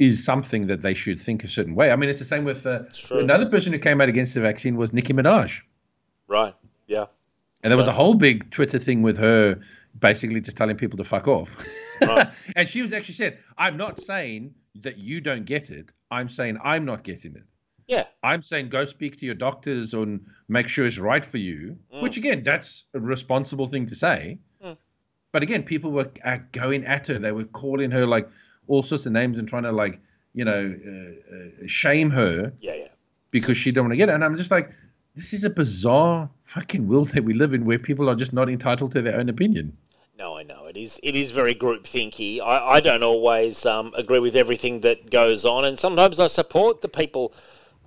is 0.00 0.24
something 0.24 0.66
that 0.66 0.82
they 0.82 0.94
should 0.94 1.20
think 1.20 1.44
a 1.44 1.48
certain 1.48 1.76
way. 1.76 1.92
I 1.92 1.96
mean, 1.96 2.10
it's 2.10 2.18
the 2.18 2.24
same 2.24 2.44
with 2.44 2.66
uh, 2.66 2.82
another 3.10 3.48
person 3.48 3.72
who 3.72 3.78
came 3.78 4.00
out 4.00 4.08
against 4.08 4.34
the 4.34 4.40
vaccine 4.40 4.76
was 4.76 4.92
Nicki 4.92 5.12
Minaj. 5.12 5.60
Right. 6.26 6.54
Yeah. 6.88 7.06
And 7.62 7.70
there 7.70 7.78
was 7.78 7.86
a 7.86 7.92
whole 7.92 8.14
big 8.14 8.50
Twitter 8.50 8.78
thing 8.78 9.02
with 9.02 9.18
her 9.18 9.60
basically 9.98 10.40
just 10.40 10.56
telling 10.56 10.76
people 10.76 10.96
to 10.98 11.04
fuck 11.04 11.28
off. 11.28 11.64
Right. 12.00 12.28
and 12.56 12.68
she 12.68 12.82
was 12.82 12.92
actually 12.92 13.14
said, 13.14 13.38
I'm 13.58 13.76
not 13.76 13.98
saying 13.98 14.54
that 14.76 14.98
you 14.98 15.20
don't 15.20 15.44
get 15.44 15.70
it. 15.70 15.92
I'm 16.10 16.28
saying 16.28 16.58
I'm 16.64 16.84
not 16.84 17.04
getting 17.04 17.36
it. 17.36 17.44
Yeah. 17.90 18.04
I'm 18.22 18.42
saying 18.42 18.68
go 18.68 18.84
speak 18.84 19.18
to 19.18 19.26
your 19.26 19.34
doctors 19.34 19.92
and 19.94 20.20
make 20.48 20.68
sure 20.68 20.86
it's 20.86 20.98
right 20.98 21.24
for 21.24 21.38
you, 21.38 21.76
Mm. 21.92 22.02
which 22.02 22.16
again, 22.16 22.42
that's 22.44 22.84
a 22.94 23.00
responsible 23.00 23.66
thing 23.66 23.86
to 23.86 23.94
say. 23.96 24.38
Mm. 24.64 24.76
But 25.32 25.42
again, 25.42 25.64
people 25.64 25.90
were 25.90 26.10
uh, 26.24 26.38
going 26.52 26.84
at 26.84 27.08
her. 27.08 27.18
They 27.18 27.32
were 27.32 27.44
calling 27.44 27.90
her 27.90 28.06
like 28.06 28.28
all 28.68 28.84
sorts 28.84 29.06
of 29.06 29.12
names 29.12 29.38
and 29.38 29.48
trying 29.48 29.64
to 29.64 29.72
like, 29.72 30.00
you 30.34 30.44
know, 30.44 30.62
uh, 30.92 31.34
uh, 31.36 31.66
shame 31.66 32.10
her 32.10 32.52
Yeah, 32.60 32.74
yeah. 32.74 32.88
because 33.32 33.56
she 33.56 33.72
didn't 33.72 33.86
want 33.86 33.92
to 33.92 33.96
get 33.96 34.08
it. 34.08 34.14
And 34.14 34.24
I'm 34.24 34.36
just 34.36 34.52
like, 34.52 34.70
this 35.16 35.32
is 35.32 35.42
a 35.42 35.50
bizarre 35.50 36.30
fucking 36.44 36.86
world 36.86 37.08
that 37.08 37.24
we 37.24 37.34
live 37.34 37.52
in 37.54 37.64
where 37.64 37.80
people 37.80 38.08
are 38.08 38.14
just 38.14 38.32
not 38.32 38.48
entitled 38.48 38.92
to 38.92 39.02
their 39.02 39.18
own 39.18 39.28
opinion. 39.28 39.76
No, 40.16 40.36
I 40.36 40.44
know 40.44 40.66
it 40.66 40.76
is. 40.76 41.00
It 41.02 41.16
is 41.16 41.32
very 41.32 41.54
group 41.54 41.84
thinky. 41.84 42.40
I, 42.40 42.76
I 42.76 42.80
don't 42.80 43.02
always 43.02 43.66
um, 43.66 43.92
agree 43.96 44.18
with 44.20 44.36
everything 44.36 44.80
that 44.82 45.10
goes 45.10 45.44
on, 45.44 45.64
and 45.64 45.78
sometimes 45.78 46.20
I 46.20 46.26
support 46.28 46.82
the 46.82 46.88
people 46.88 47.32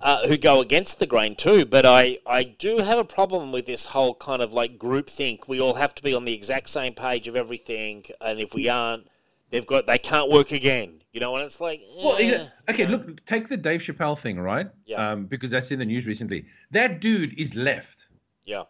uh, 0.04 0.28
who 0.28 0.36
go 0.36 0.60
against 0.60 0.98
the 1.00 1.06
grain 1.06 1.34
too. 1.34 1.64
But 1.66 1.84
I, 1.86 2.18
I 2.26 2.44
do 2.44 2.78
have 2.78 2.98
a 2.98 3.04
problem 3.04 3.50
with 3.50 3.66
this 3.66 3.86
whole 3.86 4.14
kind 4.14 4.40
of 4.42 4.52
like 4.52 4.78
group 4.78 5.08
think. 5.10 5.48
We 5.48 5.60
all 5.60 5.74
have 5.74 5.94
to 5.96 6.02
be 6.02 6.14
on 6.14 6.24
the 6.26 6.32
exact 6.34 6.68
same 6.68 6.92
page 6.94 7.26
of 7.26 7.34
everything, 7.34 8.04
and 8.20 8.38
if 8.38 8.54
we 8.54 8.68
aren't, 8.68 9.06
they've 9.50 9.66
got 9.66 9.86
they 9.86 9.98
can't 9.98 10.30
work 10.30 10.52
again. 10.52 11.00
You 11.12 11.20
know, 11.20 11.36
and 11.36 11.44
it's 11.44 11.60
like, 11.60 11.80
Well, 11.96 12.16
eh, 12.16 12.22
is- 12.24 12.48
okay, 12.68 12.86
look, 12.86 13.24
take 13.24 13.48
the 13.48 13.56
Dave 13.56 13.80
Chappelle 13.80 14.18
thing, 14.18 14.38
right? 14.40 14.66
Yeah. 14.84 14.96
Um, 15.10 15.26
because 15.26 15.50
that's 15.50 15.70
in 15.70 15.78
the 15.78 15.84
news 15.84 16.06
recently. 16.06 16.44
That 16.72 17.00
dude 17.00 17.38
is 17.38 17.54
left, 17.54 18.06
yeah, 18.44 18.64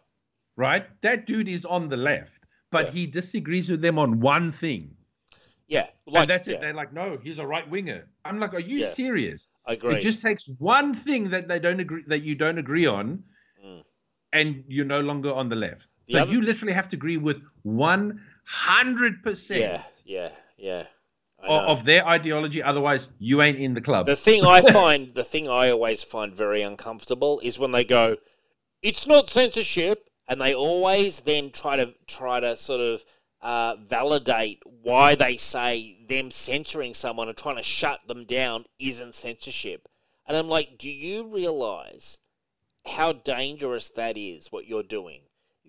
right? 0.55 0.85
That 1.01 1.25
dude 1.25 1.47
is 1.47 1.65
on 1.65 1.89
the 1.89 1.97
left, 1.97 2.43
but 2.71 2.85
Yeah. 2.85 2.91
he 2.91 3.07
disagrees 3.07 3.67
with 3.69 3.81
them 3.81 3.97
on 3.99 4.19
one 4.19 4.51
thing. 4.51 4.95
yeah, 5.67 5.87
like 6.05 6.21
and 6.21 6.29
that's 6.29 6.47
it. 6.47 6.51
yeah, 6.53 6.59
They're 6.61 6.73
like, 6.75 6.93
no, 6.93 7.17
he's 7.21 7.39
a 7.39 7.47
right 7.47 7.67
winger. 7.67 8.07
I'm 8.23 8.39
like, 8.39 8.53
are 8.53 8.59
you 8.59 8.77
Yeah. 8.81 8.89
serious? 8.91 9.47
I 9.67 9.73
agree. 9.73 9.95
It 9.95 10.01
just 10.01 10.21
takes 10.21 10.47
one 10.59 10.93
thing 10.93 11.29
that 11.31 11.47
they 11.47 11.59
don't 11.59 11.79
agree 11.79 12.03
that 12.07 12.21
you 12.23 12.35
don't 12.35 12.57
agree 12.57 12.85
on, 12.85 13.23
Mm. 13.65 13.83
and 14.33 14.63
you're 14.67 14.85
no 14.85 15.01
longer 15.01 15.33
on 15.33 15.49
the 15.49 15.55
left. 15.55 15.87
The 16.07 16.13
so 16.13 16.21
other- 16.21 16.31
you 16.31 16.41
literally 16.41 16.73
have 16.73 16.87
to 16.89 16.95
agree 16.95 17.17
with 17.17 17.41
one 17.63 18.21
hundred 18.45 19.23
percent 19.23 19.61
yeah, 19.61 19.83
yeah, 20.05 20.29
yeah. 20.57 20.83
Of, 21.43 21.79
of 21.79 21.85
their 21.85 22.07
ideology. 22.07 22.61
Otherwise, 22.63 23.07
you 23.19 23.41
ain't 23.41 23.57
in 23.59 23.73
the 23.73 23.81
club. 23.81 24.05
The 24.07 24.15
thing 24.15 24.43
I 24.45 24.61
find, 24.61 25.13
the 25.13 25.23
thing 25.23 25.47
I 25.47 25.69
always 25.69 26.01
find 26.03 26.33
very 26.33 26.61
uncomfortable 26.61 27.39
is 27.43 27.59
when 27.59 27.71
they 27.71 27.83
go, 27.83 28.17
it's 28.81 29.05
not 29.05 29.29
censorship, 29.29 30.09
and 30.27 30.41
they 30.41 30.55
always 30.55 31.21
then 31.21 31.51
try 31.51 31.75
to 31.75 31.93
try 32.07 32.39
to 32.39 32.55
sort 32.57 32.81
of 32.81 33.03
uh, 33.45 33.75
validate 33.75 34.59
why 34.65 35.13
they 35.13 35.37
say 35.37 35.99
them 36.09 36.31
censoring 36.31 36.95
someone 36.95 37.27
and 37.27 37.37
trying 37.37 37.57
to 37.57 37.61
shut 37.63 37.99
them 38.07 38.25
down 38.25 38.65
isn't 38.79 39.13
censorship. 39.13 39.87
And 40.25 40.35
I'm 40.35 40.49
like, 40.49 40.79
do 40.79 40.89
you 40.89 41.27
realize 41.27 42.17
how 42.87 43.13
dangerous 43.13 43.89
that 43.89 44.17
is? 44.17 44.51
What 44.51 44.67
you're 44.67 44.81
doing? 44.81 45.21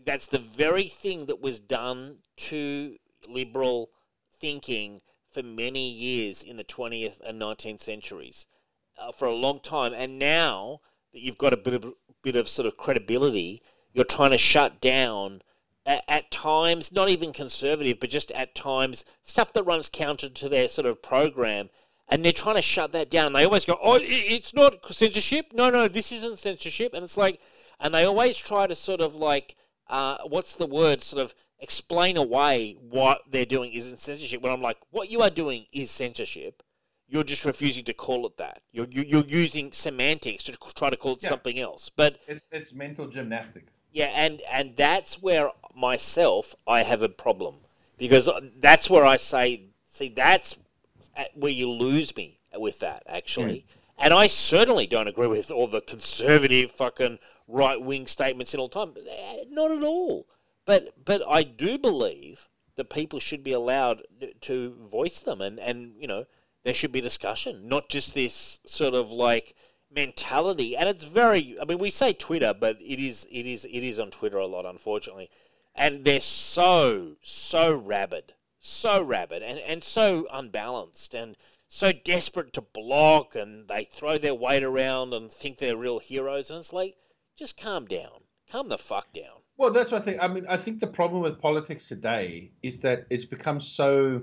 That's 0.07 0.27
the 0.27 0.39
very 0.39 0.89
thing 0.89 1.27
that 1.27 1.43
was 1.43 1.61
done 1.61 2.21
to 2.39 2.97
liberal 3.29 3.91
thinking 4.33 5.03
for 5.31 5.43
many 5.43 5.91
years 5.91 6.43
in 6.43 6.57
the 6.57 6.65
20th 6.65 7.21
and 7.27 7.39
19th 7.39 7.81
centuries, 7.81 8.47
uh, 8.97 9.13
for 9.13 9.29
a 9.29 9.35
long 9.35 9.61
time. 9.61 9.93
And 9.93 10.19
now 10.19 10.81
that 11.13 11.21
you've 11.21 11.37
got 11.37 11.53
a 11.53 11.59
bit 11.59 11.75
of 11.75 11.93
bit 12.23 12.37
of 12.37 12.49
sort 12.49 12.67
of 12.67 12.79
credibility, 12.79 13.61
you're 13.93 14.07
trying 14.07 14.31
to 14.31 14.39
shut 14.39 14.81
down 14.81 15.43
at, 15.87 16.05
at 16.09 16.31
times, 16.31 16.93
not 16.93 17.09
even 17.09 17.33
conservative, 17.33 18.01
but 18.01 18.11
just 18.11 18.31
at 18.33 18.55
times 18.55 19.05
stuff 19.23 19.53
that 19.53 19.63
runs 19.63 19.89
counter 19.89 20.29
to 20.29 20.49
their 20.49 20.69
sort 20.69 20.87
of 20.87 21.03
program. 21.03 21.71
And 22.09 22.25
they're 22.25 22.33
trying 22.33 22.57
to 22.57 22.63
shut 22.63 22.93
that 22.93 23.11
down. 23.11 23.33
They 23.33 23.45
always 23.45 23.65
go, 23.65 23.79
"Oh, 23.83 23.99
it's 24.01 24.55
not 24.55 24.85
censorship. 24.95 25.53
No, 25.53 25.71
no, 25.71 25.89
this 25.89 26.13
isn't 26.13 26.39
censorship." 26.39 26.95
And 26.95 27.03
it's 27.03 27.17
like, 27.17 27.41
and 27.81 27.95
they 27.95 28.05
always 28.05 28.37
try 28.37 28.67
to 28.67 28.75
sort 28.77 29.01
of 29.01 29.17
like, 29.17 29.57
uh, 29.89 30.19
what's 30.25 30.55
the 30.57 30.67
word? 30.67 31.03
Sort 31.03 31.23
of 31.23 31.35
explain 31.59 32.17
away 32.17 32.77
what 32.81 33.23
they're 33.29 33.47
doing 33.47 33.73
isn't 33.73 33.99
censorship. 33.99 34.43
When 34.43 34.53
I'm 34.53 34.63
like, 34.63 34.79
what 34.91 35.11
you 35.11 35.23
are 35.23 35.31
doing 35.31 35.67
is 35.73 35.91
censorship. 35.91 36.63
You're 37.09 37.25
just 37.25 37.45
refusing 37.45 37.85
to 37.85 37.95
call 37.95 38.27
it 38.27 38.37
that. 38.39 38.63
You're 38.73 38.89
you're 38.89 39.25
using 39.25 39.73
semantics 39.73 40.43
to 40.45 40.53
try 40.75 40.91
to 40.91 40.97
call 40.97 41.13
it 41.13 41.23
Yeah. 41.23 41.29
something 41.29 41.59
else. 41.59 41.89
But 41.89 42.19
It's 42.27 42.49
it's 42.51 42.73
mental 42.73 43.07
gymnastics. 43.07 43.83
yeah, 43.93 44.07
and 44.15 44.41
and 44.51 44.75
that's 44.77 45.23
where 45.23 45.51
myself 45.75 46.55
I 46.67 46.83
have 46.83 47.03
a 47.03 47.09
problem 47.09 47.57
because 47.97 48.29
uh, 48.29 48.41
that's 48.59 48.91
where 48.91 49.05
I 49.05 49.19
say, 49.19 49.63
see, 49.87 50.09
that's 50.09 50.59
uh, 51.17 51.25
where 51.35 51.53
you 51.53 51.71
lose 51.71 52.17
me 52.17 52.41
with 52.59 52.81
that 52.81 53.03
actually. 53.07 53.61
Hmm. 53.61 54.05
And 54.05 54.13
I 54.13 54.27
certainly 54.27 54.87
don't 54.87 55.09
agree 55.09 55.27
with 55.29 55.51
all 55.51 55.69
the 55.69 55.81
conservative 55.81 56.71
fucking 56.71 57.19
right 57.49 57.81
wing 57.81 58.07
statements 58.07 58.53
in 58.53 58.61
all 58.61 58.69
time. 58.69 58.95
Eh, 59.09 59.45
Not 59.49 59.71
at 59.71 59.83
all. 59.85 60.27
But 60.65 61.05
but 61.05 61.23
I 61.29 61.45
do 61.45 61.79
believe 61.79 62.49
that 62.75 62.91
people 62.91 63.21
should 63.21 63.43
be 63.45 63.53
allowed 63.53 64.03
to 64.43 64.75
voice 64.91 65.21
them, 65.21 65.41
and 65.41 65.61
and 65.61 65.95
you 66.01 66.09
know 66.09 66.27
there 66.67 66.75
should 66.75 66.91
be 66.91 67.01
discussion, 67.01 67.69
not 67.69 67.89
just 67.89 68.13
this 68.13 68.59
sort 68.67 68.93
of 68.93 69.13
like 69.13 69.55
mentality. 69.89 70.77
And 70.77 70.89
it's 70.89 71.05
very, 71.05 71.57
I 71.63 71.65
mean, 71.65 71.79
we 71.79 71.91
say 71.91 72.13
Twitter, 72.13 72.53
but 72.53 72.77
it 72.81 72.99
is 72.99 73.25
it 73.31 73.47
is 73.47 73.65
it 73.65 73.85
is 73.85 74.01
on 74.01 74.11
Twitter 74.11 74.39
a 74.39 74.47
lot, 74.47 74.67
unfortunately. 74.67 75.31
And 75.77 76.05
they're 76.05 76.21
so 76.21 77.19
so 77.23 77.73
rabid, 77.73 78.35
so 78.59 79.01
rabid, 79.01 79.45
and 79.45 79.61
and 79.61 79.85
so 79.85 80.27
unbalanced, 80.33 81.15
and 81.15 81.37
so 81.69 81.93
desperate 81.93 82.53
to 82.55 82.63
block, 82.63 83.37
and 83.37 83.69
they 83.69 83.85
throw 83.85 84.19
their 84.19 84.35
weight 84.35 84.65
around 84.65 85.15
and 85.15 85.31
think 85.31 85.59
they're 85.59 85.77
real 85.77 86.01
heroes. 86.01 86.51
And 86.51 86.59
it's 86.59 86.73
like, 86.73 86.97
just 87.37 87.57
calm 87.57 87.87
down, 87.87 88.25
calm 88.51 88.71
the 88.71 88.79
fuck 88.79 89.13
down. 89.13 89.43
Well, 89.57 89.73
that's 89.73 89.93
what 89.93 90.03
I 90.03 90.05
think. 90.05 90.19
I 90.21 90.27
mean, 90.29 90.47
I 90.49 90.57
think 90.57 90.81
the 90.81 90.87
problem 90.89 91.23
with 91.23 91.41
politics 91.41 91.87
today 91.87 92.51
is 92.65 92.81
that 92.81 93.07
it's 93.09 93.25
become 93.25 93.61
so, 93.61 94.23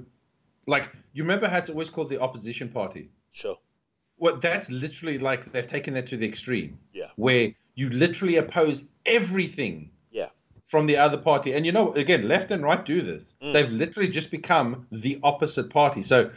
like, 0.66 0.92
you 1.14 1.24
remember 1.24 1.48
how 1.48 1.58
it's 1.58 1.70
always 1.70 1.90
called 1.90 2.10
the 2.10 2.20
opposition 2.22 2.70
party. 2.70 3.10
Sure. 3.32 3.58
Well, 4.18 4.38
that's 4.38 4.70
literally 4.70 5.20
like 5.20 5.52
they've 5.52 5.68
taken 5.68 5.94
that 5.96 6.08
to 6.10 6.18
the 6.18 6.28
extreme. 6.28 6.78
Yeah. 6.94 7.08
Where 7.16 7.54
you 7.76 7.90
literally 7.90 8.38
oppose 8.38 8.86
everything 9.06 9.90
Yeah. 10.12 10.30
from 10.66 10.86
the 10.86 10.98
other 10.98 11.18
party. 11.18 11.54
And 11.54 11.66
you 11.66 11.72
know, 11.72 11.94
again, 11.94 12.28
left 12.28 12.52
and 12.52 12.64
right 12.64 12.84
do 12.86 13.02
this. 13.02 13.34
Mm. 13.42 13.54
They've 13.54 13.70
literally 13.72 14.10
just 14.10 14.32
become 14.32 14.88
the 14.92 15.20
opposite 15.24 15.70
party. 15.70 16.04
So 16.04 16.32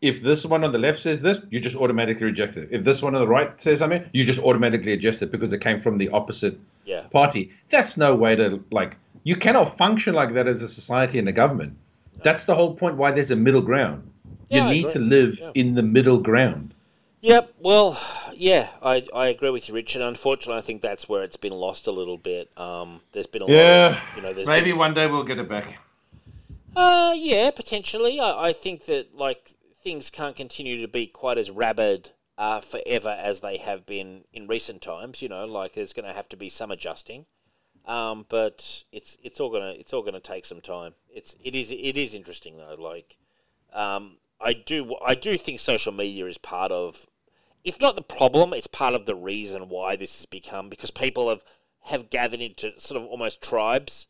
if 0.00 0.22
this 0.22 0.44
one 0.44 0.64
on 0.64 0.72
the 0.72 0.78
left 0.78 0.98
says 0.98 1.22
this, 1.22 1.38
you 1.50 1.60
just 1.60 1.76
automatically 1.76 2.24
reject 2.26 2.56
it. 2.56 2.68
If 2.72 2.84
this 2.84 3.00
one 3.02 3.14
on 3.14 3.20
the 3.20 3.28
right 3.28 3.58
says 3.60 3.78
something, 3.78 4.04
you 4.12 4.24
just 4.24 4.38
automatically 4.40 4.92
adjust 4.92 5.22
it 5.22 5.30
because 5.30 5.52
it 5.52 5.60
came 5.60 5.78
from 5.78 5.98
the 5.98 6.08
opposite 6.10 6.58
Yeah. 6.84 7.02
party. 7.12 7.52
That's 7.68 7.96
no 7.96 8.16
way 8.16 8.34
to 8.36 8.62
like 8.70 8.96
you 9.22 9.36
cannot 9.36 9.76
function 9.76 10.14
like 10.14 10.34
that 10.34 10.48
as 10.48 10.62
a 10.62 10.68
society 10.68 11.18
and 11.18 11.28
a 11.28 11.32
government. 11.32 11.76
That's 12.22 12.44
the 12.44 12.54
whole 12.54 12.74
point 12.74 12.96
why 12.96 13.10
there's 13.12 13.30
a 13.30 13.36
middle 13.36 13.62
ground. 13.62 14.10
Yeah, 14.48 14.64
you 14.64 14.68
I 14.68 14.72
need 14.72 14.90
to 14.92 14.98
live 14.98 15.38
Yeah. 15.38 15.50
in 15.54 15.74
the 15.74 15.82
middle 15.82 16.18
ground. 16.18 16.74
Yep. 17.22 17.52
Well, 17.60 18.00
yeah, 18.34 18.68
I, 18.82 19.06
I 19.14 19.26
agree 19.28 19.50
with 19.50 19.68
you, 19.68 19.74
Richard. 19.74 20.00
Unfortunately, 20.02 20.56
I 20.56 20.62
think 20.62 20.80
that's 20.80 21.08
where 21.08 21.22
it's 21.22 21.36
been 21.36 21.52
lost 21.52 21.86
a 21.86 21.92
little 21.92 22.16
bit. 22.16 22.50
Um, 22.58 23.00
there's 23.12 23.26
been 23.26 23.42
a 23.42 23.44
lot 23.46 23.52
of, 23.54 23.98
you 24.16 24.22
know, 24.22 24.32
there's 24.32 24.46
maybe 24.48 24.70
been- 24.70 24.78
one 24.78 24.94
day 24.94 25.06
we'll 25.06 25.24
get 25.24 25.38
it 25.38 25.48
back. 25.48 25.78
Uh, 26.74 27.12
yeah, 27.16 27.50
potentially. 27.50 28.20
I, 28.20 28.48
I 28.48 28.52
think 28.52 28.86
that 28.86 29.14
like 29.14 29.50
things 29.82 30.08
can't 30.10 30.36
continue 30.36 30.80
to 30.80 30.88
be 30.88 31.06
quite 31.06 31.36
as 31.36 31.50
rabid 31.50 32.10
uh, 32.38 32.60
forever 32.60 33.10
as 33.20 33.40
they 33.40 33.56
have 33.58 33.84
been 33.84 34.24
in 34.32 34.46
recent 34.46 34.80
times. 34.80 35.20
You 35.20 35.28
know, 35.28 35.44
like 35.46 35.74
there's 35.74 35.92
going 35.92 36.06
to 36.06 36.14
have 36.14 36.28
to 36.30 36.36
be 36.36 36.48
some 36.48 36.70
adjusting. 36.70 37.26
Um, 37.86 38.26
but 38.28 38.84
it's 38.92 39.16
it's 39.22 39.40
all 39.40 39.50
gonna 39.50 39.74
it's 39.78 39.92
all 39.92 40.02
gonna 40.02 40.20
take 40.20 40.44
some 40.44 40.60
time. 40.60 40.94
It's 41.08 41.36
it 41.42 41.54
is 41.54 41.70
it 41.70 41.96
is 41.96 42.14
interesting 42.14 42.56
though. 42.56 42.76
Like, 42.78 43.16
um, 43.72 44.18
I 44.40 44.52
do 44.52 44.96
I 45.04 45.14
do 45.14 45.36
think 45.36 45.60
social 45.60 45.92
media 45.92 46.26
is 46.26 46.38
part 46.38 46.72
of, 46.72 47.06
if 47.64 47.80
not 47.80 47.96
the 47.96 48.02
problem, 48.02 48.52
it's 48.52 48.66
part 48.66 48.94
of 48.94 49.06
the 49.06 49.16
reason 49.16 49.68
why 49.68 49.96
this 49.96 50.16
has 50.18 50.26
become 50.26 50.68
because 50.68 50.90
people 50.90 51.28
have 51.28 51.44
have 51.84 52.10
gathered 52.10 52.40
into 52.40 52.78
sort 52.78 53.00
of 53.00 53.08
almost 53.08 53.42
tribes, 53.42 54.06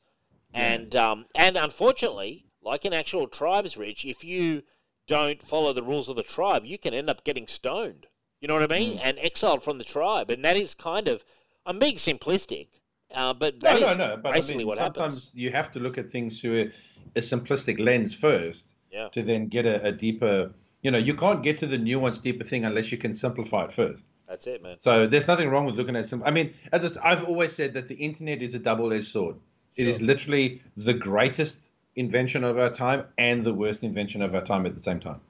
and 0.53 0.95
um, 0.97 1.27
and 1.35 1.57
unfortunately, 1.57 2.47
like 2.63 2.85
in 2.85 2.93
actual 2.93 3.29
tribes, 3.29 3.77
Rich, 3.77 4.05
if 4.05 4.25
you 4.25 4.65
don't 5.07 5.43
follow 5.43 5.73
the 5.73 5.83
rules 5.83 6.09
of 6.09 6.17
the 6.17 6.23
tribe, 6.23 6.65
you 6.65 6.79
can 6.79 6.95
end 6.95 7.09
up 7.09 7.25
getting 7.25 7.47
stoned. 7.47 8.07
You 8.41 8.49
know 8.49 8.55
what 8.55 8.71
I 8.71 8.79
mean? 8.79 8.99
And 8.99 9.19
exiled 9.19 9.63
from 9.63 9.79
the 9.79 9.85
tribe, 9.85 10.31
and 10.31 10.45
that 10.45 10.57
is 10.57 10.75
kind 10.75 11.09
of 11.09 11.25
I'm 11.67 11.79
being 11.79 11.97
simplistic, 11.97 12.80
uh, 13.15 13.35
but 13.35 13.63
No, 13.63 13.79
no, 13.79 13.95
no. 13.95 14.17
But 14.17 14.35
basically 14.35 14.55
I 14.55 14.59
mean, 14.59 14.67
what 14.69 14.79
sometimes 14.79 15.15
happens. 15.15 15.31
you 15.35 15.51
have 15.51 15.73
to 15.73 15.79
look 15.81 15.99
at 15.99 16.11
things 16.11 16.41
through 16.41 16.73
a, 17.15 17.19
a 17.19 17.23
simplistic 17.23 17.79
lens 17.81 18.15
first 18.15 18.73
Yeah. 18.91 19.09
to 19.13 19.23
then 19.23 19.49
get 19.49 19.67
a, 19.67 19.89
a 19.89 19.93
deeper. 19.93 20.53
You 20.83 20.91
know, 20.91 20.99
you 20.99 21.15
can't 21.15 21.43
get 21.43 21.59
to 21.59 21.67
the 21.67 21.77
nuanced, 21.79 22.23
deeper 22.23 22.45
thing 22.45 22.65
unless 22.65 22.91
you 22.93 22.99
can 22.99 23.15
simplify 23.15 23.65
it 23.65 23.73
first. 23.73 24.07
That's 24.29 24.47
it, 24.47 24.63
man. 24.63 24.77
So 24.79 25.07
there's 25.07 25.27
nothing 25.27 25.49
wrong 25.51 25.67
with 25.67 25.75
looking 25.75 25.97
at 25.97 26.07
some. 26.07 26.23
I 26.23 26.31
mean, 26.31 26.55
as 26.73 26.97
I've 26.97 27.25
always 27.25 27.53
said 27.53 27.75
that 27.75 27.89
the 27.89 27.97
internet 27.97 28.43
is 28.43 28.55
a 28.55 28.59
double-edged 28.61 29.09
sword. 29.09 29.37
It 29.77 29.89
is 29.89 30.01
literally 30.03 30.63
the 30.77 30.95
greatest 30.95 31.71
invention 31.97 32.45
of 32.45 32.59
our 32.59 32.71
time 32.71 33.05
and 33.19 33.43
the 33.45 33.53
worst 33.55 33.83
invention 33.83 34.21
of 34.23 34.35
our 34.35 34.43
time 34.43 34.67
at 34.67 34.75
the 34.75 34.81
same 34.81 35.01
time. 35.01 35.21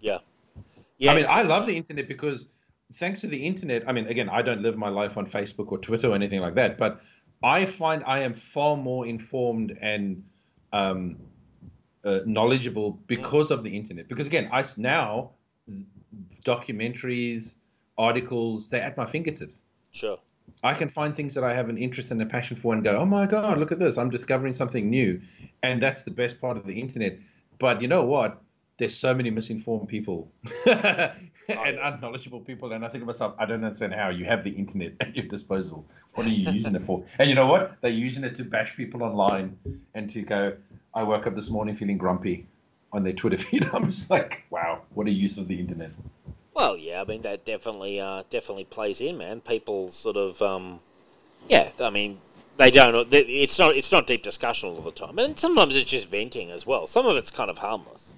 Yeah. 0.00 0.18
Yeah. 0.98 1.12
I 1.12 1.16
mean, 1.16 1.26
I 1.28 1.42
love 1.42 1.66
the 1.66 1.76
internet 1.76 2.08
because 2.08 2.46
thanks 2.92 3.20
to 3.22 3.26
the 3.26 3.46
internet, 3.46 3.88
I 3.88 3.92
mean, 3.92 4.06
again, 4.06 4.28
I 4.28 4.42
don't 4.42 4.62
live 4.62 4.76
my 4.76 4.88
life 4.88 5.16
on 5.16 5.26
Facebook 5.26 5.72
or 5.72 5.78
Twitter 5.78 6.08
or 6.08 6.14
anything 6.14 6.40
like 6.40 6.54
that, 6.54 6.78
but 6.78 7.00
I 7.42 7.66
find 7.66 8.02
I 8.06 8.20
am 8.20 8.34
far 8.34 8.76
more 8.76 9.06
informed 9.06 9.78
and 9.80 10.24
um, 10.72 11.16
uh, 12.04 12.20
knowledgeable 12.24 12.92
because 13.06 13.50
of 13.50 13.64
the 13.64 13.76
internet. 13.76 14.08
Because 14.08 14.26
again, 14.26 14.48
I 14.52 14.64
now 14.76 15.32
documentaries, 16.44 17.56
articles, 17.98 18.68
they're 18.68 18.82
at 18.82 18.96
my 18.96 19.06
fingertips. 19.06 19.62
sure. 19.92 20.18
I 20.64 20.74
can 20.74 20.88
find 20.88 21.14
things 21.14 21.34
that 21.34 21.44
I 21.44 21.54
have 21.54 21.68
an 21.68 21.78
interest 21.78 22.10
and 22.10 22.20
a 22.20 22.26
passion 22.26 22.56
for 22.56 22.74
and 22.74 22.84
go, 22.84 22.96
oh 22.98 23.06
my 23.06 23.26
God, 23.26 23.58
look 23.58 23.72
at 23.72 23.78
this. 23.78 23.96
I'm 23.96 24.10
discovering 24.10 24.54
something 24.54 24.90
new. 24.90 25.20
And 25.62 25.80
that's 25.80 26.02
the 26.02 26.10
best 26.10 26.40
part 26.40 26.56
of 26.56 26.66
the 26.66 26.80
internet. 26.80 27.18
But 27.58 27.80
you 27.80 27.88
know 27.88 28.04
what? 28.04 28.42
There's 28.78 28.96
so 28.96 29.14
many 29.14 29.30
misinformed 29.30 29.88
people 29.88 30.30
and 30.66 31.78
unknowledgeable 31.78 32.40
people. 32.40 32.72
And 32.72 32.84
I 32.84 32.88
think 32.88 33.02
to 33.02 33.06
myself, 33.06 33.34
I 33.38 33.46
don't 33.46 33.62
understand 33.64 33.94
how 33.94 34.08
you 34.08 34.24
have 34.24 34.42
the 34.42 34.50
internet 34.50 34.92
at 35.00 35.14
your 35.16 35.26
disposal. 35.26 35.84
What 36.14 36.26
are 36.26 36.30
you 36.30 36.50
using 36.50 36.74
it 36.74 36.82
for? 36.82 37.04
And 37.18 37.28
you 37.28 37.34
know 37.34 37.46
what? 37.46 37.76
They're 37.80 37.90
using 37.90 38.24
it 38.24 38.36
to 38.36 38.44
bash 38.44 38.76
people 38.76 39.02
online 39.02 39.56
and 39.94 40.08
to 40.10 40.22
go, 40.22 40.56
I 40.94 41.02
woke 41.02 41.26
up 41.26 41.34
this 41.34 41.50
morning 41.50 41.74
feeling 41.74 41.98
grumpy 41.98 42.46
on 42.92 43.04
their 43.04 43.12
Twitter 43.12 43.36
feed. 43.44 43.66
I'm 43.72 43.86
just 43.90 44.10
like, 44.10 44.44
wow, 44.50 44.82
what 44.94 45.06
a 45.06 45.10
use 45.12 45.38
of 45.38 45.48
the 45.48 45.58
internet. 45.58 45.90
Well, 46.54 46.76
yeah, 46.76 47.00
I 47.00 47.04
mean 47.04 47.22
that 47.22 47.44
definitely 47.44 47.98
uh, 48.00 48.24
definitely 48.30 48.64
plays 48.64 49.00
in, 49.00 49.16
man. 49.16 49.40
People 49.40 49.88
sort 49.90 50.16
of, 50.18 50.40
um, 50.42 50.80
yeah, 51.48 51.70
I 51.80 51.88
mean 51.90 52.18
they 52.58 52.70
don't. 52.70 53.08
they- 53.08 53.20
It's 53.20 53.58
not 53.58 53.74
it's 53.74 53.90
not 53.90 54.06
deep 54.06 54.22
discussion 54.22 54.68
all 54.68 54.82
the 54.82 54.92
time, 54.92 55.18
and 55.18 55.38
sometimes 55.38 55.74
it's 55.74 55.88
just 55.90 56.08
venting 56.10 56.50
as 56.50 56.66
well. 56.66 56.86
Some 56.86 57.06
of 57.06 57.16
it's 57.16 57.30
kind 57.30 57.48
of 57.50 57.58
harmless. 57.58 58.14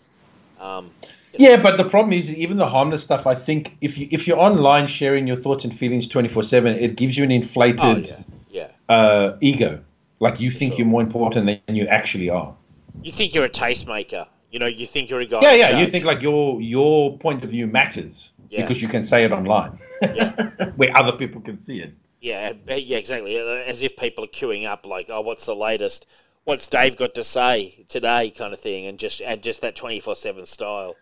Um, 0.65 0.91
Yeah, 1.37 1.61
but 1.61 1.77
the 1.79 1.85
problem 1.85 2.13
is 2.13 2.33
even 2.37 2.57
the 2.59 2.67
harmless 2.67 3.03
stuff. 3.03 3.27
I 3.27 3.35
think 3.35 3.77
if 3.81 3.99
you 3.99 4.07
if 4.13 4.27
you're 4.29 4.39
online 4.39 4.87
sharing 4.87 5.27
your 5.27 5.37
thoughts 5.37 5.65
and 5.65 5.77
feelings 5.77 6.07
twenty 6.07 6.29
four 6.29 6.45
seven, 6.45 6.75
it 6.75 6.95
gives 6.97 7.17
you 7.19 7.25
an 7.25 7.33
inflated 7.33 7.81
oh 7.81 8.25
yeah, 8.51 8.69
yeah. 8.89 8.95
uh, 8.97 9.37
ego. 9.41 9.81
Like 10.21 10.39
you 10.41 10.51
think 10.53 10.73
Sure. 10.73 10.79
you're 10.79 10.87
more 10.87 11.03
important 11.03 11.47
than 11.67 11.77
you 11.77 11.87
actually 11.89 12.31
are. 12.31 12.55
You 13.03 13.11
think 13.11 13.35
you're 13.35 13.45
a 13.45 13.51
tastemaker. 13.51 14.29
You 14.53 14.61
know, 14.61 14.67
you 14.67 14.87
think 14.87 15.11
you're 15.11 15.21
a 15.21 15.27
guy. 15.27 15.41
Yeah, 15.43 15.55
yeah. 15.55 15.81
You 15.81 15.89
think 15.89 16.05
like 16.05 16.23
your 16.23 16.61
your 16.63 17.19
point 17.19 17.43
of 17.43 17.51
view 17.51 17.67
matters 17.67 18.33
Yeah. 18.51 18.61
because 18.63 18.81
you 18.81 18.89
can 18.89 19.03
say 19.03 19.25
it 19.25 19.33
online, 19.33 19.77
Yeah. 20.03 20.51
where 20.77 20.97
other 20.97 21.13
people 21.13 21.41
can 21.41 21.59
see 21.59 21.81
it. 21.81 21.93
Yeah, 22.21 22.53
yeah, 22.69 22.97
exactly. 22.97 23.37
As 23.37 23.83
if 23.83 23.97
people 23.97 24.25
are 24.25 24.29
queuing 24.29 24.67
up, 24.67 24.87
like, 24.87 25.11
oh, 25.11 25.21
what's 25.21 25.45
the 25.45 25.55
latest? 25.55 26.07
What's 26.45 26.69
Dave 26.69 26.97
got 26.97 27.15
to 27.15 27.25
say 27.25 27.85
today, 27.89 28.31
kind 28.31 28.53
of 28.53 28.61
thing, 28.61 28.87
and 28.87 28.99
just 28.99 29.21
and 29.23 29.43
just 29.43 29.61
that 29.63 29.77
twenty 29.77 30.01
four 30.01 30.15
seven 30.15 30.47
style. 30.47 30.95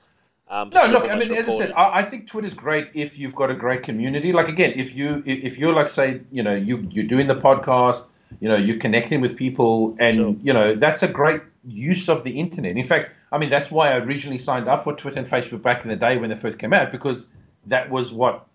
Um, 0.48 0.70
No, 0.70 0.86
look, 0.86 1.10
I 1.10 1.16
mean, 1.16 1.32
as 1.32 1.48
I 1.48 1.52
said. 1.56 1.72
I, 1.72 2.00
I 2.00 2.02
think 2.02 2.28
Twitter's 2.28 2.54
great 2.54 2.88
if 2.94 3.18
you've 3.18 3.34
got 3.34 3.50
a 3.50 3.54
great 3.54 3.82
community. 3.82 4.32
Like 4.32 4.48
again, 4.48 4.72
if 4.76 4.94
you 4.94 5.22
if, 5.26 5.44
if 5.44 5.58
you're 5.58 5.72
like 5.72 5.88
say, 5.88 6.20
you 6.30 6.42
know, 6.42 6.54
you 6.54 6.86
you're 6.90 7.06
doing 7.06 7.26
the 7.26 7.34
podcast, 7.34 8.06
you 8.40 8.48
know, 8.48 8.56
you're 8.56 8.78
connecting 8.78 9.20
with 9.20 9.36
people, 9.36 9.96
and 9.98 10.16
Sure. 10.16 10.36
you 10.42 10.52
know, 10.52 10.74
that's 10.74 11.02
a 11.02 11.08
great 11.08 11.40
use 11.66 12.08
of 12.08 12.22
the 12.24 12.38
internet. 12.38 12.76
In 12.76 12.84
fact, 12.84 13.12
I 13.32 13.38
mean, 13.38 13.50
that's 13.50 13.70
why 13.70 13.92
I 13.92 13.98
originally 13.98 14.38
signed 14.38 14.68
up 14.68 14.84
for 14.84 14.94
Twitter 14.94 15.18
and 15.18 15.28
Facebook 15.28 15.62
back 15.62 15.82
in 15.84 15.90
the 15.90 15.96
day 15.96 16.18
when 16.18 16.30
they 16.30 16.36
first 16.36 16.58
came 16.58 16.72
out 16.72 16.92
because 16.92 17.28
that 17.66 17.90
was 17.90 18.12
what 18.12 18.46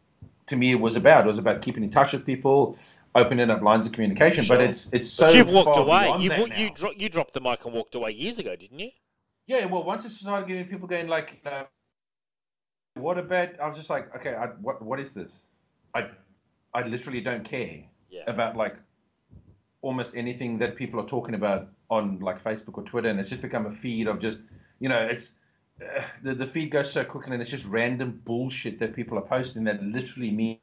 to 0.48 0.56
me 0.56 0.72
it 0.72 0.80
was 0.80 0.96
about. 0.96 1.26
It 1.26 1.28
was 1.28 1.38
about 1.38 1.62
keeping 1.62 1.84
in 1.84 1.90
touch 1.90 2.14
with 2.14 2.26
people, 2.26 2.78
opening 3.18 3.50
up 3.50 3.62
lines 3.62 3.88
of 3.88 3.94
communication. 3.94 4.46
But 4.48 4.62
it's 4.62 4.92
it's 4.94 5.10
so 5.10 5.26
But 5.28 5.36
you've 5.36 5.52
walked 5.52 5.76
far 5.76 5.84
away. 5.84 6.24
You 6.24 6.30
that 6.30 6.58
you 6.60 6.68
now. 6.68 6.74
dro- 6.76 6.94
you 6.98 7.10
dropped 7.10 7.34
the 7.34 7.42
mic 7.42 7.66
and 7.66 7.74
walked 7.74 7.96
away 7.96 8.12
years 8.12 8.38
ago, 8.40 8.56
didn't 8.56 8.80
you? 8.80 8.92
Yeah, 9.48 9.66
well, 9.66 9.84
once 9.84 10.04
it 10.06 10.10
started 10.10 10.48
getting 10.48 10.68
people 10.68 10.88
going 10.88 11.08
like, 11.08 11.40
you 11.44 11.50
know, 11.52 11.68
what 12.96 13.18
about? 13.18 13.60
I 13.60 13.68
was 13.68 13.78
just 13.78 13.90
like, 13.90 14.14
okay, 14.16 14.36
I, 14.36 14.48
what 14.48 14.82
what 14.82 15.00
is 15.00 15.12
this? 15.14 15.48
I 15.94 16.10
I 16.74 16.84
literally 16.88 17.22
don't 17.22 17.44
care 17.44 17.84
Yeah. 18.10 18.24
about 18.28 18.56
like 18.58 18.76
almost 19.82 20.16
anything 20.16 20.58
that 20.60 20.76
people 20.76 21.00
are 21.00 21.06
talking 21.06 21.36
about 21.36 21.70
on 21.90 22.20
like 22.20 22.42
Facebook 22.44 22.78
or 22.78 22.84
Twitter, 22.84 23.10
and 23.10 23.20
it's 23.20 23.30
just 23.30 23.42
become 23.42 23.66
a 23.68 23.72
feed 23.72 24.08
of 24.08 24.20
just, 24.20 24.40
you 24.80 24.90
know, 24.90 25.00
it's 25.00 25.32
uh, 25.82 26.02
the 26.24 26.34
the 26.34 26.46
feed 26.48 26.72
goes 26.72 26.92
so 26.92 27.04
quick, 27.06 27.28
and 27.28 27.42
it's 27.42 27.52
just 27.52 27.66
random 27.66 28.22
bullshit 28.26 28.80
that 28.80 28.96
people 28.96 29.18
are 29.18 29.22
posting 29.22 29.64
that 29.66 29.82
literally 29.84 30.32
mean. 30.32 30.60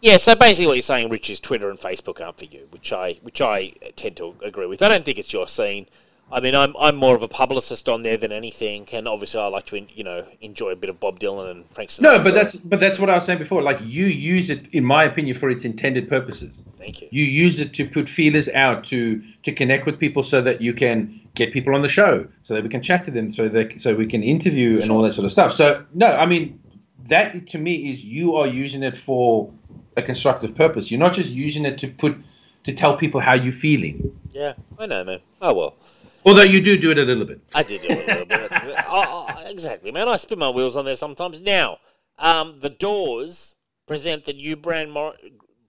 Yeah, 0.00 0.16
so 0.16 0.34
basically 0.34 0.68
what 0.68 0.74
you're 0.74 0.82
saying, 0.82 1.10
Rich, 1.10 1.30
is 1.30 1.40
Twitter 1.40 1.70
and 1.70 1.78
Facebook 1.78 2.24
aren't 2.24 2.38
for 2.38 2.44
you, 2.44 2.68
which 2.70 2.92
I 2.92 3.14
which 3.22 3.40
I 3.40 3.72
tend 3.96 4.16
to 4.18 4.34
agree 4.42 4.66
with. 4.66 4.82
I 4.82 4.88
don't 4.88 5.04
think 5.04 5.18
it's 5.18 5.32
your 5.32 5.48
scene. 5.48 5.86
I 6.30 6.40
mean, 6.40 6.54
I'm 6.54 6.76
I'm 6.78 6.94
more 6.94 7.16
of 7.16 7.22
a 7.22 7.28
publicist 7.28 7.88
on 7.88 8.02
there 8.02 8.16
than 8.16 8.30
anything, 8.30 8.86
and 8.92 9.08
obviously 9.08 9.40
I 9.40 9.46
like 9.46 9.66
to 9.66 9.80
you 9.92 10.04
know 10.04 10.26
enjoy 10.40 10.70
a 10.70 10.76
bit 10.76 10.90
of 10.90 11.00
Bob 11.00 11.18
Dylan 11.18 11.50
and 11.50 11.64
Frank 11.70 11.90
Sinatra. 11.90 12.02
No, 12.02 12.22
but 12.22 12.34
that's 12.34 12.54
but 12.54 12.80
that's 12.80 12.98
what 13.00 13.10
I 13.10 13.14
was 13.14 13.24
saying 13.24 13.38
before. 13.38 13.62
Like 13.62 13.78
you 13.82 14.06
use 14.06 14.50
it, 14.50 14.68
in 14.72 14.84
my 14.84 15.04
opinion, 15.04 15.34
for 15.34 15.48
its 15.48 15.64
intended 15.64 16.08
purposes. 16.08 16.62
thank 16.78 17.00
you. 17.00 17.08
you 17.10 17.24
use 17.24 17.58
it 17.58 17.72
to 17.74 17.88
put 17.88 18.08
feelers 18.08 18.48
out 18.50 18.84
to 18.86 19.22
to 19.42 19.52
connect 19.52 19.86
with 19.86 19.98
people 19.98 20.22
so 20.22 20.40
that 20.42 20.60
you 20.60 20.74
can 20.74 21.18
get 21.34 21.52
people 21.52 21.74
on 21.74 21.82
the 21.82 21.88
show 21.88 22.26
so 22.42 22.54
that 22.54 22.62
we 22.62 22.68
can 22.68 22.82
chat 22.82 23.04
to 23.04 23.10
them 23.10 23.30
so 23.30 23.48
that 23.48 23.80
so 23.80 23.94
we 23.94 24.06
can 24.06 24.22
interview 24.22 24.80
and 24.82 24.90
all 24.90 25.02
that 25.02 25.12
sort 25.12 25.24
of 25.24 25.30
stuff 25.30 25.52
so 25.52 25.84
no 25.94 26.08
i 26.16 26.26
mean 26.26 26.58
that 27.06 27.46
to 27.46 27.58
me 27.58 27.92
is 27.92 28.04
you 28.04 28.34
are 28.34 28.46
using 28.48 28.82
it 28.82 28.96
for 28.96 29.52
a 29.98 30.02
constructive 30.02 30.54
purpose 30.54 30.90
you're 30.90 31.00
not 31.00 31.12
just 31.14 31.30
using 31.30 31.64
it 31.66 31.76
to 31.78 31.88
put 31.88 32.16
to 32.64 32.72
tell 32.72 32.96
people 32.96 33.20
how 33.20 33.34
you're 33.34 33.52
feeling 33.52 34.18
Yeah, 34.32 34.54
I 34.78 34.86
know, 34.86 35.04
man. 35.04 35.20
Oh 35.40 35.54
well. 35.54 35.74
although 36.26 36.42
you 36.42 36.62
do 36.62 36.78
do 36.78 36.90
it 36.90 36.98
a 36.98 37.02
little 37.02 37.24
bit 37.24 37.40
I 37.54 37.62
did 37.62 37.82
do 37.82 37.88
it 37.90 38.04
a 38.04 38.06
little 38.06 38.26
bit. 38.26 38.50
That's 38.50 38.66
oh, 38.88 39.26
oh, 39.28 39.50
exactly, 39.50 39.90
man. 39.92 40.08
I 40.08 40.16
spin 40.16 40.38
my 40.38 40.50
wheels 40.50 40.76
on 40.76 40.84
there 40.84 40.96
sometimes. 40.96 41.40
Now, 41.40 41.78
um, 42.18 42.56
the 42.58 42.70
Doors 42.70 43.56
present 43.86 44.24
the 44.24 44.32
new 44.32 44.56
brand, 44.56 44.92
Mor- 44.92 45.14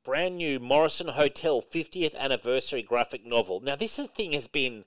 brand 0.04 0.38
new 0.38 0.60
Morrison 0.60 1.08
Hotel 1.10 1.62
50th 1.62 2.16
anniversary 2.18 2.82
graphic 2.82 3.26
novel. 3.26 3.60
Now, 3.62 3.76
this 3.76 3.98
is- 4.00 4.10
thing 4.10 4.34
has 4.34 4.48
been, 4.48 4.84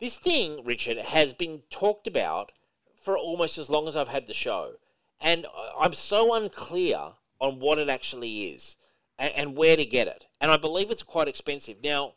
this 0.00 0.16
thing, 0.16 0.64
Richard, 0.64 0.98
has 0.98 1.32
been 1.32 1.62
talked 1.70 2.06
about 2.06 2.50
for 2.96 3.16
almost 3.18 3.58
as 3.58 3.68
long 3.70 3.86
as 3.86 3.96
I've 3.96 4.08
had 4.08 4.26
the 4.26 4.34
show, 4.34 4.72
and 5.20 5.46
I'm 5.78 5.92
so 5.92 6.34
unclear 6.34 7.12
on 7.44 7.60
what 7.60 7.78
it 7.78 7.90
actually 7.90 8.44
is 8.44 8.76
and, 9.18 9.32
and 9.34 9.56
where 9.56 9.76
to 9.76 9.84
get 9.84 10.08
it. 10.08 10.26
And 10.40 10.50
I 10.50 10.56
believe 10.56 10.90
it's 10.90 11.02
quite 11.02 11.28
expensive. 11.28 11.76
Now, 11.84 12.14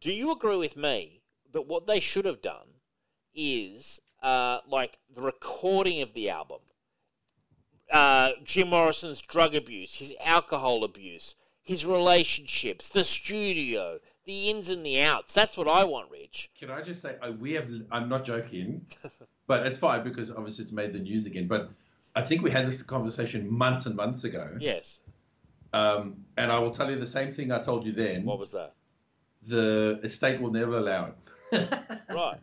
do 0.00 0.12
you 0.12 0.32
agree 0.32 0.56
with 0.56 0.76
me 0.76 1.22
that 1.52 1.68
what 1.68 1.86
they 1.86 2.00
should 2.00 2.24
have 2.24 2.42
done 2.42 2.66
is 3.32 4.00
uh, 4.22 4.58
like 4.66 4.98
the 5.14 5.22
recording 5.22 6.02
of 6.02 6.14
the 6.14 6.28
album, 6.30 6.58
uh, 7.92 8.32
Jim 8.44 8.70
Morrison's 8.70 9.20
drug 9.20 9.54
abuse, 9.54 9.94
his 9.94 10.12
alcohol 10.24 10.82
abuse, 10.82 11.36
his 11.62 11.86
relationships, 11.86 12.88
the 12.88 13.04
studio, 13.04 14.00
the 14.24 14.50
ins 14.50 14.68
and 14.68 14.84
the 14.84 15.00
outs. 15.00 15.32
That's 15.32 15.56
what 15.56 15.68
I 15.68 15.84
want, 15.84 16.10
Rich. 16.10 16.50
can 16.58 16.70
i 16.70 16.82
just 16.82 17.02
say 17.02 17.16
we 17.38 17.52
have 17.52 17.68
i'm 17.90 18.08
not 18.08 18.24
joking 18.24 18.86
but 19.46 19.66
it's 19.66 19.78
fine 19.78 20.02
because 20.04 20.30
obviously 20.30 20.64
it's 20.64 20.72
made 20.72 20.92
the 20.92 20.98
news 20.98 21.26
again 21.26 21.48
but 21.48 21.70
i 22.14 22.20
think 22.22 22.42
we 22.42 22.50
had 22.50 22.66
this 22.66 22.82
conversation 22.82 23.50
months 23.50 23.86
and 23.86 23.94
months 23.96 24.24
ago 24.24 24.56
Yes. 24.60 24.98
Um, 25.72 26.24
and 26.36 26.50
I 26.50 26.58
will 26.58 26.72
tell 26.72 26.90
you 26.90 26.98
the 26.98 27.06
same 27.06 27.30
thing 27.30 27.52
I 27.52 27.62
told 27.62 27.86
you 27.86 27.92
then. 27.92 28.24
What 28.24 28.40
was 28.40 28.50
that? 28.50 28.74
the 29.46 30.00
estate 30.02 30.40
will 30.40 30.50
never 30.50 30.78
allow 30.78 31.12
it. 31.52 31.68
Right. 32.08 32.38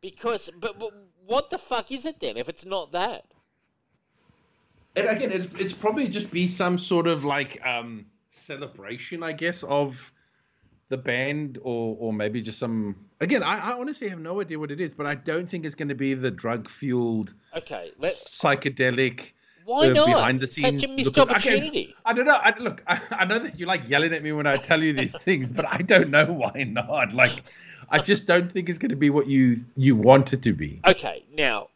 Because, 0.00 0.48
but, 0.58 0.78
but 0.78 0.90
what 1.26 1.50
the 1.50 1.58
fuck 1.58 1.92
is 1.92 2.06
it 2.06 2.20
then 2.20 2.36
if 2.36 2.48
it's 2.48 2.64
not 2.64 2.92
that? 2.92 3.24
and 4.96 5.06
again, 5.08 5.30
it's, 5.30 5.60
it's 5.60 5.72
probably 5.72 6.08
just 6.08 6.30
be 6.30 6.48
some 6.48 6.78
sort 6.78 7.06
of 7.06 7.24
like 7.24 7.64
um, 7.64 8.06
celebration, 8.30 9.22
I 9.22 9.32
guess, 9.32 9.62
of 9.62 10.12
the 10.90 10.98
band, 10.98 11.58
or 11.62 11.96
or 11.98 12.12
maybe 12.12 12.42
just 12.42 12.58
some. 12.58 12.94
Again, 13.20 13.42
I, 13.42 13.70
I 13.70 13.72
honestly 13.78 14.08
have 14.08 14.18
no 14.20 14.40
idea 14.40 14.58
what 14.58 14.70
it 14.70 14.80
is, 14.80 14.92
but 14.92 15.06
I 15.06 15.14
don't 15.14 15.48
think 15.48 15.64
it's 15.64 15.74
going 15.74 15.88
to 15.88 15.94
be 15.94 16.12
the 16.14 16.30
drug 16.30 16.68
fueled, 16.68 17.32
Okay. 17.56 17.90
let's 17.98 18.22
psychedelic. 18.40 19.20
why 19.64 19.88
uh, 19.90 19.92
not? 19.92 20.06
behind 20.06 20.40
the 20.40 20.46
Such 20.46 20.64
a 20.74 20.78
scenes 20.80 20.94
missed 20.94 21.16
at- 21.18 21.24
okay, 21.30 21.32
opportunity. 21.34 21.94
I 22.04 22.12
don't 22.12 22.26
know. 22.26 22.38
I, 22.40 22.58
look, 22.58 22.82
I, 22.86 23.00
I 23.12 23.24
know 23.24 23.38
that 23.38 23.58
you 23.58 23.66
like 23.66 23.88
yelling 23.88 24.12
at 24.12 24.22
me 24.22 24.32
when 24.32 24.46
I 24.46 24.56
tell 24.56 24.82
you 24.82 24.92
these 24.92 25.16
things, 25.22 25.48
but 25.48 25.64
I 25.66 25.78
don't 25.78 26.10
know 26.10 26.26
why 26.26 26.64
not. 26.64 27.12
Like, 27.12 27.44
I 27.88 28.00
just 28.00 28.26
don't 28.26 28.50
think 28.50 28.68
it's 28.68 28.78
going 28.78 28.90
to 28.90 28.96
be 28.96 29.10
what 29.10 29.26
you 29.26 29.64
you 29.76 29.96
want 29.96 30.32
it 30.32 30.42
to 30.42 30.52
be. 30.52 30.80
Okay, 30.86 31.24
now 31.36 31.68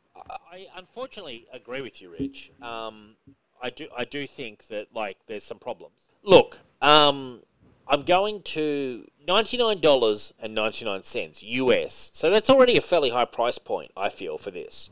I 0.52 0.66
unfortunately 0.76 1.46
agree 1.52 1.82
with 1.82 2.02
you, 2.02 2.10
Rich. 2.18 2.50
Um, 2.62 3.14
I 3.62 3.70
do 3.70 3.86
I 3.96 4.04
do 4.04 4.26
think 4.26 4.66
that 4.68 4.88
like 4.94 5.18
there's 5.28 5.44
some 5.44 5.58
problems. 5.58 6.10
Look, 6.24 6.58
um, 6.82 7.42
I'm 7.86 8.02
going 8.02 8.42
to 8.42 9.08
ninety 9.26 9.56
nine 9.56 9.80
dollars 9.80 10.32
and 10.40 10.54
ninety 10.54 10.84
nine 10.84 11.02
cents 11.04 11.42
US. 11.42 12.10
So 12.14 12.30
that's 12.30 12.48
already 12.50 12.76
a 12.76 12.80
fairly 12.80 13.10
high 13.10 13.24
price 13.26 13.58
point. 13.58 13.92
I 13.96 14.08
feel 14.08 14.38
for 14.38 14.50
this. 14.50 14.90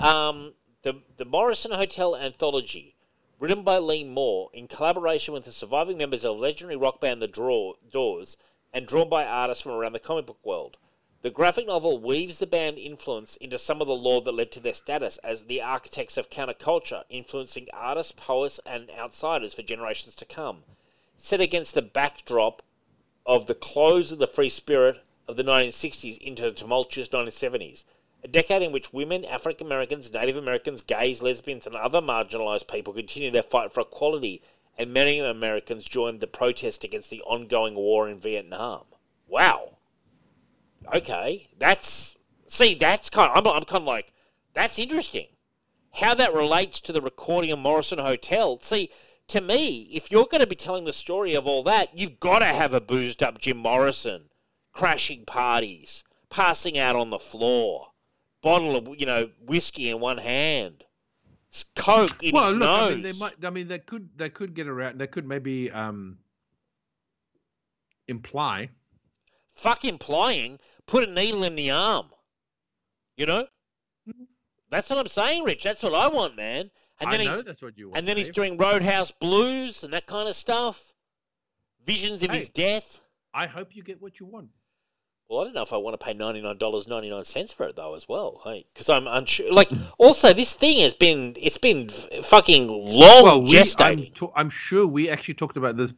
Um, 0.00 0.52
the 0.82 1.02
the 1.16 1.24
Morrison 1.24 1.72
Hotel 1.72 2.16
anthology, 2.16 2.94
written 3.38 3.62
by 3.62 3.78
Leah 3.78 4.06
Moore 4.06 4.50
in 4.52 4.66
collaboration 4.68 5.34
with 5.34 5.44
the 5.44 5.52
surviving 5.52 5.98
members 5.98 6.24
of 6.24 6.38
legendary 6.38 6.76
rock 6.76 7.00
band 7.00 7.20
The 7.22 7.28
Draw, 7.28 7.74
Doors, 7.90 8.36
and 8.72 8.86
drawn 8.86 9.08
by 9.08 9.24
artists 9.24 9.62
from 9.62 9.72
around 9.72 9.92
the 9.92 9.98
comic 9.98 10.26
book 10.26 10.38
world. 10.44 10.76
The 11.22 11.30
graphic 11.30 11.66
novel 11.66 11.98
weaves 11.98 12.38
the 12.38 12.46
band 12.46 12.78
influence 12.78 13.36
into 13.36 13.58
some 13.58 13.80
of 13.80 13.88
the 13.88 13.94
lore 13.94 14.22
that 14.22 14.32
led 14.32 14.52
to 14.52 14.60
their 14.60 14.74
status 14.74 15.18
as 15.18 15.42
the 15.42 15.60
architects 15.60 16.16
of 16.16 16.30
counterculture, 16.30 17.02
influencing 17.08 17.66
artists, 17.72 18.12
poets, 18.12 18.60
and 18.64 18.90
outsiders 18.90 19.54
for 19.54 19.62
generations 19.62 20.14
to 20.16 20.24
come. 20.24 20.62
Set 21.16 21.40
against 21.40 21.74
the 21.74 21.82
backdrop 21.82 22.62
of 23.24 23.46
the 23.46 23.54
close 23.54 24.12
of 24.12 24.18
the 24.18 24.26
free 24.26 24.48
spirit 24.48 25.02
of 25.28 25.36
the 25.36 25.42
1960s 25.42 26.18
into 26.18 26.42
the 26.42 26.52
tumultuous 26.52 27.08
1970s, 27.08 27.84
a 28.22 28.28
decade 28.28 28.62
in 28.62 28.72
which 28.72 28.92
women, 28.92 29.24
African 29.24 29.66
Americans, 29.66 30.12
Native 30.12 30.36
Americans, 30.36 30.82
gays, 30.82 31.22
lesbians, 31.22 31.66
and 31.66 31.74
other 31.74 32.00
marginalized 32.00 32.68
people 32.68 32.92
continued 32.92 33.34
their 33.34 33.42
fight 33.42 33.72
for 33.72 33.80
equality, 33.80 34.42
and 34.78 34.92
many 34.92 35.18
Americans 35.18 35.84
joined 35.84 36.20
the 36.20 36.26
protest 36.26 36.84
against 36.84 37.10
the 37.10 37.22
ongoing 37.22 37.74
war 37.74 38.08
in 38.08 38.18
Vietnam. 38.18 38.84
Wow. 39.28 39.76
Okay, 40.94 41.48
that's 41.58 42.16
see, 42.46 42.74
that's 42.74 43.10
kind. 43.10 43.30
Of, 43.30 43.46
I'm, 43.46 43.52
I'm 43.52 43.62
kind 43.62 43.82
of 43.82 43.88
like, 43.88 44.12
that's 44.54 44.78
interesting. 44.78 45.26
How 45.94 46.14
that 46.14 46.34
relates 46.34 46.78
to 46.80 46.92
the 46.92 47.00
recording 47.00 47.50
of 47.50 47.58
Morrison 47.58 47.98
Hotel. 47.98 48.58
See, 48.58 48.90
to 49.28 49.40
me, 49.40 49.88
if 49.92 50.10
you're 50.10 50.26
going 50.30 50.40
to 50.40 50.46
be 50.46 50.56
telling 50.56 50.84
the 50.84 50.92
story 50.92 51.34
of 51.34 51.46
all 51.46 51.62
that, 51.64 51.98
you've 51.98 52.20
got 52.20 52.40
to 52.40 52.46
have 52.46 52.72
a 52.72 52.80
boozed 52.80 53.22
up 53.22 53.38
Jim 53.38 53.56
Morrison, 53.56 54.30
crashing 54.72 55.24
parties, 55.24 56.04
passing 56.30 56.78
out 56.78 56.96
on 56.96 57.10
the 57.10 57.18
floor, 57.18 57.88
bottle 58.42 58.76
of 58.76 58.88
you 58.98 59.06
know 59.06 59.30
whiskey 59.44 59.90
in 59.90 60.00
one 60.00 60.18
hand, 60.18 60.84
coke 61.74 62.22
in 62.22 62.34
well, 62.34 62.44
his 62.44 62.52
look, 62.54 62.60
nose. 62.60 62.90
I 62.90 62.94
mean, 62.94 63.02
they 63.02 63.12
might. 63.12 63.44
I 63.44 63.50
mean, 63.50 63.68
they 63.68 63.78
could. 63.78 64.10
They 64.16 64.28
could 64.28 64.54
get 64.54 64.68
around. 64.68 64.98
They 64.98 65.06
could 65.06 65.26
maybe 65.26 65.70
um, 65.70 66.18
imply. 68.08 68.70
fuck 69.54 69.84
implying, 69.84 70.58
put 70.86 71.08
a 71.08 71.12
needle 71.12 71.44
in 71.44 71.56
the 71.56 71.70
arm. 71.70 72.06
You 73.16 73.26
know? 73.26 73.46
That's 74.70 74.90
what 74.90 74.98
I'm 74.98 75.08
saying, 75.08 75.44
Rich. 75.44 75.64
That's 75.64 75.82
what 75.82 75.94
I 75.94 76.08
want, 76.08 76.36
man. 76.36 76.70
And 77.00 77.12
then 77.12 77.20
I 77.20 77.24
know 77.24 77.32
he's 77.32 77.44
that's 77.44 77.62
what 77.62 77.76
you 77.76 77.88
want. 77.88 77.98
and 77.98 78.08
then 78.08 78.16
he's 78.16 78.30
doing 78.30 78.56
Roadhouse 78.56 79.10
Blues 79.10 79.84
and 79.84 79.92
that 79.92 80.06
kind 80.06 80.28
of 80.28 80.34
stuff. 80.34 80.92
Visions 81.84 82.22
of 82.22 82.30
his 82.30 82.48
death. 82.48 83.00
I 83.32 83.46
hope 83.46 83.76
you 83.76 83.82
get 83.82 84.02
what 84.02 84.18
you 84.18 84.26
want. 84.26 84.48
Well, 85.28 85.40
I 85.40 85.44
don't 85.44 85.54
know 85.54 85.62
if 85.62 85.72
I 85.72 85.76
want 85.76 85.98
to 85.98 86.04
pay 86.04 86.14
ninety 86.14 86.40
nine 86.40 86.56
dollars 86.56 86.86
ninety 86.86 87.10
nine 87.10 87.24
cents 87.24 87.52
for 87.52 87.66
it 87.66 87.76
though, 87.76 87.94
as 87.94 88.08
well. 88.08 88.40
Hey, 88.44 88.66
because 88.72 88.88
I'm 88.88 89.06
unsure. 89.06 89.52
Like, 89.52 89.70
also, 89.98 90.32
this 90.32 90.52
thing 90.54 90.80
has 90.82 90.94
been 90.94 91.36
it's 91.40 91.58
been 91.58 91.88
fucking 91.88 92.68
long 92.68 93.24
well, 93.24 93.42
we, 93.42 93.58
I'm, 93.58 93.64
gestating. 93.64 94.32
I'm 94.34 94.50
sure 94.50 94.86
we 94.86 95.10
actually 95.10 95.34
talked 95.34 95.56
about 95.56 95.76
this 95.76 95.92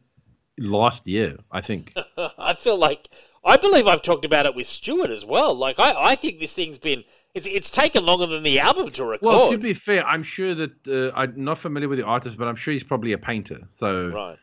last 0.57 1.07
year, 1.07 1.37
I 1.51 1.61
think. 1.61 1.95
I 2.37 2.53
feel 2.53 2.77
like 2.77 3.09
I 3.43 3.57
believe 3.57 3.87
I've 3.87 4.01
talked 4.01 4.25
about 4.25 4.45
it 4.45 4.55
with 4.55 4.67
Stuart 4.67 5.11
as 5.11 5.25
well. 5.25 5.53
Like 5.53 5.79
I, 5.79 5.93
I 6.11 6.15
think 6.15 6.39
this 6.39 6.53
thing's 6.53 6.79
been 6.79 7.03
it's 7.39 7.47
it's 7.47 7.71
taken 7.71 8.05
longer 8.05 8.25
than 8.25 8.43
the 8.43 8.59
album 8.59 8.89
to 8.91 9.05
record. 9.05 9.25
Well, 9.25 9.51
to 9.51 9.57
be 9.57 9.73
fair, 9.73 10.05
I'm 10.05 10.23
sure 10.23 10.53
that 10.53 10.71
uh, 10.87 11.11
I'm 11.15 11.33
not 11.35 11.57
familiar 11.57 11.87
with 11.87 11.99
the 11.99 12.05
artist, 12.05 12.37
but 12.37 12.47
I'm 12.47 12.55
sure 12.55 12.73
he's 12.73 12.83
probably 12.83 13.13
a 13.13 13.17
painter. 13.17 13.61
So 13.73 14.09
right. 14.09 14.37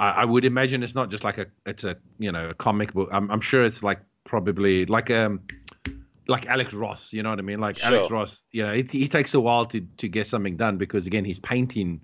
I, 0.00 0.10
I 0.22 0.24
would 0.24 0.44
imagine 0.44 0.82
it's 0.82 0.94
not 0.96 1.10
just 1.10 1.22
like 1.22 1.38
a 1.38 1.46
it's 1.64 1.84
a 1.84 1.96
you 2.18 2.32
know 2.32 2.48
a 2.50 2.54
comic 2.54 2.92
book. 2.92 3.08
I'm, 3.12 3.30
I'm 3.30 3.40
sure 3.40 3.62
it's 3.62 3.84
like 3.84 4.00
probably 4.24 4.84
like 4.86 5.10
um 5.10 5.42
like 6.26 6.46
Alex 6.46 6.74
Ross. 6.74 7.12
You 7.12 7.22
know 7.22 7.30
what 7.30 7.38
I 7.38 7.42
mean? 7.42 7.60
Like 7.60 7.78
Sure. 7.78 7.94
Alex 7.94 8.10
Ross. 8.10 8.46
You 8.50 8.64
know, 8.64 8.72
it, 8.72 8.90
he 8.90 9.06
takes 9.06 9.32
a 9.34 9.40
while 9.40 9.66
to 9.66 9.80
to 9.98 10.08
get 10.08 10.26
something 10.26 10.56
done 10.56 10.76
because 10.76 11.06
again 11.06 11.24
he's 11.24 11.38
painting. 11.38 12.00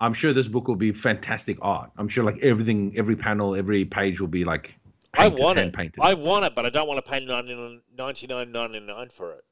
I'm 0.00 0.12
sure 0.12 0.34
this 0.34 0.48
book 0.48 0.68
will 0.68 0.76
be 0.76 0.92
fantastic 0.92 1.56
art. 1.62 1.90
I'm 1.96 2.08
sure 2.08 2.24
like 2.24 2.38
everything, 2.42 2.92
every 2.96 3.16
panel, 3.16 3.54
every 3.54 3.84
page 3.86 4.20
will 4.20 4.28
be 4.28 4.44
like. 4.44 4.76
I 5.14 5.28
painted, 5.28 5.42
want 5.42 5.58
hand 5.58 5.68
it. 5.68 5.76
Painted. 5.76 6.00
I 6.00 6.14
want 6.14 6.46
it, 6.46 6.54
but 6.54 6.64
I 6.64 6.70
don't 6.70 6.88
want 6.88 7.04
to 7.04 7.10
pay 7.10 7.20
99.99 7.20 9.12
for 9.12 9.32
it. 9.32 9.44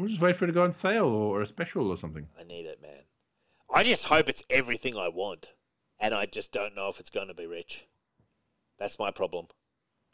We'll 0.00 0.08
just 0.08 0.20
wait 0.20 0.36
for 0.36 0.44
it 0.44 0.48
to 0.48 0.52
go 0.54 0.64
on 0.64 0.72
sale 0.72 1.04
or, 1.04 1.38
or 1.38 1.42
a 1.42 1.46
special 1.46 1.90
or 1.90 1.96
something. 1.96 2.26
I 2.38 2.44
need 2.44 2.64
it, 2.64 2.80
man. 2.80 3.02
I 3.72 3.84
just 3.84 4.06
hope 4.06 4.28
it's 4.28 4.42
everything 4.48 4.96
I 4.96 5.08
want, 5.08 5.48
and 5.98 6.14
I 6.14 6.24
just 6.26 6.52
don't 6.52 6.74
know 6.74 6.88
if 6.88 7.00
it's 7.00 7.10
going 7.10 7.28
to 7.28 7.34
be 7.34 7.46
rich. 7.46 7.86
That's 8.78 8.98
my 8.98 9.10
problem. 9.10 9.46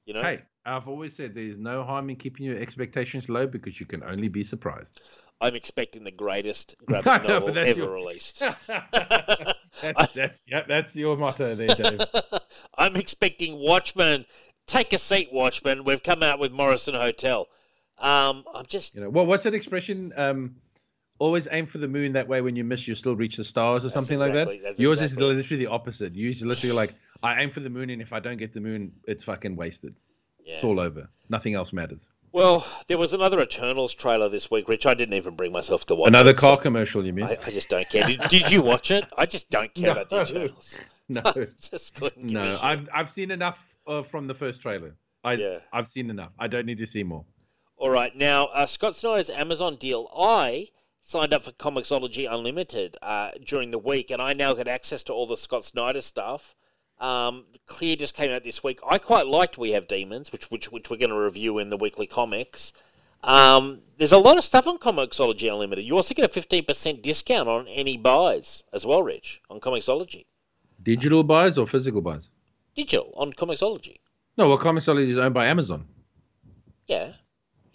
You 0.05 0.15
know. 0.15 0.23
Hey, 0.23 0.43
I've 0.65 0.89
always 0.89 1.15
said 1.15 1.35
there's 1.35 1.57
no 1.57 1.85
harm 1.85 2.11
in 2.11 2.17
keeping 2.17 2.47
your 2.47 2.59
expectations 2.59 3.29
low 3.29 3.47
because 3.47 3.79
you 3.79 3.87
can 3.87 4.03
only 4.03 4.29
be 4.29 4.43
surprised. 4.43 5.01
I'm 5.41 5.55
expecting 5.55 6.03
the 6.03 6.11
greatest 6.11 6.75
graphic 6.87 7.23
know, 7.23 7.39
novel 7.41 7.57
ever 7.57 7.79
your- 7.79 7.93
released. 7.93 8.41
that's, 8.67 10.13
that's 10.15 10.45
yeah, 10.49 10.63
that's 10.67 10.97
your 10.97 11.17
motto 11.17 11.55
there, 11.55 11.77
Dave. 11.77 12.01
I'm 12.77 12.97
expecting 12.97 13.57
Watchmen. 13.57 14.27
Take 14.67 14.93
a 14.93 14.99
seat, 14.99 15.29
Watchmen. 15.33 15.85
We've 15.85 16.03
come 16.03 16.25
out 16.25 16.41
with 16.41 16.51
Morrison 16.51 16.95
Hotel. 16.95 17.47
Um, 17.99 18.45
I'm 18.55 18.67
just 18.67 18.95
You 18.95 19.03
know, 19.03 19.11
well, 19.11 19.27
what's 19.27 19.45
that 19.45 19.55
expression? 19.55 20.13
Um, 20.17 20.57
always 21.19 21.49
aim 21.51 21.67
for 21.67 21.79
the 21.79 21.89
moon. 21.89 22.13
That 22.13 22.29
way, 22.29 22.41
when 22.43 22.57
you 22.57 22.65
miss, 22.65 22.87
you 22.87 22.95
still 22.95 23.17
reach 23.17 23.37
the 23.37 23.45
stars, 23.45 23.85
or 23.85 23.91
something 23.91 24.21
exactly- 24.21 24.45
like 24.57 24.63
that. 24.63 24.79
Yours 24.81 25.01
exactly- 25.01 25.27
is 25.31 25.37
literally 25.37 25.65
the 25.65 25.71
opposite. 25.71 26.15
Yours 26.15 26.37
is 26.37 26.45
literally 26.45 26.75
like, 26.75 26.95
I 27.23 27.41
aim 27.43 27.51
for 27.51 27.61
the 27.61 27.71
moon, 27.71 27.91
and 27.91 28.03
if 28.03 28.13
I 28.13 28.21
don't 28.21 28.37
get 28.37 28.53
the 28.53 28.61
moon, 28.61 28.93
it's 29.09 29.25
fucking 29.25 29.57
wasted. 29.57 29.95
yeah. 30.45 30.57
It's 30.57 30.65
all 30.65 30.79
over. 30.79 31.09
Nothing 31.29 31.55
else 31.55 31.73
matters. 31.73 32.09
Well, 32.33 32.67
there 32.87 32.99
was 32.99 33.15
another 33.15 33.41
Eternals 33.41 33.95
trailer 33.95 34.29
this 34.29 34.51
week, 34.51 34.69
Rich. 34.69 34.85
I 34.85 34.93
didn't 34.93 35.15
even 35.15 35.37
bring 35.37 35.53
myself 35.53 35.87
to 35.87 35.95
watch. 35.95 36.09
Another 36.09 36.33
it, 36.33 36.37
car 36.37 36.57
so 36.59 36.63
commercial, 36.65 37.07
you 37.07 37.15
mean? 37.15 37.25
I, 37.25 37.39
I 37.47 37.51
just 37.51 37.71
don't 37.71 37.89
care. 37.89 38.07
Did, 38.07 38.21
did 38.29 38.51
you 38.51 38.61
watch 38.61 38.91
it? 38.91 39.05
I 39.17 39.25
just 39.25 39.49
don't 39.49 39.73
care 39.73 39.93
about 39.93 40.11
the 40.11 40.17
No. 40.23 40.23
Eternals. 40.23 40.79
no, 41.09 41.23
I 41.25 41.47
just 41.63 41.95
couldn't. 41.95 42.25
No. 42.31 42.59
I've 42.63 42.89
I've 42.93 43.11
seen 43.11 43.31
enough 43.31 43.65
uh, 43.87 44.03
from 44.03 44.27
the 44.27 44.35
first 44.35 44.61
trailer. 44.61 44.97
I 45.25 45.33
Yeah. 45.35 45.59
I've 45.73 45.87
seen 45.87 46.11
enough. 46.11 46.33
I 46.39 46.47
don't 46.49 46.67
need 46.67 46.79
to 46.79 46.87
see 46.87 47.03
more. 47.05 47.25
All 47.79 47.91
right, 47.91 48.17
now 48.17 48.47
uh, 48.47 48.67
Scott 48.67 48.97
Snyder's 48.97 49.29
Amazon 49.29 49.77
deal. 49.77 50.11
I 50.17 50.69
signed 51.03 51.35
up 51.35 51.45
for 51.45 51.53
Comixology 51.53 52.27
Unlimited 52.29 52.97
uh, 53.03 53.33
during 53.45 53.71
the 53.71 53.79
week, 53.79 54.11
and 54.11 54.21
I 54.23 54.33
now 54.33 54.55
get 54.55 54.67
access 54.67 55.03
to 55.05 55.13
all 55.13 55.27
the 55.27 55.37
Scott 55.37 55.65
Snyder 55.65 56.01
stuff. 56.01 56.55
Um, 56.99 57.45
Clear 57.67 57.95
just 57.97 58.15
came 58.15 58.31
out 58.31 58.45
this 58.45 58.65
week. 58.65 58.81
I 58.89 58.97
quite 58.99 59.27
liked 59.27 59.59
We 59.59 59.73
Have 59.73 59.87
Demons, 59.89 60.33
which 60.33 60.51
which 60.51 60.73
which 60.73 60.89
we're 60.89 60.97
going 60.97 61.11
to 61.11 61.19
review 61.19 61.59
in 61.59 61.69
the 61.69 61.77
weekly 61.77 62.07
comics. 62.07 62.73
Um, 63.23 63.81
there's 63.99 64.13
a 64.13 64.19
lot 64.19 64.39
of 64.39 64.45
stuff 64.45 64.67
on 64.67 64.79
Comixology 64.79 65.53
Unlimited. 65.53 65.85
You 65.85 65.97
also 65.97 66.15
get 66.15 66.25
a 66.25 66.33
fifteen 66.33 66.65
percent 66.65 67.03
discount 67.03 67.49
on 67.49 67.69
any 67.69 67.99
buys 67.99 68.65
as 68.73 68.87
well, 68.87 69.03
Rich, 69.03 69.43
on 69.51 69.61
Comixology. 69.61 70.25
Digital 70.83 71.23
buys 71.23 71.59
or 71.59 71.67
physical 71.67 72.01
buys? 72.01 72.31
Digital 72.75 73.13
on 73.17 73.35
Comixology. 73.35 73.97
No, 74.39 74.49
well, 74.49 74.59
Comixology 74.59 75.09
is 75.09 75.19
owned 75.19 75.35
by 75.35 75.47
Amazon. 75.47 75.87
Yeah. 76.87 77.13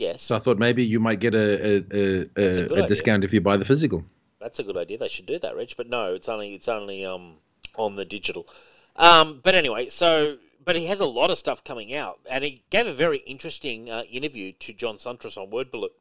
Yes. 0.01 0.23
So 0.23 0.35
I 0.35 0.39
thought 0.39 0.57
maybe 0.57 0.83
you 0.83 0.99
might 0.99 1.19
get 1.19 1.35
a 1.35 1.37
a, 1.63 1.85
a, 1.93 2.29
a 2.35 2.83
a, 2.83 2.87
discount 2.87 3.23
if 3.23 3.31
you 3.35 3.39
buy 3.39 3.55
the 3.55 3.65
physical. 3.65 4.03
That's 4.39 4.57
a 4.57 4.63
good 4.63 4.75
idea. 4.75 4.97
They 4.97 5.07
should 5.07 5.27
do 5.27 5.37
that, 5.37 5.55
Rich. 5.55 5.77
But 5.77 5.89
no, 5.89 6.15
it's 6.15 6.27
only 6.27 6.55
it's 6.55 6.67
only 6.67 7.05
um 7.05 7.35
on 7.75 7.97
the 7.97 8.03
digital. 8.03 8.47
Um, 8.95 9.41
but 9.43 9.53
anyway, 9.53 9.89
so 9.89 10.37
but 10.65 10.75
he 10.75 10.87
has 10.87 11.01
a 11.01 11.05
lot 11.05 11.29
of 11.29 11.37
stuff 11.37 11.63
coming 11.63 11.93
out, 11.93 12.19
and 12.27 12.43
he 12.43 12.63
gave 12.71 12.87
a 12.87 12.95
very 12.95 13.17
interesting 13.17 13.91
uh, 13.91 14.01
interview 14.09 14.53
to 14.53 14.73
John 14.73 14.97
Siuntres 14.97 15.37
on 15.37 15.51
Word 15.51 15.69
Balloon. 15.69 15.91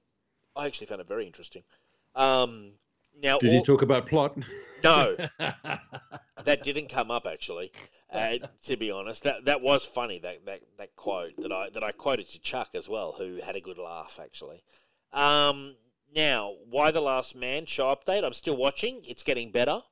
I 0.57 0.65
actually 0.65 0.87
found 0.87 1.03
it 1.03 1.07
very 1.07 1.27
interesting. 1.27 1.63
Um, 2.15 2.73
now, 3.23 3.39
Did 3.39 3.51
all- 3.51 3.57
you 3.57 3.63
talk 3.63 3.83
about 3.83 4.07
plot? 4.07 4.35
no, 4.83 5.15
that 5.39 6.63
didn't 6.63 6.89
come 6.89 7.11
up 7.11 7.27
actually. 7.27 7.71
Uh, 8.13 8.39
to 8.65 8.77
be 8.77 8.91
honest, 8.91 9.23
that 9.23 9.45
that 9.45 9.61
was 9.61 9.85
funny. 9.85 10.19
That, 10.19 10.45
that 10.47 10.61
that 10.79 10.97
quote 10.97 11.37
that 11.39 11.53
I 11.53 11.71
that 11.71 11.85
I 11.85 11.93
quoted 11.93 12.29
to 12.31 12.41
Chuck 12.41 12.71
as 12.75 12.89
well, 12.89 13.15
who 13.17 13.37
had 13.45 13.57
a 13.57 13.61
good 13.61 13.79
laugh 13.79 14.19
actually. 14.21 14.65
Um, 15.13 15.77
now, 16.15 16.55
Y 16.69 16.91
the 16.91 17.01
Last 17.01 17.37
Man 17.37 17.67
show 17.67 17.95
update? 17.95 18.25
I'm 18.25 18.33
still 18.33 18.57
watching. 18.57 19.03
It's 19.07 19.23
getting 19.23 19.53
better. 19.53 19.83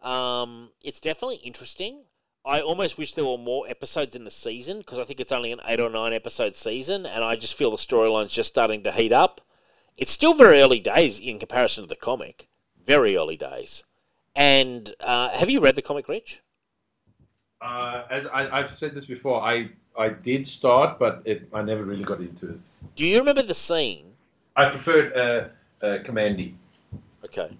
Um, 0.00 0.70
it's 0.82 1.00
definitely 1.00 1.36
interesting. 1.36 2.04
I 2.44 2.60
almost 2.60 2.96
wish 2.96 3.12
there 3.12 3.24
were 3.24 3.36
more 3.36 3.68
episodes 3.68 4.14
in 4.14 4.24
the 4.24 4.30
season 4.30 4.78
because 4.78 4.98
I 4.98 5.04
think 5.04 5.20
it's 5.20 5.32
only 5.32 5.52
an 5.52 5.60
eight 5.66 5.80
or 5.80 5.90
nine 5.90 6.14
episode 6.14 6.56
season, 6.56 7.04
and 7.04 7.22
I 7.22 7.36
just 7.36 7.54
feel 7.54 7.70
the 7.70 7.76
storyline's 7.76 8.32
just 8.32 8.48
starting 8.48 8.82
to 8.84 8.92
heat 8.92 9.12
up. 9.12 9.42
It's 9.98 10.12
still 10.12 10.32
very 10.32 10.60
early 10.60 10.78
days 10.78 11.18
in 11.18 11.38
comparison 11.38 11.84
to 11.84 11.88
the 11.88 11.96
comic. 11.96 12.48
Very 12.82 13.16
early 13.16 13.36
days. 13.36 13.84
And 14.34 14.94
uh, 15.00 15.30
have 15.30 15.50
you 15.50 15.60
read 15.60 15.74
the 15.74 15.82
comic, 15.82 16.08
Rich? 16.08 16.40
Uh, 17.60 18.04
as 18.10 18.26
I, 18.26 18.58
I've 18.58 18.72
said 18.72 18.94
this 18.94 19.06
before, 19.06 19.42
I 19.42 19.70
I 19.96 20.10
did 20.10 20.46
start, 20.46 20.98
but 20.98 21.22
it, 21.24 21.48
I 21.52 21.62
never 21.62 21.84
really 21.84 22.04
got 22.04 22.20
into 22.20 22.50
it. 22.50 22.60
Do 22.94 23.04
you 23.04 23.18
remember 23.18 23.42
the 23.42 23.54
scene? 23.54 24.12
I 24.54 24.68
preferred 24.70 25.12
uh, 25.16 25.48
uh, 25.84 25.98
Commandy. 26.04 26.54
Okay. 27.24 27.56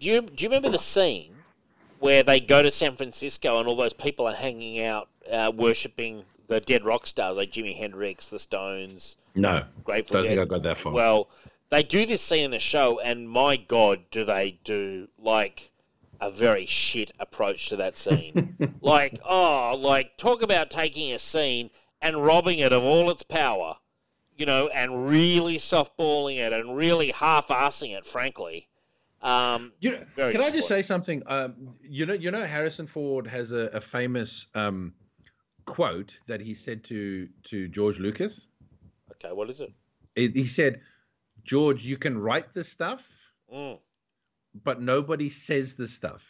Do 0.00 0.06
you 0.06 0.22
do 0.22 0.44
you 0.44 0.48
remember 0.48 0.70
the 0.70 0.78
scene 0.78 1.34
where 2.00 2.22
they 2.22 2.40
go 2.40 2.62
to 2.62 2.70
San 2.70 2.96
Francisco 2.96 3.58
and 3.58 3.68
all 3.68 3.76
those 3.76 3.92
people 3.92 4.26
are 4.26 4.34
hanging 4.34 4.82
out, 4.82 5.08
uh, 5.30 5.52
worshiping 5.54 6.24
the 6.46 6.60
dead 6.60 6.84
rock 6.84 7.06
stars 7.06 7.36
like 7.36 7.50
Jimi 7.50 7.76
Hendrix, 7.76 8.28
the 8.28 8.38
Stones, 8.38 9.16
No, 9.34 9.64
Grateful 9.84 10.18
don't 10.18 10.26
think 10.26 10.40
I 10.40 10.44
got 10.44 10.62
that 10.62 10.78
far. 10.78 10.92
Well, 10.92 11.28
they 11.70 11.82
do 11.82 12.06
this 12.06 12.22
scene 12.22 12.44
in 12.44 12.50
the 12.50 12.58
show, 12.58 12.98
and 13.00 13.28
my 13.28 13.56
God, 13.56 14.00
do 14.10 14.24
they 14.24 14.58
do 14.64 15.08
like 15.18 15.70
a 16.20 16.30
very 16.30 16.66
shit 16.66 17.12
approach 17.18 17.68
to 17.68 17.76
that 17.76 17.96
scene? 17.96 18.56
like, 18.80 19.18
oh, 19.28 19.76
like 19.78 20.16
talk 20.16 20.42
about 20.42 20.70
taking 20.70 21.12
a 21.12 21.18
scene 21.18 21.70
and 22.00 22.24
robbing 22.24 22.58
it 22.58 22.72
of 22.72 22.82
all 22.82 23.10
its 23.10 23.22
power, 23.22 23.76
you 24.36 24.46
know, 24.46 24.68
and 24.68 25.08
really 25.08 25.56
softballing 25.58 26.38
it 26.38 26.52
and 26.52 26.76
really 26.76 27.10
half-assing 27.10 27.96
it, 27.96 28.06
frankly. 28.06 28.68
Um, 29.20 29.72
You 29.80 29.92
know, 30.16 30.30
can 30.30 30.40
I 30.40 30.50
just 30.50 30.68
say 30.68 30.82
something? 30.82 31.22
Um, 31.26 31.74
you 31.82 32.06
know, 32.06 32.14
you 32.14 32.30
know, 32.30 32.44
Harrison 32.44 32.86
Ford 32.86 33.26
has 33.26 33.50
a, 33.50 33.68
a 33.72 33.80
famous 33.80 34.46
um, 34.54 34.94
quote 35.64 36.16
that 36.28 36.40
he 36.40 36.54
said 36.54 36.84
to 36.84 37.28
to 37.44 37.66
George 37.68 37.98
Lucas. 37.98 38.46
okay, 39.12 39.32
what 39.32 39.50
is 39.50 39.60
it? 39.60 39.72
He 40.14 40.28
he 40.28 40.46
said, 40.46 40.80
"George, 41.42 41.84
you 41.84 41.96
can 41.96 42.16
write 42.16 42.52
this 42.52 42.68
stuff, 42.68 43.02
Mm. 43.52 43.78
But 44.64 44.80
nobody 44.80 45.28
says 45.28 45.74
the 45.74 45.88
stuff." 45.88 46.26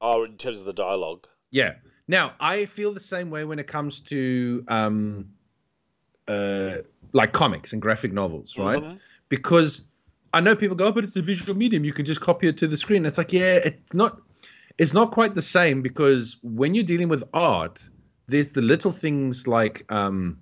Oh, 0.00 0.24
in 0.24 0.36
terms 0.36 0.60
of 0.60 0.66
the 0.66 0.72
dialogue. 0.72 1.26
Yeah. 1.50 1.74
Now 2.08 2.34
I 2.38 2.66
feel 2.66 2.92
the 2.92 3.00
same 3.00 3.30
way 3.30 3.44
when 3.44 3.58
it 3.58 3.66
comes 3.66 4.00
to 4.02 4.64
um, 4.68 5.30
uh, 6.28 6.78
like 7.12 7.32
comics 7.32 7.72
and 7.72 7.80
graphic 7.80 8.12
novels, 8.12 8.58
right? 8.58 8.82
Mhm. 8.82 8.98
because 9.28 9.82
I 10.34 10.40
know 10.40 10.54
people 10.54 10.76
go, 10.76 10.86
"Oh, 10.86 10.92
but 10.92 11.02
it's 11.04 11.16
a 11.16 11.22
visual 11.22 11.56
medium. 11.56 11.84
You 11.84 11.92
can 11.92 12.04
just 12.04 12.20
copy 12.20 12.46
it 12.48 12.58
to 12.58 12.66
the 12.66 12.76
screen. 12.76 13.06
It's 13.06 13.18
like, 13.18 13.32
yeah, 13.32 13.58
it's 13.64 13.94
not. 13.94 14.20
It's 14.78 14.92
not 14.92 15.10
quite 15.10 15.34
the 15.34 15.40
same 15.42 15.80
because 15.80 16.36
when 16.42 16.74
you're 16.74 16.84
dealing 16.84 17.08
with 17.08 17.24
art, 17.32 17.82
there's 18.26 18.50
the 18.50 18.60
little 18.60 18.90
things 18.90 19.46
like 19.46 19.90
um, 19.90 20.38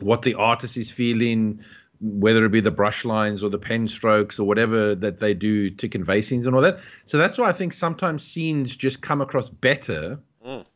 what 0.00 0.22
the 0.22 0.34
artist 0.34 0.78
is 0.78 0.90
feeling, 0.90 1.62
whether 2.06 2.44
it 2.44 2.50
be 2.50 2.60
the 2.60 2.70
brush 2.70 3.04
lines 3.06 3.42
or 3.42 3.48
the 3.48 3.58
pen 3.58 3.88
strokes 3.88 4.38
or 4.38 4.46
whatever 4.46 4.94
that 4.94 5.18
they 5.20 5.32
do 5.32 5.70
to 5.70 5.88
convey 5.88 6.20
scenes 6.20 6.46
and 6.46 6.54
all 6.54 6.60
that. 6.60 6.78
So 7.06 7.16
that's 7.16 7.38
why 7.38 7.48
I 7.48 7.52
think 7.52 7.72
sometimes 7.72 8.22
scenes 8.22 8.76
just 8.76 9.00
come 9.00 9.20
across 9.22 9.48
better 9.48 10.20
Mm. 10.44 10.66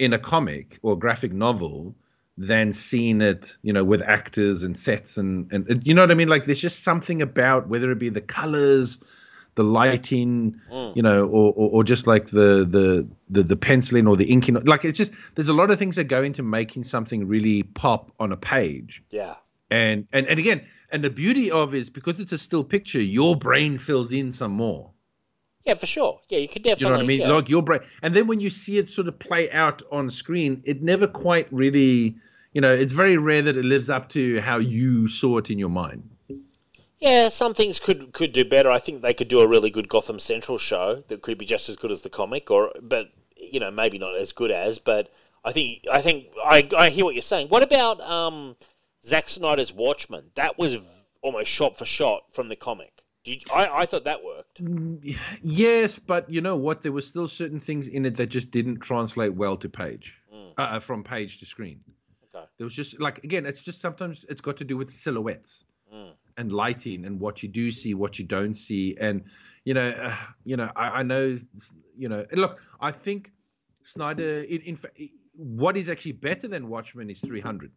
in 0.00 0.12
a 0.12 0.18
comic 0.18 0.80
or 0.82 0.98
graphic 0.98 1.32
novel 1.32 1.94
than 2.36 2.72
seeing 2.72 3.20
it, 3.22 3.56
you 3.62 3.72
know, 3.72 3.84
with 3.84 4.02
actors 4.02 4.64
and 4.64 4.76
sets 4.76 5.16
and 5.16 5.50
and 5.52 5.86
you 5.86 5.94
know 5.94 6.02
what 6.02 6.10
I 6.10 6.14
mean. 6.14 6.28
Like 6.28 6.46
there's 6.46 6.60
just 6.60 6.82
something 6.82 7.22
about 7.22 7.68
whether 7.68 7.90
it 7.92 7.98
be 8.00 8.08
the 8.08 8.20
colors, 8.20 8.98
the 9.54 9.62
lighting, 9.62 10.60
Mm. 10.70 10.96
you 10.96 11.02
know, 11.02 11.24
or, 11.26 11.52
or 11.54 11.70
or 11.70 11.84
just 11.84 12.08
like 12.08 12.26
the 12.26 12.66
the 12.68 13.06
the 13.30 13.44
the 13.44 13.56
penciling 13.56 14.08
or 14.08 14.16
the 14.16 14.24
inking. 14.24 14.56
Like 14.64 14.84
it's 14.84 14.98
just 14.98 15.12
there's 15.36 15.48
a 15.48 15.54
lot 15.54 15.70
of 15.70 15.78
things 15.78 15.94
that 15.94 16.04
go 16.08 16.24
into 16.24 16.42
making 16.42 16.82
something 16.84 17.28
really 17.28 17.62
pop 17.62 18.10
on 18.18 18.32
a 18.32 18.36
page. 18.36 19.02
Yeah. 19.10 19.36
And 19.70 20.06
and 20.12 20.26
and 20.26 20.38
again, 20.38 20.64
and 20.92 21.02
the 21.02 21.10
beauty 21.10 21.50
of 21.50 21.74
is 21.74 21.90
because 21.90 22.20
it's 22.20 22.32
a 22.32 22.38
still 22.38 22.62
picture, 22.62 23.00
your 23.00 23.36
brain 23.36 23.78
fills 23.78 24.12
in 24.12 24.30
some 24.32 24.52
more. 24.52 24.92
Yeah, 25.64 25.74
for 25.74 25.86
sure. 25.86 26.20
Yeah, 26.28 26.38
you 26.38 26.48
could 26.48 26.62
definitely. 26.62 26.84
you 26.84 26.90
know 26.90 26.96
what 26.96 27.02
I 27.02 27.06
mean? 27.06 27.20
yeah. 27.22 27.28
Like 27.28 27.48
your 27.48 27.62
brain, 27.62 27.80
and 28.02 28.14
then 28.14 28.28
when 28.28 28.38
you 28.38 28.50
see 28.50 28.78
it 28.78 28.88
sort 28.88 29.08
of 29.08 29.18
play 29.18 29.50
out 29.50 29.82
on 29.90 30.08
screen, 30.10 30.62
it 30.64 30.82
never 30.82 31.08
quite 31.08 31.52
really, 31.52 32.14
you 32.52 32.60
know, 32.60 32.72
it's 32.72 32.92
very 32.92 33.16
rare 33.16 33.42
that 33.42 33.56
it 33.56 33.64
lives 33.64 33.90
up 33.90 34.08
to 34.10 34.40
how 34.40 34.58
you 34.58 35.08
saw 35.08 35.38
it 35.38 35.50
in 35.50 35.58
your 35.58 35.68
mind. 35.68 36.08
Yeah, 37.00 37.28
some 37.28 37.52
things 37.52 37.80
could 37.80 38.12
could 38.12 38.32
do 38.32 38.44
better. 38.44 38.70
I 38.70 38.78
think 38.78 39.02
they 39.02 39.12
could 39.12 39.28
do 39.28 39.40
a 39.40 39.48
really 39.48 39.68
good 39.68 39.88
Gotham 39.88 40.20
Central 40.20 40.56
show 40.56 41.02
that 41.08 41.22
could 41.22 41.36
be 41.36 41.44
just 41.44 41.68
as 41.68 41.76
good 41.76 41.90
as 41.90 42.02
the 42.02 42.08
comic, 42.08 42.50
or 42.50 42.72
but 42.80 43.10
you 43.36 43.58
know 43.58 43.72
maybe 43.72 43.98
not 43.98 44.16
as 44.16 44.32
good 44.32 44.52
as. 44.52 44.78
But 44.78 45.12
I 45.44 45.50
think 45.52 45.84
I 45.90 46.00
think 46.00 46.28
I, 46.44 46.68
I 46.76 46.90
hear 46.90 47.04
what 47.04 47.14
you're 47.14 47.22
saying. 47.22 47.48
What 47.48 47.62
about 47.64 48.00
um, 48.00 48.56
Zack 49.06 49.28
Snyder's 49.28 49.72
Watchmen? 49.72 50.24
That 50.34 50.58
was 50.58 50.76
almost 51.22 51.50
shot 51.50 51.78
for 51.78 51.84
shot 51.84 52.22
from 52.32 52.48
the 52.48 52.56
comic. 52.56 52.92
Did 53.24 53.42
you, 53.42 53.54
I 53.54 53.82
I 53.82 53.86
thought 53.86 54.04
that 54.04 54.22
worked. 54.24 54.60
Yes, 55.42 55.98
but 55.98 56.30
you 56.30 56.40
know 56.40 56.56
what? 56.56 56.82
There 56.82 56.92
were 56.92 57.02
still 57.02 57.28
certain 57.28 57.60
things 57.60 57.88
in 57.88 58.04
it 58.06 58.16
that 58.16 58.28
just 58.28 58.50
didn't 58.50 58.80
translate 58.80 59.34
well 59.34 59.56
to 59.58 59.68
page, 59.68 60.14
Mm. 60.32 60.52
uh, 60.56 60.80
from 60.80 61.02
page 61.04 61.38
to 61.38 61.46
screen. 61.46 61.80
Okay. 62.34 62.46
There 62.58 62.64
was 62.64 62.74
just 62.74 63.00
like 63.00 63.24
again, 63.24 63.46
it's 63.46 63.62
just 63.62 63.80
sometimes 63.80 64.24
it's 64.28 64.40
got 64.40 64.56
to 64.58 64.64
do 64.64 64.76
with 64.76 64.90
silhouettes 64.92 65.64
Mm. 65.92 66.12
and 66.36 66.52
lighting 66.52 67.04
and 67.04 67.20
what 67.20 67.42
you 67.42 67.48
do 67.48 67.70
see, 67.70 67.94
what 67.94 68.18
you 68.18 68.24
don't 68.24 68.54
see, 68.54 68.96
and 69.00 69.24
you 69.64 69.74
know, 69.74 69.88
uh, 69.88 70.14
you 70.44 70.56
know, 70.56 70.70
I, 70.76 71.00
I 71.00 71.02
know, 71.02 71.36
you 71.96 72.08
know, 72.08 72.24
look, 72.32 72.60
I 72.80 72.90
think 72.92 73.32
Snyder, 73.84 74.42
in, 74.42 74.60
in 74.62 74.76
fa- 74.76 74.90
what 75.36 75.76
is 75.76 75.88
actually 75.88 76.12
better 76.12 76.46
than 76.48 76.68
Watchmen 76.68 77.08
is 77.10 77.20
300. 77.20 77.70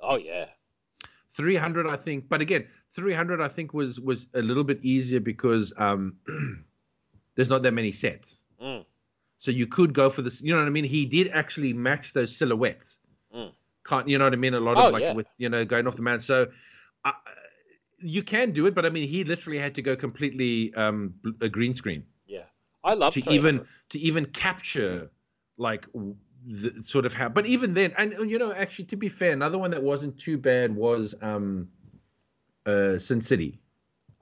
Oh 0.00 0.16
yeah. 0.16 0.46
300 1.36 1.86
i 1.86 1.96
think 1.96 2.28
but 2.28 2.40
again 2.40 2.66
300 2.90 3.40
i 3.40 3.48
think 3.48 3.74
was 3.74 4.00
was 4.00 4.26
a 4.34 4.42
little 4.42 4.64
bit 4.64 4.78
easier 4.82 5.20
because 5.20 5.72
um 5.76 6.16
there's 7.34 7.50
not 7.50 7.62
that 7.62 7.72
many 7.72 7.92
sets 7.92 8.42
Mm. 8.60 8.84
so 9.36 9.50
you 9.50 9.66
could 9.66 9.92
go 9.92 10.08
for 10.08 10.22
this 10.22 10.40
you 10.42 10.52
know 10.52 10.58
what 10.58 10.66
i 10.66 10.70
mean 10.70 10.84
he 10.84 11.04
did 11.04 11.28
actually 11.28 11.72
match 11.74 12.12
those 12.14 12.34
silhouettes 12.36 12.98
Mm. 13.34 13.50
can't 13.84 14.08
you 14.08 14.16
know 14.18 14.24
what 14.24 14.32
i 14.32 14.36
mean 14.36 14.54
a 14.54 14.60
lot 14.60 14.78
Oh, 14.78 14.86
of 14.86 14.92
like 14.94 15.02
yeah. 15.02 15.12
with 15.12 15.26
you 15.36 15.50
know 15.50 15.64
going 15.66 15.86
off 15.86 15.96
the 15.96 16.02
man 16.02 16.20
so 16.20 16.46
uh, 17.04 17.12
you 18.00 18.22
can 18.22 18.52
do 18.52 18.64
it 18.66 18.74
but 18.74 18.86
i 18.86 18.90
mean 18.90 19.06
he 19.06 19.24
literally 19.24 19.58
had 19.58 19.74
to 19.74 19.82
go 19.82 19.94
completely 19.94 20.72
um 20.74 21.14
a 21.42 21.48
green 21.50 21.74
screen 21.74 22.04
Yeah. 22.26 22.44
I 22.82 22.94
love 22.94 23.14
to 23.14 23.20
300. 23.20 23.34
even 23.36 23.66
to 23.90 23.98
even 23.98 24.24
capture 24.26 25.10
like 25.58 25.86
the 26.46 26.82
sort 26.84 27.04
of 27.04 27.12
how 27.12 27.28
but 27.28 27.44
even 27.46 27.74
then 27.74 27.92
and 27.98 28.12
you 28.30 28.38
know 28.38 28.52
actually 28.52 28.84
to 28.84 28.96
be 28.96 29.08
fair 29.08 29.32
another 29.32 29.58
one 29.58 29.72
that 29.72 29.82
wasn't 29.82 30.16
too 30.18 30.38
bad 30.38 30.74
was 30.74 31.14
um 31.20 31.68
uh 32.66 32.98
sin 32.98 33.20
city. 33.20 33.60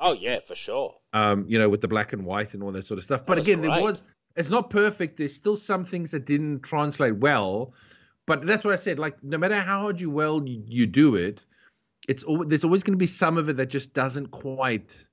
Oh 0.00 0.14
yeah, 0.14 0.38
for 0.44 0.54
sure. 0.54 0.94
um 1.12 1.44
you 1.46 1.58
know 1.58 1.68
with 1.68 1.80
the 1.80 1.88
black 1.88 2.12
and 2.12 2.24
white 2.24 2.54
and 2.54 2.62
all 2.62 2.72
that 2.72 2.86
sort 2.86 2.98
of 2.98 3.04
stuff. 3.04 3.26
But 3.26 3.38
again 3.38 3.60
there 3.60 3.82
was 3.82 4.02
it's 4.36 4.50
not 4.50 4.70
perfect. 4.70 5.18
There's 5.18 5.34
still 5.34 5.56
some 5.56 5.84
things 5.84 6.10
that 6.10 6.24
didn't 6.24 6.62
translate 6.62 7.16
well. 7.16 7.72
But 8.26 8.46
that's 8.46 8.64
what 8.64 8.72
i 8.72 8.76
said 8.76 8.98
like 8.98 9.22
no 9.22 9.36
matter 9.36 9.60
how 9.60 9.82
hard 9.82 10.00
you 10.00 10.10
well 10.10 10.42
you, 10.48 10.62
you 10.66 10.86
do 10.86 11.14
it 11.14 11.44
it's 12.08 12.24
al- 12.24 12.44
there's 12.44 12.64
always 12.64 12.82
going 12.82 12.94
to 12.94 12.98
be 12.98 13.06
some 13.06 13.36
of 13.38 13.48
it 13.48 13.56
that 13.56 13.66
just 13.66 13.92
doesn't 13.94 14.30
quite 14.30 15.06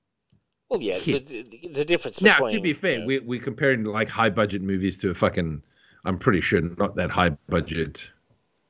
Well, 0.68 0.80
yeah, 0.82 0.98
the, 0.98 1.18
the, 1.18 1.68
the 1.72 1.84
difference 1.84 2.20
now, 2.20 2.38
to 2.38 2.60
be 2.60 2.72
fair, 2.72 2.94
you 2.94 2.98
know, 3.00 3.06
we're, 3.06 3.22
we're 3.22 3.40
comparing 3.40 3.84
like 3.84 4.08
high 4.08 4.30
budget 4.30 4.62
movies 4.62 4.98
to 4.98 5.10
a 5.10 5.14
fucking, 5.14 5.62
I'm 6.04 6.18
pretty 6.18 6.40
sure 6.40 6.60
not 6.60 6.96
that 6.96 7.10
high 7.10 7.30
budget. 7.48 8.08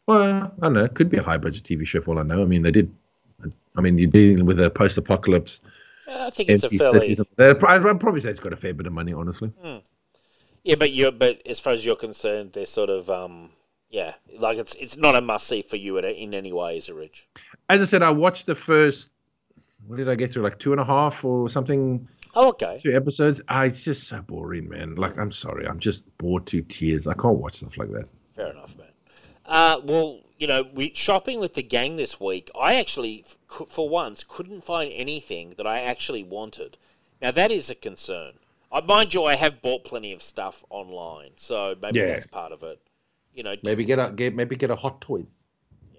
Well, 0.07 0.53
I 0.61 0.65
don't 0.65 0.73
know. 0.75 0.85
It 0.85 0.95
could 0.95 1.09
be 1.09 1.17
a 1.17 1.23
high 1.23 1.39
budget 1.39 1.65
TV 1.65 1.87
show 1.87 2.01
for 2.01 2.13
all 2.13 2.19
I 2.19 2.23
know. 2.23 2.43
I 2.43 2.45
mean, 2.45 2.63
they 2.63 2.71
did. 2.71 2.93
I 3.77 3.81
mean, 3.81 3.97
you're 3.97 4.11
dealing 4.11 4.45
with 4.45 4.61
a 4.61 4.69
post 4.69 4.99
apocalypse, 4.99 5.61
I 6.09 6.31
think 6.31 6.49
it's 6.49 6.65
a 6.65 6.71
fairly. 6.71 7.17
I'd 7.39 8.01
probably 8.01 8.21
say 8.21 8.31
it's 8.31 8.41
got 8.41 8.53
a 8.53 8.57
fair 8.57 8.75
bit 8.75 8.87
of 8.87 8.93
money, 8.93 9.13
honestly. 9.13 9.53
Yeah, 10.65 10.77
but 10.77 10.93
you're 10.93 11.13
but 11.13 11.43
as 11.47 11.59
far 11.59 11.73
as 11.73 11.85
you're 11.85 11.97
concerned, 11.97 12.53
they're 12.53 12.67
sort 12.67 12.91
of 12.91 13.11
um 13.11 13.51
yeah, 13.91 14.15
like 14.39 14.59
it's 14.59 14.75
it's 14.77 14.97
not 14.97 15.17
a 15.17 15.21
must 15.21 15.49
see 15.49 15.63
for 15.63 15.77
you 15.77 15.99
at, 15.99 16.05
in 16.05 16.35
any 16.35 16.53
way, 16.53 16.77
is 16.77 16.89
it, 16.89 16.95
Rich? 16.95 17.27
As 17.69 17.83
I 17.83 17.85
said, 17.85 18.03
I 18.03 18.11
watched 18.11 18.47
the 18.47 18.55
first, 18.55 19.11
what 19.87 19.97
did 19.97 20.09
I 20.09 20.15
get 20.15 20.31
through? 20.31 20.43
Like 20.43 20.59
two 20.59 20.73
and 20.73 20.81
a 20.81 20.85
half 20.85 21.25
or 21.25 21.49
something, 21.49 22.07
Oh, 22.35 22.49
okay. 22.51 22.81
two 22.83 22.93
episodes. 22.93 23.41
Ah, 23.49 23.65
it's 23.65 23.85
just 23.85 24.09
so 24.09 24.23
boring, 24.23 24.69
man. 24.69 24.95
Like, 24.95 25.19
I'm 25.19 25.33
sorry. 25.33 25.67
I'm 25.67 25.79
just 25.79 26.05
bored 26.19 26.47
to 26.47 26.63
tears. 26.63 27.07
I 27.07 27.15
can't 27.15 27.39
watch 27.39 27.57
stuff 27.57 27.77
like 27.77 27.91
that. 27.93 28.09
Fair 28.37 28.51
enough, 28.51 28.77
man. 28.79 28.87
Uh, 29.45 29.81
well, 29.85 30.21
you 30.39 30.47
know, 30.47 30.65
we 30.75 30.93
shopping 30.95 31.41
with 31.41 31.55
the 31.55 31.63
gang 31.63 31.97
this 31.97 32.19
week. 32.21 32.51
I 32.59 32.77
actually, 32.77 33.25
for 33.69 33.89
once, 33.89 34.25
couldn't 34.27 34.65
find 34.65 34.91
anything 34.93 35.55
that 35.57 35.67
I 35.67 35.81
actually 35.81 36.23
wanted. 36.23 36.79
Now 37.21 37.31
that 37.33 37.51
is 37.51 37.69
a 37.71 37.75
concern. 37.75 38.35
I 38.73 38.81
mind 38.81 39.13
you, 39.13 39.25
I 39.25 39.35
have 39.37 39.61
bought 39.61 39.85
plenty 39.85 40.13
of 40.13 40.23
stuff 40.23 40.65
online, 40.71 41.33
so 41.37 41.77
maybe 41.81 42.01
that's 42.01 42.27
part 42.29 42.53
of 42.53 42.63
it. 42.63 42.81
You 43.35 43.43
know, 43.43 43.55
Maybe 43.63 43.85
get 43.85 43.99
a 43.99 44.11
get 44.11 44.35
maybe 44.35 44.57
get 44.57 44.71
a 44.71 44.77
Hot 44.77 45.01
Toys. 45.01 45.45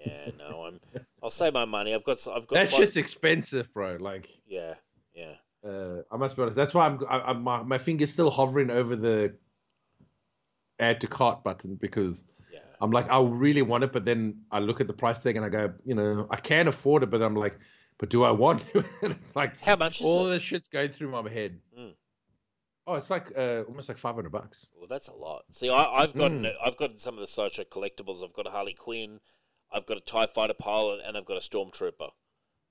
Yeah, 0.04 0.30
no, 0.38 0.64
I'm. 0.64 0.80
I'll 1.22 1.30
save 1.30 1.54
my 1.54 1.64
money. 1.64 1.94
I've 1.94 2.04
got. 2.04 2.18
I've 2.28 2.46
got. 2.46 2.56
That's 2.56 2.72
quite- 2.72 2.80
shit's 2.82 2.96
expensive, 2.96 3.72
bro. 3.72 3.96
Like, 4.00 4.28
Yeah, 4.46 4.74
yeah. 5.14 5.34
Uh, 5.66 6.02
I 6.10 6.16
must 6.16 6.36
be 6.36 6.42
honest. 6.42 6.56
That's 6.56 6.74
why 6.74 6.86
I'm 6.86 7.00
I, 7.08 7.20
I'm 7.20 7.42
my, 7.42 7.62
my 7.62 7.78
finger's 7.78 8.12
still 8.12 8.30
hovering 8.30 8.70
over 8.70 8.96
the 8.96 9.34
add 10.80 11.00
to 11.00 11.06
cart 11.06 11.44
button 11.44 11.76
because 11.76 12.24
Yeah. 12.52 12.58
I'm 12.80 12.90
like 12.90 13.08
I 13.10 13.20
really 13.20 13.62
want 13.62 13.84
it, 13.84 13.92
but 13.92 14.04
then 14.04 14.42
I 14.50 14.58
look 14.58 14.80
at 14.80 14.86
the 14.86 14.92
price 14.92 15.18
tag 15.20 15.36
and 15.36 15.44
I 15.44 15.48
go, 15.48 15.72
you 15.84 15.94
know, 15.94 16.26
I 16.30 16.36
can 16.36 16.68
afford 16.68 17.02
it, 17.02 17.10
but 17.10 17.22
I'm 17.22 17.36
like, 17.36 17.58
but 17.98 18.08
do 18.10 18.24
I 18.24 18.30
want 18.30 18.66
to? 18.72 18.84
and 19.02 19.12
it's 19.12 19.34
like 19.36 19.60
How 19.62 19.76
much 19.76 20.02
all 20.02 20.24
this 20.24 20.42
shit's 20.42 20.68
going 20.68 20.90
through 20.92 21.10
my 21.10 21.28
head. 21.30 21.60
Mm. 21.78 21.94
Oh, 22.86 22.94
it's 22.96 23.08
like 23.08 23.32
uh, 23.36 23.62
almost 23.66 23.88
like 23.88 23.96
500 23.96 24.30
bucks. 24.30 24.66
Well, 24.76 24.88
that's 24.88 25.08
a 25.08 25.14
lot. 25.14 25.44
See, 25.52 25.70
I, 25.70 25.84
I've 26.02 26.14
gotten 26.14 26.42
Mm. 26.42 26.54
I've 26.62 26.76
gotten 26.76 26.98
some 26.98 27.14
of 27.14 27.20
the 27.20 27.26
Sideshow 27.26 27.62
collectibles. 27.64 28.22
I've 28.22 28.34
got 28.34 28.46
a 28.46 28.50
Harley 28.50 28.74
Quinn, 28.74 29.20
I've 29.72 29.86
got 29.86 29.96
a 29.96 30.00
Tie 30.00 30.26
Fighter 30.26 30.54
pilot, 30.54 31.00
and 31.06 31.16
I've 31.16 31.24
got 31.24 31.36
a 31.36 31.40
Stormtrooper. 31.40 32.10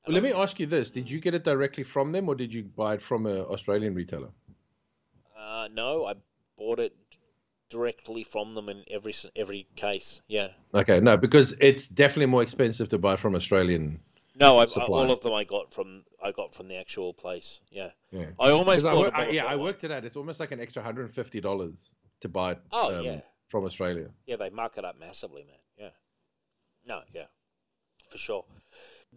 Well, 0.05 0.13
let 0.13 0.23
me 0.23 0.33
ask 0.33 0.59
you 0.59 0.65
this: 0.65 0.91
Did 0.91 1.09
you 1.09 1.19
get 1.19 1.33
it 1.33 1.43
directly 1.43 1.83
from 1.83 2.11
them, 2.11 2.27
or 2.27 2.35
did 2.35 2.53
you 2.53 2.63
buy 2.63 2.95
it 2.95 3.01
from 3.01 3.25
an 3.25 3.37
Australian 3.37 3.95
retailer? 3.95 4.29
Uh, 5.37 5.69
no, 5.73 6.05
I 6.05 6.15
bought 6.57 6.79
it 6.79 6.95
directly 7.69 8.23
from 8.23 8.53
them 8.53 8.69
in 8.69 8.83
every 8.89 9.15
every 9.35 9.67
case. 9.75 10.21
Yeah. 10.27 10.49
Okay, 10.73 10.99
no, 10.99 11.15
because 11.15 11.53
it's 11.59 11.87
definitely 11.87 12.27
more 12.27 12.43
expensive 12.43 12.89
to 12.89 12.97
buy 12.97 13.15
from 13.15 13.33
Australian. 13.35 13.99
No, 14.35 14.57
I, 14.57 14.63
I, 14.63 14.85
all 14.85 15.11
of 15.11 15.21
them 15.21 15.33
I 15.33 15.43
got 15.43 15.73
from 15.73 16.03
I 16.21 16.31
got 16.31 16.53
from 16.53 16.67
the 16.67 16.75
actual 16.75 17.13
place. 17.13 17.61
Yeah. 17.69 17.91
Yeah. 18.11 18.25
I 18.39 18.49
almost 18.49 18.85
I 18.85 18.91
bought 18.91 19.13
wor- 19.13 19.21
a 19.21 19.27
I- 19.27 19.29
yeah, 19.29 19.45
I 19.45 19.55
worked 19.55 19.83
it 19.83 19.91
out. 19.91 20.03
It's 20.05 20.17
almost 20.17 20.39
like 20.39 20.51
an 20.51 20.59
extra 20.59 20.83
hundred 20.83 21.05
and 21.05 21.13
fifty 21.13 21.39
dollars 21.39 21.91
to 22.21 22.29
buy 22.29 22.51
it. 22.53 22.59
Oh, 22.71 22.97
um, 22.99 23.05
yeah. 23.05 23.21
from 23.47 23.63
Australia. 23.63 24.09
Yeah, 24.25 24.35
they 24.35 24.49
mark 24.49 24.77
it 24.77 24.85
up 24.85 24.99
massively, 24.99 25.43
man. 25.43 25.55
Yeah. 25.77 25.89
No, 26.85 27.01
yeah, 27.13 27.25
for 28.09 28.17
sure. 28.17 28.43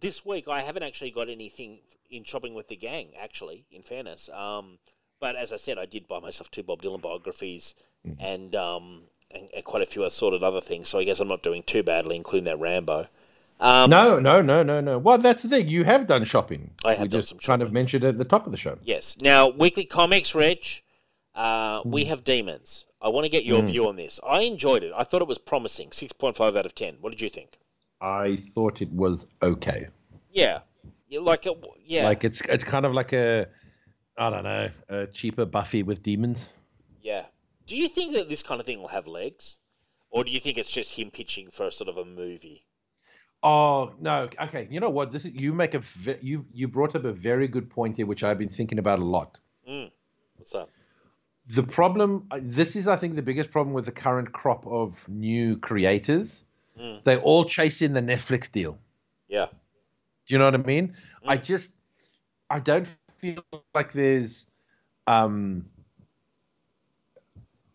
This 0.00 0.24
week 0.26 0.48
I 0.48 0.62
haven't 0.62 0.82
actually 0.82 1.10
got 1.10 1.28
anything 1.28 1.78
in 2.10 2.24
shopping 2.24 2.54
with 2.54 2.68
the 2.68 2.76
gang. 2.76 3.08
Actually, 3.20 3.64
in 3.70 3.82
fairness, 3.82 4.28
um, 4.30 4.78
but 5.20 5.36
as 5.36 5.52
I 5.52 5.56
said, 5.56 5.78
I 5.78 5.86
did 5.86 6.06
buy 6.06 6.20
myself 6.20 6.50
two 6.50 6.62
Bob 6.62 6.82
Dylan 6.82 7.00
biographies 7.00 7.74
and 8.20 8.54
um 8.54 9.02
and, 9.32 9.48
and 9.54 9.64
quite 9.64 9.82
a 9.82 9.86
few 9.86 10.04
assorted 10.04 10.42
other 10.42 10.60
things. 10.60 10.88
So 10.88 10.98
I 10.98 11.04
guess 11.04 11.18
I'm 11.20 11.28
not 11.28 11.42
doing 11.42 11.62
too 11.64 11.82
badly, 11.82 12.14
including 12.16 12.44
that 12.44 12.60
Rambo. 12.60 13.08
Um, 13.58 13.88
no, 13.90 14.20
no, 14.20 14.42
no, 14.42 14.62
no, 14.62 14.80
no. 14.80 14.98
Well, 14.98 15.18
that's 15.18 15.42
the 15.42 15.48
thing. 15.48 15.66
You 15.68 15.82
have 15.84 16.06
done 16.06 16.24
shopping. 16.24 16.70
I 16.84 16.90
have 16.92 17.00
we 17.02 17.08
done 17.08 17.20
just 17.20 17.30
some 17.30 17.38
kind 17.38 17.62
of 17.62 17.66
shopping. 17.68 17.74
mentioned 17.74 18.04
it 18.04 18.08
at 18.08 18.18
the 18.18 18.24
top 18.24 18.44
of 18.46 18.52
the 18.52 18.58
show. 18.58 18.78
Yes. 18.82 19.16
Now, 19.20 19.48
weekly 19.48 19.84
comics, 19.86 20.34
Reg. 20.34 20.62
Uh, 21.34 21.80
we 21.84 22.04
Hmm. 22.04 22.08
have 22.10 22.22
demons. 22.22 22.84
I 23.00 23.08
want 23.08 23.24
to 23.24 23.30
get 23.30 23.44
your 23.44 23.62
view 23.62 23.88
on 23.88 23.96
this. 23.96 24.20
I 24.26 24.42
enjoyed 24.42 24.82
it. 24.82 24.92
I 24.96 25.04
thought 25.04 25.22
it 25.22 25.28
was 25.28 25.38
promising. 25.38 25.90
Six 25.92 26.12
point 26.12 26.36
five 26.36 26.54
out 26.54 26.66
of 26.66 26.74
ten. 26.74 26.96
What 27.00 27.10
did 27.10 27.20
you 27.20 27.28
think? 27.30 27.58
I 28.00 28.42
thought 28.54 28.82
it 28.82 28.90
was 28.92 29.26
okay. 29.42 29.88
Yeah. 30.30 30.60
Like 31.10 31.46
it? 31.46 31.64
Yeah. 31.84 32.04
Like 32.04 32.24
it's 32.24 32.40
it's 32.42 32.64
kind 32.64 32.84
of 32.84 32.92
like 32.92 33.12
a, 33.12 33.46
I 34.18 34.30
don't 34.30 34.44
know, 34.44 34.70
a 34.88 35.06
cheaper 35.06 35.44
Buffy 35.44 35.82
with 35.82 36.02
demons. 36.02 36.48
Yeah. 37.02 37.26
Do 37.66 37.76
you 37.76 37.88
think 37.88 38.14
that 38.14 38.28
this 38.28 38.42
kind 38.42 38.60
of 38.60 38.66
thing 38.66 38.80
will 38.80 38.88
have 38.88 39.06
legs? 39.06 39.58
Or 40.10 40.24
do 40.24 40.30
you 40.30 40.40
think 40.40 40.58
it's 40.58 40.70
just 40.70 40.92
him 40.92 41.10
pitching 41.10 41.48
for 41.50 41.66
a 41.66 41.72
sort 41.72 41.88
of 41.88 41.96
a 41.96 42.04
movie? 42.04 42.64
Oh 43.42 43.92
no, 44.00 44.28
okay. 44.40 44.66
You 44.70 44.80
know 44.80 44.90
what? 44.90 45.12
This 45.12 45.24
is 45.24 45.32
you 45.32 45.52
make 45.52 45.74
a 45.74 45.82
you 46.20 46.46
you 46.52 46.68
brought 46.68 46.96
up 46.96 47.04
a 47.04 47.12
very 47.12 47.48
good 47.48 47.70
point 47.70 47.96
here, 47.96 48.06
which 48.06 48.22
I've 48.24 48.38
been 48.38 48.48
thinking 48.48 48.78
about 48.78 48.98
a 48.98 49.04
lot. 49.04 49.38
Mm. 49.68 49.90
What's 50.36 50.54
up? 50.54 50.70
The 51.48 51.62
problem, 51.62 52.26
uh, 52.32 52.40
this 52.42 52.74
is, 52.74 52.88
I 52.88 52.96
think, 52.96 53.14
the 53.14 53.22
biggest 53.22 53.52
problem 53.52 53.72
with 53.72 53.84
the 53.84 53.92
current 53.92 54.32
crop 54.32 54.66
of 54.66 54.96
new 55.08 55.56
creators. 55.58 56.42
Mm. 56.78 57.04
They 57.04 57.16
all 57.16 57.44
chase 57.44 57.82
in 57.82 57.94
the 57.94 58.00
Netflix 58.00 58.50
deal. 58.50 58.78
Yeah. 59.28 59.46
Do 59.46 60.34
you 60.34 60.38
know 60.38 60.44
what 60.44 60.54
I 60.54 60.58
mean? 60.58 60.94
I 61.26 61.36
just, 61.36 61.70
I 62.50 62.60
don't 62.60 62.86
feel 63.18 63.42
like 63.74 63.92
there's, 63.92 64.46
um, 65.06 65.66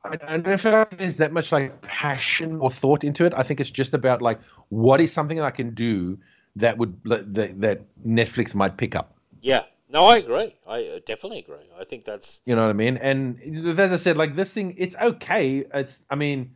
I 0.03 0.38
don't 0.38 0.60
feel 0.60 0.72
like 0.72 0.98
there's 0.98 1.18
that 1.18 1.32
much 1.32 1.52
like 1.52 1.82
passion 1.82 2.57
or 2.57 2.72
thought 2.72 3.03
into 3.03 3.26
it. 3.26 3.34
I 3.36 3.44
think 3.44 3.60
it's 3.60 3.69
just 3.69 3.94
about 3.94 4.22
like 4.22 4.40
what 4.69 4.99
is 4.99 5.14
something 5.14 5.40
I 5.40 5.52
can 5.52 5.76
do 5.76 6.18
that 6.56 6.78
would 6.78 6.99
that 7.06 7.61
that 7.61 7.82
Netflix 8.06 8.56
might 8.56 8.78
pick 8.78 8.95
up. 8.95 9.15
Yeah. 9.41 9.64
No, 9.90 10.06
I 10.06 10.18
agree. 10.18 10.56
I 10.65 10.86
uh, 10.86 10.99
definitely 11.06 11.40
agree. 11.40 11.69
I 11.78 11.84
think 11.84 12.06
that's 12.06 12.41
You 12.45 12.56
know 12.56 12.64
what 12.64 12.69
I 12.69 12.73
mean? 12.73 12.98
And 12.98 13.78
as 13.78 13.91
I 13.91 13.98
said, 13.98 14.18
like 14.18 14.36
this 14.36 14.53
thing, 14.53 14.73
it's 14.78 14.95
okay. 14.95 15.65
It's, 15.73 16.02
I 16.10 16.15
mean, 16.15 16.56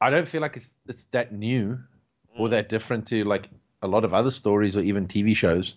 I 0.00 0.10
don't 0.10 0.28
feel 0.28 0.40
like 0.40 0.56
it's 0.56 0.70
it's 0.86 1.04
that 1.10 1.32
new 1.32 1.78
or 2.38 2.48
that 2.50 2.68
different 2.68 3.06
to 3.08 3.24
like 3.24 3.48
a 3.82 3.88
lot 3.88 4.04
of 4.04 4.14
other 4.14 4.30
stories 4.30 4.76
or 4.76 4.80
even 4.82 5.06
TV 5.08 5.34
shows 5.36 5.74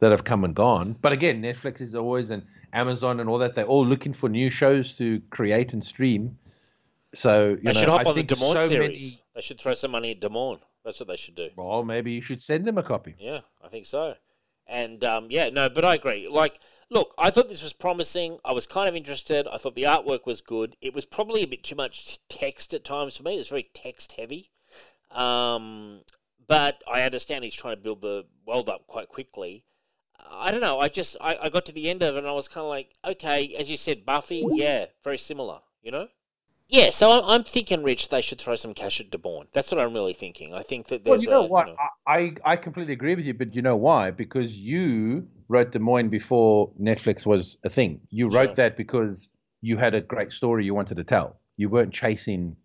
that 0.00 0.10
have 0.12 0.24
come 0.24 0.44
and 0.44 0.54
gone. 0.54 0.94
But 1.00 1.12
again, 1.12 1.42
Netflix 1.42 1.80
is 1.80 1.94
always 1.94 2.30
and 2.30 2.44
Amazon 2.72 3.18
and 3.20 3.28
all 3.28 3.38
that. 3.38 3.54
They're 3.56 3.64
all 3.64 3.84
looking 3.84 4.12
for 4.12 4.28
new 4.28 4.50
shows 4.50 4.96
to 4.98 5.20
create 5.30 5.72
and 5.72 5.84
stream. 5.84 6.38
So 7.14 7.50
you 7.50 7.56
they 7.56 7.72
know, 7.72 7.80
should 7.80 7.88
hop 7.88 8.06
I 8.06 8.10
on 8.10 8.16
the 8.26 8.36
Moines 8.36 8.54
so 8.54 8.68
series. 8.68 8.78
many- 9.02 9.22
They 9.34 9.40
should 9.40 9.60
throw 9.60 9.74
some 9.74 9.90
money 9.90 10.10
at 10.12 10.20
Des 10.20 10.28
Moines. 10.28 10.60
That's 10.84 11.00
what 11.00 11.08
they 11.08 11.16
should 11.16 11.34
do. 11.34 11.48
well, 11.56 11.82
maybe 11.84 12.12
you 12.12 12.22
should 12.22 12.40
send 12.42 12.64
them 12.66 12.78
a 12.78 12.82
copy. 12.82 13.14
Yeah, 13.18 13.40
I 13.62 13.68
think 13.68 13.86
so. 13.86 14.14
And 14.66 15.02
um, 15.04 15.26
yeah, 15.30 15.48
no, 15.50 15.68
but 15.68 15.84
I 15.84 15.94
agree. 15.94 16.28
Like, 16.28 16.60
look, 16.90 17.14
I 17.18 17.30
thought 17.30 17.48
this 17.48 17.62
was 17.62 17.72
promising. 17.72 18.38
I 18.44 18.52
was 18.52 18.66
kind 18.66 18.88
of 18.88 18.96
interested. 18.96 19.46
I 19.46 19.58
thought 19.58 19.74
the 19.74 19.84
artwork 19.84 20.26
was 20.26 20.40
good. 20.40 20.76
It 20.80 20.94
was 20.94 21.04
probably 21.04 21.42
a 21.42 21.46
bit 21.46 21.62
too 21.64 21.76
much 21.76 22.18
text 22.28 22.74
at 22.74 22.84
times 22.84 23.16
for 23.16 23.22
me. 23.22 23.34
It 23.34 23.38
was 23.38 23.48
very 23.48 23.70
text 23.74 24.12
heavy. 24.12 24.50
Um, 25.10 26.00
but 26.46 26.82
I 26.90 27.02
understand 27.02 27.44
he's 27.44 27.54
trying 27.54 27.76
to 27.76 27.82
build 27.82 28.02
the 28.02 28.24
world 28.46 28.68
up 28.68 28.86
quite 28.86 29.08
quickly. 29.08 29.64
I 30.30 30.50
don't 30.50 30.60
know. 30.60 30.80
I 30.80 30.88
just 30.88 31.16
I, 31.20 31.36
I 31.42 31.48
got 31.48 31.64
to 31.66 31.72
the 31.72 31.88
end 31.88 32.02
of 32.02 32.16
it 32.16 32.18
and 32.18 32.26
I 32.26 32.32
was 32.32 32.48
kind 32.48 32.64
of 32.64 32.68
like, 32.68 32.90
okay, 33.04 33.54
as 33.58 33.70
you 33.70 33.76
said, 33.76 34.04
Buffy, 34.04 34.44
yeah, 34.52 34.86
very 35.04 35.18
similar. 35.18 35.60
You 35.82 35.92
know. 35.92 36.08
Yeah, 36.68 36.90
so 36.90 37.10
I'm, 37.12 37.24
I'm 37.24 37.44
thinking, 37.44 37.82
Rich, 37.82 38.10
they 38.10 38.20
should 38.20 38.40
throw 38.40 38.54
some 38.54 38.74
cash 38.74 39.00
at 39.00 39.10
De 39.10 39.16
Bourne. 39.16 39.46
That's 39.54 39.72
what 39.72 39.80
I'm 39.80 39.94
really 39.94 40.12
thinking. 40.12 40.52
I 40.52 40.62
think 40.62 40.88
that 40.88 41.02
there's 41.02 41.20
Well, 41.20 41.22
you 41.22 41.30
know 41.30 41.44
a, 41.44 41.48
what? 41.48 41.66
know- 41.68 41.76
I, 42.06 42.34
I 42.44 42.56
completely 42.56 42.92
agree 42.92 43.14
with 43.14 43.24
you, 43.24 43.32
but 43.34 43.54
you 43.54 43.62
know 43.62 43.76
why? 43.76 44.10
Because 44.10 44.56
you 44.56 45.26
wrote 45.48 45.72
Des 45.72 45.78
Moines 45.78 46.10
before 46.10 46.70
Netflix 46.78 47.24
was 47.24 47.56
a 47.64 47.70
thing. 47.70 48.00
You 48.10 48.28
wrote 48.28 48.48
Sure. 48.48 48.54
that 48.56 48.76
because 48.76 49.28
you 49.62 49.78
had 49.78 49.94
a 49.94 50.02
great 50.02 50.30
story 50.30 50.66
you 50.66 50.74
wanted 50.74 50.98
to 50.98 51.04
tell. 51.04 51.40
You 51.56 51.70
weren't 51.70 51.92
chasing 51.92 52.56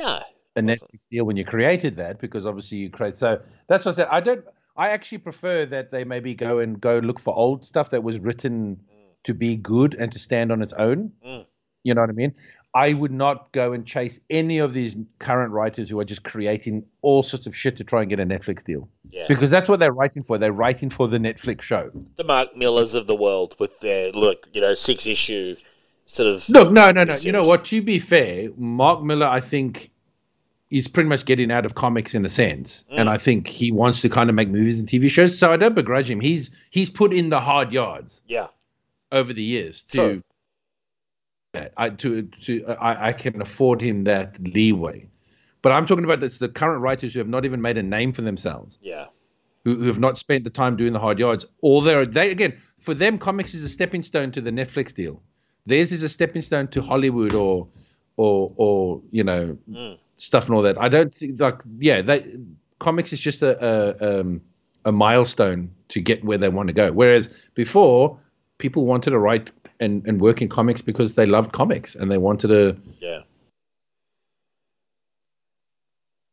no, 0.00 0.22
a. 0.56 0.60
Netflix 0.60 1.06
deal 1.08 1.24
when 1.24 1.36
you 1.36 1.44
created 1.44 1.96
that 1.96 2.18
because 2.18 2.46
obviously 2.46 2.78
you 2.78 2.90
create. 2.90 3.16
So 3.16 3.40
that's 3.68 3.84
what 3.84 3.92
I 3.92 3.96
said. 3.96 4.08
I 4.10 4.20
don't. 4.20 4.44
I 4.76 4.90
actually 4.90 5.18
prefer 5.18 5.64
that 5.66 5.90
they 5.90 6.04
maybe 6.04 6.34
go 6.34 6.58
and 6.58 6.78
go 6.78 6.98
look 6.98 7.18
for 7.20 7.34
old 7.34 7.64
stuff 7.64 7.90
that 7.90 8.02
was 8.02 8.18
written 8.18 8.78
to 9.24 9.32
be 9.32 9.56
good 9.56 9.94
and 9.94 10.12
to 10.12 10.18
stand 10.18 10.52
on 10.52 10.60
its 10.62 10.74
own. 10.74 11.12
Mm. 11.26 11.46
You 11.84 11.94
know 11.94 12.02
what 12.02 12.10
I 12.10 12.14
mean? 12.14 12.34
I 12.76 12.92
would 12.92 13.10
not 13.10 13.52
go 13.52 13.72
and 13.72 13.86
chase 13.86 14.20
any 14.28 14.58
of 14.58 14.74
these 14.74 14.94
current 15.18 15.50
writers 15.50 15.88
who 15.88 15.98
are 15.98 16.04
just 16.04 16.24
creating 16.24 16.84
all 17.00 17.22
sorts 17.22 17.46
of 17.46 17.56
shit 17.56 17.78
to 17.78 17.84
try 17.84 18.02
and 18.02 18.10
get 18.10 18.20
a 18.20 18.26
Netflix 18.26 18.62
deal 18.62 18.86
yeah. 19.08 19.24
because 19.28 19.50
that's 19.50 19.66
what 19.66 19.80
they're 19.80 19.94
writing 19.94 20.22
for. 20.22 20.36
They're 20.36 20.52
writing 20.52 20.90
for 20.90 21.08
the 21.08 21.16
Netflix 21.16 21.62
show. 21.62 21.90
the 22.16 22.24
Mark 22.24 22.54
Millars 22.54 22.92
of 22.92 23.06
the 23.06 23.16
world 23.16 23.56
with 23.58 23.80
their 23.80 24.12
look, 24.12 24.46
you 24.52 24.60
know, 24.60 24.74
six 24.74 25.06
issue 25.06 25.56
sort 26.04 26.28
of. 26.28 26.46
Look, 26.50 26.70
no, 26.70 26.90
no, 26.90 27.04
no. 27.04 27.16
You 27.16 27.32
know 27.32 27.44
what? 27.44 27.64
To 27.66 27.80
be 27.80 27.98
fair, 27.98 28.50
Mark 28.58 29.02
Millar, 29.02 29.26
I 29.26 29.40
think, 29.40 29.90
is 30.68 30.86
pretty 30.86 31.08
much 31.08 31.24
getting 31.24 31.50
out 31.50 31.64
of 31.64 31.76
comics 31.76 32.14
in 32.14 32.26
a 32.26 32.28
sense, 32.28 32.84
mm. 32.92 32.98
and 33.00 33.08
I 33.08 33.16
think 33.16 33.48
he 33.48 33.72
wants 33.72 34.02
to 34.02 34.10
kind 34.10 34.28
of 34.28 34.36
make 34.36 34.50
movies 34.50 34.78
and 34.80 34.86
TV 34.86 35.08
shows. 35.08 35.38
So 35.38 35.50
I 35.50 35.56
don't 35.56 35.74
begrudge 35.74 36.10
him. 36.10 36.20
He's 36.20 36.50
he's 36.68 36.90
put 36.90 37.14
in 37.14 37.30
the 37.30 37.40
hard 37.40 37.72
yards 37.72 38.20
Yeah, 38.26 38.48
over 39.12 39.32
the 39.32 39.42
years 39.42 39.82
to. 39.84 39.96
Sure. 39.96 40.22
That. 41.60 41.72
I 41.76 41.90
to 41.90 42.22
to 42.22 42.66
I, 42.80 43.08
I 43.08 43.12
can 43.12 43.40
afford 43.40 43.80
him 43.80 44.04
that 44.04 44.38
leeway, 44.40 45.08
but 45.62 45.72
I'm 45.72 45.86
talking 45.86 46.04
about 46.04 46.20
this, 46.20 46.38
the 46.38 46.48
current 46.48 46.82
writers 46.82 47.14
who 47.14 47.20
have 47.20 47.28
not 47.28 47.44
even 47.44 47.60
made 47.60 47.78
a 47.78 47.82
name 47.82 48.12
for 48.12 48.22
themselves, 48.22 48.78
yeah, 48.82 49.06
who, 49.64 49.76
who 49.76 49.86
have 49.86 49.98
not 49.98 50.18
spent 50.18 50.44
the 50.44 50.50
time 50.50 50.76
doing 50.76 50.92
the 50.92 50.98
hard 50.98 51.18
yards. 51.18 51.44
All 51.60 51.80
they're 51.80 52.06
they 52.06 52.30
again 52.30 52.56
for 52.78 52.94
them, 52.94 53.18
comics 53.18 53.54
is 53.54 53.64
a 53.64 53.68
stepping 53.68 54.02
stone 54.02 54.30
to 54.32 54.40
the 54.40 54.50
Netflix 54.50 54.94
deal. 54.94 55.22
Theirs 55.66 55.90
is 55.92 56.02
a 56.02 56.08
stepping 56.08 56.42
stone 56.42 56.68
to 56.68 56.82
Hollywood 56.82 57.34
or 57.34 57.68
or 58.16 58.52
or 58.56 59.02
you 59.10 59.24
know 59.24 59.58
Mm. 59.70 59.98
stuff 60.16 60.46
and 60.46 60.54
all 60.54 60.62
that. 60.62 60.80
I 60.80 60.88
don't 60.88 61.12
think 61.12 61.40
like 61.40 61.58
yeah, 61.78 62.02
they 62.02 62.24
comics 62.78 63.12
is 63.12 63.20
just 63.20 63.42
a 63.42 63.52
a, 63.64 64.20
um, 64.20 64.40
a 64.84 64.92
milestone 64.92 65.70
to 65.88 66.00
get 66.00 66.24
where 66.24 66.38
they 66.38 66.48
want 66.48 66.68
to 66.68 66.72
go. 66.72 66.92
Whereas 66.92 67.28
before, 67.54 68.18
people 68.58 68.86
wanted 68.86 69.10
to 69.10 69.18
write 69.18 69.50
and, 69.80 70.06
and 70.06 70.20
work 70.20 70.42
in 70.42 70.48
comics 70.48 70.80
because 70.82 71.14
they 71.14 71.26
loved 71.26 71.52
comics 71.52 71.94
and 71.94 72.10
they 72.10 72.18
wanted 72.18 72.48
to. 72.48 72.76
yeah. 73.00 73.20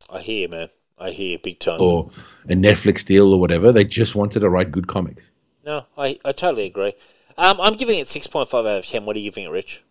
I 0.09 0.19
hear, 0.21 0.47
man. 0.47 0.69
I 0.97 1.09
hear 1.11 1.37
big 1.39 1.59
time. 1.59 1.81
or 1.81 2.11
a 2.49 2.53
Netflix 2.53 3.05
deal 3.05 3.33
or 3.33 3.39
whatever. 3.39 3.71
They 3.71 3.83
just 3.83 4.15
wanted 4.15 4.41
to 4.41 4.49
write 4.49 4.71
good 4.71 4.87
comics. 4.87 5.31
No, 5.65 5.85
I, 5.97 6.19
I 6.23 6.31
totally 6.33 6.65
agree. 6.65 6.93
Um, 7.37 7.59
I'm 7.59 7.73
giving 7.73 7.97
it 7.97 8.07
6.5 8.07 8.53
out 8.53 8.65
of 8.65 8.85
10. 8.85 9.05
What 9.05 9.15
are 9.15 9.19
you 9.19 9.31
giving 9.31 9.45
it, 9.45 9.49
Rich? 9.49 9.83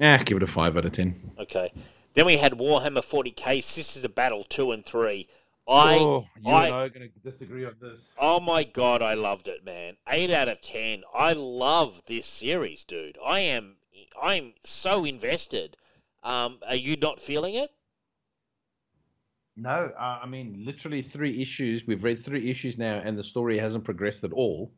Ah, 0.00 0.20
give 0.24 0.36
it 0.38 0.42
a 0.42 0.46
five 0.46 0.76
out 0.76 0.86
of 0.86 0.92
ten. 0.92 1.30
Okay. 1.38 1.70
Then 2.14 2.24
we 2.26 2.38
had 2.38 2.52
Warhammer 2.54 3.04
40k, 3.04 3.62
Sisters 3.62 4.02
of 4.04 4.14
Battle 4.14 4.44
2 4.44 4.72
and 4.72 4.84
3. 4.84 5.28
I, 5.70 5.98
oh, 5.98 6.26
you 6.42 6.50
I- 6.50 6.66
and 6.66 6.74
I 6.74 6.80
are 6.82 6.88
going 6.88 7.08
to 7.10 7.30
disagree 7.30 7.64
on 7.64 7.76
this. 7.80 8.08
oh 8.18 8.40
my 8.40 8.64
god, 8.64 9.02
I 9.02 9.14
loved 9.14 9.46
it, 9.48 9.64
man. 9.64 9.96
8 10.08 10.30
out 10.30 10.48
of 10.48 10.60
10. 10.62 11.02
I 11.14 11.32
love 11.32 12.02
this 12.06 12.26
series, 12.26 12.84
dude. 12.84 13.18
I 13.24 13.40
am, 13.40 13.76
I'm 14.20 14.54
so 14.64 15.04
invested. 15.04 15.76
Um, 16.22 16.58
are 16.66 16.74
you 16.74 16.96
not 16.96 17.20
feeling 17.20 17.54
it? 17.54 17.70
No, 19.56 19.92
uh, 19.98 20.20
I 20.22 20.26
mean 20.26 20.62
literally 20.64 21.02
three 21.02 21.40
issues. 21.42 21.86
We've 21.86 22.02
read 22.02 22.24
three 22.24 22.50
issues 22.50 22.78
now, 22.78 23.00
and 23.04 23.18
the 23.18 23.24
story 23.24 23.58
hasn't 23.58 23.84
progressed 23.84 24.24
at 24.24 24.32
all. 24.32 24.72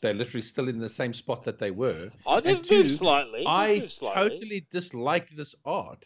They're 0.00 0.14
literally 0.14 0.42
still 0.42 0.68
in 0.68 0.78
the 0.78 0.88
same 0.88 1.12
spot 1.12 1.44
that 1.44 1.58
they 1.58 1.70
were. 1.70 2.10
Oh, 2.26 2.40
they've 2.40 2.58
And 2.58 2.70
moved 2.70 2.90
slightly. 2.90 3.40
They've 3.40 3.46
I 3.46 3.78
moved 3.80 3.92
slightly. 3.92 4.30
totally 4.30 4.66
dislike 4.70 5.28
this 5.36 5.54
art. 5.64 6.04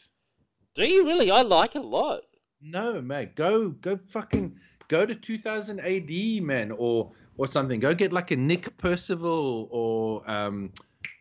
Do 0.75 0.84
you 0.86 1.05
really? 1.05 1.31
I 1.31 1.42
like 1.42 1.76
it 1.76 1.84
a 1.84 1.89
lot. 1.89 2.23
No, 2.62 3.02
man, 3.02 3.31
go 3.34 3.70
go 3.70 3.99
fucking 4.08 4.57
go 4.89 5.05
to 5.05 5.15
2000 5.15 5.81
AD, 5.81 6.42
man, 6.44 6.70
or 6.70 7.12
or 7.36 7.49
something. 7.49 7.81
Go 7.81 7.94
get 7.94 8.12
like 8.12 8.31
a 8.31 8.36
Nick 8.36 8.76
Percival 8.78 9.68
or 9.70 10.23
um, 10.31 10.70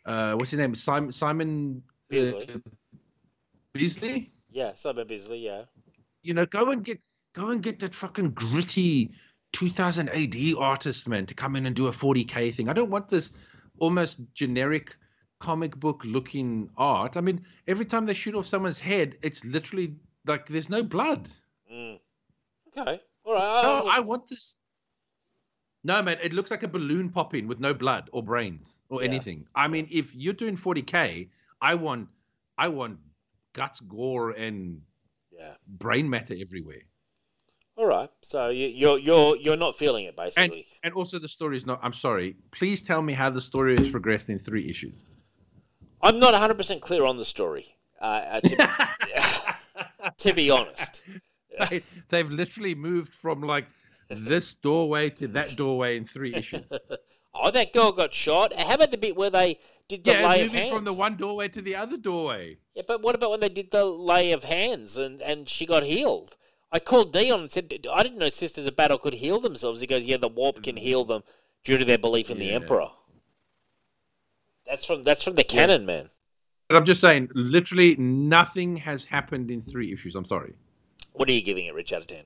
uh, 0.05 0.33
what's 0.33 0.51
his 0.51 0.59
name? 0.59 0.75
Simon 0.75 1.11
Simon 1.11 1.81
uh, 1.87 1.91
Bisley. 2.09 2.61
Bisley. 3.73 4.31
Yeah, 4.51 4.73
Simon 4.75 5.07
Bisley. 5.07 5.39
yeah. 5.39 5.63
You 6.21 6.33
know, 6.33 6.45
go 6.45 6.69
and 6.69 6.83
get 6.83 6.99
go 7.33 7.49
and 7.49 7.63
get 7.63 7.79
that 7.79 7.95
fucking 7.95 8.31
gritty 8.31 9.11
2000 9.53 10.09
AD 10.09 10.35
artist, 10.59 11.07
man, 11.07 11.25
to 11.25 11.33
come 11.33 11.55
in 11.55 11.65
and 11.65 11.75
do 11.75 11.87
a 11.87 11.91
40k 11.91 12.53
thing. 12.53 12.69
I 12.69 12.73
don't 12.73 12.89
want 12.89 13.09
this 13.09 13.31
almost 13.79 14.19
generic 14.33 14.95
comic 15.39 15.75
book 15.75 16.01
looking 16.05 16.69
art. 16.77 17.17
I 17.17 17.21
mean, 17.21 17.45
every 17.67 17.85
time 17.85 18.05
they 18.05 18.13
shoot 18.13 18.35
off 18.35 18.45
someone's 18.45 18.79
head, 18.79 19.17
it's 19.23 19.43
literally 19.43 19.95
like 20.25 20.47
there's 20.47 20.69
no 20.69 20.83
blood. 20.83 21.27
Mm. 21.71 21.99
Okay. 22.77 23.01
All 23.23 23.33
right. 23.33 23.63
No, 23.63 23.87
I'll- 23.89 24.03
want 24.03 24.27
this. 24.27 24.55
No, 25.83 26.01
man, 26.03 26.17
it 26.21 26.31
looks 26.31 26.51
like 26.51 26.61
a 26.61 26.67
balloon 26.67 27.09
popping 27.09 27.47
with 27.47 27.59
no 27.59 27.73
blood 27.73 28.09
or 28.13 28.21
brains 28.21 28.79
or 28.89 29.01
Yeah. 29.01 29.07
anything. 29.09 29.47
I 29.55 29.67
mean, 29.67 29.87
if 29.89 30.13
you're 30.13 30.33
doing 30.35 30.55
40k, 30.55 31.29
I 31.59 31.73
want, 31.73 32.07
I 32.57 32.67
want 32.67 32.99
guts, 33.53 33.79
gore, 33.81 34.29
and 34.31 34.81
yeah. 35.31 35.55
brain 35.67 36.07
matter 36.07 36.35
everywhere. 36.39 36.83
All 37.77 37.87
right. 37.87 38.11
So 38.21 38.49
you, 38.49 38.67
you're 38.67 38.99
you're 38.99 39.35
you're 39.37 39.57
not 39.57 39.75
feeling 39.75 40.05
it, 40.05 40.09
And 40.09 40.17
basically. 40.17 40.67
and 40.83 40.93
also 40.93 41.17
the 41.17 41.29
story 41.29 41.57
is 41.57 41.65
not. 41.65 41.79
I'm 41.81 41.93
sorry. 41.93 42.35
Please 42.51 42.83
tell 42.83 43.01
me 43.01 43.13
how 43.13 43.31
the 43.31 43.41
story 43.41 43.75
has 43.77 43.89
progressed 43.89 44.29
in 44.29 44.37
three 44.37 44.69
issues. 44.69 45.05
I'm 46.03 46.19
not 46.19 46.33
100 46.33 46.57
percent 46.57 46.81
clear 46.81 47.05
on 47.05 47.17
the 47.17 47.25
story. 47.25 47.73
Uh, 47.99 48.39
uh, 48.59 48.77
to, 50.17 50.33
be, 50.33 50.49
honest. 50.49 51.01
they, 51.69 51.83
they've 52.09 52.29
literally 52.29 52.75
moved 52.75 53.13
from 53.13 53.41
like 53.41 53.65
this 54.09 54.53
doorway 54.55 55.09
to 55.09 55.27
that 55.29 55.55
doorway 55.55 55.97
in 55.97 56.05
three 56.05 56.33
issues. 56.35 56.71
Oh, 57.33 57.49
that 57.51 57.71
girl 57.71 57.93
got 57.93 58.13
shot. 58.13 58.53
How 58.59 58.75
about 58.75 58.91
the 58.91 58.97
bit 58.97 59.15
where 59.15 59.29
they 59.29 59.57
did 59.87 60.03
the 60.03 60.11
yeah, 60.11 60.27
lay 60.27 60.41
of 60.41 60.47
moving 60.47 60.61
hands? 60.63 60.75
from 60.75 60.83
the 60.83 60.93
one 60.93 61.15
doorway 61.15 61.47
to 61.47 61.61
the 61.61 61.75
other 61.75 61.95
doorway. 61.95 62.57
Yeah, 62.75 62.83
but 62.85 63.01
what 63.01 63.15
about 63.15 63.31
when 63.31 63.39
they 63.39 63.49
did 63.49 63.71
the 63.71 63.85
lay 63.85 64.33
of 64.33 64.43
hands 64.43 64.97
and, 64.97 65.21
and 65.21 65.47
she 65.47 65.65
got 65.65 65.83
healed? 65.83 66.35
I 66.71 66.79
called 66.79 67.13
Dion 67.13 67.41
and 67.41 67.51
said, 67.51 67.73
I 67.91 68.03
didn't 68.03 68.17
know 68.17 68.29
Sisters 68.29 68.65
of 68.65 68.75
Battle 68.75 68.97
could 68.97 69.15
heal 69.15 69.39
themselves. 69.39 69.81
He 69.81 69.87
goes, 69.87 70.05
Yeah, 70.05 70.17
the 70.17 70.27
warp 70.27 70.63
can 70.63 70.75
mm. 70.75 70.79
heal 70.79 71.03
them 71.03 71.23
due 71.63 71.77
to 71.77 71.85
their 71.85 71.97
belief 71.97 72.29
in 72.29 72.39
the 72.39 72.51
Emperor. 72.51 72.89
That's 74.65 74.85
from 74.85 75.03
that's 75.03 75.23
from 75.23 75.35
the 75.35 75.43
canon, 75.43 75.85
man. 75.85 76.09
But 76.71 76.77
I'm 76.77 76.85
just 76.85 77.01
saying, 77.01 77.29
literally 77.33 77.97
nothing 77.97 78.77
has 78.77 79.03
happened 79.03 79.51
in 79.51 79.61
three 79.61 79.91
issues. 79.91 80.15
I'm 80.15 80.23
sorry. 80.23 80.53
What 81.11 81.27
are 81.27 81.33
you 81.33 81.43
giving 81.43 81.65
it, 81.65 81.73
Rich, 81.73 81.91
out 81.91 81.99
of 81.99 82.07
10? 82.07 82.23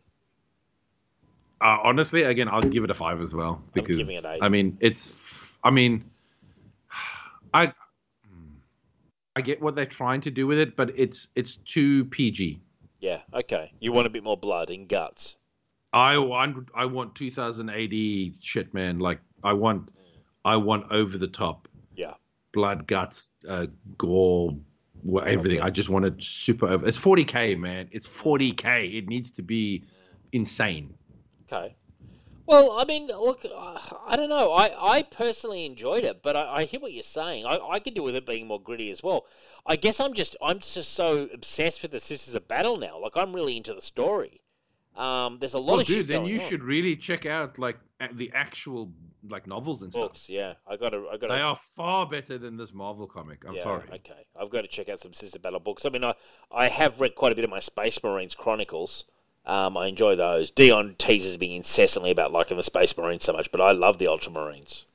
Uh, 1.60 1.78
honestly, 1.84 2.22
again, 2.22 2.48
I'll 2.48 2.62
give 2.62 2.84
it 2.84 2.92
a 2.92 2.94
five 2.94 3.22
as 3.22 3.34
well 3.34 3.64
because 3.74 3.98
giving 3.98 4.18
it 4.18 4.24
eight. 4.24 4.44
I 4.44 4.50
mean, 4.50 4.78
it's. 4.82 5.12
I 5.64 5.72
mean, 5.72 6.04
I. 7.56 7.74
I 9.36 9.42
get 9.42 9.64
what 9.64 9.76
they're 9.76 9.88
trying 9.88 10.22
to 10.22 10.30
do 10.30 10.46
with 10.46 10.60
it, 10.60 10.76
but 10.76 10.92
it's 10.96 11.28
it's 11.34 11.58
too 11.58 12.06
PG. 12.06 12.62
Yeah, 13.00 13.22
okay. 13.34 13.74
You 13.80 13.94
want 13.94 14.06
a 14.06 14.12
bit 14.12 14.24
more 14.24 14.38
blood 14.38 14.70
and 14.70 14.88
guts. 14.88 15.38
I 15.92 16.20
want 16.20 16.70
I 16.76 16.86
want 16.86 17.16
2000 17.16 17.70
AD 17.72 18.44
shit, 18.44 18.76
man. 18.76 19.00
Like 19.00 19.22
I 19.44 19.54
want 19.54 19.90
I 20.44 20.58
want 20.58 20.92
over 20.92 21.18
the 21.18 21.28
top. 21.28 21.68
Yeah. 22.56 22.62
Blood, 22.62 22.88
guts, 22.88 23.32
uh, 23.48 23.68
gore, 23.98 24.56
everything. 25.26 25.62
I 25.62 25.70
just 25.70 25.90
want 25.90 26.06
it 26.06 26.22
super 26.24 26.68
over. 26.68 26.88
It's 26.88 27.00
40k, 27.00 27.58
man. 27.60 27.88
It's 27.92 28.08
40k. 28.08 28.96
It 28.98 29.08
needs 29.08 29.32
to 29.32 29.42
be 29.44 29.84
insane. 30.32 30.94
Okay. 31.52 31.76
Well, 32.48 32.74
I 32.74 32.86
mean, 32.86 33.08
look, 33.08 33.44
uh, 33.44 33.80
I 34.08 34.16
don't 34.16 34.30
know. 34.30 34.54
I, 34.54 34.98
I 34.98 35.02
personally 35.04 35.66
enjoyed 35.66 36.04
it, 36.04 36.22
but 36.22 36.36
I, 36.36 36.58
I 36.58 36.66
hear 36.66 36.80
what 36.80 36.94
you're 36.94 37.02
saying. 37.02 37.46
I, 37.46 37.58
I 37.58 37.80
could 37.80 37.96
do 37.96 38.04
with 38.04 38.16
it 38.16 38.26
being 38.26 38.46
more 38.48 38.62
gritty 38.62 38.92
as 38.92 39.02
well. 39.02 39.26
I 39.66 39.76
guess 39.78 40.00
I'm 40.00 40.14
just 40.14 40.36
I'm 40.44 40.60
just 40.60 40.94
so 40.94 41.28
obsessed 41.34 41.82
with 41.82 41.90
the 41.92 42.00
Sisters 42.00 42.36
of 42.36 42.48
Battle 42.48 42.78
now. 42.78 43.00
Like 43.02 43.14
I'm 43.18 43.34
really 43.34 43.58
into 43.58 43.74
the 43.74 43.82
story. 43.82 44.42
Um, 44.96 45.40
there's 45.40 45.56
a 45.56 45.60
lot 45.60 45.72
Well, 45.74 45.80
of 45.82 45.88
shit 45.88 45.96
dude, 45.98 46.08
then 46.08 46.26
you 46.26 46.40
on. 46.40 46.48
should 46.48 46.64
really 46.64 46.96
check 46.96 47.26
out 47.26 47.58
like 47.58 47.80
a- 47.95 47.95
the 48.14 48.32
actual 48.34 48.92
like 49.30 49.48
novels 49.48 49.82
and 49.82 49.92
stuff. 49.92 50.10
books. 50.10 50.30
Yeah, 50.30 50.54
I 50.68 50.78
got 50.78 50.90
to 50.90 51.08
I 51.12 51.18
got 51.18 51.30
They 51.30 51.42
are 51.42 51.60
far 51.76 52.06
better 52.08 52.38
than 52.38 52.58
this 52.58 52.74
Marvel 52.74 53.08
comic. 53.08 53.44
I'm 53.48 53.56
yeah, 53.56 53.64
sorry. 53.64 53.84
Okay, 53.94 54.26
I've 54.40 54.50
got 54.50 54.62
to 54.62 54.68
check 54.68 54.90
out 54.90 55.00
some 55.00 55.14
Sister 55.14 55.40
Battle 55.40 55.60
books. 55.60 55.86
I 55.86 55.90
mean, 55.90 56.04
I 56.04 56.14
I 56.52 56.68
have 56.68 57.02
read 57.02 57.16
quite 57.16 57.32
a 57.32 57.36
bit 57.36 57.44
of 57.44 57.50
my 57.50 57.60
Space 57.60 58.02
Marines 58.04 58.36
Chronicles. 58.36 59.06
Um, 59.46 59.78
I 59.78 59.88
enjoy 59.88 60.16
those. 60.16 60.50
Dion 60.50 60.96
teases 60.98 61.40
me 61.40 61.56
incessantly 61.56 62.10
about 62.10 62.32
liking 62.32 62.58
the 62.58 62.64
Space 62.64 62.98
Marines 62.98 63.26
so 63.26 63.34
much, 63.34 63.52
but 63.52 63.62
I 63.62 63.72
love 63.72 64.00
the 64.00 64.06
Ultramarines. 64.06 64.86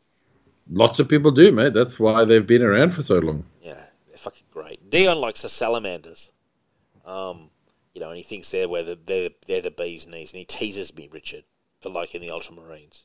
Lots 0.68 0.98
of 0.98 1.08
people 1.08 1.30
do, 1.30 1.52
mate. 1.52 1.72
That's 1.72 2.00
why 2.00 2.24
they've 2.24 2.46
been 2.46 2.62
around 2.62 2.94
for 2.94 3.02
so 3.02 3.18
long. 3.18 3.44
Yeah, 3.62 3.80
they're 4.08 4.16
fucking 4.16 4.46
great. 4.52 4.90
Dion 4.90 5.18
likes 5.18 5.42
the 5.42 5.48
salamanders. 5.48 6.30
Um, 7.04 7.50
you 7.94 8.00
know, 8.00 8.08
and 8.08 8.16
he 8.16 8.22
thinks 8.22 8.50
they're 8.50 8.68
where 8.68 8.82
the 8.82 8.98
they're, 9.04 9.30
they're 9.46 9.62
the 9.62 9.70
bee's 9.70 10.06
knees, 10.06 10.32
and 10.32 10.38
he 10.38 10.44
teases 10.44 10.94
me, 10.94 11.08
Richard, 11.10 11.44
for 11.80 11.88
liking 11.90 12.20
the 12.20 12.28
Ultramarines. 12.28 13.02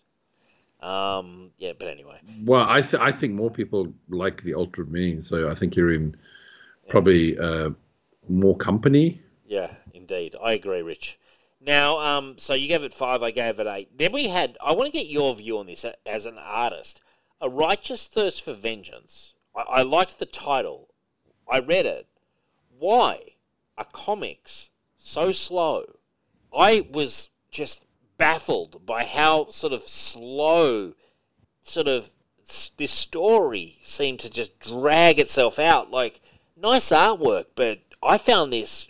Um, 0.81 1.51
yeah, 1.57 1.71
but 1.77 1.87
anyway, 1.87 2.19
Well, 2.43 2.65
I 2.67 2.81
th- 2.81 3.01
I 3.01 3.11
think 3.11 3.33
more 3.33 3.49
people 3.49 3.93
like 4.09 4.43
the 4.43 4.51
Ultramarines, 4.51 5.23
so 5.23 5.49
I 5.49 5.55
think 5.55 5.75
you're 5.75 5.93
in 5.93 6.15
probably 6.89 7.37
uh, 7.39 7.71
more 8.29 8.55
company. 8.57 9.21
yeah, 9.47 9.71
indeed, 9.93 10.35
I 10.43 10.53
agree, 10.53 10.81
Rich. 10.81 11.17
Now, 11.61 11.97
um, 11.99 12.37
so 12.37 12.53
you 12.53 12.67
gave 12.67 12.83
it 12.83 12.93
five, 12.93 13.23
I 13.23 13.31
gave 13.31 13.59
it 13.59 13.65
eight. 13.67 13.97
Then 13.97 14.11
we 14.11 14.27
had. 14.27 14.57
I 14.63 14.73
want 14.73 14.85
to 14.85 14.91
get 14.91 15.07
your 15.07 15.33
view 15.35 15.57
on 15.57 15.65
this 15.65 15.85
as 16.05 16.25
an 16.25 16.37
artist. 16.37 17.01
A 17.41 17.49
righteous 17.49 18.05
thirst 18.05 18.43
for 18.43 18.53
vengeance. 18.53 19.33
I, 19.55 19.61
I 19.61 19.81
liked 19.81 20.19
the 20.19 20.25
title. 20.27 20.89
I 21.49 21.59
read 21.59 21.85
it. 21.85 22.07
Why 22.77 23.19
are 23.77 23.85
comics 23.91 24.69
so 24.97 25.31
slow? 25.31 25.85
I 26.55 26.85
was 26.91 27.29
just 27.49 27.84
baffled 28.17 28.85
by 28.85 29.03
how 29.05 29.49
sort 29.49 29.73
of 29.73 29.83
slow, 29.83 30.93
sort 31.63 31.87
of 31.87 32.09
this 32.77 32.91
story 32.91 33.79
seemed 33.81 34.19
to 34.19 34.29
just 34.29 34.59
drag 34.59 35.19
itself 35.19 35.57
out. 35.59 35.91
Like 35.91 36.21
nice 36.55 36.89
artwork, 36.89 37.45
but 37.55 37.79
I 38.03 38.17
found 38.17 38.53
this 38.53 38.89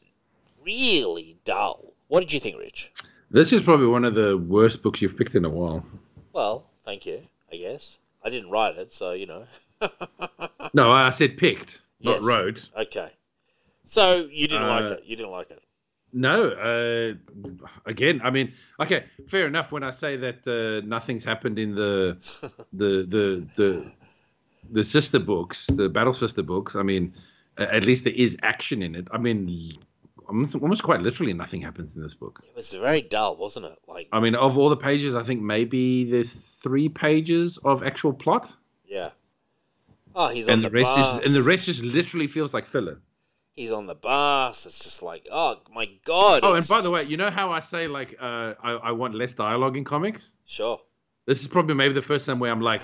really 0.64 1.38
dull. 1.46 1.94
What 2.08 2.20
did 2.22 2.34
you 2.34 2.40
think, 2.40 2.58
Rich? 2.58 2.92
This 3.32 3.52
is 3.52 3.62
probably 3.62 3.88
one 3.88 4.06
of 4.06 4.14
the 4.14 4.38
worst 4.38 4.82
books 4.84 5.02
you've 5.02 5.18
picked 5.18 5.36
in 5.36 5.46
a 5.46 5.50
while. 5.50 5.86
Well, 6.34 6.70
thank 6.84 7.06
you. 7.06 7.22
I 7.52 7.58
guess 7.58 7.98
I 8.24 8.30
didn't 8.30 8.50
write 8.50 8.78
it, 8.78 8.94
so 8.94 9.12
you 9.14 9.26
know. 9.26 9.46
No, 10.74 10.92
I 10.92 11.12
said 11.12 11.38
picked, 11.38 11.80
not 12.02 12.16
Yes. 12.18 12.24
wrote. 12.26 12.70
Okay. 12.76 13.10
So 13.86 14.28
you 14.30 14.48
didn't 14.48 14.68
like 14.68 14.84
Uh, 14.86 14.88
it. 14.96 15.04
You 15.06 15.16
didn't 15.16 15.32
like 15.32 15.50
it. 15.52 15.62
No, 16.18 16.48
uh, 16.52 17.14
again, 17.86 18.22
I 18.24 18.30
mean, 18.30 18.54
okay, 18.80 19.04
fair 19.28 19.48
enough. 19.48 19.74
When 19.74 19.84
I 19.84 19.92
say 19.92 20.16
that 20.16 20.48
uh, 20.48 20.86
nothing's 20.88 21.26
happened 21.26 21.60
in 21.60 21.76
the 21.76 22.18
the 22.74 23.06
the 23.08 23.46
the 23.58 23.92
the 24.72 24.84
sister 24.84 25.20
books, 25.20 25.68
the 25.68 25.90
Battle 25.90 26.14
Sister 26.14 26.42
books, 26.42 26.76
I 26.78 26.84
mean, 26.84 27.14
at 27.58 27.84
least 27.84 28.06
there 28.06 28.14
is 28.16 28.38
action 28.44 28.82
in 28.82 28.96
it. 28.96 29.10
I 29.12 29.18
mean, 29.18 29.74
almost, 30.30 30.56
almost 30.56 30.84
quite 30.84 31.02
literally, 31.02 31.34
nothing 31.34 31.62
happens 31.62 31.98
in 31.98 32.02
this 32.02 32.14
book. 32.14 32.42
It 32.44 32.56
was 32.56 32.72
very 32.72 33.02
dull, 33.02 33.36
wasn't 33.36 33.66
it? 33.66 33.78
Like, 33.86 34.08
I 34.14 34.22
mean, 34.22 34.36
of 34.36 34.58
all 34.58 34.70
the 34.70 34.78
pages, 34.78 35.16
I 35.16 35.24
think 35.24 35.42
maybe 35.42 36.10
there's 36.10 36.32
three 36.32 36.88
pages 36.88 37.58
of 37.66 37.84
actual 37.84 38.14
plot, 38.14 38.54
yeah. 38.88 39.10
Oh, 40.16 40.30
he's 40.30 40.48
and 40.48 40.54
on 40.54 40.62
the 40.62 40.70
the, 40.70 40.76
rest 40.76 40.96
bus. 40.96 41.20
is 41.20 41.26
and 41.26 41.36
the 41.36 41.44
rest 41.44 41.66
just 41.66 41.84
literally 41.84 42.28
feels 42.28 42.54
like 42.54 42.66
filler. 42.66 43.02
He's 43.56 43.72
on 43.72 43.86
the 43.86 43.96
bus. 43.96 44.66
It's 44.66 44.80
just 44.84 45.02
like, 45.02 45.28
oh 45.32 45.62
my 45.74 45.90
god. 46.06 46.42
Oh, 46.44 46.56
and 46.56 46.68
by 46.68 46.82
the 46.82 46.92
way, 46.92 47.04
you 47.04 47.16
know 47.18 47.30
how 47.30 47.52
I 47.52 47.62
say 47.62 47.88
like 47.88 48.16
uh, 48.20 48.54
I, 48.62 48.72
I 48.72 48.92
want 48.92 49.16
less 49.16 49.34
dialogue 49.34 49.78
in 49.78 49.84
comics? 49.84 50.34
sure. 50.46 50.80
This 51.26 51.42
is 51.42 51.48
probably 51.48 51.74
maybe 51.74 51.94
the 51.96 52.02
first 52.04 52.26
time 52.28 52.38
where 52.38 52.52
I'm 52.52 52.62
like, 52.62 52.82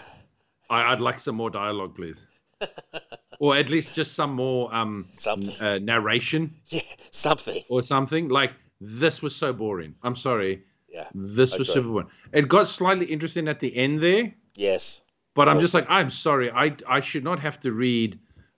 I, 0.69 0.91
I'd 0.93 1.01
like 1.01 1.19
some 1.19 1.35
more 1.35 1.51
dialogue, 1.51 1.93
please, 1.95 2.25
or 3.40 3.56
at 3.56 3.69
least 3.69 3.93
just 3.93 4.14
some 4.14 4.33
more 4.33 4.74
um 4.74 5.06
Something. 5.14 5.56
uh, 5.61 5.77
narration 5.80 6.56
Yeah, 6.69 6.82
something. 7.11 7.64
or 7.69 7.82
something. 7.83 8.30
Like 8.30 8.53
this 8.80 9.22
was 9.22 9.35
so 9.35 9.53
boring. 9.53 9.93
I'm 10.01 10.16
sorry, 10.16 10.64
Yeah. 10.90 11.08
this 11.14 11.58
was 11.58 11.67
super 11.72 11.88
boring. 11.90 12.08
It 12.33 12.48
got 12.48 12.67
slightly 12.67 13.06
interesting 13.06 13.48
at 13.48 13.59
the 13.59 13.75
end 13.75 14.01
there, 14.01 14.33
Yes. 14.56 15.01
but 15.35 15.48
I'm 15.50 15.58
Oh. 15.58 15.61
just 15.61 15.74
like, 15.75 15.85
I'm 15.90 16.09
sorry, 16.09 16.50
I 16.50 16.75
I 16.88 17.01
should 17.01 17.24
not 17.24 17.40
have 17.41 17.59
to 17.59 17.74
read 17.74 18.17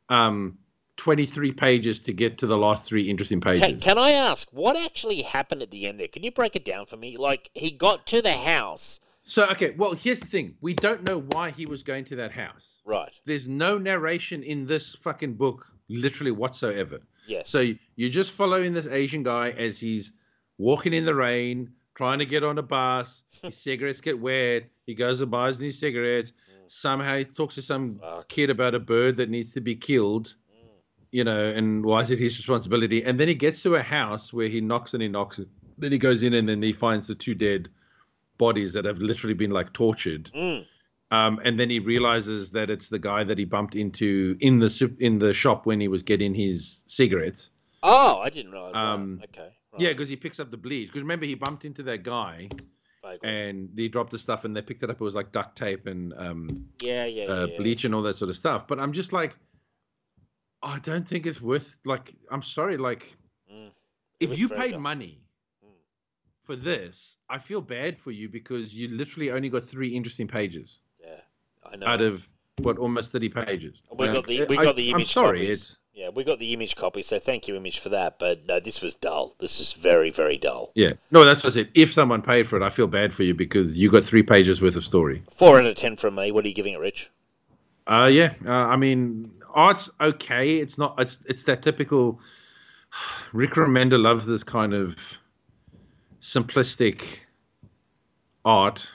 um 0.10 0.58
23 0.98 1.52
pages 1.54 2.00
to 2.02 2.14
get 2.14 2.38
to 2.38 2.48
the 2.48 2.58
last 2.58 2.88
three 2.88 3.10
interesting 3.10 3.42
pages. 3.42 3.62
Can, 3.62 3.80
can 3.80 3.98
I 3.98 4.12
ask 4.12 4.48
what 4.52 4.76
actually 4.76 5.22
happened 5.24 5.62
at 5.62 5.72
the 5.72 5.88
end 5.88 6.00
there? 6.00 6.08
Can 6.08 6.24
you 6.24 6.32
break 6.32 6.56
it 6.56 6.66
down 6.66 6.86
for 6.86 6.98
me? 6.98 7.18
Like 7.18 7.50
he 7.54 7.72
got 7.72 8.06
to 8.08 8.22
the 8.22 8.34
house, 8.34 9.00
So 9.24 9.48
okay, 9.52 9.72
well 9.78 9.94
here's 9.94 10.20
the 10.20 10.28
thing: 10.28 10.56
we 10.62 10.74
don't 10.74 11.04
know 11.08 11.20
why 11.20 11.52
he 11.52 11.66
was 11.66 11.82
going 11.84 12.06
to 12.06 12.16
that 12.18 12.32
house. 12.32 12.78
right? 12.86 13.14
There's 13.26 13.48
no 13.48 13.78
narration 13.78 14.44
in 14.44 14.66
this 14.66 14.96
fucking 14.96 15.34
book, 15.34 15.68
literally 15.90 16.32
whatsoever. 16.32 17.00
Yes. 17.28 17.50
So 17.50 17.72
you're 17.96 18.10
just 18.10 18.32
following 18.32 18.74
this 18.74 18.88
Asian 18.88 19.24
guy 19.24 19.52
as 19.52 19.80
he's 19.80 20.12
walking 20.58 20.94
in 20.94 21.06
the 21.06 21.16
rain, 21.16 21.72
trying 21.96 22.20
to 22.20 22.26
get 22.26 22.44
on 22.44 22.58
a 22.58 22.64
bus. 22.64 23.24
His 23.42 23.58
cigarettes 23.58 24.02
get 24.02 24.20
wet. 24.20 24.66
He 24.86 24.94
goes 24.94 25.22
and 25.22 25.32
buys 25.32 25.60
new 25.60 25.72
cigarettes. 25.72 26.32
Mm. 26.32 26.70
Somehow 26.72 27.18
he 27.18 27.26
talks 27.26 27.56
to 27.56 27.62
some 27.62 28.00
Fuck. 28.00 28.28
kid 28.30 28.50
about 28.50 28.76
a 28.76 28.80
bird 28.80 29.18
that 29.18 29.30
needs 29.30 29.54
to 29.54 29.62
be 29.62 29.74
killed. 29.76 30.36
You 31.14 31.24
know, 31.24 31.46
and 31.52 31.86
why 31.86 32.02
is 32.02 32.10
it 32.10 32.18
his 32.18 32.36
responsibility? 32.40 33.04
And 33.04 33.20
then 33.20 33.28
he 33.28 33.36
gets 33.36 33.62
to 33.62 33.76
a 33.76 33.84
house 33.84 34.34
where 34.34 34.48
he 34.48 34.62
knocks 34.62 34.94
and 34.96 35.04
he 35.04 35.08
knocks. 35.08 35.40
Then 35.78 35.92
he 35.92 36.00
goes 36.00 36.24
in 36.24 36.34
and 36.34 36.50
then 36.50 36.60
he 36.62 36.74
finds 36.74 37.06
the 37.06 37.14
two 37.14 37.36
dead 37.36 37.70
bodies 38.40 38.74
that 38.74 38.84
have 38.86 38.98
literally 38.98 39.36
been 39.36 39.52
like 39.52 39.74
tortured. 39.74 40.32
Mm. 40.36 40.66
Um, 41.12 41.40
and 41.44 41.60
then 41.60 41.70
he 41.70 41.78
realizes 41.78 42.50
that 42.52 42.72
it's 42.72 42.90
the 42.90 42.98
guy 42.98 43.24
that 43.24 43.38
he 43.38 43.46
bumped 43.46 43.76
into 43.76 44.36
in 44.40 44.58
the 44.58 44.96
in 45.00 45.20
the 45.20 45.36
shop 45.36 45.68
when 45.68 45.80
he 45.80 45.88
was 45.88 46.02
getting 46.02 46.34
his 46.34 46.80
cigarettes. 46.88 47.52
Oh, 47.84 48.18
I 48.18 48.32
didn't 48.32 48.52
realize 48.52 48.76
Um, 48.76 49.20
that. 49.22 49.30
Okay. 49.30 49.50
Right. 49.74 49.82
Yeah, 49.82 49.90
because 49.90 50.10
he 50.10 50.16
picks 50.16 50.40
up 50.40 50.50
the 50.50 50.58
bleach. 50.58 50.88
Because 50.88 51.04
remember, 51.04 51.28
he 51.28 51.36
bumped 51.36 51.64
into 51.64 51.84
that 51.84 52.02
guy 52.02 52.50
Vaguely. 53.04 53.30
and 53.30 53.70
he 53.76 53.88
dropped 53.88 54.10
the 54.10 54.18
stuff, 54.18 54.46
and 54.46 54.56
they 54.56 54.64
picked 54.64 54.82
it 54.82 54.90
up. 54.90 55.00
It 55.00 55.04
was 55.04 55.14
like 55.14 55.32
duct 55.32 55.56
tape 55.56 55.86
and 55.86 56.12
um, 56.18 56.48
yeah, 56.82 57.06
yeah, 57.06 57.26
uh, 57.26 57.46
yeah. 57.46 57.58
bleach 57.58 57.86
and 57.86 57.94
all 57.94 58.02
that 58.02 58.18
sort 58.18 58.30
of 58.30 58.36
stuff. 58.36 58.68
But 58.68 58.80
I'm 58.80 58.94
just 58.94 59.14
like, 59.14 59.36
I 60.64 60.80
don't 60.80 61.08
think 61.08 61.26
it's 61.26 61.42
worth. 61.42 61.78
Like, 61.86 62.14
I'm 62.32 62.42
sorry. 62.42 62.78
Like, 62.78 63.14
Mm. 63.52 63.70
If 64.20 64.40
you 64.40 64.48
paid 64.48 64.80
money 64.80 65.20
Mm. 65.64 65.70
for 66.44 66.56
this, 66.56 67.18
I 67.30 67.38
feel 67.38 67.62
bad 67.62 68.00
for 68.00 68.12
you 68.12 68.30
because 68.30 68.74
you 68.74 68.88
literally 68.88 69.32
only 69.32 69.50
got 69.50 69.64
three 69.64 69.90
interesting 69.90 70.28
pages 70.28 70.80
Yeah, 71.00 71.20
I 71.64 71.76
know. 71.76 71.86
out 71.88 72.02
of 72.02 72.30
what 72.60 72.78
almost 72.78 73.12
30 73.12 73.30
pages. 73.30 73.82
we 73.92 74.08
got 74.08 74.26
the 74.26 74.46
we 74.46 74.58
I- 74.58 74.64
got 74.64 74.76
the 74.78 74.90
image 74.92 75.02
I'm 75.02 75.08
sorry. 75.08 75.40
copies. 75.40 75.60
It's 75.60 75.80
Yeah, 75.96 76.10
we 76.10 76.24
got 76.24 76.40
the 76.40 76.54
image 76.54 76.76
copy, 76.76 77.02
so 77.04 77.20
thank 77.20 77.48
you, 77.48 77.56
image, 77.56 77.78
for 77.80 77.90
that. 77.90 78.18
But 78.18 78.46
no, 78.48 78.60
this 78.60 78.82
was 78.82 78.96
dull. 78.96 79.36
This 79.40 79.60
is 79.60 79.74
very, 79.74 80.10
very 80.10 80.38
dull. 80.38 80.72
yeah. 80.74 80.94
No, 81.12 81.24
that's 81.26 81.44
what 81.44 81.52
I 81.52 81.54
said. 81.54 81.70
If 81.76 81.94
someone 81.94 82.22
paid 82.24 82.48
for 82.48 82.56
it, 82.58 82.64
I 82.64 82.70
feel 82.70 82.88
bad 82.88 83.14
for 83.14 83.22
you 83.24 83.36
because 83.36 83.78
you 83.78 83.92
got 83.92 84.04
three 84.04 84.24
pages 84.24 84.60
worth 84.62 84.76
of 84.76 84.84
story. 84.86 85.22
Four 85.32 85.60
out 85.60 85.66
of 85.68 85.76
ten 85.76 85.96
from 85.98 86.16
me. 86.16 86.32
What 86.32 86.46
are 86.46 86.48
you 86.48 86.54
giving 86.56 86.74
it, 86.74 86.80
Rich? 86.80 87.12
Uh, 87.86 88.10
yeah. 88.12 88.34
Uh, 88.46 88.52
I 88.52 88.76
mean, 88.78 89.32
art's 89.54 89.90
okay. 90.02 90.58
It's 90.58 90.78
not. 90.78 91.00
It's 91.00 91.20
it's 91.26 91.44
that 91.44 91.64
typical. 91.64 92.20
Rick 93.34 93.52
Remender 93.52 94.02
loves 94.02 94.26
this 94.26 94.44
kind 94.44 94.74
of 94.74 95.20
simplistic 96.22 97.04
art. 98.46 98.90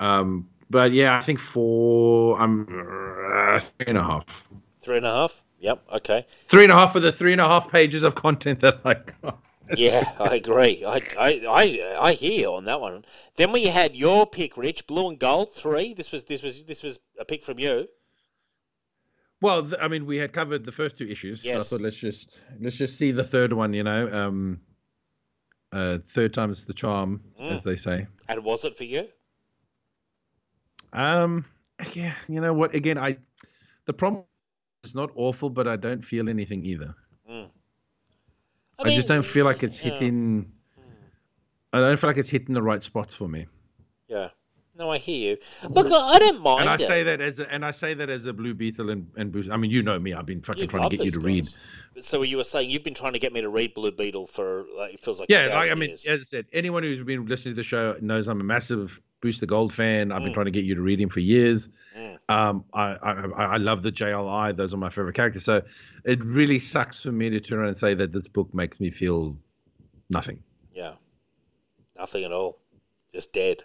Um, 0.00 0.48
but 0.68 0.92
yeah, 0.92 1.16
I 1.16 1.20
think 1.20 1.38
four. 1.38 2.40
I'm 2.40 2.62
uh, 2.62 3.60
three 3.60 3.86
and 3.86 3.98
a 3.98 4.02
half. 4.02 4.48
Three 4.82 4.96
and 4.96 5.06
a 5.06 5.12
half. 5.12 5.44
Yep. 5.60 5.84
Okay. 5.92 6.26
Three 6.46 6.64
and 6.64 6.72
a 6.72 6.74
half 6.74 6.92
for 6.92 7.00
the 7.00 7.12
three 7.12 7.32
and 7.32 7.40
a 7.40 7.46
half 7.46 7.70
pages 7.70 8.02
of 8.02 8.16
content 8.16 8.60
that 8.60 8.80
I 8.84 8.94
got. 8.94 9.38
Yeah, 9.76 10.12
I 10.18 10.34
agree. 10.34 10.84
I, 10.84 11.00
I, 11.18 11.42
I, 11.48 11.96
I 11.98 12.12
hear 12.12 12.32
you 12.32 12.52
on 12.52 12.64
that 12.64 12.80
one. 12.80 13.04
Then 13.36 13.52
we 13.52 13.66
had 13.66 13.96
your 13.96 14.26
pick, 14.26 14.56
Rich, 14.56 14.86
blue 14.86 15.08
and 15.08 15.18
gold 15.18 15.54
three. 15.54 15.94
This 15.94 16.12
was 16.12 16.24
this 16.24 16.42
was 16.42 16.64
this 16.64 16.82
was 16.82 16.98
a 17.18 17.24
pick 17.24 17.42
from 17.44 17.58
you. 17.58 17.86
Well, 19.42 19.62
th- 19.64 19.74
I 19.82 19.88
mean, 19.88 20.06
we 20.06 20.16
had 20.16 20.32
covered 20.32 20.64
the 20.64 20.72
first 20.72 20.96
two 20.96 21.06
issues. 21.08 21.42
So 21.42 21.50
I 21.50 21.52
Yes. 21.54 21.68
thought 21.68 21.80
let's 21.80 21.96
just 21.96 22.38
let's 22.60 22.76
just 22.76 22.96
see 22.96 23.10
the 23.10 23.24
third 23.24 23.52
one. 23.52 23.74
You 23.74 23.82
know, 23.82 24.10
um, 24.12 24.60
uh, 25.72 25.98
third 26.06 26.32
time's 26.32 26.64
the 26.64 26.72
charm, 26.72 27.20
Mm. 27.40 27.50
as 27.50 27.64
they 27.64 27.76
say. 27.76 28.06
And 28.28 28.44
was 28.44 28.64
it 28.64 28.76
for 28.76 28.84
you? 28.84 29.08
Um, 30.92 31.44
yeah, 31.92 32.14
you 32.28 32.40
know 32.40 32.52
what? 32.52 32.74
Again, 32.74 32.96
I 32.96 33.18
the 33.84 33.92
problem 33.92 34.24
is 34.84 34.94
not 34.94 35.10
awful, 35.16 35.50
but 35.50 35.66
I 35.66 35.76
don't 35.76 36.04
feel 36.04 36.28
anything 36.28 36.64
either. 36.64 36.94
I, 38.78 38.84
I, 38.86 38.88
mean, 38.88 38.96
just 38.96 39.06
don't 39.06 39.24
feel 39.24 39.44
like 39.44 39.62
it's 39.62 39.82
yeah. 39.84 39.92
hitting. 39.92 40.52
I 41.72 41.80
don't 41.80 41.98
feel 41.98 42.08
like 42.10 42.16
it's 42.16 42.30
hitting 42.30 42.54
the 42.54 42.62
right 42.62 42.82
spots 42.82 43.14
for 43.14 43.28
me. 43.28 43.46
Yeah. 44.08 44.30
No, 44.82 44.90
I 44.90 44.98
hear 44.98 45.30
you. 45.30 45.68
Look, 45.70 45.86
I 45.92 46.14
I 46.14 46.18
don't 46.18 46.40
mind 46.40 46.62
And 46.62 46.68
I 46.68 46.74
it. 46.74 46.80
say 46.80 47.04
that 47.04 47.20
as 47.20 47.38
a, 47.38 47.48
and 47.52 47.64
I 47.64 47.70
say 47.70 47.94
that 47.94 48.10
as 48.10 48.26
a 48.26 48.32
Blue 48.32 48.52
Beetle 48.52 48.90
and 48.90 49.08
and 49.16 49.30
Boost. 49.30 49.48
I 49.48 49.56
mean, 49.56 49.70
you 49.70 49.80
know 49.80 49.96
me. 49.96 50.12
I've 50.12 50.26
been 50.26 50.42
fucking 50.42 50.62
You 50.62 50.66
trying 50.66 50.90
to 50.90 50.96
get 50.96 51.04
you 51.04 51.12
these 51.12 51.20
to 51.20 51.20
read. 51.20 51.44
guys. 51.94 52.04
So 52.04 52.22
you 52.22 52.36
were 52.36 52.42
saying 52.42 52.68
you've 52.70 52.82
been 52.82 52.92
trying 52.94 53.12
to 53.12 53.20
get 53.20 53.32
me 53.32 53.42
to 53.42 53.48
read 53.48 53.74
Blue 53.74 53.92
Beetle 53.92 54.26
for 54.26 54.64
like 54.76 54.94
it 54.94 55.00
feels 55.00 55.20
like 55.20 55.30
a 55.30 55.32
Yeah, 55.32 55.54
like 55.54 55.70
I 55.70 55.74
mean, 55.76 55.90
years. 55.90 56.04
as 56.06 56.20
I 56.20 56.24
said, 56.24 56.46
anyone 56.52 56.82
who's 56.82 57.00
been 57.04 57.26
listening 57.26 57.54
to 57.54 57.60
the 57.60 57.62
show 57.62 57.96
knows 58.00 58.26
I'm 58.26 58.40
a 58.40 58.44
massive 58.44 59.00
Booster 59.20 59.46
Gold 59.46 59.72
fan. 59.72 60.10
I've 60.10 60.22
been 60.24 60.32
Mm. 60.32 60.34
trying 60.34 60.46
to 60.46 60.50
get 60.50 60.64
you 60.64 60.74
to 60.74 60.80
read 60.82 61.00
him 61.00 61.10
for 61.10 61.20
years. 61.20 61.68
Mm. 61.96 62.18
Um, 62.28 62.64
I, 62.74 62.94
I 62.94 63.12
I 63.12 63.44
I 63.44 63.56
love 63.58 63.82
the 63.84 63.92
JLI; 63.92 64.56
those 64.56 64.74
are 64.74 64.78
my 64.78 64.90
favorite 64.90 65.14
characters. 65.14 65.44
So 65.44 65.62
it 66.04 66.24
really 66.24 66.58
sucks 66.58 67.00
for 67.04 67.12
me 67.12 67.30
to 67.30 67.38
turn 67.38 67.60
around 67.60 67.68
and 67.68 67.78
say 67.78 67.94
that 67.94 68.10
this 68.10 68.26
book 68.26 68.52
makes 68.52 68.80
me 68.80 68.90
feel 68.90 69.38
nothing. 70.10 70.42
Yeah. 70.74 70.94
Nothing 71.96 72.24
at 72.24 72.32
all. 72.32 72.58
Just 73.14 73.32
dead. 73.32 73.62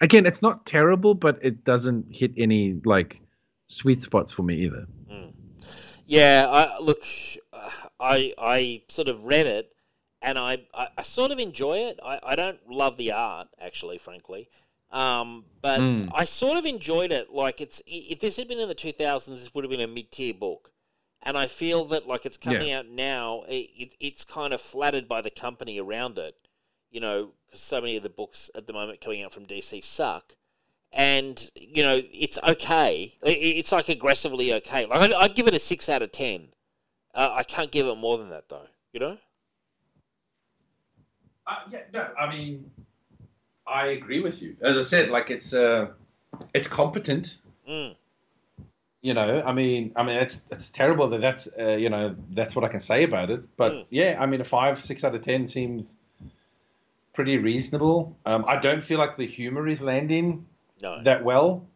Again, 0.00 0.26
it's 0.26 0.42
not 0.42 0.64
terrible, 0.66 1.14
but 1.14 1.38
it 1.42 1.64
doesn't 1.64 2.06
hit 2.14 2.32
any 2.36 2.80
like 2.84 3.20
sweet 3.68 4.02
spots 4.02 4.32
for 4.32 4.42
me 4.42 4.54
either. 4.56 4.86
Yeah, 6.06 6.48
I 6.50 6.78
look, 6.80 7.04
I 8.00 8.34
I 8.36 8.82
sort 8.88 9.06
of 9.06 9.24
read 9.26 9.46
it, 9.46 9.72
and 10.20 10.36
I, 10.38 10.64
I, 10.74 10.88
I 10.98 11.02
sort 11.02 11.30
of 11.30 11.38
enjoy 11.38 11.78
it. 11.78 12.00
I, 12.04 12.18
I 12.24 12.34
don't 12.34 12.58
love 12.68 12.96
the 12.96 13.12
art, 13.12 13.46
actually, 13.60 13.96
frankly, 13.98 14.48
um, 14.90 15.44
but 15.62 15.78
Mm. 15.80 16.10
I 16.12 16.24
sort 16.24 16.58
of 16.58 16.66
enjoyed 16.66 17.12
it. 17.12 17.32
Like 17.32 17.60
it's 17.60 17.80
if 17.86 18.18
this 18.18 18.38
had 18.38 18.48
been 18.48 18.58
in 18.58 18.66
the 18.66 18.74
two 18.74 18.90
thousands, 18.90 19.38
this 19.40 19.54
would 19.54 19.62
have 19.62 19.70
been 19.70 19.80
a 19.80 19.86
mid 19.86 20.10
tier 20.10 20.34
book, 20.34 20.72
and 21.22 21.38
I 21.38 21.46
feel 21.46 21.84
that 21.84 22.08
like 22.08 22.26
it's 22.26 22.36
coming 22.36 22.72
out 22.72 22.88
now, 22.88 23.44
it, 23.48 23.70
it, 23.78 23.94
it's 24.00 24.24
kind 24.24 24.52
of 24.52 24.60
flattered 24.60 25.06
by 25.06 25.20
the 25.20 25.30
company 25.30 25.78
around 25.78 26.18
it. 26.18 26.34
You 26.90 27.00
know, 27.00 27.34
'cause 27.50 27.60
so 27.60 27.80
many 27.80 27.96
of 27.96 28.02
the 28.02 28.08
books 28.08 28.50
at 28.54 28.66
the 28.66 28.72
moment 28.72 29.00
coming 29.00 29.22
out 29.22 29.32
from 29.32 29.46
DC 29.46 29.80
suck. 29.82 30.34
And 30.92 31.50
you 31.54 31.82
know 31.82 32.02
it's 32.12 32.38
okay. 32.42 33.14
It's 33.22 33.70
like 33.72 33.88
aggressively 33.88 34.52
okay. 34.54 34.86
Like 34.86 35.00
I'd, 35.00 35.12
I'd 35.12 35.34
give 35.34 35.46
it 35.46 35.54
a 35.54 35.58
six 35.60 35.88
out 35.88 36.02
of 36.02 36.10
ten. 36.12 36.48
Uh, 37.14 37.30
I 37.32 37.42
can't 37.44 37.70
give 37.70 37.86
it 37.86 37.94
more 37.96 38.18
than 38.18 38.30
that 38.30 38.48
though. 38.48 38.66
You 38.92 39.00
know? 39.00 39.18
Uh, 41.46 41.60
yeah, 41.70 41.80
no, 41.92 42.08
I 42.18 42.28
mean, 42.28 42.70
I 43.66 43.86
agree 43.88 44.20
with 44.20 44.42
you. 44.42 44.56
As 44.60 44.76
I 44.76 44.82
said, 44.82 45.10
like 45.10 45.30
it's 45.30 45.52
uh, 45.52 45.88
it's 46.54 46.68
competent. 46.68 47.38
Mm. 47.68 47.94
You 49.02 49.14
know, 49.14 49.42
I 49.46 49.52
mean, 49.52 49.92
I 49.96 50.02
mean, 50.04 50.16
it's 50.16 50.42
it's 50.50 50.70
terrible 50.70 51.08
that 51.08 51.20
that's 51.20 51.48
uh, 51.58 51.76
you 51.78 51.88
know 51.88 52.14
that's 52.30 52.54
what 52.54 52.64
I 52.64 52.68
can 52.68 52.80
say 52.80 53.04
about 53.04 53.30
it. 53.30 53.42
But 53.56 53.72
Mm. 53.72 53.86
yeah, 53.90 54.16
I 54.20 54.26
mean, 54.26 54.40
a 54.40 54.44
five, 54.44 54.82
six 54.84 55.04
out 55.04 55.14
of 55.14 55.22
ten 55.22 55.46
seems 55.46 55.96
pretty 57.20 57.38
reasonable. 57.38 58.16
Um, 58.24 58.44
I 58.46 58.56
don't 58.56 58.82
feel 58.82 58.98
like 58.98 59.16
the 59.18 59.26
humor 59.26 59.68
is 59.68 59.82
landing 59.82 60.46
No. 60.80 61.02
that 61.02 61.22
well. 61.22 61.66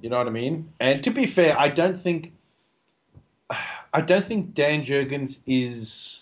You 0.00 0.10
know 0.10 0.18
what 0.18 0.26
I 0.26 0.30
mean? 0.30 0.72
And 0.80 1.02
to 1.04 1.10
be 1.10 1.26
fair, 1.26 1.56
I 1.58 1.68
don't 1.68 2.00
think 2.00 2.32
I 3.92 4.00
don't 4.00 4.24
think 4.24 4.54
Dan 4.54 4.84
Jurgens 4.84 5.38
is. 5.46 6.20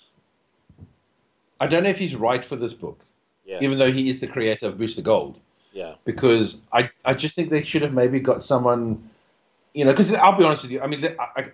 I 1.60 1.66
don't 1.66 1.82
know 1.82 1.90
if 1.90 1.98
he's 1.98 2.15
right 2.15 2.44
for 2.44 2.56
this 2.56 2.74
book, 2.74 3.00
yeah. 3.47 3.58
even 3.60 3.78
though 3.78 3.90
he 3.90 4.10
is 4.10 4.20
the 4.20 4.26
creator 4.26 4.66
of 4.66 4.76
Booster 4.76 5.02
Gold 5.02 5.40
yeah. 5.76 5.94
because 6.05 6.60
I, 6.73 6.90
I 7.05 7.12
just 7.15 7.34
think 7.34 7.50
they 7.50 7.62
should 7.62 7.82
have 7.82 7.92
maybe 7.92 8.18
got 8.18 8.42
someone, 8.42 9.10
you 9.74 9.84
know, 9.84 9.92
because 9.92 10.12
I'll 10.15 10.36
be 10.36 10.44
honest 10.44 10.62
with 10.62 10.73
you. 10.73 10.81
I 10.81 10.86
mean, 10.86 11.05
I, 11.05 11.28
I, 11.36 11.52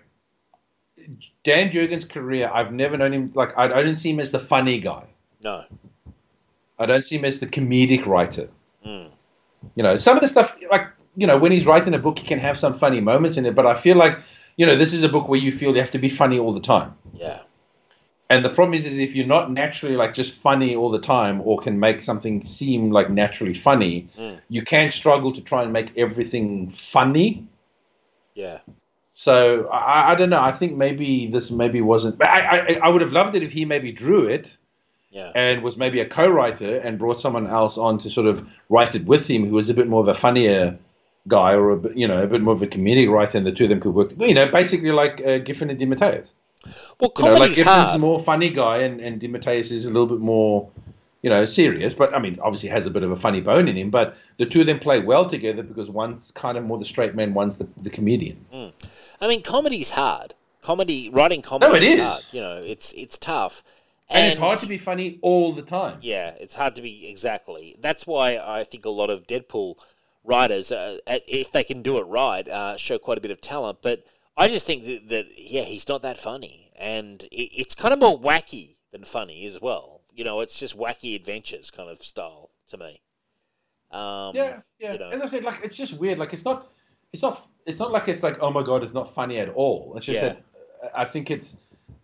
Dan 1.43 1.71
Jurgens' 1.71 2.09
career, 2.09 2.49
I've 2.51 2.71
never 2.71 2.97
known 2.97 3.13
him, 3.13 3.31
like, 3.35 3.57
I, 3.57 3.65
I 3.65 3.83
don't 3.83 3.97
see 3.97 4.11
him 4.11 4.21
as 4.21 4.31
the 4.31 4.39
funny 4.39 4.79
guy. 4.79 5.03
No. 5.43 5.65
I 6.79 6.85
don't 6.85 7.03
see 7.03 7.17
him 7.17 7.25
as 7.25 7.39
the 7.39 7.47
comedic 7.47 8.05
writer. 8.05 8.49
Mm. 8.85 9.09
You 9.75 9.83
know, 9.83 9.97
some 9.97 10.17
of 10.17 10.21
the 10.21 10.27
stuff, 10.27 10.57
like, 10.71 10.87
you 11.15 11.27
know, 11.27 11.37
when 11.37 11.51
he's 11.51 11.65
writing 11.65 11.93
a 11.93 11.99
book, 11.99 12.19
he 12.19 12.27
can 12.27 12.39
have 12.39 12.59
some 12.59 12.77
funny 12.77 13.01
moments 13.01 13.37
in 13.37 13.45
it, 13.45 13.55
but 13.55 13.65
I 13.65 13.75
feel 13.75 13.95
like, 13.95 14.19
you 14.57 14.65
know, 14.65 14.75
this 14.75 14.93
is 14.93 15.03
a 15.03 15.09
book 15.09 15.27
where 15.27 15.39
you 15.39 15.51
feel 15.51 15.73
you 15.73 15.79
have 15.79 15.91
to 15.91 15.99
be 15.99 16.09
funny 16.09 16.39
all 16.39 16.53
the 16.53 16.59
time. 16.59 16.95
Yeah. 17.13 17.39
And 18.29 18.43
the 18.43 18.49
problem 18.49 18.73
is, 18.73 18.85
is 18.85 18.97
if 18.97 19.15
you're 19.15 19.27
not 19.27 19.51
naturally 19.51 19.95
like 19.95 20.13
just 20.13 20.33
funny 20.33 20.75
all 20.75 20.89
the 20.89 20.99
time, 20.99 21.41
or 21.41 21.59
can 21.59 21.79
make 21.79 22.01
something 22.01 22.41
seem 22.41 22.89
like 22.89 23.09
naturally 23.09 23.53
funny, 23.53 24.07
Mm. 24.17 24.39
you 24.49 24.63
can 24.63 24.91
struggle 24.91 25.33
to 25.33 25.41
try 25.41 25.63
and 25.63 25.71
make 25.71 25.95
everything 25.97 26.69
funny. 26.69 27.45
Yeah. 28.33 28.59
So 29.13 29.67
I, 29.69 30.13
I 30.13 30.15
don't 30.15 30.31
know. 30.31 30.41
I 30.41 30.51
think 30.51 30.75
maybe 30.75 31.27
this 31.27 31.51
maybe 31.51 31.81
wasn't. 31.81 32.23
I, 32.23 32.65
I 32.67 32.79
I 32.87 32.89
would 32.89 33.01
have 33.01 33.11
loved 33.11 33.35
it 33.35 33.43
if 33.43 33.51
he 33.51 33.65
maybe 33.65 33.91
drew 33.91 34.25
it 34.25 34.57
Yeah. 35.13 35.31
and 35.35 35.61
was 35.61 35.77
maybe 35.77 35.99
a 35.99 36.05
co-writer 36.07 36.77
and 36.79 36.97
brought 36.97 37.19
someone 37.19 37.45
else 37.47 37.77
on 37.77 37.99
to 37.99 38.09
sort 38.09 38.25
of 38.27 38.49
write 38.69 38.95
it 38.95 39.05
with 39.05 39.29
him, 39.29 39.45
who 39.45 39.53
was 39.53 39.69
a 39.69 39.73
bit 39.73 39.87
more 39.87 40.01
of 40.01 40.07
a 40.07 40.13
funnier 40.15 40.77
guy 41.27 41.53
or 41.53 41.69
a 41.69 41.77
bit 41.77 41.95
you 41.95 42.07
know 42.07 42.21
a 42.23 42.27
bit 42.27 42.41
more 42.41 42.53
of 42.55 42.61
a 42.61 42.67
comedic 42.67 43.09
writer, 43.09 43.37
and 43.37 43.45
the 43.47 43.51
two 43.51 43.65
of 43.65 43.69
them 43.69 43.79
could 43.79 43.93
work. 43.93 44.11
You 44.19 44.33
know, 44.33 44.47
basically 44.49 44.91
like 44.91 45.21
uh, 45.25 45.37
Giffen 45.37 45.69
and 45.69 45.79
DeMatteis. 45.79 46.33
Well, 46.99 47.11
You 47.17 47.25
know, 47.25 47.33
like 47.35 47.51
Giffen's 47.51 47.65
hard. 47.91 47.95
a 47.95 47.99
more 47.99 48.19
funny 48.19 48.49
guy, 48.49 48.77
and 48.79 48.99
and 48.99 49.21
DeMatteis 49.21 49.71
is 49.71 49.85
a 49.85 49.89
little 49.89 50.07
bit 50.07 50.19
more. 50.19 50.69
You 51.21 51.29
know, 51.29 51.45
serious, 51.45 51.93
but 51.93 52.13
I 52.13 52.19
mean, 52.19 52.37
obviously 52.41 52.67
has 52.67 52.85
a 52.85 52.89
bit 52.89 53.01
of 53.03 53.09
a 53.11 53.15
funny 53.15 53.39
bone 53.39 53.69
in 53.69 53.77
him. 53.77 53.89
But 53.91 54.17
the 54.39 54.45
two 54.45 54.59
of 54.59 54.67
them 54.67 54.77
play 54.79 54.99
well 54.99 55.29
together 55.29 55.63
because 55.63 55.89
one's 55.89 56.31
kind 56.31 56.57
of 56.57 56.65
more 56.65 56.77
the 56.77 56.83
straight 56.83 57.15
man, 57.15 57.33
one's 57.33 57.57
the, 57.59 57.67
the 57.81 57.89
comedian. 57.89 58.43
I 59.21 59.27
mean, 59.29 59.41
comedy's 59.41 59.91
hard. 59.91 60.33
Comedy, 60.61 61.09
writing 61.09 61.41
comedy 61.41 61.69
No, 61.71 61.75
it 61.77 61.83
is, 61.83 61.93
is. 61.95 62.01
hard. 62.01 62.23
You 62.33 62.41
know, 62.41 62.55
it's 62.61 62.91
it's 62.93 63.17
tough. 63.17 63.63
And 64.13 64.27
it's 64.27 64.37
hard 64.39 64.59
to 64.59 64.65
be 64.65 64.77
funny 64.77 65.19
all 65.21 65.53
the 65.53 65.61
time. 65.61 65.99
Yeah, 66.01 66.33
it's 66.39 66.55
hard 66.55 66.75
to 66.75 66.81
be 66.81 67.07
exactly. 67.09 67.75
That's 67.79 68.05
why 68.07 68.37
I 68.37 68.63
think 68.63 68.85
a 68.85 68.89
lot 68.89 69.09
of 69.09 69.27
Deadpool 69.27 69.75
writers, 70.23 70.71
uh, 70.71 70.97
if 71.07 71.51
they 71.51 71.63
can 71.63 71.81
do 71.81 71.97
it 71.97 72.03
right, 72.03 72.47
uh, 72.47 72.77
show 72.77 72.97
quite 72.97 73.17
a 73.17 73.21
bit 73.21 73.31
of 73.31 73.41
talent. 73.41 73.79
But 73.81 74.05
I 74.37 74.47
just 74.47 74.65
think 74.65 74.85
that, 74.85 75.09
that 75.09 75.25
yeah, 75.37 75.63
he's 75.63 75.87
not 75.87 76.01
that 76.03 76.17
funny, 76.17 76.71
and 76.75 77.23
it, 77.23 77.49
it's 77.53 77.75
kind 77.75 77.93
of 77.93 77.99
more 77.99 78.19
wacky 78.19 78.75
than 78.91 79.03
funny 79.03 79.45
as 79.45 79.59
well. 79.61 80.01
You 80.13 80.23
know, 80.23 80.39
it's 80.41 80.59
just 80.59 80.77
wacky 80.77 81.15
adventures 81.15 81.71
kind 81.71 81.89
of 81.89 82.01
style 82.03 82.51
to 82.69 82.77
me. 82.77 83.01
Um, 83.91 84.35
Yeah, 84.35 84.61
yeah. 84.79 84.93
you 84.93 84.99
know. 84.99 85.09
As 85.09 85.21
I 85.21 85.25
said, 85.25 85.43
like 85.43 85.61
it's 85.63 85.77
just 85.77 85.93
weird. 85.93 86.17
Like 86.17 86.33
it's 86.33 86.45
not, 86.45 86.67
it's 87.11 87.21
not, 87.21 87.47
it's 87.65 87.79
not 87.79 87.91
like 87.91 88.07
it's 88.07 88.23
like 88.23 88.37
oh 88.41 88.51
my 88.51 88.63
god, 88.63 88.83
it's 88.83 88.93
not 88.93 89.13
funny 89.13 89.37
at 89.39 89.49
all. 89.49 89.93
It's 89.97 90.05
just 90.05 90.21
Yeah. 90.21 90.29
that 90.29 90.43
uh, 90.83 90.89
I 90.95 91.05
think 91.05 91.31
it's 91.31 91.57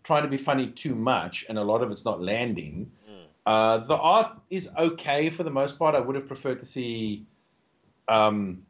trying 0.10 0.24
to 0.24 0.30
be 0.38 0.38
funny 0.38 0.68
too 0.84 0.96
much, 0.96 1.46
and 1.48 1.58
a 1.60 1.64
lot 1.64 1.84
of 1.84 1.92
it's 1.92 2.04
not 2.04 2.20
landing. 2.20 2.92
Mm. 3.08 3.26
Uh, 3.46 3.78
the 3.92 3.96
art 3.96 4.30
is 4.50 4.68
okay 4.76 5.30
for 5.30 5.44
the 5.44 5.52
most 5.52 5.78
part. 5.78 5.94
I 5.94 6.00
would 6.00 6.16
have 6.16 6.28
preferred 6.28 6.60
to 6.60 6.66
see 6.66 7.26
um, 8.08 8.64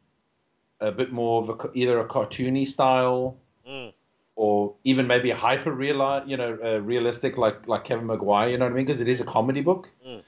a 0.80 0.92
bit 0.92 1.10
more 1.12 1.42
of 1.42 1.48
a, 1.48 1.70
either 1.74 1.98
a 1.98 2.06
cartoony 2.06 2.66
style 2.66 3.38
Mm. 3.66 3.92
or 4.36 4.74
even 4.84 5.06
maybe 5.06 5.30
a 5.30 5.36
hyper 5.36 5.72
real, 5.72 6.22
you 6.26 6.36
know, 6.36 6.58
uh, 6.64 6.80
realistic 6.80 7.38
like 7.38 7.68
like 7.68 7.84
Kevin 7.84 8.06
Maguire. 8.06 8.50
You 8.50 8.58
know 8.58 8.66
what 8.66 8.72
I 8.72 8.76
mean? 8.76 8.86
Because 8.86 9.00
it 9.00 9.08
is 9.08 9.20
a 9.20 9.24
comedy 9.24 9.62
book. 9.62 9.88
Mm. 10.06 10.22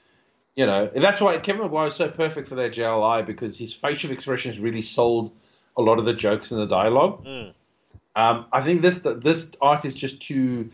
You 0.55 0.65
know, 0.65 0.89
that's 0.93 1.19
why 1.21 1.37
Kevin 1.39 1.63
Maguire 1.63 1.87
is 1.87 1.95
so 1.95 2.09
perfect 2.09 2.47
for 2.47 2.55
that 2.55 2.71
JLI 2.73 3.25
because 3.25 3.57
his 3.59 3.73
facial 3.73 4.11
expressions 4.11 4.59
really 4.59 4.81
sold 4.81 5.31
a 5.75 5.81
lot 5.81 5.99
of 5.99 6.05
the 6.05 6.13
jokes 6.13 6.51
and 6.51 6.61
the 6.61 6.67
dialogue. 6.67 7.25
Mm. 7.25 7.53
Um, 8.15 8.45
I 8.51 8.61
think 8.61 8.81
this 8.81 8.99
this 8.99 9.51
art 9.61 9.85
is 9.85 9.93
just 9.93 10.21
too 10.21 10.69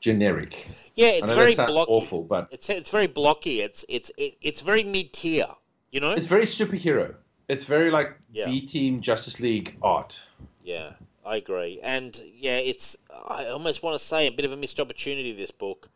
generic. 0.00 0.68
Yeah, 0.94 1.08
it's 1.08 1.32
very 1.32 1.54
blocky. 1.54 1.90
awful, 1.90 2.22
but 2.22 2.48
It's 2.50 2.70
it's 2.70 2.90
very 2.90 3.06
blocky. 3.06 3.60
It's 3.60 3.84
it's 3.88 4.10
it, 4.16 4.36
it's 4.40 4.62
very 4.62 4.84
mid 4.84 5.12
tier. 5.12 5.46
You 5.90 6.00
know. 6.00 6.12
it's 6.12 6.26
very 6.26 6.44
superhero. 6.44 7.14
It's 7.48 7.64
very 7.64 7.90
like 7.90 8.18
Yeah. 8.32 8.46
B 8.46 8.60
Team 8.66 9.00
Justice 9.00 9.40
League 9.40 9.76
art. 9.82 10.20
Yeah, 10.64 10.92
I 11.24 11.36
agree. 11.36 11.80
And 11.82 12.20
yeah, 12.34 12.58
it's 12.58 12.96
I 13.28 13.46
almost 13.46 13.82
want 13.82 13.98
to 13.98 14.04
say 14.04 14.26
a 14.26 14.32
bit 14.32 14.44
of 14.44 14.52
a 14.52 14.56
missed 14.56 14.80
opportunity. 14.80 15.32
This 15.32 15.50
book, 15.50 15.88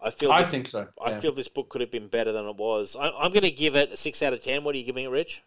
I 0.00 0.10
feel. 0.10 0.30
I 0.30 0.42
this, 0.42 0.50
think 0.50 0.66
so. 0.66 0.88
I 1.04 1.18
feel 1.18 1.32
this 1.32 1.48
book 1.48 1.68
could 1.68 1.80
have 1.80 1.90
been 1.90 2.08
better 2.08 2.32
than 2.32 2.46
it 2.46 2.56
was. 2.56 2.96
I, 2.98 3.10
I'm 3.10 3.32
going 3.32 3.42
to 3.42 3.50
give 3.50 3.76
it 3.76 3.92
a 3.92 3.96
six 3.96 4.22
out 4.22 4.32
of 4.32 4.42
ten. 4.42 4.64
What 4.64 4.74
are 4.74 4.78
you 4.78 4.84
giving 4.84 5.04
it, 5.04 5.08
Rich? 5.08 5.42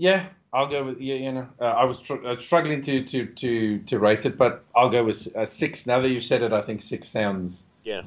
Yeah, 0.00 0.24
I'll 0.54 0.66
go 0.66 0.84
with 0.84 0.98
yeah. 0.98 1.16
You 1.16 1.32
know, 1.32 1.48
uh, 1.60 1.64
I 1.64 1.84
was 1.84 1.98
str- 1.98 2.26
uh, 2.26 2.38
struggling 2.38 2.80
to, 2.80 3.04
to 3.04 3.26
to 3.26 3.78
to 3.80 3.98
rate 3.98 4.24
it, 4.24 4.38
but 4.38 4.64
I'll 4.74 4.88
go 4.88 5.04
with 5.04 5.28
uh, 5.36 5.44
six. 5.44 5.86
Now 5.86 6.00
that 6.00 6.08
you've 6.08 6.24
said 6.24 6.40
it, 6.40 6.54
I 6.54 6.62
think 6.62 6.80
six 6.80 7.06
sounds 7.06 7.66
Yeah. 7.84 8.04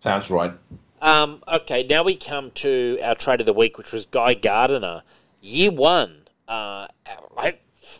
sounds 0.00 0.28
right. 0.28 0.52
Um, 1.00 1.44
okay, 1.46 1.84
now 1.84 2.02
we 2.02 2.16
come 2.16 2.50
to 2.66 2.98
our 3.00 3.14
trade 3.14 3.38
of 3.38 3.46
the 3.46 3.52
week, 3.52 3.78
which 3.78 3.92
was 3.92 4.06
Guy 4.06 4.34
Gardner, 4.34 5.04
year 5.40 5.70
one. 5.70 6.26
Uh, 6.48 6.88
I 7.38 7.58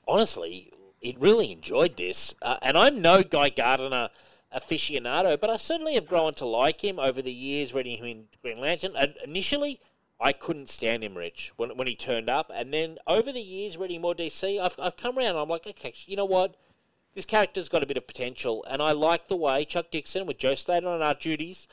honestly, 0.09 0.73
it 1.01 1.17
really 1.21 1.53
enjoyed 1.53 1.97
this, 1.97 2.35
uh, 2.43 2.57
and 2.63 2.77
I'm 2.77 3.01
no 3.01 3.23
Guy 3.23 3.51
Gardner 3.51 4.11
aficionado, 4.53 5.39
but 5.39 5.51
I 5.51 5.57
certainly 5.57 5.95
have 5.95 6.09
grown 6.09 6.35
to 6.35 6.47
like 6.47 6.83
him 6.83 6.99
over 6.99 7.23
the 7.23 7.33
years, 7.33 7.73
reading 7.73 7.99
him 7.99 8.07
in 8.07 8.25
Green 8.43 8.59
Lantern. 8.59 8.97
Uh, 8.97 9.07
initially, 9.23 9.79
I 10.21 10.33
couldn't 10.33 10.71
stand 10.71 11.05
him, 11.05 11.17
Rich, 11.17 11.53
when, 11.57 11.77
when 11.77 11.87
he 11.87 11.95
turned 11.95 12.31
up. 12.31 12.51
And 12.55 12.73
then 12.73 12.99
over 13.07 13.33
the 13.33 13.41
years, 13.41 13.77
reading 13.77 14.01
more 14.01 14.15
DC, 14.15 14.61
I've, 14.61 14.77
I've 14.81 14.97
come 14.97 15.19
around 15.19 15.31
and 15.31 15.39
I'm 15.39 15.49
like, 15.49 15.67
okay, 15.67 15.93
you 16.07 16.17
know 16.17 16.25
what? 16.25 16.55
This 17.15 17.25
character's 17.25 17.69
got 17.69 17.83
a 17.83 17.87
bit 17.87 17.99
of 17.99 18.07
potential. 18.07 18.65
And 18.69 18.81
I 18.81 18.93
like 18.93 19.29
the 19.29 19.37
way 19.37 19.65
Chuck 19.65 19.91
Dixon, 19.91 20.27
with 20.27 20.39
Joe 20.39 20.55
Staton 20.55 20.89
on 20.89 21.03
our 21.03 21.15
duties, 21.15 21.69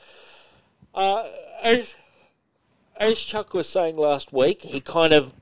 uh, 0.94 1.24
as, 1.62 1.96
as 2.96 3.18
Chuck 3.18 3.54
was 3.54 3.68
saying 3.68 3.96
last 3.96 4.32
week, 4.32 4.62
he 4.62 4.80
kind 4.80 5.12
of, 5.12 5.32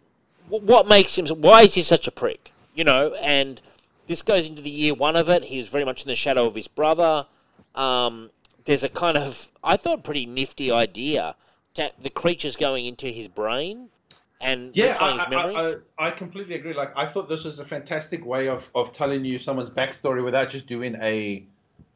what 0.49 0.87
makes 0.87 1.19
him, 1.19 1.27
why 1.27 1.63
is 1.63 1.75
he 1.75 1.83
such 1.83 2.07
a 2.07 2.13
prick? 2.13 2.53
You 2.75 2.85
know, 2.85 3.15
and 3.21 3.61
this 4.07 4.23
goes 4.23 4.49
into 4.49 4.63
the 4.63 4.71
year 4.71 4.95
one 4.95 5.17
of 5.17 5.29
it. 5.29 5.45
He 5.45 5.59
was 5.59 5.69
very 5.69 5.85
much 5.85 6.03
in 6.03 6.09
the 6.09 6.17
shadow 6.17 6.47
of 6.47 6.55
his 6.55 6.69
brother. 6.69 7.27
Um, 7.75 8.31
there's 8.65 8.85
a 8.85 8.89
kind 8.89 9.17
of, 9.17 9.49
I 9.63 9.77
thought, 9.77 10.05
pretty 10.05 10.25
nifty 10.25 10.71
idea 10.71 11.35
the 11.75 12.11
creature's 12.11 12.57
going 12.57 12.87
into 12.87 13.07
his 13.07 13.29
brain 13.29 13.89
and 14.41 14.77
Yeah, 14.77 14.97
I, 15.01 15.29
memories. 15.29 15.57
I, 15.99 16.05
I, 16.05 16.09
I 16.09 16.11
completely 16.11 16.55
agree. 16.57 16.75
Like, 16.75 16.97
I 16.97 17.07
thought 17.07 17.29
this 17.29 17.45
was 17.45 17.59
a 17.59 17.65
fantastic 17.65 18.25
way 18.27 18.49
of, 18.49 18.69
of 18.75 18.93
telling 18.93 19.25
you 19.25 19.39
someone's 19.39 19.71
backstory 19.71 20.25
without 20.25 20.51
just 20.51 20.67
doing 20.67 20.97
a. 21.01 21.45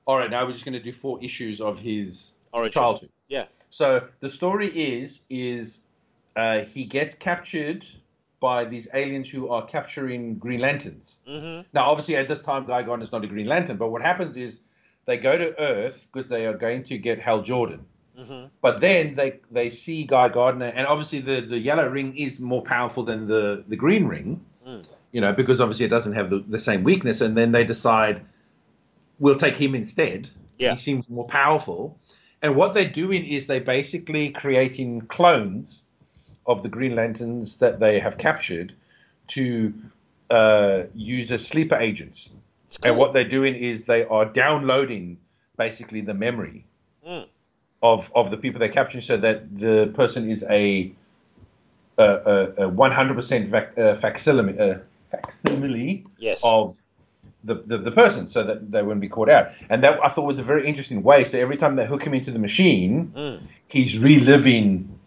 All 0.07 0.17
right, 0.17 0.31
now 0.31 0.47
we're 0.47 0.53
just 0.53 0.65
going 0.65 0.75
to 0.75 0.83
do 0.83 0.93
four 0.93 1.23
issues 1.23 1.61
of 1.61 1.81
his 1.81 2.35
Origin. 2.53 2.73
childhood. 2.73 3.11
Yeah. 3.29 3.47
So 3.71 4.09
the 4.21 4.29
story 4.29 4.69
is 4.69 5.23
is 5.29 5.81
uh, 6.37 6.63
he 6.63 6.85
gets 6.85 7.15
captured 7.17 7.85
by 8.39 8.65
these 8.65 8.87
aliens 8.95 9.29
who 9.29 9.49
are 9.49 9.65
capturing 9.65 10.37
Green 10.37 10.61
Lanterns. 10.61 11.21
hmm 11.27 11.63
Now, 11.73 11.91
obviously, 11.91 12.17
at 12.17 12.29
this 12.29 12.41
time, 12.41 12.67
Guy 12.67 12.83
Gardner 12.85 13.05
is 13.05 13.11
not 13.11 13.25
a 13.25 13.27
Green 13.27 13.47
Lantern, 13.47 13.79
but 13.79 13.89
what 13.89 14.03
happens 14.03 14.37
is 14.37 14.61
they 15.07 15.17
go 15.17 15.37
to 15.37 15.59
Earth 15.61 16.07
because 16.13 16.29
they 16.29 16.47
are 16.47 16.55
going 16.55 16.85
to 16.85 16.99
get 16.99 17.19
Hal 17.19 17.43
Jordan. 17.43 17.85
Hmm 18.17 18.45
But 18.63 18.81
then 18.81 19.15
they 19.15 19.41
they 19.51 19.71
see 19.71 20.05
Guy 20.05 20.29
Gardner, 20.29 20.67
and 20.75 20.87
obviously 20.87 21.21
the, 21.21 21.41
the 21.41 21.59
yellow 21.59 21.89
ring 21.89 22.17
is 22.17 22.41
more 22.41 22.63
powerful 22.63 23.03
than 23.03 23.27
the, 23.27 23.65
the 23.69 23.77
green 23.77 24.07
ring, 24.07 24.45
Mm. 24.67 24.85
you 25.13 25.21
know, 25.21 25.33
because 25.33 25.61
obviously 25.61 25.87
it 25.87 25.91
doesn't 25.91 26.15
have 26.15 26.29
the, 26.29 26.41
the 26.41 26.59
same 26.59 26.83
weakness. 26.83 27.21
And 27.21 27.39
then 27.39 27.53
they 27.53 27.65
decide 27.65 28.23
we'll 29.21 29.39
take 29.39 29.55
him 29.55 29.75
instead. 29.77 30.29
Yeah. 30.59 30.73
He 30.73 30.77
seems 30.77 31.09
more 31.09 31.25
powerful. 31.27 31.97
And 32.43 32.57
what 32.57 32.75
they're 32.75 32.89
doing 32.89 33.25
is 33.25 33.47
they're 33.47 33.61
basically 33.61 34.31
creating 34.31 35.03
clones 35.03 35.85
of 36.47 36.63
the 36.63 36.69
Green 36.69 36.97
Lanterns 36.97 37.59
that 37.59 37.79
they 37.79 38.01
have 38.01 38.19
captured 38.19 38.75
to 39.29 39.73
uh, 40.31 40.83
use 40.95 41.31
as 41.33 41.47
sleeper 41.47 41.77
agents. 41.77 42.29
Cool. 42.29 42.91
And 42.91 42.99
what 42.99 43.13
they're 43.13 43.25
doing 43.29 43.55
is 43.55 43.85
they 43.85 44.05
are 44.05 44.27
downloading 44.27 45.19
basically 45.57 46.01
the 46.01 46.15
memory. 46.15 46.66
Of 47.93 48.11
of 48.15 48.31
the 48.31 48.37
people 48.37 48.59
they're 48.61 48.69
capturing, 48.69 49.03
so 49.03 49.17
that 49.17 49.59
the 49.59 49.93
person 49.95 50.29
is 50.31 50.45
a 50.49 50.93
a, 51.99 52.05
a, 52.05 52.67
a 52.67 52.71
100% 52.71 53.79
uh, 53.79 53.95
facsimile, 53.97 54.59
uh, 54.59 54.79
facsimile 55.11 56.05
yes. 56.19 56.41
of 56.45 56.77
the, 57.43 57.55
the 57.55 57.79
the 57.79 57.93
person, 57.93 58.29
so 58.29 58.43
that 58.43 58.71
they 58.73 58.83
wouldn't 58.83 59.01
be 59.01 59.09
caught 59.09 59.31
out. 59.31 59.51
And 59.71 59.83
that 59.85 60.05
I 60.05 60.09
thought 60.09 60.27
was 60.27 60.39
a 60.39 60.43
very 60.43 60.67
interesting 60.67 61.03
way. 61.03 61.25
So 61.25 61.39
every 61.39 61.57
time 61.57 61.77
they 61.77 61.87
hook 61.87 62.03
him 62.07 62.15
into 62.15 62.31
the 62.31 62.39
machine, 62.39 63.13
Mm. 63.15 63.41
he's 63.69 63.99
reliving 63.99 64.99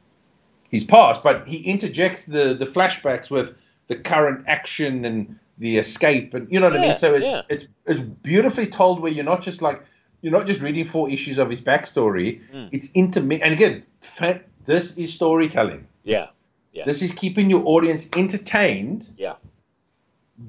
his 0.69 0.83
past, 0.83 1.21
but 1.23 1.47
he 1.47 1.57
interjects 1.57 2.25
the 2.25 2.53
the 2.53 2.65
flashbacks 2.65 3.29
with 3.29 3.55
the 3.87 3.95
current 3.95 4.45
action 4.47 5.05
and 5.05 5.37
the 5.57 5.77
escape, 5.77 6.33
and 6.33 6.47
you 6.51 6.59
know 6.59 6.69
what 6.69 6.79
I 6.79 6.81
mean. 6.81 6.95
So 6.95 7.13
it's 7.13 7.25
yeah. 7.25 7.41
it's 7.49 7.67
it's 7.85 7.99
beautifully 7.99 8.67
told, 8.67 9.01
where 9.01 9.11
you're 9.11 9.25
not 9.25 9.41
just 9.41 9.61
like 9.61 9.83
you're 10.21 10.33
not 10.33 10.45
just 10.47 10.61
reading 10.61 10.85
four 10.85 11.09
issues 11.09 11.37
of 11.37 11.49
his 11.49 11.61
backstory. 11.61 12.41
Mm. 12.51 12.69
It's 12.71 12.89
intermittent. 12.93 13.43
and 13.43 13.53
again, 13.53 13.83
fa- 14.01 14.41
this 14.65 14.97
is 14.97 15.13
storytelling. 15.13 15.87
Yeah. 16.03 16.27
Yeah. 16.73 16.85
This 16.85 17.01
is 17.01 17.11
keeping 17.11 17.49
your 17.49 17.63
audience 17.65 18.07
entertained 18.15 19.09
Yeah. 19.17 19.35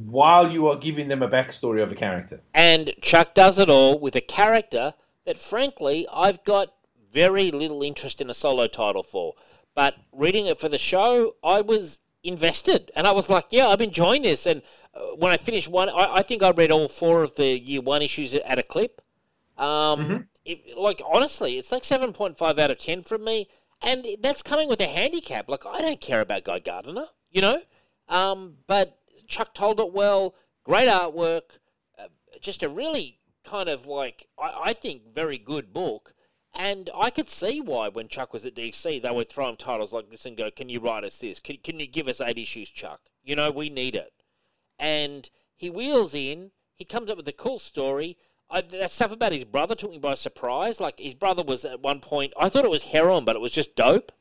while 0.07 0.51
you 0.51 0.69
are 0.69 0.77
giving 0.77 1.09
them 1.09 1.23
a 1.23 1.29
backstory 1.29 1.83
of 1.83 1.91
a 1.91 1.95
character. 1.95 2.41
And 2.55 2.95
Chuck 3.01 3.35
does 3.35 3.59
it 3.59 3.69
all 3.71 3.99
with 3.99 4.15
a 4.17 4.21
character 4.21 4.95
that, 5.25 5.39
frankly, 5.39 6.07
I've 6.13 6.45
got 6.45 6.69
very 7.13 7.51
little 7.51 7.83
interest 7.83 8.21
in 8.21 8.31
a 8.31 8.35
solo 8.35 8.67
title 8.67 9.03
for. 9.03 9.35
But 9.75 9.97
reading 10.13 10.47
it 10.47 10.61
for 10.61 10.69
the 10.69 10.79
show, 10.79 11.35
I 11.43 11.61
was 11.61 11.99
invested. 12.23 12.91
And 12.95 13.07
I 13.07 13.13
was 13.13 13.29
like, 13.31 13.47
yeah, 13.51 13.69
I'm 13.69 13.81
enjoying 13.81 14.23
this. 14.23 14.47
And 14.47 14.63
uh, 14.95 15.01
when 15.17 15.33
I 15.33 15.37
finished 15.37 15.69
one, 15.69 15.89
I, 15.89 16.17
I 16.17 16.23
think 16.23 16.43
I 16.43 16.51
read 16.51 16.71
all 16.71 16.87
four 16.89 17.23
of 17.23 17.35
the 17.37 17.59
year 17.59 17.81
one 17.81 18.03
issues 18.03 18.35
at 18.35 18.59
a 18.59 18.63
clip. 18.63 19.01
Um, 19.61 20.29
it, 20.45 20.77
like, 20.77 21.03
honestly, 21.07 21.59
it's 21.59 21.71
like 21.71 21.83
7.5 21.83 22.59
out 22.59 22.71
of 22.71 22.79
10 22.79 23.03
from 23.03 23.25
me. 23.25 23.49
And 23.83 24.07
that's 24.21 24.43
coming 24.43 24.69
with 24.69 24.81
a 24.81 24.87
handicap. 24.87 25.49
Like, 25.49 25.65
I 25.67 25.81
don't 25.81 26.01
care 26.01 26.21
about 26.21 26.45
Guy 26.45 26.59
Gardner, 26.59 27.07
you 27.31 27.41
know? 27.41 27.63
Um, 28.09 28.57
but 28.67 28.99
Chuck 29.29 29.55
told 29.55 29.81
it 29.81 29.93
well. 29.93 30.35
Great 30.65 30.89
artwork. 30.89 31.59
Uh, 31.99 32.09
just 32.41 32.63
a 32.63 32.69
really 32.69 33.21
kind 33.45 33.69
of 33.69 33.87
like, 33.87 34.27
I, 34.39 34.61
I 34.65 34.73
think, 34.73 35.15
very 35.15 35.39
good 35.39 35.73
book. 35.73 36.15
And 36.55 36.91
I 36.99 37.11
could 37.11 37.31
see 37.31 37.61
why 37.61 37.89
when 37.89 38.09
Chuck 38.09 38.33
was 38.33 38.45
at 38.45 38.57
DC, 38.57 39.01
they 39.01 39.11
would 39.11 39.31
throw 39.31 39.49
him 39.49 39.57
titles 39.57 39.93
like 39.93 40.11
this 40.11 40.27
and 40.27 40.37
go, 40.37 40.51
Can 40.51 40.69
you 40.69 40.81
write 40.81 41.05
us 41.05 41.19
this? 41.19 41.39
Can, 41.39 41.59
can 41.63 41.79
you 41.79 41.87
give 41.87 42.09
us 42.09 42.21
eight 42.21 42.39
issues, 42.39 42.71
Chuck? 42.71 43.01
You 43.23 43.37
know, 43.37 43.51
we 43.51 43.71
need 43.71 43.95
it. 43.95 44.13
And 44.79 45.31
he 45.55 45.71
wheels 45.71 46.13
in, 46.15 46.51
he 46.75 46.85
comes 46.85 47.11
up 47.11 47.19
with 47.19 47.29
a 47.29 47.33
cool 47.33 47.59
story. 47.59 48.17
I, 48.51 48.61
that 48.63 48.91
stuff 48.91 49.13
about 49.13 49.33
his 49.33 49.45
brother 49.45 49.75
took 49.75 49.91
me 49.91 49.99
by 49.99 50.15
surprise. 50.15 50.81
Like, 50.81 50.99
his 50.99 51.15
brother 51.15 51.43
was 51.43 51.65
at 51.65 51.81
one 51.81 52.01
point, 52.01 52.33
I 52.39 52.49
thought 52.49 52.65
it 52.65 52.71
was 52.71 52.85
heroin, 52.85 53.25
but 53.25 53.37
it 53.37 53.43
was 53.43 53.53
just 53.53 53.77
dope. 53.77 54.13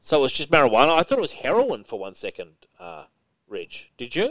So 0.00 0.18
it 0.18 0.22
was 0.22 0.32
just 0.32 0.50
marijuana. 0.50 0.96
I 0.96 1.02
thought 1.02 1.18
it 1.18 1.22
was 1.22 1.32
heroin 1.32 1.84
for 1.84 1.98
one 1.98 2.14
second, 2.14 2.50
uh, 2.78 3.04
Ridge. 3.48 3.92
Did 3.96 4.14
you? 4.14 4.30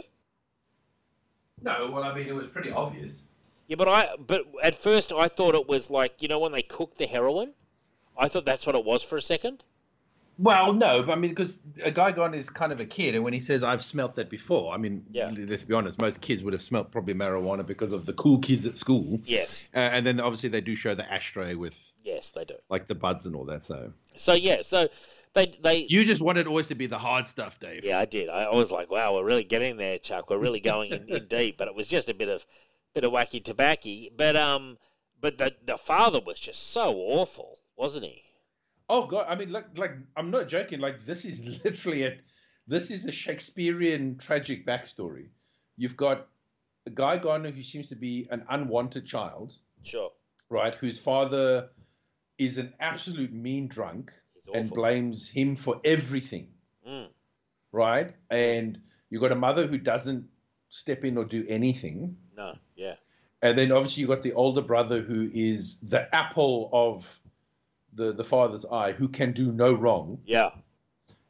No, 1.60 1.90
well, 1.92 2.04
I 2.04 2.14
mean, 2.14 2.26
it 2.28 2.34
was 2.34 2.46
pretty 2.46 2.70
obvious. 2.70 3.24
Yeah, 3.66 3.76
but 3.76 3.88
I 3.88 4.14
but 4.16 4.46
at 4.62 4.76
first 4.76 5.12
I 5.12 5.28
thought 5.28 5.54
it 5.54 5.68
was 5.68 5.90
like 5.90 6.22
you 6.22 6.28
know 6.28 6.38
when 6.38 6.52
they 6.52 6.62
cook 6.62 6.96
the 6.96 7.06
heroin. 7.06 7.54
I 8.16 8.28
thought 8.28 8.44
that's 8.44 8.66
what 8.66 8.76
it 8.76 8.84
was 8.84 9.02
for 9.02 9.16
a 9.16 9.22
second. 9.22 9.64
Well, 10.38 10.74
no, 10.74 11.02
but 11.02 11.12
I 11.12 11.20
mean, 11.20 11.30
because 11.30 11.58
a 11.82 11.90
guy 11.90 12.12
gone 12.12 12.34
is 12.34 12.50
kind 12.50 12.70
of 12.72 12.78
a 12.80 12.84
kid, 12.84 13.14
and 13.14 13.24
when 13.24 13.32
he 13.32 13.40
says 13.40 13.62
"I've 13.62 13.82
smelt 13.82 14.16
that 14.16 14.28
before," 14.28 14.74
I 14.74 14.76
mean, 14.76 15.04
Yeah. 15.10 15.30
let's 15.34 15.62
be 15.62 15.72
honest, 15.74 15.98
most 15.98 16.20
kids 16.20 16.42
would 16.42 16.52
have 16.52 16.60
smelt 16.62 16.90
probably 16.90 17.14
marijuana 17.14 17.64
because 17.66 17.92
of 17.92 18.04
the 18.04 18.12
cool 18.12 18.38
kids 18.40 18.66
at 18.66 18.76
school, 18.76 19.18
Yes, 19.24 19.68
uh, 19.74 19.78
and 19.78 20.06
then 20.06 20.20
obviously 20.20 20.50
they 20.50 20.60
do 20.60 20.74
show 20.74 20.94
the 20.94 21.10
ashtray 21.10 21.54
with 21.54 21.74
yes, 22.04 22.30
they 22.32 22.44
do. 22.44 22.56
like 22.68 22.86
the 22.86 22.94
buds 22.94 23.24
and 23.24 23.34
all 23.34 23.46
that. 23.46 23.64
So 23.64 23.92
So 24.16 24.34
yeah, 24.34 24.60
so 24.62 24.88
they 25.32 25.46
they 25.62 25.86
you 25.88 26.04
just 26.04 26.20
wanted 26.20 26.46
always 26.46 26.66
to 26.68 26.74
be 26.74 26.86
the 26.86 26.98
hard 26.98 27.26
stuff, 27.28 27.58
Dave. 27.58 27.82
yeah, 27.84 27.98
I 27.98 28.04
did. 28.04 28.28
I, 28.28 28.42
I 28.44 28.54
was 28.54 28.70
like, 28.70 28.90
wow, 28.90 29.14
we're 29.14 29.24
really 29.24 29.44
getting 29.44 29.78
there, 29.78 29.98
Chuck. 29.98 30.28
We're 30.28 30.38
really 30.38 30.60
going 30.60 30.92
in, 30.92 31.08
in 31.08 31.26
deep. 31.28 31.56
But 31.56 31.68
it 31.68 31.74
was 31.74 31.88
just 31.88 32.08
a 32.10 32.14
bit 32.14 32.28
of 32.28 32.46
bit 32.94 33.04
of 33.04 33.12
wacky 33.12 33.42
tobacco. 33.42 34.08
But 34.14 34.36
um, 34.36 34.76
but 35.18 35.38
the 35.38 35.54
the 35.64 35.78
father 35.78 36.20
was 36.20 36.38
just 36.38 36.72
so 36.72 36.94
awful, 36.94 37.60
wasn't 37.74 38.04
he? 38.04 38.22
Oh 38.88 39.06
god, 39.06 39.26
I 39.28 39.34
mean, 39.34 39.50
like, 39.50 39.76
like 39.78 39.92
I'm 40.16 40.30
not 40.30 40.48
joking. 40.48 40.80
Like 40.80 41.04
this 41.06 41.24
is 41.24 41.44
literally 41.64 42.04
a, 42.04 42.18
this 42.66 42.90
is 42.90 43.04
a 43.04 43.12
Shakespearean 43.12 44.18
tragic 44.18 44.66
backstory. 44.66 45.28
You've 45.76 45.96
got 45.96 46.28
a 46.86 46.90
guy 46.90 47.16
Gardner 47.18 47.50
who 47.50 47.62
seems 47.62 47.88
to 47.88 47.96
be 47.96 48.28
an 48.30 48.44
unwanted 48.48 49.06
child, 49.06 49.54
Sure, 49.82 50.12
right? 50.48 50.74
Whose 50.74 50.98
father 50.98 51.68
is 52.38 52.58
an 52.58 52.72
absolute 52.80 53.32
mean 53.32 53.66
drunk 53.66 54.12
and 54.54 54.70
blames 54.70 55.28
him 55.28 55.56
for 55.56 55.80
everything, 55.84 56.48
Mm, 56.86 57.08
right? 57.72 58.14
And 58.30 58.78
you've 59.10 59.20
got 59.20 59.32
a 59.32 59.36
mother 59.36 59.66
who 59.66 59.78
doesn't 59.78 60.24
step 60.68 61.04
in 61.04 61.16
or 61.16 61.24
do 61.24 61.44
anything. 61.48 62.16
no, 62.36 62.54
yeah, 62.76 62.94
And 63.42 63.56
then 63.58 63.72
obviously 63.72 64.02
you've 64.02 64.10
got 64.10 64.22
the 64.22 64.32
older 64.34 64.62
brother 64.62 65.00
who 65.02 65.30
is 65.32 65.78
the 65.80 66.14
apple 66.14 66.70
of 66.72 67.20
the, 67.96 68.12
the 68.12 68.24
father's 68.24 68.64
eye, 68.66 68.92
who 68.92 69.08
can 69.08 69.32
do 69.32 69.50
no 69.52 69.72
wrong. 69.72 70.18
yeah, 70.26 70.50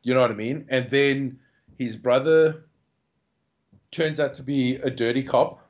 You 0.02 0.12
know 0.14 0.20
what 0.20 0.30
I 0.30 0.34
mean? 0.34 0.66
And 0.68 0.90
then 0.90 1.38
his 1.78 1.96
brother 1.96 2.64
turns 3.90 4.20
out 4.20 4.34
to 4.34 4.42
be 4.42 4.76
a 4.76 4.90
dirty 4.90 5.22
cop. 5.22 5.60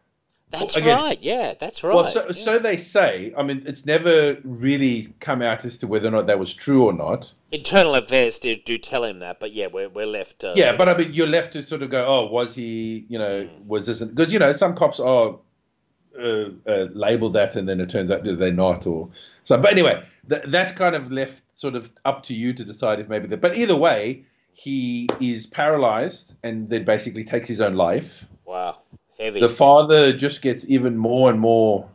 that's 0.50 0.76
Again- 0.76 0.96
right. 0.98 1.18
Yeah, 1.22 1.54
that's 1.58 1.84
right. 1.84 1.94
Well, 1.94 2.06
so, 2.06 2.26
yeah. 2.28 2.32
so 2.32 2.58
they 2.58 2.76
say. 2.76 3.32
I 3.36 3.42
mean, 3.42 3.62
it's 3.66 3.84
never 3.86 4.38
really 4.42 5.12
come 5.20 5.42
out 5.42 5.64
as 5.64 5.78
to 5.78 5.86
whether 5.86 6.08
or 6.08 6.12
not 6.12 6.26
that 6.26 6.38
was 6.38 6.52
true 6.54 6.84
or 6.86 6.92
not. 6.92 7.30
Internal 7.52 7.94
affairs 7.94 8.38
do, 8.38 8.56
do 8.56 8.78
tell 8.78 9.04
him 9.04 9.20
that, 9.20 9.38
but 9.38 9.52
yeah, 9.52 9.66
we're, 9.68 9.88
we're 9.88 10.06
left. 10.06 10.42
Uh, 10.44 10.54
Yeah, 10.56 10.74
but 10.76 10.88
I 10.88 10.96
mean, 10.96 11.12
you're 11.12 11.26
left 11.26 11.52
to 11.52 11.62
sort 11.62 11.82
of 11.82 11.90
go, 11.90 12.04
oh, 12.06 12.26
was 12.26 12.54
he, 12.54 13.06
you 13.08 13.18
know, 13.18 13.48
was 13.66 13.86
this, 13.86 14.00
because, 14.00 14.32
you 14.32 14.38
know, 14.38 14.52
some 14.52 14.74
cops 14.74 14.98
are 14.98 15.38
uh, 16.18 16.48
uh, 16.66 16.86
labeled 16.94 17.34
that 17.34 17.54
and 17.56 17.68
then 17.68 17.80
it 17.80 17.90
turns 17.90 18.10
out 18.10 18.24
they're 18.24 18.52
not 18.52 18.86
or 18.86 19.10
so. 19.46 19.56
But 19.56 19.72
anyway, 19.72 20.02
th- 20.28 20.42
that's 20.48 20.72
kind 20.72 20.94
of 20.94 21.10
left 21.10 21.42
sort 21.56 21.74
of 21.74 21.90
up 22.04 22.22
to 22.24 22.34
you 22.34 22.52
to 22.52 22.64
decide 22.64 23.00
if 23.00 23.08
maybe 23.08 23.26
that. 23.28 23.40
But 23.40 23.56
either 23.56 23.74
way, 23.76 24.24
he 24.52 25.08
is 25.20 25.46
paralyzed 25.46 26.34
and 26.42 26.68
then 26.68 26.84
basically 26.84 27.24
takes 27.24 27.48
his 27.48 27.60
own 27.62 27.74
life. 27.74 28.24
wow, 28.44 28.80
heavy. 29.18 29.40
The 29.40 29.48
father 29.48 30.12
just 30.12 30.42
gets 30.42 30.68
even 30.68 30.96
more 30.98 31.30
and 31.30 31.40
more 31.40 31.88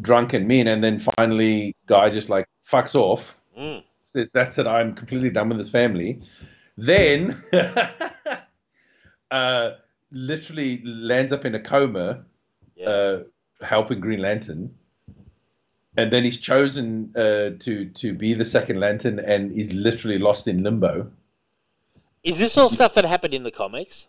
drunk 0.00 0.32
and 0.32 0.46
mean, 0.46 0.68
and 0.68 0.82
then 0.84 1.00
finally, 1.16 1.74
guy 1.86 2.08
just 2.10 2.28
like 2.30 2.46
fucks 2.66 2.94
off. 2.94 3.36
Mm. 3.58 3.82
says 4.04 4.30
that's 4.32 4.58
it. 4.58 4.66
I'm 4.66 4.94
completely 4.94 5.30
done 5.30 5.48
with 5.48 5.58
this 5.58 5.68
family. 5.68 6.20
Then, 6.78 7.36
uh, 9.30 9.70
literally 10.10 10.82
lands 10.84 11.32
up 11.32 11.44
in 11.44 11.54
a 11.54 11.60
coma, 11.60 12.24
Yeah. 12.76 12.88
uh, 12.88 13.22
helping 13.60 14.00
Green 14.00 14.20
Lantern, 14.20 14.74
and 15.96 16.12
then 16.12 16.24
he's 16.24 16.38
chosen 16.38 17.12
uh, 17.16 17.50
to 17.60 17.86
to 17.86 18.14
be 18.14 18.34
the 18.34 18.44
second 18.44 18.80
Lantern, 18.80 19.18
and 19.18 19.56
is 19.58 19.72
literally 19.72 20.18
lost 20.18 20.48
in 20.48 20.62
limbo. 20.62 21.10
Is 22.22 22.38
this 22.38 22.56
all 22.56 22.70
stuff 22.70 22.94
that 22.94 23.04
happened 23.04 23.34
in 23.34 23.42
the 23.42 23.50
comics? 23.50 24.08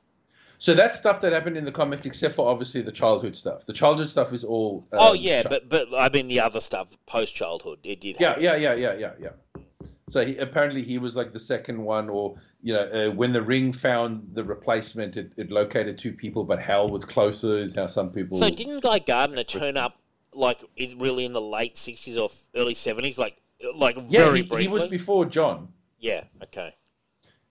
So 0.59 0.73
that's 0.73 0.97
stuff 0.97 1.19
that 1.21 1.33
happened 1.33 1.57
in 1.57 1.65
the 1.65 1.73
comics, 1.73 2.05
except 2.05 2.35
for 2.35 2.49
obviously 2.49 2.81
the 2.81 2.91
childhood 2.91 3.35
stuff. 3.35 3.65
The 3.65 3.73
childhood 3.73 4.09
stuff 4.09 4.31
is 4.31 4.45
all. 4.45 4.87
oh 4.93 5.11
um, 5.11 5.17
yeah, 5.19 5.43
chi- 5.43 5.49
but 5.49 5.67
but 5.67 5.87
I 5.93 6.09
mean 6.09 6.27
the 6.27 6.39
other 6.39 6.61
stuff 6.61 6.95
post 7.05 7.35
childhood. 7.35 7.79
It 7.83 7.99
did. 7.99 8.17
Yeah, 8.19 8.29
happen. 8.29 8.43
yeah, 8.43 8.55
yeah, 8.55 8.73
yeah, 8.75 8.95
yeah, 8.97 9.11
yeah. 9.19 9.61
So 10.09 10.25
he, 10.25 10.37
apparently 10.37 10.83
he 10.83 10.99
was 10.99 11.15
like 11.15 11.33
the 11.33 11.39
second 11.39 11.83
one, 11.83 12.07
or 12.07 12.37
you 12.61 12.73
know, 12.73 12.79
uh, 12.91 13.11
when 13.11 13.33
the 13.33 13.41
ring 13.41 13.73
found 13.73 14.29
the 14.33 14.43
replacement, 14.43 15.17
it, 15.17 15.33
it 15.35 15.51
located 15.51 15.97
two 15.97 16.13
people, 16.13 16.45
but 16.45 16.59
Hal 16.59 16.87
was 16.87 17.03
closer. 17.03 17.57
Is 17.57 17.75
how 17.75 17.87
some 17.87 18.11
people. 18.11 18.37
So 18.37 18.49
didn't 18.49 18.81
Guy 18.83 18.99
Gardner 18.99 19.43
turn 19.43 19.75
up 19.75 19.97
like 20.35 20.63
in, 20.75 20.99
really 20.99 21.25
in 21.25 21.33
the 21.33 21.41
late 21.41 21.77
sixties 21.77 22.17
or 22.17 22.29
early 22.55 22.75
seventies, 22.75 23.17
like 23.17 23.37
like 23.75 23.95
yeah, 24.09 24.25
very 24.25 24.41
he, 24.41 24.47
briefly? 24.47 24.63
he 24.63 24.67
was 24.67 24.87
before 24.87 25.25
John. 25.25 25.69
Yeah. 25.99 26.23
Okay. 26.43 26.73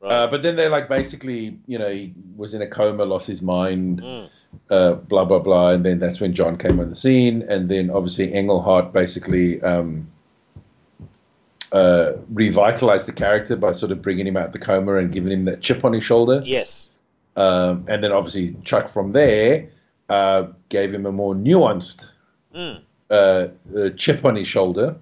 Right. 0.00 0.12
Uh, 0.12 0.26
but 0.26 0.42
then 0.42 0.56
they 0.56 0.68
like 0.68 0.88
basically, 0.88 1.58
you 1.66 1.78
know, 1.78 1.88
he 1.88 2.12
was 2.36 2.54
in 2.54 2.62
a 2.62 2.66
coma, 2.66 3.04
lost 3.04 3.26
his 3.26 3.40
mind, 3.40 4.00
Mm. 4.02 4.28
uh, 4.70 4.92
blah 4.94 5.24
blah 5.24 5.38
blah, 5.38 5.70
and 5.70 5.84
then 5.86 5.98
that's 6.00 6.20
when 6.20 6.34
John 6.34 6.58
came 6.58 6.80
on 6.80 6.90
the 6.90 6.96
scene, 6.96 7.42
and 7.48 7.68
then 7.68 7.88
obviously 7.88 8.32
Englehart 8.32 8.92
basically 8.92 9.62
um, 9.62 10.08
uh, 11.72 12.12
revitalized 12.30 13.06
the 13.06 13.12
character 13.12 13.56
by 13.56 13.72
sort 13.72 13.92
of 13.92 14.02
bringing 14.02 14.26
him 14.26 14.36
out 14.36 14.46
of 14.46 14.52
the 14.52 14.58
coma 14.58 14.96
and 14.96 15.10
giving 15.12 15.32
him 15.32 15.44
that 15.46 15.60
chip 15.60 15.84
on 15.84 15.92
his 15.92 16.04
shoulder. 16.04 16.42
yes. 16.44 16.88
Um, 17.34 17.86
and 17.88 18.04
then 18.04 18.12
obviously 18.12 18.54
Chuck 18.62 18.90
from 18.92 19.12
there 19.12 19.70
uh, 20.10 20.48
gave 20.68 20.92
him 20.92 21.06
a 21.06 21.12
more 21.12 21.34
nuanced 21.34 22.10
Mm. 22.54 22.82
uh, 23.10 23.48
uh, 23.76 23.90
chip 23.96 24.24
on 24.24 24.36
his 24.36 24.46
shoulder. 24.48 24.96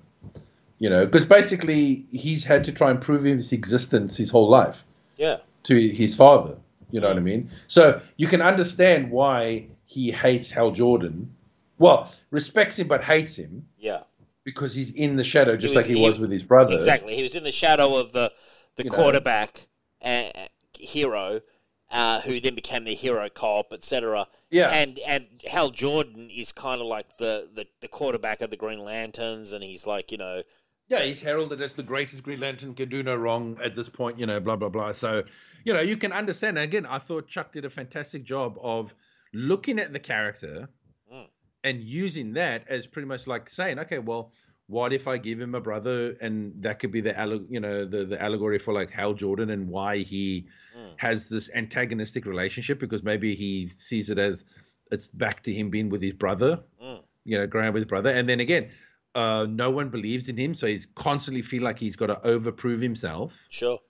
You 0.78 0.88
know, 0.88 1.04
because 1.04 1.26
basically 1.26 2.06
he's 2.10 2.42
had 2.44 2.64
to 2.64 2.72
try 2.72 2.90
and 2.90 3.00
prove 3.00 3.24
his 3.24 3.52
existence 3.52 4.16
his 4.16 4.30
whole 4.30 4.48
life 4.48 4.82
Yeah. 5.18 5.38
to 5.64 5.74
his 5.90 6.16
father. 6.16 6.56
You 6.90 7.00
know 7.00 7.08
what 7.08 7.18
I 7.18 7.20
mean? 7.20 7.50
So 7.68 8.00
you 8.16 8.26
can 8.28 8.40
understand 8.40 9.10
why 9.10 9.66
he 9.84 10.10
hates 10.10 10.50
Hal 10.50 10.70
Jordan. 10.70 11.34
Well, 11.78 12.10
respects 12.30 12.78
him 12.78 12.88
but 12.88 13.04
hates 13.04 13.36
him 13.36 13.66
Yeah. 13.78 14.00
because 14.44 14.74
he's 14.74 14.90
in 14.92 15.16
the 15.16 15.22
shadow, 15.24 15.56
just 15.56 15.74
was- 15.74 15.84
like 15.84 15.94
he, 15.94 16.02
he- 16.02 16.08
was 16.10 16.18
with 16.18 16.30
his 16.30 16.42
brother. 16.42 16.74
Exactly. 16.76 17.14
He 17.14 17.22
was 17.22 17.34
in 17.34 17.44
the 17.44 17.52
shadow 17.52 17.96
of 17.96 18.12
the 18.12 18.32
the 18.76 18.84
You 18.84 18.90
know. 18.90 18.96
quarterback 18.96 19.68
uh, 20.02 20.30
hero, 20.78 21.42
uh, 21.90 22.20
who 22.22 22.40
then 22.40 22.54
became 22.54 22.84
the 22.84 22.94
hero 22.94 23.28
cop, 23.28 23.72
etc. 23.74 24.26
Yeah. 24.50 24.68
And 24.70 24.98
and 25.00 25.26
Hal 25.48 25.70
Jordan 25.70 26.28
is 26.30 26.52
kind 26.52 26.80
of 26.80 26.86
like 26.86 27.18
the, 27.18 27.48
the 27.54 27.66
the 27.80 27.88
quarterback 27.88 28.40
of 28.40 28.50
the 28.50 28.56
Green 28.56 28.80
Lanterns, 28.80 29.52
and 29.52 29.62
he's 29.62 29.86
like 29.86 30.10
you 30.10 30.18
know 30.18 30.42
Yeah, 30.88 31.02
he's 31.02 31.22
heralded 31.22 31.62
as 31.62 31.74
the 31.74 31.82
greatest 31.84 32.22
Green 32.22 32.40
Lantern, 32.40 32.74
can 32.74 32.88
do 32.88 33.02
no 33.02 33.14
wrong 33.14 33.58
at 33.62 33.74
this 33.76 33.88
point, 33.88 34.18
you 34.18 34.26
know, 34.26 34.40
blah, 34.40 34.56
blah, 34.56 34.68
blah. 34.68 34.90
So, 34.92 35.22
you 35.64 35.72
know, 35.72 35.80
you 35.80 35.96
can 35.96 36.12
understand. 36.12 36.58
And 36.58 36.64
again, 36.64 36.84
I 36.84 36.98
thought 36.98 37.28
Chuck 37.28 37.52
did 37.52 37.64
a 37.64 37.70
fantastic 37.70 38.24
job 38.24 38.58
of 38.60 38.92
looking 39.32 39.78
at 39.78 39.92
the 39.92 40.00
character 40.00 40.68
Mm. 41.12 41.26
and 41.62 41.80
using 41.80 42.32
that 42.34 42.66
as 42.68 42.86
pretty 42.88 43.06
much 43.06 43.26
like 43.28 43.48
saying, 43.50 43.78
okay, 43.78 43.98
well, 44.00 44.32
what 44.70 44.92
if 44.92 45.08
I 45.08 45.18
give 45.18 45.40
him 45.40 45.54
a 45.54 45.60
brother 45.60 46.16
and 46.20 46.62
that 46.62 46.78
could 46.78 46.92
be 46.92 47.00
the, 47.00 47.44
you 47.50 47.58
know, 47.60 47.84
the, 47.84 48.04
the 48.04 48.22
allegory 48.22 48.58
for 48.58 48.72
like 48.72 48.90
Hal 48.90 49.14
Jordan 49.14 49.50
and 49.50 49.68
why 49.68 49.98
he 49.98 50.46
Mm. 50.76 50.92
has 50.98 51.26
this 51.26 51.50
antagonistic 51.52 52.24
relationship 52.26 52.78
because 52.78 53.02
maybe 53.02 53.34
he 53.34 53.68
sees 53.78 54.08
it 54.08 54.18
as 54.18 54.44
it's 54.92 55.08
back 55.08 55.42
to 55.42 55.52
him 55.52 55.68
being 55.70 55.88
with 55.88 56.00
his 56.00 56.12
brother 56.12 56.62
Mm. 56.80 57.02
you 57.24 57.36
know, 57.38 57.46
growing 57.48 57.66
up 57.68 57.74
with 57.74 57.82
his 57.82 57.88
brother. 57.88 58.10
And 58.10 58.28
then 58.28 58.38
again, 58.38 58.70
uh, 59.16 59.46
no 59.50 59.72
one 59.72 59.88
believes 59.88 60.28
in 60.28 60.36
him, 60.36 60.54
so 60.54 60.68
he's 60.68 60.86
constantly 60.86 61.42
feel 61.42 61.64
like 61.64 61.78
he's 61.80 61.96
got 61.96 62.06
to 62.06 62.20
overprove 62.24 62.80
himself. 62.80 63.36
sure 63.48 63.80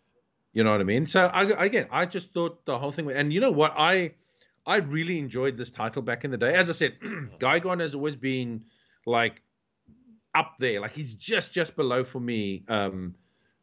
You 0.54 0.64
know 0.64 0.72
what 0.72 0.80
I 0.80 0.84
mean? 0.84 1.06
So 1.06 1.26
I, 1.26 1.42
again, 1.66 1.86
I 1.90 2.06
just 2.06 2.32
thought 2.32 2.64
the 2.64 2.78
whole 2.78 2.90
thing. 2.92 3.10
And 3.10 3.30
you 3.32 3.40
know 3.40 3.50
what? 3.52 3.74
I 3.76 4.14
I 4.66 4.76
really 4.78 5.18
enjoyed 5.18 5.56
this 5.58 5.70
title 5.70 6.02
back 6.02 6.24
in 6.24 6.30
the 6.30 6.38
day. 6.38 6.54
As 6.54 6.70
I 6.70 6.72
said, 6.72 6.96
Guy 7.38 7.58
Gardner 7.58 7.84
has 7.84 7.94
always 7.94 8.16
been 8.16 8.64
like 9.06 9.42
up 10.34 10.54
there. 10.58 10.80
Like 10.80 10.92
he's 10.92 11.14
just 11.14 11.52
just 11.52 11.76
below 11.76 12.04
for 12.04 12.20
me. 12.20 12.64
Um, 12.68 13.14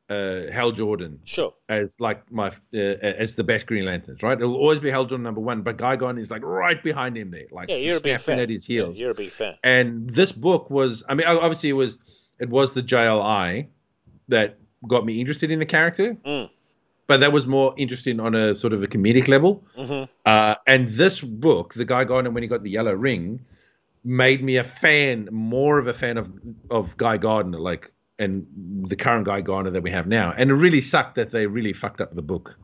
uh, 0.09 0.49
Hal 0.53 0.71
Jordan 0.71 1.19
sure 1.25 1.53
as 1.67 1.99
like 1.99 2.31
my 2.31 2.47
uh, 2.47 2.77
as 2.77 3.35
the 3.35 3.43
best 3.43 3.67
Green 3.67 3.83
Lanterns, 3.83 4.23
right? 4.23 4.39
It'll 4.39 4.55
always 4.55 4.79
be 4.79 4.89
Hal 4.89 5.03
Jordan 5.03 5.23
number 5.23 5.41
one, 5.41 5.63
but 5.63 5.75
Guy 5.75 5.97
Gardner 5.97 6.21
is 6.21 6.31
like 6.31 6.43
right 6.45 6.81
behind 6.81 7.17
him 7.17 7.29
there, 7.31 7.43
like 7.51 7.67
yeah 7.69 7.75
you're 7.75 7.97
a 7.97 8.01
big 8.01 8.17
fan 8.21 8.39
at 8.39 8.49
his 8.49 8.69
Yeah, 8.69 8.83
heels 8.85 8.97
you're 8.97 9.11
a 9.11 9.15
big 9.15 9.31
fan 9.31 9.55
and 9.65 10.09
this 10.09 10.31
book 10.31 10.69
was 10.69 11.03
i 11.09 11.13
mean 11.15 11.27
obviously 11.27 11.67
it 11.69 11.73
was 11.73 11.97
it 12.39 12.47
was 12.47 12.73
the 12.73 12.81
jli 12.83 13.67
that 14.29 14.59
got 14.87 15.03
me 15.05 15.19
interested 15.19 15.51
in 15.51 15.59
the 15.59 15.65
character 15.65 16.15
Mm. 16.23 16.49
but 17.07 17.17
that 17.21 17.33
was 17.33 17.45
more 17.47 17.73
interesting 17.75 18.19
on 18.21 18.33
a 18.35 18.55
sort 18.55 18.71
of 18.73 18.83
a 18.83 18.87
comedic 18.87 19.27
level 19.27 19.65
hmm 19.75 20.03
uh, 20.25 20.55
and 20.67 20.89
this 20.89 21.19
book 21.19 21.73
the 21.73 21.85
guy 21.85 22.03
gardner 22.05 22.31
when 22.31 22.43
he 22.43 22.47
got 22.47 22.63
the 22.63 22.69
yellow 22.69 22.93
ring 22.93 23.41
made 24.07 24.41
me 24.43 24.55
a 24.55 24.63
fan 24.63 25.27
more 25.31 25.77
of 25.77 25.87
a 25.87 25.93
fan 25.93 26.17
of 26.17 26.31
of 26.71 26.95
guy 26.97 27.17
gardner 27.17 27.59
like 27.59 27.91
and 28.19 28.47
the 28.87 28.95
current 28.95 29.25
guy 29.25 29.41
gardner 29.41 29.69
that 29.69 29.83
we 29.83 29.91
have 29.91 30.07
now 30.07 30.33
and 30.37 30.49
it 30.49 30.53
really 30.53 30.81
sucked 30.81 31.15
that 31.15 31.31
they 31.31 31.45
really 31.45 31.73
fucked 31.73 31.99
up 31.99 32.15
the 32.15 32.21
book 32.21 32.57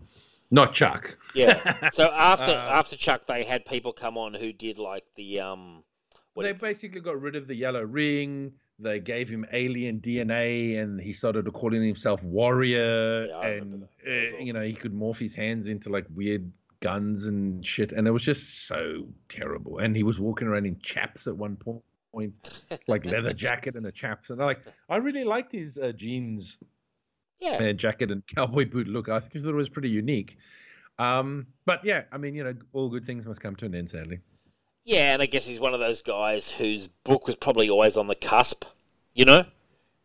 not 0.52 0.74
chuck 0.74 1.18
yeah 1.36 1.90
so 1.92 2.12
after 2.14 2.52
Uh, 2.52 2.80
after 2.80 2.96
Chuck 2.96 3.26
they 3.28 3.44
had 3.44 3.66
people 3.66 3.92
come 3.92 4.18
on 4.18 4.34
who 4.34 4.54
did 4.54 4.80
like 4.80 5.04
the 5.16 5.42
um 5.42 5.84
they 6.42 6.54
do 6.54 6.60
basically 6.60 7.02
got 7.02 7.22
rid 7.22 7.36
of 7.36 7.48
the 7.48 7.56
yellow 7.56 7.84
ring. 7.84 8.54
They 8.80 9.00
gave 9.00 9.30
him 9.30 9.46
alien 9.54 10.00
DNA, 10.00 10.80
and 10.80 11.00
he 11.00 11.14
started 11.14 11.46
calling 11.54 11.84
himself 11.84 12.24
Warrior. 12.24 13.28
Yeah, 13.28 13.42
and 13.42 13.74
that. 13.74 13.90
That 14.04 14.12
was 14.12 14.30
uh, 14.32 14.36
awesome. 14.36 14.46
you 14.48 14.54
know, 14.54 14.62
he 14.62 14.74
could 14.74 14.94
morph 14.94 15.20
his 15.20 15.36
hands 15.36 15.68
into 15.68 15.90
like 15.90 16.06
weird 16.14 16.52
guns 16.84 17.28
and 17.28 17.66
shit, 17.66 17.94
and 17.94 18.06
it 18.08 18.12
was 18.12 18.22
just 18.24 18.68
so 18.68 19.08
terrible. 19.30 19.80
And 19.80 19.96
he 19.96 20.04
was 20.04 20.20
walking 20.20 20.50
around 20.50 20.66
in 20.66 20.78
chaps 20.80 21.28
at 21.28 21.38
one 21.38 21.56
point, 21.56 21.82
like 22.88 23.06
leather 23.06 23.32
jacket 23.34 23.76
and 23.76 23.86
a 23.86 23.92
chaps. 23.92 24.30
And 24.30 24.42
I 24.42 24.46
like, 24.46 24.60
I 24.90 24.98
really 24.98 25.24
liked 25.24 25.54
his 25.54 25.78
uh, 25.78 25.94
jeans 25.94 26.58
yeah 27.40 27.62
and 27.62 27.78
jacket 27.80 28.12
and 28.12 28.22
cowboy 28.28 28.70
boot 28.70 28.88
look. 28.88 29.08
I 29.08 29.20
think 29.22 29.34
it 29.46 29.56
was 29.56 29.70
pretty 29.70 29.90
unique. 29.90 30.38
Um, 31.00 31.48
but 31.66 31.84
yeah, 31.86 32.04
I 32.12 32.18
mean, 32.18 32.36
you 32.36 32.44
know, 32.44 32.54
all 32.74 32.90
good 32.90 33.06
things 33.06 33.26
must 33.26 33.42
come 33.42 33.56
to 33.58 33.66
an 33.66 33.74
end, 33.76 33.90
sadly. 33.90 34.20
Yeah, 34.84 35.14
and 35.14 35.22
I 35.22 35.26
guess 35.26 35.46
he's 35.46 35.62
one 35.62 35.74
of 35.74 35.80
those 35.80 36.02
guys 36.02 36.52
whose 36.52 36.90
book 36.90 37.26
was 37.28 37.38
probably 37.38 37.70
always 37.70 37.96
on 37.96 38.08
the 38.08 38.16
cusp, 38.16 38.66
you 39.14 39.24
know, 39.24 39.46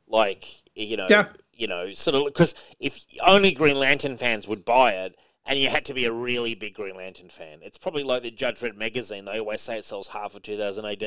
like 0.06 0.46
you 0.76 0.96
know, 0.96 1.08
Yeah. 1.10 1.26
you 1.52 1.66
know, 1.66 1.92
sort 1.92 2.14
of 2.14 2.24
because 2.26 2.54
if 2.78 3.04
only 3.26 3.50
Green 3.50 3.76
Lantern 3.76 4.16
fans 4.16 4.46
would 4.46 4.64
buy 4.64 4.92
it, 4.92 5.16
and 5.48 5.58
you 5.58 5.68
had 5.68 5.84
to 5.86 5.94
be 5.94 6.04
a 6.04 6.12
really 6.12 6.54
big 6.54 6.74
Green 6.74 6.94
Lantern 6.94 7.28
fan. 7.30 7.58
It's 7.62 7.78
probably 7.78 8.04
like 8.04 8.22
the 8.22 8.30
Judge 8.30 8.60
Dredd 8.60 8.76
magazine. 8.76 9.24
They 9.24 9.40
always 9.40 9.60
say 9.60 9.78
it 9.78 9.84
sells 9.84 10.08
half 10.08 10.36
of 10.36 10.42
2000 10.42 10.84
AD 10.84 10.98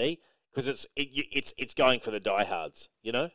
because 0.52 0.68
it's 0.68 0.86
it, 0.98 1.08
it's 1.32 1.54
it's 1.58 1.74
going 1.74 2.00
for 2.02 2.12
the 2.12 2.20
diehards, 2.20 2.90
you 3.04 3.12
know. 3.14 3.30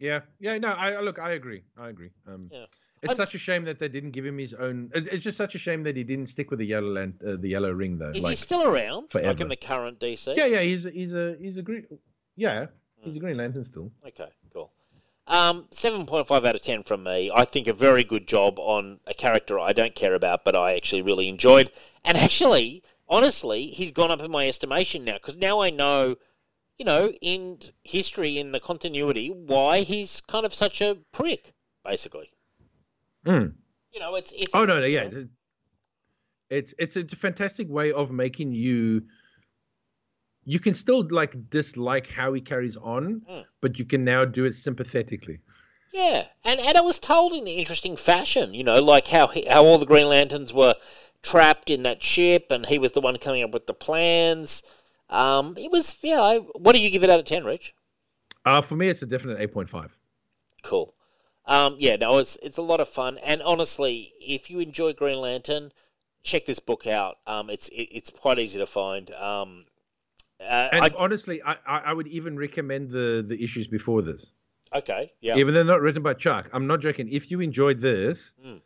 Yeah, 0.00 0.20
yeah, 0.40 0.58
no, 0.58 0.68
I 0.68 0.92
I- 0.92 1.00
look, 1.00 1.18
I 1.18 1.32
agree, 1.32 1.62
I 1.76 1.88
agree. 1.88 2.10
Um, 2.26 2.48
Yeah. 2.52 2.64
it's 3.02 3.08
I'm- 3.10 3.16
such 3.16 3.34
a 3.34 3.38
shame 3.38 3.64
that 3.64 3.78
they 3.78 3.88
didn't 3.88 4.12
give 4.12 4.24
him 4.24 4.38
his 4.38 4.54
own. 4.54 4.90
It's 4.94 5.24
just 5.24 5.36
such 5.36 5.54
a 5.54 5.58
shame 5.58 5.82
that 5.84 5.96
he 5.96 6.04
didn't 6.04 6.26
stick 6.26 6.50
with 6.50 6.60
the 6.60 6.66
yellow 6.66 6.90
land, 6.90 7.20
uh, 7.26 7.36
the 7.36 7.48
yellow 7.48 7.70
ring 7.72 7.98
though. 7.98 8.10
Is 8.10 8.22
like, 8.22 8.30
he 8.30 8.36
still 8.36 8.64
around? 8.68 9.12
Like 9.14 9.40
in 9.40 9.48
the 9.48 9.56
current 9.56 9.98
DC? 10.00 10.36
yeah, 10.36 10.46
yeah, 10.46 10.60
he's 10.60 10.86
a, 10.86 10.90
he's 10.90 11.14
a 11.14 11.36
he's 11.40 11.58
a 11.58 11.62
green, 11.62 11.86
yeah, 12.36 12.66
he's 13.02 13.14
Mm. 13.14 13.16
a 13.16 13.20
Green 13.20 13.36
Lantern 13.36 13.64
still. 13.64 13.90
Okay, 14.06 14.28
cool. 14.52 14.72
Um, 15.28 15.66
seven 15.70 16.06
point 16.06 16.26
five 16.26 16.46
out 16.46 16.56
of 16.56 16.62
ten 16.62 16.82
from 16.82 17.02
me. 17.04 17.30
I 17.32 17.44
think 17.44 17.66
a 17.66 17.74
very 17.74 18.02
good 18.02 18.26
job 18.26 18.58
on 18.58 19.00
a 19.06 19.12
character 19.12 19.58
I 19.58 19.74
don't 19.74 19.94
care 19.94 20.14
about, 20.14 20.42
but 20.42 20.56
I 20.56 20.74
actually 20.74 21.02
really 21.02 21.28
enjoyed. 21.28 21.70
And 22.02 22.16
actually, 22.18 22.82
honestly, 23.08 23.66
he's 23.66 23.92
gone 23.92 24.10
up 24.10 24.22
in 24.22 24.30
my 24.30 24.48
estimation 24.48 25.04
now 25.04 25.14
because 25.14 25.36
now 25.36 25.60
I 25.60 25.68
know, 25.68 26.16
you 26.78 26.84
know, 26.86 27.12
in 27.20 27.58
history, 27.84 28.38
in 28.38 28.52
the 28.52 28.60
continuity, 28.60 29.28
why 29.28 29.80
he's 29.80 30.22
kind 30.22 30.46
of 30.46 30.54
such 30.54 30.80
a 30.80 30.96
prick, 31.12 31.52
basically. 31.84 32.30
Mm. 33.26 33.52
You 33.92 34.00
know, 34.00 34.14
it's 34.14 34.32
it's. 34.32 34.54
Oh 34.54 34.64
no, 34.64 34.80
no, 34.80 34.86
yeah, 34.86 35.10
it's 36.48 36.74
it's 36.78 36.96
a 36.96 37.04
fantastic 37.04 37.68
way 37.68 37.92
of 37.92 38.10
making 38.10 38.54
you. 38.54 39.02
You 40.50 40.58
can 40.58 40.72
still 40.72 41.06
like 41.10 41.50
dislike 41.50 42.06
how 42.06 42.32
he 42.32 42.40
carries 42.40 42.76
on, 42.78 43.20
Mm. 43.28 43.44
but 43.60 43.78
you 43.78 43.84
can 43.84 44.02
now 44.02 44.24
do 44.24 44.46
it 44.46 44.54
sympathetically. 44.54 45.40
Yeah, 45.92 46.26
and 46.42 46.58
and 46.58 46.74
it 46.74 46.84
was 46.84 46.98
told 46.98 47.32
in 47.34 47.40
an 47.40 47.48
interesting 47.48 47.96
fashion. 47.98 48.54
You 48.54 48.64
know, 48.64 48.80
like 48.80 49.08
how 49.08 49.26
he, 49.26 49.44
how 49.46 49.64
all 49.66 49.76
the 49.78 49.84
Green 49.92 50.08
Lanterns 50.08 50.54
were 50.54 50.74
trapped 51.22 51.68
in 51.68 51.82
that 51.82 52.02
ship, 52.02 52.46
and 52.50 52.64
he 52.64 52.78
was 52.78 52.92
the 52.92 53.02
one 53.02 53.18
coming 53.18 53.42
up 53.42 53.52
with 53.52 53.66
the 53.66 53.74
plans. 53.74 54.62
Um, 55.10 55.54
it 55.58 55.70
was 55.70 55.98
yeah. 56.02 56.20
I, 56.22 56.38
what 56.38 56.74
do 56.74 56.80
you 56.80 56.90
give 56.90 57.04
it 57.04 57.10
out 57.10 57.20
of 57.20 57.26
ten, 57.26 57.44
Rich? 57.44 57.74
Uh, 58.46 58.62
for 58.62 58.74
me, 58.76 58.88
it's 58.88 59.02
a 59.02 59.06
definite 59.06 59.40
eight 59.40 59.52
point 59.52 59.68
five. 59.68 59.98
Cool. 60.62 60.94
Um, 61.44 61.76
yeah, 61.78 61.96
no, 61.96 62.16
it's 62.18 62.36
it's 62.42 62.56
a 62.58 62.62
lot 62.62 62.80
of 62.80 62.88
fun, 62.88 63.18
and 63.18 63.42
honestly, 63.42 64.12
if 64.20 64.48
you 64.48 64.60
enjoy 64.60 64.94
Green 64.94 65.18
Lantern, 65.20 65.72
check 66.22 66.46
this 66.46 66.58
book 66.58 66.86
out. 66.86 67.18
Um, 67.26 67.50
it's 67.50 67.68
it, 67.68 67.88
it's 67.92 68.10
quite 68.10 68.38
easy 68.38 68.58
to 68.58 68.66
find. 68.66 69.10
Um, 69.10 69.66
uh, 70.40 70.68
And 70.72 70.84
I, 70.84 70.90
honestly, 70.98 71.42
I, 71.44 71.56
I 71.66 71.92
would 71.92 72.06
even 72.08 72.36
recommend 72.36 72.90
the 72.90 73.24
the 73.26 73.42
issues 73.42 73.66
before 73.66 74.02
this, 74.02 74.32
okay, 74.74 75.12
yeah, 75.20 75.36
even 75.36 75.54
though 75.54 75.64
they're 75.64 75.74
not 75.74 75.80
written 75.80 76.02
by 76.02 76.14
Chuck. 76.14 76.48
I'm 76.52 76.66
not 76.66 76.80
joking. 76.80 77.08
If 77.10 77.30
you 77.30 77.40
enjoyed 77.40 77.80
this, 77.80 78.32
Mm. 78.44 78.60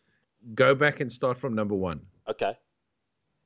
go 0.55 0.75
back 0.75 1.01
and 1.01 1.10
start 1.10 1.39
from 1.39 1.55
number 1.55 1.75
one. 1.75 2.01
okay, 2.28 2.59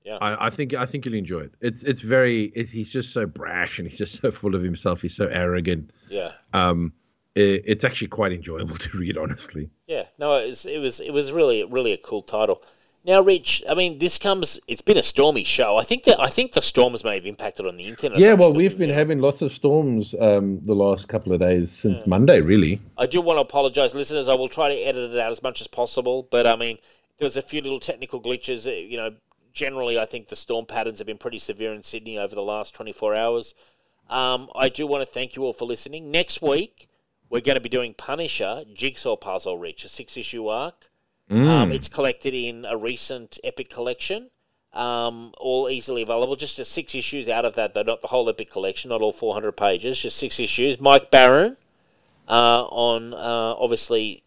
Yeah. 0.05 0.19
I, 0.21 0.47
I 0.47 0.51
think 0.51 0.75
I 0.75 0.87
think 0.87 1.05
you'll 1.05 1.15
enjoy 1.15 1.41
it. 1.41 1.55
It's 1.61 1.83
it's 1.85 2.01
very 2.01 2.45
it's, 2.55 2.71
he's 2.71 2.91
just 2.91 3.13
so 3.13 3.27
brash 3.27 3.79
and 3.79 3.89
he's 3.89 3.99
just 3.99 4.21
so 4.21 4.31
full 4.31 4.55
of 4.55 4.63
himself. 4.63 5.03
He's 5.03 5.15
so 5.17 5.27
arrogant. 5.27 5.91
yeah. 6.09 6.33
Um, 6.53 6.93
it, 7.35 7.65
it's 7.67 7.85
actually 7.85 8.09
quite 8.09 8.33
enjoyable 8.33 8.77
to 8.87 8.99
read, 8.99 9.19
honestly. 9.19 9.69
Yeah, 9.87 10.05
no, 10.19 10.37
it 10.39 10.47
was 10.49 10.65
it 10.67 10.79
was 10.79 11.01
it 11.01 11.11
was 11.13 11.33
really 11.33 11.65
really 11.65 11.93
a 11.93 11.99
cool 11.99 12.23
title. 12.23 12.63
Now, 13.07 13.21
Rich, 13.21 13.63
I 13.71 13.75
mean, 13.75 13.99
this 13.99 14.19
comes. 14.19 14.59
It's 14.67 14.83
been 14.83 14.97
a 14.97 15.03
stormy 15.03 15.45
show. 15.45 15.77
I 15.77 15.85
think 15.85 16.03
that 16.05 16.19
I 16.19 16.27
think 16.27 16.53
the 16.53 16.61
storms 16.61 17.05
may 17.05 17.15
have 17.15 17.25
impacted 17.25 17.65
on 17.65 17.77
the 17.77 17.85
internet. 17.85 18.19
Yeah, 18.19 18.35
well, 18.35 18.53
we've 18.53 18.77
been 18.77 18.89
yeah. 18.89 18.97
having 18.97 19.21
lots 19.21 19.43
of 19.43 19.53
storms 19.53 20.13
um, 20.21 20.61
the 20.65 20.75
last 20.75 21.07
couple 21.07 21.33
of 21.33 21.39
days 21.39 21.71
since 21.71 22.05
Monday, 22.05 22.41
really. 22.41 22.81
I 22.99 23.07
do 23.07 23.21
want 23.21 23.37
to 23.37 23.43
apologise, 23.43 23.95
listeners. 23.95 24.27
I 24.27 24.35
will 24.35 24.49
try 24.49 24.75
to 24.75 24.81
edit 24.81 25.13
it 25.13 25.21
out 25.21 25.31
as 25.31 25.41
much 25.41 25.61
as 25.61 25.69
possible, 25.69 26.27
but 26.33 26.49
I 26.49 26.57
mean, 26.57 26.79
there 27.19 27.27
was 27.27 27.37
a 27.37 27.43
few 27.43 27.61
little 27.63 27.79
technical 27.79 28.21
glitches. 28.21 28.67
uh, 28.67 28.73
You 28.73 28.97
know, 28.97 29.15
generally, 29.53 30.01
I 30.01 30.05
think 30.05 30.27
the 30.27 30.35
storm 30.35 30.67
patterns 30.67 30.99
have 30.99 31.07
been 31.07 31.17
pretty 31.17 31.39
severe 31.39 31.73
in 31.73 31.85
Sydney 31.85 32.19
over 32.19 32.35
the 32.35 32.43
last 32.43 32.75
24 32.75 33.15
hours. 33.15 33.55
Um, 34.11 34.51
I 34.57 34.69
do 34.69 34.85
want 34.85 35.03
to 35.03 35.07
thank 35.07 35.37
you 35.37 35.45
all 35.45 35.53
for 35.53 35.65
listening. 35.65 36.11
Next 36.11 36.43
week, 36.43 36.89
we're 37.31 37.41
going 37.41 37.55
to 37.55 37.61
be 37.61 37.69
doing 37.69 37.95
Punisher 37.95 38.65
Jigsaw 38.75 39.15
Puzzle, 39.15 39.59
Rich, 39.59 39.85
a 39.85 39.89
six-issue 39.89 40.49
arc. 40.49 40.91
Um, 41.31 41.73
it's 41.73 41.89
collected 41.89 42.35
in 42.35 42.65
a 42.65 42.77
recent 42.77 43.39
Epic 43.43 43.69
collection, 43.69 44.31
um, 44.73 45.33
all 45.39 45.69
easily 45.69 46.03
available. 46.03 46.37
Just 46.37 46.65
six 46.65 46.95
issues 46.95 47.29
out 47.29 47.45
of 47.45 47.55
that, 47.57 47.75
though, 47.75 47.83
not 47.83 48.03
the 48.03 48.09
whole 48.09 48.29
Epic 48.29 48.51
collection, 48.51 48.91
not 48.91 49.03
all 49.03 49.13
400 49.13 49.53
pages, 49.53 50.01
just 50.01 50.17
six 50.17 50.39
issues. 50.39 50.81
Mike 50.81 51.11
Baron 51.11 51.57
uh, 52.29 52.65
on 52.65 53.15
uh, 53.15 53.55
obviously 53.59 54.23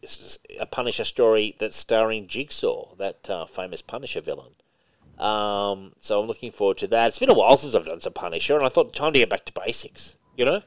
a 0.60 0.66
Punisher 0.66 1.04
story 1.04 1.56
that's 1.60 1.78
starring 1.78 2.28
Jigsaw, 2.28 2.96
that 2.96 3.30
uh, 3.30 3.46
famous 3.46 3.82
Punisher 3.82 4.22
villain. 4.22 4.54
Um, 5.18 5.94
so 6.00 6.20
I'm 6.22 6.28
looking 6.28 6.52
forward 6.52 6.78
to 6.78 6.88
that. 6.88 7.08
It's 7.08 7.20
been 7.20 7.30
a 7.30 7.34
while 7.34 7.58
since 7.58 7.76
I've 7.76 7.86
done 7.86 8.00
some 8.00 8.14
Punisher, 8.14 8.56
and 8.56 8.66
I 8.66 8.70
thought 8.70 8.94
time 8.94 9.14
to 9.14 9.20
get 9.20 9.30
back 9.30 9.46
to 9.46 9.54
basics. 9.54 10.16
You 10.38 10.46
know? 10.46 10.62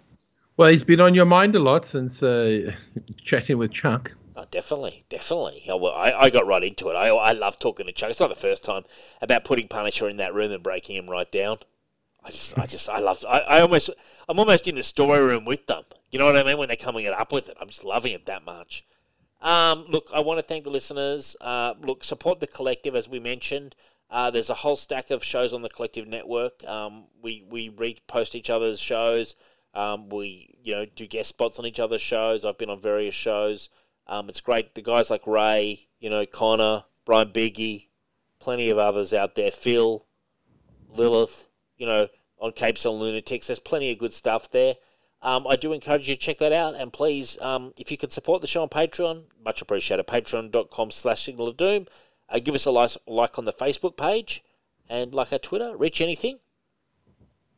Well, 0.57 0.69
he's 0.69 0.85
been 0.85 1.01
on 1.01 1.15
your 1.15 1.25
mind 1.25 1.55
a 1.57 1.59
lot 1.59 1.87
since 1.87 2.23
uh, 2.23 2.73
chatting 3.25 3.57
with 3.57 3.73
Chuck. 3.73 4.13
Oh, 4.35 4.45
definitely, 4.51 5.05
definitely. 5.11 5.63
Yeah, 5.67 5.75
well, 5.75 5.93
I, 5.93 6.13
I 6.13 6.31
got 6.31 6.47
right 6.47 6.65
into 6.65 6.89
it. 6.89 6.95
I, 6.95 7.09
I 7.09 7.33
love 7.33 7.59
talking 7.59 7.87
to 7.87 7.93
Chuck. 7.93 8.11
It's 8.11 8.21
not 8.21 8.31
the 8.31 8.35
first 8.35 8.65
time 8.65 8.85
about 9.21 9.45
putting 9.45 9.69
Punisher 9.69 10.09
in 10.09 10.17
that 10.19 10.35
room 10.35 10.53
and 10.53 10.63
breaking 10.63 10.97
him 10.97 11.11
right 11.11 11.31
down. 11.31 11.59
I 12.25 12.31
just, 12.31 12.59
I 12.59 12.67
just, 12.67 12.89
I 12.89 12.99
love. 12.99 13.25
I, 13.29 13.41
I 13.41 13.61
almost, 13.61 13.91
I'm 14.29 14.39
almost 14.39 14.67
in 14.69 14.77
the 14.77 14.83
story 14.83 15.21
room 15.21 15.45
with 15.45 15.67
them. 15.67 15.85
You 16.11 16.19
know 16.19 16.27
what 16.27 16.37
I 16.37 16.45
mean? 16.45 16.57
When 16.57 16.69
they're 16.69 16.77
coming 16.77 17.07
up 17.07 17.33
with 17.33 17.49
it, 17.49 17.57
I'm 17.61 17.69
just 17.69 17.85
loving 17.85 18.13
it 18.13 18.27
that 18.27 18.45
much. 18.45 18.87
Um, 19.43 19.87
look, 19.89 20.09
I 20.15 20.21
want 20.21 20.39
to 20.39 20.43
thank 20.43 20.65
the 20.65 20.71
listeners. 20.71 21.37
Uh, 21.41 21.75
look, 21.81 22.05
support 22.05 22.41
the 22.41 22.47
collective 22.47 22.95
as 22.95 23.09
we 23.09 23.19
mentioned. 23.19 23.75
Uh, 24.09 24.31
there's 24.31 24.51
a 24.51 24.55
whole 24.55 24.77
stack 24.77 25.11
of 25.11 25.25
shows 25.25 25.53
on 25.53 25.63
the 25.63 25.69
collective 25.69 26.07
network. 26.07 26.65
Um, 26.65 27.07
we 27.23 27.45
we 27.49 27.71
repost 27.71 28.35
each 28.35 28.51
other's 28.51 28.79
shows. 28.79 29.35
Um, 29.75 30.11
we 30.11 30.55
you 30.63 30.75
know 30.75 30.85
do 30.85 31.07
guest 31.07 31.31
spots 31.31 31.59
on 31.59 31.67
each 31.67 31.81
other's 31.81 32.03
shows. 32.03 32.45
I've 32.45 32.59
been 32.59 32.71
on 32.71 32.79
various 32.79 33.15
shows. 33.15 33.69
Um, 34.13 34.29
it's 34.29 34.43
great. 34.43 34.75
The 34.75 34.83
guys 34.83 35.09
like 35.09 35.27
Ray, 35.27 35.87
you 35.99 36.11
know, 36.11 36.27
Connor, 36.27 36.85
Brian 37.07 37.31
Biggie, 37.31 37.87
plenty 38.41 38.69
of 38.69 38.77
others 38.77 39.15
out 39.15 39.37
there. 39.37 39.51
Phil, 39.51 40.05
Lilith, 40.91 41.49
you 41.79 41.87
know, 41.87 42.09
on 42.39 42.53
Capes 42.53 42.85
and 42.85 43.01
Lunatics. 43.01 43.47
There's 43.47 43.59
plenty 43.59 43.91
of 43.91 43.97
good 43.97 44.13
stuff 44.13 44.51
there. 44.51 44.75
Um, 45.23 45.47
I 45.47 45.57
do 45.57 45.73
encourage 45.73 46.11
you 46.11 46.15
to 46.15 46.21
check 46.21 46.37
that 46.39 46.53
out. 46.53 46.75
And 46.75 46.93
please, 46.93 47.41
um, 47.41 47.73
if 47.79 47.91
you 47.91 47.97
could 47.97 48.13
support 48.13 48.43
the 48.43 48.47
show 48.47 48.61
on 48.61 48.69
Patreon, 48.69 49.23
much 49.43 49.63
appreciated. 49.63 50.07
Patreon.com 50.07 50.91
slash 50.91 51.23
Signal 51.23 51.49
of 51.49 51.57
Doom. 51.57 51.87
Uh, 52.29 52.39
give 52.39 52.55
us 52.55 52.67
a 52.67 52.71
like, 52.71 52.91
like 53.07 53.39
on 53.39 53.47
the 53.47 53.53
Facebook 53.55 53.97
page 53.97 54.45
and 54.91 55.15
like 55.15 55.33
our 55.33 55.39
Twitter. 55.39 55.75
Rich 55.75 56.03
anything? 56.03 56.39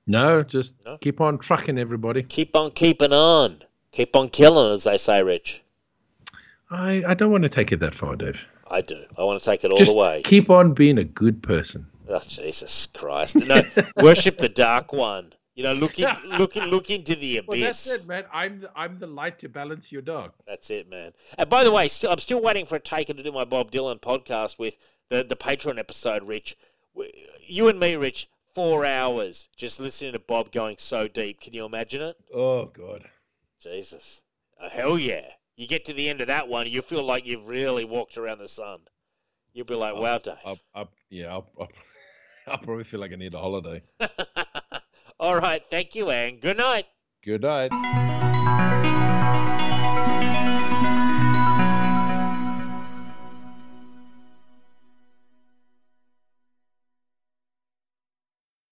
No, 0.06 0.44
just 0.44 0.76
No? 0.84 0.98
keep 0.98 1.20
on 1.20 1.38
trucking, 1.38 1.78
everybody. 1.80 2.22
Keep 2.22 2.54
on 2.54 2.70
keeping 2.70 3.12
on. 3.12 3.64
Keep 3.90 4.14
on 4.14 4.28
killing, 4.28 4.72
as 4.72 4.84
they 4.84 4.98
say, 4.98 5.20
Rich. 5.20 5.63
I, 6.74 7.02
I 7.06 7.14
don't 7.14 7.30
want 7.30 7.42
to 7.44 7.48
take 7.48 7.72
it 7.72 7.80
that 7.80 7.94
far, 7.94 8.16
Dave. 8.16 8.46
I 8.70 8.80
do. 8.80 9.04
I 9.16 9.22
want 9.24 9.40
to 9.40 9.46
take 9.46 9.62
it 9.64 9.70
all 9.70 9.78
Just 9.78 9.92
the 9.92 9.98
way. 9.98 10.22
keep 10.24 10.50
on 10.50 10.72
being 10.72 10.98
a 10.98 11.04
good 11.04 11.42
person. 11.42 11.86
Oh 12.08 12.20
Jesus 12.26 12.86
Christ! 12.86 13.36
No, 13.36 13.62
worship 13.96 14.38
the 14.38 14.48
dark 14.48 14.92
one. 14.92 15.32
You 15.54 15.62
know, 15.62 15.72
look 15.72 15.98
in, 15.98 16.08
look 16.38 16.56
in, 16.56 16.64
look 16.64 16.90
into 16.90 17.14
the 17.14 17.38
abyss. 17.38 18.04
man. 18.06 18.24
I'm 18.32 18.60
the, 18.60 18.70
I'm 18.74 18.98
the 18.98 19.06
light 19.06 19.38
to 19.38 19.48
balance 19.48 19.92
your 19.92 20.02
dark. 20.02 20.34
That's 20.46 20.68
it, 20.70 20.90
man. 20.90 21.12
And 21.38 21.48
by 21.48 21.62
the 21.64 21.70
way, 21.70 21.88
still, 21.88 22.10
I'm 22.10 22.18
still 22.18 22.42
waiting 22.42 22.66
for 22.66 22.76
a 22.76 22.80
taker 22.80 23.14
to 23.14 23.22
do 23.22 23.30
my 23.32 23.44
Bob 23.44 23.70
Dylan 23.70 24.00
podcast 24.00 24.58
with 24.58 24.76
the 25.08 25.22
the 25.22 25.36
Patreon 25.36 25.78
episode. 25.78 26.24
Rich, 26.24 26.56
you 27.46 27.68
and 27.68 27.78
me, 27.78 27.96
Rich, 27.96 28.28
four 28.52 28.84
hours 28.84 29.48
just 29.56 29.80
listening 29.80 30.12
to 30.12 30.18
Bob 30.18 30.52
going 30.52 30.76
so 30.78 31.08
deep. 31.08 31.40
Can 31.40 31.54
you 31.54 31.64
imagine 31.64 32.02
it? 32.02 32.16
Oh 32.34 32.66
God. 32.66 33.04
Jesus, 33.62 34.22
oh, 34.60 34.68
hell 34.68 34.98
yeah! 34.98 35.22
You 35.56 35.68
get 35.68 35.84
to 35.86 35.92
the 35.92 36.08
end 36.08 36.20
of 36.20 36.26
that 36.26 36.48
one, 36.48 36.68
you 36.68 36.82
feel 36.82 37.04
like 37.04 37.26
you've 37.26 37.46
really 37.46 37.84
walked 37.84 38.16
around 38.16 38.38
the 38.38 38.48
sun. 38.48 38.80
You'll 39.52 39.66
be 39.66 39.74
like, 39.74 39.94
"Wow, 39.94 40.18
Dave." 40.18 40.34
I'll, 40.44 40.58
I'll, 40.74 40.90
yeah, 41.10 41.28
I'll, 41.28 41.48
I'll, 41.58 41.68
I'll 42.48 42.58
probably 42.58 42.84
feel 42.84 43.00
like 43.00 43.12
I 43.12 43.16
need 43.16 43.34
a 43.34 43.38
holiday. 43.38 43.82
All 45.20 45.36
right, 45.36 45.64
thank 45.64 45.94
you, 45.94 46.10
and 46.10 46.40
good 46.40 46.56
night. 46.56 46.86
Good 47.22 47.42
night. 47.42 47.70